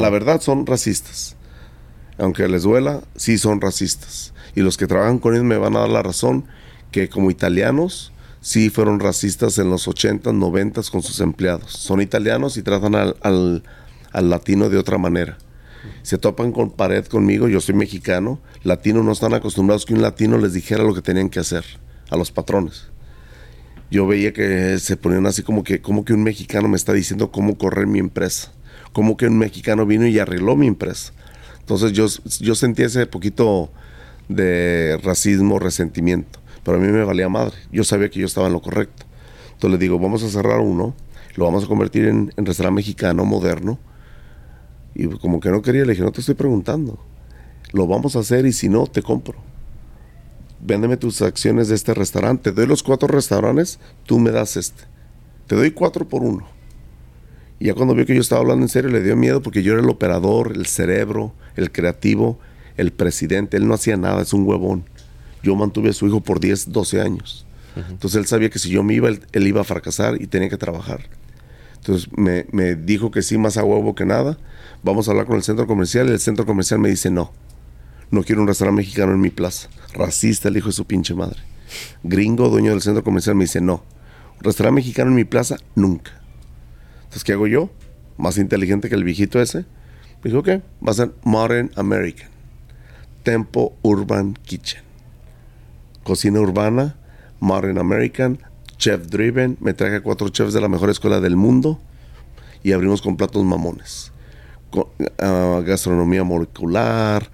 La 0.00 0.10
verdad 0.10 0.40
son 0.40 0.66
racistas. 0.66 1.36
Aunque 2.18 2.48
les 2.48 2.62
duela, 2.62 3.00
sí 3.16 3.38
son 3.38 3.60
racistas. 3.60 4.32
Y 4.54 4.60
los 4.60 4.76
que 4.76 4.86
trabajan 4.86 5.18
con 5.18 5.34
ellos 5.34 5.44
me 5.46 5.56
van 5.56 5.76
a 5.76 5.80
dar 5.80 5.88
la 5.88 6.02
razón 6.02 6.44
que 6.90 7.08
como 7.08 7.30
italianos 7.30 8.12
sí 8.40 8.70
fueron 8.70 9.00
racistas 9.00 9.58
en 9.58 9.70
los 9.70 9.88
80, 9.88 10.32
90 10.32 10.82
con 10.90 11.02
sus 11.02 11.20
empleados. 11.20 11.72
Son 11.72 12.00
italianos 12.00 12.56
y 12.56 12.62
tratan 12.62 12.94
al, 12.94 13.16
al- 13.22 13.62
al 14.12 14.28
latino 14.30 14.68
de 14.68 14.76
otra 14.78 14.98
manera. 14.98 15.38
Se 16.02 16.18
topan 16.18 16.52
con 16.52 16.70
pared 16.70 17.04
conmigo, 17.06 17.48
yo 17.48 17.60
soy 17.60 17.74
mexicano, 17.74 18.38
latinos 18.62 19.04
no 19.04 19.12
están 19.12 19.34
acostumbrados 19.34 19.86
que 19.86 19.94
un 19.94 20.02
latino 20.02 20.38
les 20.38 20.52
dijera 20.52 20.84
lo 20.84 20.94
que 20.94 21.02
tenían 21.02 21.28
que 21.28 21.40
hacer 21.40 21.64
a 22.10 22.16
los 22.16 22.30
patrones. 22.30 22.88
Yo 23.90 24.06
veía 24.06 24.32
que 24.32 24.78
se 24.78 24.96
ponían 24.96 25.26
así 25.26 25.42
como 25.42 25.64
que, 25.64 25.80
como 25.80 26.04
que 26.04 26.12
un 26.12 26.22
mexicano 26.22 26.68
me 26.68 26.76
está 26.76 26.92
diciendo 26.92 27.30
cómo 27.30 27.58
correr 27.58 27.86
mi 27.86 27.98
empresa. 27.98 28.52
Como 28.92 29.16
que 29.16 29.26
un 29.26 29.38
mexicano 29.38 29.84
vino 29.86 30.06
y 30.06 30.18
arregló 30.18 30.56
mi 30.56 30.66
empresa. 30.66 31.12
Entonces 31.62 31.92
yo, 31.92 32.06
yo 32.40 32.54
sentí 32.54 32.82
ese 32.82 33.06
poquito 33.06 33.70
de 34.28 34.98
racismo, 35.02 35.58
resentimiento. 35.58 36.40
Pero 36.64 36.76
a 36.76 36.80
mí 36.80 36.88
me 36.88 37.04
valía 37.04 37.28
madre. 37.28 37.54
Yo 37.72 37.84
sabía 37.84 38.10
que 38.10 38.20
yo 38.20 38.26
estaba 38.26 38.46
en 38.46 38.52
lo 38.52 38.60
correcto. 38.60 39.04
Entonces 39.52 39.70
le 39.70 39.78
digo, 39.78 39.98
vamos 39.98 40.22
a 40.22 40.28
cerrar 40.28 40.60
uno, 40.60 40.94
lo 41.36 41.44
vamos 41.44 41.64
a 41.64 41.66
convertir 41.66 42.06
en, 42.06 42.32
en 42.36 42.46
restaurante 42.46 42.76
mexicano 42.76 43.24
moderno. 43.24 43.78
Y 44.94 45.06
como 45.06 45.40
que 45.40 45.50
no 45.50 45.62
quería, 45.62 45.84
le 45.84 45.92
dije, 45.92 46.04
no 46.04 46.12
te 46.12 46.20
estoy 46.20 46.34
preguntando. 46.34 46.98
Lo 47.72 47.86
vamos 47.86 48.16
a 48.16 48.20
hacer 48.20 48.44
y 48.44 48.52
si 48.52 48.68
no, 48.68 48.86
te 48.86 49.02
compro. 49.02 49.38
Véndeme 50.60 50.96
tus 50.96 51.22
acciones 51.22 51.68
de 51.68 51.74
este 51.74 51.94
restaurante. 51.94 52.50
Te 52.50 52.52
doy 52.52 52.66
los 52.66 52.82
cuatro 52.82 53.08
restaurantes, 53.08 53.78
tú 54.04 54.18
me 54.18 54.30
das 54.30 54.56
este. 54.56 54.84
Te 55.46 55.56
doy 55.56 55.70
cuatro 55.70 56.08
por 56.08 56.22
uno. 56.22 56.46
Y 57.62 57.66
ya 57.66 57.74
cuando 57.74 57.94
vio 57.94 58.04
que 58.04 58.14
yo 58.16 58.20
estaba 58.20 58.40
hablando 58.40 58.64
en 58.64 58.68
serio, 58.68 58.90
le 58.90 59.04
dio 59.04 59.14
miedo 59.14 59.40
porque 59.40 59.62
yo 59.62 59.74
era 59.74 59.82
el 59.82 59.88
operador, 59.88 60.50
el 60.56 60.66
cerebro, 60.66 61.32
el 61.54 61.70
creativo, 61.70 62.40
el 62.76 62.90
presidente. 62.90 63.56
Él 63.56 63.68
no 63.68 63.74
hacía 63.74 63.96
nada, 63.96 64.22
es 64.22 64.32
un 64.32 64.44
huevón. 64.44 64.82
Yo 65.44 65.54
mantuve 65.54 65.90
a 65.90 65.92
su 65.92 66.08
hijo 66.08 66.20
por 66.20 66.40
10, 66.40 66.72
12 66.72 67.00
años. 67.00 67.46
Entonces 67.88 68.18
él 68.18 68.26
sabía 68.26 68.50
que 68.50 68.58
si 68.58 68.68
yo 68.68 68.82
me 68.82 68.94
iba, 68.94 69.08
él, 69.08 69.22
él 69.30 69.46
iba 69.46 69.60
a 69.60 69.64
fracasar 69.64 70.20
y 70.20 70.26
tenía 70.26 70.48
que 70.48 70.56
trabajar. 70.56 71.08
Entonces 71.76 72.08
me, 72.16 72.46
me 72.50 72.74
dijo 72.74 73.12
que 73.12 73.22
sí, 73.22 73.38
más 73.38 73.56
a 73.56 73.62
huevo 73.62 73.94
que 73.94 74.06
nada. 74.06 74.38
Vamos 74.82 75.06
a 75.06 75.12
hablar 75.12 75.26
con 75.26 75.36
el 75.36 75.44
centro 75.44 75.68
comercial. 75.68 76.08
Y 76.08 76.10
el 76.10 76.18
centro 76.18 76.44
comercial 76.44 76.80
me 76.80 76.88
dice 76.88 77.12
no. 77.12 77.30
No 78.10 78.24
quiero 78.24 78.42
un 78.42 78.48
restaurante 78.48 78.78
mexicano 78.78 79.12
en 79.12 79.20
mi 79.20 79.30
plaza. 79.30 79.68
Racista 79.94 80.48
el 80.48 80.56
hijo 80.56 80.66
de 80.66 80.72
su 80.72 80.84
pinche 80.84 81.14
madre. 81.14 81.38
Gringo, 82.02 82.48
dueño 82.48 82.72
del 82.72 82.82
centro 82.82 83.04
comercial, 83.04 83.36
me 83.36 83.44
dice 83.44 83.60
no. 83.60 83.84
Un 84.38 84.42
restaurante 84.42 84.74
mexicano 84.74 85.10
en 85.10 85.14
mi 85.14 85.24
plaza, 85.24 85.58
nunca. 85.76 86.21
Entonces, 87.12 87.24
¿qué 87.24 87.34
hago 87.34 87.46
yo? 87.46 87.68
Más 88.16 88.38
inteligente 88.38 88.88
que 88.88 88.94
el 88.94 89.04
viejito 89.04 89.38
ese. 89.38 89.66
Dijo, 90.24 90.42
¿qué? 90.42 90.62
Va 90.86 90.92
a 90.92 90.94
ser 90.94 91.12
Modern 91.24 91.70
American. 91.76 92.30
Tempo 93.22 93.74
Urban 93.82 94.32
Kitchen. 94.32 94.80
Cocina 96.04 96.40
urbana, 96.40 96.96
Modern 97.38 97.76
American, 97.76 98.38
chef 98.78 99.08
driven. 99.08 99.58
Me 99.60 99.74
traje 99.74 99.96
a 99.96 100.00
cuatro 100.02 100.30
chefs 100.30 100.54
de 100.54 100.62
la 100.62 100.68
mejor 100.68 100.88
escuela 100.88 101.20
del 101.20 101.36
mundo 101.36 101.78
y 102.62 102.72
abrimos 102.72 103.02
con 103.02 103.18
platos 103.18 103.44
mamones. 103.44 104.10
Con, 104.70 104.86
ah, 105.18 105.60
gastronomía 105.66 106.24
molecular, 106.24 107.30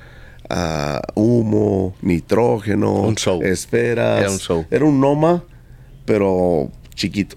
ah, 0.50 1.00
humo, 1.14 1.94
nitrógeno, 2.02 2.94
Un 2.94 3.14
show. 3.14 3.40
esferas. 3.44 4.22
Era 4.22 4.30
un 4.32 4.38
show. 4.38 4.66
Era 4.72 4.84
un 4.84 5.00
Noma, 5.00 5.44
pero 6.04 6.68
chiquito. 6.96 7.36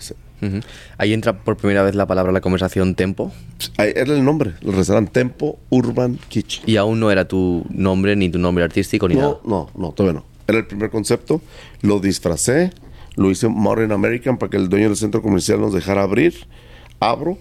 Ahí 0.97 1.13
entra 1.13 1.43
por 1.43 1.55
primera 1.57 1.83
vez 1.83 1.93
la 1.95 2.05
palabra 2.07 2.29
en 2.31 2.33
la 2.33 2.41
conversación 2.41 2.95
tempo 2.95 3.31
Era 3.77 4.13
el 4.13 4.23
nombre, 4.25 4.53
el 4.61 4.73
restaurante 4.73 5.11
Tempo 5.11 5.59
Urban 5.69 6.17
Kitchen. 6.29 6.63
y 6.65 6.77
aún 6.77 6.99
no 6.99 7.11
era 7.11 7.27
tu 7.27 7.65
nombre 7.69 8.15
ni 8.15 8.29
tu 8.29 8.39
nombre 8.39 8.63
artístico 8.63 9.07
ni 9.07 9.15
nada. 9.15 9.37
No, 9.45 9.69
no, 9.75 9.81
no, 9.87 9.91
todavía 9.91 10.19
no. 10.19 10.25
Era 10.47 10.57
el 10.59 10.67
primer 10.67 10.89
concepto. 10.89 11.41
Lo 11.81 11.99
disfracé, 11.99 12.71
lo 13.15 13.29
hice 13.31 13.47
Modern 13.47 13.91
American 13.91 14.37
para 14.37 14.49
que 14.49 14.57
el 14.57 14.67
dueño 14.69 14.87
del 14.87 14.97
centro 14.97 15.21
comercial 15.21 15.61
nos 15.61 15.73
dejara 15.73 16.03
abrir. 16.03 16.33
Abro. 16.99 17.37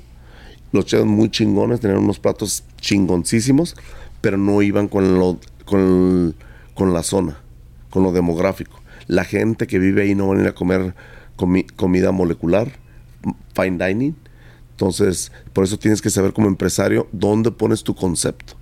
Los 0.73 0.87
chefs 0.87 1.05
muy 1.05 1.31
chingones, 1.31 1.81
tenían 1.81 1.99
unos 2.05 2.21
platos 2.21 2.63
chingoncísimos, 2.81 3.75
pero 4.21 4.37
no 4.37 4.63
iban 4.63 4.87
con, 4.87 5.19
lo, 5.19 5.39
con, 5.65 6.37
con 6.75 6.93
la 6.93 7.03
zona, 7.03 7.39
con 7.89 8.03
lo 8.05 8.13
demográfico. 8.13 8.81
La 9.09 9.25
gente 9.25 9.67
que 9.67 9.79
vive 9.81 10.03
ahí 10.03 10.15
no 10.15 10.29
van 10.29 10.39
a 10.39 10.43
ir 10.43 10.49
a 10.49 10.55
comer 10.55 10.95
comi- 11.37 11.67
comida 11.75 12.13
molecular, 12.13 12.69
fine 13.55 13.85
dining. 13.85 14.17
Entonces, 14.71 15.31
por 15.53 15.65
eso 15.65 15.79
tienes 15.79 16.01
que 16.01 16.11
saber 16.11 16.33
como 16.33 16.49
empresario 16.49 17.09
dónde 17.13 17.51
pones 17.51 17.83
tu 17.83 17.95
concepto 17.95 18.61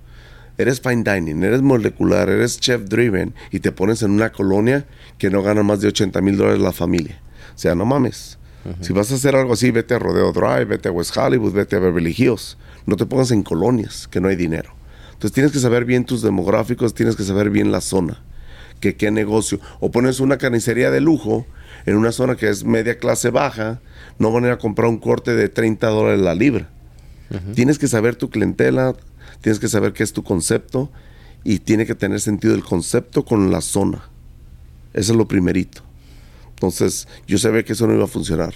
eres 0.58 0.80
fine 0.80 1.04
dining, 1.04 1.42
eres 1.44 1.62
molecular, 1.62 2.28
eres 2.28 2.58
chef 2.58 2.82
driven 2.82 3.32
y 3.50 3.60
te 3.60 3.72
pones 3.72 4.02
en 4.02 4.10
una 4.10 4.30
colonia 4.30 4.86
que 5.16 5.30
no 5.30 5.42
gana 5.42 5.62
más 5.62 5.80
de 5.80 5.88
80 5.88 6.20
mil 6.20 6.36
dólares 6.36 6.60
la 6.60 6.72
familia. 6.72 7.20
O 7.54 7.58
sea, 7.58 7.74
no 7.74 7.86
mames. 7.86 8.36
Si 8.82 8.92
vas 8.92 9.10
a 9.10 9.14
hacer 9.14 9.34
algo 9.34 9.54
así, 9.54 9.70
vete 9.70 9.94
a 9.94 9.98
Rodeo 9.98 10.30
Drive, 10.30 10.66
vete 10.66 10.88
a 10.88 10.92
West 10.92 11.16
Hollywood, 11.16 11.52
vete 11.52 11.76
a 11.76 11.78
Beverly 11.78 12.14
Hills. 12.14 12.58
No 12.84 12.96
te 12.96 13.06
pongas 13.06 13.30
en 13.30 13.42
colonias 13.42 14.06
que 14.08 14.20
no 14.20 14.28
hay 14.28 14.36
dinero. 14.36 14.74
Entonces 15.06 15.32
tienes 15.32 15.52
que 15.52 15.58
saber 15.58 15.86
bien 15.86 16.04
tus 16.04 16.20
demográficos, 16.20 16.92
tienes 16.92 17.16
que 17.16 17.22
saber 17.22 17.48
bien 17.48 17.72
la 17.72 17.80
zona, 17.80 18.22
que 18.80 18.96
qué 18.96 19.10
negocio. 19.10 19.58
O 19.80 19.90
pones 19.90 20.20
una 20.20 20.36
carnicería 20.36 20.90
de 20.90 21.00
lujo 21.00 21.46
en 21.88 21.96
una 21.96 22.12
zona 22.12 22.36
que 22.36 22.48
es 22.48 22.64
media 22.64 22.98
clase 22.98 23.30
baja, 23.30 23.80
no 24.18 24.32
van 24.32 24.44
a 24.44 24.48
ir 24.48 24.52
a 24.54 24.58
comprar 24.58 24.88
un 24.88 24.98
corte 24.98 25.34
de 25.34 25.48
30 25.48 25.86
dólares 25.88 26.20
la 26.20 26.34
libra. 26.34 26.68
Tienes 27.54 27.78
que 27.78 27.88
saber 27.88 28.16
tu 28.16 28.30
clientela, 28.30 28.94
tienes 29.40 29.58
que 29.58 29.68
saber 29.68 29.92
qué 29.92 30.02
es 30.02 30.12
tu 30.12 30.22
concepto 30.24 30.90
y 31.44 31.58
tiene 31.60 31.86
que 31.86 31.94
tener 31.94 32.20
sentido 32.20 32.54
el 32.54 32.64
concepto 32.64 33.24
con 33.24 33.50
la 33.50 33.60
zona. 33.60 34.02
Eso 34.94 35.12
es 35.12 35.18
lo 35.18 35.28
primerito. 35.28 35.82
Entonces, 36.50 37.06
yo 37.26 37.38
sabía 37.38 37.62
que 37.64 37.74
eso 37.74 37.86
no 37.86 37.94
iba 37.94 38.04
a 38.04 38.08
funcionar, 38.08 38.54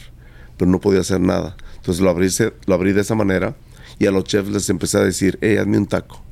pero 0.57 0.71
no 0.71 0.81
podía 0.81 1.01
hacer 1.01 1.21
nada. 1.21 1.57
Entonces 1.77 2.03
lo 2.03 2.11
abrí, 2.11 2.31
se- 2.31 2.53
lo 2.67 2.75
abrí 2.75 2.93
de 2.93 3.01
esa 3.03 3.15
manera 3.15 3.55
y 3.99 4.07
a 4.07 4.11
los 4.11 4.25
chefs 4.25 4.49
les 4.51 4.69
empecé 4.71 4.99
a 4.99 5.03
decir, 5.03 5.39
hey, 5.41 5.57
hazme 5.59 5.79
un 5.79 5.87
taco, 5.87 6.23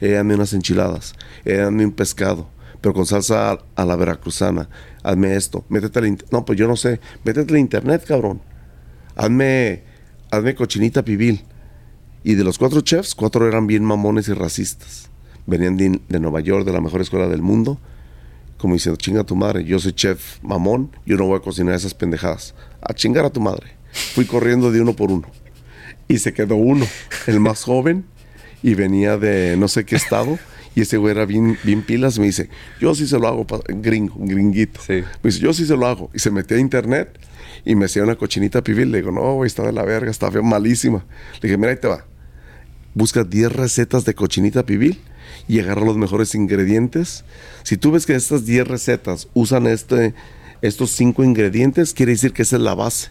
hey, 0.00 0.14
hazme 0.14 0.34
unas 0.34 0.52
enchiladas, 0.52 1.14
hey, 1.44 1.58
hazme 1.58 1.84
un 1.84 1.92
pescado, 1.92 2.48
pero 2.80 2.92
con 2.94 3.06
salsa 3.06 3.52
a, 3.52 3.58
a 3.76 3.84
la 3.84 3.96
veracruzana, 3.96 4.68
hazme 5.06 5.36
esto, 5.36 5.64
métete 5.68 6.00
al 6.00 6.06
internet. 6.08 6.32
No, 6.32 6.44
pues 6.44 6.58
yo 6.58 6.66
no 6.66 6.76
sé, 6.76 7.00
métete 7.24 7.52
al 7.52 7.60
internet, 7.60 8.04
cabrón. 8.06 8.40
Hazme, 9.14 9.82
hazme 10.30 10.54
cochinita 10.54 11.04
pibil. 11.04 11.44
Y 12.24 12.34
de 12.34 12.42
los 12.42 12.58
cuatro 12.58 12.80
chefs, 12.80 13.14
cuatro 13.14 13.46
eran 13.46 13.68
bien 13.68 13.84
mamones 13.84 14.26
y 14.28 14.32
racistas. 14.32 15.08
Venían 15.46 15.76
de, 15.76 16.00
de 16.08 16.20
Nueva 16.20 16.40
York, 16.40 16.66
de 16.66 16.72
la 16.72 16.80
mejor 16.80 17.00
escuela 17.00 17.28
del 17.28 17.40
mundo. 17.40 17.78
Como 18.58 18.74
diciendo, 18.74 18.96
chinga 18.96 19.20
a 19.20 19.24
tu 19.24 19.36
madre, 19.36 19.64
yo 19.64 19.78
soy 19.78 19.92
chef 19.92 20.42
mamón, 20.42 20.90
yo 21.04 21.16
no 21.16 21.26
voy 21.26 21.36
a 21.36 21.40
cocinar 21.40 21.74
esas 21.74 21.94
pendejadas. 21.94 22.54
A 22.80 22.92
chingar 22.94 23.24
a 23.24 23.30
tu 23.30 23.40
madre. 23.40 23.76
Fui 23.92 24.24
corriendo 24.24 24.72
de 24.72 24.80
uno 24.80 24.94
por 24.96 25.12
uno. 25.12 25.28
Y 26.08 26.18
se 26.18 26.32
quedó 26.34 26.56
uno, 26.56 26.84
el 27.28 27.38
más 27.38 27.62
joven, 27.62 28.06
y 28.62 28.74
venía 28.74 29.18
de 29.18 29.56
no 29.56 29.68
sé 29.68 29.84
qué 29.84 29.94
estado. 29.94 30.38
Y 30.76 30.82
ese 30.82 30.98
güey 30.98 31.12
era 31.12 31.24
bien, 31.24 31.58
bien 31.64 31.82
pilas. 31.82 32.18
Me 32.18 32.26
dice, 32.26 32.50
yo 32.78 32.94
sí 32.94 33.08
se 33.08 33.18
lo 33.18 33.26
hago, 33.26 33.46
gringo, 33.66 34.14
gringuito. 34.18 34.78
Sí. 34.86 35.02
Me 35.22 35.30
dice, 35.30 35.40
yo 35.40 35.54
sí 35.54 35.64
se 35.66 35.74
lo 35.74 35.86
hago. 35.86 36.10
Y 36.12 36.18
se 36.18 36.30
metió 36.30 36.58
a 36.58 36.60
internet 36.60 37.18
y 37.64 37.74
me 37.74 37.86
hacía 37.86 38.02
una 38.04 38.14
cochinita 38.14 38.62
pibil. 38.62 38.92
Le 38.92 38.98
digo, 38.98 39.10
no, 39.10 39.36
güey, 39.36 39.48
está 39.48 39.62
de 39.62 39.72
la 39.72 39.82
verga, 39.84 40.10
está 40.10 40.30
feo, 40.30 40.42
malísima. 40.42 41.06
Le 41.40 41.48
dije, 41.48 41.56
mira, 41.56 41.70
ahí 41.70 41.78
te 41.78 41.88
va. 41.88 42.04
Busca 42.92 43.24
10 43.24 43.52
recetas 43.52 44.04
de 44.04 44.14
cochinita 44.14 44.66
pibil 44.66 45.00
y 45.48 45.60
agarra 45.60 45.80
los 45.80 45.96
mejores 45.96 46.34
ingredientes. 46.34 47.24
Si 47.62 47.78
tú 47.78 47.92
ves 47.92 48.04
que 48.04 48.14
estas 48.14 48.44
10 48.44 48.68
recetas 48.68 49.28
usan 49.32 49.66
este, 49.66 50.12
estos 50.60 50.90
5 50.90 51.24
ingredientes, 51.24 51.94
quiere 51.94 52.12
decir 52.12 52.34
que 52.34 52.42
esa 52.42 52.56
es 52.56 52.62
la 52.62 52.74
base. 52.74 53.08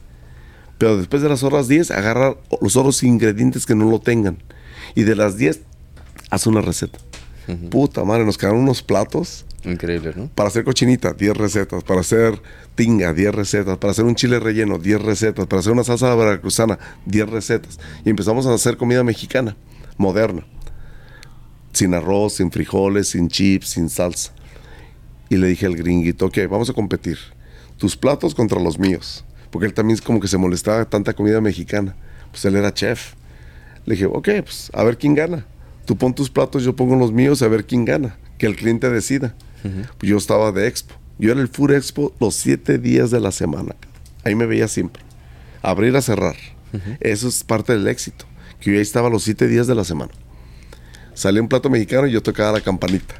Pero 0.77 0.97
después 0.97 1.23
de 1.23 1.29
las 1.29 1.41
horas 1.41 1.67
10, 1.67 1.89
agarra 1.89 2.35
los 2.61 2.75
otros 2.75 3.01
ingredientes 3.01 3.65
que 3.65 3.73
no 3.73 3.89
lo 3.89 3.99
tengan. 3.99 4.37
Y 4.93 5.01
de 5.01 5.15
las 5.15 5.35
10, 5.37 5.61
haz 6.29 6.45
una 6.45 6.61
receta. 6.61 6.99
Puta 7.69 8.03
madre, 8.03 8.25
nos 8.25 8.37
quedaron 8.37 8.59
unos 8.59 8.81
platos 8.81 9.45
Increíble, 9.65 10.13
¿no? 10.15 10.27
para 10.35 10.49
hacer 10.49 10.63
cochinita, 10.63 11.13
10 11.13 11.37
recetas. 11.37 11.83
Para 11.83 12.01
hacer 12.01 12.41
tinga, 12.75 13.13
10 13.13 13.33
recetas. 13.33 13.77
Para 13.77 13.91
hacer 13.91 14.05
un 14.05 14.15
chile 14.15 14.39
relleno, 14.39 14.77
10 14.77 15.01
recetas. 15.01 15.47
Para 15.47 15.59
hacer 15.59 15.71
una 15.71 15.83
salsa 15.83 16.13
veracruzana, 16.15 16.77
10 17.05 17.29
recetas. 17.29 17.79
Y 18.03 18.09
empezamos 18.09 18.45
a 18.45 18.53
hacer 18.53 18.77
comida 18.77 19.03
mexicana, 19.03 19.55
moderna. 19.97 20.45
Sin 21.73 21.93
arroz, 21.93 22.33
sin 22.35 22.51
frijoles, 22.51 23.09
sin 23.09 23.27
chips, 23.27 23.69
sin 23.69 23.89
salsa. 23.89 24.31
Y 25.29 25.37
le 25.37 25.47
dije 25.47 25.65
al 25.65 25.75
gringuito, 25.75 26.27
ok, 26.27 26.37
vamos 26.49 26.69
a 26.69 26.73
competir. 26.73 27.17
Tus 27.77 27.97
platos 27.97 28.35
contra 28.35 28.59
los 28.59 28.77
míos. 28.77 29.25
Porque 29.49 29.65
él 29.65 29.73
también 29.73 29.97
como 29.99 30.19
que 30.19 30.27
se 30.27 30.37
molestaba 30.37 30.79
de 30.79 30.85
tanta 30.85 31.13
comida 31.13 31.41
mexicana. 31.41 31.95
Pues 32.31 32.45
él 32.45 32.55
era 32.55 32.73
chef. 32.73 33.13
Le 33.85 33.95
dije, 33.95 34.05
ok, 34.05 34.29
pues 34.43 34.69
a 34.73 34.83
ver 34.83 34.97
quién 34.97 35.15
gana. 35.15 35.45
Tú 35.85 35.95
pon 35.95 36.13
tus 36.13 36.29
platos, 36.29 36.63
yo 36.63 36.75
pongo 36.75 36.95
los 36.95 37.11
míos, 37.11 37.41
a 37.41 37.47
ver 37.47 37.65
quién 37.65 37.85
gana. 37.85 38.17
Que 38.37 38.47
el 38.47 38.55
cliente 38.55 38.89
decida. 38.89 39.35
Pues 39.97 40.09
yo 40.09 40.17
estaba 40.17 40.51
de 40.51 40.67
expo. 40.67 40.93
Yo 41.17 41.31
era 41.31 41.41
el 41.41 41.47
Food 41.47 41.71
Expo 41.71 42.13
los 42.19 42.35
siete 42.35 42.77
días 42.77 43.09
de 43.09 43.19
la 43.19 43.31
semana. 43.31 43.75
Ahí 44.23 44.35
me 44.35 44.45
veía 44.45 44.67
siempre. 44.67 45.01
Abrir 45.61 45.95
a 45.95 46.01
cerrar. 46.01 46.35
Eso 46.99 47.27
es 47.27 47.43
parte 47.43 47.73
del 47.73 47.87
éxito. 47.87 48.25
Que 48.59 48.71
yo 48.71 48.75
ahí 48.77 48.81
estaba 48.81 49.09
los 49.09 49.23
siete 49.23 49.47
días 49.47 49.67
de 49.67 49.75
la 49.75 49.83
semana. 49.83 50.11
Salía 51.13 51.41
un 51.41 51.47
plato 51.47 51.69
mexicano 51.69 52.07
y 52.07 52.11
yo 52.11 52.21
tocaba 52.21 52.51
la 52.51 52.61
campanita. 52.61 53.15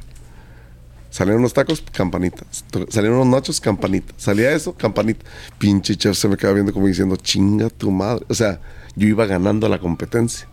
Salían 1.08 1.38
unos 1.38 1.54
tacos, 1.54 1.82
campanita. 1.92 2.44
Salían 2.90 3.14
unos 3.14 3.26
nachos, 3.26 3.58
campanita. 3.58 4.12
Salía 4.18 4.52
eso, 4.52 4.74
campanita. 4.74 5.24
Pinche 5.58 5.96
chef 5.96 6.16
se 6.16 6.28
me 6.28 6.36
quedaba 6.36 6.54
viendo 6.54 6.74
como 6.74 6.86
diciendo, 6.86 7.16
chinga 7.16 7.70
tu 7.70 7.90
madre. 7.90 8.26
O 8.28 8.34
sea, 8.34 8.60
yo 8.94 9.08
iba 9.08 9.24
ganando 9.24 9.66
la 9.68 9.78
competencia. 9.78 10.46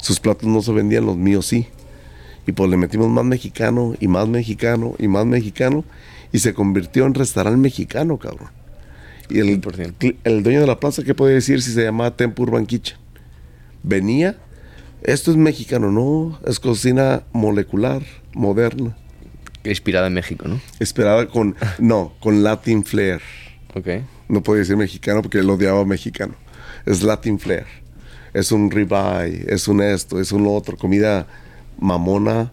Sus 0.00 0.20
platos 0.20 0.48
no 0.48 0.62
se 0.62 0.72
vendían, 0.72 1.06
los 1.06 1.16
míos 1.16 1.46
sí. 1.46 1.66
Y 2.46 2.52
pues 2.52 2.70
le 2.70 2.76
metimos 2.76 3.08
más 3.10 3.24
mexicano 3.24 3.94
y 4.00 4.08
más 4.08 4.28
mexicano 4.28 4.94
y 4.98 5.08
más 5.08 5.26
mexicano. 5.26 5.84
Y 6.32 6.38
se 6.38 6.54
convirtió 6.54 7.06
en 7.06 7.14
restaurante 7.14 7.58
mexicano, 7.58 8.18
cabrón. 8.18 8.48
Y 9.28 9.38
el, 9.38 9.60
100%. 9.60 9.94
cli- 9.98 10.16
el 10.24 10.42
dueño 10.42 10.60
de 10.60 10.66
la 10.66 10.80
plaza, 10.80 11.02
¿qué 11.04 11.14
puede 11.14 11.34
decir 11.34 11.62
si 11.62 11.72
se 11.72 11.84
llamaba 11.84 12.16
Tempo 12.16 12.42
Urban 12.42 12.66
Kitchen? 12.66 12.96
Venía, 13.82 14.36
esto 15.02 15.30
es 15.30 15.36
mexicano, 15.36 15.90
no, 15.90 16.38
es 16.46 16.60
cocina 16.60 17.22
molecular, 17.32 18.02
moderna. 18.34 18.96
Inspirada 19.64 20.06
en 20.08 20.14
México, 20.14 20.48
¿no? 20.48 20.60
Esperada 20.80 21.26
con, 21.26 21.54
no, 21.78 22.12
con 22.20 22.42
Latin 22.42 22.84
flair. 22.84 23.20
Ok. 23.74 23.88
No 24.28 24.42
puede 24.42 24.60
decir 24.60 24.76
mexicano 24.76 25.22
porque 25.22 25.38
él 25.38 25.50
odiaba 25.50 25.84
mexicano. 25.84 26.34
Es 26.86 27.02
Latin 27.02 27.38
flair. 27.38 27.66
Es 28.32 28.52
un 28.52 28.70
ribeye, 28.70 29.46
es 29.48 29.68
un 29.68 29.82
esto, 29.82 30.20
es 30.20 30.32
un 30.32 30.46
otro, 30.46 30.76
comida 30.76 31.26
mamona, 31.78 32.52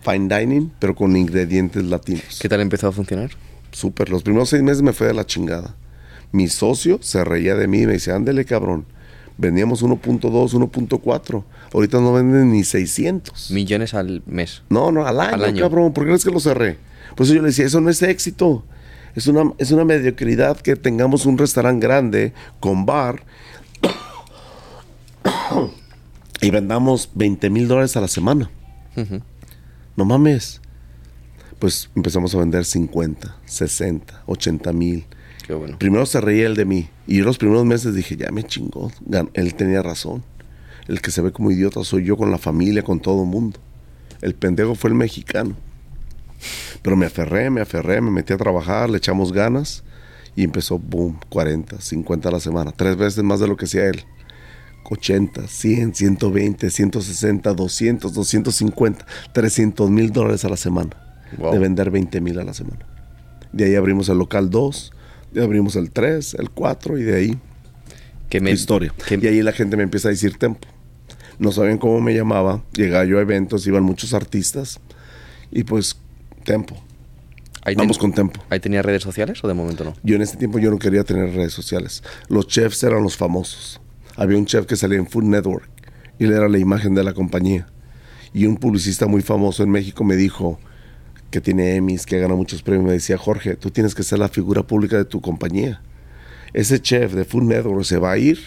fine 0.00 0.38
dining, 0.38 0.72
pero 0.78 0.94
con 0.94 1.16
ingredientes 1.16 1.84
latinos. 1.84 2.38
¿Qué 2.40 2.48
tal 2.48 2.60
empezó 2.60 2.88
a 2.88 2.92
funcionar? 2.92 3.30
Súper, 3.72 4.08
los 4.10 4.22
primeros 4.22 4.48
seis 4.48 4.62
meses 4.62 4.82
me 4.82 4.92
fue 4.92 5.06
de 5.08 5.14
la 5.14 5.26
chingada. 5.26 5.76
Mi 6.32 6.48
socio 6.48 6.98
se 7.02 7.24
reía 7.24 7.54
de 7.54 7.66
mí 7.68 7.82
y 7.82 7.86
me 7.86 7.92
decía, 7.94 8.14
ándele 8.14 8.44
cabrón, 8.44 8.86
vendíamos 9.36 9.82
1.2, 9.82 10.20
1.4, 10.20 11.44
ahorita 11.72 12.00
no 12.00 12.12
venden 12.12 12.52
ni 12.52 12.64
600. 12.64 13.50
Millones 13.50 13.94
al 13.94 14.22
mes. 14.26 14.62
No, 14.68 14.92
no, 14.92 15.06
al 15.06 15.20
año, 15.20 15.34
Al 15.34 15.44
año. 15.44 15.62
cabrón. 15.62 15.92
¿Por 15.92 16.04
qué 16.04 16.08
crees 16.10 16.24
que 16.24 16.30
lo 16.30 16.40
cerré? 16.40 16.78
Por 17.16 17.24
eso 17.26 17.34
yo 17.34 17.42
le 17.42 17.48
decía, 17.48 17.66
eso 17.66 17.80
no 17.80 17.90
es 17.90 18.02
éxito. 18.02 18.64
Es 19.14 19.26
una, 19.26 19.52
es 19.58 19.72
una 19.72 19.84
mediocridad 19.84 20.56
que 20.60 20.76
tengamos 20.76 21.26
un 21.26 21.36
restaurante 21.36 21.84
grande 21.84 22.32
con 22.60 22.86
bar 22.86 23.24
y 26.40 26.50
vendamos 26.50 27.10
20 27.14 27.50
mil 27.50 27.68
dólares 27.68 27.96
a 27.96 28.00
la 28.00 28.08
semana. 28.08 28.50
No 29.96 30.04
mames. 30.04 30.60
Pues 31.58 31.90
empezamos 31.94 32.34
a 32.34 32.38
vender 32.38 32.64
50, 32.64 33.36
60, 33.44 34.22
80 34.26 34.72
mil. 34.72 35.06
Qué 35.46 35.54
bueno. 35.54 35.78
Primero 35.78 36.06
se 36.06 36.20
reía 36.20 36.46
él 36.46 36.56
de 36.56 36.64
mí. 36.64 36.88
Y 37.06 37.18
yo 37.18 37.24
los 37.24 37.38
primeros 37.38 37.64
meses 37.66 37.94
dije, 37.94 38.16
ya 38.16 38.30
me 38.30 38.44
chingó. 38.44 38.90
Él 39.34 39.54
tenía 39.54 39.82
razón. 39.82 40.22
El 40.88 41.02
que 41.02 41.10
se 41.10 41.20
ve 41.20 41.32
como 41.32 41.50
idiota 41.50 41.84
soy 41.84 42.04
yo 42.04 42.16
con 42.16 42.30
la 42.30 42.38
familia, 42.38 42.82
con 42.82 43.00
todo 43.00 43.22
el 43.22 43.28
mundo. 43.28 43.60
El 44.22 44.34
pendejo 44.34 44.74
fue 44.74 44.90
el 44.90 44.96
mexicano. 44.96 45.54
Pero 46.82 46.96
me 46.96 47.06
aferré, 47.06 47.50
me 47.50 47.60
aferré, 47.60 48.00
me 48.00 48.10
metí 48.10 48.32
a 48.32 48.38
trabajar, 48.38 48.88
le 48.88 48.98
echamos 48.98 49.32
ganas. 49.32 49.84
Y 50.34 50.44
empezó, 50.44 50.78
boom, 50.78 51.18
40, 51.28 51.80
50 51.80 52.28
a 52.28 52.32
la 52.32 52.40
semana. 52.40 52.72
Tres 52.72 52.96
veces 52.96 53.22
más 53.22 53.40
de 53.40 53.48
lo 53.48 53.56
que 53.56 53.66
hacía 53.66 53.86
él. 53.86 54.04
80, 54.84 55.46
100, 55.46 55.94
120, 55.94 56.70
160, 56.70 57.52
200, 57.54 58.12
250, 58.12 59.06
300 59.32 59.90
mil 59.90 60.10
dólares 60.12 60.44
a 60.44 60.48
la 60.48 60.56
semana. 60.56 60.90
Wow. 61.38 61.52
De 61.52 61.58
vender 61.58 61.90
20 61.90 62.20
mil 62.20 62.38
a 62.40 62.44
la 62.44 62.54
semana. 62.54 62.84
De 63.52 63.64
ahí 63.64 63.74
abrimos 63.76 64.08
el 64.08 64.18
local 64.18 64.50
2, 64.50 64.92
de 65.32 65.40
ahí 65.40 65.46
abrimos 65.46 65.76
el 65.76 65.90
3, 65.90 66.34
el 66.34 66.50
4 66.50 66.98
y 66.98 67.02
de 67.02 67.14
ahí 67.16 67.38
¿Qué 68.28 68.40
me- 68.40 68.50
historia. 68.50 68.92
qué- 69.08 69.18
Y 69.22 69.26
ahí 69.26 69.42
la 69.42 69.52
gente 69.52 69.76
me 69.76 69.82
empieza 69.84 70.08
a 70.08 70.10
decir 70.10 70.36
tempo. 70.38 70.66
No 71.38 71.52
sabían 71.52 71.78
cómo 71.78 72.00
me 72.00 72.14
llamaba. 72.14 72.62
Llegaba 72.74 73.04
yo 73.04 73.18
a 73.18 73.22
eventos, 73.22 73.66
iban 73.66 73.82
muchos 73.82 74.12
artistas. 74.14 74.78
Y 75.50 75.64
pues, 75.64 75.96
tempo. 76.44 76.76
ahí 77.62 77.74
Vamos 77.74 77.98
ten- 77.98 78.02
con 78.10 78.12
tempo. 78.14 78.40
¿Ahí 78.50 78.60
tenía 78.60 78.82
redes 78.82 79.02
sociales 79.02 79.42
o 79.42 79.48
de 79.48 79.54
momento 79.54 79.84
no? 79.84 79.94
Yo 80.02 80.16
en 80.16 80.22
ese 80.22 80.36
tiempo 80.36 80.58
yo 80.58 80.70
no 80.70 80.78
quería 80.78 81.02
tener 81.04 81.32
redes 81.34 81.52
sociales. 81.52 82.02
Los 82.28 82.46
chefs 82.46 82.82
eran 82.84 83.02
los 83.02 83.16
famosos. 83.16 83.80
Había 84.16 84.38
un 84.38 84.46
chef 84.46 84.66
que 84.66 84.76
salía 84.76 84.98
en 84.98 85.06
Food 85.06 85.24
Network 85.24 85.68
y 86.18 86.24
él 86.24 86.32
era 86.32 86.48
la 86.48 86.58
imagen 86.58 86.94
de 86.94 87.04
la 87.04 87.14
compañía. 87.14 87.66
Y 88.32 88.46
un 88.46 88.56
publicista 88.56 89.06
muy 89.06 89.22
famoso 89.22 89.62
en 89.62 89.70
México 89.70 90.04
me 90.04 90.16
dijo 90.16 90.58
que 91.30 91.40
tiene 91.40 91.76
Emmys, 91.76 92.06
que 92.06 92.18
gana 92.18 92.34
muchos 92.34 92.62
premios. 92.62 92.86
Me 92.86 92.92
decía, 92.92 93.16
Jorge, 93.16 93.56
tú 93.56 93.70
tienes 93.70 93.94
que 93.94 94.02
ser 94.02 94.18
la 94.18 94.28
figura 94.28 94.62
pública 94.62 94.96
de 94.96 95.04
tu 95.04 95.20
compañía. 95.20 95.80
Ese 96.52 96.80
chef 96.80 97.14
de 97.14 97.24
Food 97.24 97.44
Network 97.44 97.84
se 97.84 97.98
va 97.98 98.12
a 98.12 98.18
ir 98.18 98.38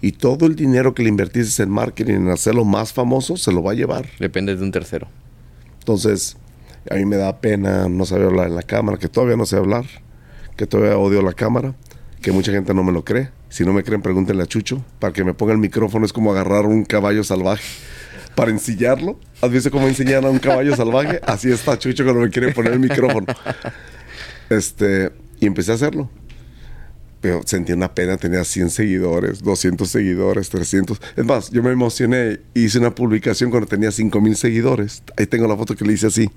y 0.00 0.12
todo 0.12 0.46
el 0.46 0.54
dinero 0.54 0.94
que 0.94 1.02
le 1.02 1.08
invertiste 1.08 1.62
en 1.62 1.70
marketing, 1.70 2.14
en 2.14 2.28
hacerlo 2.28 2.64
más 2.64 2.92
famoso, 2.92 3.36
se 3.36 3.52
lo 3.52 3.62
va 3.62 3.72
a 3.72 3.74
llevar. 3.74 4.06
Depende 4.20 4.54
de 4.54 4.62
un 4.62 4.70
tercero. 4.70 5.08
Entonces, 5.80 6.36
a 6.90 6.94
mí 6.94 7.04
me 7.04 7.16
da 7.16 7.40
pena 7.40 7.88
no 7.88 8.06
saber 8.06 8.26
hablar 8.26 8.48
en 8.48 8.54
la 8.54 8.62
cámara, 8.62 8.98
que 8.98 9.08
todavía 9.08 9.36
no 9.36 9.46
sé 9.46 9.56
hablar, 9.56 9.84
que 10.56 10.66
todavía 10.66 10.96
odio 10.96 11.22
la 11.22 11.32
cámara, 11.32 11.74
que 12.22 12.30
mucha 12.30 12.52
gente 12.52 12.74
no 12.74 12.84
me 12.84 12.92
lo 12.92 13.04
cree. 13.04 13.30
Si 13.48 13.64
no 13.64 13.72
me 13.72 13.82
creen, 13.82 14.02
pregúntenle 14.02 14.42
a 14.42 14.46
Chucho. 14.46 14.84
Para 14.98 15.12
que 15.12 15.24
me 15.24 15.34
ponga 15.34 15.52
el 15.52 15.58
micrófono 15.58 16.04
es 16.04 16.12
como 16.12 16.32
agarrar 16.32 16.66
un 16.66 16.84
caballo 16.84 17.24
salvaje. 17.24 17.64
Para 18.34 18.50
ensillarlo. 18.50 19.18
¿Has 19.40 19.50
visto 19.50 19.70
cómo 19.70 19.88
enseñan 19.88 20.24
a 20.24 20.30
un 20.30 20.38
caballo 20.38 20.76
salvaje? 20.76 21.20
Así 21.26 21.50
está 21.50 21.78
Chucho 21.78 22.04
cuando 22.04 22.22
me 22.22 22.30
quiere 22.30 22.52
poner 22.52 22.72
el 22.74 22.80
micrófono. 22.80 23.26
Este, 24.50 25.10
y 25.40 25.46
empecé 25.46 25.72
a 25.72 25.74
hacerlo. 25.74 26.08
Pero 27.20 27.42
sentí 27.44 27.72
una 27.72 27.92
pena, 27.94 28.16
tenía 28.16 28.44
100 28.44 28.70
seguidores, 28.70 29.42
200 29.42 29.88
seguidores, 29.88 30.48
300. 30.50 31.00
Es 31.16 31.24
más, 31.24 31.50
yo 31.50 31.62
me 31.62 31.70
emocioné, 31.70 32.40
hice 32.54 32.78
una 32.78 32.94
publicación 32.94 33.50
cuando 33.50 33.66
tenía 33.66 33.90
5 33.90 34.20
mil 34.20 34.36
seguidores. 34.36 35.02
Ahí 35.16 35.26
tengo 35.26 35.48
la 35.48 35.56
foto 35.56 35.74
que 35.74 35.84
le 35.84 35.94
hice 35.94 36.06
así, 36.06 36.30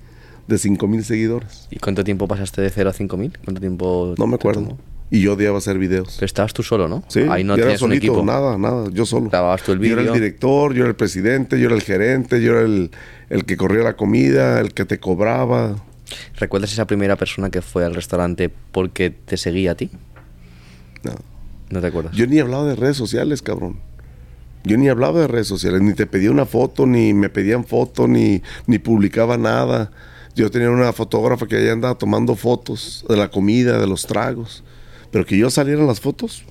de 0.48 0.58
5 0.58 0.88
mil 0.88 1.06
seguidores. 1.06 1.68
¿Y 1.70 1.78
cuánto 1.78 2.04
tiempo 2.04 2.28
pasaste 2.28 2.62
de 2.62 2.70
0 2.72 2.90
a 2.90 2.94
5000? 2.94 3.38
¿Cuánto 3.44 3.62
tiempo? 3.62 4.16
No 4.18 4.26
me 4.26 4.36
acuerdo. 4.36 4.62
tomó? 4.62 4.78
Y 5.14 5.20
yo 5.22 5.34
odiaba 5.34 5.58
hacer 5.58 5.78
videos. 5.78 6.16
Pero 6.16 6.26
estabas 6.26 6.54
tú 6.54 6.64
solo, 6.64 6.88
¿no? 6.88 7.04
Sí, 7.10 7.26
Ahí 7.30 7.44
no 7.44 7.58
yo 7.58 7.70
era 7.70 7.86
un 7.86 7.92
equipo. 7.92 8.24
nada, 8.24 8.58
nada, 8.58 8.90
yo 8.94 9.06
solo. 9.06 9.30
Grababas 9.30 9.62
tú 9.62 9.74
el 9.74 9.80
Yo 9.80 9.94
era 10.00 10.02
el 10.04 10.14
director, 10.14 10.74
yo 10.74 10.84
era 10.84 10.90
el 10.90 10.96
presidente, 10.96 11.60
yo 11.60 11.68
era 11.68 11.76
el 11.76 11.82
gerente, 11.82 12.42
yo 12.42 12.54
era 12.54 12.62
el, 12.62 12.92
el 13.30 13.44
que 13.46 13.58
corría 13.58 13.84
la 13.84 13.98
comida, 13.98 14.62
el 14.62 14.74
que 14.74 14.86
te 14.86 15.00
cobraba. 15.00 15.76
¿Recuerdas 16.38 16.72
esa 16.72 16.88
primera 16.88 17.18
persona 17.18 17.50
que 17.50 17.62
fue 17.62 17.84
al 17.86 17.94
restaurante 17.94 18.50
porque 18.72 19.10
te 19.10 19.36
seguía 19.36 19.72
a 19.72 19.76
ti? 19.76 19.92
No. 21.04 21.12
¿No 21.70 21.82
te 21.82 21.88
acuerdas? 21.88 22.16
Yo 22.16 22.26
ni 22.28 22.40
hablaba 22.40 22.66
de 22.66 22.76
redes 22.76 22.98
sociales, 22.98 23.42
cabrón. 23.42 23.80
Yo 24.64 24.78
ni 24.78 24.90
hablaba 24.90 25.22
de 25.22 25.28
redes 25.28 25.48
sociales, 25.48 25.82
ni 25.82 25.94
te 25.94 26.06
pedía 26.06 26.32
una 26.32 26.46
foto, 26.46 26.86
ni 26.86 27.14
me 27.14 27.30
pedían 27.30 27.66
foto, 27.66 28.08
ni, 28.08 28.42
ni 28.68 28.78
publicaba 28.80 29.38
nada. 29.38 29.92
Yo 30.36 30.52
tenía 30.52 30.70
una 30.70 30.94
fotógrafa 30.94 31.48
que 31.48 31.62
ella 31.62 31.74
andaba 31.74 31.96
tomando 31.96 32.36
fotos 32.36 33.04
de 33.10 33.18
la 33.18 33.30
comida, 33.30 33.80
de 33.80 33.88
los 33.88 34.06
tragos. 34.06 34.64
Pero 35.12 35.26
que 35.26 35.38
yo 35.38 35.50
saliera 35.50 35.82
en 35.82 35.88
las 35.88 36.00
fotos, 36.00 36.44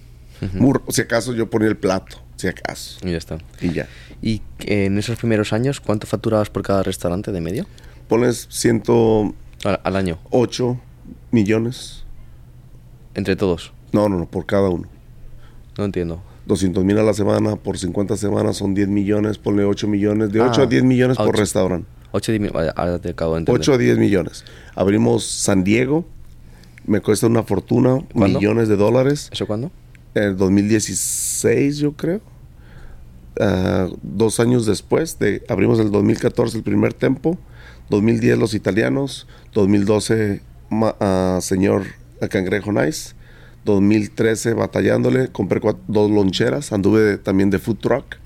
muy- 0.54 0.74
si 0.88 1.00
acaso 1.02 1.34
yo 1.34 1.48
ponía 1.50 1.68
el 1.68 1.76
plato, 1.76 2.16
si 2.36 2.46
acaso. 2.48 2.98
Y 3.06 3.10
ya 3.12 3.18
está. 3.18 3.38
Y 3.60 3.72
ya. 3.72 3.88
¿Y 4.22 4.42
en 4.60 4.98
esos 4.98 5.18
primeros 5.18 5.52
años 5.52 5.80
cuánto 5.80 6.06
facturabas 6.06 6.50
por 6.50 6.62
cada 6.62 6.82
restaurante 6.82 7.32
de 7.32 7.40
medio? 7.40 7.66
Pones 8.08 8.46
108 8.50 9.34
Al, 9.64 9.80
al 9.84 9.96
año, 9.96 10.18
millones. 11.30 12.04
entre 13.14 13.36
todos. 13.36 13.72
No, 13.92 14.08
no, 14.08 14.18
no, 14.18 14.26
por 14.26 14.46
cada 14.46 14.68
uno. 14.68 14.88
No 15.76 15.84
entiendo. 15.84 16.22
200 16.46 16.84
mil 16.84 16.98
a 16.98 17.02
la 17.02 17.12
semana, 17.14 17.56
por 17.56 17.78
50 17.78 18.16
semanas 18.16 18.56
son 18.56 18.74
10 18.74 18.88
millones, 18.88 19.38
ponle 19.38 19.64
8 19.64 19.86
millones, 19.88 20.32
de 20.32 20.40
8 20.40 20.60
Ah, 20.62 20.64
a 20.64 20.66
10 20.66 20.82
millones 20.84 21.18
a 21.18 21.24
por 21.24 21.34
ocho. 21.34 21.40
restaurante. 21.42 21.86
8 22.12 22.32
ahora 22.76 22.98
te 22.98 23.10
acabo 23.10 23.34
de 23.34 23.40
entender. 23.40 23.60
8 23.60 23.72
a 23.74 23.78
10 23.78 23.98
millones. 23.98 24.44
Abrimos 24.74 25.24
San 25.24 25.62
Diego, 25.64 26.04
me 26.86 27.00
cuesta 27.00 27.26
una 27.26 27.42
fortuna, 27.42 27.98
¿Cuándo? 28.12 28.38
millones 28.38 28.68
de 28.68 28.76
dólares. 28.76 29.28
¿Eso 29.32 29.46
cuándo? 29.46 29.70
En 30.14 30.22
el 30.24 30.36
2016, 30.36 31.78
yo 31.78 31.92
creo. 31.92 32.20
Ah, 33.40 33.88
dos 34.02 34.40
años 34.40 34.66
después, 34.66 35.18
de, 35.18 35.42
abrimos 35.48 35.78
el 35.78 35.90
2014 35.90 36.56
el 36.58 36.62
primer 36.64 36.92
tempo, 36.92 37.38
2010 37.88 38.38
los 38.38 38.54
italianos, 38.54 39.26
2012 39.54 40.42
ma- 40.68 40.96
ah, 41.00 41.38
señor 41.40 41.84
Cangrejo 42.28 42.72
Nice, 42.72 43.14
2013 43.64 44.54
batallándole, 44.54 45.28
compré 45.28 45.60
dos 45.88 46.10
loncheras, 46.10 46.72
anduve 46.72 47.00
de- 47.02 47.18
también 47.18 47.50
de 47.50 47.58
food 47.58 47.76
truck, 47.78 48.16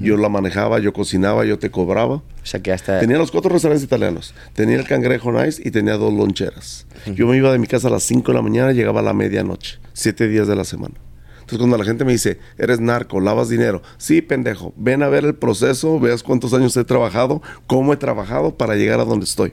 yo 0.00 0.16
la 0.16 0.28
manejaba, 0.28 0.78
yo 0.78 0.92
cocinaba, 0.92 1.44
yo 1.44 1.58
te 1.58 1.70
cobraba. 1.70 2.16
O 2.16 2.24
sea 2.42 2.60
que 2.60 2.72
hasta... 2.72 2.98
Tenía 3.00 3.18
los 3.18 3.30
cuatro 3.30 3.50
restaurantes 3.50 3.84
italianos. 3.84 4.34
Tenía 4.52 4.76
el 4.76 4.86
cangrejo 4.86 5.32
nice 5.32 5.62
y 5.64 5.70
tenía 5.70 5.96
dos 5.96 6.12
loncheras. 6.12 6.86
Yo 7.14 7.26
me 7.26 7.36
iba 7.36 7.52
de 7.52 7.58
mi 7.58 7.66
casa 7.66 7.88
a 7.88 7.90
las 7.90 8.02
5 8.02 8.32
de 8.32 8.34
la 8.36 8.42
mañana 8.42 8.72
y 8.72 8.74
llegaba 8.74 9.00
a 9.00 9.02
la 9.02 9.12
medianoche. 9.12 9.78
Siete 9.92 10.28
días 10.28 10.48
de 10.48 10.56
la 10.56 10.64
semana. 10.64 10.94
Entonces 11.46 11.58
cuando 11.58 11.78
la 11.78 11.84
gente 11.84 12.04
me 12.04 12.10
dice, 12.10 12.40
eres 12.58 12.80
narco, 12.80 13.20
lavas 13.20 13.48
dinero. 13.48 13.80
Sí, 13.98 14.20
pendejo. 14.20 14.74
Ven 14.76 15.04
a 15.04 15.08
ver 15.08 15.24
el 15.24 15.36
proceso, 15.36 16.00
veas 16.00 16.24
cuántos 16.24 16.52
años 16.54 16.76
he 16.76 16.82
trabajado, 16.82 17.40
cómo 17.68 17.92
he 17.92 17.96
trabajado 17.96 18.56
para 18.56 18.74
llegar 18.74 18.98
a 18.98 19.04
donde 19.04 19.26
estoy. 19.26 19.52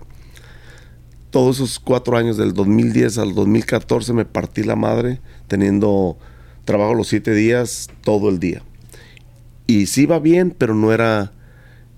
Todos 1.29 1.57
esos 1.57 1.77
cuatro 1.77 2.17
años, 2.17 2.35
del 2.37 2.53
2010 2.53 3.19
al 3.19 3.35
2014, 3.35 4.13
me 4.13 4.25
partí 4.25 4.63
la 4.63 4.75
madre 4.75 5.19
teniendo 5.47 6.17
trabajo 6.65 6.95
los 6.95 7.09
siete 7.09 7.35
días, 7.35 7.89
todo 8.03 8.29
el 8.29 8.39
día. 8.39 8.63
Y 9.67 9.85
sí 9.87 10.03
iba 10.03 10.19
bien, 10.19 10.53
pero 10.57 10.75
no 10.75 10.91
era 10.93 11.31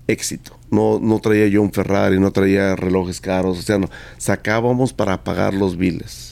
éxito. 0.06 0.52
No, 0.70 0.98
no 1.00 1.18
traía 1.20 1.46
yo 1.48 1.62
un 1.62 1.72
Ferrari, 1.72 2.18
no 2.18 2.30
traía 2.32 2.74
relojes 2.76 3.20
caros, 3.20 3.58
o 3.58 3.62
sea, 3.62 3.78
no. 3.78 3.88
Sacábamos 4.18 4.92
para 4.92 5.22
pagar 5.24 5.54
los 5.54 5.76
biles, 5.76 6.30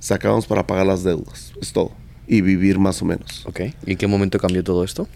sacábamos 0.00 0.46
para 0.46 0.66
pagar 0.66 0.86
las 0.86 1.04
deudas, 1.04 1.52
es 1.60 1.72
todo. 1.72 1.92
Y 2.28 2.40
vivir 2.40 2.78
más 2.80 3.00
o 3.02 3.04
menos. 3.04 3.44
Ok. 3.46 3.60
¿Y 3.86 3.92
en 3.92 3.96
qué 3.96 4.06
momento 4.08 4.38
cambió 4.40 4.64
todo 4.64 4.82
esto? 4.82 5.06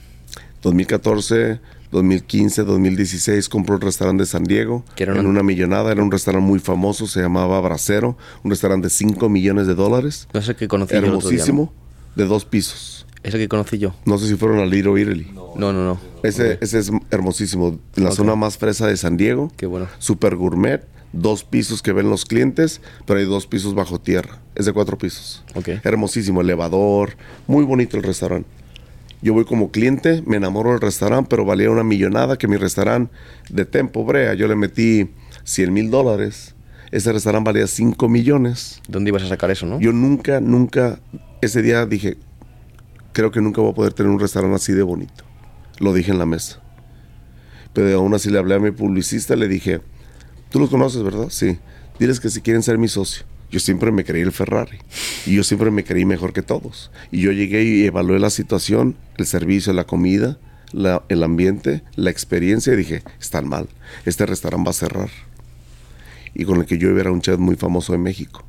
2014, 0.63 1.61
2015, 1.91 2.63
2016 2.65 3.49
compró 3.49 3.75
el 3.77 3.81
restaurante 3.81 4.23
de 4.23 4.27
San 4.27 4.45
Diego 4.45 4.85
Que 4.95 5.03
era 5.05 5.13
en 5.15 5.21
una- 5.21 5.29
una 5.31 5.43
millonada, 5.43 5.91
era 5.91 6.03
un 6.03 6.11
restaurante 6.13 6.47
muy 6.47 6.61
famoso, 6.61 7.07
se 7.07 7.21
llamaba 7.21 7.61
Bracero, 7.61 8.17
un 8.45 8.51
restaurante 8.51 8.87
de 8.87 8.91
5 8.91 9.29
millones 9.29 9.67
de 9.67 9.75
dólares, 9.75 10.29
No 10.33 10.43
sé 10.43 10.55
qué 10.55 10.69
conocí 10.69 10.93
yo 10.93 10.99
el 10.99 11.05
otro 11.07 11.19
día, 11.19 11.23
¿no? 11.31 11.35
hermosísimo, 11.35 11.73
de 12.15 12.25
dos 12.27 12.45
pisos. 12.45 13.00
Ese 13.23 13.39
que 13.39 13.49
conocí 13.49 13.79
yo. 13.79 13.95
No 14.07 14.19
sé 14.19 14.29
si 14.29 14.37
fueron 14.37 14.61
a 14.61 14.67
Little 14.67 15.01
Italy. 15.01 15.31
No, 15.57 15.73
no, 15.73 15.85
no. 15.85 16.01
Ese, 16.23 16.59
ese 16.61 16.79
es 16.79 16.91
hermosísimo. 17.11 17.79
En 17.97 18.05
la 18.05 18.13
zona 18.13 18.35
más 18.35 18.57
fresa 18.57 18.87
de 18.87 18.97
San 18.97 19.17
Diego. 19.17 19.53
Qué 19.57 19.67
bueno. 19.67 19.89
Super 19.99 20.37
gourmet. 20.37 20.83
Dos 21.13 21.43
pisos 21.43 21.83
que 21.83 21.93
ven 21.93 22.09
los 22.09 22.25
clientes, 22.25 22.81
pero 23.05 23.19
hay 23.19 23.27
dos 23.27 23.47
pisos 23.47 23.75
bajo 23.75 24.01
tierra. 24.01 24.39
Es 24.55 24.65
de 24.65 24.73
cuatro 24.73 24.97
pisos. 24.97 25.45
Ok. 25.55 25.69
Hermosísimo. 25.83 26.41
Elevador. 26.41 27.17
Muy 27.47 27.65
bonito 27.65 27.97
el 27.97 28.05
restaurante. 28.05 28.49
Yo 29.23 29.35
voy 29.35 29.45
como 29.45 29.71
cliente, 29.71 30.23
me 30.25 30.39
enamoro 30.39 30.71
del 30.71 30.81
restaurante, 30.81 31.29
pero 31.29 31.45
valía 31.45 31.71
una 31.71 31.85
millonada 31.85 32.39
que 32.39 32.49
mi 32.49 32.57
restaurante 32.57 33.13
de 33.51 33.67
Tempo 33.67 34.05
Brea, 34.05 34.33
yo 34.33 34.49
le 34.49 34.57
metí 34.57 35.11
100 35.45 35.73
mil 35.75 35.91
dólares. 35.91 36.55
Ese 36.91 37.13
restaurante 37.13 37.49
valía 37.49 37.67
5 37.67 38.09
millones. 38.09 38.81
¿Dónde 38.89 39.11
ibas 39.11 39.23
a 39.25 39.29
sacar 39.29 39.51
eso, 39.51 39.67
no? 39.67 39.79
Yo 39.79 39.93
nunca, 39.93 40.41
nunca, 40.41 41.01
ese 41.43 41.61
día 41.61 41.85
dije, 41.85 42.17
creo 43.13 43.31
que 43.31 43.41
nunca 43.41 43.61
voy 43.61 43.73
a 43.73 43.75
poder 43.75 43.93
tener 43.93 44.11
un 44.11 44.21
restaurante 44.21 44.57
así 44.57 44.73
de 44.73 44.83
bonito. 44.83 45.25
Lo 45.79 45.93
dije 45.93 46.11
en 46.11 46.19
la 46.19 46.27
mesa. 46.27 46.61
Pero 47.73 47.97
aún 47.99 48.15
así 48.15 48.31
le 48.31 48.39
hablé 48.39 48.55
a 48.55 48.59
mi 48.59 48.71
publicista, 48.71 49.37
le 49.37 49.49
dije, 49.49 49.81
tú 50.51 50.59
los 50.59 50.71
conoces, 50.71 51.03
¿verdad? 51.03 51.29
Sí. 51.31 51.59
Diles 51.99 52.21
que 52.21 52.31
si 52.31 52.41
quieren 52.41 52.63
ser 52.63 52.79
mi 52.79 52.89
socio. 52.89 53.25
Yo 53.51 53.59
siempre 53.59 53.91
me 53.91 54.05
creí 54.05 54.23
el 54.23 54.33
Ferrari. 54.33 54.79
Y 55.27 55.35
yo 55.35 55.45
siempre 55.45 55.71
me 55.71 55.85
creí 55.85 56.05
mejor 56.05 56.33
que 56.33 56.43
todos. 56.43 56.91
Y 57.11 57.21
yo 57.21 57.33
llegué 57.33 57.65
y 57.65 57.85
evalué 57.85 58.19
la 58.19 58.31
situación, 58.31 58.97
el 59.17 59.27
servicio, 59.27 59.73
la 59.73 59.85
comida, 59.85 60.39
el 61.09 61.23
ambiente, 61.23 61.83
la 61.97 62.11
experiencia 62.11 62.73
y 62.73 62.77
dije, 62.77 63.03
están 63.21 63.49
mal. 63.49 63.69
Este 64.05 64.25
restaurante 64.25 64.69
va 64.69 64.71
a 64.71 64.75
cerrar. 64.75 65.11
Y 66.33 66.45
con 66.45 66.59
el 66.59 66.67
que 66.67 66.79
yo 66.79 66.97
era 66.97 67.11
un 67.11 67.21
chef 67.21 67.39
muy 67.39 67.57
famoso 67.57 67.93
de 67.93 67.99
México. 67.99 68.45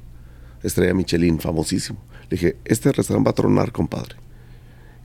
Estrella 0.62 0.94
Michelin, 0.94 1.40
famosísimo. 1.40 2.00
Le 2.30 2.38
dije, 2.38 2.58
este 2.66 2.92
restaurante 2.92 3.28
va 3.28 3.32
a 3.32 3.36
tronar, 3.36 3.72
compadre. 3.72 4.21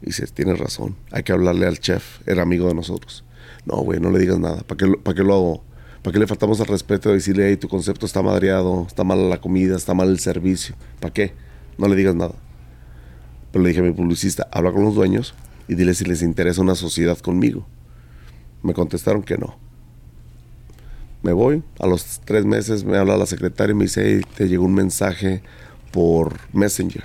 Y 0.02 0.06
dice, 0.06 0.26
tienes 0.26 0.58
razón, 0.58 0.96
hay 1.10 1.22
que 1.22 1.32
hablarle 1.32 1.66
al 1.66 1.78
chef, 1.78 2.20
era 2.26 2.42
amigo 2.42 2.68
de 2.68 2.74
nosotros. 2.74 3.24
No, 3.64 3.76
güey, 3.78 3.98
no 3.98 4.10
le 4.10 4.18
digas 4.18 4.38
nada. 4.38 4.62
¿Para 4.62 4.78
qué, 4.78 4.96
para 5.02 5.14
qué 5.14 5.22
lo 5.22 5.34
hago? 5.34 5.64
¿Para 6.02 6.12
qué 6.12 6.18
le 6.20 6.26
faltamos 6.26 6.60
al 6.60 6.66
respeto 6.66 7.08
de 7.08 7.16
decirle, 7.16 7.48
hey, 7.48 7.56
tu 7.56 7.68
concepto 7.68 8.06
está 8.06 8.22
madreado, 8.22 8.86
está 8.86 9.02
mala 9.02 9.22
la 9.22 9.40
comida, 9.40 9.76
está 9.76 9.92
mal 9.92 10.08
el 10.08 10.20
servicio? 10.20 10.76
¿Para 11.00 11.12
qué? 11.12 11.34
No 11.78 11.88
le 11.88 11.96
digas 11.96 12.14
nada. 12.14 12.34
Pero 13.50 13.62
le 13.62 13.70
dije 13.70 13.80
a 13.80 13.84
mi 13.84 13.92
publicista, 13.92 14.46
habla 14.52 14.70
con 14.70 14.84
los 14.84 14.94
dueños 14.94 15.34
y 15.66 15.74
dile 15.74 15.94
si 15.94 16.04
les 16.04 16.22
interesa 16.22 16.60
una 16.60 16.74
sociedad 16.74 17.18
conmigo. 17.18 17.66
Me 18.62 18.72
contestaron 18.72 19.22
que 19.22 19.36
no. 19.36 19.58
Me 21.22 21.32
voy, 21.32 21.64
a 21.80 21.86
los 21.86 22.20
tres 22.24 22.44
meses 22.44 22.84
me 22.84 22.96
habla 22.98 23.16
la 23.16 23.26
secretaria 23.26 23.72
y 23.72 23.74
me 23.74 23.84
dice, 23.86 24.02
hey, 24.04 24.22
te 24.36 24.48
llegó 24.48 24.64
un 24.64 24.74
mensaje 24.74 25.42
por 25.90 26.38
Messenger, 26.52 27.02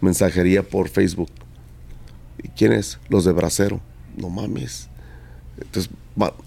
mensajería 0.00 0.62
por 0.62 0.88
Facebook. 0.88 1.30
¿Y 2.42 2.48
quién 2.48 2.72
es? 2.72 2.98
Los 3.08 3.24
de 3.24 3.32
Bracero. 3.32 3.80
No 4.16 4.30
mames. 4.30 4.88
Entonces, 5.60 5.90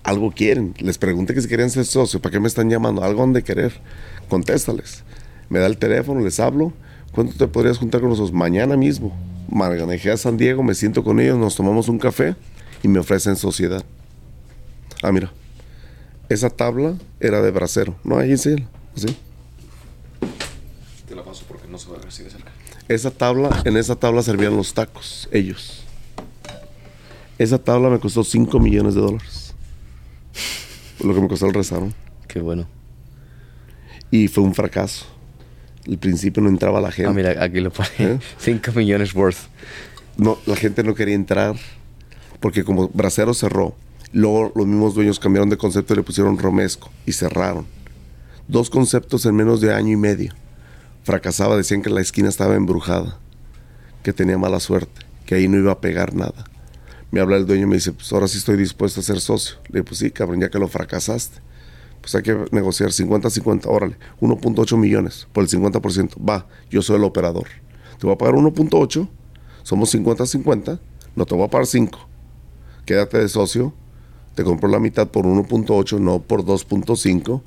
algo 0.03 0.31
quieren. 0.31 0.73
Les 0.79 0.97
pregunté 0.97 1.33
que 1.33 1.41
si 1.41 1.47
querían 1.47 1.69
ser 1.69 1.85
socios. 1.85 2.21
¿Para 2.21 2.33
qué 2.33 2.39
me 2.39 2.47
están 2.47 2.69
llamando? 2.69 3.03
Algo 3.03 3.23
han 3.23 3.33
de 3.33 3.43
querer. 3.43 3.73
Contéstales. 4.29 5.03
Me 5.49 5.59
da 5.59 5.67
el 5.67 5.77
teléfono, 5.77 6.21
les 6.21 6.39
hablo. 6.39 6.73
¿Cuánto 7.11 7.35
te 7.35 7.47
podrías 7.47 7.77
juntar 7.77 8.01
con 8.01 8.09
nosotros? 8.09 8.31
Mañana 8.31 8.77
mismo. 8.77 9.13
Manejé 9.49 10.11
a 10.11 10.17
San 10.17 10.37
Diego, 10.37 10.63
me 10.63 10.73
siento 10.75 11.03
con 11.03 11.19
ellos, 11.19 11.37
nos 11.37 11.55
tomamos 11.55 11.89
un 11.89 11.99
café 11.99 12.35
y 12.83 12.87
me 12.87 12.99
ofrecen 12.99 13.35
sociedad. 13.35 13.83
Ah, 15.03 15.11
mira. 15.11 15.31
Esa 16.29 16.49
tabla 16.49 16.95
era 17.19 17.41
de 17.41 17.51
bracero. 17.51 17.95
No, 18.05 18.17
ahí 18.17 18.37
sí. 18.37 18.55
¿sí? 18.95 19.17
Te 21.05 21.15
la 21.15 21.23
paso 21.25 21.43
porque 21.45 21.67
no 21.67 21.77
se 21.77 21.89
va 21.89 21.97
a 21.97 21.99
ver 21.99 22.07
así 22.07 22.23
de 22.23 22.29
cerca. 22.29 22.51
Esa 22.91 23.09
tabla, 23.09 23.61
en 23.63 23.77
esa 23.77 23.95
tabla 23.95 24.21
servían 24.21 24.57
los 24.57 24.73
tacos, 24.73 25.29
ellos. 25.31 25.85
Esa 27.37 27.57
tabla 27.57 27.89
me 27.89 27.99
costó 27.99 28.21
5 28.21 28.59
millones 28.59 28.95
de 28.95 28.99
dólares. 28.99 29.55
Lo 30.99 31.15
que 31.15 31.21
me 31.21 31.29
costó 31.29 31.45
el 31.47 31.53
restaurante. 31.53 31.95
Qué 32.27 32.41
bueno. 32.41 32.67
Y 34.11 34.27
fue 34.27 34.43
un 34.43 34.53
fracaso. 34.53 35.05
Al 35.87 35.99
principio 35.99 36.43
no 36.43 36.49
entraba 36.49 36.81
la 36.81 36.91
gente. 36.91 37.09
Ah, 37.09 37.13
mira, 37.13 37.41
aquí 37.41 37.61
lo 37.61 37.71
pone. 37.71 37.89
¿Eh? 37.97 38.19
5 38.37 38.73
millones 38.73 39.15
worth. 39.15 39.37
No, 40.17 40.37
la 40.45 40.57
gente 40.57 40.83
no 40.83 40.93
quería 40.93 41.15
entrar. 41.15 41.55
Porque 42.41 42.65
como 42.65 42.89
Bracero 42.89 43.33
cerró, 43.33 43.73
luego 44.11 44.51
los 44.53 44.67
mismos 44.67 44.95
dueños 44.95 45.17
cambiaron 45.17 45.49
de 45.49 45.55
concepto 45.55 45.93
y 45.93 45.95
le 45.95 46.03
pusieron 46.03 46.37
Romesco 46.37 46.91
y 47.05 47.13
cerraron. 47.13 47.65
Dos 48.49 48.69
conceptos 48.69 49.25
en 49.25 49.33
menos 49.33 49.61
de 49.61 49.73
año 49.73 49.93
y 49.93 49.97
medio. 49.97 50.33
Fracasaba, 51.03 51.57
decían 51.57 51.81
que 51.81 51.89
la 51.89 52.01
esquina 52.01 52.29
estaba 52.29 52.55
embrujada, 52.55 53.17
que 54.03 54.13
tenía 54.13 54.37
mala 54.37 54.59
suerte, 54.59 55.01
que 55.25 55.35
ahí 55.35 55.47
no 55.47 55.57
iba 55.57 55.71
a 55.71 55.81
pegar 55.81 56.13
nada. 56.13 56.45
Me 57.09 57.19
habla 57.19 57.37
el 57.37 57.45
dueño 57.45 57.63
y 57.63 57.67
me 57.67 57.75
dice, 57.75 57.91
pues 57.91 58.11
ahora 58.13 58.27
sí 58.27 58.37
estoy 58.37 58.55
dispuesto 58.55 58.99
a 58.99 59.03
ser 59.03 59.19
socio. 59.19 59.57
Le 59.65 59.79
digo, 59.79 59.85
pues 59.85 59.99
sí, 59.99 60.11
cabrón, 60.11 60.39
ya 60.39 60.49
que 60.49 60.59
lo 60.59 60.67
fracasaste. 60.67 61.39
Pues 61.99 62.15
hay 62.15 62.23
que 62.23 62.45
negociar 62.51 62.89
50-50, 62.89 63.65
órale, 63.67 63.97
1.8 64.21 64.77
millones 64.77 65.27
por 65.33 65.43
el 65.43 65.49
50%. 65.49 66.15
Va, 66.27 66.47
yo 66.69 66.81
soy 66.81 66.97
el 66.97 67.03
operador. 67.03 67.47
Te 67.99 68.07
voy 68.07 68.15
a 68.15 68.17
pagar 68.17 68.35
1.8, 68.35 69.07
somos 69.63 69.93
50-50, 69.93 70.79
no 71.15 71.25
te 71.25 71.35
voy 71.35 71.45
a 71.45 71.49
pagar 71.49 71.67
5. 71.67 71.99
Quédate 72.85 73.19
de 73.19 73.27
socio, 73.27 73.73
te 74.35 74.43
compro 74.43 74.69
la 74.69 74.79
mitad 74.79 75.07
por 75.07 75.25
1.8, 75.25 75.99
no 75.99 76.21
por 76.21 76.43
2.5 76.43 77.41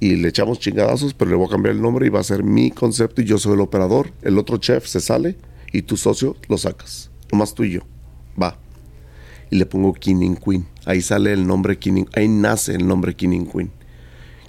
y 0.00 0.16
le 0.16 0.28
echamos 0.28 0.58
chingadazos, 0.60 1.14
pero 1.14 1.30
le 1.30 1.36
voy 1.36 1.46
a 1.46 1.50
cambiar 1.50 1.74
el 1.74 1.82
nombre 1.82 2.06
y 2.06 2.10
va 2.10 2.20
a 2.20 2.24
ser 2.24 2.44
mi 2.44 2.70
concepto 2.70 3.20
y 3.20 3.24
yo 3.24 3.38
soy 3.38 3.54
el 3.54 3.60
operador. 3.60 4.12
El 4.22 4.38
otro 4.38 4.58
chef 4.58 4.86
se 4.86 5.00
sale 5.00 5.36
y 5.72 5.82
tu 5.82 5.96
socio 5.96 6.36
lo 6.48 6.56
sacas. 6.58 7.10
Nomás 7.32 7.54
tú 7.54 7.64
y 7.64 7.72
yo. 7.72 7.80
Va. 8.40 8.58
Y 9.50 9.56
le 9.56 9.66
pongo 9.66 9.92
King 9.94 10.36
Queen. 10.36 10.66
Ahí 10.84 11.00
sale 11.02 11.32
el 11.32 11.46
nombre 11.46 11.78
King 11.78 12.04
Ahí 12.14 12.28
nace 12.28 12.74
el 12.74 12.86
nombre 12.86 13.14
King 13.16 13.46
Queen. 13.46 13.70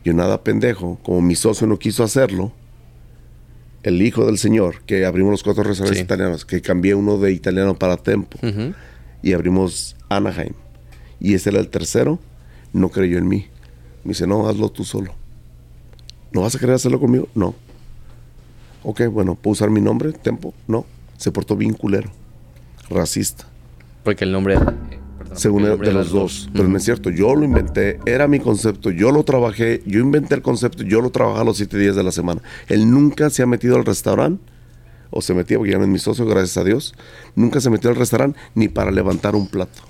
Yo 0.06 0.14
nada 0.14 0.44
pendejo, 0.44 1.00
como 1.04 1.22
mi 1.22 1.36
socio 1.36 1.68
no 1.68 1.78
quiso 1.80 2.04
hacerlo, 2.04 2.54
el 3.84 4.02
hijo 4.02 4.26
del 4.26 4.38
señor, 4.38 4.82
que 4.86 5.06
abrimos 5.06 5.32
los 5.32 5.44
cuatro 5.44 5.64
restaurantes 5.64 6.00
Sí. 6.00 6.04
italianos, 6.04 6.46
que 6.46 6.62
cambié 6.62 6.96
uno 6.96 7.18
de 7.18 7.32
italiano 7.32 7.78
para 7.78 7.98
Tempo 7.98 8.38
Ujú. 8.46 8.74
y 9.24 9.34
abrimos 9.34 9.96
Anaheim. 10.10 10.54
Y 11.20 11.34
ese 11.34 11.50
era 11.50 11.60
el 11.60 11.70
tercero, 11.70 12.20
no 12.74 12.90
creyó 12.90 13.18
en 13.18 13.28
mí. 13.28 13.48
Me 14.04 14.10
dice, 14.12 14.28
no, 14.28 14.48
hazlo 14.48 14.70
tú 14.70 14.84
solo. 14.84 15.14
¿No 16.32 16.42
vas 16.42 16.56
a 16.56 16.60
querer 16.60 16.76
hacerlo 16.76 17.00
conmigo? 17.00 17.28
No. 17.36 17.56
Ok, 18.84 19.02
bueno, 19.12 19.36
¿puedo 19.36 19.54
usar 19.54 19.70
mi 19.70 19.82
nombre? 19.82 20.12
¿Tempo? 20.14 20.54
No. 20.68 20.86
Se 21.18 21.32
portó 21.32 21.56
bien 21.56 21.74
culero. 21.74 22.10
Racista. 22.90 23.46
Porque 24.04 24.24
el 24.24 24.32
nombre. 24.32 24.56
eh, 24.56 24.58
perdón, 25.18 25.38
Según 25.38 25.64
el 25.64 25.70
nombre 25.70 25.90
de 25.90 25.94
los 25.94 26.12
dos. 26.12 26.50
Pero 26.54 26.68
no 26.68 26.78
es 26.78 26.84
cierto, 26.84 27.10
yo 27.10 27.36
lo 27.36 27.44
inventé, 27.44 28.00
era 28.06 28.28
mi 28.28 28.40
concepto, 28.40 28.90
yo 28.90 29.12
lo 29.12 29.24
trabajé, 29.24 29.84
yo 29.86 30.00
inventé 30.00 30.36
el 30.36 30.42
concepto, 30.42 30.84
yo 30.84 31.02
lo 31.02 31.10
trabajaba 31.10 31.44
los 31.44 31.58
siete 31.58 31.78
días 31.78 31.96
de 31.96 32.04
la 32.04 32.12
semana. 32.12 32.42
Él 32.68 32.90
nunca 32.90 33.30
se 33.30 33.44
ha 33.44 33.46
metido 33.46 33.76
al 33.76 33.86
restaurante, 33.86 34.42
o 35.12 35.22
se 35.22 35.34
metía, 35.34 35.58
porque 35.58 35.74
ya 35.74 35.78
no 35.78 35.84
es 35.84 35.90
mi 35.90 36.00
socio, 36.00 36.26
gracias 36.26 36.58
a 36.58 36.64
Dios, 36.64 36.94
nunca 37.36 37.60
se 37.60 37.70
metió 37.70 37.90
al 37.90 37.96
restaurante 37.96 38.40
ni 38.56 38.68
para 38.70 38.92
levantar 38.92 39.36
un 39.36 39.48
plato. 39.48 39.82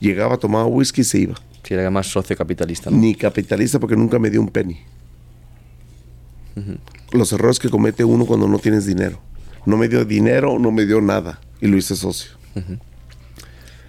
Llegaba, 0.00 0.36
tomaba 0.38 0.66
whisky 0.66 1.02
y 1.02 1.04
se 1.04 1.18
iba. 1.18 1.34
Sí, 1.62 1.74
era 1.74 1.90
más 1.90 2.06
socio 2.06 2.36
capitalista, 2.36 2.90
¿no? 2.90 2.96
Ni 2.96 3.14
capitalista 3.14 3.78
porque 3.78 3.96
nunca 3.96 4.18
me 4.18 4.30
dio 4.30 4.40
un 4.40 4.48
penny. 4.48 4.78
Los 7.12 7.32
errores 7.32 7.58
que 7.58 7.68
comete 7.68 8.04
uno 8.04 8.26
cuando 8.26 8.48
no 8.48 8.58
tienes 8.58 8.86
dinero. 8.86 9.20
No 9.66 9.76
me 9.76 9.88
dio 9.88 10.04
dinero, 10.04 10.58
no 10.58 10.70
me 10.72 10.86
dio 10.86 11.00
nada. 11.00 11.40
Y 11.60 11.68
lo 11.68 11.76
hice 11.76 11.94
socio. 11.94 12.32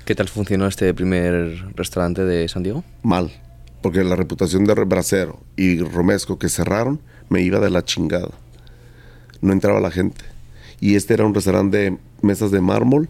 ¿Qué 0.06 0.16
tal 0.16 0.28
funcionó 0.28 0.68
este 0.68 0.94
primer 0.94 1.74
restaurante 1.76 2.24
de 2.26 2.48
San 2.48 2.64
Diego? 2.64 2.84
mal, 3.04 3.32
porque 3.82 4.04
la 4.04 4.16
reputación 4.16 4.66
de 4.66 4.74
Bracero 4.74 5.40
y 5.56 5.80
Romesco 5.80 6.38
que 6.38 6.50
cerraron 6.50 7.02
me 7.30 7.42
iba 7.42 7.60
de 7.60 7.70
la 7.70 7.84
chingada. 7.84 8.32
No 9.42 9.54
entraba 9.54 9.80
la 9.80 9.92
gente. 9.92 10.24
Y 10.80 10.96
este 10.96 11.14
era 11.14 11.26
un 11.26 11.34
restaurante 11.34 11.78
de 11.78 11.98
mesas 12.22 12.52
de 12.52 12.62
mármol, 12.62 13.10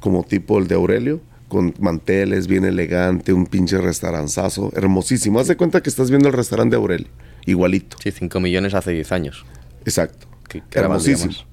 como 0.00 0.22
tipo 0.22 0.58
el 0.58 0.68
de 0.68 0.74
Aurelio, 0.74 1.20
con 1.48 1.74
manteles, 1.78 2.46
bien 2.46 2.64
elegante, 2.64 3.32
un 3.32 3.46
pinche 3.46 3.78
restauranzazo, 3.78 4.70
hermosísimo. 4.76 5.40
Haz 5.40 5.48
de 5.48 5.56
cuenta 5.56 5.82
que 5.82 5.88
estás 5.88 6.10
viendo 6.10 6.28
el 6.28 6.34
restaurante 6.34 6.76
de 6.76 6.82
Aurelio, 6.82 7.08
igualito. 7.46 7.96
Sí, 8.02 8.10
5 8.10 8.40
millones 8.40 8.74
hace 8.74 8.92
10 8.92 9.12
años. 9.12 9.44
Exacto. 9.84 10.26
Que- 10.48 10.62
que 10.68 10.78
era 10.78 10.88
más, 10.88 11.06
hermosísimo. 11.06 11.46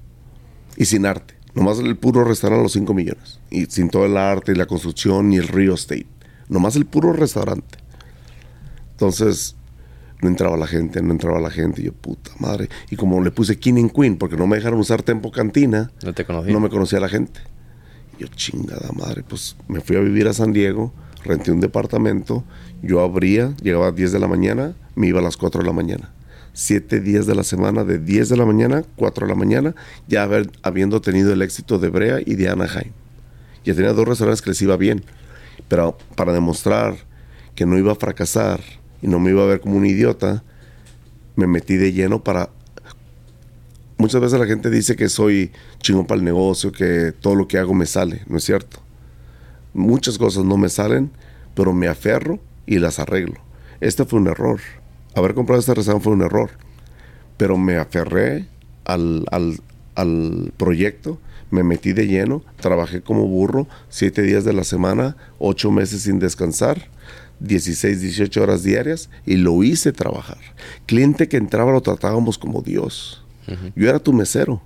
Y 0.76 0.84
sin 0.86 1.06
arte. 1.06 1.34
Nomás 1.54 1.78
el 1.80 1.96
puro 1.96 2.24
restaurante 2.24 2.62
los 2.62 2.72
5 2.72 2.94
millones. 2.94 3.40
Y 3.50 3.66
sin 3.66 3.90
todo 3.90 4.06
el 4.06 4.16
arte 4.16 4.52
y 4.52 4.54
la 4.54 4.66
construcción 4.66 5.28
ni 5.28 5.36
el 5.36 5.48
real 5.48 5.74
estate. 5.74 6.06
Nomás 6.48 6.76
el 6.76 6.86
puro 6.86 7.12
restaurante. 7.12 7.78
Entonces, 8.92 9.56
no 10.22 10.28
entraba 10.28 10.56
la 10.56 10.66
gente, 10.66 11.02
no 11.02 11.12
entraba 11.12 11.40
la 11.40 11.50
gente. 11.50 11.82
Y 11.82 11.86
yo, 11.86 11.92
puta 11.92 12.30
madre. 12.38 12.68
Y 12.90 12.96
como 12.96 13.22
le 13.22 13.30
puse 13.30 13.58
King 13.58 13.74
and 13.74 13.92
Queen, 13.92 14.16
porque 14.16 14.36
no 14.36 14.46
me 14.46 14.56
dejaron 14.56 14.78
usar 14.78 15.02
Tempo 15.02 15.30
Cantina, 15.30 15.90
No 16.02 16.12
te 16.14 16.24
no 16.24 16.60
me 16.60 16.68
conocía 16.70 17.00
la 17.00 17.08
gente. 17.08 17.40
Y 18.18 18.22
yo, 18.22 18.28
chingada 18.28 18.90
madre, 18.92 19.22
pues 19.22 19.56
me 19.68 19.80
fui 19.80 19.96
a 19.96 20.00
vivir 20.00 20.28
a 20.28 20.32
San 20.32 20.52
Diego, 20.52 20.92
renté 21.24 21.52
un 21.52 21.60
departamento, 21.60 22.44
yo 22.82 23.00
abría, 23.00 23.54
llegaba 23.62 23.88
a 23.88 23.92
10 23.92 24.12
de 24.12 24.18
la 24.18 24.28
mañana, 24.28 24.74
me 24.94 25.06
iba 25.08 25.20
a 25.20 25.22
las 25.22 25.36
4 25.36 25.60
de 25.62 25.66
la 25.66 25.72
mañana. 25.72 26.12
Siete 26.54 27.00
días 27.00 27.26
de 27.26 27.34
la 27.34 27.44
semana, 27.44 27.84
de 27.84 27.98
10 27.98 28.28
de 28.28 28.36
la 28.36 28.44
mañana, 28.44 28.84
4 28.96 29.26
de 29.26 29.32
la 29.32 29.38
mañana, 29.38 29.74
ya 30.08 30.22
haber- 30.24 30.50
habiendo 30.62 31.00
tenido 31.00 31.32
el 31.32 31.40
éxito 31.42 31.78
de 31.78 31.88
Brea 31.88 32.20
y 32.24 32.34
de 32.34 32.48
Anaheim. 32.48 32.92
Ya 33.64 33.74
tenía 33.74 33.92
dos 33.92 34.06
restaurantes 34.06 34.42
que 34.42 34.50
les 34.50 34.60
iba 34.60 34.76
bien, 34.76 35.04
pero 35.68 35.96
para 36.16 36.32
demostrar 36.32 36.96
que 37.54 37.64
no 37.64 37.78
iba 37.78 37.92
a 37.92 37.94
fracasar 37.94 38.60
y 39.00 39.06
no 39.06 39.18
me 39.18 39.30
iba 39.30 39.42
a 39.42 39.46
ver 39.46 39.60
como 39.60 39.76
un 39.76 39.86
idiota, 39.86 40.42
me 41.36 41.46
metí 41.46 41.76
de 41.76 41.92
lleno 41.92 42.22
para 42.22 42.50
muchas 43.96 44.20
veces 44.20 44.38
la 44.38 44.46
gente 44.46 44.68
dice 44.68 44.96
que 44.96 45.08
soy 45.08 45.52
chingón 45.78 46.06
para 46.06 46.18
el 46.18 46.24
negocio, 46.24 46.72
que 46.72 47.12
todo 47.18 47.34
lo 47.36 47.46
que 47.48 47.56
hago 47.58 47.72
me 47.72 47.86
sale. 47.86 48.22
No 48.26 48.36
es 48.38 48.44
cierto. 48.44 48.81
Muchas 49.74 50.18
cosas 50.18 50.44
no 50.44 50.56
me 50.56 50.68
salen, 50.68 51.10
pero 51.54 51.72
me 51.72 51.88
aferro 51.88 52.38
y 52.66 52.78
las 52.78 52.98
arreglo. 52.98 53.40
Este 53.80 54.04
fue 54.04 54.20
un 54.20 54.28
error. 54.28 54.60
Haber 55.14 55.34
comprado 55.34 55.60
este 55.60 55.74
restaurante 55.74 56.04
fue 56.04 56.12
un 56.12 56.22
error. 56.22 56.50
Pero 57.36 57.56
me 57.56 57.76
aferré 57.76 58.46
al, 58.84 59.24
al, 59.30 59.60
al 59.94 60.52
proyecto, 60.56 61.18
me 61.50 61.62
metí 61.62 61.92
de 61.92 62.06
lleno, 62.06 62.42
trabajé 62.60 63.02
como 63.02 63.26
burro, 63.26 63.66
siete 63.88 64.22
días 64.22 64.44
de 64.44 64.52
la 64.52 64.64
semana, 64.64 65.16
ocho 65.38 65.70
meses 65.70 66.02
sin 66.02 66.18
descansar 66.18 66.88
16, 67.42 68.00
18 68.00 68.42
horas 68.42 68.62
diarias 68.62 69.10
y 69.26 69.36
lo 69.36 69.62
hice 69.62 69.92
trabajar. 69.92 70.38
Cliente 70.86 71.28
que 71.28 71.36
entraba 71.36 71.72
lo 71.72 71.80
tratábamos 71.80 72.38
como 72.38 72.62
Dios. 72.62 73.24
Yo 73.74 73.88
era 73.88 73.98
tu 73.98 74.12
mesero, 74.12 74.62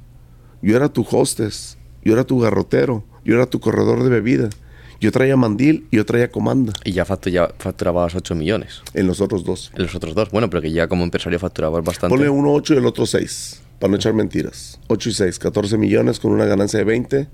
yo 0.61 0.77
era 0.77 0.91
tu 0.91 1.05
hostess, 1.11 1.79
yo 2.05 2.13
era 2.13 2.25
tu 2.25 2.39
garrotero, 2.39 3.05
yo 3.25 3.35
era 3.35 3.47
tu 3.47 3.59
corredor 3.59 4.03
de 4.03 4.11
bebida. 4.11 4.51
Yo 5.01 5.13
traía 5.13 5.37
mandil 5.37 5.87
y 5.91 5.97
yo 5.97 6.07
traía 6.07 6.31
comanda. 6.31 6.73
Y 6.85 6.93
ya, 6.93 7.07
ya 7.27 7.51
facturabas 7.59 8.15
8 8.15 8.35
millones. 8.35 8.83
En 8.95 9.07
los 9.07 9.21
otros 9.21 9.45
dos. 9.45 9.73
En 9.75 9.83
los 9.83 9.95
otros 9.95 10.15
dos. 10.15 10.31
Bueno, 10.31 10.49
pero 10.49 10.63
que 10.63 10.73
ya 10.73 10.89
como 10.89 11.05
empresario 11.05 11.39
facturabas 11.39 11.85
bastante. 11.85 12.15
Ponle 12.15 12.29
uno 12.29 12.53
8 12.53 12.75
y 12.75 12.77
el 12.79 12.87
otro 12.87 13.07
6, 13.07 13.63
para 13.79 13.91
no 13.91 13.97
echar 13.97 14.15
mentiras. 14.15 14.81
8 14.89 15.09
y 15.09 15.13
6, 15.13 15.39
14 15.39 15.79
millones 15.79 16.19
con 16.19 16.33
una 16.33 16.47
ganancia 16.47 16.79
de 16.79 16.85
20, 16.85 17.29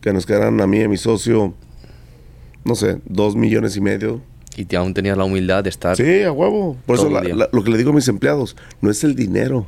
que 0.00 0.12
nos 0.12 0.26
quedan 0.26 0.60
a 0.60 0.66
mí 0.66 0.78
y 0.78 0.82
a 0.84 0.88
mi 0.88 0.96
socio, 0.96 1.54
no 2.64 2.74
sé, 2.74 3.00
2 3.06 3.36
millones 3.36 3.76
y 3.76 3.80
medio 3.80 4.22
y 4.56 4.76
aún 4.76 4.94
tenías 4.94 5.16
la 5.16 5.24
humildad 5.24 5.64
de 5.64 5.70
estar. 5.70 5.96
Sí, 5.96 6.22
a 6.22 6.32
huevo. 6.32 6.76
Por 6.86 6.96
eso 6.96 7.08
lo 7.08 7.64
que 7.64 7.70
le 7.70 7.78
digo 7.78 7.90
a 7.90 7.94
mis 7.94 8.08
empleados, 8.08 8.56
no 8.80 8.90
es 8.90 9.04
el 9.04 9.14
dinero, 9.14 9.66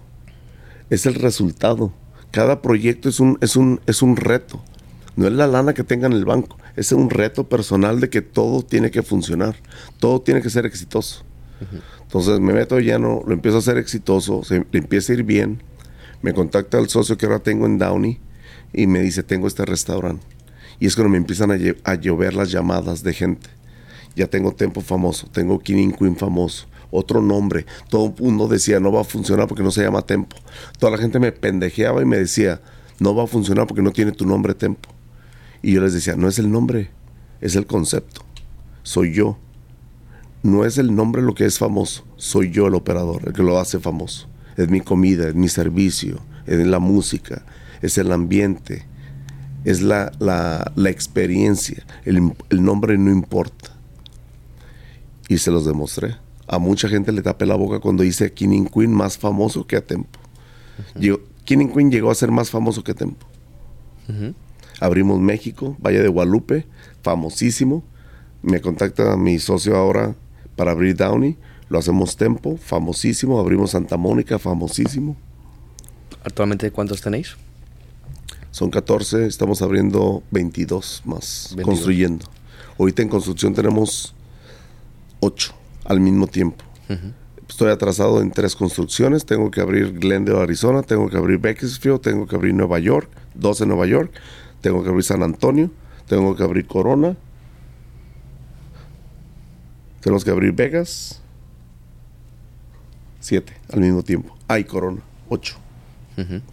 es 0.90 1.06
el 1.06 1.14
resultado. 1.14 1.92
Cada 2.30 2.62
proyecto 2.62 3.08
es 3.08 3.20
un, 3.20 3.38
es 3.40 3.56
un, 3.56 3.80
es 3.86 4.02
un 4.02 4.16
reto. 4.16 4.62
No 5.16 5.26
es 5.26 5.32
la 5.32 5.46
lana 5.46 5.74
que 5.74 5.84
tenga 5.84 6.06
en 6.06 6.14
el 6.14 6.24
banco, 6.24 6.56
es 6.76 6.90
un 6.92 7.10
reto 7.10 7.48
personal 7.48 8.00
de 8.00 8.08
que 8.08 8.22
todo 8.22 8.62
tiene 8.62 8.90
que 8.90 9.02
funcionar, 9.02 9.56
todo 9.98 10.20
tiene 10.20 10.40
que 10.40 10.50
ser 10.50 10.66
exitoso. 10.66 11.24
Entonces 12.02 12.40
me 12.40 12.52
meto 12.52 12.80
no 12.98 13.22
lo 13.26 13.32
empiezo 13.32 13.58
a 13.58 13.60
hacer 13.60 13.78
exitoso, 13.78 14.42
se, 14.42 14.66
le 14.70 14.78
empieza 14.78 15.12
a 15.12 15.16
ir 15.16 15.22
bien. 15.22 15.62
Me 16.22 16.32
contacta 16.34 16.78
el 16.78 16.88
socio 16.88 17.16
que 17.16 17.26
ahora 17.26 17.40
tengo 17.40 17.66
en 17.66 17.78
Downey 17.78 18.20
y 18.72 18.86
me 18.86 19.00
dice, 19.00 19.22
tengo 19.22 19.46
este 19.46 19.64
restaurante. 19.64 20.24
Y 20.80 20.86
es 20.86 20.94
cuando 20.94 21.10
me 21.10 21.18
empiezan 21.18 21.50
a, 21.84 21.94
llover 21.94 22.34
las 22.34 22.50
llamadas 22.50 23.02
de 23.02 23.12
gente 23.12 23.48
ya 24.14 24.26
tengo 24.26 24.52
Tempo 24.52 24.80
famoso, 24.80 25.26
tengo 25.32 25.58
King 25.58 25.92
Queen 25.92 26.16
famoso, 26.16 26.66
otro 26.90 27.22
nombre. 27.22 27.66
Todo 27.88 28.14
mundo 28.18 28.48
decía, 28.48 28.80
no 28.80 28.92
va 28.92 29.00
a 29.00 29.04
funcionar 29.04 29.48
porque 29.48 29.62
no 29.62 29.70
se 29.70 29.82
llama 29.82 30.02
Tempo. 30.02 30.36
Toda 30.78 30.92
la 30.92 30.98
gente 30.98 31.18
me 31.18 31.32
pendejeaba 31.32 32.02
y 32.02 32.04
me 32.04 32.18
decía, 32.18 32.60
no 32.98 33.14
va 33.14 33.24
a 33.24 33.26
funcionar 33.26 33.66
porque 33.66 33.82
no 33.82 33.90
tiene 33.90 34.12
tu 34.12 34.26
nombre 34.26 34.54
Tempo. 34.54 34.91
Y 35.62 35.72
yo 35.72 35.80
les 35.80 35.92
decía, 35.92 36.16
no 36.16 36.28
es 36.28 36.38
el 36.38 36.50
nombre, 36.50 36.90
es 37.40 37.56
el 37.56 37.66
concepto. 37.66 38.22
Soy 38.82 39.12
yo. 39.12 39.38
No 40.42 40.64
es 40.64 40.76
el 40.76 40.94
nombre 40.94 41.22
lo 41.22 41.34
que 41.34 41.44
es 41.44 41.58
famoso, 41.58 42.04
soy 42.16 42.50
yo 42.50 42.66
el 42.66 42.74
operador, 42.74 43.22
el 43.26 43.32
que 43.32 43.44
lo 43.44 43.60
hace 43.60 43.78
famoso. 43.78 44.26
Es 44.56 44.68
mi 44.68 44.80
comida, 44.80 45.28
es 45.28 45.36
mi 45.36 45.48
servicio, 45.48 46.18
es 46.46 46.66
la 46.66 46.80
música, 46.80 47.44
es 47.80 47.96
el 47.96 48.10
ambiente, 48.10 48.84
es 49.64 49.82
la, 49.82 50.10
la, 50.18 50.90
experiencia. 50.90 51.86
El, 52.04 52.32
el 52.50 52.64
nombre 52.64 52.98
no 52.98 53.12
importa 53.12 53.70
y 55.28 55.38
se 55.38 55.52
los 55.52 55.64
demostré. 55.64 56.16
A 56.48 56.58
mucha 56.58 56.88
gente 56.88 57.12
le 57.12 57.22
tapé 57.22 57.46
la 57.46 57.54
boca 57.54 57.78
cuando 57.78 58.02
hice 58.02 58.32
King 58.32 58.66
Queen 58.66 58.92
más 58.92 59.16
famoso 59.16 59.64
que 59.64 59.76
a 59.76 59.86
Tempo. 59.86 60.18
King 61.44 61.68
Queen 61.68 61.90
llegó 61.92 62.10
a 62.10 62.16
ser 62.16 62.32
más 62.32 62.50
famoso 62.50 62.82
que 62.82 62.94
Tempo. 62.94 63.26
Abrimos 64.82 65.20
México, 65.20 65.76
Valle 65.80 66.02
de 66.02 66.08
Guadalupe, 66.08 66.66
famosísimo. 67.02 67.84
Me 68.42 68.60
contacta 68.60 69.16
mi 69.16 69.38
socio 69.38 69.76
ahora 69.76 70.16
para 70.56 70.72
abrir 70.72 70.96
Downey. 70.96 71.38
Lo 71.68 71.78
hacemos 71.78 72.16
Tempo, 72.16 72.56
famosísimo. 72.56 73.38
Abrimos 73.38 73.70
Santa 73.70 73.96
Mónica, 73.96 74.40
famosísimo. 74.40 75.16
¿Actualmente 76.24 76.68
cuántos 76.72 77.00
tenéis? 77.00 77.36
Son 78.50 78.70
14, 78.70 79.26
estamos 79.28 79.62
abriendo 79.62 80.24
22 80.32 81.02
más, 81.04 81.54
construyendo. 81.62 82.26
Ahorita 82.76 83.02
en 83.02 83.08
construcción 83.08 83.54
tenemos 83.54 84.16
ocho 85.20 85.54
al 85.84 86.00
mismo 86.00 86.26
tiempo. 86.26 86.64
Estoy 87.48 87.70
atrasado 87.70 88.20
en 88.20 88.32
tres 88.32 88.56
construcciones. 88.56 89.26
Tengo 89.26 89.48
que 89.52 89.60
abrir 89.60 89.92
Glendale, 89.92 90.40
Arizona. 90.40 90.82
Tengo 90.82 91.08
que 91.08 91.16
abrir 91.16 91.38
Bakersfield. 91.38 92.00
Tengo 92.00 92.26
que 92.26 92.34
abrir 92.34 92.52
Nueva 92.52 92.80
York. 92.80 93.08
Dos 93.34 93.60
en 93.60 93.68
Nueva 93.68 93.86
York. 93.86 94.12
Tengo 94.62 94.82
que 94.82 94.88
abrir 94.88 95.04
San 95.04 95.22
Antonio. 95.22 95.70
Tengo 96.06 96.34
que 96.34 96.42
abrir 96.42 96.66
Corona. 96.66 97.16
Tenemos 100.00 100.24
que 100.24 100.30
abrir 100.30 100.52
Vegas. 100.52 101.20
Siete 103.20 103.52
al 103.72 103.80
mismo 103.80 104.02
tiempo. 104.02 104.34
Hay 104.48 104.64
Corona. 104.64 105.02
Ocho. 105.28 105.56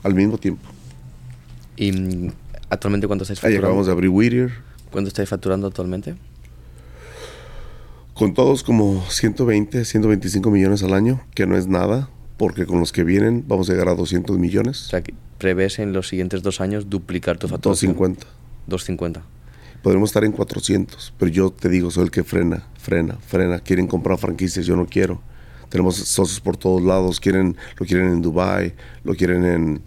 Al 0.04 0.16
mismo 0.16 0.38
tiempo. 0.38 0.68
¿Y 1.76 1.92
mm, 1.92 2.32
actualmente 2.70 3.08
cuánto 3.08 3.24
estáis 3.24 3.40
facturando? 3.40 3.58
Ahí 3.58 3.60
acabamos 3.60 3.86
de 3.86 3.92
abrir 3.92 4.10
Whittier. 4.10 4.52
¿Cuánto 4.92 5.08
estáis 5.08 5.30
facturando 5.30 5.68
actualmente? 5.68 6.16
Con 8.14 8.34
todos 8.34 8.64
como 8.64 9.04
120, 9.10 9.86
125 9.86 10.52
millones 10.52 10.84
al 10.84 10.94
año, 10.94 11.22
que 11.36 11.46
no 11.46 11.56
es 11.56 11.68
nada, 11.68 12.10
porque 12.40 12.66
con 12.66 12.80
los 12.80 12.94
que 12.94 13.04
vienen 13.04 13.44
vamos 13.48 13.70
a 13.70 13.74
llegar 13.74 13.90
a 13.90 13.96
200 13.96 14.40
millones. 14.40 14.86
O 14.86 14.90
sea, 14.90 15.04
que 15.04 15.14
prevés 15.38 15.78
en 15.78 15.92
los 15.92 16.08
siguientes 16.08 16.42
dos 16.42 16.62
años 16.62 16.90
duplicar 16.90 17.38
tu 17.38 17.50
facturación. 17.50 17.92
250. 17.92 18.26
250. 18.66 19.22
Podremos 19.84 20.10
estar 20.10 20.24
en 20.24 20.32
400, 20.32 21.14
pero 21.20 21.30
yo 21.30 21.52
te 21.52 21.68
digo, 21.68 21.92
soy 21.92 22.06
el 22.06 22.12
que 22.12 22.24
frena, 22.24 22.66
frena, 22.78 23.18
frena. 23.28 23.60
Quieren 23.60 23.88
comprar 23.88 24.18
franquicias, 24.18 24.66
yo 24.66 24.78
no 24.78 24.86
quiero. 24.86 25.22
Tenemos 25.68 25.98
socios 25.98 26.40
por 26.40 26.56
todos 26.56 26.82
lados, 26.82 27.20
quieren, 27.20 27.58
lo 27.78 27.86
quieren 27.86 28.08
en 28.08 28.22
Dubai, 28.22 28.74
lo 29.04 29.16
quieren 29.16 29.44
en, 29.44 29.82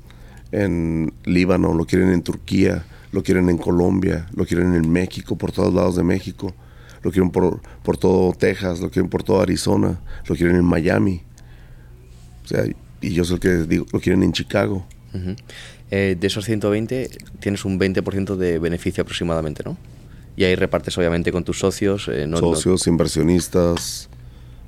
en 0.53 1.15
Líbano, 1.25 1.73
lo 1.73 1.87
quieren 1.87 2.11
en 2.13 2.23
Turquía, 2.23 2.85
lo 3.13 3.23
quieren 3.23 3.49
en 3.49 3.57
Colombia, 3.57 4.29
lo 4.35 4.45
quieren 4.45 4.75
en 4.75 4.91
México, 4.93 5.37
por 5.37 5.53
todos 5.53 5.73
lados 5.73 5.97
de 5.97 6.05
México 6.05 6.55
lo 7.03 7.11
quieren 7.11 7.31
por, 7.31 7.61
por 7.83 7.97
todo 7.97 8.33
Texas, 8.33 8.81
lo 8.81 8.91
quieren 8.91 9.11
por 9.11 9.23
toda 9.23 9.43
Arizona, 9.43 10.01
lo 10.27 10.37
quieren 10.37 10.57
en 10.57 10.65
Miami. 10.65 11.23
O 12.45 12.49
sea, 12.49 12.65
y 13.01 13.11
yo 13.13 13.25
soy 13.25 13.35
el 13.35 13.41
que 13.41 13.57
digo, 13.67 13.87
lo 13.93 14.01
quieren 14.01 14.23
en 14.23 14.33
Chicago. 14.33 14.87
Eh, 15.91 16.17
de 16.19 16.27
esos 16.27 16.45
120 16.45 17.11
tienes 17.41 17.65
un 17.65 17.79
20% 17.79 18.37
de 18.37 18.59
beneficio 18.59 19.03
aproximadamente, 19.03 19.63
¿no? 19.65 19.77
Y 20.37 20.45
ahí 20.45 20.55
repartes 20.55 20.97
obviamente 20.97 21.31
con 21.33 21.45
tus 21.45 21.59
socios. 21.59 22.09
Eh, 22.09 22.27
socios, 22.39 22.87
inversionistas, 22.87 24.09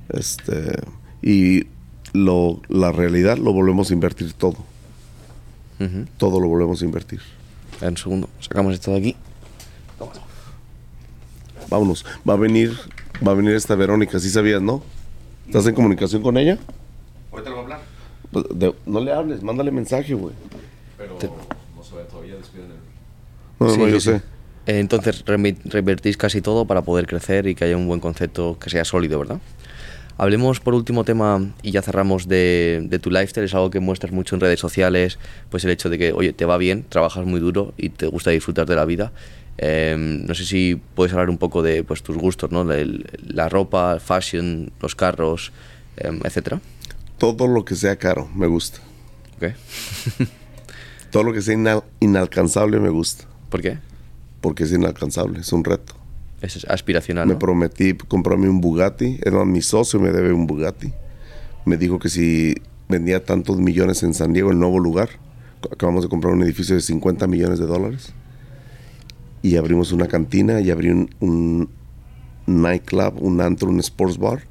este, 0.09 0.79
y 1.21 1.65
lo, 2.13 2.61
la 2.69 2.91
realidad 2.91 3.37
lo 3.37 3.53
volvemos 3.53 3.89
a 3.89 3.93
invertir 3.93 4.33
todo. 4.33 4.57
Todo 6.17 6.39
lo 6.39 6.47
volvemos 6.47 6.81
a 6.81 6.85
invertir. 6.85 7.19
Un 7.81 7.97
segundo, 7.97 8.29
sacamos 8.39 8.73
esto 8.73 8.91
de 8.91 8.97
aquí 8.97 9.15
vámonos. 11.69 12.05
Va 12.27 12.33
a 12.33 12.37
venir, 12.37 12.73
va 13.25 13.31
a 13.31 13.35
venir 13.35 13.53
esta 13.53 13.75
Verónica, 13.75 14.19
¿sí 14.19 14.29
sabías, 14.29 14.61
no? 14.61 14.83
¿Estás 15.47 15.67
en 15.67 15.75
comunicación 15.75 16.21
con 16.21 16.37
ella? 16.37 16.57
Ahorita 17.35 17.49
lo 17.49 17.55
voy 17.57 17.71
a 17.71 17.75
hablar. 17.75 17.81
Pues, 18.31 18.45
no 18.85 18.99
le 19.01 19.11
hables, 19.11 19.43
mándale 19.43 19.71
mensaje, 19.71 20.13
güey. 20.13 20.33
Pero 20.97 21.17
no 21.75 21.83
se 21.83 21.95
todavía, 22.09 22.35
despiden 22.35 22.71
el... 22.71 22.77
No, 23.59 23.75
no, 23.75 23.87
yo 23.89 23.99
sé. 23.99 24.15
Eh, 24.65 24.79
entonces, 24.79 25.23
revertís 25.25 26.15
casi 26.15 26.41
todo 26.41 26.65
para 26.65 26.81
poder 26.83 27.07
crecer 27.07 27.47
y 27.47 27.55
que 27.55 27.65
haya 27.65 27.75
un 27.75 27.87
buen 27.87 27.99
concepto 27.99 28.57
que 28.57 28.69
sea 28.69 28.85
sólido, 28.85 29.19
¿verdad? 29.19 29.39
Hablemos 30.17 30.61
por 30.61 30.73
último 30.73 31.03
tema, 31.03 31.45
y 31.61 31.71
ya 31.71 31.81
cerramos, 31.81 32.29
de, 32.29 32.85
de, 32.89 32.99
tu 32.99 33.11
lifestyle. 33.11 33.43
Es 33.43 33.53
algo 33.53 33.69
que 33.69 33.81
muestras 33.81 34.13
mucho 34.13 34.35
en 34.35 34.41
redes 34.41 34.61
sociales, 34.61 35.19
pues 35.49 35.65
el 35.65 35.71
hecho 35.71 35.89
de 35.89 35.97
que, 35.97 36.13
oye, 36.13 36.31
te 36.31 36.45
va 36.45 36.57
bien, 36.57 36.85
trabajas 36.87 37.25
muy 37.25 37.41
duro 37.41 37.73
y 37.75 37.89
te 37.89 38.07
gusta 38.07 38.31
disfrutar 38.31 38.65
de 38.65 38.77
la 38.77 38.85
vida. 38.85 39.11
Em, 39.57 40.25
no 40.25 40.33
sé 40.35 40.45
si 40.45 40.81
puedes 40.95 41.11
hablar 41.13 41.29
un 41.29 41.37
poco 41.37 41.61
de 41.61 41.83
pues, 41.83 42.01
tus 42.01 42.17
gustos, 42.17 42.49
¿no? 42.49 42.63
La, 42.63 42.77
la 43.27 43.49
ropa, 43.49 43.99
fashion, 43.99 44.71
los 44.81 44.95
carros, 44.95 45.51
eh, 45.97 46.17
etcétera. 46.23 46.61
Todo 47.17 47.47
lo 47.47 47.65
que 47.65 47.75
sea 47.75 47.95
caro 47.95 48.29
me 48.35 48.47
gusta. 48.47 48.79
Ok. 49.37 49.53
Todo 51.11 51.23
lo 51.23 51.33
que 51.33 51.41
sea 51.41 51.83
inalcanzable 51.99 52.79
me 52.79 52.89
gusta. 52.89 53.25
¿Por 53.49 53.61
qué? 53.61 53.79
Porque 54.41 54.63
es 54.63 54.71
inalcanzable, 54.71 55.39
es 55.39 55.53
un 55.53 55.63
reto. 55.63 55.93
Es 56.41 56.65
aspiracional. 56.65 57.27
Me 57.27 57.35
prometí 57.35 57.93
comprarme 57.93 58.49
un 58.49 58.61
Bugatti. 58.61 59.19
Era 59.23 59.45
mi 59.45 59.61
socio 59.61 59.99
me 59.99 60.11
debe 60.11 60.33
un 60.33 60.45
Bugatti. 60.45 60.91
Me 61.65 61.77
dijo 61.77 61.99
que 61.99 62.09
si 62.09 62.55
vendía 62.87 63.23
tantos 63.23 63.57
millones 63.57 64.03
en 64.03 64.13
San 64.13 64.33
Diego, 64.33 64.51
el 64.51 64.59
nuevo 64.59 64.79
lugar, 64.79 65.09
acabamos 65.71 66.03
de 66.03 66.09
comprar 66.09 66.33
un 66.33 66.43
edificio 66.43 66.75
de 66.75 66.81
50 66.81 67.27
millones 67.27 67.59
de 67.59 67.65
dólares 67.65 68.13
y 69.41 69.57
abrimos 69.57 69.91
una 69.91 70.07
cantina 70.07 70.59
y 70.59 70.71
abrí 70.71 70.89
un, 70.89 71.69
nightclub, 72.47 73.21
un 73.21 73.41
antro, 73.41 73.69
un 73.69 73.79
sports 73.79 74.17
bar 74.17 74.43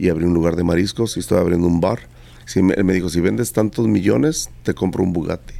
y 0.00 0.08
abrí 0.08 0.24
un 0.24 0.34
lugar 0.34 0.56
de 0.56 0.64
mariscos 0.64 1.16
y 1.16 1.20
estoy 1.20 1.38
abriendo 1.38 1.66
un 1.66 1.80
bar. 1.80 2.00
Si 2.46 2.62
me, 2.62 2.74
él 2.74 2.84
me 2.84 2.94
dijo, 2.94 3.08
si 3.08 3.20
vendes 3.20 3.52
tantos 3.52 3.86
millones, 3.86 4.50
te 4.62 4.74
compro 4.74 5.02
un 5.04 5.12
Bugatti. 5.12 5.54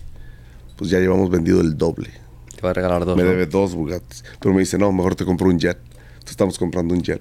Pues 0.76 0.90
ya 0.90 0.98
llevamos 0.98 1.30
vendido 1.30 1.60
el 1.60 1.76
doble. 1.76 2.10
Te 2.56 2.62
va 2.62 2.70
a 2.70 2.72
regalar 2.72 3.04
dos. 3.04 3.16
me 3.16 3.22
¿no? 3.22 3.28
debe 3.28 3.46
dos 3.46 3.74
Bugattis. 3.74 4.24
Pero 4.40 4.54
me 4.54 4.60
dice, 4.60 4.78
no, 4.78 4.90
mejor 4.92 5.14
te 5.14 5.24
compro 5.24 5.48
un 5.48 5.58
jet. 5.58 5.78
Entonces 5.78 6.30
estamos 6.30 6.58
comprando 6.58 6.94
un 6.94 7.02
jet. 7.02 7.20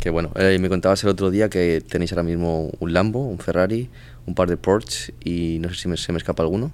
Que 0.00 0.10
bueno, 0.10 0.30
eh, 0.36 0.58
me 0.60 0.68
contabas 0.68 1.02
el 1.04 1.10
otro 1.10 1.30
día 1.30 1.48
que 1.48 1.80
tenéis 1.80 2.12
ahora 2.12 2.22
mismo 2.22 2.70
un 2.78 2.92
Lambo, 2.92 3.24
un 3.26 3.38
Ferrari, 3.38 3.90
un 4.26 4.34
par 4.34 4.48
de 4.48 4.56
Porsche 4.56 5.12
y 5.24 5.58
no 5.60 5.68
sé 5.70 5.74
si 5.74 5.88
me- 5.88 5.96
se 5.96 6.12
me 6.12 6.18
escapa 6.18 6.42
alguno. 6.42 6.70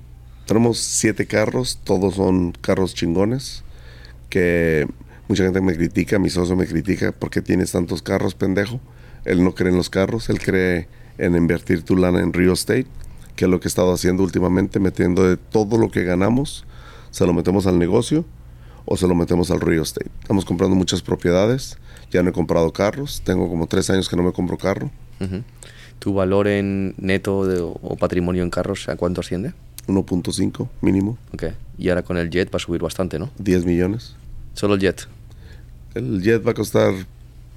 Tenemos 0.46 0.78
siete 0.78 1.26
carros, 1.26 1.78
todos 1.84 2.14
son 2.16 2.52
carros 2.52 2.94
chingones. 2.94 3.62
Que 4.28 4.86
mucha 5.28 5.44
gente 5.44 5.60
me 5.60 5.74
critica, 5.74 6.18
mi 6.18 6.30
socio 6.30 6.56
me 6.56 6.66
critica, 6.66 7.12
¿por 7.12 7.30
qué 7.30 7.40
tienes 7.42 7.72
tantos 7.72 8.02
carros, 8.02 8.34
pendejo? 8.34 8.80
Él 9.24 9.42
no 9.44 9.54
cree 9.54 9.70
en 9.70 9.76
los 9.76 9.90
carros, 9.90 10.28
él 10.30 10.38
cree 10.38 10.88
en 11.18 11.36
invertir 11.36 11.82
tu 11.82 11.96
lana 11.96 12.20
en 12.20 12.32
real 12.32 12.52
estate, 12.52 12.86
que 13.36 13.44
es 13.44 13.50
lo 13.50 13.60
que 13.60 13.66
he 13.68 13.70
estado 13.70 13.92
haciendo 13.92 14.22
últimamente, 14.22 14.80
metiendo 14.80 15.28
de 15.28 15.36
todo 15.36 15.76
lo 15.78 15.90
que 15.90 16.04
ganamos, 16.04 16.64
se 17.10 17.26
lo 17.26 17.32
metemos 17.32 17.66
al 17.66 17.78
negocio 17.78 18.24
o 18.86 18.96
se 18.96 19.06
lo 19.06 19.14
metemos 19.14 19.50
al 19.50 19.60
real 19.60 19.82
estate. 19.82 20.10
Estamos 20.22 20.44
comprando 20.44 20.74
muchas 20.76 21.02
propiedades, 21.02 21.76
ya 22.10 22.22
no 22.22 22.30
he 22.30 22.32
comprado 22.32 22.72
carros, 22.72 23.20
tengo 23.24 23.48
como 23.48 23.66
tres 23.66 23.90
años 23.90 24.08
que 24.08 24.16
no 24.16 24.22
me 24.22 24.32
compro 24.32 24.56
carro. 24.56 24.90
¿Tu 25.98 26.14
valor 26.14 26.48
en 26.48 26.94
neto 26.96 27.46
de- 27.46 27.60
o 27.60 27.96
patrimonio 27.98 28.42
en 28.42 28.48
carros 28.50 28.88
a 28.88 28.96
cuánto 28.96 29.20
asciende? 29.20 29.52
1.5 29.86 30.68
mínimo, 30.80 31.18
Ok. 31.34 31.44
Y 31.76 31.88
ahora 31.88 32.02
con 32.02 32.16
el 32.16 32.30
jet 32.30 32.50
va 32.52 32.56
a 32.56 32.60
subir 32.60 32.80
bastante, 32.80 33.18
¿no? 33.18 33.30
10 33.38 33.64
millones. 33.66 34.14
Solo 34.54 34.74
el 34.74 34.80
jet. 34.80 35.06
El 35.94 36.22
jet 36.22 36.46
va 36.46 36.52
a 36.52 36.54
costar 36.54 36.92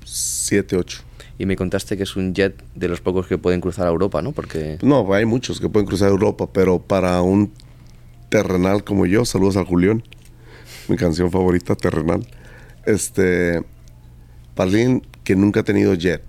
7, 0.06 0.75
8. 0.75 1.01
Y 1.38 1.45
me 1.45 1.56
contaste 1.56 1.98
que 1.98 2.03
es 2.03 2.16
un 2.16 2.34
jet 2.34 2.64
de 2.76 2.88
los 2.88 3.02
pocos 3.02 3.28
que 3.28 3.38
pueden 3.38 3.60
cruzar 3.60 3.88
a 3.88 3.90
Europa, 3.90 4.22
¿no? 4.22 4.32
Porque 4.32 4.78
No, 4.82 5.12
hay 5.14 5.26
muchos 5.26 5.60
que 5.60 5.70
pueden 5.70 5.88
cruzar 5.88 6.10
Europa, 6.10 6.48
pero 6.52 6.80
para 6.80 7.22
un 7.22 7.52
terrenal 8.30 8.84
como 8.84 9.06
yo, 9.06 9.26
saludos 9.26 9.58
a 9.58 9.66
Julián, 9.66 10.03
mi 10.88 10.95
canción 10.95 11.32
favorita, 11.32 11.76
Terrenal. 11.76 12.26
Este, 12.86 13.64
para 14.56 14.70
alguien 14.70 15.02
que 15.24 15.36
nunca 15.36 15.62
ha 15.62 15.64
tenido 15.64 15.94
jet 15.94 16.24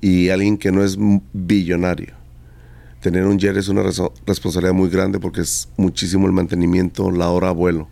y 0.00 0.30
alguien 0.30 0.58
que 0.58 0.72
no 0.72 0.82
es 0.82 0.96
billonario, 1.32 2.14
tener 3.00 3.24
un 3.24 3.38
jet 3.38 3.56
es 3.56 3.68
una 3.68 3.82
responsabilidad 4.26 4.74
muy 4.74 4.90
grande 4.90 5.18
porque 5.20 5.42
es 5.42 5.68
muchísimo 5.76 6.26
el 6.26 6.32
mantenimiento, 6.32 7.10
la 7.10 7.30
hora 7.30 7.48
a 7.48 7.52
vuelo. 7.52 7.88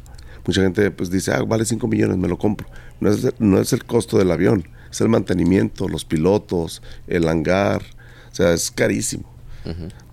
Mucha 0.46 0.62
gente 0.62 0.90
pues 0.90 1.10
dice, 1.10 1.32
ah, 1.32 1.42
vale 1.42 1.64
5 1.64 1.86
millones, 1.88 2.18
me 2.18 2.28
lo 2.28 2.36
compro. 2.36 2.66
No 3.00 3.10
es, 3.10 3.28
no 3.38 3.60
es 3.60 3.72
el 3.72 3.84
costo 3.84 4.18
del 4.18 4.30
avión, 4.30 4.64
es 4.94 5.00
el 5.00 5.08
mantenimiento, 5.08 5.88
los 5.88 6.04
pilotos, 6.04 6.80
el 7.08 7.28
hangar. 7.28 7.82
O 8.30 8.34
sea, 8.34 8.52
es 8.52 8.70
carísimo. 8.70 9.24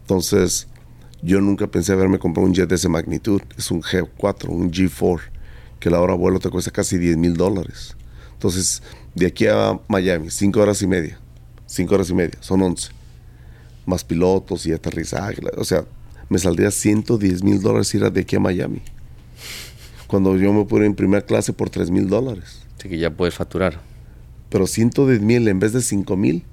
Entonces, 0.02 0.68
yo 1.22 1.40
nunca 1.40 1.68
pensé 1.68 1.92
haberme 1.92 2.18
comprado 2.18 2.48
un 2.48 2.54
jet 2.56 2.68
de 2.68 2.76
esa 2.76 2.90
magnitud. 2.90 3.44
Es 3.60 3.70
un 3.70 3.84
G4, 3.84 4.50
un 4.50 4.72
G4, 4.72 5.22
que 5.80 5.92
la 5.92 6.02
hora 6.02 6.16
vuelo 6.16 6.40
te 6.40 6.50
cuesta 6.50 6.72
casi 6.72 6.98
10 6.98 7.18
mil 7.18 7.36
dólares. 7.36 7.96
Entonces, 8.34 8.82
de 9.14 9.28
aquí 9.28 9.46
a 9.46 9.80
Miami, 9.88 10.32
5 10.32 10.60
horas 10.60 10.82
y 10.82 10.88
media. 10.88 11.20
5 11.68 11.94
horas 11.94 12.10
y 12.10 12.16
media, 12.16 12.38
son 12.40 12.64
11. 12.64 12.90
Más 13.86 14.04
pilotos 14.04 14.66
y 14.66 14.74
aterrizaje. 14.74 15.42
O 15.58 15.64
sea, 15.64 15.86
me 16.28 16.40
saldría 16.40 16.72
110 16.72 17.44
mil 17.44 17.62
dólares 17.62 17.94
ir 17.94 18.12
de 18.12 18.22
aquí 18.22 18.36
a 18.36 18.40
Miami. 18.40 18.82
Cuando 20.08 20.36
yo 20.38 20.52
me 20.54 20.66
pude 20.66 20.88
en 20.88 20.96
primera 20.96 21.24
clase 21.24 21.54
por 21.54 21.70
3 21.70 21.92
mil 21.92 22.10
dólares. 22.10 22.64
sí 22.82 22.90
que 22.90 22.98
ya 22.98 23.12
puedes 23.12 23.36
facturar. 23.36 23.91
Pero 24.52 24.68
110 24.68 25.22
mil 25.22 25.48
en 25.48 25.60
vez 25.60 25.74
de 25.74 25.82
5 25.82 26.16
mil, 26.16 26.44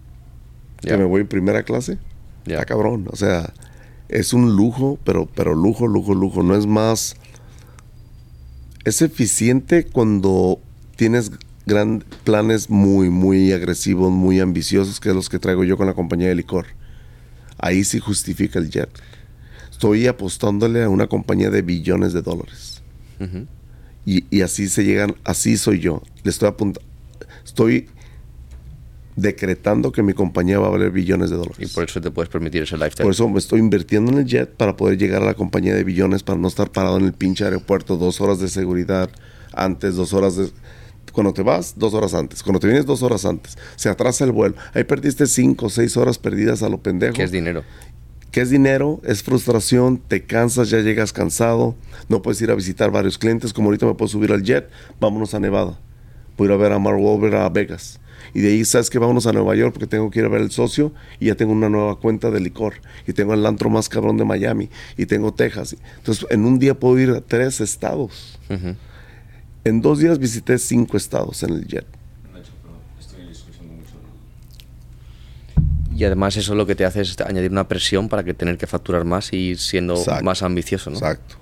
que 0.81 0.97
me 0.97 1.05
voy 1.05 1.21
en 1.23 1.27
primera 1.27 1.65
clase, 1.65 1.99
Ya. 2.47 2.65
cabrón. 2.65 3.07
O 3.11 3.17
sea, 3.17 3.53
es 4.09 4.33
un 4.33 4.57
lujo, 4.57 4.99
pero, 5.05 5.27
pero 5.27 5.55
lujo, 5.55 5.87
lujo, 5.87 6.15
lujo. 6.15 6.43
No 6.43 6.57
es 6.57 6.65
más. 6.67 7.17
Es 8.85 9.03
eficiente 9.03 9.85
cuando 9.85 10.61
tienes 10.97 11.33
gran, 11.67 12.05
planes 12.25 12.71
muy, 12.71 13.11
muy 13.11 13.53
agresivos, 13.53 14.11
muy 14.11 14.41
ambiciosos, 14.41 15.01
que 15.01 15.11
es 15.11 15.15
los 15.15 15.29
que 15.29 15.39
traigo 15.39 15.65
yo 15.65 15.77
con 15.77 15.87
la 15.87 15.95
compañía 15.95 16.29
de 16.29 16.35
licor. 16.37 16.67
Ahí 17.59 17.85
sí 17.85 17.99
justifica 17.99 18.59
el 18.59 18.71
jet. 18.71 18.89
Estoy 19.71 20.07
apostándole 20.07 20.83
a 20.85 20.89
una 20.89 21.09
compañía 21.09 21.51
de 21.51 21.63
billones 21.63 22.13
de 22.13 22.23
dólares. 22.23 22.83
Y, 24.07 24.25
y 24.31 24.41
así 24.43 24.69
se 24.69 24.85
llegan, 24.85 25.17
así 25.25 25.57
soy 25.57 25.81
yo. 25.81 26.03
Le 26.23 26.31
estoy 26.31 26.49
apuntando, 26.49 26.88
estoy 27.49 27.89
decretando 29.17 29.91
que 29.91 30.03
mi 30.03 30.13
compañía 30.13 30.61
va 30.61 30.69
a 30.69 30.71
valer 30.71 30.93
billones 30.93 31.31
de 31.31 31.37
dólares. 31.37 31.59
Y 31.59 31.67
por 31.75 31.85
eso 31.85 32.01
te 32.01 32.11
puedes 32.11 32.29
permitir 32.29 32.63
ese 32.63 32.77
lifestyle. 32.77 33.05
Por 33.05 33.13
eso 33.13 33.29
me 33.29 33.39
estoy 33.39 33.59
invirtiendo 33.59 34.13
en 34.13 34.19
el 34.19 34.27
jet 34.27 34.51
para 34.51 34.77
poder 34.77 34.97
llegar 34.97 35.23
a 35.23 35.25
la 35.25 35.35
compañía 35.35 35.75
de 35.75 35.83
billones, 35.83 36.23
para 36.23 36.39
no 36.39 36.47
estar 36.47 36.71
parado 36.71 36.99
en 36.99 37.05
el 37.05 37.13
pinche 37.13 37.45
aeropuerto 37.45 37.97
dos 37.97 38.21
horas 38.21 38.39
de 38.39 38.49
seguridad 38.49 39.11
antes, 39.53 39.97
dos 39.97 40.13
horas 40.13 40.37
de... 40.37 40.51
Cuando 41.13 41.33
te 41.33 41.43
vas, 41.43 41.75
dos 41.77 41.95
horas 41.95 42.15
antes. 42.15 42.45
Cuando 42.45 42.61
te 42.61 42.69
vienes, 42.69 42.87
dos 42.87 43.03
horas 43.03 43.25
antes. 43.25 43.59
Se 43.75 43.89
atrasa 43.89 44.25
el 44.25 44.31
vuelo. 44.31 44.55
Ahí 44.73 44.85
perdiste 44.85 45.27
cinco 45.27 45.67
o 45.67 45.71
seis 45.71 45.97
horas 45.97 46.17
perdidas 46.17 46.63
a 46.63 46.69
lo 46.69 46.79
pendejo. 46.79 47.15
que 47.15 47.25
es 47.25 47.33
dinero. 47.33 47.65
¿Qué 48.31 48.43
es 48.43 48.51
dinero? 48.51 49.01
Es 49.05 49.23
frustración, 49.23 49.99
te 49.99 50.25
cansas, 50.25 50.69
ya 50.71 50.79
llegas 50.79 51.13
cansado, 51.15 51.75
no 52.09 52.21
puedes 52.21 52.41
ir 52.43 52.51
a 52.51 52.55
visitar 52.55 52.91
varios 52.91 53.17
clientes, 53.17 53.55
como 53.55 53.69
ahorita 53.69 53.87
me 53.87 53.95
puedo 53.95 54.09
subir 54.09 54.33
al 54.33 54.43
jet, 54.43 54.69
vámonos 55.01 55.33
a 55.33 55.41
Nevada. 55.41 55.79
Voy 56.39 56.47
a 56.47 56.51
ir 56.51 56.55
a 56.55 56.57
ver 56.57 56.73
a 56.73 56.79
Mark 56.79 56.99
Wahlberg 56.99 57.35
a 57.35 57.49
Vegas. 57.51 58.01
Y 58.33 58.41
de 58.41 58.49
ahí, 58.49 58.65
¿sabes 58.65 58.89
que 58.91 58.99
Vámonos 58.99 59.27
a 59.27 59.33
Nueva 59.33 59.55
York 59.55 59.73
porque 59.73 59.87
tengo 59.87 60.11
que 60.11 60.21
ir 60.21 60.25
a 60.25 60.29
ver 60.29 60.41
el 60.41 60.51
socio 60.51 60.93
y 61.19 61.27
ya 61.27 61.35
tengo 61.35 61.53
una 61.53 61.69
nueva 61.69 61.97
cuenta 61.97 62.31
de 62.31 62.41
licor. 62.41 62.75
Y 63.07 63.13
tengo 63.13 63.35
el 63.35 63.45
antro 63.45 63.69
más 63.69 63.89
cabrón 63.89 64.17
de 64.17 64.25
Miami. 64.25 64.71
Y 64.97 65.07
tengo 65.07 65.35
Texas. 65.35 65.77
Entonces, 65.97 66.27
en 66.31 66.45
un 66.45 66.59
día 66.59 66.79
puedo 66.79 66.99
ir 66.99 67.11
a 67.11 67.21
tres 67.21 67.61
estados. 67.61 68.39
En 69.65 69.83
dos 69.83 69.99
días 69.99 70.19
visité 70.19 70.59
cinco 70.59 70.97
estados 70.97 71.43
en 71.43 71.51
el 71.55 71.67
jet. 71.67 71.87
Y 75.95 76.05
además 76.05 76.37
eso 76.37 76.55
lo 76.55 76.65
que 76.65 76.77
te 76.77 76.85
hace 76.85 77.01
es 77.01 77.21
añadir 77.21 77.51
una 77.51 77.67
presión 77.67 78.09
para 78.09 78.23
que 78.23 78.33
tener 78.33 78.57
que 78.57 78.69
facturar 78.69 79.05
más 79.05 79.33
y 79.33 79.37
ir 79.37 79.59
siendo 79.59 79.97
Exacto. 79.97 80.25
más 80.25 80.45
ambicioso, 80.45 80.91
¿no? 80.91 80.97
Exacto. 80.97 81.35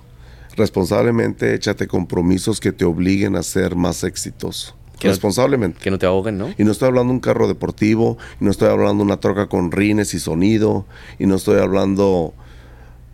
Responsablemente 0.55 1.53
échate 1.53 1.85
compromisos 1.85 2.59
que 2.59 2.71
te 2.71 2.83
obliguen 2.83 3.35
a 3.35 3.43
ser 3.43 3.75
más 3.75 4.03
exitoso. 4.03 4.75
Que 4.99 5.07
no- 5.07 5.13
Responsablemente. 5.13 5.79
Que 5.79 5.91
no 5.91 5.97
te 5.99 6.05
ahoguen, 6.05 6.37
¿no? 6.37 6.53
Y 6.57 6.63
no 6.63 6.71
estoy 6.71 6.87
hablando 6.87 7.11
de 7.11 7.15
un 7.15 7.19
carro 7.19 7.47
deportivo, 7.47 8.17
y 8.41 8.45
no 8.45 8.51
estoy 8.51 8.69
hablando 8.69 9.03
de 9.03 9.03
una 9.03 9.19
troca 9.19 9.47
con 9.47 9.71
rines 9.71 10.13
y 10.13 10.19
sonido, 10.19 10.85
y 11.19 11.25
no 11.27 11.35
estoy 11.35 11.59
hablando 11.59 12.33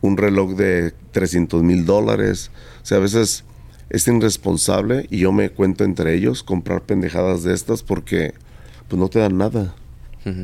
un 0.02 0.18
reloj 0.18 0.52
de 0.56 0.94
300 1.12 1.62
mil 1.64 1.86
dólares. 1.86 2.52
O 2.82 2.86
sea, 2.86 2.98
a 2.98 3.02
veces 3.02 3.44
es 3.90 4.08
irresponsable, 4.08 5.08
y 5.10 5.20
yo 5.20 5.32
me 5.32 5.50
cuento 5.50 5.84
entre 5.84 6.16
ellos, 6.16 6.44
comprar 6.44 6.82
pendejadas 6.82 7.44
de 7.44 7.53
estas 7.53 7.84
porque 7.84 8.34
pues 8.88 9.00
no 9.00 9.08
te 9.10 9.20
dan 9.20 9.38
nada. 9.38 9.76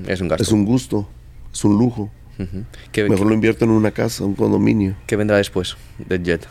Es 0.08 0.19
un 0.22 0.27
gasto. 0.27 0.43
Es 0.43 0.51
un 0.51 0.66
gusto, 0.66 1.08
es 1.53 1.64
un 1.64 1.77
lujo. 1.77 2.09
Ujú. 2.38 2.64
¿Qué, 2.92 3.03
Mejor 3.09 3.27
lo 3.27 3.34
invierto 3.34 3.66
en 3.66 3.72
una 3.72 3.92
casa, 3.92 4.24
un 4.26 4.35
condominio. 4.35 4.95
qué 5.08 5.16
vendrá 5.16 5.38
después 5.38 5.76
del 6.00 6.24
jet? 6.24 6.48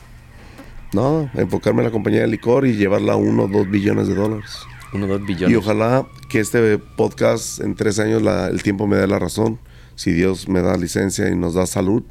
No, 0.95 1.31
enfocarme 1.35 1.81
en 1.81 1.87
la 1.87 1.91
compañía 1.93 2.21
de 2.23 2.29
licor 2.29 2.67
y 2.67 2.75
llevarla 2.75 3.13
a 3.13 3.17
uno 3.17 3.45
o 3.45 3.49
dos 3.49 3.69
billones 3.71 4.09
de 4.09 4.15
dólares. 4.15 4.51
Uno 4.93 5.07
dos 5.07 5.25
billones. 5.25 5.51
Y 5.51 5.57
ojalá 5.57 6.07
que 6.29 6.41
este 6.41 6.79
podcast 6.79 7.61
en 7.61 7.75
tres 7.75 7.99
años 7.99 8.23
la- 8.23 8.49
el 8.49 8.63
tiempo 8.63 8.87
me 8.87 8.97
dé 8.97 9.07
la 9.07 9.19
razón. 9.19 9.59
Si 9.97 10.13
Dios 10.13 10.49
me 10.49 10.61
da 10.63 10.77
licencia 10.77 11.29
y 11.29 11.37
nos 11.37 11.55
da 11.55 11.67
salud, 11.67 12.03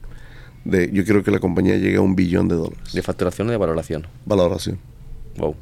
de, 0.66 0.90
yo 0.92 1.04
quiero 1.06 1.24
que 1.24 1.32
la 1.32 1.40
compañía 1.40 1.78
llegue 1.78 1.96
a 1.98 2.02
un 2.02 2.16
billón 2.16 2.48
de 2.50 2.56
dólares. 2.56 2.92
¿De 2.94 3.02
facturación 3.02 3.48
o 3.48 3.52
de 3.52 3.58
valoración? 3.58 4.06
Valoración. 4.26 4.78
Wow. 5.38 5.56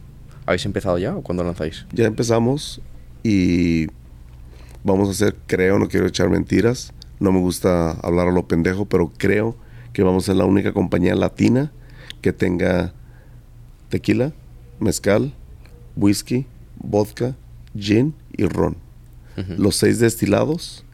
¿Habéis 0.48 0.66
empezado 0.66 0.98
ya 0.98 1.16
o 1.16 1.22
cuándo 1.22 1.44
lanzáis? 1.44 1.86
Ya 1.92 2.06
empezamos 2.06 2.82
y 3.24 3.88
vamos 4.84 5.08
a 5.08 5.12
hacer, 5.12 5.36
creo, 5.48 5.80
no 5.80 5.88
quiero 5.88 6.08
echar 6.08 6.30
mentiras, 6.30 6.94
no 7.20 7.32
me 7.32 7.40
gusta 7.40 7.92
hablar 7.92 8.28
a 8.28 8.32
lo 8.32 8.48
pendejo, 8.48 8.86
pero 8.86 9.12
creo 9.18 9.56
que 9.94 10.04
vamos 10.04 10.24
a 10.24 10.26
ser 10.28 10.36
la 10.36 10.46
única 10.46 10.74
compañía 10.74 11.16
latina 11.16 11.72
que 12.22 12.34
tenga 12.34 12.94
tequila, 13.90 14.34
mezcal, 14.80 15.34
whisky, 15.96 16.46
vodka, 16.78 17.36
gin 17.78 18.14
y 18.36 18.46
ron. 18.46 18.78
Los 19.58 19.76
seis 19.76 20.00
destilados 20.00 20.86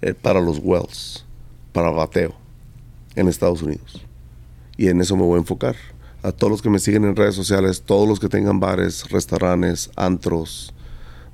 eh, 0.00 0.14
para 0.14 0.40
los 0.40 0.58
wells, 0.62 1.26
para 1.72 1.90
bateo 1.90 2.34
en 3.14 3.28
Estados 3.28 3.60
Unidos. 3.60 4.02
Y 4.78 4.88
en 4.88 5.00
eso 5.02 5.14
me 5.14 5.24
voy 5.24 5.36
a 5.36 5.40
enfocar. 5.40 5.76
A 6.22 6.32
todos 6.32 6.50
los 6.50 6.62
que 6.62 6.70
me 6.70 6.78
siguen 6.78 7.04
en 7.04 7.16
redes 7.16 7.34
sociales, 7.34 7.82
todos 7.82 8.08
los 8.08 8.18
que 8.18 8.28
tengan 8.28 8.60
bares, 8.60 9.10
restaurantes, 9.10 9.90
antros, 9.96 10.72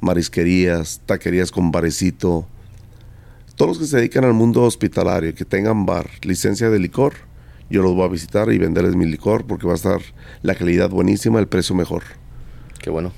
marisquerías, 0.00 1.00
taquerías 1.06 1.52
con 1.52 1.70
barecito, 1.70 2.46
todos 3.54 3.70
los 3.70 3.78
que 3.78 3.86
se 3.86 3.96
dedican 3.98 4.24
al 4.24 4.34
mundo 4.34 4.62
hospitalario, 4.62 5.34
que 5.34 5.44
tengan 5.44 5.84
bar, 5.84 6.08
licencia 6.22 6.70
de 6.70 6.78
licor, 6.78 7.14
yo 7.70 7.82
los 7.82 7.94
voy 7.94 8.04
a 8.04 8.08
visitar 8.08 8.50
y 8.52 8.58
venderles 8.58 8.96
mi 8.96 9.04
licor 9.04 9.44
porque 9.46 9.66
va 9.66 9.72
a 9.72 9.76
estar 9.76 10.00
la 10.42 10.54
calidad 10.54 10.90
buenísima, 10.90 11.38
el 11.38 11.48
precio 11.48 11.74
mejor. 11.74 12.02
Qué 12.80 12.90
bueno. 12.90 13.12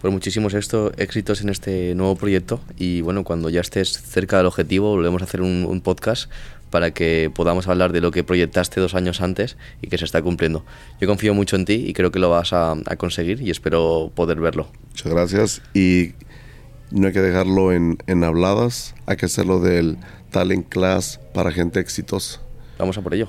Pues 0.00 0.12
muchísimos 0.12 0.54
esto, 0.54 0.92
éxitos 0.96 1.40
en 1.40 1.48
este 1.48 1.94
nuevo 1.96 2.14
proyecto 2.14 2.60
y 2.78 3.00
bueno, 3.00 3.24
cuando 3.24 3.50
ya 3.50 3.60
estés 3.60 4.00
cerca 4.00 4.36
del 4.36 4.46
objetivo 4.46 4.90
volvemos 4.90 5.22
a 5.22 5.24
hacer 5.24 5.40
un, 5.40 5.66
un 5.68 5.80
podcast 5.80 6.30
para 6.70 6.92
que 6.92 7.32
podamos 7.34 7.66
hablar 7.66 7.92
de 7.92 8.00
lo 8.00 8.12
que 8.12 8.22
proyectaste 8.22 8.80
dos 8.80 8.94
años 8.94 9.20
antes 9.20 9.56
y 9.82 9.88
que 9.88 9.98
se 9.98 10.04
está 10.04 10.22
cumpliendo. 10.22 10.64
Yo 11.00 11.08
confío 11.08 11.34
mucho 11.34 11.56
en 11.56 11.64
ti 11.64 11.84
y 11.86 11.94
creo 11.94 12.12
que 12.12 12.20
lo 12.20 12.30
vas 12.30 12.52
a, 12.52 12.72
a 12.72 12.96
conseguir 12.96 13.40
y 13.42 13.50
espero 13.50 14.12
poder 14.14 14.38
verlo. 14.38 14.68
Muchas 14.90 15.12
gracias 15.12 15.62
y 15.74 16.12
no 16.90 17.08
hay 17.08 17.12
que 17.12 17.20
dejarlo 17.20 17.72
en, 17.72 17.98
en 18.06 18.22
habladas, 18.22 18.94
hay 19.06 19.16
que 19.16 19.26
hacerlo 19.26 19.60
del 19.60 19.98
talent 20.30 20.68
class 20.68 21.20
para 21.34 21.50
gente 21.50 21.80
exitosa. 21.80 22.40
Vamos 22.78 22.96
a 22.98 23.02
por 23.02 23.14
ello. 23.14 23.28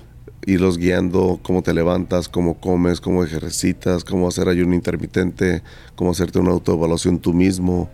Irlos 0.50 0.78
guiando 0.78 1.40
cómo 1.44 1.62
te 1.62 1.74
levantas, 1.74 2.28
cómo 2.30 2.60
comes, 2.60 3.00
cómo 3.02 3.24
ejercitas, 3.24 4.04
cómo 4.04 4.28
hacer 4.28 4.48
ayuno 4.50 4.74
intermitente, 4.76 5.62
cómo 5.96 6.12
hacerte 6.12 6.40
una 6.40 6.52
autoevaluación 6.52 7.20
tú 7.20 7.34
mismo, 7.34 7.90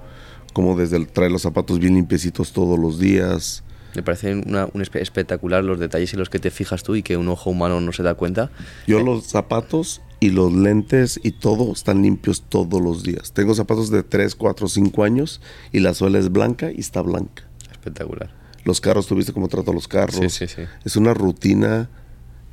cómo 0.53 0.75
desde 0.77 0.98
el, 0.98 1.08
traer 1.08 1.32
los 1.32 1.42
zapatos 1.42 1.80
bien 1.80 1.95
limpiecitos 1.95 2.51
todos 2.53 2.80
los 2.80 3.00
días. 3.00 3.64
Me 3.95 4.03
parece 4.03 4.34
una, 4.35 4.66
un 4.74 4.82
espe- 4.82 5.01
espectacular 5.01 5.64
los 5.64 5.80
detalles 5.80 6.14
en 6.14 6.19
los 6.19 6.30
que 6.30 6.40
te 6.40 6.50
fijas 6.51 6.84
tú 6.84 6.95
y 6.95 7.03
que 7.03 7.16
un 7.17 7.27
ojo 7.30 7.50
humano 7.50 7.80
no 7.82 7.92
se 7.93 8.03
da 8.03 8.14
cuenta. 8.16 8.51
Yo 8.88 9.00
los 9.01 9.25
zapatos 9.25 10.01
y 10.19 10.30
los 10.32 10.51
lentes 10.53 11.19
y 11.24 11.32
todo 11.32 11.72
están 11.74 12.01
limpios 12.01 12.42
todos 12.42 12.82
los 12.82 13.03
días. 13.03 13.32
Tengo 13.34 13.53
zapatos 13.53 13.90
de 13.92 14.03
3, 14.03 14.35
4, 14.35 14.67
5 14.67 15.03
años 15.03 15.42
y 15.72 15.80
la 15.80 15.93
suela 15.93 16.19
es 16.19 16.30
blanca 16.32 16.72
y 16.72 16.80
está 16.80 17.01
blanca. 17.01 17.43
Espectacular. 17.72 18.34
Los 18.66 18.82
carros, 18.82 19.08
¿tuviste 19.08 19.32
cómo 19.32 19.48
trato 19.48 19.72
los 19.72 19.88
carros? 19.88 20.16
Sí, 20.19 20.30
sí, 20.30 20.48
sí. 20.48 20.61
Es 20.84 20.95
una 20.95 21.14
rutina, 21.14 21.90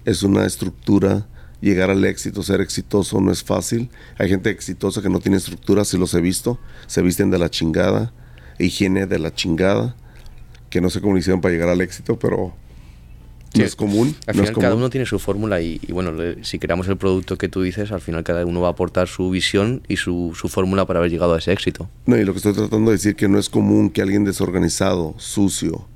es 0.04 0.22
una 0.22 0.44
estructura. 0.46 1.26
Llegar 1.60 1.90
al 1.90 2.04
éxito, 2.04 2.42
ser 2.42 2.60
exitoso 2.60 3.20
no 3.20 3.30
es 3.30 3.44
fácil. 3.44 3.88
Hay 4.18 4.28
gente 4.28 4.50
exitosa 4.50 5.00
que 5.00 5.08
no 5.08 5.20
tiene 5.20 5.36
estructura, 5.36 5.84
si 5.84 5.96
los 5.96 6.12
he 6.14 6.20
visto. 6.20 6.58
Se 6.88 7.02
visten 7.02 7.30
de 7.30 7.38
la 7.38 7.50
chingada, 7.50 8.12
higiene 8.58 9.06
de 9.06 9.20
la 9.20 9.32
chingada, 9.32 9.94
que 10.70 10.80
no 10.80 10.90
sé 10.90 11.00
cómo 11.00 11.12
lo 11.12 11.20
hicieron 11.20 11.40
para 11.40 11.52
llegar 11.52 11.68
al 11.68 11.80
éxito, 11.80 12.18
pero 12.18 12.52
Sí. 13.54 13.60
no 13.60 13.64
es 13.66 13.76
común. 13.76 14.16
Al 14.26 14.36
no 14.36 14.42
final 14.44 14.60
cada 14.60 14.74
uno 14.74 14.88
tiene 14.90 15.04
su 15.06 15.18
fórmula 15.18 15.60
y, 15.60 15.78
y 15.86 15.92
bueno, 15.92 16.12
si 16.42 16.58
creamos 16.58 16.88
el 16.88 16.96
producto 16.96 17.36
que 17.36 17.48
tú 17.48 17.60
dices, 17.62 17.92
al 17.92 18.00
final 18.00 18.24
cada 18.24 18.44
uno 18.46 18.60
va 18.62 18.68
a 18.68 18.70
aportar 18.70 19.08
su 19.08 19.28
visión 19.30 19.82
y 19.88 19.98
su, 19.98 20.32
su 20.34 20.48
fórmula 20.48 20.86
para 20.86 21.00
haber 21.00 21.10
llegado 21.12 21.34
a 21.34 21.38
ese 21.38 21.52
éxito. 21.52 21.88
No, 22.06 22.16
y 22.16 22.24
lo 22.24 22.32
que 22.32 22.38
estoy 22.38 22.54
tratando 22.54 22.90
de 22.90 22.96
decir 22.96 23.14
que 23.14 23.28
no 23.28 23.38
es 23.38 23.50
común 23.50 23.90
que 23.90 24.00
alguien 24.00 24.24
desorganizado, 24.24 25.14
sucio, 25.18 25.86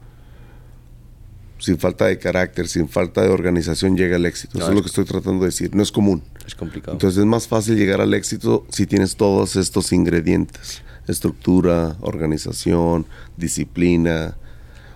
sin 1.66 1.78
falta 1.78 2.06
de 2.06 2.16
carácter, 2.16 2.68
sin 2.68 2.88
falta 2.88 3.22
de 3.22 3.28
organización 3.28 3.96
llegue 3.96 4.14
al 4.14 4.24
éxito. 4.24 4.56
No, 4.56 4.60
Eso 4.60 4.66
es 4.68 4.70
es- 4.70 4.76
lo 4.76 4.82
que 4.82 4.86
estoy 4.88 5.04
tratando 5.04 5.40
de 5.40 5.46
decir. 5.46 5.74
No 5.74 5.82
es 5.82 5.90
común. 5.90 6.22
Es 6.46 6.54
complicado. 6.54 6.92
Entonces 6.92 7.18
es 7.18 7.26
más 7.26 7.48
fácil 7.48 7.76
llegar 7.76 8.00
al 8.00 8.14
éxito 8.14 8.64
si 8.70 8.86
tienes 8.86 9.16
todos 9.16 9.56
estos 9.56 9.92
ingredientes. 9.92 10.82
Estructura, 11.08 11.96
organización, 12.02 13.04
disciplina, 13.36 14.36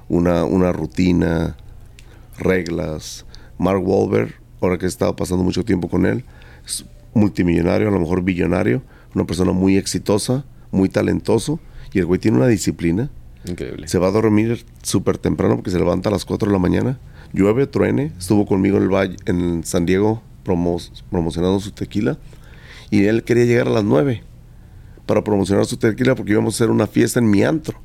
una, 0.08 0.44
una 0.44 0.70
rutina, 0.70 1.56
reglas. 2.38 3.26
Mark 3.58 3.82
Wahlberg, 3.86 4.34
ahora 4.60 4.78
que 4.78 4.84
he 4.86 4.88
estado 4.88 5.16
pasando 5.16 5.42
mucho 5.42 5.64
tiempo 5.64 5.88
con 5.88 6.06
él, 6.06 6.24
es 6.64 6.84
multimillonario, 7.14 7.88
a 7.88 7.90
lo 7.90 7.98
mejor 7.98 8.22
billonario, 8.22 8.82
una 9.14 9.26
persona 9.26 9.50
muy 9.50 9.76
exitosa, 9.76 10.44
muy 10.70 10.88
talentoso, 10.88 11.58
y 11.92 11.98
el 11.98 12.06
güey 12.06 12.20
tiene 12.20 12.36
una 12.36 12.46
disciplina. 12.46 13.10
Increíble. 13.46 13.88
Se 13.88 13.98
va 13.98 14.08
a 14.08 14.10
dormir 14.10 14.64
súper 14.82 15.18
temprano 15.18 15.56
porque 15.56 15.70
se 15.70 15.78
levanta 15.78 16.08
a 16.08 16.12
las 16.12 16.24
4 16.24 16.48
de 16.48 16.52
la 16.52 16.58
mañana. 16.58 16.98
Llueve, 17.32 17.66
truene. 17.66 18.12
Estuvo 18.18 18.44
conmigo 18.46 18.76
en 18.76 18.82
el 18.84 18.88
valle, 18.90 19.16
en 19.26 19.64
San 19.64 19.86
Diego 19.86 20.22
promo- 20.44 20.80
promocionando 21.10 21.58
su 21.60 21.70
tequila. 21.72 22.18
Y 22.90 23.04
él 23.04 23.22
quería 23.24 23.44
llegar 23.44 23.68
a 23.68 23.70
las 23.70 23.84
9 23.84 24.22
para 25.06 25.24
promocionar 25.24 25.64
su 25.66 25.76
tequila 25.76 26.14
porque 26.14 26.32
íbamos 26.32 26.54
a 26.54 26.56
hacer 26.56 26.70
una 26.70 26.86
fiesta 26.86 27.18
en 27.20 27.30
mi 27.30 27.42
antro. 27.42 27.80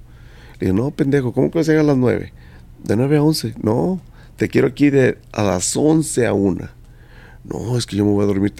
Le 0.59 0.67
dije, 0.67 0.73
no, 0.73 0.91
pendejo, 0.91 1.31
¿cómo 1.33 1.51
que 1.51 1.59
vas 1.59 1.67
a 1.69 1.71
llegar 1.71 1.85
a 1.85 1.89
las 1.89 1.97
9? 1.97 2.33
De 2.83 2.95
9 2.95 3.17
a 3.17 3.23
11. 3.23 3.55
No, 3.61 4.01
te 4.35 4.47
quiero 4.49 4.67
aquí 4.67 4.89
de 4.89 5.17
a 5.31 5.43
las 5.43 5.75
11 5.77 6.25
a 6.27 6.33
1. 6.33 6.67
No, 7.47 7.77
es 7.77 7.85
que 7.85 7.95
yo 7.95 8.05
me 8.05 8.11
voy 8.11 8.23
a 8.23 8.27
dormir. 8.27 8.53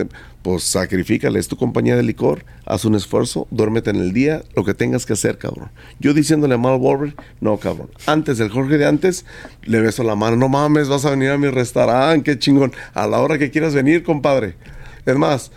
Pues 0.44 0.64
sacrifícale, 0.64 1.40
es 1.40 1.48
tu 1.48 1.58
compañía 1.58 1.96
de 1.96 2.04
licor, 2.04 2.46
haz 2.66 2.86
un 2.86 2.94
esfuerzo, 2.94 3.48
duérmete 3.50 3.90
en 3.90 3.96
el 3.96 4.14
día, 4.14 4.44
lo 4.56 4.64
que 4.64 4.76
tengas 4.76 5.06
que 5.06 5.14
hacer, 5.14 5.38
cabrón. 5.38 5.70
Yo 6.00 6.14
diciéndole 6.14 6.54
a 6.54 6.58
Mal 6.58 6.78
Wolver, 6.78 7.16
no, 7.42 7.58
cabrón. 7.58 7.90
Antes, 8.06 8.40
el 8.40 8.50
Jorge 8.50 8.78
de 8.78 8.86
antes, 8.86 9.26
le 9.64 9.82
beso 9.82 10.04
la 10.04 10.16
mano, 10.16 10.36
no 10.36 10.50
mames, 10.50 10.88
vas 10.88 11.06
a 11.06 11.10
venir 11.10 11.32
a 11.32 11.38
mi 11.38 11.48
restaurante, 11.48 12.24
qué 12.32 12.40
chingón. 12.40 12.74
A 12.94 13.08
la 13.08 13.20
hora 13.20 13.40
que 13.40 13.50
quieras 13.50 13.74
venir, 13.74 14.04
compadre. 14.04 14.56
Es 15.06 15.16
más, 15.16 15.52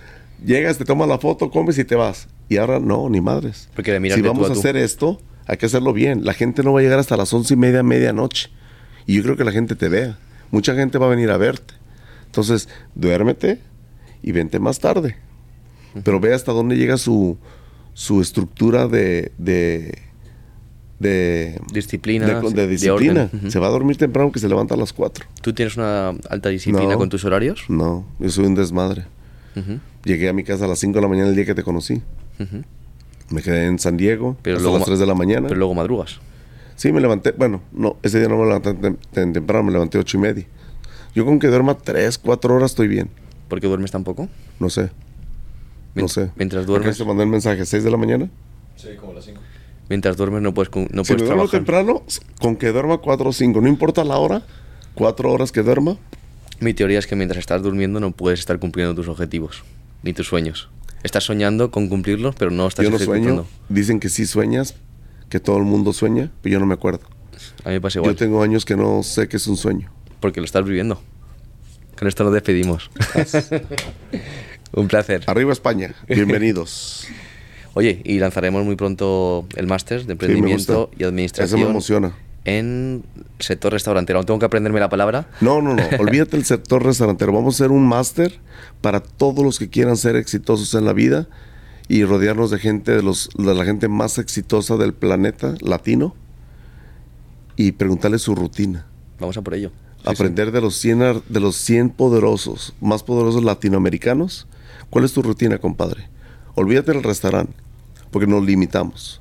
llegas, 0.45 0.79
te 0.79 0.85
tomas 0.85 1.09
la 1.09 1.19
foto, 1.19 1.51
comes 1.51 1.77
y 1.79 1.85
te 1.85 1.97
vas. 1.97 2.29
Y 2.49 2.57
ahora 2.57 2.81
no, 2.81 3.11
ni 3.11 3.21
madres. 3.21 3.69
Porque 3.75 3.99
si 4.11 4.23
tú 4.23 4.29
vamos 4.29 4.49
a 4.49 4.53
a 4.53 4.55
tú. 4.55 4.61
hacer 4.61 4.77
esto, 4.79 5.21
hay 5.47 5.59
que 5.59 5.67
hacerlo 5.67 5.93
bien. 5.93 6.25
La 6.25 6.33
gente 6.33 6.63
no 6.63 6.73
va 6.73 6.81
a 6.81 6.83
llegar 6.83 6.99
hasta 6.99 7.17
las 7.17 7.33
once 7.35 7.55
y 7.55 7.57
media, 7.59 7.83
medianoche. 7.83 8.49
Y 9.07 9.17
yo 9.17 9.23
creo 9.23 9.37
que 9.37 9.45
la 9.45 9.53
gente 9.53 9.75
te 9.75 9.89
vea. 9.89 10.19
Mucha 10.51 10.75
gente 10.75 10.97
va 10.97 11.07
a 11.07 11.11
venir 11.11 11.31
a 11.31 11.37
verte. 11.37 11.75
Entonces, 12.29 12.69
duérmete 12.95 13.59
y 14.23 14.33
vente 14.33 14.59
más 14.61 14.79
tarde. 14.79 15.17
Pero 16.05 16.21
ve 16.21 16.35
hasta 16.35 16.53
dónde 16.53 16.77
llega 16.77 16.97
su, 16.99 17.39
su 17.95 18.21
estructura 18.21 18.87
de, 18.87 19.33
de, 19.39 19.99
de, 20.99 21.61
Disciplina, 21.73 22.27
de- 22.41 22.67
disciplina. 22.69 23.31
orden. 23.33 23.51
Se 23.51 23.59
va 23.59 23.67
a 23.69 23.71
dormir 23.71 23.97
temprano 23.97 24.31
que 24.31 24.39
se 24.39 24.49
levanta 24.49 24.75
a 24.75 24.77
las 24.77 24.93
4. 24.93 25.25
¿Tú 25.41 25.53
tienes 25.53 25.77
una 25.77 26.11
alta 26.29 26.51
disciplina 26.51 26.93
No. 26.93 26.99
con 26.99 27.09
tus 27.09 27.25
horarios? 27.25 27.65
No, 27.69 28.05
yo 28.19 28.31
soy 28.31 28.47
un 28.47 28.55
desmadre. 28.55 29.05
Llegué 30.05 30.29
a 30.29 30.33
mi 30.33 30.45
casa 30.45 30.67
a 30.67 30.69
las 30.69 30.79
5 30.79 30.95
de 30.99 31.03
la 31.03 31.09
mañana 31.09 31.29
el 31.31 31.35
día 31.35 31.45
que 31.45 31.55
te 31.55 31.63
conocí. 31.65 32.01
Me 33.31 33.43
quedé 33.43 33.67
en 33.67 33.79
San 33.79 33.97
Diego 33.97 34.37
Pero 34.43 34.57
hasta 34.57 34.63
luego 34.63 34.79
las 34.79 34.87
ma- 34.87 34.91
3 34.93 34.99
de 35.01 35.07
la 35.07 35.15
mañana. 35.15 35.49
Pero 35.49 35.59
luego 35.59 35.75
madrugas. 35.75 36.21
Sí, 36.77 36.93
me 36.93 37.01
levanté. 37.01 37.33
Bueno, 37.33 37.61
no, 37.73 37.97
ese 38.03 38.21
día 38.21 38.29
no 38.29 38.37
me 38.39 38.45
levanté 38.47 38.75
temprano, 39.11 39.65
me 39.65 39.73
levanté 39.73 39.99
ocho 39.99 40.17
y 40.17 40.21
media. 40.21 40.47
Yo 41.19 41.25
con 41.25 41.41
que 41.41 41.49
duerma 41.49 41.77
tres, 41.77 42.17
cuatro 42.17 42.55
horas 42.55 42.71
estoy 42.71 42.87
bien. 42.87 43.11
¿Por 43.49 43.61
qué 43.61 43.67
duermes 43.67 43.91
tan 43.91 44.05
poco? 44.05 44.29
No 44.61 44.71
sé, 44.71 44.91
no 45.97 46.07
sé. 46.07 46.31
Mientras 46.37 46.63
¿A 46.63 46.65
qué 46.65 46.71
duermes, 46.71 46.97
se 46.97 47.05
mandó 47.05 47.25
el 47.25 47.29
mensaje? 47.29 47.63
¿6 47.63 47.81
de 47.83 47.91
la 47.91 47.97
mañana? 47.97 48.31
mientras 49.89 50.17
duermes 50.17 50.43
no 50.43 50.55
puedes, 50.55 50.71
no 50.93 51.03
si 51.03 51.15
me 51.15 51.19
puedes 51.19 51.25
trabajar. 51.25 51.51
temprano, 51.51 52.05
con 52.41 52.55
que 52.55 52.69
duerma 52.69 52.99
cuatro 52.99 53.31
o 53.31 53.33
cinco, 53.33 53.61
no 53.61 53.67
importa 53.67 54.05
la 54.05 54.17
hora, 54.19 54.45
cuatro 54.95 55.33
horas 55.33 55.51
que 55.51 55.65
duerma. 55.65 55.97
Mi 56.61 56.73
teoría 56.73 57.01
es 57.01 57.09
que 57.09 57.17
mientras 57.17 57.41
estás 57.41 57.65
durmiendo 57.65 57.99
no 57.99 58.13
puedes 58.13 58.39
estar 58.39 58.61
cumpliendo 58.61 58.95
tus 58.95 59.09
objetivos 59.09 59.65
ni 60.05 60.13
tus 60.13 60.29
sueños. 60.29 60.69
Estás 61.03 61.25
soñando 61.25 61.73
con 61.73 61.89
cumplirlos, 61.89 62.37
pero 62.37 62.53
no 62.53 62.69
estás 62.69 62.85
yo 62.85 62.91
no 62.91 62.97
ejecutando. 62.97 63.29
sueño. 63.29 63.47
Dicen 63.69 63.99
que 63.99 64.09
sí 64.09 64.25
sueñas, 64.25 64.77
que 65.31 65.41
todo 65.41 65.57
el 65.57 65.65
mundo 65.65 65.93
sueña, 65.93 66.31
pero 66.43 66.53
yo 66.53 66.61
no 66.61 66.67
me 66.67 66.75
acuerdo. 66.75 67.01
A 67.65 67.71
mí 67.71 67.75
me 67.75 67.81
pasa 67.81 67.99
igual, 67.99 68.15
Yo 68.15 68.17
tengo 68.17 68.41
años 68.41 68.65
que 68.65 68.77
no 68.77 69.03
sé 69.03 69.27
qué 69.27 69.37
es 69.37 69.47
un 69.49 69.57
sueño. 69.57 69.91
Porque 70.21 70.41
lo 70.41 70.45
estás 70.45 70.65
viviendo. 70.65 71.01
Con 71.99 72.09
esto 72.09 72.25
nos 72.25 72.33
despedimos. 72.33 72.91
Un 74.73 74.89
placer. 74.89 75.25
Arriba 75.27 75.53
España, 75.53 75.95
bienvenidos. 76.07 77.09
Oye, 77.75 78.01
y 78.05 78.19
lanzaremos 78.19 78.65
muy 78.65 78.77
pronto 78.77 79.47
el 79.57 79.67
máster 79.67 80.05
de 80.05 80.13
emprendimiento 80.13 80.91
y 80.99 81.05
administración. 81.05 81.61
Eso 81.61 81.67
me 81.67 81.71
emociona. 81.71 82.13
En 82.45 83.05
sector 83.39 83.73
restaurantero. 83.73 84.25
Tengo 84.25 84.39
que 84.39 84.47
aprenderme 84.47 84.81
la 84.81 84.89
palabra. 84.89 85.29
No, 85.41 85.61
no, 85.61 85.75
no. 85.75 85.83
Olvídate 85.99 86.37
el 86.37 86.45
sector 86.45 86.85
restaurantero. 86.85 87.33
Vamos 87.33 87.55
a 87.55 87.65
hacer 87.65 87.71
un 87.71 87.87
máster 87.87 88.41
para 88.81 89.01
todos 89.01 89.45
los 89.45 89.59
que 89.59 89.69
quieran 89.69 89.97
ser 89.97 90.17
exitosos 90.17 90.75
en 90.75 90.85
la 90.85 90.93
vida 90.93 91.29
y 91.89 92.05
rodearnos 92.05 92.51
de 92.51 92.59
gente, 92.59 92.93
de, 92.93 93.03
los, 93.03 93.31
de 93.37 93.55
la 93.55 93.65
gente 93.65 93.89
más 93.89 94.19
exitosa 94.19 94.77
del 94.77 94.93
planeta 94.93 95.55
latino 95.61 96.15
y 97.57 97.73
preguntarles 97.73 98.23
su 98.23 98.35
rutina. 98.35 98.87
Vamos 99.19 99.37
a 99.37 99.43
por 99.43 99.55
ello. 99.55 99.73
Sí, 100.03 100.11
Aprender 100.11 100.53
de 100.53 100.61
los 100.61 100.77
100, 100.77 101.03
ar- 101.03 101.23
de 101.25 101.41
los 101.41 101.57
100 101.57 101.91
poderosos, 101.91 102.73
más 102.81 103.03
poderosos 103.03 103.43
latinoamericanos. 103.45 104.47
¿Cuál 104.91 105.05
es 105.05 105.13
tu 105.13 105.23
rutina, 105.23 105.59
compadre? 105.59 106.09
Olvídate 106.55 106.93
del 106.93 107.03
restaurante, 107.03 107.53
porque 108.11 108.27
nos 108.27 108.45
limitamos. 108.45 109.21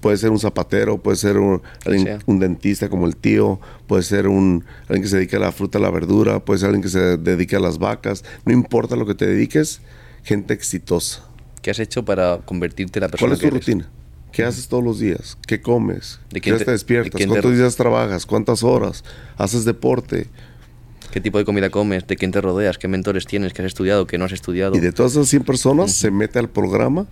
Puede 0.00 0.18
ser 0.18 0.30
un 0.30 0.38
zapatero, 0.38 0.98
puede 0.98 1.16
ser 1.16 1.38
un, 1.38 1.62
alguien- 1.84 2.04
sea. 2.04 2.18
un 2.26 2.38
dentista 2.38 2.88
como 2.88 3.06
el 3.06 3.16
tío, 3.16 3.58
puede 3.86 4.02
ser 4.02 4.28
un, 4.28 4.64
alguien 4.82 5.02
que 5.02 5.08
se 5.08 5.16
dedique 5.16 5.36
a 5.36 5.40
la 5.40 5.52
fruta, 5.52 5.78
a 5.78 5.80
la 5.80 5.90
verdura, 5.90 6.40
puede 6.44 6.58
ser 6.60 6.66
alguien 6.68 6.82
que 6.82 6.88
se 6.90 7.16
dedique 7.16 7.56
a 7.56 7.60
las 7.60 7.78
vacas. 7.78 8.22
No 8.44 8.52
importa 8.52 8.94
lo 8.94 9.06
que 9.06 9.14
te 9.14 9.26
dediques, 9.26 9.80
gente 10.22 10.52
exitosa. 10.54 11.24
¿Qué 11.62 11.70
has 11.70 11.78
hecho 11.80 12.04
para 12.04 12.38
convertirte 12.44 12.98
en 12.98 13.02
la 13.02 13.08
persona 13.08 13.28
¿Cuál 13.30 13.32
es 13.32 13.40
que 13.40 13.48
tu 13.48 13.56
eres? 13.56 13.66
rutina? 13.66 13.88
¿Qué 14.32 14.44
haces 14.44 14.68
todos 14.68 14.84
los 14.84 14.98
días? 14.98 15.38
¿Qué 15.46 15.60
comes? 15.62 16.20
¿De 16.30 16.40
¿Qué 16.40 16.50
quién 16.50 16.58
te, 16.58 16.64
te- 16.64 16.70
de 16.70 16.72
despiertas? 16.72 17.18
te 17.20 17.26
¿Cuántos 17.26 17.50
ro- 17.52 17.56
días 17.56 17.76
trabajas? 17.76 18.26
¿Cuántas 18.26 18.62
horas? 18.62 19.02
¿Haces 19.38 19.64
deporte? 19.64 20.26
¿Qué 21.10 21.20
tipo 21.20 21.38
de 21.38 21.44
comida 21.46 21.70
comes? 21.70 22.06
¿De 22.06 22.16
quién 22.16 22.32
te 22.32 22.40
rodeas? 22.42 22.76
¿Qué 22.76 22.88
mentores 22.88 23.26
tienes? 23.26 23.54
¿Qué 23.54 23.62
has 23.62 23.66
estudiado? 23.68 24.06
¿Qué 24.06 24.18
no 24.18 24.26
has 24.26 24.32
estudiado? 24.32 24.76
Y 24.76 24.80
de 24.80 24.92
todas 24.92 25.12
esas 25.12 25.28
100 25.28 25.44
personas 25.44 25.92
se 25.92 26.10
mete 26.10 26.38
al 26.38 26.50
programa. 26.50 27.06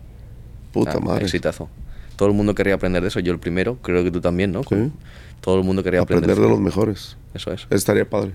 Puta 0.73 0.95
Ah, 0.97 1.01
madre. 1.01 1.25
Exitazo. 1.25 1.69
Todo 2.17 2.29
el 2.29 2.35
mundo 2.35 2.55
querría 2.55 2.75
aprender 2.75 3.01
de 3.03 3.09
eso. 3.09 3.21
Yo 3.21 3.33
el 3.33 3.39
primero, 3.39 3.79
creo 3.81 4.05
que 4.05 4.11
tú 4.11 4.21
también, 4.21 4.53
¿no? 4.53 4.63
Sí. 4.65 4.93
Todo 5.41 5.59
el 5.59 5.65
mundo 5.65 5.83
querría 5.83 6.01
aprender, 6.03 6.25
Aprender 6.31 6.37
de 6.37 6.43
eso. 6.43 6.51
los 6.51 6.61
mejores. 6.61 7.17
Eso 7.33 7.53
es. 7.53 7.67
Estaría 7.71 8.09
padre. 8.09 8.33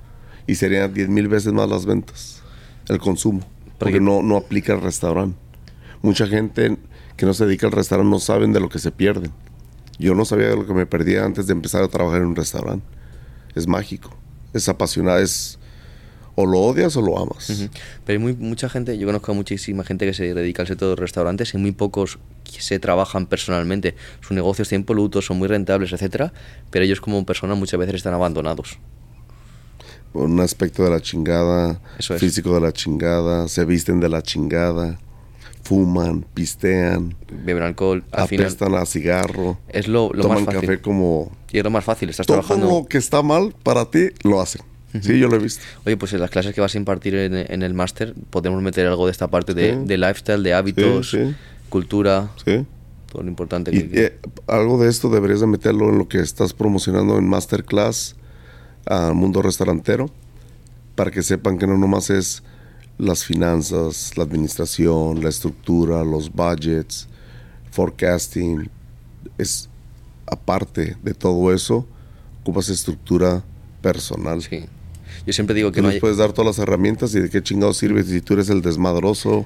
Y 0.47 0.55
serían 0.55 0.91
10 0.93 1.09
mil 1.09 1.27
veces 1.27 1.53
más 1.53 1.69
las 1.69 1.85
ventas. 1.85 2.41
El 2.87 2.97
consumo. 2.97 3.41
Porque 3.77 3.95
Porque- 3.95 3.99
no, 3.99 4.23
no 4.23 4.37
aplica 4.37 4.73
al 4.73 4.81
restaurante. 4.81 5.37
Mucha 6.01 6.25
gente 6.25 6.77
que 7.19 7.25
no 7.25 7.33
se 7.33 7.45
dedica 7.45 7.67
al 7.67 7.73
restaurante 7.73 8.09
no 8.09 8.19
saben 8.19 8.53
de 8.53 8.61
lo 8.61 8.69
que 8.69 8.79
se 8.79 8.91
pierden. 8.91 9.33
Yo 9.99 10.15
no 10.15 10.23
sabía 10.23 10.47
de 10.47 10.55
lo 10.55 10.65
que 10.65 10.73
me 10.73 10.85
perdía 10.85 11.25
antes 11.25 11.47
de 11.47 11.51
empezar 11.51 11.83
a 11.83 11.89
trabajar 11.89 12.21
en 12.21 12.27
un 12.27 12.35
restaurante. 12.37 12.85
es 13.55 13.67
mágico. 13.67 14.15
Es 14.53 14.69
apasionado, 14.69 15.19
es 15.19 15.59
o 16.35 16.45
lo 16.45 16.59
odias 16.61 16.95
o 16.95 17.01
lo 17.01 17.19
amas. 17.19 17.67
Pero 18.05 18.17
hay 18.17 18.23
muy, 18.23 18.33
mucha 18.37 18.69
gente, 18.69 18.97
yo 18.97 19.05
conozco 19.05 19.33
a 19.33 19.35
muchísima 19.35 19.83
gente 19.83 20.05
que 20.05 20.13
se 20.13 20.33
dedica 20.33 20.61
al 20.61 20.67
sector 20.69 20.87
de 20.87 20.91
los 20.91 20.99
restaurantes 20.99 21.53
y 21.53 21.57
muy 21.57 21.73
pocos 21.73 22.19
que 22.45 22.61
se 22.61 22.79
trabajan 22.79 23.25
personalmente. 23.25 23.95
Sus 24.21 24.31
negocios 24.31 24.69
tienen 24.69 24.85
polutos, 24.85 25.25
son 25.25 25.39
muy 25.39 25.49
rentables, 25.49 25.91
etcétera, 25.91 26.31
pero 26.69 26.85
ellos 26.85 27.01
como 27.01 27.25
personas 27.25 27.57
muchas 27.57 27.81
veces 27.81 27.95
están 27.95 28.13
abandonados. 28.13 28.79
Por 30.13 30.23
un 30.23 30.39
aspecto 30.39 30.85
de 30.85 30.91
la 30.91 31.01
chingada, 31.01 31.81
Eso 31.97 32.15
es. 32.15 32.21
físico 32.21 32.55
de 32.55 32.61
la 32.61 32.71
chingada, 32.71 33.49
se 33.49 33.65
visten 33.65 33.99
de 33.99 34.07
la 34.07 34.21
chingada, 34.21 34.97
fuman, 35.69 36.25
pistean, 36.33 37.13
Beben 37.45 37.61
alcohol, 37.61 38.03
al 38.11 38.27
final 38.27 38.75
a 38.75 38.85
cigarro, 38.87 39.59
es 39.69 39.87
lo, 39.87 40.09
lo 40.11 40.23
toman 40.23 40.37
más 40.39 40.45
fácil. 40.55 40.61
café 40.61 40.81
como... 40.81 41.31
Y 41.51 41.59
es 41.59 41.63
lo 41.63 41.69
más 41.69 41.83
fácil, 41.85 42.09
estás 42.09 42.25
Todo 42.25 42.39
trabajando. 42.39 42.67
lo 42.81 42.85
que 42.87 42.97
está 42.97 43.21
mal 43.21 43.53
para 43.61 43.85
ti 43.85 44.07
lo 44.23 44.41
hacen. 44.41 44.61
Sí, 45.01 45.19
yo 45.19 45.27
lo 45.27 45.35
he 45.35 45.39
visto. 45.39 45.61
Oye, 45.85 45.95
pues 45.97 46.11
en 46.13 46.21
las 46.21 46.31
clases 46.31 46.55
que 46.55 46.61
vas 46.61 46.73
a 46.73 46.77
impartir 46.79 47.13
en, 47.13 47.35
en 47.35 47.61
el 47.61 47.75
máster 47.75 48.15
podemos 48.31 48.59
meter 48.63 48.87
algo 48.87 49.05
de 49.05 49.11
esta 49.11 49.27
parte 49.27 49.53
de, 49.53 49.73
Sí. 49.73 49.79
de 49.85 49.97
lifestyle, 49.99 50.41
de 50.41 50.53
hábitos, 50.55 51.11
sí. 51.11 51.35
cultura, 51.69 52.31
Sí. 52.43 52.65
todo 53.11 53.21
lo 53.21 53.29
importante 53.29 53.69
Y 53.75 53.83
que... 53.89 54.05
eh, 54.05 54.19
algo 54.47 54.81
de 54.81 54.89
esto 54.89 55.09
deberías 55.09 55.39
de 55.41 55.45
meterlo 55.47 55.89
en 55.89 55.99
lo 55.99 56.07
que 56.07 56.19
estás 56.19 56.53
promocionando 56.53 57.19
en 57.19 57.27
Masterclass 57.29 58.15
al 58.87 59.13
mundo 59.13 59.43
restaurantero, 59.43 60.09
para 60.95 61.11
que 61.11 61.21
sepan 61.21 61.59
que 61.59 61.67
no 61.67 61.77
nomás 61.77 62.09
es 62.09 62.41
las 62.99 63.23
finanzas, 63.25 64.15
la 64.17 64.23
administración, 64.23 65.23
la 65.23 65.29
estructura, 65.29 66.03
los 66.03 66.31
budgets, 66.31 67.07
forecasting, 67.71 68.69
es 69.37 69.67
aparte 70.27 70.95
de 71.01 71.13
todo 71.13 71.51
eso, 71.53 71.87
ocupas 72.41 72.69
estructura 72.69 73.43
personal. 73.81 74.41
sí. 74.43 74.65
Yo 75.25 75.33
siempre 75.33 75.53
digo 75.55 75.71
que 75.71 75.75
Que 75.75 75.81
no 75.81 75.89
hay... 75.89 75.99
puedes 75.99 76.17
dar 76.17 76.31
todas 76.33 76.57
las 76.57 76.59
herramientas 76.59 77.13
y 77.13 77.19
de 77.19 77.29
qué 77.29 77.41
chingados 77.43 77.77
sirve 77.77 78.03
si 78.03 78.21
tú 78.21 78.33
eres 78.35 78.49
el 78.49 78.61
desmadroso. 78.61 79.45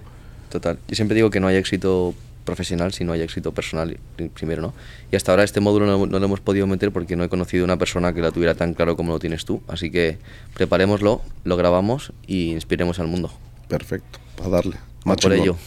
Total. 0.50 0.78
Yo 0.88 0.96
siempre 0.96 1.16
digo 1.16 1.30
que 1.30 1.40
no 1.40 1.48
hay 1.48 1.56
éxito 1.56 2.14
profesional 2.44 2.94
si 2.94 3.04
no 3.04 3.14
hay 3.14 3.22
éxito 3.22 3.54
personal 3.54 3.98
pri- 4.16 4.30
primero, 4.30 4.62
¿no? 4.62 4.74
Y 5.12 5.16
hasta 5.16 5.32
ahora 5.32 5.44
este 5.44 5.60
módulo 5.60 5.86
no, 5.86 6.06
no 6.06 6.20
lo 6.20 6.26
hemos 6.26 6.40
podido 6.40 6.68
meter 6.68 6.92
porque 6.92 7.16
no 7.16 7.24
he 7.24 7.30
conocido 7.30 7.64
una 7.66 7.78
persona 7.78 8.14
que 8.14 8.22
la 8.22 8.32
tuviera 8.32 8.56
tan 8.56 8.74
claro 8.74 8.96
como 8.96 9.12
lo 9.14 9.20
tienes 9.20 9.46
tú. 9.46 9.62
Así 9.68 9.90
que 9.92 10.18
preparémoslo, 10.54 11.22
lo 11.44 11.58
grabamos 11.58 12.14
y 12.28 12.52
inspiremos 12.52 13.00
al 13.00 13.08
mundo. 13.08 13.32
Perfecto, 13.68 14.20
para 14.38 14.50
darle. 14.50 14.76
Va 15.08 15.16
por 15.16 15.34
ello. 15.34 15.58